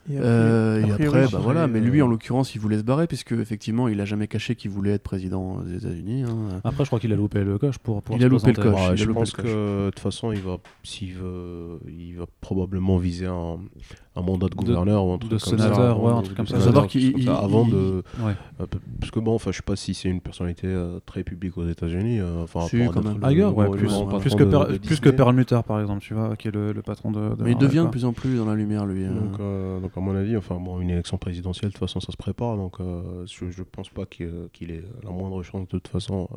Et 0.09 0.17
Euh, 0.17 0.83
après, 0.93 1.07
oui, 1.25 1.31
bah 1.33 1.39
voilà. 1.41 1.67
Mais 1.67 1.81
lui, 1.81 1.99
euh, 1.99 2.05
en 2.05 2.07
l'occurrence, 2.07 2.55
il 2.55 2.61
voulait 2.61 2.77
se 2.77 2.83
barrer, 2.83 3.07
puisque 3.07 3.33
effectivement, 3.33 3.89
il 3.89 3.99
a 3.99 4.05
jamais 4.05 4.27
caché 4.29 4.55
qu'il 4.55 4.71
voulait 4.71 4.91
être 4.91 5.03
président 5.03 5.59
des 5.59 5.75
États-Unis. 5.85 6.23
hein. 6.23 6.61
Après, 6.63 6.85
je 6.85 6.89
crois 6.89 6.99
qu'il 7.01 7.11
a 7.11 7.17
loupé 7.17 7.43
le 7.43 7.57
coche 7.57 7.77
pour. 7.77 8.01
pour 8.01 8.15
Il 8.15 8.21
se 8.21 8.25
a 8.25 8.29
loupé 8.29 8.53
le 8.53 8.63
coche. 8.63 8.89
Ouais, 8.91 8.95
je 8.95 9.11
pense 9.11 9.35
le 9.35 9.43
que 9.43 9.85
de 9.87 9.89
toute 9.89 9.99
façon, 9.99 10.31
il 10.31 10.39
va, 10.39 10.59
s'il 10.83 11.13
veut, 11.13 11.81
il 11.89 12.13
va 12.15 12.25
probablement 12.39 12.97
viser 12.97 13.25
un, 13.25 13.59
un 14.17 14.21
mandat 14.21 14.47
de 14.47 14.55
gouverneur 14.55 15.05
ou 15.05 15.13
un 15.13 15.17
truc 15.17 15.31
de 15.31 15.37
comme 15.37 15.57
sénateur, 15.59 15.95
ça. 15.97 16.03
ouais, 16.03 16.11
un 16.11 16.21
truc 16.21 16.37
comme 16.37 16.47
ça. 16.47 16.59
sénateur, 16.59 16.87
il- 16.95 17.29
avant 17.29 17.67
de, 17.67 18.03
Ouais. 18.23 18.33
parce 18.99 19.11
que 19.11 19.19
bon, 19.19 19.35
enfin, 19.35 19.51
je 19.51 19.57
sais 19.57 19.63
pas 19.63 19.75
si 19.75 19.93
c'est 19.93 20.09
une 20.09 20.21
personnalité 20.21 20.67
euh, 20.67 20.99
très 21.05 21.23
publique 21.23 21.57
aux 21.57 21.67
États-Unis. 21.67 22.19
euh, 22.19 22.43
Enfin, 22.43 22.61
Si, 22.61 22.77
quand 22.93 23.03
même. 23.03 23.19
Iger, 23.23 23.41
le- 23.41 23.47
ouais, 23.49 23.65
le- 23.69 24.19
plus, 24.19 24.35
que, 24.35 24.43
de- 24.43 24.49
Per- 24.49 24.73
de 24.73 24.77
plus 24.79 24.99
que. 24.99 25.09
Perlmutter, 25.09 25.59
par 25.67 25.79
exemple, 25.81 26.01
tu 26.01 26.13
vois, 26.13 26.35
qui 26.35 26.47
est 26.47 26.51
le, 26.51 26.71
le 26.73 26.81
patron 26.81 27.11
de. 27.11 27.35
de 27.35 27.43
Mais 27.43 27.51
il 27.51 27.57
devient 27.57 27.83
de 27.85 27.89
plus 27.91 28.05
en 28.05 28.13
plus 28.13 28.37
dans 28.37 28.45
la 28.45 28.55
lumière, 28.55 28.85
lui. 28.85 29.05
hein. 29.05 29.11
Donc, 29.13 29.39
euh, 29.39 29.79
donc 29.79 29.91
à 29.95 29.99
mon 29.99 30.15
avis, 30.15 30.35
enfin 30.37 30.55
bon, 30.59 30.79
une 30.81 30.89
élection 30.89 31.17
présidentielle, 31.17 31.69
de 31.69 31.73
toute 31.73 31.79
façon, 31.79 31.99
ça 31.99 32.11
se 32.11 32.17
prépare. 32.17 32.57
Donc 32.57 32.79
euh, 32.79 33.25
je, 33.27 33.49
je 33.51 33.63
pense 33.63 33.89
pas 33.89 34.05
qu'il 34.05 34.31
qu'il 34.53 34.71
ait 34.71 34.83
la 35.03 35.11
moindre 35.11 35.41
chance 35.43 35.61
de 35.61 35.67
toute 35.67 35.87
façon 35.87 36.27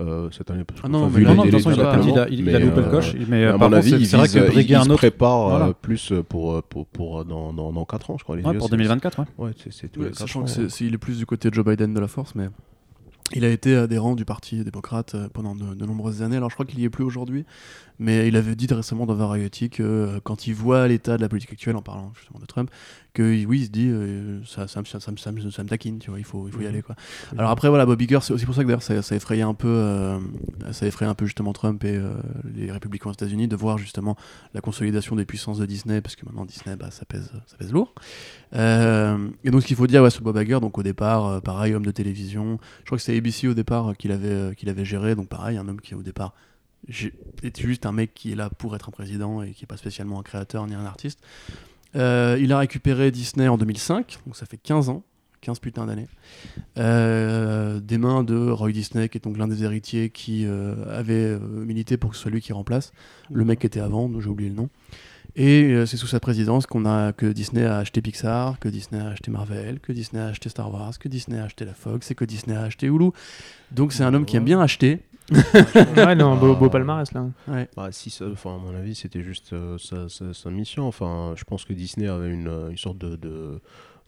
euh, 0.00 0.28
cette 0.32 0.50
année. 0.50 0.64
Parce 0.64 0.80
que, 0.80 0.86
Ah 0.86 0.88
non, 0.90 1.04
enfin, 1.04 1.10
mais 1.12 1.18
vu 1.18 1.24
là, 1.24 1.30
les 1.30 1.36
Non, 1.36 1.42
non, 1.44 1.46
de 1.46 1.50
toute 1.52 1.62
façon, 1.62 1.76
il 1.76 1.86
a, 1.86 1.96
déjà, 1.96 2.08
il 2.10 2.18
a, 2.18 2.28
il, 2.28 2.40
il 2.40 2.48
a 2.54 2.58
mais, 2.58 2.64
loupé 2.64 2.80
le 2.80 2.86
euh, 2.86 2.90
coche. 2.90 3.14
Mais 3.28 3.44
à 3.44 3.48
euh, 3.48 3.52
mon 3.52 3.58
par 3.58 3.68
contre, 3.68 3.78
avis, 3.78 4.06
c'est 4.06 4.16
vrai 4.16 4.28
que 4.28 4.74
un 4.74 4.84
se 4.84 4.92
prépare 4.94 5.46
euh, 5.46 5.48
Voilà. 5.58 5.72
plus 5.74 6.12
pour, 6.28 6.62
pour, 6.64 6.86
pour, 6.86 7.24
dans, 7.24 7.52
dans, 7.52 7.72
dans 7.72 7.84
4 7.84 8.10
ans, 8.10 8.16
je 8.18 8.24
crois. 8.24 8.36
Les 8.36 8.42
Ouais, 8.42 8.52
US, 8.52 8.58
pour 8.58 8.66
c'est- 8.68 8.72
2024, 8.72 9.18
ouais. 9.38 9.50
C'est 9.58 9.72
sachant 10.14 10.40
ans, 10.40 10.44
que 10.44 10.60
ouais. 10.60 10.68
il 10.80 10.94
est 10.94 10.98
plus 10.98 11.18
du 11.18 11.26
côté 11.26 11.48
de 11.50 11.54
Joe 11.54 11.64
Biden 11.64 11.94
de 11.94 12.00
la 12.00 12.08
force, 12.08 12.34
mais 12.34 12.48
il 13.34 13.44
a 13.44 13.48
été 13.48 13.74
adhérent 13.74 14.14
du 14.14 14.24
Parti 14.24 14.62
démocrate 14.64 15.16
pendant 15.32 15.54
de, 15.54 15.74
de 15.74 15.86
nombreuses 15.86 16.22
années. 16.22 16.36
Alors 16.36 16.50
je 16.50 16.54
crois 16.56 16.66
qu'il 16.66 16.78
y 16.80 16.84
est 16.84 16.90
plus 16.90 17.04
aujourd'hui, 17.04 17.44
mais 17.98 18.28
il 18.28 18.36
avait 18.36 18.56
dit 18.56 18.66
récemment 18.72 19.06
dans 19.06 19.14
Variety 19.14 19.70
que 19.70 19.82
euh, 19.82 20.20
quand 20.22 20.46
il 20.46 20.54
voit 20.54 20.88
l'état 20.88 21.16
de 21.16 21.22
la 21.22 21.28
politique 21.28 21.52
actuelle, 21.52 21.76
en 21.76 21.82
parlant 21.82 22.12
justement 22.18 22.40
de 22.40 22.46
Trump, 22.46 22.70
que 23.12 23.22
oui, 23.46 23.60
il 23.60 23.64
se 23.66 23.70
dit 23.70 23.88
euh, 23.88 24.40
ça, 24.44 24.66
ça, 24.66 24.80
me- 24.80 24.84
ça, 24.86 24.98
ça, 24.98 25.64
taquine, 25.64 26.00
tu 26.00 26.10
vois, 26.10 26.18
il 26.18 26.24
faut, 26.24 26.48
il 26.48 26.52
faut 26.52 26.58
y 26.60 26.64
Mhm. 26.64 26.68
aller 26.68 26.82
quoi. 26.82 26.96
Alors 27.38 27.50
après 27.50 27.68
voilà, 27.68 27.86
Bob 27.86 28.00
Iger, 28.02 28.18
c'est 28.22 28.32
aussi 28.32 28.44
pour 28.46 28.54
ça 28.56 28.62
que 28.62 28.66
d'ailleurs 28.66 28.82
ça, 28.82 29.00
ça 29.02 29.14
effrayait 29.14 29.42
un 29.42 29.54
peu, 29.54 29.68
euh, 29.68 30.18
ça 30.72 30.86
effrayait 30.86 31.08
un 31.10 31.14
peu 31.14 31.24
justement 31.26 31.52
Trump 31.52 31.84
et 31.84 31.96
euh, 31.96 32.10
les 32.54 32.72
républicains 32.72 33.10
aux 33.10 33.12
États-Unis 33.12 33.46
de 33.46 33.54
voir 33.56 33.78
justement 33.78 34.16
la 34.54 34.60
consolidation 34.60 35.14
des 35.14 35.24
puissances 35.24 35.58
de 35.58 35.66
Disney, 35.66 36.00
parce 36.00 36.16
que 36.16 36.26
maintenant 36.26 36.44
Disney, 36.44 36.74
bah, 36.76 36.90
ça 36.90 37.04
pèse, 37.04 37.30
ça 37.46 37.56
pèse 37.56 37.72
lourd. 37.72 37.94
Et 38.52 39.50
donc 39.50 39.62
ce 39.62 39.66
qu'il 39.66 39.76
faut 39.76 39.86
dire 39.86 40.02
ouais, 40.02 40.10
sur 40.10 40.22
Bob 40.22 40.36
Iger, 40.36 40.60
donc 40.60 40.76
au 40.78 40.82
départ, 40.82 41.40
pareil, 41.42 41.74
homme 41.74 41.84
de 41.86 41.90
télévision. 41.90 42.58
Je 42.80 42.86
crois 42.86 42.98
que 42.98 43.02
c'était 43.04 43.18
ABC 43.18 43.48
au 43.48 43.54
départ 43.54 43.96
qu'il 43.96 44.12
avait, 44.12 44.54
qu'il 44.56 44.68
avait 44.68 44.84
géré, 44.84 45.14
donc 45.14 45.28
pareil, 45.28 45.56
un 45.56 45.66
homme 45.68 45.80
qui 45.80 45.94
au 45.94 46.02
départ 46.02 46.34
est 46.88 47.60
juste 47.60 47.86
un 47.86 47.92
mec 47.92 48.14
qui 48.14 48.32
est 48.32 48.36
là 48.36 48.50
pour 48.50 48.74
être 48.76 48.88
un 48.88 48.92
président 48.92 49.42
et 49.42 49.52
qui 49.52 49.64
n'est 49.64 49.68
pas 49.68 49.76
spécialement 49.76 50.20
un 50.20 50.22
créateur 50.22 50.66
ni 50.66 50.74
un 50.74 50.84
artiste. 50.84 51.20
Euh, 51.96 52.38
il 52.40 52.52
a 52.52 52.58
récupéré 52.58 53.10
Disney 53.10 53.48
en 53.48 53.56
2005, 53.56 54.18
donc 54.26 54.36
ça 54.36 54.46
fait 54.46 54.56
15 54.56 54.88
ans, 54.88 55.02
15 55.42 55.58
putains 55.60 55.86
d'années, 55.86 56.08
euh, 56.78 57.78
des 57.80 57.98
mains 57.98 58.24
de 58.24 58.50
Roy 58.50 58.72
Disney, 58.72 59.08
qui 59.08 59.18
est 59.18 59.24
donc 59.24 59.36
l'un 59.36 59.46
des 59.46 59.62
héritiers 59.62 60.10
qui 60.10 60.44
euh, 60.44 60.74
avait 60.98 61.38
milité 61.38 61.96
pour 61.96 62.10
que 62.10 62.16
ce 62.16 62.22
soit 62.22 62.30
lui 62.30 62.40
qui 62.40 62.52
remplace 62.52 62.92
le 63.30 63.44
mec 63.44 63.60
qui 63.60 63.66
était 63.66 63.80
avant, 63.80 64.08
dont 64.08 64.20
j'ai 64.20 64.28
oublié 64.28 64.50
le 64.50 64.56
nom. 64.56 64.68
Et 65.36 65.74
c'est 65.86 65.96
sous 65.96 66.06
sa 66.06 66.20
présidence 66.20 66.64
qu'on 66.64 66.86
a 66.86 67.12
que 67.12 67.26
Disney 67.26 67.64
a 67.64 67.78
acheté 67.78 68.00
Pixar, 68.00 68.60
que 68.60 68.68
Disney 68.68 69.00
a 69.00 69.08
acheté 69.08 69.32
Marvel, 69.32 69.80
que 69.80 69.90
Disney 69.90 70.22
a 70.22 70.26
acheté 70.26 70.48
Star 70.48 70.72
Wars, 70.72 70.96
que 70.96 71.08
Disney 71.08 71.40
a 71.40 71.44
acheté 71.44 71.64
la 71.64 71.74
Fox 71.74 72.08
et 72.12 72.14
que 72.14 72.24
Disney 72.24 72.54
a 72.54 72.62
acheté 72.62 72.86
Hulu. 72.86 73.10
Donc 73.72 73.92
c'est 73.92 74.04
un 74.04 74.14
homme 74.14 74.26
qui 74.26 74.36
aime 74.36 74.44
bien 74.44 74.60
acheter. 74.60 75.00
Ouais, 75.96 76.14
non, 76.14 76.36
beau, 76.36 76.54
beau 76.54 76.66
Ah. 76.66 76.70
palmarès 76.70 77.12
là. 77.12 77.26
Ouais. 77.48 77.68
Bah, 77.76 77.90
si 77.92 78.10
ça, 78.10 78.26
enfin, 78.30 78.54
à 78.56 78.58
mon 78.58 78.74
avis, 78.74 78.94
c'était 78.94 79.22
juste 79.22 79.52
euh, 79.52 79.78
sa, 79.78 80.08
sa- 80.08 80.34
sa 80.34 80.50
mission. 80.50 80.86
Enfin, 80.86 81.34
je 81.36 81.44
pense 81.44 81.64
que 81.64 81.72
Disney 81.72 82.06
avait 82.08 82.30
une, 82.30 82.48
euh, 82.48 82.68
une 82.70 82.76
sorte 82.76 82.98
de, 82.98 83.16
de, 83.16 83.60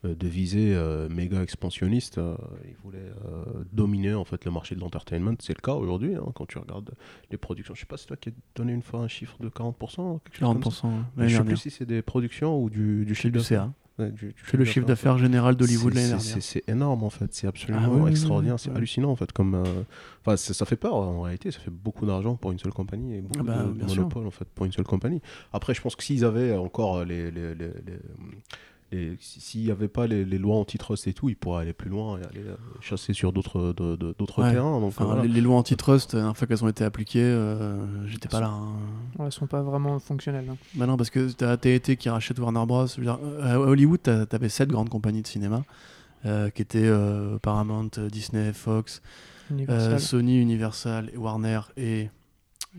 euh, 0.04 0.14
de 0.14 0.28
visée 0.28 0.74
euh, 0.74 1.08
méga 1.08 1.42
expansionniste. 1.42 2.18
euh, 2.18 2.36
il 2.68 2.76
voulait 2.84 2.98
euh, 2.98 3.44
dominer 3.72 4.14
en 4.14 4.24
fait 4.24 4.44
le 4.44 4.50
marché 4.50 4.74
de 4.74 4.80
l'entertainment. 4.80 5.34
C'est 5.40 5.56
le 5.56 5.62
cas 5.62 5.72
aujourd'hui 5.74 6.14
hein, 6.16 6.24
quand 6.34 6.46
tu 6.46 6.58
regardes 6.58 6.90
les 7.30 7.38
productions. 7.38 7.74
Je 7.74 7.80
sais 7.80 7.86
pas 7.86 7.96
si 7.96 8.06
toi 8.06 8.16
qui 8.18 8.28
as 8.28 8.32
donné 8.54 8.72
une 8.74 8.82
fois 8.82 9.00
un 9.00 9.08
chiffre 9.08 9.36
de 9.40 9.48
40%, 9.48 9.72
quelque 10.22 10.38
chose 10.38 10.52
comme 10.62 10.62
ça. 10.70 10.86
40% 10.88 10.90
Je 11.16 11.20
l'année 11.22 11.34
sais 11.34 11.44
plus 11.44 11.56
si 11.56 11.70
c'est 11.70 11.86
des 11.86 12.02
productions 12.02 12.62
ou 12.62 12.68
du, 12.68 13.04
du 13.06 13.14
chiffre 13.14 13.32
du 13.32 13.38
d'affaires. 13.38 13.62
CA. 13.64 13.72
Du- 13.98 14.10
du 14.12 14.34
C'est 14.46 14.58
le 14.58 14.64
chiffre 14.66 14.86
d'affaires 14.86 15.16
général 15.16 15.56
d'Hollywood 15.56 15.94
l'année 15.94 16.06
c'est- 16.18 16.26
dernière. 16.28 16.42
C'est 16.42 16.68
énorme 16.68 17.02
en 17.02 17.08
fait, 17.10 17.32
c'est 17.32 17.46
absolument 17.46 17.80
Ah 17.82 17.88
oui, 17.90 18.10
extraordinaire, 18.10 18.56
oui, 18.56 18.60
c'est 18.62 18.70
hallucinant 18.76 19.10
en 19.10 19.16
fait. 19.16 19.32
Comme, 19.32 19.54
euh, 19.54 20.36
ça 20.36 20.66
fait 20.66 20.76
peur 20.76 20.94
en 20.96 21.22
réalité, 21.22 21.50
ça 21.50 21.60
fait 21.60 21.70
beaucoup 21.70 22.04
d'argent 22.04 22.36
pour 22.36 22.52
une 22.52 22.58
seule 22.58 22.72
compagnie 22.74 23.14
et 23.16 23.20
beaucoup 23.22 23.38
Ah 23.40 23.42
bah, 23.42 23.62
de 23.64 23.84
monopole 23.86 24.26
en 24.26 24.30
fait 24.30 24.44
pour 24.54 24.66
une 24.66 24.72
seule 24.72 24.84
compagnie. 24.84 25.22
Après, 25.54 25.72
je 25.72 25.80
pense 25.80 25.96
que 25.96 26.02
s'ils 26.04 26.24
avaient 26.26 26.54
encore 26.56 27.04
les, 27.06 27.30
les, 27.30 27.54
les- 27.54 27.54
les- 27.54 27.68
les- 27.86 27.98
si- 28.50 28.75
s'il 29.20 29.64
n'y 29.64 29.70
avait 29.70 29.88
pas 29.88 30.06
les, 30.06 30.24
les 30.24 30.38
lois 30.38 30.56
antitrust 30.56 31.06
et 31.08 31.12
tout, 31.12 31.28
ils 31.28 31.36
pourraient 31.36 31.62
aller 31.62 31.72
plus 31.72 31.90
loin 31.90 32.18
et 32.18 32.24
aller 32.24 32.46
euh, 32.46 32.54
chasser 32.80 33.12
sur 33.12 33.32
d'autres 33.32 33.74
Ouais. 34.38 34.52
terrains. 34.52 34.78
Donc, 34.80 34.88
Enfin, 34.88 35.04
voilà. 35.06 35.22
les, 35.22 35.28
les 35.28 35.40
lois 35.40 35.56
antitrust, 35.56 36.14
euh, 36.14 36.26
une 36.28 36.34
fois 36.34 36.46
qu'elles 36.46 36.64
ont 36.64 36.68
été 36.68 36.84
appliquées, 36.84 37.22
euh, 37.22 38.06
j'étais 38.06 38.28
pas 38.28 38.40
là. 38.40 38.48
hein. 38.48 38.72
Ouais, 39.18 39.26
elles 39.26 39.32
sont 39.32 39.46
pas 39.46 39.62
vraiment 39.62 39.98
fonctionnelles. 39.98 40.46
hein. 40.50 40.56
Bah 40.74 40.86
non, 40.86 40.96
parce 40.96 41.10
que 41.10 41.30
t'as 41.32 41.56
TNT 41.56 41.96
qui 41.96 42.08
rachète 42.08 42.38
Warner 42.38 42.64
Bros. 42.66 42.86
Dire, 42.86 43.18
euh, 43.22 43.54
à 43.54 43.58
Hollywood, 43.58 44.00
t'as- 44.02 44.26
t'avais 44.26 44.48
sept 44.48 44.68
grandes 44.68 44.88
compagnies 44.88 45.22
de 45.22 45.26
cinéma 45.26 45.64
euh, 46.24 46.50
qui 46.50 46.62
étaient 46.62 46.78
euh, 46.86 47.38
Paramount, 47.38 47.90
Disney, 48.10 48.52
Fox, 48.52 49.02
Universal. 49.50 49.92
euh, 49.94 49.98
Sony, 49.98 50.40
Universal, 50.40 51.10
et 51.12 51.16
Warner 51.16 51.60
et 51.76 52.08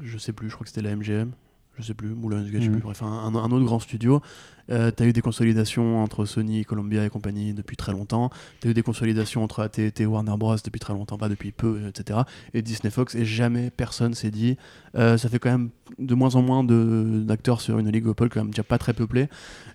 je 0.01 0.17
sais 0.17 0.31
plus, 0.33 0.49
je 0.49 0.53
crois 0.55 0.63
que 0.65 0.69
c'était 0.69 0.87
la 0.87 0.95
MGM. 0.95 1.31
Je 1.77 1.83
sais 1.83 1.93
plus, 1.93 2.09
Moulins 2.09 2.43
je 2.45 2.51
sais 2.51 2.65
Mhm. 2.65 2.71
plus, 2.71 2.81
bref, 2.81 3.03
un, 3.03 3.33
autre 3.33 3.63
grand 3.65 3.79
studio. 3.79 4.21
Euh, 4.69 4.89
t'as 4.91 5.05
eu 5.05 5.13
des 5.13 5.21
consolidations 5.21 6.01
entre 6.03 6.25
Sony, 6.25 6.65
Columbia 6.65 7.05
et 7.05 7.09
compagnie 7.09 7.53
depuis 7.53 7.77
très 7.77 7.91
longtemps. 7.91 8.31
T'as 8.59 8.69
eu 8.69 8.73
des 8.73 8.81
consolidations 8.81 9.43
entre 9.43 9.61
AT&T 9.61 10.03
et 10.03 10.05
Warner 10.05 10.35
Bros 10.37 10.55
depuis 10.63 10.79
très 10.79 10.93
longtemps, 10.93 11.17
pas 11.17 11.29
depuis 11.29 11.51
peu, 11.51 11.87
etc. 11.87 12.21
Et 12.53 12.61
Disney 12.61 12.89
Fox, 12.91 13.13
et 13.15 13.25
jamais 13.25 13.69
personne 13.69 14.13
s'est 14.13 14.31
dit, 14.31 14.57
euh, 14.95 15.17
ça 15.17 15.29
fait 15.29 15.39
quand 15.39 15.51
même 15.51 15.69
de 15.99 16.15
moins 16.15 16.35
en 16.35 16.41
moins 16.41 16.63
d'acteurs 16.63 17.61
sur 17.61 17.79
une 17.79 17.87
oligopole, 17.87 18.29
quand 18.29 18.41
même 18.41 18.49
déjà 18.51 18.63
pas 18.63 18.77
très 18.77 18.93
peuplée. 18.93 19.29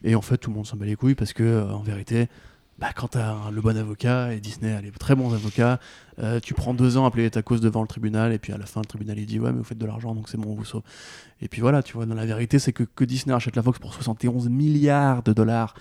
Et 0.05 0.15
en 0.15 0.23
fait, 0.23 0.37
tout 0.39 0.51
le 0.51 0.57
monde 0.57 0.67
s'en 0.67 0.77
bat 0.77 0.85
les 0.87 0.97
couilles 0.97 1.15
parce 1.15 1.33
que, 1.33 1.43
euh, 1.45 1.73
en 1.73 1.83
vérité, 1.83 2.27
bah, 2.83 2.91
quand 2.97 3.07
t'as 3.09 3.31
un- 3.31 3.51
le 3.53 3.61
bon 3.61 3.77
avocat, 3.79 4.35
et 4.35 4.41
Disney 4.41 4.73
a 4.73 4.81
les 4.81 4.91
très 4.91 5.15
bons 5.15 5.33
avocats, 5.33 5.79
euh, 6.19 6.41
tu 6.41 6.53
prends 6.53 6.75
deux 6.75 6.97
ans 6.97 7.07
à 7.07 7.13
plaider 7.13 7.31
ta 7.31 7.41
cause 7.41 7.61
devant 7.61 7.81
le 7.81 7.87
tribunal, 7.87 8.33
et 8.33 8.41
puis 8.41 8.53
à 8.53 8.59
la 8.59 8.67
fin, 8.67 8.81
le 8.81 8.87
tribunal 8.87 9.21
il 9.21 9.27
dit 9.27 9.39
Ouais, 9.39 9.53
mais 9.53 9.59
vous 9.59 9.65
faites 9.65 9.79
de 9.79 9.87
l'argent, 9.87 10.17
donc 10.17 10.29
c'est 10.29 10.37
bon, 10.37 10.51
on 10.51 10.55
vous. 10.57 10.65
Et 11.41 11.47
puis 11.47 11.61
voilà, 11.61 11.85
tu 11.85 11.93
vois, 11.93 12.07
dans 12.07 12.17
la 12.17 12.27
vérité, 12.27 12.59
c'est 12.59 12.73
que, 12.73 13.05
Disney 13.05 13.33
achète 13.35 13.55
la 13.55 13.63
Fox 13.63 13.79
pour 13.79 13.95
71 13.95 14.49
milliards 14.49 15.23
de 15.23 15.33
dollars. 15.33 15.75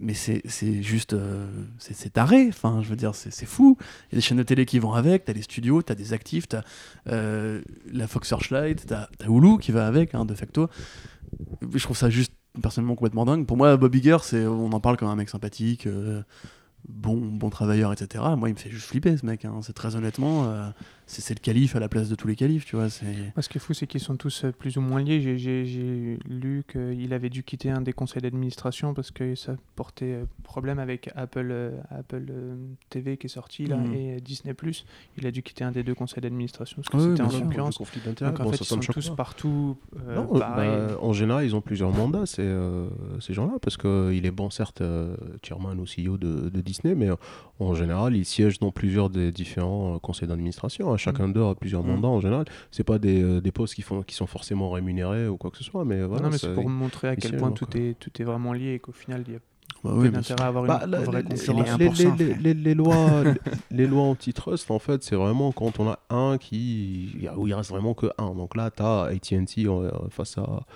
Mais 0.00 0.14
c'est 0.14 0.42
juste. 0.82 1.12
euh, 1.12 1.46
c'est 1.78 2.14
taré, 2.14 2.46
enfin, 2.48 2.80
je 2.82 2.88
veux 2.88 2.96
dire, 2.96 3.14
c'est 3.14 3.44
fou. 3.44 3.76
Il 3.80 4.14
y 4.14 4.14
a 4.14 4.16
des 4.16 4.22
chaînes 4.22 4.38
de 4.38 4.42
télé 4.42 4.64
qui 4.64 4.78
vont 4.78 4.94
avec, 4.94 5.26
t'as 5.26 5.34
les 5.34 5.42
studios, 5.42 5.82
t'as 5.82 5.94
des 5.94 6.14
actifs, 6.14 6.48
t'as 6.48 6.62
euh, 7.08 7.60
la 7.92 8.06
Fox 8.06 8.26
Searchlight, 8.28 8.86
t'as 8.86 9.08
t'as 9.18 9.26
Hulu 9.26 9.58
qui 9.58 9.72
va 9.72 9.86
avec, 9.86 10.14
hein, 10.14 10.24
de 10.24 10.32
facto. 10.34 10.70
Je 11.74 11.82
trouve 11.82 11.98
ça 11.98 12.08
juste 12.08 12.32
personnellement 12.62 12.94
complètement 12.94 13.24
dingue. 13.24 13.46
Pour 13.46 13.56
moi, 13.56 13.76
Bob 13.76 13.94
Iger, 13.94 14.18
c'est, 14.22 14.46
on 14.46 14.72
en 14.72 14.80
parle 14.80 14.96
comme 14.96 15.08
un 15.08 15.16
mec 15.16 15.28
sympathique, 15.28 15.86
euh, 15.86 16.22
bon, 16.88 17.16
bon 17.16 17.50
travailleur, 17.50 17.92
etc. 17.92 18.24
Moi, 18.36 18.48
il 18.48 18.54
me 18.54 18.58
fait 18.58 18.70
juste 18.70 18.86
flipper 18.86 19.16
ce 19.16 19.26
mec. 19.26 19.44
hein. 19.44 19.60
C'est 19.62 19.72
très 19.72 19.96
honnêtement, 19.96 20.44
euh, 20.44 20.68
c'est 21.20 21.34
le 21.34 21.40
calife 21.40 21.74
à 21.74 21.80
la 21.80 21.88
place 21.88 22.08
de 22.08 22.14
tous 22.14 22.28
les 22.28 22.36
califes, 22.36 22.64
tu 22.64 22.76
vois. 22.76 22.88
Ce 22.88 23.00
qui 23.48 23.58
est 23.58 23.60
fou, 23.60 23.74
c'est 23.74 23.86
qu'ils 23.86 24.00
sont 24.00 24.16
tous 24.16 24.44
euh, 24.44 24.52
plus 24.52 24.76
ou 24.76 24.80
moins 24.80 25.02
liés. 25.02 25.20
J'ai- 25.38 26.18
lu 26.28 26.64
qu'il 26.70 27.12
avait 27.12 27.28
dû 27.30 27.42
quitter 27.42 27.70
un 27.70 27.80
des 27.80 27.92
conseils 27.92 28.22
d'administration 28.22 28.94
parce 28.94 29.10
que 29.10 29.34
ça 29.34 29.56
portait 29.76 30.12
euh, 30.12 30.24
problème 30.44 30.78
avec 30.78 31.10
Apple, 31.16 31.48
euh, 31.50 31.70
Apple 31.90 32.24
TV 32.90 33.16
qui 33.16 33.26
est 33.26 33.30
sorti 33.30 33.66
là, 33.66 33.76
Mhm. 33.76 33.94
et 33.94 34.20
Disney+. 34.20 34.54
Il 35.18 35.26
a 35.26 35.30
dû 35.30 35.42
quitter 35.42 35.64
un 35.64 35.72
des 35.72 35.82
deux 35.82 35.94
conseils 35.94 36.20
d'administration 36.22 36.76
parce 36.82 36.88
que 36.88 36.96
Oui, 36.96 37.16
c'était 37.16 37.22
en 37.22 37.40
concurrence. 37.40 37.78
conflit 37.78 38.00
d'intérêts. 38.04 38.30
Donc 38.30 38.40
en 38.40 38.44
Bon, 38.44 38.50
fait, 38.50 38.56
ça, 38.58 38.64
ils 38.64 38.68
sont 38.84 38.92
tous 38.92 39.08
pas. 39.10 39.16
partout 39.16 39.76
euh, 40.06 40.14
Non, 40.16 40.28
bah, 40.38 40.96
en 41.00 41.12
général, 41.12 41.44
ils 41.44 41.54
ont 41.56 41.60
plusieurs 41.60 41.92
mandats, 41.92 42.26
ces, 42.26 42.42
euh, 42.42 42.88
ces 43.20 43.34
gens-là, 43.34 43.54
parce 43.60 43.76
qu'il 43.76 44.24
est 44.26 44.30
bon, 44.30 44.50
certes, 44.50 44.80
euh, 44.80 45.16
chairman 45.42 45.74
ou 45.80 45.86
CEO 45.86 46.16
de, 46.18 46.48
de 46.48 46.60
Disney, 46.60 46.94
mais 46.94 47.10
euh, 47.10 47.16
en 47.58 47.74
général, 47.74 48.16
ils 48.16 48.24
siègent 48.24 48.58
dans 48.58 48.70
plusieurs 48.72 49.10
des 49.10 49.32
différents 49.32 49.96
euh, 49.96 49.98
conseils 49.98 50.28
d'administration. 50.28 50.92
hein. 50.92 50.96
Chacun 51.00 51.28
Mm. 51.28 51.32
d'eux 51.32 51.44
a 51.44 51.54
plusieurs 51.54 51.82
Mm. 51.82 51.88
mandats 51.88 52.08
en 52.08 52.20
général. 52.20 52.44
C'est 52.70 52.84
pas 52.84 52.98
des, 52.98 53.22
euh, 53.22 53.40
des 53.40 53.52
postes 53.52 53.74
qui, 53.74 53.82
font, 53.82 54.02
qui 54.02 54.14
sont 54.14 54.26
forcément 54.26 54.70
rémunérés 54.70 55.26
ou 55.28 55.36
quoi 55.36 55.50
que 55.50 55.56
ce 55.58 55.64
soit, 55.64 55.84
mais 55.84 56.02
voilà. 56.02 56.24
non, 56.24 56.30
mais 56.30 56.38
c'est 56.38 56.54
pour 56.54 56.68
montrer 56.68 57.08
à 57.08 57.16
quel 57.16 57.30
siègent, 57.30 57.40
point 57.40 57.50
tout, 57.52 57.66
est, 57.76 57.98
tout 57.98 58.10
est 58.20 58.24
vraiment 58.24 58.52
lié 58.52 58.74
et 58.74 58.78
qu'au 58.78 58.92
final, 58.92 59.24
il 59.26 59.32
y 59.34 59.36
a 59.36 59.40
bah 59.82 59.92
oui, 59.94 60.10
à 60.38 60.46
avoir 60.46 60.64
une, 60.64 60.68
Bah, 60.68 60.82
vraie 60.86 61.22
les- 61.22 61.28
les- 61.30 61.36
les, 61.78 61.88
1%, 61.94 62.14
les- 62.18 62.34
les- 62.34 62.54
les 62.54 62.74
lois, 62.74 63.22
les, 63.24 63.34
les 63.70 63.86
lois 63.86 64.02
antitrust, 64.02 64.70
en 64.70 64.78
fait, 64.78 65.02
c'est 65.02 65.16
vraiment 65.16 65.52
quand 65.52 65.80
on 65.80 65.88
a 65.88 65.98
un 66.10 66.36
qui. 66.36 67.16
où 67.36 67.46
il 67.48 67.54
reste 67.54 67.70
vraiment 67.70 67.94
que 67.94 68.06
un. 68.18 68.34
Donc 68.34 68.56
là, 68.56 68.70
tu 68.70 68.82
as 68.82 69.04
ATT 69.04 69.64
euh, 69.66 69.90
face 70.10 70.36
à, 70.36 70.66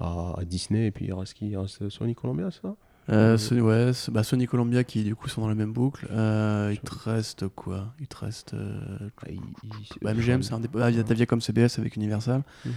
à 0.00 0.36
Disney, 0.46 0.86
et 0.86 0.90
puis 0.90 1.06
il 1.06 1.12
reste 1.12 1.34
qui? 1.34 1.48
Il 1.48 1.56
reste 1.58 1.88
Sony 1.90 2.14
Columbia, 2.14 2.48
c'est 2.50 2.62
ça? 2.62 2.74
Euh, 3.08 3.38
Sony, 3.38 3.60
ouais, 3.60 3.92
bah, 4.10 4.24
Sony 4.24 4.46
Columbia 4.46 4.82
qui 4.82 5.04
du 5.04 5.14
coup 5.14 5.28
sont 5.28 5.40
dans 5.40 5.48
la 5.48 5.54
même 5.54 5.72
boucle. 5.72 6.08
Euh, 6.10 6.70
il 6.72 6.80
te 6.80 6.92
reste 7.08 7.46
quoi? 7.48 7.94
Il 8.00 8.08
te 8.08 8.16
reste. 8.16 8.54
euh, 8.54 8.78
Ah, 9.22 9.26
il- 9.30 9.34
il- 9.64 9.70
bah, 10.02 10.12
MGM, 10.12 10.42
c'est 10.42 10.54
un 10.54 10.60
des. 10.60 10.68
Ah, 10.80 10.90
il 10.90 10.96
y 10.96 11.00
a 11.00 11.04
ta 11.04 11.14
vieille 11.14 11.26
comme 11.26 11.40
CBS 11.40 11.78
avec 11.78 11.94
Universal. 11.96 12.42
Mhm. 12.64 12.72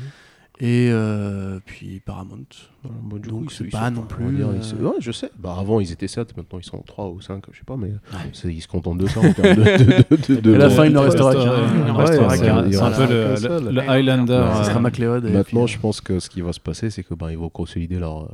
Et 0.62 0.90
euh, 0.92 1.60
puis 1.66 2.02
Paramount. 2.02 2.44
Voilà, 2.84 2.98
bon, 3.04 3.18
du 3.18 3.30
Donc, 3.30 3.52
c'est 3.52 3.66
pas 3.70 3.90
non 3.90 4.02
plus, 4.04 4.36
dire, 4.36 4.48
euh, 4.50 4.84
ouais, 4.84 4.92
je 5.00 5.12
sais. 5.12 5.30
Bah, 5.38 5.56
avant, 5.60 5.80
ils 5.82 5.92
étaient 5.92 6.08
7, 6.08 6.36
maintenant 6.38 6.60
ils 6.60 6.66
sont 6.66 6.82
3 6.86 7.10
ou 7.10 7.20
5, 7.22 7.44
je 7.52 7.58
sais 7.60 7.64
pas, 7.66 7.76
mais 7.78 7.92
c'est- 8.34 8.54
ils 8.54 8.62
se 8.62 8.68
contentent 8.70 8.98
de 9.00 9.08
ça 9.08 9.20
en 9.22 9.34
termes 9.34 9.56
de. 9.56 9.64
de, 9.64 10.36
de- 10.36 10.42
de- 10.42 10.52
Et 10.52 10.56
à 10.56 10.58
la 10.60 10.70
fin, 10.70 10.86
il 10.86 10.90
ne 10.92 10.96
de- 10.96 11.00
restera 11.00 11.34
qu'un. 11.34 11.42
c'est 11.42 12.46
qu'un. 12.46 12.58
un- 12.58 12.72
c'est 12.72 12.78
un 12.78 12.90
Voilà. 12.90 13.08
peu 13.08 13.72
le, 13.72 13.90
Highlander. 13.90 14.34
Ouais, 14.34 14.40
euh, 14.40 14.64
sera 14.64 14.80
McLeod. 14.80 15.24
Maintenant, 15.26 15.64
puis, 15.66 15.74
je 15.74 15.80
pense 15.80 16.00
que 16.02 16.20
ce 16.20 16.30
qui 16.30 16.42
va 16.42 16.52
se 16.54 16.60
passer, 16.60 16.90
c'est 16.90 17.04
que 17.04 17.14
ben, 17.14 17.30
ils 17.32 17.38
vont 17.38 17.50
consolider 17.50 18.00
leur, 18.00 18.24
euh, 18.24 18.28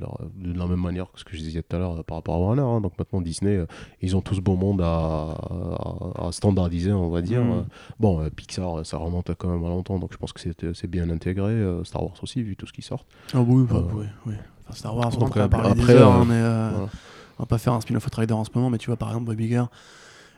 leur- 0.00 0.18
de 0.36 0.56
la 0.58 0.66
même 0.66 0.80
manière 0.80 1.10
que 1.12 1.18
ce 1.18 1.24
que 1.24 1.36
je 1.36 1.42
disais 1.42 1.62
tout 1.62 1.74
à 1.76 1.78
l'heure 1.80 1.98
euh, 1.98 2.02
par 2.02 2.18
rapport 2.18 2.36
à 2.36 2.38
Warner. 2.40 2.62
hein. 2.62 2.80
Donc 2.80 2.92
maintenant, 2.98 3.20
Disney, 3.20 3.56
euh, 3.56 3.66
ils 4.02 4.16
ont 4.16 4.20
tout 4.20 4.34
ce 4.34 4.40
beau 4.40 4.54
monde 4.56 4.80
à, 4.80 4.86
à- 4.88 6.26
à 6.28 6.32
standardiser, 6.32 6.92
on 6.92 7.08
va 7.10 7.22
dire. 7.22 7.42
Mm. 7.44 7.50
Euh, 7.50 7.62
Bon, 8.00 8.20
euh, 8.20 8.30
Pixar, 8.30 8.84
ça 8.86 8.96
remonte 8.98 9.30
quand 9.38 9.48
même 9.48 9.64
à 9.64 9.68
longtemps, 9.68 9.98
donc 9.98 10.12
je 10.12 10.18
pense 10.18 10.32
que 10.32 10.40
c'est 10.40 10.54
c'est 10.74 10.88
bien 10.88 11.08
intégré. 11.10 11.52
Euh, 11.68 11.84
Star 11.84 12.02
Wars 12.02 12.14
aussi, 12.22 12.42
vu 12.42 12.56
tout 12.56 12.66
ce 12.66 12.72
qui 12.72 12.82
sort. 12.82 13.04
Ah 13.34 13.40
oui, 13.40 13.64
bah, 13.68 13.76
Euh, 13.76 13.82
oui, 13.94 14.06
oui. 14.26 14.34
Enfin, 14.66 14.74
Star 14.76 14.96
Wars, 14.96 15.10
on 15.16 15.18
pas 15.20 15.26
après- 15.44 15.48
parler 15.48 15.74
des 15.74 15.80
après, 15.82 15.94
heures, 15.94 16.12
euh, 16.12 16.20
hein, 16.20 16.24
mais 16.26 16.34
euh, 16.34 16.70
voilà. 16.72 16.88
on 17.38 17.42
va 17.42 17.46
pas 17.46 17.58
faire 17.58 17.72
un 17.72 17.80
spin-off 17.80 18.06
Rider 18.14 18.34
en 18.34 18.44
ce 18.44 18.50
moment, 18.54 18.70
mais 18.70 18.78
tu 18.78 18.86
vois, 18.88 18.96
par 18.96 19.08
exemple, 19.08 19.26
Bob 19.26 19.40
Iger, 19.40 19.64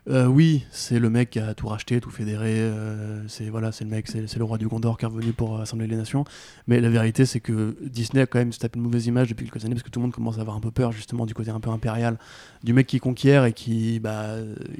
euh, 0.09 0.27
oui, 0.27 0.65
c'est 0.71 0.99
le 0.99 1.11
mec 1.11 1.31
qui 1.31 1.39
a 1.39 1.53
tout 1.55 1.69
racheté, 1.69 2.01
tout 2.01 2.11
fédéré, 2.11 2.55
euh, 2.59 3.23
c'est 3.29 3.49
voilà, 3.51 3.71
c'est 3.73 3.85
le 3.85 3.91
mec, 3.91 4.07
c'est 4.09 4.35
le 4.37 4.45
roi 4.45 4.57
du 4.59 4.67
Gondor 4.67 4.97
qui 4.99 5.05
est 5.05 5.09
revenu 5.09 5.33
pour 5.33 5.61
assembler 5.61 5.87
les 5.87 5.97
nations. 5.97 6.25
Mais 6.69 6.81
la 6.81 6.89
vérité, 6.89 7.27
c'est 7.27 7.41
que 7.41 7.77
Disney 7.85 8.23
a 8.23 8.27
quand 8.27 8.39
même 8.39 8.53
se 8.53 8.59
tapé 8.59 8.79
une 8.79 8.85
mauvaise 8.85 9.07
image 9.07 9.29
depuis 9.29 9.45
quelques 9.47 9.65
années 9.65 9.75
parce 9.75 9.83
que 9.83 9.91
tout 9.91 10.01
le 10.01 10.05
monde 10.05 10.13
commence 10.15 10.39
à 10.39 10.41
avoir 10.41 10.57
un 10.57 10.61
peu 10.61 10.71
peur 10.71 10.93
justement 10.93 11.27
du 11.27 11.35
côté 11.35 11.51
un 11.51 11.61
peu 11.61 11.71
impérial, 11.71 12.19
du 12.65 12.73
mec 12.73 12.87
qui 12.87 12.99
conquiert 12.99 13.45
et 13.45 13.53
qui 13.53 14.01
bah 14.01 14.37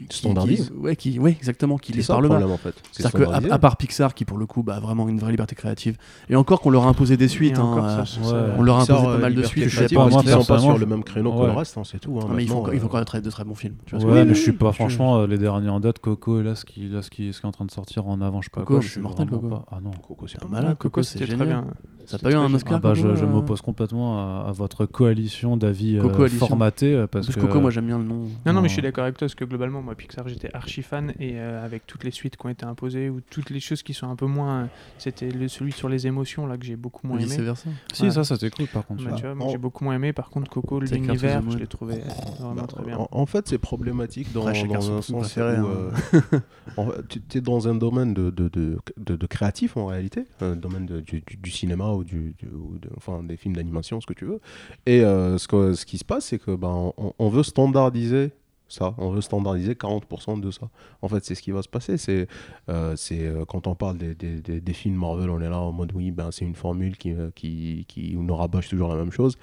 qui- 0.09 0.19
Standardise. 0.19 0.69
qui- 0.71 0.73
ouais, 0.79 0.97
qui, 0.97 1.19
ouais, 1.19 1.33
exactement, 1.33 1.77
qui 1.79 1.93
C'est 1.93 1.99
laisse 1.99 2.07
ça 2.07 2.15
par 2.15 2.21
le 2.23 2.29
le 2.29 2.29
bas. 2.31 2.37
problème, 2.37 2.55
en 2.55 2.59
fait. 2.59 2.75
C'est 2.93 3.03
C'est-à-dire 3.03 3.29
qu'à 3.49 3.55
à 3.55 3.59
part 3.59 3.77
Pixar, 3.77 4.15
qui 4.15 4.25
pour 4.25 4.39
le 4.39 4.47
coup 4.47 4.63
bah, 4.63 4.77
a 4.77 4.81
vraiment 4.81 5.09
une 5.09 5.19
vraie 5.19 5.31
liberté 5.33 5.55
créative, 5.55 5.97
et 6.29 6.37
encore 6.37 6.61
qu'on 6.61 6.71
leur 6.71 6.85
a 6.87 6.89
imposé 6.89 7.17
des 7.17 7.29
suites, 7.29 7.59
encore, 7.59 7.85
hein, 7.85 8.05
ça, 8.07 8.21
euh, 8.21 8.25
ça- 8.25 8.33
ouais. 8.49 8.53
on 8.59 8.63
leur 8.63 8.77
a 8.77 8.81
Pixar, 8.81 8.99
imposé 9.01 9.15
pas 9.17 9.21
mal 9.21 9.35
de 9.35 9.43
suites. 9.43 9.65
je 9.69 9.79
sais 9.87 9.95
pas, 9.95 10.09
qu'ils 10.09 10.29
sont 10.31 10.45
pas 10.45 10.59
sur 10.59 10.79
le 10.79 10.87
même 10.87 11.05
créneau 11.05 11.33
que 11.39 11.47
le 11.47 11.53
reste, 11.53 11.77
hein, 11.79 11.83
c'est 11.85 11.99
tout. 11.99 12.19
hein, 12.19 12.27
Non, 12.29 12.35
mais 12.35 12.45
ils 12.45 12.49
font, 12.49 12.65
ils 12.73 12.81
quand 12.81 12.95
même 12.95 13.01
de 13.23 13.31
très, 13.31 13.45
bons 13.45 13.55
films. 13.55 13.75
Ouais, 13.93 14.25
mais 14.25 14.35
je 14.35 14.41
suis 14.41 14.53
pas, 14.53 14.73
Je- 14.73 14.77
franchement, 15.11 15.23
euh, 15.23 15.27
les 15.27 15.39
derniers 15.39 15.69
en 15.69 15.81
date, 15.81 15.99
Coco, 15.99 16.41
et 16.41 16.43
là, 16.43 16.55
ce 16.55 16.65
qui, 16.65 16.89
là, 16.89 17.03
ce 17.03 17.11
qui, 17.11 17.33
ce 17.33 17.41
qui 17.41 17.47
est 17.47 17.49
en 17.49 17.53
train 17.53 17.65
de 17.65 17.71
sortir 17.71 18.07
en 18.07 18.21
avant, 18.21 18.41
je 18.41 18.47
sais 18.47 18.51
pas 18.51 18.61
Coco, 18.63 18.75
quoi, 18.75 18.81
je 18.81 18.89
suis 18.89 19.01
mortel, 19.01 19.29
Coco. 19.29 19.49
pas- 19.49 19.65
Ah 19.71 19.79
non. 19.83 19.91
Coco, 20.07 20.27
c'est 20.27 20.41
pas 20.41 20.49
malade, 20.49 20.77
Coco, 20.79 20.89
Coco, 20.91 21.03
c'est 21.03 21.19
c'était 21.19 21.27
très 21.37 21.39
génial. 21.45 21.49
bien. 21.65 21.67
Ça 22.07 22.19
pas 22.19 22.33
eu 22.33 22.35
un 22.35 22.53
Oscar 22.53 22.75
Ah 22.75 22.81
bah, 22.81 22.95
je, 22.95 23.03
Coco, 23.03 23.15
je 23.15 23.25
euh, 23.25 23.29
m'oppose 23.29 23.61
complètement 23.61 24.19
à, 24.19 24.49
à 24.49 24.53
votre 24.53 24.85
coalition 24.85 25.57
d'avis 25.57 25.97
euh, 25.97 26.29
formatés 26.29 26.93
euh, 26.93 27.07
parce 27.07 27.27
Parce 27.27 27.37
que 27.39 27.43
Coco, 27.47 27.61
moi 27.61 27.71
j'aime 27.71 27.87
bien 27.87 27.99
le 27.99 28.05
nom. 28.05 28.15
Non, 28.25 28.29
non, 28.47 28.53
Non. 28.55 28.63
mais 28.63 28.69
je 28.69 28.73
suis 28.73 28.83
d'accord 28.83 29.05
avec 29.05 29.17
toi, 29.17 29.27
parce 29.27 29.37
que 29.37 29.45
globalement, 29.45 29.81
moi, 29.81 29.95
Pixar, 29.95 30.27
j'étais 30.27 30.51
archi 30.53 30.83
fan, 30.83 31.13
et 31.21 31.35
euh, 31.39 31.65
avec 31.65 31.87
toutes 31.87 32.03
les 32.03 32.11
suites 32.11 32.37
qui 32.37 32.45
ont 32.47 32.49
été 32.49 32.67
imposées, 32.67 33.11
ou 33.11 33.21
toutes 33.21 33.51
les 33.51 33.61
choses 33.61 33.85
qui 33.85 33.95
sont 33.95 34.09
un 34.11 34.17
peu 34.17 34.27
moins. 34.27 34.69
C'était 34.99 35.31
le- 35.31 35.47
celui 35.47 35.71
sur 35.71 35.89
les 35.89 36.09
émotions, 36.09 36.47
là, 36.49 36.57
que 36.59 36.65
j'ai 36.65 36.75
beaucoup 36.75 37.07
moins 37.07 37.19
Vice 37.19 37.35
aimé. 37.35 37.45
versa. 37.45 37.71
si 37.93 38.03
Ouais. 38.05 38.11
ça, 38.11 38.25
ça 38.25 38.35
c'était 38.37 38.51
cool 38.57 38.67
par 38.67 38.85
contre. 38.87 39.05
Bah, 39.05 39.11
ça. 39.11 39.17
tu 39.17 39.23
vois, 39.27 39.35
moi, 39.37 39.47
en- 39.47 39.51
j'ai 39.51 39.59
beaucoup 39.59 39.85
moins 39.85 39.95
aimé. 39.95 40.13
Par 40.13 40.31
contre, 40.31 40.51
Coco, 40.51 40.81
l'univers, 40.81 41.43
je 41.49 41.59
l'ai 41.59 41.67
trouvé 41.69 42.01
vraiment 42.41 42.55
Bah, 42.63 42.67
très 42.67 42.83
bien. 42.83 42.97
En, 42.99 43.09
en 43.13 43.27
fait, 43.27 43.47
c'est 43.47 43.59
problématique 43.59 44.33
dans, 44.33 44.47
dans 44.47 45.00
un 45.01 45.03
son 45.03 45.23
sens 45.23 45.33
préféré, 45.33 45.61
où 45.61 45.67
euh, 45.67 47.03
tu 47.09 47.39
es 47.39 47.41
dans 47.41 47.69
un 47.69 47.75
domaine 47.75 48.15
de, 48.15 48.31
de, 48.31 48.49
de, 48.97 49.27
créatif 49.27 49.77
en 49.77 49.87
réalité, 49.87 50.25
un 50.41 50.57
domaine 50.57 50.87
du, 50.87 51.23
du- 51.37 51.51
cinéma 51.51 51.91
ou, 51.93 52.05
du, 52.05 52.35
du- 52.39 52.49
ou 52.49 52.79
enfin, 52.97 53.23
des 53.23 53.37
films 53.37 53.57
d'animation, 53.57 54.01
ce 54.01 54.07
que 54.07 54.15
tu 54.15 54.25
veux. 54.25 54.41
Et 54.87 55.03
euh, 55.05 55.39
ce, 55.39 55.49
que- 55.49 55.75
ce 55.75 55.85
qui 55.85 55.99
se 55.99 56.05
passe, 56.05 56.27
c'est 56.27 56.39
que 56.39 56.55
ben, 56.55 56.93
on, 56.97 57.13
on 57.19 57.29
veut 57.29 57.43
standardiser 57.43 58.33
ça, 58.69 58.95
on 58.99 59.11
veut 59.11 59.21
standardiser 59.21 59.73
40% 59.75 60.39
de 60.41 60.53
ça. 60.53 60.69
En 61.03 61.09
fait, 61.09 61.25
c'est 61.25 61.35
ce 61.35 61.43
qui 61.43 61.51
va 61.51 61.61
se 61.61 61.69
passer. 61.69 61.97
C'est 61.97 62.29
euh, 62.69 62.95
euh, 63.11 63.45
quand 63.45 63.67
on 63.67 63.75
parle 63.75 63.99
des, 63.99 64.15
des- 64.15 64.41
des- 64.41 64.61
des 64.61 64.73
films 64.73 64.95
Marvel, 64.95 65.29
on 65.29 65.41
est 65.41 65.51
là 65.51 65.59
en 65.59 65.73
mode 65.73 65.91
oui, 65.93 66.13
ben, 66.13 66.31
c'est 66.31 66.45
une 66.45 66.55
formule 66.55 66.97
qui, 66.97 67.13
qui, 67.35 67.85
qui 67.89 68.17
nous 68.17 68.37
rabâche 68.37 68.69
toujours 68.69 68.89
la 68.89 68.95
même 68.95 69.11
chose. 69.11 69.37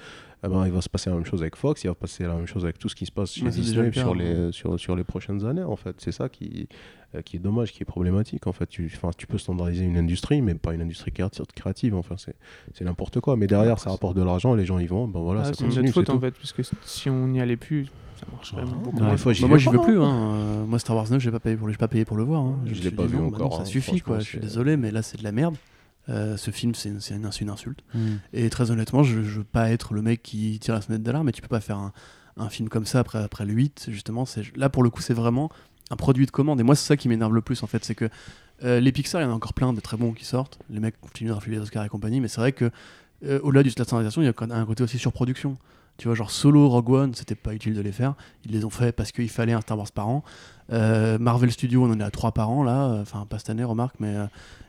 Eh 0.44 0.48
ben, 0.50 0.66
il 0.68 0.72
va 0.72 0.82
se 0.82 0.90
passer 0.90 1.10
la 1.10 1.16
même 1.16 1.26
chose 1.26 1.42
avec 1.42 1.56
Fox, 1.56 1.84
il 1.84 1.88
va 1.88 1.94
se 1.94 2.00
passer 2.00 2.24
la 2.24 2.36
même 2.36 2.46
chose 2.46 2.64
avec 2.64 2.78
tout 2.78 2.90
ce 2.90 2.96
qui 2.96 3.06
se 3.08 3.12
passe 3.12 3.32
chez 3.34 3.44
Mais 3.44 3.52
c'est 3.52 3.58
déjà 3.62 3.82
Disney 3.82 3.86
le 3.88 3.92
cas, 3.92 4.02
sur, 4.02 4.12
hein. 4.12 4.16
les, 4.18 4.52
sur, 4.52 4.80
sur 4.80 4.96
les 4.96 5.04
prochaines 5.04 5.44
années, 5.46 5.64
en 5.64 5.76
fait. 5.76 5.96
C'est 5.98 6.12
ça 6.12 6.30
qui, 6.30 6.68
euh, 7.16 7.22
qui 7.24 7.38
est 7.38 7.40
dommage, 7.40 7.72
qui 7.72 7.82
est 7.82 7.86
problématique, 7.86 8.46
en 8.46 8.52
fait. 8.54 8.68
Tu, 8.68 8.92
peux 9.28 9.38
standardiser 9.40 9.84
une 9.86 9.98
industrie, 9.98 10.42
mais 10.44 10.54
pas 10.54 10.74
une 10.76 10.82
industrie 10.82 11.12
créative, 11.12 11.46
créative 11.56 11.96
enfin, 11.96 12.16
c'est 12.18 12.36
c'est 12.74 12.86
n'importe 12.86 13.20
quoi. 13.20 13.36
Mais 13.36 13.48
derrière, 13.48 13.80
ça 13.80 13.90
rapporte 13.90 14.16
de 14.16 14.22
l'argent, 14.24 14.54
les 14.54 14.66
gens 14.66 14.78
y 14.78 14.86
vont, 14.86 15.08
ben 15.08 15.20
voilà, 15.22 15.42
Ah, 15.42 15.46
ça 15.46 15.54
c'est 15.56 15.64
continue, 15.66 15.86
notre 15.86 15.94
faute, 15.96 16.10
en 16.12 16.20
fait, 16.20 16.32
parce 16.32 16.54
que 16.54 16.62
si 16.84 17.10
on 17.10 17.28
n'y 17.30 17.42
allait 17.42 17.58
plus, 17.58 17.88
ça 18.20 18.26
marcherait 18.32 18.62
Ah, 18.64 18.70
beaucoup 18.84 18.98
Bah, 19.00 19.16
moi 19.26 19.34
j'y 19.34 19.42
pas, 19.66 19.72
veux 19.72 19.82
plus. 19.82 20.00
hein. 20.00 20.06
Hein. 20.06 20.36
Euh, 20.36 20.66
Moi 20.66 20.78
Star 20.80 20.96
Wars 20.96 21.10
9, 21.10 21.20
j'ai 21.20 21.32
pas 21.32 21.40
payé 21.40 21.56
pour, 21.56 21.70
j'ai 21.70 21.78
pas 21.78 21.88
payé 21.88 22.06
pour 22.06 22.18
le 22.18 22.24
voir. 22.24 22.42
hein. 22.44 22.60
Je 22.66 22.76
me 22.78 22.84
l'ai 22.84 22.92
pas 22.92 23.04
dit, 23.06 23.14
vu 23.14 23.18
non, 23.18 23.28
bah 23.30 23.38
encore, 23.38 23.50
non, 23.52 23.56
ça 23.58 23.62
hein. 23.64 23.66
suffit 23.66 24.02
quoi. 24.02 24.20
Je 24.20 24.26
suis 24.26 24.40
désolé, 24.40 24.78
mais 24.78 24.92
là 24.92 25.02
c'est 25.02 25.18
de 25.18 25.24
la 25.24 25.32
merde. 25.32 25.56
Euh, 26.10 26.38
ce 26.38 26.52
film, 26.52 26.74
c'est 26.74 26.90
une, 26.90 27.50
insulte. 27.50 27.84
Mm. 27.94 28.16
Et 28.34 28.50
très 28.50 28.72
honnêtement, 28.72 29.04
je, 29.04 29.24
je 29.24 29.40
veux 29.40 29.44
pas 29.44 29.72
être 29.72 29.94
le 29.94 30.02
mec 30.02 30.24
qui 30.24 30.58
tire 30.60 30.74
la 30.74 30.82
sonnette 30.82 31.04
d'alarme, 31.04 31.26
mais 31.26 31.34
tu 31.34 31.42
peux 31.42 31.48
pas 31.48 31.60
faire 31.60 31.78
un, 31.78 31.92
un 32.38 32.50
film 32.50 32.70
comme 32.70 32.86
ça 32.86 33.00
après, 33.00 33.20
après 33.20 33.46
le 33.46 33.54
8. 33.54 33.88
Justement, 33.90 34.26
là 34.56 34.70
pour 34.70 34.84
le 34.84 34.90
coup, 34.90 35.02
c'est 35.02 35.14
vraiment 35.14 35.52
un 35.90 35.96
produit 35.96 36.26
de 36.26 36.32
commande. 36.32 36.60
Et 36.60 36.64
moi, 36.64 36.76
c'est 36.76 36.88
ça 36.88 36.98
qui 36.98 37.10
m'énerve 37.10 37.34
le 37.34 37.42
plus 37.42 37.64
en 37.64 37.68
fait. 37.68 37.84
C'est 37.84 37.96
que 37.96 38.10
euh, 38.64 38.80
les 38.80 38.92
Pixar, 38.92 39.22
il 39.22 39.26
y 39.26 39.28
en 39.28 39.32
a 39.32 39.34
encore 39.34 39.54
plein 39.54 39.74
de 39.74 39.80
très 39.80 39.98
bons 39.98 40.14
qui 40.14 40.26
sortent. 40.26 40.60
Les 40.70 40.80
mecs 40.80 41.00
continuent 41.00 41.30
de 41.30 41.34
rafler 41.34 41.56
les 41.56 41.62
Oscars 41.62 41.84
et 41.86 41.90
compagnie, 41.90 42.22
mais 42.22 42.28
c'est 42.28 42.42
vrai 42.42 42.52
que 42.52 42.72
euh, 43.26 43.40
au-delà 43.42 43.64
du 43.64 43.70
de 43.70 43.76
la 43.78 43.84
standardisation, 43.84 44.22
il 44.22 44.26
y 44.26 44.30
a 44.30 44.34
quand 44.34 44.48
même 44.48 44.58
un 44.58 44.66
côté 44.66 44.84
aussi 44.84 44.98
surproduction. 45.00 45.58
Tu 45.98 46.08
vois, 46.08 46.16
genre 46.16 46.30
Solo, 46.32 46.70
Rogue 46.70 46.90
One, 46.92 47.14
c'était 47.16 47.36
pas 47.36 47.54
utile 47.54 47.74
de 47.74 47.82
les 47.82 47.92
faire. 47.92 48.14
Ils 48.46 48.52
les 48.52 48.66
ont 48.66 48.70
fait 48.70 48.92
parce 48.92 49.12
qu'il 49.12 49.30
fallait 49.30 49.54
un 49.54 49.62
Star 49.62 49.78
Wars 49.78 49.92
par 49.92 50.08
an. 50.08 50.24
Euh, 50.72 51.18
Marvel 51.18 51.52
Studios, 51.52 51.84
on 51.86 51.92
en 51.92 52.00
est 52.00 52.04
à 52.04 52.12
3 52.12 52.34
par 52.34 52.50
an 52.50 52.64
là. 52.64 52.98
Enfin, 53.02 53.26
pas 53.28 53.40
cette 53.40 53.50
année, 53.50 53.64
remarque, 53.64 53.96
mais 54.00 54.16
euh, 54.16 54.26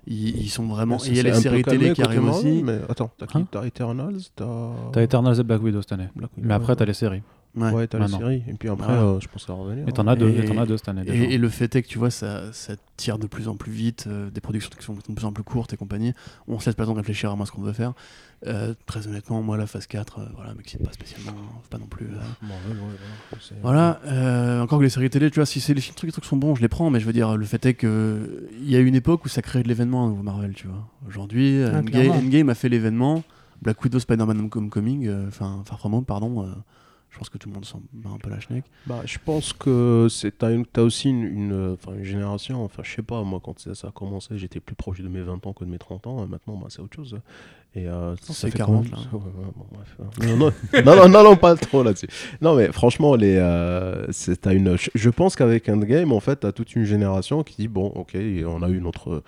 ils, 0.07 0.37
ils 0.43 0.49
sont 0.49 0.67
vraiment. 0.67 0.97
Et 1.05 1.09
il 1.09 1.17
y 1.17 1.21
a 1.21 1.25
les 1.25 1.35
séries 1.35 1.63
télé 1.65 1.93
qui 1.93 2.03
arrivent 2.03 2.25
aussi. 2.25 2.63
Mais 2.63 2.79
attends, 2.89 3.11
t'as 3.19 3.27
Hein 3.35 3.47
Eternals 3.65 4.21
T'as 4.37 4.47
T'as 4.93 5.03
Eternals 5.03 5.39
et 5.41 5.43
Black 5.45 5.63
Widow 5.63 5.83
cette 5.83 5.93
année. 5.93 6.09
Widow, 6.17 6.29
Mais 6.39 6.55
après, 6.55 6.75
t'as 6.77 6.85
les 6.85 6.95
séries. 6.95 7.23
Ouais. 7.57 7.73
Ouais, 7.73 7.87
t'as 7.89 7.99
la 7.99 8.05
Maintenant. 8.05 8.19
série. 8.19 8.43
Et 8.47 8.53
puis 8.53 8.69
après, 8.69 8.93
euh, 8.93 9.19
je 9.21 9.27
pense 9.27 9.43
que 9.43 9.47
ça 9.49 9.53
va 9.55 9.59
revenir. 9.61 9.89
Et 9.89 9.93
t'en 9.93 10.07
as 10.07 10.15
deux, 10.15 10.29
Et- 10.29 10.39
et 10.41 10.45
t'en 10.45 10.59
as 10.59 10.67
deux 10.67 10.77
cette 10.77 10.91
année. 10.91 11.03
déjà. 11.03 11.15
Et, 11.25 11.35
et 11.35 11.39
le 11.39 11.49
fait 11.49 11.75
est 11.75 11.83
que 11.83 11.89
tu 11.89 11.99
vois, 11.99 12.11
ça, 12.11 12.53
ça 12.53 12.75
tire 12.97 13.19
de 13.19 13.27
plus 13.27 13.49
en 13.49 13.57
plus 13.57 13.73
vite, 13.73 14.05
euh, 14.07 14.31
des 14.31 14.41
productions 14.41 14.71
qui 14.79 14.85
sont 14.85 14.95
de 14.95 15.15
plus 15.15 15.25
en 15.25 15.33
plus 15.33 15.43
courtes 15.43 15.73
et 15.73 15.77
compagnie. 15.77 16.13
On 16.47 16.61
se 16.61 16.67
laisse 16.67 16.75
pas 16.77 16.85
le 16.85 16.89
temps 16.89 16.93
de 16.93 16.99
réfléchir 16.99 17.33
à 17.33 17.37
moi 17.37 17.47
ce 17.47 17.51
qu'on 17.51 17.63
veut 17.63 17.73
faire. 17.73 17.95
Euh, 18.47 18.74
très 18.86 19.06
honnêtement, 19.09 19.43
moi, 19.43 19.56
la 19.56 19.66
phase 19.66 19.86
4, 19.86 20.19
euh, 20.19 20.23
voilà, 20.36 20.55
m'excite 20.55 20.82
pas 20.82 20.93
spécialement. 20.93 21.32
Faut 21.62 21.69
pas 21.70 21.78
non 21.78 21.86
plus. 21.86 22.06
euh, 22.06 22.19
ouais, 22.43 23.39
voilà. 23.62 24.01
Euh, 24.06 24.60
encore 24.62 24.78
que 24.78 24.85
les 24.85 24.90
séries 24.90 25.10
télé, 25.10 25.31
tu 25.31 25.36
vois, 25.36 25.47
si 25.47 25.60
c'est 25.60 25.74
les 25.74 25.82
trucs, 25.82 26.05
les 26.05 26.12
trucs 26.12 26.24
sont 26.24 26.36
bons, 26.36 26.55
je 26.55 26.62
les 26.62 26.69
prends, 26.69 26.89
mais 26.90 27.01
je 27.01 27.06
veux 27.06 27.12
dire, 27.12 27.36
le 27.36 27.44
fait 27.44 27.65
est 27.66 27.74
que 27.74 28.48
il 28.60 28.70
y 28.70 28.77
a 28.77 28.78
une 28.78 28.94
époque 28.94 29.24
où 29.24 29.28
ça 29.28 29.43
crée 29.43 29.62
de 29.62 29.69
l'événement, 29.69 30.05
un 30.06 30.09
nouveau 30.10 30.23
Marvel, 30.23 30.55
tu 30.55 30.69
vois. 30.69 30.89
Aujourd'hui, 31.06 31.62
Ah, 31.65 31.78
Endgame, 31.78 32.48
a 32.48 32.55
fait 32.55 32.69
l'événement, 32.69 33.24
Black 33.62 33.82
Widow, 33.82 33.98
Spider-Man 33.98 34.51
Homecoming, 34.55 35.06
euh, 35.09 35.28
enfin 35.28 35.62
Far 35.66 35.78
From 35.78 35.94
Home, 35.94 36.05
pardon, 36.05 36.44
euh, 36.44 36.52
je 37.10 37.19
pense 37.19 37.28
que 37.28 37.39
tout 37.39 37.48
le 37.48 37.55
monde 37.55 37.65
s'en 37.65 37.82
bat 37.93 38.10
un 38.10 38.19
peu 38.19 38.31
la 38.31 38.39
schneck. 38.39 38.65
Bah, 38.86 39.01
je 39.05 39.19
pense 39.24 39.52
que 39.52 40.06
c'est 40.10 40.39
t'as, 40.39 40.82
aussi 40.82 41.09
une, 41.09 41.24
une, 41.24 42.05
génération, 42.05 42.65
enfin 42.65 42.82
je 42.85 42.94
sais 42.94 43.02
pas, 43.02 43.23
moi 43.24 43.40
quand 43.43 43.59
ça, 43.59 43.89
a 43.89 43.90
commencé 43.90 44.39
j'étais 44.39 44.60
plus 44.60 44.77
proche 44.77 45.01
de 45.01 45.09
mes 45.09 45.23
20 45.23 45.47
ans 45.47 45.52
que 45.52 45.65
de 45.65 45.70
mes 45.70 45.78
30 45.78 46.06
ans, 46.06 46.24
et 46.24 46.28
maintenant 46.28 46.56
bah, 46.56 46.69
c'est 46.70 46.81
autre 46.81 46.94
chose. 46.94 47.19
Et 47.74 47.86
euh, 47.86 48.16
ça 48.16 48.32
c'est 48.32 48.51
fait 48.51 48.59
40, 48.59 48.86
quand 48.90 48.97
même- 48.97 49.05
là. 49.05 49.19
Ouais, 49.19 49.20
ouais, 49.24 49.53
bon, 49.55 49.66
bref. 49.73 50.85
Non, 50.85 50.97
non, 50.97 51.09
non, 51.09 51.23
non, 51.24 51.36
pas 51.36 51.55
trop 51.55 51.82
là-dessus. 51.82 52.09
Non 52.40 52.55
mais 52.55 52.73
franchement, 52.73 53.15
les, 53.15 53.36
euh, 53.39 54.07
une, 54.53 54.77
je, 54.77 54.90
je 54.95 55.11
pense 55.11 55.36
qu'avec 55.36 55.69
Endgame 55.69 56.12
en 56.12 56.20
fait 56.20 56.36
t'as 56.36 56.53
toute 56.53 56.74
une 56.74 56.85
génération 56.85 57.43
qui 57.43 57.57
dit 57.62 57.69
bon 57.69 57.86
ok 57.95 58.16
on 58.47 58.62
a 58.62 58.69
eu 58.70 58.81
notre, 58.81 59.11
euh, 59.11 59.23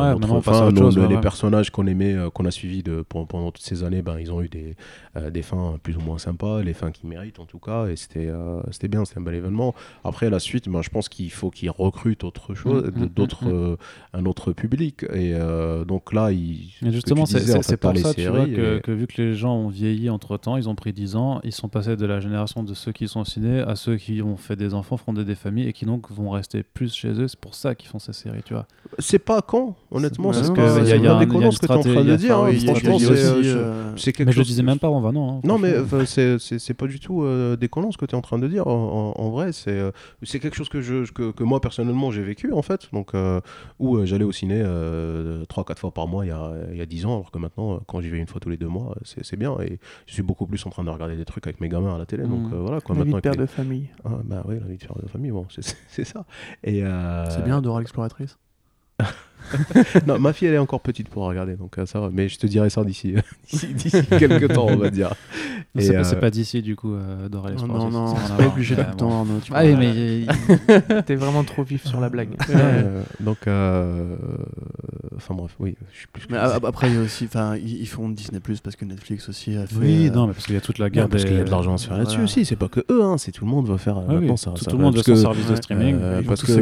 Ouais, 0.00 0.08
notre 0.08 0.20
maintenant, 0.20 0.36
on 0.36 0.42
passe 0.42 0.56
à 0.56 0.58
fin, 0.60 0.66
autre 0.66 0.74
nos- 0.74 0.80
chose, 0.82 0.98
ouais, 0.98 1.08
les 1.08 1.14
ouais. 1.16 1.20
personnages 1.20 1.70
qu'on 1.70 1.86
aimait, 1.86 2.14
euh, 2.14 2.30
qu'on 2.30 2.44
a 2.44 2.50
suivis 2.50 2.82
de, 2.82 3.02
pendant, 3.08 3.26
pendant 3.26 3.50
toutes 3.52 3.64
ces 3.64 3.82
années, 3.84 4.02
ben, 4.02 4.18
ils 4.18 4.32
ont 4.32 4.40
eu 4.42 4.48
des, 4.48 4.76
euh, 5.16 5.30
des 5.30 5.42
fins 5.42 5.78
plus 5.82 5.96
ou 5.96 6.00
moins 6.00 6.18
sympas, 6.18 6.62
les 6.62 6.74
fins 6.74 6.90
qu'ils 6.90 7.08
méritent 7.08 7.38
en 7.40 7.46
tout 7.46 7.58
cas, 7.58 7.86
et 7.86 7.96
c'était 7.96 8.28
euh, 8.28 8.60
c'était 8.70 8.88
bien, 8.88 9.04
c'était 9.04 9.18
un 9.20 9.22
bel 9.22 9.34
événement. 9.34 9.74
Après 10.04 10.30
la 10.30 10.38
suite, 10.38 10.68
ben, 10.68 10.82
je 10.82 10.90
pense 10.90 11.08
qu'il 11.08 11.30
faut 11.30 11.50
qu'ils 11.50 11.70
recrutent 11.70 12.24
autre 12.24 12.54
chose, 12.54 12.90
Mm, 12.94 13.06
d'autres, 13.06 13.44
mm, 13.44 13.48
mm. 13.48 13.52
euh, 13.72 13.76
un 14.14 14.26
autre 14.26 14.52
public, 14.52 15.04
et 15.12 15.34
euh, 15.34 15.84
donc 15.84 16.12
là, 16.12 16.32
ils, 16.32 16.70
justement, 16.82 17.26
c'est 17.26 17.40
c'est 17.40 17.76
t'as 17.76 17.76
pour 17.76 17.96
ça 17.98 18.14
tu 18.14 18.26
vois, 18.28 18.40
séries, 18.44 18.54
que, 18.54 18.76
et- 18.78 18.80
que 18.80 18.90
vu 18.92 19.06
que 19.06 19.20
les 19.22 19.34
gens 19.34 19.54
ont 19.56 19.68
vieilli 19.68 20.10
entre 20.10 20.36
temps, 20.36 20.56
ils 20.56 20.68
ont 20.68 20.74
pris 20.74 20.92
10 20.92 21.16
ans, 21.16 21.40
ils 21.44 21.52
sont 21.52 21.68
passés 21.68 21.96
de 21.96 22.06
la 22.06 22.20
génération 22.20 22.62
de 22.62 22.74
ceux 22.74 22.92
qui 22.92 23.08
sont 23.08 23.20
au 23.20 23.24
ciné 23.24 23.60
à 23.60 23.76
ceux 23.76 23.96
qui 23.96 24.22
ont 24.22 24.36
fait 24.36 24.56
des 24.56 24.74
enfants, 24.74 24.96
fondé 24.96 25.24
des 25.24 25.34
familles 25.34 25.68
et 25.68 25.72
qui 25.72 25.84
donc 25.84 26.10
vont 26.10 26.30
rester 26.30 26.62
plus 26.62 26.94
chez 26.94 27.08
eux. 27.20 27.28
C'est 27.28 27.38
pour 27.40 27.54
ça 27.54 27.74
qu'ils 27.74 27.88
font 27.88 27.98
ces 27.98 28.12
séries, 28.12 28.42
tu 28.44 28.54
vois. 28.54 28.66
c'est 28.98 29.18
pas 29.18 29.42
quand, 29.42 29.76
honnêtement, 29.90 30.30
parce 30.30 30.42
c'est 30.42 30.48
y 30.48 30.50
a- 30.50 30.54
pas 30.54 30.96
y 30.96 31.06
a 31.06 31.14
un- 31.16 31.18
déconnant 31.18 31.40
y 31.40 31.44
a 31.44 31.46
une 31.46 31.52
ce 31.52 31.58
que 31.60 31.66
tu 31.66 31.72
es 31.72 31.76
en 31.76 31.80
train 31.80 32.04
de 32.04 32.16
dire. 32.16 32.38
hein. 32.38 32.52
Franchement, 32.66 32.98
c'est 32.98 33.06
euh, 33.10 33.42
euh, 33.44 33.92
Mais 33.94 34.02
je 34.18 34.22
le 34.24 34.32
chose- 34.32 34.46
disais 34.46 34.62
même 34.62 34.78
pas 34.78 34.86
avant 34.88 35.00
20 35.00 35.16
ans. 35.16 35.36
hein, 35.36 35.40
Non, 35.44 35.58
mais 35.58 35.74
c'est- 36.06 36.74
pas 36.74 36.86
du 36.86 36.98
tout 37.00 37.22
euh, 37.22 37.56
déconnant 37.56 37.90
ce 37.92 37.98
que 37.98 38.04
tu 38.06 38.12
es 38.14 38.18
en 38.18 38.22
train 38.22 38.38
de 38.38 38.48
dire. 38.48 38.66
En, 38.66 39.30
vrai, 39.30 39.52
c'est 39.52 39.70
euh, 39.70 39.90
c'est 40.22 40.40
quelque 40.40 40.56
chose 40.56 40.68
que, 40.68 40.80
je, 40.80 41.10
que, 41.12 41.30
que 41.32 41.42
moi, 41.44 41.60
personnellement, 41.60 42.10
j'ai 42.10 42.22
vécu, 42.22 42.52
en 42.52 42.62
fait. 42.62 42.88
Donc, 42.92 43.14
euh, 43.14 43.40
où 43.78 43.96
euh, 43.96 44.04
j'allais 44.06 44.24
au 44.24 44.32
ciné 44.32 44.62
3-4 45.48 45.78
fois 45.78 45.92
par 45.92 46.06
mois 46.08 46.24
il 46.24 46.28
y, 46.28 46.32
a, 46.32 46.52
il 46.72 46.76
y 46.78 46.82
a 46.82 46.86
10 46.86 47.06
ans, 47.06 47.14
alors 47.14 47.30
que 47.30 47.38
maintenant, 47.38 47.80
quand 47.86 48.00
j'y 48.00 48.08
vais 48.10 48.18
une 48.18 48.26
fois 48.26 48.40
tous 48.40 48.50
les 48.50 48.56
deux 48.56 48.68
mois, 48.68 48.94
c'est 49.04 49.24
c'est 49.24 49.36
bien. 49.36 49.56
Et 49.60 49.78
je 50.06 50.12
suis 50.14 50.22
beaucoup 50.22 50.46
plus 50.46 50.64
en 50.66 50.70
train 50.70 50.84
de 50.84 50.90
regarder 50.90 51.16
des 51.16 51.24
trucs 51.24 51.46
avec 51.46 51.60
mes 51.60 51.68
gamins 51.68 51.94
à 51.94 51.98
la 51.98 52.06
télé. 52.06 52.24
Donc, 52.24 52.52
euh, 52.52 52.56
voilà. 52.60 52.80
Quoi, 52.80 52.94
La 52.96 53.02
vie 53.04 53.10
de 53.10 53.14
maintenant, 53.14 53.32
père 53.32 53.40
de 53.40 53.46
famille. 53.46 53.88
Ah, 54.04 54.10
bah 54.24 54.42
oui, 54.46 54.56
la 54.60 54.66
vie 54.66 54.76
de 54.76 54.84
père 54.84 54.96
de 55.02 55.08
famille, 55.08 55.30
bon, 55.30 55.46
c'est- 55.88 56.04
ça. 56.04 56.24
Et, 56.62 56.82
C'est 57.30 57.44
bien, 57.44 57.60
Dora 57.62 57.78
l'exploratrice. 57.80 58.38
non, 60.06 60.18
ma 60.18 60.32
fille, 60.32 60.48
elle 60.48 60.54
est 60.54 60.58
encore 60.58 60.80
petite 60.80 61.08
pour 61.08 61.24
regarder, 61.24 61.54
donc 61.56 61.78
euh, 61.78 61.86
ça 61.86 62.00
va. 62.00 62.10
Mais 62.12 62.28
je 62.28 62.38
te 62.38 62.46
dirai 62.46 62.70
ça 62.70 62.84
d'ici 62.84 63.14
d'ici 63.52 63.68
d'ici 63.74 64.02
quelques 64.18 64.52
temps, 64.52 64.66
on 64.68 64.76
va 64.76 64.90
dire. 64.90 65.12
C'est 65.76 65.86
Et, 65.86 65.92
pas, 65.92 65.98
euh, 65.98 66.04
c'est 66.04 66.20
pas 66.20 66.30
d'ici, 66.30 66.62
du 66.62 66.76
coup, 66.76 66.94
euh, 66.94 67.28
Dora 67.28 67.48
Non, 67.50 67.54
l'exploratrice, 67.56 67.92
non, 67.94 68.04
non, 68.06 68.14
à 68.14 68.36
pas 68.36 68.46
obligé 68.46 68.74
bon. 68.76 68.82
temps, 68.96 69.18
Arnaud. 69.20 69.40
tu 69.42 69.52
Ah 69.54 69.62
oui, 69.64 69.74
mais 69.76 71.02
T'es 71.02 71.16
vraiment 71.16 71.42
trop 71.44 71.62
vif 71.64 71.84
sur 71.84 72.00
la 72.00 72.08
blague. 72.10 72.30
Euh, 72.50 73.02
donc, 73.20 73.38
euh, 73.48 74.14
enfin 75.16 75.34
bref, 75.34 75.54
oui, 75.58 75.74
je 75.92 75.98
suis 75.98 76.06
plus. 76.08 76.26
Mais 76.30 76.38
après, 76.38 76.88
il 76.90 76.94
y 76.94 76.98
a 76.98 77.02
aussi, 77.02 77.24
enfin, 77.24 77.56
ils 77.56 77.86
font 77.88 78.08
Disney 78.08 78.40
Plus 78.40 78.60
parce 78.60 78.76
que 78.76 78.84
Netflix 78.84 79.28
aussi 79.28 79.56
a 79.56 79.66
fait. 79.66 79.74
Oui, 79.76 80.08
euh, 80.08 80.10
non, 80.14 80.26
mais 80.28 80.32
parce 80.32 80.46
qu'il 80.46 80.54
y 80.54 80.58
a 80.58 80.60
toute 80.60 80.78
la 80.78 80.90
guerre 80.90 81.04
Non, 81.04 81.08
parce 81.10 81.24
qu'il 81.24 81.36
y 81.36 81.40
a 81.40 81.44
de 81.44 81.50
l'argent 81.50 81.74
à 81.74 81.78
se 81.78 81.88
faire 81.88 81.98
là-dessus 81.98 82.20
aussi, 82.20 82.44
c'est 82.44 82.56
pas 82.56 82.68
que 82.68 82.80
eux, 82.90 83.02
hein, 83.02 83.18
c'est 83.18 83.32
tout 83.32 83.44
le 83.44 83.50
monde 83.50 83.66
va 83.66 83.78
faire. 83.78 83.98
euh, 83.98 84.02
Ah 84.08 84.12
maintenant, 84.14 84.36
ça, 84.36 84.52
tout, 84.52 84.76
le 84.76 84.82
monde 84.82 84.96
veut 84.96 85.02
son 85.02 85.16
service 85.16 85.48
de 85.48 85.56
streaming. 85.56 85.96
euh, 86.00 86.22
parce 86.26 86.42
que 86.42 86.52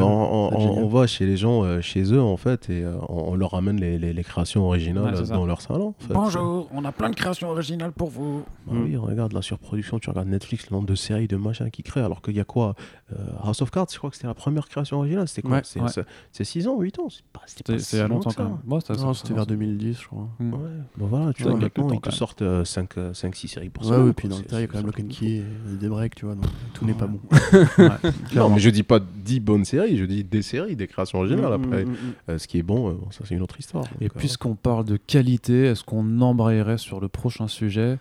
on, 0.00 0.02
on- 0.02 0.50
va 0.50 0.82
on 0.82 0.86
va 0.88 1.06
chez 1.06 1.26
les 1.26 1.36
gens 1.36 1.64
euh, 1.64 1.80
chez 1.80 2.02
eux 2.12 2.20
en 2.24 2.36
fait 2.36 2.70
et 2.70 2.82
euh, 2.82 2.94
on, 3.08 3.32
on 3.32 3.34
leur 3.36 3.50
ramène 3.52 3.80
les, 3.80 3.98
les- 3.98 4.12
les 4.12 4.24
créations 4.24 4.64
originales 4.66 5.14
Ouais, 5.14 5.26
dans 5.28 5.46
leur 5.46 5.60
salon. 5.60 5.88
en 5.98 6.06
fait. 6.06 6.14
Bonjour, 6.14 6.68
on 6.72 6.84
a 6.84 6.92
plein 6.92 7.10
de 7.10 7.14
créations 7.16 7.48
originales 7.50 7.92
pour 7.92 8.10
vous. 8.10 8.44
Bah 8.66 8.74
oui, 8.84 8.96
regarde 8.96 9.32
la 9.32 9.42
surproduction, 9.42 9.98
tu 9.98 10.08
regardes 10.10 10.28
Netflix, 10.28 10.70
le 10.70 10.76
nombre 10.76 10.86
de 10.88 10.94
séries, 10.94 11.26
de 11.28 11.36
machins 11.36 11.70
qu'ils 11.70 11.84
créent, 11.84 12.00
alors 12.04 12.22
qu'il 12.22 12.36
y 12.36 12.40
a 12.40 12.44
quoi 12.44 12.74
euh, 13.12 13.16
House 13.42 13.60
of 13.62 13.70
Cards, 13.70 13.86
je 13.92 13.98
crois 13.98 14.10
que 14.10 14.16
c'était 14.16 14.28
la 14.28 14.34
première 14.34 14.68
création 14.68 14.98
originale, 14.98 15.26
c'était 15.28 15.42
quoi 15.42 15.56
Ouais, 15.58 15.62
C'est 15.64 15.80
ouais. 15.80 15.88
c'est- 15.88 16.04
c'est 16.32 16.44
6 16.44 16.68
ans, 16.68 16.78
8 16.80 16.98
ans 16.98 17.08
C'est 17.46 17.68
il 17.68 17.98
y 17.98 18.00
a 18.00 18.08
long 18.08 18.14
longtemps 18.16 18.30
que 18.30 18.36
ça. 18.36 18.42
quand 18.42 18.48
même. 18.48 18.58
Bon, 18.64 18.80
c'était 18.80 19.34
vers 19.34 19.46
2010, 19.46 20.00
je 20.00 20.06
crois. 20.06 20.28
Mm. 20.38 20.52
Ouais, 20.54 20.58
bah 20.96 21.06
voilà, 21.08 21.32
tu 21.32 21.42
vois, 21.42 21.52
il 21.52 21.54
y 21.54 21.58
a 21.58 21.60
maintenant 21.62 21.90
ils 21.92 22.00
te 22.00 22.10
sortent 22.10 22.42
5-6 22.42 23.48
séries 23.48 23.68
pour 23.68 23.84
ça. 23.84 23.98
Ouais, 23.98 24.06
ouais, 24.06 24.12
puis 24.12 24.28
dans 24.28 24.38
le 24.38 24.44
tas, 24.44 24.58
il 24.58 24.62
y 24.62 24.64
a 24.64 24.66
quand 24.66 24.78
même 24.78 24.86
Lock 24.86 25.00
and 25.00 25.08
Key 25.08 25.26
et 25.72 25.76
des 25.78 25.88
breaks, 25.88 26.14
tu 26.14 26.26
vois, 26.26 26.34
donc 26.34 26.44
tout 26.74 26.84
n'est 26.86 26.94
pas 26.94 27.06
bon. 27.06 27.20
Non, 28.34 28.48
mais 28.50 28.58
je 28.60 28.70
dis 28.70 28.82
pas 28.82 28.98
10 29.00 29.40
bonnes 29.40 29.64
séries, 29.64 29.96
je 29.96 30.04
dis 30.04 30.24
des 30.24 30.42
séries, 30.42 30.76
des 30.76 30.86
créations 30.86 31.18
originales. 31.18 31.50
Mm, 31.58 31.64
Après, 31.64 31.84
mm, 31.84 31.88
mm, 31.90 32.11
Euh, 32.28 32.38
ce 32.38 32.46
qui 32.48 32.58
est 32.58 32.62
bon, 32.62 32.90
euh, 32.90 32.92
bon, 32.94 33.10
ça 33.10 33.24
c'est 33.24 33.34
une 33.34 33.42
autre 33.42 33.58
histoire. 33.58 33.84
Et 34.00 34.06
euh, 34.06 34.08
puisqu'on 34.16 34.54
parle 34.54 34.84
de 34.84 34.96
qualité, 34.96 35.64
est-ce 35.66 35.84
qu'on 35.84 36.20
embrayerait 36.20 36.78
sur 36.78 37.00
le 37.00 37.08
prochain 37.08 37.48
sujet 37.48 37.98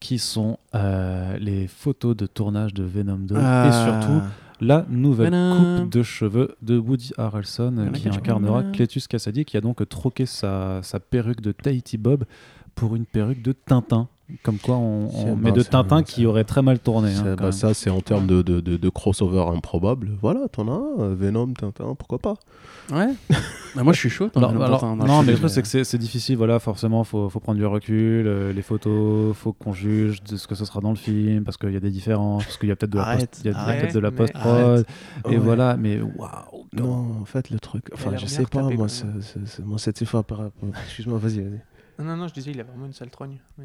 qui 0.00 0.18
sont 0.18 0.58
euh, 0.74 1.36
les 1.38 1.68
photos 1.68 2.16
de 2.16 2.26
tournage 2.26 2.74
de 2.74 2.82
Venom 2.82 3.18
2 3.18 3.34
Ah. 3.38 3.68
et 3.68 3.72
surtout 3.72 4.20
la 4.60 4.84
nouvelle 4.88 5.30
Venom. 5.32 5.80
coupe 5.82 5.92
de 5.92 6.02
cheveux 6.02 6.54
de 6.62 6.78
Woody 6.78 7.12
Harrelson 7.18 7.70
Venom. 7.76 7.92
qui 7.92 8.08
incarnera. 8.08 8.62
Cletus 8.72 9.06
Cassady 9.08 9.44
qui 9.44 9.56
a 9.56 9.60
donc 9.60 9.86
troqué 9.88 10.26
sa, 10.26 10.80
sa 10.82 11.00
perruque 11.00 11.40
de 11.40 11.52
Tahiti 11.52 11.98
Bob 11.98 12.24
pour 12.74 12.96
une 12.96 13.06
perruque 13.06 13.42
de 13.42 13.52
Tintin. 13.52 14.08
Comme 14.42 14.58
quoi, 14.58 14.76
on, 14.76 15.06
bah, 15.06 15.38
mais 15.40 15.52
de 15.52 15.62
Tintin 15.62 16.02
qui 16.02 16.26
aurait 16.26 16.44
très 16.44 16.62
mal 16.62 16.78
tourné. 16.78 17.12
hein, 17.14 17.36
bah, 17.38 17.52
ça, 17.52 17.74
c'est 17.74 17.90
en 17.90 18.00
termes 18.00 18.26
de, 18.26 18.42
de, 18.42 18.60
de, 18.60 18.76
de 18.76 18.88
crossover 18.88 19.44
improbable. 19.54 20.10
Voilà, 20.20 20.48
t'en 20.48 20.68
as 20.68 20.72
un, 20.72 21.00
euh, 21.02 21.14
Venom, 21.14 21.52
Tintin, 21.52 21.94
pourquoi 21.96 22.18
pas 22.18 22.34
Ouais. 22.90 23.08
Bah, 23.74 23.82
moi, 23.84 23.94
je 23.94 23.98
suis 24.00 24.10
chaud. 24.10 24.28
Alors, 24.36 24.50
alors, 24.62 24.84
non, 24.96 25.20
le 25.20 25.26
mais 25.26 25.32
le 25.32 25.38
truc, 25.38 25.50
c'est 25.50 25.62
que 25.62 25.68
c'est- 25.84 25.96
difficile. 25.96 26.36
Voilà, 26.36 26.58
forcément, 26.58 27.04
faut, 27.04 27.30
faut 27.30 27.40
prendre 27.40 27.58
du 27.58 27.64
recul. 27.64 28.26
euh, 28.26 28.52
les 28.52 28.60
photos, 28.60 29.34
faut 29.34 29.54
qu'on 29.54 29.72
juge 29.72 30.22
de 30.24 30.36
ce 30.36 30.46
que 30.46 30.54
ce 30.54 30.64
sera 30.66 30.80
dans 30.80 30.90
le 30.90 30.96
film, 30.96 31.42
parce 31.44 31.56
qu'il 31.56 31.72
y 31.72 31.76
a 31.76 31.80
des 31.80 31.90
différences, 31.90 32.44
parce 32.44 32.58
qu'il 32.58 32.68
y 32.68 32.72
a 32.72 32.76
peut-être 32.76 32.92
de 32.92 32.98
la 32.98 33.04
Arrête, 33.04 33.30
post, 33.30 33.42
il 33.44 33.50
y 33.50 33.54
a 33.54 33.58
arrête, 33.58 33.80
peut-être 33.80 33.94
de 33.94 33.98
la 34.00 34.10
mais 34.10 34.16
post 34.16 34.32
prod. 34.34 34.46
arrête. 34.52 34.86
Et 35.24 35.28
Ouais. 35.30 35.36
voilà, 35.38 35.76
mais 35.78 36.00
waouh. 36.02 36.66
Non, 36.74 37.20
en 37.22 37.24
fait, 37.24 37.48
le 37.50 37.58
truc. 37.60 37.86
Enfin, 37.94 38.10
je 38.16 38.26
sais 38.26 38.44
pas, 38.44 38.62
moi, 39.64 39.78
cette 39.78 40.04
fois, 40.04 40.22
par 40.22 40.38
rapport- 40.38 40.68
Excuse-moi, 40.84 41.18
vas-y, 41.18 41.40
vas-y. 41.40 41.60
Non, 41.98 42.04
non, 42.04 42.16
non, 42.16 42.28
je 42.28 42.34
disais, 42.34 42.50
il 42.50 42.60
a 42.60 42.64
vraiment 42.64 42.86
une 42.86 42.92
sale 42.92 43.10
trogne. 43.10 43.38
Mais- 43.58 43.64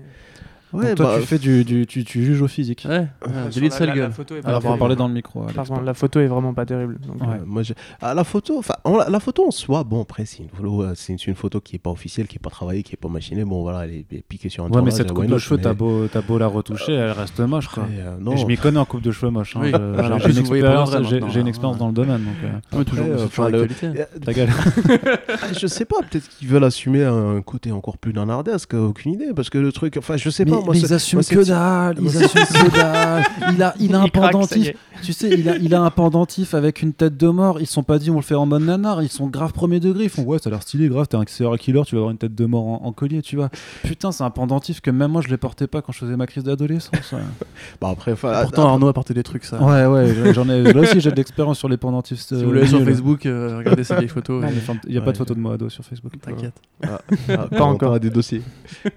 Donc 0.73 0.95
toi, 0.95 1.05
bah, 1.05 1.17
tu 1.21 1.25
fais 1.27 1.37
du, 1.37 1.63
du- 1.63 1.85
tu, 1.87 2.03
tu 2.03 2.23
juges 2.25 2.41
au 2.41 2.47
physique. 2.47 2.85
Ouais, 2.89 2.99
ouais, 2.99 3.07
Sur 3.21 3.29
David 3.29 3.55
la- 3.55 3.61
la- 3.61 3.69
la 3.69 3.69
Salgueul. 3.69 4.11
photo 4.11 4.35
est 4.35 4.41
pas 4.41 4.49
Alors, 4.49 4.61
faut 4.61 4.65
terrible. 4.67 4.79
parler 4.79 4.95
dans 4.95 5.07
le 5.07 5.13
micro. 5.13 5.41
Pardon, 5.55 5.79
la 5.81 5.93
photo 5.93 6.19
est 6.19 6.27
vraiment 6.27 6.53
pas 6.53 6.65
terrible. 6.65 6.97
donc, 6.99 7.21
Ouais. 7.21 7.35
Euh, 7.35 7.43
moi, 7.45 7.63
j'ai- 7.63 7.75
ah, 8.01 8.13
la 8.13 8.23
photo, 8.23 8.57
enfin, 8.59 8.73
en- 8.83 8.97
la, 8.97 9.09
la 9.09 9.19
photo 9.19 9.47
en 9.47 9.51
soi, 9.51 9.83
bon, 9.83 10.01
après, 10.01 10.25
c'est 10.25 10.43
une, 10.43 10.49
photo, 10.49 10.83
euh, 10.83 10.91
c'est 10.95 11.13
une, 11.25 11.35
photo 11.35 11.61
qui 11.61 11.75
est 11.77 11.79
pas 11.79 11.89
officielle, 11.89 12.27
qui 12.27 12.35
est 12.35 12.39
pas 12.39 12.49
travaillée, 12.49 12.83
qui 12.83 12.93
est 12.93 12.97
pas 12.97 13.07
machinée. 13.07 13.45
Bon, 13.45 13.61
voilà, 13.61 13.85
elle 13.85 13.91
est, 13.93 14.05
elle 14.11 14.17
est 14.17 14.21
piquée 14.27 14.49
sur 14.49 14.65
un 14.65 14.69
Ouais, 14.69 14.81
mais 14.81 14.91
cette 14.91 15.11
euh, 15.11 15.13
coupe 15.13 15.25
de 15.25 15.31
not, 15.31 15.39
cheveux, 15.39 15.57
mais- 15.57 15.63
t'as 15.63 15.73
beau, 15.73 16.07
t'as 16.07 16.21
beau 16.21 16.37
la 16.37 16.47
retoucher, 16.47 16.93
elle 16.93 17.11
reste 17.11 17.39
moche, 17.39 17.67
quoi. 17.69 17.83
Après, 17.83 17.95
euh, 17.99 18.17
non, 18.19 18.33
Et 18.33 18.37
je 18.37 18.45
m'y 18.45 18.57
connais 18.57 18.79
en 18.79 18.85
coupe 18.85 19.01
de 19.01 19.11
cheveux 19.11 19.31
moche. 19.31 19.55
hein. 19.55 19.61
Oui. 19.63 19.71
J'ai 19.71 20.31
une 20.31 20.37
expérience, 20.39 20.91
j'ai- 21.31 21.39
une 21.39 21.47
expérience 21.47 21.77
dans 21.77 21.87
le 21.87 21.93
domaine. 21.93 22.21
Donc, 22.23 22.35
euh, 22.43 22.77
Ouais. 22.77 22.83
Euh, 22.97 24.33
gueule. 24.33 24.49
Je 25.59 25.67
sais 25.67 25.85
pas, 25.85 25.97
peut-être 26.01 26.27
qu'ils 26.29 26.47
veulent 26.47 26.63
assumer 26.63 27.03
un 27.03 27.41
côté 27.41 27.71
encore 27.71 27.97
plus 27.97 28.13
nanardesque, 28.13 28.73
aucune 28.73 29.13
idée, 29.13 29.33
parce 29.35 29.49
que 29.49 29.57
le 29.57 29.71
truc, 29.71 29.97
enfin, 29.97 30.17
je 30.17 30.29
sais 30.29 30.45
pas, 30.45 30.56
moi, 30.65 30.75
c'est- 30.75 30.91
assument 30.91 31.21
moi, 31.31 31.43
que 31.43 31.47
dalle, 31.47 31.97
ils 32.01 32.23
assument 32.23 32.45
que 32.45 32.71
dalle. 32.75 33.23
Il 33.53 33.63
a, 33.63 33.73
il 33.79 33.95
a 33.95 33.99
un 34.01 34.07
craque, 34.07 34.31
pendentif. 34.31 34.71
Tu 35.03 35.13
sais, 35.13 35.29
il 35.29 35.47
a, 35.47 35.57
il 35.57 35.75
a 35.75 35.81
un 35.81 35.89
pendentif 35.91 36.53
avec 36.55 36.81
une 36.81 36.91
tête 36.93 37.17
de 37.17 37.27
mort. 37.27 37.61
Ils 37.61 37.67
sont 37.67 37.83
pas 37.83 37.99
dit 37.99 38.09
on 38.09 38.15
le 38.15 38.21
fait 38.23 38.33
en 38.35 38.45
mode 38.47 38.63
nanar. 38.63 39.03
Ils 39.03 39.09
sont 39.09 39.27
grave 39.27 39.53
premier 39.53 39.79
degré. 39.79 40.05
Ils 40.05 40.09
font 40.09 40.23
ouais, 40.23 40.39
ça 40.39 40.49
a 40.49 40.51
l'air 40.51 40.61
stylé, 40.63 40.87
grave. 40.89 41.07
T'es 41.07 41.17
un 41.17 41.23
serial 41.27 41.59
killer, 41.59 41.81
tu 41.85 41.95
vas 41.95 41.99
avoir 41.99 42.11
une 42.11 42.17
tête 42.17 42.33
de 42.33 42.45
mort 42.45 42.65
en, 42.67 42.81
en 42.83 42.91
collier, 42.93 43.21
tu 43.21 43.35
vois. 43.35 43.49
Putain, 43.83 44.11
c'est 44.11 44.23
un 44.23 44.29
pendentif 44.31 44.81
que 44.81 44.89
même 44.89 45.11
moi 45.11 45.21
je 45.23 45.27
les 45.29 45.37
portais 45.37 45.67
pas 45.67 45.81
quand 45.83 45.91
je 45.91 45.99
faisais 45.99 46.15
ma 46.17 46.25
crise 46.25 46.43
d'adolescence. 46.43 47.11
ouais. 47.11 47.19
Bah, 47.81 47.89
après, 47.91 48.15
Pourtant, 48.15 48.67
Arnaud 48.69 48.87
a 48.87 48.93
porté 48.93 49.13
des 49.13 49.23
trucs, 49.23 49.43
ça. 49.43 49.61
Ouais, 49.61 49.85
ouais, 49.85 50.33
j'en 50.33 50.49
ai. 50.49 50.61
Là 50.73 50.81
aussi, 50.81 50.99
j'ai 50.99 51.11
de 51.11 51.15
l'expérience 51.15 51.59
sur 51.59 51.69
les 51.69 51.77
pendentifs. 51.77 52.19
Si 52.19 52.33
vous 52.43 52.51
l'avez 52.51 52.67
sur. 52.67 52.83
Facebook, 52.83 53.25
euh, 53.25 53.57
regardez 53.59 53.83
ces 53.83 53.95
vieilles 53.95 54.07
photos. 54.07 54.43
Il 54.87 54.93
y 54.93 54.97
a 54.97 55.01
pas 55.01 55.11
de 55.11 55.17
photo 55.17 55.33
de 55.35 55.39
moi 55.39 55.53
ado 55.53 55.69
sur 55.69 55.83
Facebook. 55.83 56.13
T'inquiète. 56.21 56.53
Ah, 56.83 57.01
ah, 57.29 57.47
Pas 57.47 57.63
encore. 57.63 57.93
à 57.93 57.99
des 57.99 58.09
dossiers. 58.09 58.41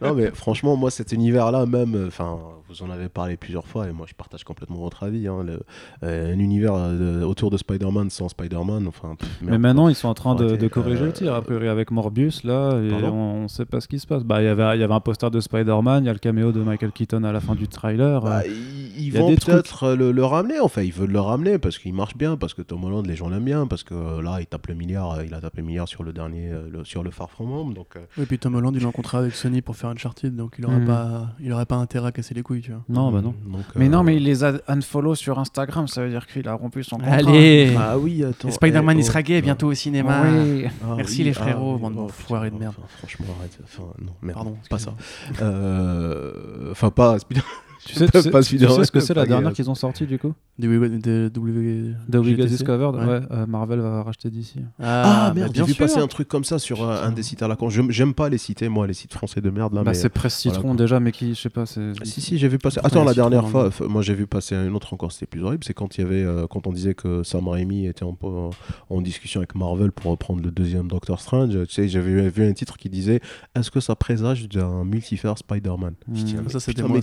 non, 0.00 0.14
mais 0.14 0.30
franchement, 0.32 0.76
moi, 0.76 0.90
cet 0.90 1.12
univers-là, 1.50 1.66
même, 1.66 1.94
euh, 1.94 2.08
enfin, 2.08 2.59
vous 2.70 2.82
en 2.82 2.90
avez 2.90 3.08
parlé 3.08 3.36
plusieurs 3.36 3.66
fois, 3.66 3.88
et 3.88 3.92
moi, 3.92 4.06
je 4.08 4.14
partage 4.14 4.44
complètement 4.44 4.76
votre 4.78 5.02
avis. 5.02 5.26
hein, 5.28 5.42
le- 5.44 5.60
euh, 6.04 6.32
un 6.34 6.38
univers 6.38 6.72
euh, 6.74 7.22
autour 7.22 7.50
de 7.50 7.56
Spider-Man 7.56 8.08
sans 8.10 8.28
Spider-Man, 8.28 8.86
enfin. 8.88 9.16
pff, 9.18 9.28
Mais 9.42 9.58
maintenant, 9.58 9.88
ils 9.88 9.94
sont 9.94 10.08
en 10.08 10.14
train 10.14 10.34
de, 10.34 10.68
corriger 10.68 11.02
euh, 11.02 11.06
le 11.06 11.12
tir. 11.12 11.34
A 11.34 11.42
priori, 11.42 11.68
avec 11.68 11.90
Morbius, 11.90 12.44
là, 12.44 12.78
et 12.80 12.92
on, 13.04 13.42
on 13.44 13.48
sait 13.48 13.66
pas 13.66 13.80
ce 13.80 13.88
qui 13.88 13.98
se 13.98 14.06
passe. 14.06 14.22
Bah, 14.24 14.40
il 14.42 14.44
y 14.46 14.48
avait, 14.48 14.76
il 14.76 14.80
y 14.80 14.84
avait 14.84 14.94
un 14.94 15.00
poster 15.00 15.30
de 15.30 15.40
Spider-Man, 15.40 16.04
il 16.04 16.06
y 16.06 16.10
a 16.10 16.12
le 16.12 16.18
caméo 16.18 16.52
de 16.52 16.60
Michael 16.62 16.92
Keaton 16.92 17.24
à 17.24 17.32
la 17.32 17.40
fin 17.40 17.54
du 17.54 17.68
trailer. 17.68 18.22
Bah, 18.22 18.42
euh, 18.46 18.52
ils, 18.98 19.10
vont 19.12 19.34
peut-être 19.34 19.90
le, 19.94 20.12
le 20.12 20.24
ramener, 20.24 20.60
enfin 20.60 20.82
ils 20.82 20.92
veulent 20.92 21.10
le 21.10 21.20
ramener 21.20 21.58
parce 21.58 21.78
qu'il 21.78 21.94
marche 21.94 22.16
bien, 22.16 22.36
parce 22.36 22.54
que 22.54 22.62
Tom 22.62 22.84
Holland 22.84 23.06
les 23.06 23.16
gens 23.16 23.28
l'aiment 23.28 23.44
bien, 23.44 23.66
parce 23.66 23.82
que 23.82 24.20
là 24.20 24.38
il 24.40 24.46
tape 24.46 24.66
le 24.68 24.74
milliard, 24.74 25.22
il 25.24 25.32
a 25.34 25.40
tapé 25.40 25.60
le 25.62 25.66
milliard 25.66 25.88
sur 25.88 26.02
le 26.02 26.12
dernier, 26.12 26.50
le- 26.70 26.84
sur 26.84 27.02
le 27.02 27.10
Far 27.10 27.30
From 27.30 27.50
Home, 27.52 27.74
donc 27.74 27.96
euh, 27.96 28.00
Et 28.22 28.26
puis 28.26 28.38
Tom 28.38 28.54
Holland, 28.54 28.74
il 28.76 28.84
a 28.84 28.88
un 28.88 28.92
contrat 28.92 29.18
avec 29.18 29.34
Sony 29.34 29.62
pour 29.62 29.76
faire 29.76 29.90
Uncharted, 29.90 30.36
donc 30.36 30.56
il 30.58 30.66
aurait, 30.66 30.76
Hmm. 30.80 30.86
pas, 30.86 31.26
il 31.40 31.52
aurait 31.52 31.66
pas 31.66 31.76
intérêt 31.76 32.08
à 32.08 32.12
casser 32.12 32.34
les 32.34 32.42
couilles, 32.42 32.59
tu 32.60 32.72
vois. 32.72 32.82
Non, 32.88 33.10
bah 33.10 33.20
non. 33.20 33.34
donc, 33.46 33.62
Mais 33.76 33.86
euh, 33.86 33.88
non, 33.88 34.02
mais 34.02 34.16
il 34.16 34.24
les 34.24 34.44
a 34.44 34.54
unfollow 34.68 35.14
sur 35.14 35.38
Instagram, 35.38 35.88
ça 35.88 36.02
veut 36.02 36.10
dire 36.10 36.26
qu'il 36.26 36.46
a 36.48 36.54
rompu 36.54 36.82
son 36.84 36.96
contrat. 36.96 37.14
Allez 37.14 37.74
Ah 37.78 37.98
oui, 37.98 38.24
attends. 38.24 38.48
Et 38.48 38.52
Spider-Man, 38.52 38.96
eh, 38.96 39.00
il 39.00 39.04
sera 39.04 39.20
oh, 39.20 39.22
gay 39.22 39.42
bientôt 39.42 39.68
au 39.68 39.74
cinéma. 39.74 40.22
Oui. 40.26 40.66
ah 40.84 40.94
Merci 40.96 41.18
oui, 41.18 41.24
les 41.24 41.30
ah 41.30 41.40
frérots, 41.40 41.74
oui, 41.74 41.80
oh, 41.82 42.38
de 42.38 42.58
merde. 42.58 42.74
enfin, 42.78 42.88
franchement, 42.98 43.26
arrête. 43.38 43.58
Enfin, 43.64 43.82
non, 44.00 44.12
merde, 44.22 44.36
Pardon, 44.36 44.56
pas 44.68 44.78
ça. 44.78 44.94
Euh, 45.42 46.70
Enfin, 46.70 46.90
pas 46.90 47.18
Spider- 47.18 47.42
Tu 47.84 47.94
sais, 47.94 48.06
peux 48.06 48.18
tu 48.18 48.22
sais- 48.24 48.30
pas 48.30 48.40
tu 48.40 48.46
Spider-Man, 48.56 48.76
sais 48.76 48.84
ce 48.84 48.92
que 48.92 49.00
c'est 49.00 49.14
la 49.14 49.26
dernière 49.26 49.52
qu'ils 49.52 49.70
ont 49.70 49.74
sorti 49.74 50.04
du 50.06 50.18
coup 50.18 50.34
Des 50.58 50.66
W- 50.68 50.98
des 50.98 51.30
W- 51.30 51.94
The 52.10 52.14
We 52.16 52.22
Got 52.22 52.24
GTC? 52.24 52.46
Discovered 52.48 52.94
Ouais. 52.96 53.04
Ouais, 53.06 53.20
euh, 53.30 53.46
Marvel 53.46 53.80
va 53.80 54.02
racheter 54.02 54.30
d'ici. 54.30 54.60
Ah, 54.82 55.28
bah, 55.28 55.34
merde, 55.34 55.52
bien 55.52 55.64
j'ai 55.64 55.68
vu 55.68 55.74
sûr. 55.74 55.86
passer 55.86 55.98
un 56.00 56.06
truc 56.06 56.28
comme 56.28 56.44
ça 56.44 56.58
sur 56.58 56.82
euh, 56.82 57.02
un 57.04 57.12
des 57.12 57.22
sites 57.22 57.42
à 57.42 57.48
la 57.48 57.56
con. 57.56 57.70
Je- 57.70 57.82
J'aime 57.90 58.12
pas 58.14 58.28
les 58.28 58.38
cités, 58.38 58.68
moi, 58.68 58.86
les 58.86 58.92
sites 58.94 59.12
français 59.14 59.40
de 59.40 59.50
merde 59.50 59.72
là. 59.74 59.82
Bah, 59.82 59.90
mais, 59.92 59.94
c'est 59.94 60.08
Presse 60.10 60.36
Citron 60.36 60.60
voilà, 60.60 60.76
déjà, 60.76 61.00
mais 61.00 61.12
qui, 61.12 61.34
je 61.34 61.40
sais 61.40 61.48
pas, 61.50 61.64
c'est. 61.66 61.92
Ah, 62.00 62.04
Si, 62.04 62.20
si, 62.20 62.38
j'ai 62.38 62.48
vu 62.48 62.58
passer. 62.58 62.80
Attends, 62.84 63.04
la 63.04 63.14
dernière 63.14 63.48
fois, 63.48 63.70
moi 63.88 64.02
j'ai 64.02 64.14
vu 64.14 64.26
passer 64.26 64.54
une 64.54 64.74
autre 64.76 64.92
encore, 64.92 65.12
c'était 65.12 65.26
plus 65.26 65.42
horrible. 65.42 65.64
C'est 65.64 65.74
quand 65.74 65.96
il 65.96 66.02
y 66.02 66.04
avait, 66.04 66.22
euh, 66.22 66.46
quand 66.48 66.66
on 66.66 66.72
disait 66.72 66.94
que 66.94 67.22
Sam 67.22 67.48
Raimi 67.48 67.86
était 67.86 68.04
en, 68.04 69.00
discussion 69.00 69.40
avec 69.40 69.54
Marvel 69.54 69.92
pour 69.92 70.10
reprendre 70.10 70.42
le 70.42 70.50
deuxième 70.50 70.88
Doctor 70.88 71.18
Strange. 71.20 71.50
Tu 71.66 71.74
sais, 71.74 71.88
j'avais 71.88 72.28
vu 72.28 72.44
un 72.46 72.52
titre 72.52 72.76
qui 72.76 72.90
disait 72.90 73.20
Est-ce 73.54 73.70
que 73.70 73.80
ça 73.80 73.96
présage 73.96 74.48
d'un 74.48 74.84
multivers 74.84 75.38
Spider-Man? 75.38 75.94
Hmm. 76.06 76.14
ah, 76.46 76.50
Ça, 76.50 76.60
c'était 76.60 76.82
moi, 76.82 77.00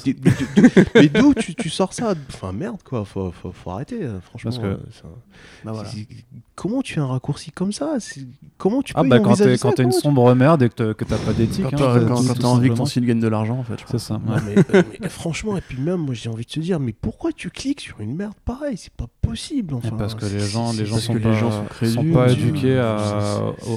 mais, 0.96 1.10
d'où- 1.10 1.34
tu, 1.34 1.56
tu 1.56 1.70
sors 1.70 1.94
ça? 1.94 2.14
Enfin, 2.30 2.52
merde, 2.52 2.78
quoi, 2.84 3.06
faut, 3.06 3.32
faut, 3.32 3.52
faut 3.52 3.72
arrêter, 3.72 4.04
euh, 4.04 4.20
franchement. 4.22 4.52
Parce 4.52 4.62
que- 4.62 4.68
euh, 4.68 5.10
Bah 5.64 5.72
voilà. 5.74 5.90
Comment 6.56 6.82
tu 6.82 7.00
as 7.00 7.04
un 7.04 7.08
raccourci 7.08 7.52
comme 7.52 7.72
ça? 7.72 7.98
Comment 8.58 8.82
tu 8.82 8.94
peux 8.94 9.00
Ah, 9.00 9.04
bah 9.04 9.18
y 9.18 9.22
quand 9.22 9.30
envisager 9.30 9.52
t'es 9.52 9.58
ça? 9.58 9.68
quand 9.70 9.76
t'es 9.76 9.84
une 9.84 9.92
sombre 9.92 10.34
merde 10.34 10.64
et 10.64 10.70
que 10.70 10.94
t'as- 11.04 11.18
pas 11.18 11.34
d'éthique. 11.34 11.64
Quand 11.64 11.68
hein, 11.74 11.78
t'as 11.78 12.00
tout- 12.00 12.06
quand- 12.08 12.34
tout 12.34 12.42
t'as 12.42 12.48
envie 12.48 12.70
que 12.70 12.76
ton 12.76 12.86
site 12.86 13.04
gagne 13.06 13.20
de 13.20 13.28
l'argent, 13.28 13.60
en 13.60 13.64
fait. 13.64 13.78
C'est 13.90 14.00
ça. 14.00 14.20
Non, 14.26 14.34
ouais. 14.34 14.42
mais, 14.46 14.76
euh, 14.80 14.84
mais 15.02 15.10
franchement, 15.10 15.56
et 15.58 15.62
puis 15.62 15.80
même, 15.80 15.98
moi 16.02 16.16
j'ai 16.16 16.30
envie 16.30 16.46
de 16.46 16.50
te 16.50 16.60
dire, 16.60 16.80
mais 16.80 16.94
pourquoi 16.94 17.32
tu 17.32 17.50
cliques 17.52 17.82
sur 17.82 18.00
une 18.02 18.16
merde 18.16 18.34
pareille? 18.46 18.78
C'est 18.78 18.92
pas 18.94 19.06
possible. 19.22 19.74
Et 19.76 19.78
Enfin, 19.78 19.96
parce 19.98 20.16
que 20.16 20.26
les 20.26 20.40
c'est- 20.40 20.48
gens, 20.48 20.72
les 20.74 20.86
gens 20.86 20.96
parce 20.96 21.04
sont 21.06 21.14
que 21.14 21.18
les 21.20 21.24
pas, 21.26 21.34
gens 21.34 21.52
sont 21.52 21.58
sont 21.62 21.66
crédules, 21.66 22.14
pas 22.14 22.34
tu 22.34 22.40
éduqués 22.40 22.80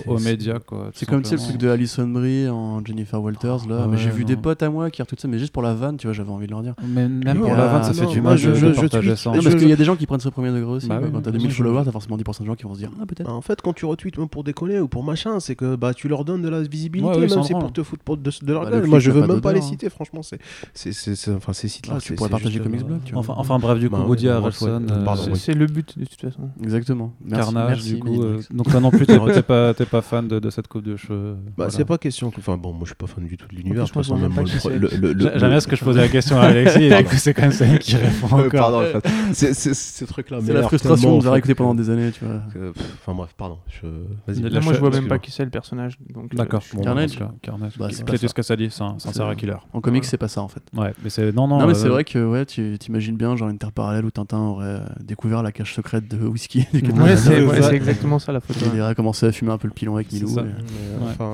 aux, 0.06 0.18
médias 0.18 0.58
quoi. 0.60 0.84
tout 0.86 0.90
C'est 0.94 1.06
comme 1.06 1.20
le 1.22 1.36
truc 1.36 1.56
de 1.58 1.68
Alison 1.68 2.06
Brie 2.06 2.48
en 2.48 2.84
Jennifer 2.84 3.20
Walters 3.22 3.66
là. 3.68 3.82
Ah 3.84 3.86
mais 3.88 3.98
j'ai 3.98 4.10
vu 4.10 4.24
des 4.24 4.36
potes 4.36 4.62
à 4.62 4.70
moi 4.70 4.90
qui 4.90 5.02
retweetent 5.02 5.20
ça, 5.20 5.28
mais 5.28 5.38
juste 5.38 5.52
pour 5.52 5.62
la 5.62 5.74
vanne, 5.74 5.96
tu 5.98 6.06
vois, 6.06 6.14
j'avais 6.14 6.30
envie 6.30 6.46
de 6.46 6.52
leur 6.52 6.62
dire. 6.62 6.74
Mais 6.86 7.08
même 7.08 7.38
pour 7.40 7.54
la 7.54 7.66
vanne, 7.66 7.84
ça 7.84 7.92
fait 7.92 8.04
non, 8.04 8.10
du 8.10 8.20
mal 8.20 8.36
je- 8.38 8.50
parce 8.50 9.54
qu'il 9.54 9.68
y 9.68 9.72
a 9.72 9.76
des 9.76 9.84
gens 9.84 9.96
qui 9.96 10.06
prennent 10.06 10.20
ce 10.20 10.28
premier 10.28 10.50
degré 10.50 10.70
aussi. 10.70 10.88
Bah 10.88 11.00
Quand 11.12 11.20
t'as 11.20 11.30
bien 11.30 11.38
2000 11.40 11.52
sûr. 11.52 11.64
followers, 11.64 11.84
t'as 11.84 11.92
forcément 11.92 12.16
10% 12.16 12.40
de 12.42 12.46
gens 12.46 12.54
qui 12.54 12.64
vont 12.64 12.74
se 12.74 12.78
dire 12.78 12.90
Ah, 13.00 13.06
peut-être. 13.06 13.30
En 13.30 13.40
fait, 13.40 13.60
quand 13.62 13.72
tu 13.72 13.84
retweets 13.84 14.18
même 14.18 14.28
pour 14.28 14.44
déconner 14.44 14.80
ou 14.80 14.88
pour 14.88 15.04
machin, 15.04 15.40
c'est 15.40 15.54
que 15.56 15.76
bah, 15.76 15.94
tu 15.94 16.08
leur 16.08 16.24
donnes 16.24 16.42
de 16.42 16.48
la 16.48 16.60
visibilité, 16.62 17.18
même 17.18 17.28
c'est 17.42 17.52
pour 17.52 17.72
te 17.72 17.82
foutre 17.82 18.02
de, 18.16 18.52
leur 18.52 18.64
Bah, 18.64 18.70
gueule. 18.70 18.82
le 18.82 18.86
Moi, 18.88 18.98
je 18.98 19.10
veux 19.10 19.20
même 19.26 19.40
pas 19.40 19.52
les 19.52 19.60
d'odeur, 19.60 19.64
hein. 19.64 19.70
citer, 19.72 19.90
franchement. 19.90 20.22
C'est, 20.22 20.38
c'est, 20.74 20.92
c'est, 20.92 21.14
c'est- 21.16 21.32
enfin, 21.32 21.52
ces 21.52 21.68
sites-là. 21.68 21.94
Ah, 21.96 22.00
tu 22.00 22.14
pourrais 22.14 22.30
partager 22.30 22.58
Comics 22.60 22.80
euh, 22.82 22.84
Blog, 22.84 23.00
tu 23.04 23.14
vois. 23.14 23.24
Enfin, 23.28 23.58
bref, 23.58 23.78
du 23.78 23.88
coup, 23.90 23.96
Bah, 23.96 24.04
Woody 24.06 24.26
ouais, 24.26 24.32
Harrelson, 24.32 24.82
ouais, 24.86 24.92
euh, 24.92 25.34
C'est 25.34 25.54
le 25.54 25.66
but 25.66 25.98
de 25.98 26.04
toute 26.04 26.20
façon. 26.20 26.48
Exactement. 26.62 27.14
Carnage, 27.30 27.84
du 27.84 27.98
coup. 27.98 28.22
Euh, 28.22 28.40
donc 28.50 28.68
toi 28.70 28.80
non 28.80 28.90
plus, 28.90 29.06
t'es 29.06 29.42
pas, 29.42 29.74
t'es 29.74 29.86
pas 29.86 30.02
fan 30.02 30.28
de, 30.28 30.50
cette 30.50 30.68
coupe 30.68 30.84
de 30.84 30.96
cheveux. 30.96 31.36
Bah, 31.56 31.66
c'est 31.70 31.84
pas 31.84 31.98
question 31.98 32.30
que. 32.30 32.40
Enfin, 32.40 32.56
bon, 32.56 32.72
moi, 32.72 32.82
je 32.82 32.88
suis 32.88 32.94
pas 32.94 33.06
fan 33.06 33.26
du 33.26 33.36
tout 33.36 33.46
de 33.48 33.54
l'univers. 33.56 33.86
J'aime 33.86 35.50
bien 35.50 35.60
ce 35.60 35.66
que 35.68 35.76
je 35.76 35.84
posais 35.84 36.00
la 36.00 36.08
question 36.08 36.38
à 36.38 36.44
Alexis 36.44 36.69
c'est 37.18 37.34
quand 37.34 37.42
même 37.42 37.52
ça 37.52 37.66
qui 37.78 37.96
répond 37.96 38.28
Euh, 38.38 38.46
encore. 38.46 38.50
Pardon, 38.50 38.80
en 38.82 39.00
fait. 39.00 39.08
c'est, 39.32 39.54
c'est, 39.54 39.74
ce 39.74 40.04
truc-là. 40.04 40.38
C'est 40.44 40.52
la 40.52 40.62
frustration 40.62 41.18
de 41.18 41.26
écouter 41.36 41.52
que- 41.54 41.58
pendant 41.58 41.74
des 41.74 41.90
années, 41.90 42.10
tu 42.10 42.24
vois. 42.24 42.40
pff, 42.52 42.84
Enfin, 43.00 43.14
bref, 43.14 43.30
pardon. 43.36 43.58
Je... 43.68 43.86
Vas-y. 44.26 44.48
Là, 44.50 44.60
moi, 44.60 44.72
je 44.74 44.78
vois 44.80 44.90
même 44.90 45.08
pas 45.08 45.18
qui 45.18 45.30
c'est 45.30 45.44
le 45.44 45.50
personnage. 45.50 45.98
donc, 46.12 46.32
euh, 46.32 46.36
D'accord. 46.36 46.62
je- 46.70 46.76
Bon, 46.76 46.82
Carnage. 46.82 47.18
cas, 47.18 47.30
Carnage. 47.42 47.72
Bah, 47.78 47.88
c'est 47.90 48.04
Cletus 48.04 48.28
ça. 48.28 48.34
Cassidy, 48.34 48.68
c'est 48.70 48.82
un, 48.82 48.96
c'est 48.98 49.08
un 49.08 49.12
serial 49.12 49.36
killer. 49.36 49.56
En 49.72 49.80
comics, 49.80 50.04
c'est 50.04 50.16
pas 50.18 50.28
ça 50.28 50.40
en 50.42 50.48
fait. 50.48 50.62
Ouais, 50.76 50.92
mais 51.02 51.10
c'est 51.10 51.32
non 51.32 51.46
non. 51.48 51.58
Non, 51.58 51.66
mais 51.66 51.72
euh, 51.72 51.74
c'est 51.74 51.88
vrai 51.88 52.04
que 52.04 52.18
ouais, 52.24 52.46
tu 52.46 52.76
t'imagines 52.78 53.16
bien 53.16 53.36
genre 53.36 53.48
une 53.48 53.58
terre 53.58 53.72
parallèle 53.72 54.04
où 54.04 54.10
Tintin 54.10 54.38
aurait 54.38 54.66
euh, 54.66 54.78
découvert 55.00 55.42
la 55.42 55.52
cache 55.52 55.74
secrète 55.74 56.08
de 56.08 56.26
whisky. 56.26 56.66
Ouais, 57.00 57.16
c'est 57.16 57.74
exactement 57.74 58.18
ça 58.18 58.32
la 58.32 58.40
photo. 58.40 58.60
Il 58.74 58.80
aurait 58.80 58.94
commencé 58.94 59.26
à 59.26 59.32
fumer 59.32 59.52
un 59.52 59.58
peu 59.58 59.68
le 59.68 59.74
pilon 59.74 59.94
avec 59.96 60.12
Milou. 60.12 60.38
euh, 60.38 60.44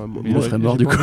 moi- 0.07 0.41
serait 0.43 0.51
j'ai 0.51 0.59
mort 0.59 0.77
du 0.77 0.87
coup. 0.87 0.97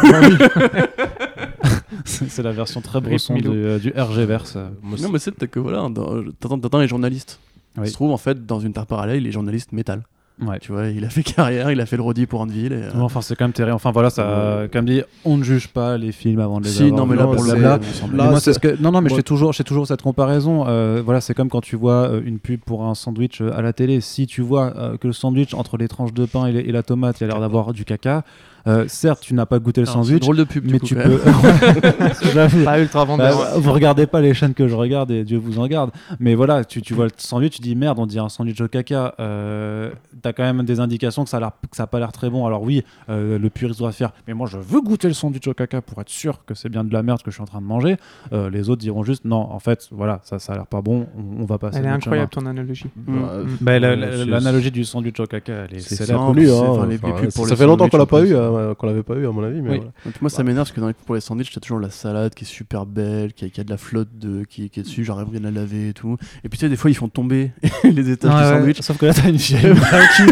c'est 2.06 2.44
la 2.44 2.52
version 2.52 2.82
très 2.82 3.00
Rip 3.00 3.10
bresson 3.10 3.36
du, 3.36 3.48
euh, 3.48 3.80
du 3.80 3.90
RG 3.96 4.26
verse. 4.26 4.58
moi, 4.82 4.98
Non, 5.02 5.10
mais 5.10 5.20
c'est 5.20 5.48
que 5.48 5.60
voilà, 5.60 5.88
dans- 5.90 6.24
Tintin, 6.40 6.60
Tintin 6.60 6.82
est 6.82 6.88
journaliste. 6.88 7.40
Oui. 7.78 7.84
Il 7.86 7.90
se 7.90 7.94
trouve 7.94 8.12
en 8.12 8.18
fait 8.18 8.46
dans 8.46 8.60
une 8.60 8.74
terre 8.74 8.86
parallèle, 8.86 9.18
il 9.18 9.28
est 9.28 9.32
journaliste 9.32 9.72
métal. 9.72 10.04
Ouais. 10.42 10.58
Tu 10.60 10.72
vois, 10.72 10.88
il 10.88 11.06
a 11.06 11.10
fait 11.10 11.22
carrière, 11.36 11.70
il 11.72 11.80
a 11.80 11.86
fait 11.86 11.96
le 11.96 12.02
rôdi 12.02 12.26
pour 12.26 12.42
Andeville. 12.42 12.74
Et, 12.74 12.76
euh, 12.78 12.92
Enfin, 13.02 13.22
c'est 13.22 13.36
quand 13.36 13.46
même 13.46 13.54
terrible. 13.54 13.76
Enfin, 13.76 13.92
voilà, 13.92 14.10
ça, 14.10 14.68
comme 14.72 14.86
dit, 14.86 15.02
on 15.26 15.38
ne 15.38 15.44
juge 15.44 15.68
pas 15.68 15.96
les 15.98 16.12
films 16.12 16.40
avant 16.40 16.60
de 16.60 16.66
les 16.66 16.72
si, 16.72 16.84
avoir 16.86 17.00
non, 17.00 17.06
mais 17.06 17.16
là 17.16 17.24
non, 17.26 17.36
pour 17.36 17.46
là, 17.46 18.40
c'est- 18.40 18.54
ce 18.54 18.60
que 18.60 18.82
non 18.82 18.92
non 18.92 19.02
mais 19.02 19.10
fais 19.12 19.22
toujours 19.22 19.52
je 19.54 19.58
fais 19.58 19.64
toujours 19.64 19.86
cette 19.86 20.02
comparaison 20.02 20.66
Euh, 20.68 21.02
voilà 21.06 21.22
c'est 21.22 21.34
comme 21.36 21.50
quand 21.50 21.62
tu 21.62 21.76
vois 21.76 22.10
euh, 22.10 22.22
une 22.26 22.40
pub 22.40 22.60
pour 22.62 22.84
un 22.84 22.96
sandwich 22.96 23.42
euh, 23.42 23.52
à 23.56 23.62
la 23.62 23.74
télé 23.74 24.02
si 24.02 24.26
tu 24.26 24.42
vois 24.42 24.74
euh, 24.76 24.98
que 24.98 25.06
le 25.08 25.14
sandwich 25.14 25.54
entre 25.54 25.78
les 25.78 25.88
tranches 25.88 26.14
de 26.14 26.26
pain 26.26 26.48
et, 26.48 26.52
les- 26.52 26.60
et 26.62 26.72
la 26.72 26.82
tomate 26.84 27.22
il 27.22 27.26
a 27.26 27.28
l'air 27.28 27.40
d'avoir 27.40 27.72
du 27.74 27.86
caca 27.86 28.24
euh, 28.68 28.86
certes 28.88 29.22
tu 29.22 29.34
n'as 29.34 29.46
pas 29.46 29.60
goûté 29.60 29.82
le 29.82 29.88
sandwich 29.88 30.22
drôle 30.22 30.38
de 30.38 30.44
pub, 30.44 30.66
du 30.66 30.74
mais 30.74 30.80
coup, 30.80 30.86
tu 30.86 30.96
peux. 30.96 31.20
Pas 32.66 32.80
ultra 32.80 33.00
Bah, 33.02 33.06
vendeur. 33.06 33.60
vous 33.60 33.72
regardez 33.72 34.08
pas 34.08 34.22
les 34.22 34.34
chaînes 34.34 34.54
que 34.54 34.68
je 34.68 34.76
regarde 34.76 35.12
et 35.12 35.24
Dieu 35.24 35.38
vous 35.38 35.60
en 35.60 35.68
garde. 35.68 35.92
Mais 36.20 36.36
voilà, 36.36 36.64
tu, 36.64 36.82
tu 36.82 36.94
vois 36.94 37.06
le 37.06 37.12
sandwich, 37.18 37.56
tu 37.56 37.62
dis 37.62 37.76
merde, 37.76 38.00
on 38.00 38.06
dit 38.06 38.20
un 38.20 38.30
sandwich 38.30 38.60
au 38.62 38.68
caca. 38.68 39.16
Euh, 39.20 39.92
T'as 40.22 40.32
quand 40.34 40.44
même 40.44 40.64
des 40.64 40.80
indications 40.80 41.24
que 41.24 41.30
ça 41.30 41.38
a, 41.38 41.40
l'air- 41.42 41.52
que 41.70 41.76
ça 41.76 41.84
a 41.84 41.88
pas 41.88 42.00
l'air 42.00 42.12
très 42.12 42.30
bon. 42.30 42.46
Alors 42.46 42.62
oui, 42.64 42.84
euh, 43.10 43.38
le 43.38 43.50
puriste 43.50 43.80
doit 43.80 43.92
faire. 43.92 44.12
Mais 44.28 44.34
moi, 44.34 44.48
je 44.50 44.58
veux 44.58 44.82
goûter 44.82 45.08
le 45.08 45.14
sandwich 45.14 45.48
au 45.48 45.54
caca 45.54 45.82
pour 45.82 46.00
être 46.02 46.10
sûr 46.10 46.40
que 46.46 46.54
c'est 46.54 46.70
bien 46.70 46.84
de 46.84 46.94
la 46.94 47.04
merde 47.04 47.22
que 47.22 47.32
je 47.32 47.36
suis 47.36 47.44
en 47.44 47.48
train 47.48 47.62
de 47.62 47.66
manger. 47.66 47.98
Euh, 48.32 48.50
les 48.50 48.70
autres 48.70 48.82
diront 48.82 49.04
juste 49.04 49.26
non, 49.26 49.38
en 49.52 49.60
fait, 49.60 49.88
voilà, 49.92 50.20
ça, 50.24 50.40
ça 50.40 50.54
a 50.54 50.56
l'air 50.56 50.68
pas 50.68 50.82
bon. 50.82 51.08
On, 51.18 51.42
on 51.42 51.46
va 51.46 51.58
passer. 51.58 51.80
Elle 51.80 51.86
est 51.86 51.90
incroyable 51.90 52.30
ton 52.30 52.46
analogie. 52.46 52.86
Bah, 52.96 53.14
Mm. 53.14 53.48
Bah, 53.62 53.80
la- 53.80 53.90
Ouais, 53.94 53.96
la- 53.96 54.26
L'analogie 54.26 54.72
du 54.72 54.84
sandwich 54.86 55.20
au 55.20 55.26
caca, 55.26 55.66
elle 55.70 55.78
est 55.78 55.80
C'est 55.82 55.96
célèbre. 55.96 56.22
Hein, 56.22 56.34
enfin, 56.68 56.86
les- 56.86 56.92
les 56.94 57.00
enfin, 57.04 57.22
pubs 57.22 57.30
ça 57.30 57.36
pour 57.36 57.46
ça 57.46 57.52
les 57.52 57.56
fait 57.58 57.66
longtemps 57.66 57.90
qu'on 57.90 57.98
l'a 57.98 58.06
pas 58.06 58.22
eu. 58.26 58.34
Euh, 58.56 58.74
qu'on 58.74 58.88
l'avait 58.88 59.04
pas 59.04 59.16
eu 59.16 59.28
à 59.28 59.32
mon 59.32 59.44
avis, 59.44 59.62
mais 59.62 59.70
Oui. 59.72 59.76
voilà. 59.78 59.92
Donc, 60.06 60.22
moi, 60.22 60.30
ça 60.30 60.44
m'énerve 60.44 60.66
parce 60.66 60.72
que 60.72 60.82
dans 60.82 60.88
les, 60.88 60.94
pour 60.94 61.16
les 61.16 61.22
sandwichs, 61.22 61.52
t'as 61.54 61.60
toujours 61.62 61.80
la 61.80 61.90
salade 61.90 62.34
qui 62.34 62.44
est 62.44 62.48
super 62.48 62.86
belle, 62.86 63.34
qui 63.34 63.46
a, 63.46 63.50
qui 63.50 63.62
a 63.62 63.64
de 63.64 63.70
la 63.70 63.78
flotte 63.78 64.10
de, 64.18 64.44
qui, 64.44 64.70
qui 64.70 64.80
est 64.80 64.84
dessus, 64.84 65.04
j'arrive 65.04 65.28
bien 65.30 65.40
à 65.44 65.52
la 65.52 65.62
laver 65.62 65.90
et 65.90 65.94
tout. 65.94 66.18
Et 66.44 66.50
puis, 66.50 66.58
tu 66.60 66.66
sais, 66.66 66.70
des 66.70 66.76
fois, 66.76 66.90
ils 66.92 66.96
font 66.96 67.08
tomber 67.08 67.52
les 67.84 68.10
étages 68.10 68.32
Ouais, 68.34 68.40
du 68.40 68.44
ouais, 68.54 68.60
sandwich. 68.60 68.82
Sauf 68.82 68.98
que 68.98 69.06
là, 69.06 69.14
t'as 69.14 69.30
une 69.30 69.36
vieille. 69.38 69.74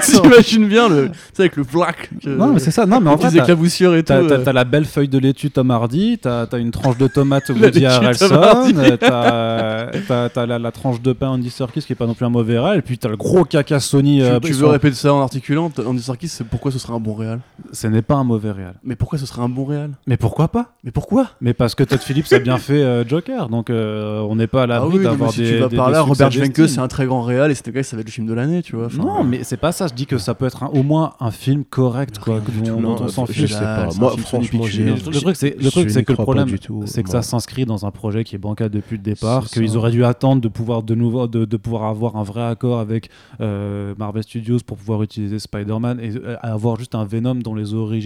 T'imagines 0.02 0.68
bien 0.68 0.90
le, 0.90 1.10
tu 1.10 1.14
sais, 1.34 1.42
avec 1.44 1.56
le 1.56 1.64
plaque. 1.64 2.10
non, 2.26 2.54
mais 2.54 2.60
c'est 2.60 2.72
ça. 2.72 2.86
Non, 2.86 3.00
mais 3.00 3.10
en 3.10 3.18
t'as- 3.20 3.30
éclaboussures 3.32 3.96
et 3.96 4.04
tout. 4.04 4.08
T'as, 4.08 4.22
euh. 4.22 4.44
t'as 4.44 4.54
la 4.54 4.64
belle 4.64 4.86
feuille 4.86 5.08
de 5.08 5.18
laitue 5.18 5.52
Tom 5.52 5.72
Hardy, 5.72 6.18
t'as, 6.22 6.46
t'as 6.48 6.60
une 6.60 6.72
tranche 6.72 6.98
de 6.98 7.08
tomate 7.08 7.50
Woody 7.50 7.86
Harrelson, 7.86 8.26
euh, 8.34 8.98
t'as, 8.98 9.88
t'as- 10.08 10.30
t'as 10.30 10.46
la, 10.46 10.60
la 10.60 10.72
tranche 10.72 11.02
de 11.02 11.14
pain 11.14 11.30
Andy 11.30 11.50
Serkis 11.50 11.82
qui 11.82 11.94
est 11.94 11.96
pas 11.96 12.06
non 12.08 12.14
plus 12.14 12.26
un 12.26 12.30
mauvais 12.30 12.60
réel, 12.60 12.80
et 12.80 12.82
puis 12.82 12.98
t'as 12.98 13.10
le 13.10 13.18
gros 13.18 13.44
caca 13.46 13.80
Sony. 13.80 14.20
Tu, 14.20 14.24
euh, 14.24 14.40
tu 14.40 14.54
veux 14.54 14.68
répéter 14.68 14.96
ça 14.96 15.14
en 15.14 15.22
articulant 15.22 15.72
Andy 15.86 16.02
Serkis, 16.02 16.28
c'est 16.28 16.44
pourquoi 16.46 16.72
ce 16.72 16.80
serait 16.80 16.94
un 16.94 17.00
bon 17.00 17.14
réal 17.14 17.40
Ce 17.72 17.88
n'est 17.88 18.02
pas 18.02 18.11
un 18.16 18.24
mauvais 18.24 18.52
réel. 18.52 18.74
Mais 18.84 18.96
pourquoi 18.96 19.18
ce 19.20 19.26
serait 19.26 19.42
un 19.42 19.50
bon 19.50 19.66
réal 19.66 19.92
Mais 20.08 20.18
pourquoi 20.18 20.48
pas? 20.48 20.74
Mais 20.84 20.92
pourquoi? 20.92 21.28
Mais 21.42 21.54
parce 21.54 21.76
que 21.76 21.84
Todd 21.84 22.00
Phillips 22.00 22.32
a 22.34 22.40
bien 22.40 22.58
fait 22.60 22.82
euh, 22.84 23.08
Joker, 23.08 23.50
donc 23.50 23.70
euh, 23.70 24.20
on 24.22 24.36
n'est 24.36 24.48
pas 24.48 24.62
à 24.62 24.64
Ah 24.64 24.68
l'abri 24.68 24.90
oui, 24.90 24.94
non, 24.96 25.00
mais 25.00 25.06
d'avoir 25.06 25.32
si 25.32 25.42
des. 25.42 25.48
tu 25.50 25.58
vas 25.60 25.68
des- 25.68 25.76
par 25.78 25.88
des 25.88 25.94
là, 25.94 26.02
Robert 26.02 26.30
d'estime. 26.30 26.68
c'est 26.68 26.80
un 26.80 26.88
très 26.88 27.06
grand 27.06 27.22
réal 27.22 27.52
et 27.52 27.56
c'est 27.56 27.66
le 27.68 27.74
gars, 27.74 27.84
ça 27.84 27.96
va 27.96 28.02
être 28.02 28.08
le 28.08 28.12
film 28.12 28.28
de 28.28 28.34
l'année, 28.34 28.62
tu 28.62 28.76
vois. 28.76 28.86
Enfin, 28.88 28.98
Non, 29.04 29.24
mais 29.24 29.44
c'est 29.44 29.58
pas 29.58 29.72
ça. 29.72 29.88
Je 29.88 29.94
dis 29.94 30.06
que 30.06 30.18
ça 30.18 30.34
peut 30.34 30.46
être 30.46 30.64
un- 30.64 30.68
au 30.68 30.84
moins 30.84 31.14
un 31.20 31.32
film 31.32 31.64
correct, 31.64 32.20
quoi, 32.20 32.40
que 32.40 32.52
tout, 32.52 32.62
dont 32.66 32.82
non, 32.82 32.96
on 33.02 33.08
s'en 33.08 33.26
fiche. 33.26 33.52
Là, 33.52 33.86
pas. 33.88 33.90
Moi, 34.00 34.16
franchement. 34.18 34.64
Le 34.66 35.12
truc, 35.22 35.36
c'est, 35.36 36.04
que 36.04 36.12
le 36.12 36.18
problème, 36.18 36.48
du 36.48 36.60
tout, 36.60 36.84
c'est 36.86 37.04
que 37.04 37.10
ça 37.10 37.22
s'inscrit 37.22 37.66
dans 37.66 37.86
un 37.86 37.92
projet 37.92 38.24
qui 38.24 38.36
est 38.36 38.40
bancal 38.40 38.70
depuis 38.70 38.98
le 38.98 39.04
départ, 39.04 39.46
qu'ils 39.48 39.78
auraient 39.78 39.92
dû 39.92 40.04
attendre 40.06 40.42
de 40.42 40.48
pouvoir 40.48 40.84
de 40.84 40.96
nouveau, 40.96 41.28
de, 41.28 41.46
de 41.46 41.58
pouvoir 41.58 41.84
avoir 41.86 42.16
un 42.16 42.24
vrai 42.24 42.44
accord 42.44 42.80
avec 42.80 43.10
euh, 43.40 43.94
Marvel 43.98 44.24
Studios 44.24 44.58
pour 44.66 44.78
pouvoir 44.78 45.04
utiliser 45.04 45.40
Spider-Man 45.40 46.00
et 46.02 46.12
euh, 46.16 46.36
avoir 46.42 46.78
juste 46.78 46.96
un 46.96 47.06
Venom 47.06 47.36
dont 47.36 47.56
les 47.56 47.74
origines 47.74 48.01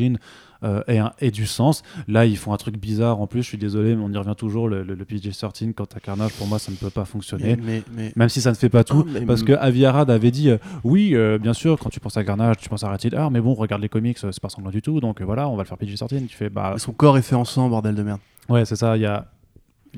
euh, 0.63 0.81
aient 1.19 1.31
du 1.31 1.45
sens. 1.45 1.83
Là, 2.07 2.25
ils 2.25 2.37
font 2.37 2.53
un 2.53 2.57
truc 2.57 2.77
bizarre 2.77 3.19
en 3.21 3.27
plus. 3.27 3.43
Je 3.43 3.47
suis 3.49 3.57
désolé, 3.57 3.95
mais 3.95 4.03
on 4.03 4.11
y 4.11 4.17
revient 4.17 4.33
toujours. 4.37 4.67
Le, 4.67 4.83
le, 4.83 4.95
le 4.95 5.05
PG-13 5.05 5.73
quant 5.73 5.85
à 5.95 5.99
Carnage, 5.99 6.31
pour 6.33 6.47
moi, 6.47 6.57
ça 6.59 6.71
ne 6.71 6.77
peut 6.77 6.89
pas 6.89 7.05
fonctionner. 7.05 7.55
mais, 7.57 7.63
mais, 7.63 7.83
mais- 7.95 8.13
Même 8.15 8.29
si 8.29 8.41
ça 8.41 8.49
ne 8.51 8.55
fait 8.55 8.69
pas 8.69 8.83
tout, 8.83 9.05
Ah, 9.15 9.19
parce 9.27 9.43
que 9.43 9.53
Avi 9.53 9.85
Arad 9.85 10.09
avait 10.09 10.31
dit 10.31 10.49
euh, 10.49 10.57
oui, 10.83 11.11
euh, 11.13 11.37
bien 11.37 11.53
sûr, 11.53 11.77
quand 11.77 11.89
tu 11.89 11.99
penses 11.99 12.17
à 12.17 12.23
Carnage, 12.23 12.57
tu 12.57 12.69
penses 12.69 12.83
à 12.83 12.89
Rated 12.89 13.13
R, 13.13 13.29
mais 13.31 13.41
bon, 13.41 13.53
regarde 13.53 13.81
les 13.81 13.89
comics, 13.89 14.17
c'est 14.17 14.39
pas 14.39 14.49
sanglant 14.49 14.71
du 14.71 14.81
tout, 14.81 14.99
donc 14.99 15.21
voilà, 15.21 15.47
on 15.49 15.55
va 15.55 15.63
le 15.63 15.67
faire 15.67 15.77
PG-13. 15.77 16.27
Tu 16.27 16.35
fais 16.35 16.49
bah 16.49 16.75
son 16.77 16.93
corps 16.93 17.17
est 17.17 17.21
fait 17.21 17.35
en 17.35 17.45
sang, 17.45 17.69
bordel 17.69 17.93
de 17.95 18.03
merde. 18.03 18.19
ouais, 18.49 18.65
c'est 18.65 18.75
ça. 18.77 18.97
Il 18.97 19.01
y 19.01 19.05
a 19.05 19.25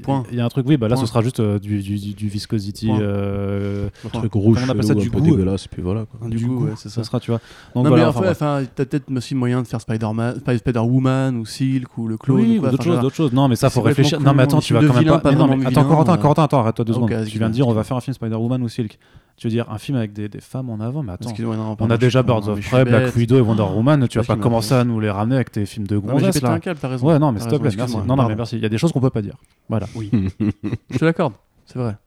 Point. 0.02 0.24
il 0.32 0.38
y 0.38 0.42
a 0.42 0.46
un 0.46 0.50
truc, 0.50 0.66
oui, 0.68 0.78
bah 0.78 0.88
là 0.88 0.96
Point. 0.96 1.02
ce 1.06 1.08
sera 1.10 1.22
juste 1.22 1.40
euh, 1.40 1.60
du, 1.60 1.82
du, 1.82 2.28
viscosity. 2.28 2.90
Euh, 2.92 3.90
truc 4.14 4.34
rouge, 4.34 4.60
on 4.66 4.70
appelle 4.70 4.84
ça 4.84 4.90
chelou, 4.94 5.02
du 5.02 5.08
un 5.08 5.12
peu 5.12 5.20
goût. 5.20 5.32
dégueulasse, 5.32 5.68
puis 5.68 5.82
voilà. 5.82 6.06
quoi. 6.06 6.30
du 6.30 6.38
du 6.38 6.46
coup, 6.48 6.56
goût, 6.56 6.66
ouais, 6.66 6.72
c'est 6.76 6.90
ça. 6.90 6.96
ça 6.96 7.04
sera, 7.04 7.20
tu 7.20 7.32
vois. 7.32 7.40
Donc 7.76 7.84
non, 7.84 7.90
voilà, 7.90 8.04
mais 8.04 8.10
enfin, 8.10 8.20
bref. 8.22 8.32
enfin, 8.32 8.64
t'as 8.76 8.86
peut-être 8.86 9.12
aussi 9.16 9.36
moyen 9.36 9.62
de 9.62 9.68
faire 9.68 9.82
Spider-Man, 9.82 10.40
Spider- 10.40 10.58
Spider-Woman 10.58 11.38
ou 11.38 11.46
Silk 11.46 11.98
ou 11.98 12.08
le 12.08 12.18
clone. 12.18 12.42
oui, 12.42 12.60
ou 12.60 12.68
d'autres 12.68 12.84
choses, 12.84 13.00
d'autres 13.00 13.16
choses. 13.16 13.34
Non, 13.34 13.48
mais 13.48 13.56
ça, 13.56 13.70
faut 13.70 13.82
réfléchir. 13.82 14.20
Non, 14.20 14.34
mais 14.34 14.44
attends, 14.44 14.60
tu 14.60 14.74
vas 14.74 14.82
quand 14.86 14.94
même 14.94 15.22
pas. 15.22 15.30
attends, 15.68 15.84
Corentin, 15.86 16.14
euh. 16.14 16.18
Corentin, 16.18 16.44
attends, 16.44 16.60
arrête-toi 16.60 16.86
deux 16.86 16.94
secondes. 16.94 17.14
Tu 17.28 17.38
viens 17.38 17.50
de 17.50 17.54
dire, 17.54 17.68
on 17.68 17.74
va 17.74 17.84
faire 17.84 17.98
un 17.98 18.02
film 18.02 18.14
Spider-Woman 18.14 18.62
ou 18.64 18.70
Silk. 18.70 18.98
Tu 19.38 19.46
veux 19.48 19.52
dire 19.52 19.70
un 19.72 19.78
film 19.78 19.98
avec 19.98 20.14
des, 20.14 20.30
des 20.30 20.42
femmes 20.42 20.72
en 20.72 20.80
avant, 20.80 21.04
mais 21.04 21.12
attends. 21.14 21.32
Non, 21.40 21.76
On 21.80 21.90
a 21.92 21.98
déjà 21.98 22.24
Birds 22.24 22.48
of 22.50 22.60
Prey, 22.68 22.84
Black. 22.86 23.16
Widow 23.16 23.38
et 23.38 23.42
Wonder 23.42 23.62
Woman. 23.62 24.08
Tu 24.08 24.18
vas 24.18 24.24
pas 24.24 24.36
commencer 24.36 24.74
à 24.74 24.84
nous 24.84 25.00
les 25.00 25.12
ramener 25.12 25.36
avec 25.36 25.52
tes 25.52 25.66
films 25.68 25.86
de 25.86 25.96
Non, 25.96 26.02
mais 26.02 26.08
j'ai 26.08 26.14
gonzesses 26.14 26.34
pété 26.36 26.48
un 26.48 26.52
là. 26.54 26.60
câble, 26.60 26.80
t'as 26.80 26.88
raison. 26.88 27.08
Ouais, 27.08 27.20
non, 27.20 27.32
mais 27.32 27.38
T'as 27.40 27.44
s'il 27.44 27.52
te 27.52 27.56
plaît, 27.58 27.70
raison, 27.70 27.78
merci. 27.78 27.98
Non, 28.08 28.16
non, 28.16 28.28
mais 28.28 28.36
merci. 28.36 28.56
Il 28.56 28.64
y 28.64 28.66
a 28.66 28.70
des 28.70 28.80
choses 28.80 28.92
qu'on 28.92 29.00
peut 29.00 29.12
pas 29.12 29.22
dire. 29.22 29.36
Voilà. 29.70 29.88
Oui. 29.94 30.10
je 30.90 30.98
te 30.98 31.06
l'accorde, 31.06 31.34
c'est 31.68 31.78
vrai. 31.78 31.98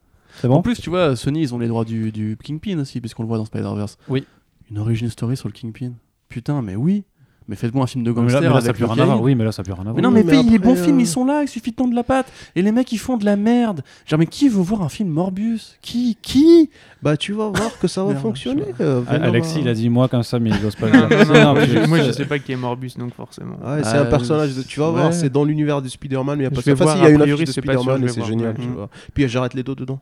C'est 0.41 0.49
En 0.49 0.55
bon 0.55 0.63
plus, 0.63 0.81
tu 0.81 0.91
vois, 0.91 1.15
Sony, 1.15 1.43
ils 1.43 1.55
ont 1.55 1.59
les 1.59 1.69
droits 1.69 1.85
du, 1.85 2.11
du 2.11 2.37
Kingpin 2.43 2.79
aussi, 2.81 3.01
puisqu'on 3.01 3.23
le 3.23 3.29
voit 3.29 3.39
dans 3.39 3.45
Spider-Verse. 3.45 3.97
Oui. 4.09 4.27
Une 4.69 4.79
origin 4.79 5.09
story 5.09 5.37
sur 5.37 5.49
le 5.49 5.53
Kingpin. 5.53 5.93
Putain, 6.29 6.63
mais 6.63 6.75
oui. 6.75 7.05
Mais 7.51 7.57
faites-moi 7.57 7.83
un 7.83 7.87
film 7.89 8.05
de 8.05 8.11
Mais 8.13 8.17
là, 8.17 8.23
mais 8.23 8.33
gangster 8.33 8.55
là, 8.55 8.61
ça 8.61 8.65
avec 8.67 8.77
plus 8.77 8.83
le 8.87 8.91
rien 8.93 9.03
à 9.03 9.07
voir. 9.07 9.17
vieil. 9.17 9.25
Oui, 9.27 9.35
mais 9.35 9.43
là, 9.45 9.51
ça 9.51 9.63
n'a 9.63 9.65
plus 9.65 9.73
rien 9.73 9.81
à 9.81 9.85
voir. 9.93 9.97
Mais 9.97 10.03
non, 10.03 10.11
mais, 10.13 10.23
les 10.23 10.59
bons 10.61 10.77
films, 10.77 10.99
euh, 10.99 11.01
ils 11.01 11.07
sont 11.09 11.25
là, 11.25 11.43
il 11.43 11.49
suffit 11.49 11.73
de 11.73 11.77
tendre 11.77 11.95
la 11.97 12.05
patte. 12.05 12.27
Et 12.55 12.63
les 12.63 12.71
mecs, 12.71 12.93
ils 12.93 12.99
font 12.99 13.17
de 13.17 13.25
la 13.25 13.35
merde. 13.35 13.83
Genre, 14.07 14.21
mais 14.21 14.27
qui 14.27 14.49
veut 14.49 14.63
voir 14.63 14.83
un 14.83 14.89
film 14.89 15.09
Morbius? 15.09 15.77
Qui 15.83 16.17
Qui? 16.23 16.71
Bah, 17.03 17.17
tu 17.17 17.33
vas 17.33 17.49
voir 17.49 17.77
que 17.81 17.89
ça 17.89 18.05
va 18.05 18.15
fonctionner. 18.27 18.63
euh, 18.81 19.03
Ah, 19.09 19.15
Alexis, 19.17 19.59
a- 19.59 19.61
il 19.63 19.69
a 19.69 19.75
dit 19.75 19.89
moi 19.91 20.07
comme 20.07 20.23
ça, 20.23 20.39
mais 20.39 20.51
il 20.51 20.63
n'ose 20.63 20.77
pas 20.77 20.87
le 20.87 20.93
dire. 20.93 21.27
moi, 21.27 21.55
mais 21.55 21.67
je, 21.67 21.89
moi, 21.89 21.99
je 21.99 22.05
je- 22.05 22.13
sais 22.13 22.25
pas 22.25 22.39
qui 22.39 22.53
est 22.53 22.57
Morbus, 22.57 22.93
donc 22.97 23.13
forcément. 23.15 23.57
Ouais, 23.65 23.83
c'est 23.83 23.97
Euh, 23.97 24.03
un 24.03 24.07
personnage, 24.07 24.55
de- 24.55 24.63
tu 24.63 24.79
vas 24.79 24.87
ouais. 24.93 25.01
voir, 25.01 25.13
c'est 25.13 25.29
dans 25.29 25.43
l'univers 25.45 25.83
de 25.83 25.89
Spider-Man, 25.89 26.39
mais 26.39 26.45
il 26.45 26.47
y 26.47 26.47
a 26.47 26.51
pas 26.51 26.63
si, 26.63 26.71
il 26.99 27.03
y 27.03 27.07
a 27.07 27.11
une 27.11 27.21
affiche 27.23 27.47
de 27.47 27.53
Spider-Man 27.53 28.05
et 28.05 28.09
c'est 28.09 28.25
génial, 28.25 28.55
Mm. 28.57 28.75
vois. 28.75 28.89
Puis 29.13 29.23
il 29.23 29.23
y 29.23 29.25
a 29.25 29.29
Jared 29.29 29.55
Leto 29.55 29.75
dedans. 29.75 29.99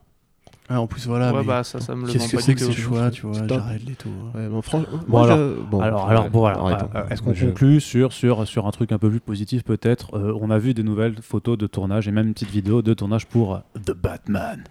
Ah, 0.70 0.80
en 0.82 0.86
plus, 0.86 1.06
voilà. 1.06 1.32
ouais, 1.32 1.38
mais 1.40 1.46
bah 1.46 1.64
ça, 1.64 1.80
ça 1.80 1.94
me 1.94 2.06
le 2.06 2.12
Qu'est-ce 2.12 2.30
que 2.30 2.42
c'est 2.42 2.54
que 2.54 2.60
ces 2.60 2.72
choix, 2.72 3.10
tu 3.10 3.22
vois 3.22 3.40
Putain. 3.40 3.54
Jared 3.56 3.88
Leto. 3.88 4.08
hein. 4.10 4.38
Ouais, 4.38 4.48
bon, 4.48 4.60
franchement, 4.60 4.88
Bon, 4.92 5.00
moi, 5.08 5.24
alors- 5.24 5.38
je- 5.38 5.60
bon, 5.70 5.80
alors, 5.80 6.28
bon, 6.30 6.44
alors, 6.44 6.68
euh, 6.94 7.08
est-ce 7.10 7.22
qu'on 7.22 7.32
je- 7.32 7.46
conclut 7.46 7.80
sur, 7.80 8.12
sur, 8.12 8.46
sur 8.46 8.66
un 8.66 8.70
truc 8.70 8.92
un 8.92 8.98
peu 8.98 9.08
plus 9.08 9.20
positif 9.20 9.64
peut-être? 9.64 10.14
Euh, 10.14 10.36
On 10.40 10.50
a 10.50 10.58
vu 10.58 10.74
des 10.74 10.82
nouvelles 10.82 11.16
photos 11.22 11.56
de 11.56 11.66
tournage 11.66 12.06
et 12.06 12.10
même 12.12 12.26
une 12.28 12.34
petite 12.34 12.50
vidéo 12.50 12.82
de 12.82 12.92
tournage 12.92 13.26
pour 13.26 13.62
The 13.82 13.92
Batman. 13.92 14.62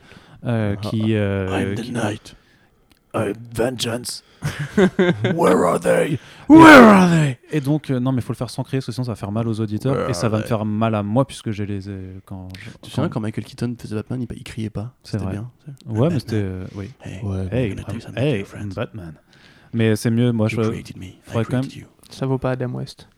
euh, 0.45 0.75
Ah, 0.77 0.87
qui, 0.89 1.15
euh, 1.15 1.73
qui- 1.75 1.91
night. 1.91 2.35
Euh, 3.19 3.33
Vengeance. 3.55 4.23
Where 5.35 5.65
are 5.65 5.79
they? 5.79 6.19
Where 6.47 6.83
are 6.83 7.09
they? 7.09 7.37
Et 7.51 7.59
donc, 7.61 7.89
euh, 7.89 7.99
non, 7.99 8.11
mais 8.11 8.19
il 8.19 8.23
faut 8.23 8.33
le 8.33 8.37
faire 8.37 8.49
sans 8.49 8.63
crier, 8.63 8.77
parce 8.79 8.85
que 8.87 8.91
sinon 8.91 9.03
ça 9.05 9.11
va 9.11 9.15
faire 9.15 9.31
mal 9.31 9.47
aux 9.47 9.59
auditeurs 9.59 9.95
Where 9.95 10.09
et 10.09 10.13
ça 10.13 10.29
va 10.29 10.37
me 10.39 10.43
faire 10.43 10.63
mal 10.65 10.95
à 10.95 11.03
moi 11.03 11.25
puisque 11.25 11.51
j'ai 11.51 11.65
les. 11.65 11.89
euh, 11.89 12.19
Quand, 12.25 12.47
Tu 12.53 12.59
te 12.69 12.69
quand- 12.81 12.89
souviens 12.89 13.09
quand 13.09 13.19
Michael 13.19 13.45
Keaton 13.45 13.75
faisait 13.79 13.95
Batman, 13.95 14.21
il, 14.21 14.27
il 14.37 14.43
criait 14.43 14.69
pas. 14.69 14.93
C'est 15.03 15.13
C'était 15.13 15.23
vrai. 15.23 15.33
bien. 15.33 15.51
Ouais, 15.87 16.09
mais 16.09 16.19
c'était. 16.19 16.35
euh, 16.35 16.65
oui. 16.75 16.91
Hey, 17.03 17.21
Ouais. 17.23 17.47
Hey, 17.51 17.69
I'm 17.71 17.75
gonna 17.75 17.87
do 17.87 17.93
I'm- 17.93 18.01
something 18.01 18.23
hey, 18.23 18.31
to 18.33 18.37
your 18.39 18.47
friends. 18.47 18.63
I'm 18.69 18.73
Batman. 18.75 19.13
Mais 19.73 19.95
c'est 19.95 20.11
mieux, 20.11 20.31
moi 20.31 20.47
je. 20.47 20.57
Created 20.61 20.97
me. 20.97 21.05
I 21.05 21.17
faudrait 21.23 21.45
quand 21.45 21.51
même- 21.53 21.61
created 21.63 21.81
you. 21.81 21.87
Ça 22.09 22.25
vaut 22.25 22.37
pas 22.37 22.51
Adam 22.51 22.69
West. 22.73 23.09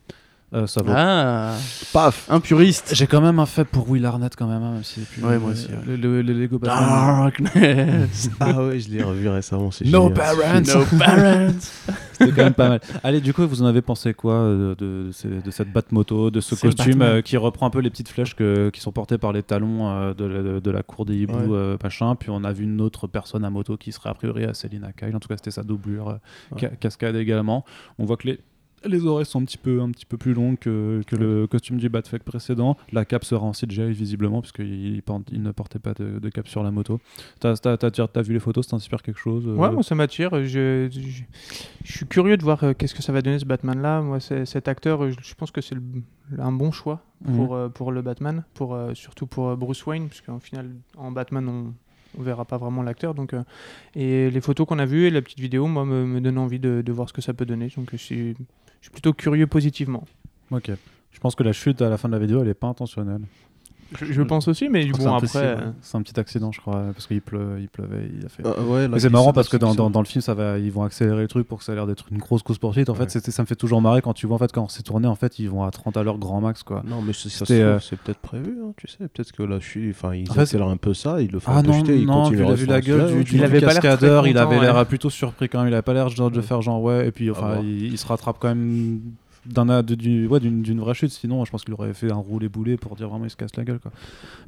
Euh, 0.52 0.66
ça 0.66 0.82
vaut. 0.82 0.92
Ah, 0.94 1.54
Paf 1.92 2.26
un 2.30 2.40
puriste. 2.40 2.92
J'ai 2.94 3.06
quand 3.06 3.20
même 3.20 3.38
un 3.38 3.46
fait 3.46 3.64
pour 3.64 3.88
Will 3.88 4.04
Arnett 4.04 4.34
quand 4.36 4.46
même, 4.48 4.62
hein, 4.62 4.72
même 4.72 4.84
si. 4.84 5.00
Ouais, 5.22 5.34
euh, 5.34 5.38
moi 5.40 5.52
aussi, 5.52 5.66
ouais. 5.68 5.78
Le, 5.86 5.96
le- 5.96 6.22
le 6.22 6.32
Lego 6.32 6.58
Batman. 6.58 7.30
Darkness. 7.44 8.30
Ah 8.40 8.64
ouais, 8.64 8.80
je 8.80 8.88
l'ai 8.90 9.02
revu 9.02 9.28
récemment, 9.28 9.70
c'est 9.70 9.84
No 9.86 10.08
génial. 10.08 10.14
parents. 10.14 10.60
no 10.60 10.98
parents. 10.98 11.52
C'était 12.20 12.32
quand 12.32 12.44
même 12.44 12.54
pas 12.54 12.68
mal. 12.68 12.80
Allez, 13.02 13.20
du 13.20 13.32
coup, 13.32 13.46
vous 13.46 13.62
en 13.62 13.66
avez 13.66 13.80
pensé 13.80 14.12
quoi 14.12 14.34
euh, 14.34 14.74
de, 14.74 15.06
de, 15.06 15.12
ces- 15.12 15.28
de 15.40 15.50
cette 15.50 15.72
Batmoto, 15.72 16.30
de 16.30 16.40
ce 16.40 16.54
costume 16.54 17.00
euh, 17.02 17.22
qui 17.22 17.36
reprend 17.38 17.66
un 17.66 17.70
peu 17.70 17.78
les 17.80 17.88
petites 17.90 18.08
flèches 18.10 18.34
que- 18.36 18.68
qui 18.70 18.80
sont 18.80 18.92
portées 18.92 19.16
par 19.18 19.32
les 19.32 19.42
talons 19.42 19.88
euh, 19.88 20.12
de, 20.14 20.24
la- 20.26 20.42
de- 20.42 20.60
de 20.60 20.70
la 20.70 20.82
cour 20.82 21.06
des 21.06 21.16
hiboux, 21.16 21.32
Ouais. 21.34 21.46
euh, 21.56 21.76
machin. 21.82 22.14
Puis 22.16 22.28
on 22.30 22.44
a 22.44 22.52
vu 22.52 22.64
une 22.64 22.80
autre 22.82 23.06
personne 23.06 23.44
à 23.44 23.50
moto 23.50 23.76
qui 23.78 23.92
serait 23.92 24.10
a 24.10 24.14
priori 24.14 24.44
à 24.44 24.52
Selina 24.52 24.92
Kyle. 24.92 25.14
En 25.16 25.20
tout 25.20 25.28
cas, 25.28 25.36
c'était 25.36 25.50
sa 25.50 25.62
doublure. 25.62 26.08
euh, 26.10 26.14
Ouais. 26.52 26.60
ca- 26.60 26.68
cascade 26.70 27.16
également. 27.16 27.64
On 27.98 28.04
voit 28.04 28.16
que 28.18 28.26
les. 28.28 28.40
Les 28.84 29.04
oreilles 29.04 29.26
sont 29.26 29.42
un 29.42 29.44
petit 29.44 29.58
peu, 29.58 29.80
un 29.82 29.90
petit 29.90 30.06
peu 30.06 30.16
plus 30.16 30.32
longues 30.32 30.58
que, 30.58 31.02
que 31.06 31.14
le 31.16 31.46
costume 31.46 31.76
du 31.76 31.88
Batfleck 31.90 32.22
précédent. 32.24 32.76
La 32.92 33.04
cape 33.04 33.24
sera 33.24 33.44
en 33.44 33.52
CGI 33.52 33.92
visiblement, 33.92 34.40
puisqu'il 34.40 35.02
il, 35.32 35.42
ne 35.42 35.52
portait 35.52 35.78
pas 35.78 35.92
de, 35.92 36.18
de 36.18 36.28
cape 36.30 36.48
sur 36.48 36.62
la 36.62 36.70
moto. 36.70 36.98
T'as 37.40 37.56
t'as- 37.56 37.76
t'as- 37.76 37.90
t'as 37.90 38.22
vu 38.22 38.32
les 38.32 38.40
photos, 38.40 38.64
ça 38.66 38.70
t'inspire 38.70 39.02
quelque 39.02 39.20
chose 39.20 39.44
euh, 39.46 39.54
Ouais, 39.54 39.70
moi 39.70 39.82
ça 39.82 39.94
m'attire. 39.94 40.30
Je, 40.44 40.88
je, 40.90 41.22
je 41.84 41.92
suis 41.92 42.06
curieux 42.06 42.36
de 42.38 42.42
voir 42.42 42.64
euh, 42.64 42.72
qu'est-ce 42.72 42.94
que 42.94 43.02
ça 43.02 43.12
va 43.12 43.20
donner 43.20 43.38
ce 43.38 43.44
Batman-là. 43.44 44.00
Moi, 44.00 44.18
cet 44.20 44.66
acteur, 44.68 45.04
euh, 45.04 45.10
je, 45.10 45.16
je 45.22 45.34
pense 45.34 45.50
que 45.50 45.60
c'est 45.60 45.76
un 46.38 46.52
bon 46.52 46.70
choix 46.72 47.02
pour, 47.24 47.52
Mhm. 47.54 47.60
euh, 47.60 47.68
pour 47.68 47.92
le 47.92 48.00
Batman, 48.00 48.44
pour, 48.54 48.78
surtout 48.94 49.26
pour 49.26 49.56
Bruce 49.58 49.84
Wayne, 49.84 50.08
parce 50.08 50.22
qu'en 50.22 50.40
final, 50.40 50.70
en 50.96 51.10
Batman, 51.12 51.46
on 51.48 51.74
on 52.18 52.22
verra 52.24 52.44
pas 52.44 52.56
vraiment 52.58 52.82
l'acteur. 52.82 53.14
Donc, 53.14 53.34
euh, 53.34 53.44
et 53.94 54.30
les 54.32 54.40
photos 54.40 54.66
qu'on 54.66 54.80
a 54.80 54.84
vues 54.84 55.04
et 55.06 55.10
la 55.10 55.22
petite 55.22 55.38
vidéo, 55.38 55.68
moi, 55.68 55.84
me, 55.84 56.04
me 56.04 56.20
donnent 56.20 56.38
envie 56.38 56.58
de, 56.58 56.82
de 56.84 56.92
voir 56.92 57.08
ce 57.08 57.12
que 57.12 57.20
ça 57.20 57.34
peut 57.34 57.46
donner. 57.46 57.68
Donc, 57.76 57.90
je 57.92 57.96
suis, 57.98 58.36
je 58.80 58.86
suis 58.86 58.92
plutôt 58.92 59.12
curieux 59.12 59.46
positivement. 59.46 60.04
Ok. 60.50 60.70
Je 61.12 61.20
pense 61.20 61.34
que 61.34 61.42
la 61.42 61.52
chute 61.52 61.82
à 61.82 61.88
la 61.88 61.98
fin 61.98 62.08
de 62.08 62.14
la 62.14 62.18
vidéo, 62.18 62.42
elle 62.42 62.48
est 62.48 62.54
pas 62.54 62.68
intentionnelle. 62.68 63.22
Je, 63.98 64.04
je 64.12 64.22
pense 64.22 64.46
aussi, 64.48 64.68
mais 64.68 64.88
crois 64.90 64.98
que 65.18 65.20
bon, 65.20 65.26
c'est 65.26 65.38
après. 65.38 65.54
ouais. 65.54 65.60
euh, 65.66 65.70
C'est 65.82 65.96
un 65.96 66.02
petit 66.02 66.18
accident, 66.20 66.52
je 66.52 66.60
crois, 66.60 66.82
parce 66.94 67.06
qu'il 67.06 67.20
pleu, 67.20 67.56
il 67.60 67.68
pleuvait, 67.68 68.08
il 68.18 68.24
a 68.24 68.28
fait. 68.28 68.42
Ah, 68.46 68.60
ouais, 68.62 68.82
là, 68.82 68.88
Mais 68.88 69.00
c'est 69.00 69.10
marrant 69.10 69.32
parce 69.32 69.48
que 69.48 69.56
dans, 69.56 69.74
dans, 69.74 69.90
dans 69.90 70.00
le 70.00 70.06
film, 70.06 70.22
ça 70.22 70.34
va, 70.34 70.58
ils 70.58 70.70
vont 70.70 70.84
accélérer 70.84 71.22
le 71.22 71.28
truc 71.28 71.48
pour 71.48 71.58
que 71.58 71.64
ça 71.64 71.72
a 71.72 71.74
l'air 71.74 71.86
d'être 71.86 72.06
une 72.10 72.18
grosse 72.18 72.42
course 72.42 72.58
poursuite. 72.58 72.88
En 72.88 72.94
fait, 72.94 73.12
Ouais. 73.14 73.20
ça 73.20 73.42
me 73.42 73.46
fait 73.46 73.56
toujours 73.56 73.82
marrer 73.82 74.00
quand 74.02 74.12
tu 74.14 74.26
vois 74.26 74.36
en 74.36 74.38
fait 74.38 74.52
quand 74.52 74.68
c'est 74.68 74.82
tourné, 74.82 75.08
en 75.08 75.14
fait, 75.16 75.38
ils 75.38 75.50
vont 75.50 75.64
à 75.64 75.70
30 75.70 75.96
à 75.96 76.02
l'heure 76.02 76.18
grand 76.18 76.40
max 76.40 76.62
quoi. 76.62 76.82
Non, 76.86 77.02
mais 77.02 77.12
c'est- 77.12 77.50
euh, 77.50 77.78
c'est 77.80 77.98
peut-être 77.98 78.20
prévu, 78.20 78.56
hein, 78.64 78.72
tu 78.76 78.86
sais. 78.86 79.08
Peut-être 79.08 79.32
que 79.32 79.42
là, 79.42 79.58
je 79.60 79.66
suis. 79.66 79.90
Enfin, 79.90 80.14
ils 80.14 80.30
En 80.30 80.34
fait, 80.34 80.42
accélèrent 80.42 80.68
un 80.68 80.76
peu 80.76 80.94
ça, 80.94 81.20
ils 81.20 81.30
le 81.30 81.40
font 81.40 81.52
Ah 81.52 81.58
un 81.58 81.62
peu 81.62 81.68
non, 81.70 81.78
jeter, 81.80 81.98
ils 81.98 82.06
non, 82.06 82.22
continuent 82.22 82.52
vu, 82.54 82.66
la- 82.66 82.80
gueule 82.80 83.24
du, 83.24 83.38
cascadeur, 83.60 84.26
il 84.26 84.38
avait 84.38 84.60
l'air 84.60 84.86
plutôt 84.86 85.10
surpris 85.10 85.48
quand 85.48 85.58
même. 85.58 85.68
Il 85.68 85.74
avait 85.74 85.82
pas 85.82 85.94
l'air 85.94 86.08
de 86.10 86.22
Ouais. 86.36 86.42
faire 86.42 86.62
genre 86.62 86.80
ouais, 86.82 87.08
et 87.08 87.10
puis 87.12 87.30
enfin, 87.30 87.58
il, 87.62 87.86
il 87.92 87.98
se 87.98 88.06
rattrape 88.06 88.36
quand 88.38 88.48
même 88.48 89.00
d'un 89.46 89.68
ouais, 90.28 90.40
d'une 90.62 90.80
vraie 90.80 90.94
chute. 90.94 91.10
Sinon, 91.10 91.44
je 91.44 91.50
pense 91.50 91.64
qu'il 91.64 91.72
aurait 91.74 91.94
fait 91.94 92.10
un 92.12 92.16
roulé 92.16 92.48
boulet 92.48 92.76
pour 92.76 92.94
dire 92.96 93.08
vraiment 93.08 93.24
il 93.24 93.30
se 93.30 93.36
casse 93.36 93.56
la 93.56 93.64
gueule 93.64 93.78
quoi. 93.80 93.90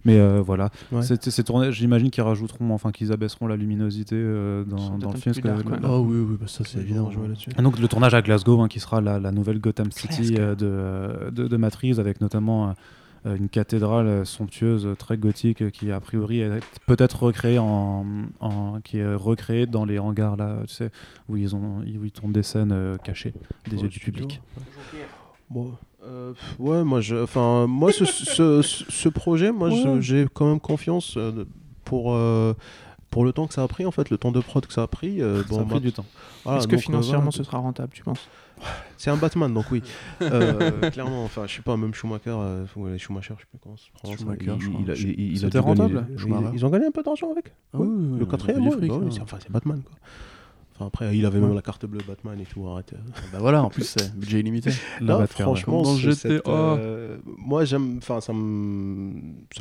Mais 0.05 0.19
euh, 0.19 0.43
voilà, 0.45 0.71
Ouais. 0.91 1.03
C'est- 1.03 1.31
c'est 1.31 1.43
tourné. 1.45 1.73
J'imagine 1.73 2.11
qu'ils 2.11 2.23
rajouteront, 2.23 2.71
enfin 2.73 2.91
qu'ils 2.91 3.13
abaisseront 3.13 3.47
la 3.47 3.57
luminosité 3.57 4.17
euh, 4.17 4.65
dans, 4.65 4.99
dans 4.99 5.13
le 5.13 5.19
film. 5.19 5.35
ouais. 5.45 5.79
Oh 5.85 6.05
oui, 6.07 6.19
oui, 6.29 6.37
bah 6.41 6.47
ça 6.47 6.65
c'est 6.65 6.81
évident. 6.81 7.11
jouer 7.11 7.29
là-dessus. 7.29 7.51
Et 7.59 7.63
donc 7.63 7.79
le 7.79 7.89
tournage 7.89 8.15
à 8.15 8.23
Glasgow, 8.23 8.61
hein, 8.61 8.69
qui 8.69 8.81
sera 8.81 9.01
la, 9.01 9.19
la 9.19 9.33
nouvelle 9.33 9.59
Gotham 9.61 9.91
City 9.93 10.35
euh, 10.39 10.55
de, 10.55 11.31
de, 11.31 11.49
de 11.49 11.57
Reeves, 11.81 11.99
avec 12.01 12.21
notamment 12.21 12.75
une 13.25 13.49
cathédrale 13.49 14.07
euh, 14.07 14.25
somptueuse, 14.25 14.87
euh, 14.87 14.95
très 14.97 15.17
gothique, 15.17 15.63
euh, 15.63 15.71
qui 15.71 15.93
a 15.93 16.01
priori 16.01 16.41
est 16.41 16.51
peut-être 16.87 17.23
recréée 17.23 17.59
en, 17.59 18.05
en- 18.41 18.81
qui 18.83 18.99
est 18.99 19.15
recréée 19.15 19.67
dans 19.67 19.85
les 19.85 19.99
hangars 19.99 20.37
là, 20.37 20.59
tu 20.67 20.75
sais, 20.75 20.91
où 21.29 21.37
ils 21.37 21.55
ont, 21.55 21.79
où 21.81 22.05
ils 22.05 22.11
tournent 22.11 22.33
des 22.33 22.43
scènes 22.43 22.73
euh, 22.73 22.97
cachées 22.97 23.33
des 23.69 23.77
Ouais, 23.77 23.83
yeux 23.85 23.89
du 23.89 24.01
public. 24.01 24.41
Bon, 25.51 25.73
euh, 26.05 26.33
ouais, 26.59 26.83
moi, 26.83 27.01
je, 27.01 27.15
enfin, 27.17 27.67
moi, 27.69 27.93
ce, 27.93 28.05
ce, 28.05 29.09
projet, 29.09 29.53
moi, 29.53 29.69
Ouais. 29.69 30.01
j'ai 30.01 30.27
quand 30.33 30.49
même 30.49 30.61
confiance 30.61 31.15
euh, 31.17 31.45
pour. 31.85 32.15
euh, 32.15 32.55
pour 33.13 33.25
le 33.25 33.33
temps 33.33 33.47
que 33.47 33.55
ça 33.55 33.63
a 33.63 33.69
pris, 33.69 33.87
en 33.87 33.93
fait, 33.93 34.11
le 34.11 34.19
temps 34.19 34.33
de 34.33 34.41
prod 34.41 34.67
que 34.67 34.73
ça 34.73 34.83
a 34.83 34.87
pris. 34.89 35.23
euh, 35.23 35.43
Ça 35.45 35.49
bon, 35.51 35.61
a 35.61 35.65
pris 35.67 35.81
du 35.81 35.93
temps. 35.93 36.05
voilà, 36.43 36.59
Est-ce 36.59 36.67
que 36.67 36.75
euh, 36.75 36.79
financièrement 36.79 37.27
voilà. 37.31 37.37
ce 37.37 37.45
sera 37.45 37.59
rentable, 37.59 37.93
tu 37.93 38.03
penses? 38.03 38.27
C'est 38.97 39.11
un 39.11 39.17
Batman, 39.17 39.53
donc 39.53 39.67
oui. 39.71 39.83
Euh, 40.23 40.91
clairement, 40.91 41.25
enfin, 41.25 41.47
je 41.47 41.55
sais 41.57 41.63
pas, 41.63 41.77
même 41.77 41.93
Schumacher, 41.95 42.31
euh, 42.31 42.65
Schumacher, 42.99 43.35
je 43.37 43.43
sais 43.43 43.47
plus 43.51 43.59
comment 43.63 43.77
ça 43.77 43.85
se 43.87 43.91
prononce. 43.93 44.19
Schumacher, 44.19 44.41
il, 44.57 44.61
je 44.63 44.69
crois. 44.69 44.81
il 44.85 44.91
a, 44.91 44.95
il, 44.95 45.21
il 45.21 45.33
a 45.33 45.41
C'était 45.41 45.59
dû 45.61 45.65
gagner- 45.67 45.83
rentable, 45.83 46.07
ils- 46.55 46.65
ont 46.67 46.71
gagné 46.71 46.87
un 46.87 46.91
peu 46.91 47.03
d'argent 47.03 47.31
avec. 47.33 47.53
Ah 47.75 47.79
oui, 47.81 47.89
oui, 47.91 48.19
le 48.19 48.25
oui, 48.25 48.31
quatrième, 48.31 48.63
il 48.63 48.69
a 48.69 48.71
ouais, 48.77 48.89
bah 48.89 49.07
c'est- 49.11 49.21
enfin, 49.21 49.37
c'est 49.43 49.51
Batman, 49.51 49.83
quoi. 49.83 49.95
Enfin, 50.83 50.87
après, 50.89 51.17
il 51.17 51.25
avait 51.27 51.39
même 51.41 51.55
la 51.55 51.63
carte 51.63 51.87
bleue 51.87 52.01
Batman 52.07 52.39
et 52.41 52.45
tout, 52.45 52.67
arrête. 52.67 52.93
Bah 53.33 53.39
voilà, 53.41 53.63
en 53.63 53.69
plus 53.71 53.85
c'est 53.85 54.15
budget 54.17 54.41
illimité. 54.41 54.71
Non, 55.01 55.25
franchement, 55.27 55.83
Comme 55.83 55.93
dans 55.93 55.97
c'est 55.97 56.03
GTA. 56.11 56.15
cette, 56.15 56.49
euh, 56.49 57.19
moi 57.39 57.65
j'aime, 57.65 57.99
enfin 57.99 58.21
ça 58.21 58.33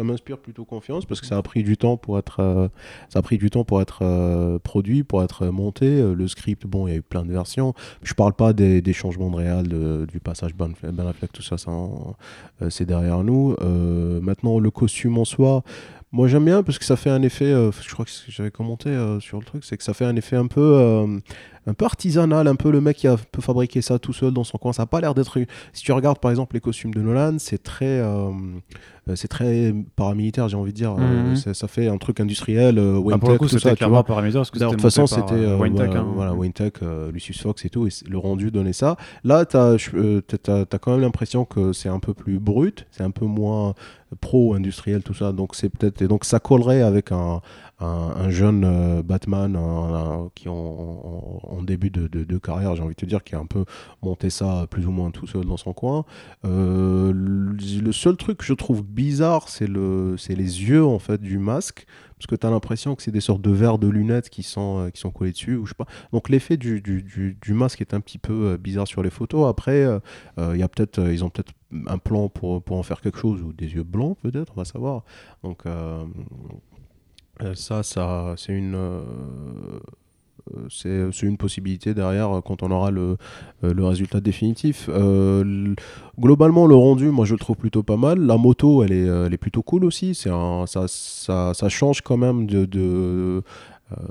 m'inspire 0.03 0.37
plutôt 0.39 0.65
confiance 0.65 1.05
parce 1.05 1.21
que 1.21 1.27
ça 1.27 1.37
a 1.37 1.41
pris 1.41 1.63
du 1.63 1.77
temps 1.77 1.97
pour 1.97 2.17
être, 2.17 2.39
euh, 2.39 2.67
ça 3.09 3.19
a 3.19 3.21
pris 3.21 3.37
du 3.37 3.49
temps 3.49 3.63
pour 3.63 3.81
être 3.81 3.99
euh, 4.03 4.59
produit, 4.59 5.03
pour 5.03 5.23
être 5.23 5.47
monté. 5.47 6.01
Le 6.01 6.27
script, 6.27 6.65
bon, 6.65 6.87
il 6.87 6.91
y 6.91 6.93
a 6.93 6.97
eu 6.97 7.01
plein 7.01 7.23
de 7.23 7.31
versions. 7.31 7.73
Je 8.03 8.13
parle 8.13 8.33
pas 8.33 8.53
des, 8.53 8.81
des 8.81 8.93
changements 8.93 9.29
de 9.29 9.35
réal, 9.35 9.67
de- 9.67 10.05
du 10.11 10.19
passage 10.19 10.55
Ben, 10.55 10.71
ben 10.91 11.07
Affleck, 11.07 11.31
tout 11.31 11.41
ça, 11.41 11.55
euh, 11.67 12.69
c'est 12.69 12.85
derrière 12.85 13.23
nous. 13.23 13.55
Euh, 13.61 14.19
maintenant, 14.21 14.59
le 14.59 14.71
costume 14.71 15.17
en 15.17 15.25
soi. 15.25 15.63
Moi 16.13 16.27
j'aime 16.27 16.43
bien 16.43 16.61
parce 16.61 16.77
que 16.77 16.83
ça 16.83 16.97
fait 16.97 17.09
un 17.09 17.21
effet, 17.21 17.45
euh, 17.45 17.71
je 17.71 17.89
crois 17.93 18.03
que 18.03 18.11
j'avais 18.27 18.51
commenté 18.51 18.89
euh, 18.89 19.21
sur 19.21 19.39
le 19.39 19.45
truc, 19.45 19.63
c'est 19.63 19.77
que 19.77 19.83
ça 19.83 19.93
fait 19.93 20.03
un 20.03 20.17
effet 20.17 20.35
un 20.35 20.47
peu, 20.47 20.59
euh, 20.59 21.19
un 21.67 21.73
peu 21.73 21.85
artisanal, 21.85 22.47
un 22.47 22.55
peu 22.55 22.71
le 22.71 22.81
mec 22.81 22.97
qui 22.97 23.07
a 23.07 23.17
peut 23.17 23.41
fabriquer 23.41 23.81
ça 23.81 23.99
tout 23.99 24.13
seul 24.13 24.31
dans 24.33 24.43
son 24.43 24.57
coin. 24.57 24.73
Ça 24.73 24.83
n'a 24.83 24.87
pas 24.87 24.99
l'air 25.01 25.13
d'être. 25.13 25.37
Si 25.73 25.83
tu 25.83 25.91
regardes 25.91 26.19
par 26.19 26.31
exemple 26.31 26.55
les 26.55 26.59
costumes 26.59 26.93
de 26.93 27.01
Nolan, 27.01 27.35
c'est 27.37 27.61
très, 27.61 27.99
euh, 27.99 28.29
euh, 29.09 29.15
c'est 29.15 29.27
très 29.27 29.73
paramilitaire, 29.95 30.49
j'ai 30.49 30.57
envie 30.57 30.71
de 30.71 30.77
dire. 30.77 30.95
Euh, 30.97 31.29
Mhm. 31.29 31.35
c'est- 31.35 31.53
ça 31.53 31.67
fait 31.67 31.87
un 31.87 31.97
truc 31.97 32.19
industriel, 32.19 32.79
euh, 32.79 32.99
Bah, 33.05 33.17
pour 33.19 33.29
le 33.29 33.37
coup, 33.37 33.47
c'était 33.47 33.75
clairement 33.75 34.03
paramilitaire 34.03 34.41
parce 34.41 34.49
que 34.51 34.57
c'était 34.57 34.69
de 34.69 34.75
toute 34.75 34.81
façon, 34.81 35.05
c'était 35.05 35.33
euh, 35.33 35.51
euh, 35.51 35.55
voilà, 35.57 35.99
hein. 35.99 36.11
voilà, 36.15 36.33
Wayne 36.33 36.53
Tech, 36.53 36.73
euh, 36.81 37.11
Lucius 37.11 37.39
Fox 37.41 37.63
et 37.65 37.69
tout, 37.69 37.85
et 37.85 37.89
le 38.09 38.17
rendu 38.17 38.49
donnait 38.49 38.73
ça. 38.73 38.97
Là, 39.23 39.45
tu 39.45 39.55
as, 39.57 39.77
quand 40.79 40.91
même 40.91 41.01
l'impression 41.01 41.45
que 41.45 41.73
c'est 41.73 41.89
un 41.89 41.99
peu 41.99 42.13
plus 42.15 42.39
brut, 42.39 42.87
c'est 42.91 43.03
un 43.03 43.11
peu 43.11 43.25
moins 43.25 43.75
pro-industriel, 44.19 45.03
tout 45.03 45.13
ça. 45.13 45.31
Donc, 45.31 45.55
c'est 45.55 45.69
peut-être, 45.69 46.01
et 46.01 46.07
donc 46.07 46.25
ça 46.25 46.39
collerait 46.39 46.81
avec 46.81 47.11
un, 47.11 47.41
un, 47.81 48.13
un 48.15 48.29
jeune 48.29 48.63
euh, 48.65 49.03
Batman 49.03 49.55
un- 49.55 50.29
qui 50.35 50.47
en, 50.49 51.61
début 51.63 51.89
de, 51.89 52.37
carrière, 52.37 52.75
j'ai 52.75 52.81
envie 52.83 52.95
de 52.95 52.99
te 52.99 53.05
dire, 53.05 53.23
qui 53.23 53.35
a 53.35 53.39
un 53.39 53.45
peu 53.45 53.65
monté 54.01 54.29
ça 54.29 54.65
plus 54.69 54.85
ou 54.87 54.91
moins 54.91 55.11
tout 55.11 55.27
seul 55.27 55.45
dans 55.45 55.57
son 55.57 55.73
coin. 55.73 56.05
Euh, 56.45 57.11
le 57.13 57.91
seul 57.91 58.17
truc 58.17 58.39
que 58.39 58.43
je 58.45 58.53
trouve 58.53 58.83
bizarre, 58.83 59.49
c'est 59.49 59.67
le, 59.67 60.15
c'est 60.17 60.35
les 60.35 60.63
yeux 60.63 60.85
en 60.85 60.99
fait 60.99 61.21
du 61.21 61.37
masque, 61.37 61.85
parce 62.17 62.27
que 62.27 62.35
tu 62.35 62.45
as 62.45 62.49
l'impression 62.49 62.95
que 62.95 63.03
c'est 63.03 63.11
des 63.11 63.21
sortes 63.21 63.41
de 63.41 63.51
verres 63.51 63.77
de 63.79 63.87
lunettes 63.87 64.29
qui 64.29 64.43
sont, 64.43 64.79
euh, 64.85 64.89
qui 64.89 64.99
sont 64.99 65.11
collés 65.11 65.31
dessus, 65.31 65.55
ou 65.55 65.65
je 65.65 65.71
sais 65.71 65.75
pas. 65.75 65.87
Donc 66.13 66.29
l'effet 66.29 66.57
du, 66.57 66.81
du, 66.81 67.01
du- 67.03 67.53
masque 67.53 67.81
est 67.81 67.93
un 67.93 67.99
petit 67.99 68.17
peu 68.17 68.51
euh, 68.53 68.57
bizarre 68.57 68.87
sur 68.87 69.03
les 69.03 69.09
photos. 69.09 69.47
Après, 69.49 69.83
euh, 69.83 69.99
euh, 70.39 70.57
y 70.57 70.63
a 70.63 70.67
peut-être, 70.67 70.99
euh, 70.99 71.13
ils 71.13 71.23
ont 71.23 71.29
peut-être 71.29 71.53
un 71.87 71.97
plan 71.97 72.27
pour, 72.29 72.61
pour 72.63 72.77
en 72.77 72.83
faire 72.83 73.01
quelque 73.01 73.17
chose, 73.19 73.41
ou 73.41 73.53
des 73.53 73.73
yeux 73.73 73.83
blancs 73.83 74.17
peut-être, 74.21 74.53
on 74.55 74.59
va 74.59 74.65
savoir. 74.65 75.03
Donc 75.43 75.65
euh, 75.65 76.03
euh, 76.03 76.05
ça, 77.55 77.83
ça 77.83 78.33
c'est 78.37 78.53
une. 78.53 78.75
euh, 78.75 79.01
c'est 80.69 81.21
une 81.23 81.37
possibilité 81.37 81.93
derrière 81.93 82.37
euh, 82.37 82.41
quand 82.41 82.63
on 82.63 82.71
aura 82.71 82.91
le, 82.91 83.17
euh, 83.63 83.73
le 83.73 83.85
résultat 83.85 84.19
définitif. 84.19 84.89
Euh, 84.89 85.73
globalement, 86.19 86.65
le 86.67 86.75
rendu, 86.75 87.09
moi 87.09 87.25
je 87.25 87.33
le 87.33 87.39
trouve 87.39 87.55
plutôt 87.57 87.83
pas 87.83 87.97
mal. 87.97 88.19
La 88.19 88.37
moto, 88.37 88.83
elle 88.83 88.91
est, 88.91 89.07
euh, 89.07 89.27
elle 89.27 89.33
est 89.33 89.37
plutôt 89.37 89.61
cool 89.61 89.85
aussi. 89.85 90.15
Ça, 90.15 90.65
ça, 90.67 91.53
ça 91.53 91.69
change 91.69 92.01
quand 92.01 92.17
même 92.17 92.47
de. 92.47 92.65
de 92.65 92.79
euh, 92.81 93.41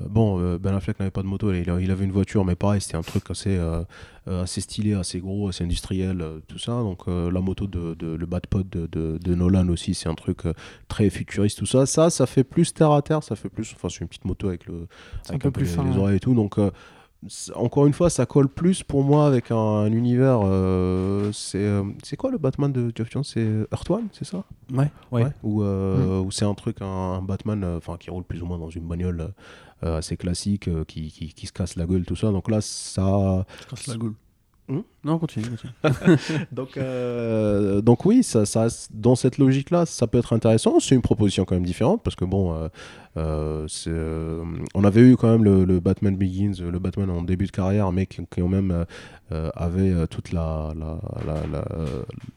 bon, 0.09 0.39
euh, 0.40 0.59
Ben 0.59 0.74
Affleck 0.74 0.98
n'avait 0.98 1.11
pas 1.11 1.23
de 1.23 1.27
moto, 1.27 1.52
il, 1.52 1.70
avait 1.70 2.05
une 2.05 2.12
voiture, 2.12 2.44
mais 2.44 2.55
pareil, 2.55 2.81
c'était 2.81 2.97
un 2.97 3.02
truc 3.02 3.31
assez, 3.31 3.57
euh, 3.57 3.82
euh, 4.28 4.43
assez 4.43 4.61
stylé, 4.61 4.94
assez 4.94 5.20
gros, 5.20 5.48
assez 5.48 5.65
industriel, 5.65 6.20
euh, 6.20 6.39
tout 6.48 6.59
ça. 6.59 6.73
Donc 6.73 7.09
euh, 7.09 7.31
la 7.31 7.40
moto 7.40 7.66
de, 7.66 7.94
de- 7.94 8.15
le 8.16 8.27
Batpod 8.27 8.69
de, 8.69 8.86
de, 8.86 9.19
de 9.19 9.35
Nolan 9.35 9.69
aussi, 9.69 9.94
c'est 9.94 10.09
un 10.09 10.15
truc 10.15 10.47
euh, 10.47 10.52
très 10.89 11.09
futuriste, 11.11 11.59
tout 11.59 11.66
ça. 11.66 11.86
Ça, 11.86 12.11
ça 12.11 12.27
fait 12.27 12.44
plus 12.44 12.73
terre 12.74 12.93
à 12.93 13.02
terre, 13.02 13.23
ça 13.23 13.36
fait 13.36 13.48
plus. 13.48 13.73
Enfin, 13.74 13.89
c'est 13.89 14.01
une 14.01 14.09
petite 14.09 14.24
moto 14.24 14.48
avec 14.48 14.66
le, 14.66 14.86
C'est 15.23 15.31
un 15.31 15.35
avec 15.35 15.43
peu 15.43 15.51
plus 15.51 15.65
les, 15.65 15.70
fin, 15.70 15.85
les 15.90 15.97
oreilles 15.97 16.16
et 16.16 16.20
tout. 16.20 16.35
Donc, 16.35 16.59
euh, 16.59 16.70
encore 17.55 17.86
une 17.86 17.93
fois, 17.93 18.09
ça 18.09 18.24
colle 18.24 18.48
plus 18.48 18.82
pour 18.82 19.05
moi 19.05 19.27
avec 19.27 19.51
un, 19.51 19.57
un 19.57 19.93
univers. 19.93 20.40
euh, 20.43 21.31
c'est 21.32 21.59
euh, 21.59 21.82
quoi 22.16 22.31
le 22.31 22.39
Batman 22.39 22.73
de 22.73 22.90
Geoff 22.97 23.11
Jones 23.11 23.24
C'est 23.24 23.47
Earth 23.73 23.90
One, 23.90 24.09
c'est 24.12 24.24
ça? 24.24 24.43
Ouais. 24.73 24.90
Ouais. 25.12 25.27
Ou 25.43 25.62
euh, 25.62 26.20
ou 26.20 26.31
c'est 26.31 26.47
un 26.47 26.55
truc, 26.55 26.81
un, 26.81 26.86
un 26.86 27.20
Batman 27.23 27.62
euh, 27.62 27.77
enfin 27.77 27.97
qui 28.01 28.09
roule 28.09 28.24
plus 28.24 28.40
ou 28.43 28.47
moins 28.47 28.57
dans 28.59 28.70
une 28.70 28.86
bagnole 28.89 29.20
euh, 29.20 29.28
assez 29.82 30.16
classique, 30.16 30.69
euh, 30.69 30.85
qui, 30.85 31.11
qui, 31.11 31.32
qui 31.32 31.47
se 31.47 31.52
casse 31.52 31.77
la 31.77 31.86
gueule, 31.86 32.05
tout 32.05 32.16
ça. 32.16 32.31
Donc 32.31 32.51
là, 32.51 32.61
ça. 32.61 33.47
Je 33.62 33.66
casse 33.66 33.86
la 33.86 33.97
gueule. 33.97 34.15
Hmm? 34.69 34.81
Non, 35.02 35.18
continue, 35.18 35.47
continue. 35.48 35.72
Donc, 36.52 36.77
euh, 36.77 37.81
donc 37.81 38.05
oui, 38.05 38.22
ça, 38.22 38.44
dans 38.93 39.14
cette 39.14 39.39
logique-là, 39.39 39.86
ça 39.86 40.06
peut 40.06 40.18
être 40.18 40.35
intéressant. 40.35 40.78
C'est 40.78 40.94
une 40.94 41.01
proposition 41.01 41.44
quand 41.44 41.55
même 41.55 41.64
différente 41.64 42.02
parce 42.02 42.16
que 42.16 42.27
bon, 42.27 42.55
euh, 43.16 43.66
euh, 43.86 44.44
on 44.74 44.85
avait 44.85 45.01
eu 45.01 45.16
quand 45.16 45.31
même 45.31 45.44
le, 45.44 45.81
Batman 45.81 46.16
Begins, 46.16 46.52
le 46.60 46.78
Batman 46.78 47.09
en 47.10 47.22
début 47.22 47.47
de 47.47 47.51
carrière, 47.51 47.93
mais 47.93 48.06
qui, 48.06 48.20
quand 48.27 48.48
même 48.48 48.85
avait 49.31 50.06
toute 50.09 50.32
la, 50.32 50.72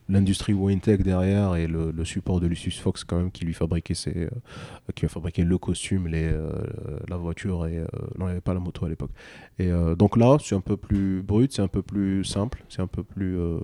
l'industrie 0.08 0.54
Wayne 0.54 0.80
Tech 0.80 1.02
derrière 1.02 1.56
et 1.56 1.68
le, 1.68 2.06
support 2.06 2.40
de 2.40 2.48
Lucius 2.48 2.80
Fox 2.80 3.04
quand 3.04 3.18
même 3.18 3.32
qui 3.32 3.46
lui 3.46 3.54
fabriquait 3.54 3.96
ses, 3.96 4.30
qui 4.96 5.06
a 5.06 5.10
fabriqué 5.10 5.44
le 5.44 5.58
costume, 5.58 6.08
la 6.08 7.18
voiture 7.18 7.66
et 7.66 7.80
non, 8.18 8.26
il 8.26 8.26
n'y 8.26 8.32
avait 8.32 8.42
pas 8.42 8.54
la 8.54 8.60
moto 8.60 8.86
à 8.86 8.90
l'époque. 8.90 9.12
Et 9.60 9.70
donc 9.98 10.18
là, 10.18 10.38
c'est 10.42 10.56
un 10.56 10.62
peu 10.62 10.78
plus 10.78 11.22
brut, 11.22 11.52
c'est 11.52 11.62
un 11.62 11.68
peu 11.68 11.82
plus 11.82 12.24
simple, 12.24 12.53
c'est 12.70 12.82
un 12.82 12.88
peu 12.88 13.04
plus 13.04 13.38
euh, 13.38 13.60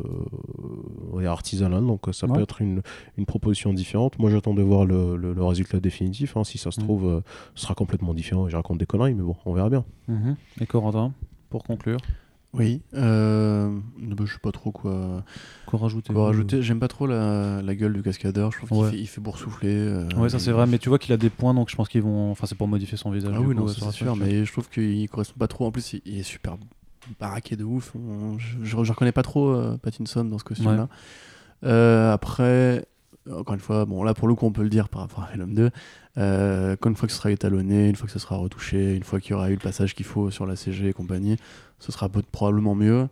artisanal, 1.26 1.86
donc 1.86 2.08
euh, 2.08 2.12
ça 2.14 2.28
Ouais. 2.28 2.36
peut 2.36 2.42
être 2.42 2.62
une, 2.62 2.82
une 3.18 3.26
proposition 3.26 3.74
différente. 3.74 4.18
Moi, 4.20 4.30
j'attends 4.30 4.54
de 4.54 4.62
voir 4.62 4.86
le, 4.86 5.16
le- 5.16 5.34
le 5.34 5.44
résultat 5.44 5.80
définitif. 5.80 6.38
hein. 6.38 6.44
Si 6.44 6.58
ça 6.58 6.72
se 6.72 6.80
trouve, 6.80 7.06
euh, 7.06 7.22
ce 7.56 7.64
sera 7.64 7.76
complètement 7.76 8.14
différent 8.14 8.48
et 8.48 8.50
je 8.52 8.56
raconte 8.56 8.78
des 8.78 8.86
conneries, 8.86 9.14
mais 9.16 9.24
bon, 9.24 9.36
on 9.46 9.54
verra 9.54 9.70
bien. 9.70 9.86
Mhm. 10.08 10.36
Et 10.62 10.66
Corentin, 10.66 11.14
pour 11.50 11.64
conclure, 11.64 11.98
Oui. 12.54 12.82
Euh... 12.96 13.70
bah, 14.00 14.24
je 14.26 14.34
sais 14.34 14.40
pas 14.40 14.52
trop 14.52 14.72
quoi, 14.72 15.24
quoi 15.68 15.80
rajouter? 15.80 16.12
quoi 16.14 16.26
rajouter. 16.26 16.62
J'aime 16.64 16.80
pas 16.80 16.88
trop 16.88 17.06
la, 17.06 17.62
la 17.62 17.76
gueule 17.76 17.94
du 17.94 18.02
cascadeur. 18.02 18.52
Je 18.52 18.58
trouve 18.66 18.72
Ouais. 18.80 18.90
qu'il 18.90 18.98
fait, 18.98 19.04
il 19.04 19.08
fait 19.08 19.22
boursoufler. 19.22 19.70
euh, 19.76 20.08
Ouais, 20.18 20.30
ça 20.30 20.40
c'est 20.40 20.52
vrai, 20.52 20.66
mais 20.66 20.80
tu 20.80 20.90
vois 20.90 20.98
qu'il 21.00 21.14
a 21.14 21.18
des 21.18 21.30
points, 21.30 21.54
donc 21.54 21.70
je 21.70 21.76
pense 21.76 21.88
qu'ils 21.90 22.02
vont. 22.02 22.32
Enfin, 22.32 22.48
c'est 22.48 22.56
pour 22.58 22.68
modifier 22.68 22.98
son 22.98 23.12
visage. 23.12 23.32
Ah 23.36 23.40
oui, 23.42 23.48
coup, 23.48 23.54
non, 23.62 23.68
c'est 23.68 23.92
sûr, 23.92 24.16
mais 24.16 24.46
je 24.46 24.52
trouve 24.52 24.68
qu'il 24.70 25.08
correspond 25.10 25.38
pas 25.38 25.48
trop. 25.48 25.66
En 25.68 25.72
plus, 25.72 25.94
il, 25.94 26.02
il 26.06 26.18
est 26.20 26.24
super 26.24 26.58
baraqué 27.20 27.56
de 27.56 27.64
ouf. 27.64 27.94
On- 27.96 28.38
je, 28.38 28.58
je, 28.64 28.84
je 28.84 28.92
reconnais 28.92 29.12
pas 29.12 29.24
trop 29.24 29.50
euh, 29.50 29.78
Pattinson 29.78 30.24
dans 30.26 30.38
ce 30.38 30.44
costume-là. 30.44 30.88
Euh, 31.64 32.12
après, 32.14 32.86
encore 33.32 33.54
une 33.56 33.60
fois, 33.62 33.86
bon, 33.86 34.04
là 34.04 34.14
pour 34.14 34.28
le 34.28 34.36
coup, 34.36 34.46
on 34.46 34.52
peut 34.52 34.64
le 34.64 34.70
dire 34.70 34.90
par 34.90 35.02
rapport 35.02 35.24
à 35.24 35.32
Venom 35.32 35.48
2. 35.54 35.70
Euh, 36.18 36.76
quand 36.80 36.90
une 36.90 36.96
fois 36.96 37.08
que 37.08 37.12
ce 37.14 37.18
sera 37.20 37.32
étalonné, 37.32 37.90
une 37.90 37.96
fois 37.96 38.08
que 38.08 38.12
ce 38.14 38.20
sera 38.20 38.36
retouché, 38.38 38.96
une 38.96 39.04
fois 39.04 39.20
qu'il 39.20 39.32
y 39.32 39.34
aura 39.34 39.50
eu 39.50 39.54
le 39.54 39.60
passage 39.60 39.96
qu'il 39.96 40.06
faut 40.06 40.32
sur 40.32 40.46
la 40.46 40.56
CG 40.56 40.88
et 40.90 40.94
compagnie, 40.94 41.38
ce 41.80 41.92
sera 41.92 42.10
probablement 42.10 42.76
mieux. 42.76 43.08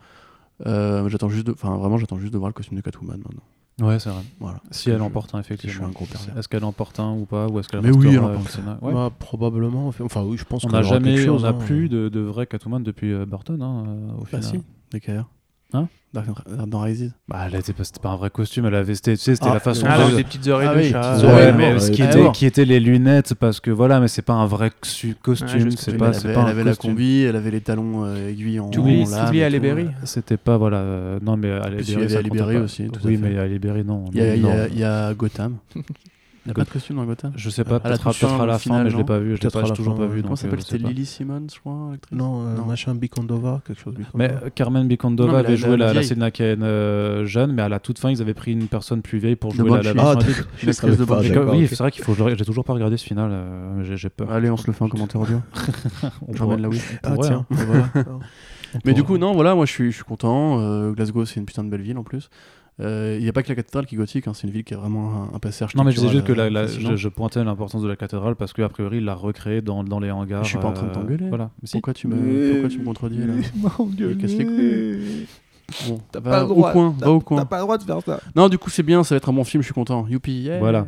Euh, 0.66 1.08
j'attends 1.10 1.30
juste 1.30 1.46
de, 1.48 1.52
enfin 1.52 1.76
vraiment, 1.78 1.98
j'attends 1.98 2.18
juste 2.20 2.34
de 2.34 2.38
voir 2.38 2.50
le 2.50 2.54
costume 2.54 2.78
de 2.78 2.82
Catwoman 2.82 3.18
maintenant. 3.18 3.44
Ouais, 3.80 4.00
c'est 4.00 4.10
vrai. 4.10 4.24
Voilà. 4.40 4.60
Si 4.72 4.90
elle 4.90 4.98
Je- 4.98 5.04
emporte 5.04 5.36
un, 5.36 5.40
effectivement. 5.40 5.88
un. 5.88 6.40
Est-ce 6.40 6.48
qu'elle 6.48 6.64
emporte 6.64 7.00
un 7.00 7.14
ou 7.14 7.26
pas 7.26 7.48
Ou 7.48 7.60
est-ce 7.60 7.68
qu'elle 7.70 7.82
Mais 7.82 7.92
oui, 7.92 8.08
elle 8.10 8.18
euh, 8.18 8.22
emporte 8.24 8.50
Sénat 8.50 8.80
Ouais. 8.82 8.92
Bah, 8.94 9.12
probablement. 9.20 9.90
Enfin, 10.02 10.24
oui, 10.24 10.36
je 10.38 10.46
pense 10.46 10.64
On 10.66 10.68
qu'on 10.70 10.74
n'a 10.78 10.82
jamais, 10.82 11.18
chose, 11.18 11.44
on 11.44 11.48
n'a 11.48 11.50
hein. 11.56 11.60
plus 11.66 11.88
de, 11.88 12.10
de 12.10 12.20
vrai 12.22 12.48
Catwoman 12.48 12.82
depuis 12.84 13.14
euh, 13.14 13.26
Burton, 13.28 13.62
hein, 13.62 13.84
euh, 13.88 14.12
au 14.18 14.22
Bah 14.32 14.42
final. 14.42 14.44
si, 14.44 14.64
DKR. 14.98 15.26
Hein 15.74 15.88
dans 16.66 16.80
Rises. 16.80 17.14
Bah, 17.28 17.44
elle 17.46 17.56
était 17.60 17.74
pas, 17.74 17.84
c'était 17.84 18.00
pas 18.00 18.10
un 18.10 18.16
vrai 18.16 18.30
costume, 18.32 18.66
elle 18.66 18.74
avait, 18.76 18.96
c'était, 18.96 19.16
tu 19.18 19.22
sais, 19.22 19.36
c'était 19.36 19.50
Ah, 19.50 19.54
la 19.56 19.60
façon 19.60 19.86
Ah, 19.88 20.10
de- 20.10 20.16
des 20.16 20.24
petites 20.24 20.48
oreilles 20.48 20.68
Ah 20.72 20.74
de 20.74 20.80
oui, 20.80 20.90
chat. 20.90 21.12
petites 21.14 21.30
Ouais, 21.30 21.54
mais 21.54 21.74
ouais, 21.74 21.80
ce 21.80 21.92
qui 21.92 22.02
ouais. 22.02 22.08
était, 22.10 22.26
Ah, 22.28 22.32
qui 22.34 22.46
était 22.48 22.66
les 22.66 22.80
lunettes, 22.80 23.34
parce 23.36 23.60
que 23.60 23.70
voilà, 23.70 24.00
mais 24.00 24.08
c'est 24.08 24.22
pas 24.24 24.34
un 24.34 24.48
vrai 24.48 24.72
costume, 25.22 25.72
c'est 25.72 25.96
pas, 25.98 26.14
c'est 26.14 26.30
elle 26.30 26.34
pas 26.34 26.40
un 26.42 26.46
elle 26.46 26.52
avait 26.52 26.64
la 26.64 26.76
combi, 26.76 27.22
elle 27.22 27.36
avait 27.36 27.52
les 27.52 27.62
talons 27.62 28.06
euh, 28.06 28.30
aiguilles 28.30 28.60
en 28.60 28.70
Tu 28.72 28.80
oublies 28.80 29.04
en 29.04 29.10
lame 29.10 29.52
tout. 29.58 29.60
Berry. 29.62 29.88
C'était 30.06 30.38
pas, 30.38 30.58
voilà, 30.58 30.78
euh, 30.78 31.20
non, 31.22 31.38
mais 31.38 31.52
à 31.52 31.70
puis, 31.70 31.76
il 31.80 31.90
y 31.90 31.92
Berry, 31.94 32.04
avait 32.06 32.14
ça 32.14 32.20
Ali 32.20 32.30
compte 32.30 32.38
Berry 32.40 32.56
pas. 32.56 32.62
aussi, 32.62 32.84
à 32.84 32.88
Oui, 33.04 33.18
mais 33.22 33.38
Ali 33.38 33.60
Berry, 33.60 33.84
non. 33.84 34.06
Il 34.14 34.78
y 34.80 34.84
a 34.84 35.14
Gotham. 35.14 35.58
Il 36.48 36.52
n'y 36.52 36.54
a 36.54 36.56
pas 36.56 36.64
de 36.64 36.70
costume 36.70 36.96
dans 36.96 37.04
Gotham 37.04 37.34
Je 37.36 37.50
sais 37.50 37.66
pas, 37.66 37.72
À 37.72 37.90
la 37.90 37.98
peut-être 37.98 38.08
à, 38.42 38.46
la 38.46 38.58
fin, 38.58 38.82
mais 38.82 38.90
je 38.90 38.96
l'ai 38.96 39.04
pas 39.04 39.20
vu, 39.20 39.36
je 39.36 39.42
l'ai 39.42 39.74
toujours 39.74 39.96
pas 39.96 40.06
vu. 40.08 40.22
Comment 40.24 40.38
s'appelle 40.38 40.60
euh, 40.60 40.62
sais 40.62 40.78
C'était. 40.78 40.88
Lily 40.88 41.06
Simmons, 41.06 41.48
je 41.54 41.60
crois, 41.60 41.90
l'actrice 41.92 42.18
Non, 42.18 42.46
euh, 42.48 42.56
Non. 42.56 42.64
machin 42.64 42.96
Bikondova, 42.96 43.62
quelque 43.68 43.82
chose. 43.82 43.96
Bikondova. 43.96 44.34
Mais 44.34 44.46
euh, 44.46 44.50
Carmen 44.56 44.88
Bicondova 44.88 45.30
Non, 45.30 45.38
mais 45.40 45.44
la- 45.44 45.48
avait 45.50 45.58
joué 45.58 45.72
la 45.72 45.78
la, 45.78 45.86
la 45.88 45.92
vieille. 45.92 46.06
Selena 46.06 46.32
Kane 46.32 46.64
euh, 46.64 47.26
jeune, 47.26 47.52
mais 47.52 47.64
à 47.64 47.68
la 47.68 47.82
toute 47.82 48.00
fin, 48.00 48.10
ils 48.12 48.22
avaient 48.22 48.34
pris 48.34 48.54
une 48.54 48.68
personne 48.70 49.02
plus 49.02 49.18
vieille 49.20 49.36
pour 49.36 49.52
jouer 49.54 49.70
la, 49.70 49.82
version 49.82 50.02
Ah, 50.02 50.16
oui, 51.52 51.68
c'est 51.68 51.78
vrai 51.80 51.92
qu'il 51.92 52.06
faut. 52.06 52.14
que 52.14 52.18
je 52.20 52.24
le- 52.24 52.36
J'ai 52.38 52.46
toujours 52.46 52.64
pas 52.64 52.72
regardé 52.74 52.96
ce 52.96 53.04
final. 53.04 53.30
j'ai, 53.84 54.08
peur. 54.10 54.32
Allez, 54.32 54.50
on 54.50 54.56
se 54.56 54.68
le 54.68 54.74
fait 54.74 54.86
en 54.86 54.90
commentaire 54.90 55.20
audio. 55.20 55.42
On 56.30 56.32
ramène 56.32 56.62
la 56.62 56.70
Wii. 56.70 56.82
Ah, 57.04 57.16
tiens, 57.22 57.46
hein. 57.52 57.56
voilà. 57.56 57.90
Mais 58.86 58.94
du 58.94 59.04
coup, 59.04 59.18
non, 59.18 59.34
voilà, 59.34 59.54
moi 59.54 59.66
je 59.66 59.72
suis, 59.74 59.92
je 59.92 59.96
suis 59.98 60.06
content. 60.06 60.92
Glasgow, 60.92 61.26
c'est 61.26 61.42
une 61.42 61.46
putain 61.46 61.66
de 61.66 61.70
belle 61.70 61.82
ville 61.82 61.98
en 61.98 62.04
plus. 62.04 62.30
Euh, 62.80 63.16
Il 63.18 63.24
n'y 63.24 63.30
a 63.30 63.34
pas 63.34 63.42
que 63.44 63.50
la 63.50 63.56
cathédrale 63.56 63.86
qui 63.88 63.96
est 63.96 63.98
gothique, 63.98 64.28
hein, 64.28 64.34
c'est 64.36 64.46
une 64.46 64.54
ville 64.54 64.64
qui 64.64 64.74
a 64.74 64.78
vraiment 64.78 65.30
un, 65.32 65.36
un 65.36 65.40
passé 65.40 65.66
Non, 65.76 65.84
mais 65.84 65.92
je 65.92 65.98
disais 65.98 66.10
juste 66.12 66.26
que 66.26 66.32
architectural, 66.34 66.54
la- 66.54 66.62
la- 66.64 66.68
euh, 66.70 66.92
je, 66.92 66.96
je 66.96 67.10
pointais 67.10 67.44
l'importance 67.44 67.82
de 67.82 67.88
la 67.88 67.96
cathédrale 67.96 68.36
parce 68.36 68.54
qu'a 68.54 68.70
priori, 68.70 68.98
il 68.98 69.06
l'a 69.06 69.16
recréée 69.16 69.62
dans, 69.62 69.84
dans 69.84 70.00
les 70.00 70.12
hangars. 70.12 70.44
Je 70.44 70.50
suis 70.50 70.58
pas 70.60 70.68
en 70.68 70.74
train 70.74 70.86
de 70.86 70.92
euh, 70.92 70.94
t'engueuler. 70.94 71.30
Voilà. 71.30 71.50
Si. 71.64 71.72
Pourquoi 71.74 71.94
tu 71.94 72.08
me, 72.08 72.52
pourquoi 72.52 72.70
tu 72.70 72.80
me 72.80 72.86
contredis 72.86 73.18
là 73.18 73.34
Il 74.00 74.18
casse 74.18 74.32
les 74.34 74.46
couilles. 74.46 75.26
Bon, 75.90 76.00
T'as 76.14 76.22
va 76.22 76.32
pas 76.32 76.40
le 76.40 76.46
au 76.46 76.48
droit, 76.50 76.72
coin, 76.72 76.96
va 76.98 77.12
au 77.12 77.20
coin. 77.20 77.40
T'as 77.40 77.46
pas 77.46 77.58
le 77.58 77.64
droit 77.64 77.78
de 77.78 77.84
faire 77.84 78.02
ça. 78.02 78.22
Non, 78.38 78.48
du 78.48 78.58
coup, 78.58 78.70
c'est 78.70 78.84
bien, 78.84 79.04
ça 79.04 79.16
va 79.16 79.18
être 79.18 79.28
un 79.28 79.34
bon 79.34 79.44
film, 79.44 79.62
je 79.62 79.66
suis 79.68 79.74
content. 79.74 80.08
Youpi, 80.08 80.32
yeah. 80.44 80.60
Voilà. 80.60 80.88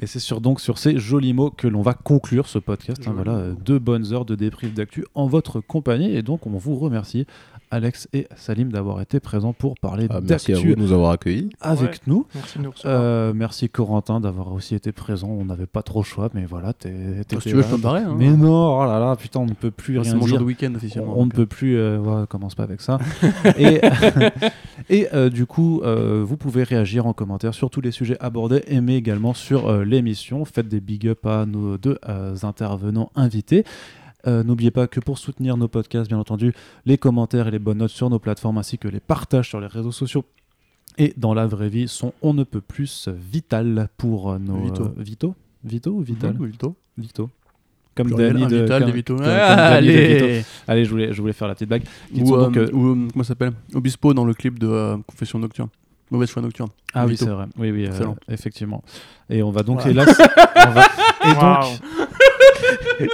Et 0.00 0.06
c'est 0.06 0.20
sur, 0.20 0.40
donc 0.40 0.60
sur 0.60 0.78
ces 0.78 0.96
jolis 0.98 1.34
mots 1.34 1.50
que 1.50 1.68
l'on 1.68 1.82
va 1.82 1.92
conclure 1.92 2.46
ce 2.48 2.58
podcast. 2.58 3.02
hein, 3.06 3.12
voilà, 3.14 3.32
euh, 3.32 3.54
deux 3.62 3.78
bonnes 3.78 4.10
heures 4.14 4.24
de 4.24 4.36
débrief 4.36 4.72
d'actu 4.72 5.04
en 5.14 5.26
votre 5.26 5.60
compagnie. 5.60 6.14
Et 6.16 6.22
donc, 6.22 6.46
on 6.46 6.50
vous 6.50 6.76
remercie, 6.76 7.26
Alex 7.70 8.08
et 8.12 8.26
Salim, 8.36 8.70
d'avoir 8.72 9.00
été 9.00 9.20
présents 9.20 9.52
pour 9.52 9.74
parler 9.78 10.06
Ah, 10.10 10.20
merci 10.26 10.52
à 10.52 10.56
vous 10.58 10.74
de 10.74 10.80
nous 10.80 10.92
avoir 10.92 11.10
accueillis. 11.12 11.50
avec 11.60 11.90
Ouais. 11.90 11.98
nous. 12.06 12.26
Merci 12.34 12.58
de 12.58 12.64
nous 12.64 12.70
recevoir. 12.70 13.00
Euh, 13.00 13.32
merci 13.34 13.68
Corentin 13.68 14.20
d'avoir 14.20 14.52
aussi 14.52 14.74
été 14.74 14.92
présent. 14.92 15.28
On 15.28 15.44
n'avait 15.44 15.66
pas 15.66 15.82
trop 15.82 16.00
le 16.00 16.04
choix, 16.04 16.28
mais 16.34 16.44
voilà, 16.46 16.72
t'es. 16.72 16.92
Si 17.30 17.36
tu 17.38 17.54
veux, 17.54 17.62
je 17.62 17.68
peux 17.68 17.76
me 17.76 17.82
barrer. 17.82 18.00
Hein. 18.00 18.14
Mais 18.18 18.30
non, 18.30 18.78
oh 18.80 18.84
là 18.84 18.98
là, 18.98 19.16
putain, 19.16 19.40
on 19.40 19.46
ne 19.46 19.52
peut 19.54 19.70
plus 19.70 19.98
rien 19.98 20.10
c'est 20.10 20.16
mon 20.16 20.20
dire. 20.20 20.28
jour 20.28 20.38
de 20.38 20.44
week-end 20.44 20.72
officiellement. 20.74 21.14
On, 21.16 21.26
ne 21.26 21.30
peut 21.30 21.46
plus, 21.46 21.76
euh, 21.76 21.98
ouais, 21.98 22.26
commence 22.28 22.54
pas 22.54 22.64
avec 22.64 22.80
ça. 22.80 22.98
et 23.58 23.80
et 24.90 25.08
euh, 25.14 25.30
du 25.30 25.46
coup, 25.46 25.80
euh, 25.82 26.22
vous 26.26 26.36
pouvez 26.36 26.62
réagir 26.62 27.06
en 27.06 27.12
commentaire 27.12 27.54
sur 27.54 27.70
tous 27.70 27.80
les 27.80 27.90
sujets 27.92 28.16
abordés, 28.20 28.62
et 28.66 28.80
mais 28.80 28.96
également 28.96 29.34
sur 29.34 29.68
euh, 29.68 29.84
l'émission. 29.84 30.44
Faites 30.44 30.68
des 30.68 30.80
big 30.80 31.06
up 31.08 31.24
à 31.26 31.46
nos 31.46 31.78
deux 31.78 31.98
euh, 32.08 32.34
intervenants 32.42 33.10
invités. 33.14 33.64
Euh, 34.26 34.42
N'oubliez 34.44 34.70
pas 34.70 34.86
que 34.86 35.00
pour 35.00 35.18
soutenir 35.18 35.56
nos 35.56 35.68
podcasts, 35.68 36.08
bien 36.08 36.18
entendu, 36.18 36.52
les 36.86 36.98
commentaires 36.98 37.48
et 37.48 37.50
les 37.50 37.58
bonnes 37.58 37.78
notes 37.78 37.90
sur 37.90 38.10
nos 38.10 38.18
plateformes 38.18 38.58
ainsi 38.58 38.78
que 38.78 38.88
les 38.88 39.00
partages 39.00 39.48
sur 39.48 39.60
les 39.60 39.66
réseaux 39.66 39.92
sociaux 39.92 40.24
et 40.98 41.14
dans 41.16 41.34
la 41.34 41.46
vraie 41.46 41.68
vie 41.68 41.86
sont 41.88 42.12
on 42.20 42.34
ne 42.34 42.42
peut 42.44 42.60
plus 42.60 43.08
vital 43.08 43.88
pour 43.96 44.32
euh, 44.32 44.38
nos 44.38 44.60
Vito. 44.64 44.82
euh, 44.84 44.88
Vito 44.98 45.34
Vito 45.64 45.90
ou 45.92 46.00
Vital 46.02 46.34
Mmh, 46.38 46.46
Vito. 46.46 46.76
Vito 46.98 47.30
comme 47.94 48.12
un 48.12 48.16
de, 48.16 48.62
Vital, 48.62 48.82
comme- 48.82 48.90
Vito. 48.92 49.14
comme- 49.16 49.24
comme 49.24 49.34
Ah, 49.34 49.70
Danny 49.80 49.86
de 49.88 49.92
Vito. 49.92 50.24
allez 50.24 50.44
Allez, 50.68 50.84
je 50.84 50.90
voulais, 50.90 51.12
je 51.12 51.20
voulais 51.20 51.32
faire 51.32 51.48
la 51.48 51.54
petite 51.54 51.68
blague. 51.68 51.82
Qui 52.14 52.22
Ou, 52.22 52.34
euh, 52.34 52.44
donc, 52.44 52.56
euh, 52.56 52.70
ou, 52.72 52.86
euh, 52.88 53.08
comment 53.12 53.24
s'appelle? 53.24 53.52
Obispo 53.74 54.14
dans 54.14 54.24
le 54.24 54.32
clip 54.34 54.58
de 54.58 54.68
euh, 54.68 54.96
Confession 55.06 55.38
Nocturne. 55.38 55.68
Mauvaise 56.10 56.30
foi 56.30 56.42
nocturne. 56.42 56.70
Ah 56.94 57.06
oui, 57.06 57.16
c'est 57.16 57.26
vrai. 57.28 57.44
Oui, 57.58 57.70
oui, 57.70 57.86
euh, 57.86 58.04
effectivement. 58.30 58.82
Et 59.28 59.42
on 59.42 59.50
va 59.50 59.62
donc, 59.62 59.80
Voilà. 59.82 60.02
hélas, 60.02 60.18
va- 60.18 60.86
et 61.30 61.34
donc. 61.34 61.80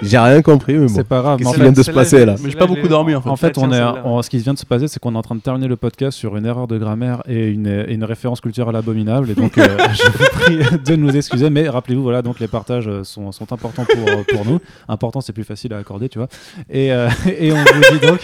J'ai 0.02 0.18
rien 0.18 0.42
compris, 0.42 0.74
mais 0.74 0.86
bon. 0.86 0.92
c'est 0.94 1.06
pas 1.06 1.20
grave. 1.20 1.40
en 1.46 1.52
qui 1.52 1.60
vient 1.60 1.70
de 1.72 1.82
se 1.82 1.90
passer 1.92 2.24
là 2.26 2.34
Mais 2.42 2.50
j'ai 2.50 2.56
pas 2.56 2.66
beaucoup 2.66 2.88
dormi 2.88 3.14
en 3.14 3.20
fait. 3.20 3.28
En 3.30 3.36
fait, 3.36 3.56
on 3.58 3.70
est, 3.72 3.80
on- 4.04 4.20
ce 4.22 4.28
qui 4.30 4.38
vient 4.38 4.52
de 4.54 4.58
se 4.58 4.66
passer, 4.66 4.88
c'est 4.88 4.98
qu'on 4.98 5.14
est 5.14 5.18
en 5.18 5.22
train 5.22 5.34
de 5.36 5.40
terminer 5.40 5.68
le 5.68 5.76
podcast 5.76 6.16
sur 6.18 6.36
une 6.36 6.44
erreur 6.46 6.66
de 6.66 6.76
grammaire 6.78 7.22
et 7.28 7.48
une, 7.48 7.84
une 7.88 8.02
référence 8.02 8.40
culturelle 8.40 8.74
abominable. 8.74 9.30
Et 9.30 9.34
donc, 9.34 9.56
euh, 9.58 9.64
je 9.92 10.02
vous 10.10 10.28
prie 10.32 10.78
de 10.84 10.96
nous 10.96 11.14
excuser. 11.16 11.50
Mais 11.50 11.68
rappelez-vous, 11.68 12.02
voilà, 12.02 12.22
donc 12.22 12.40
les 12.40 12.48
partages 12.48 12.88
euh, 12.88 13.04
sont, 13.04 13.30
sont 13.30 13.52
importants 13.52 13.84
pour, 13.84 14.08
euh, 14.08 14.22
pour 14.28 14.44
nous. 14.44 14.58
Important, 14.88 15.20
c'est 15.20 15.32
plus 15.32 15.44
facile 15.44 15.72
à 15.74 15.78
accorder, 15.78 16.08
tu 16.08 16.18
vois. 16.18 16.28
Et, 16.68 16.92
euh, 16.92 17.08
et 17.38 17.52
on 17.52 17.56
vous 17.56 17.98
dit 17.98 18.06
donc, 18.06 18.20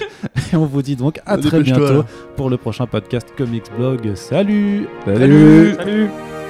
et 0.52 0.56
on 0.56 0.66
vous 0.66 0.82
dit 0.82 0.96
donc 0.96 1.20
à 1.26 1.38
très 1.38 1.60
bientôt 1.60 2.04
pour 2.36 2.50
le 2.50 2.56
prochain 2.56 2.86
podcast 2.86 3.28
Comics 3.36 3.66
Blog. 3.78 4.14
Salut 4.16 4.88
嗯 5.42 6.41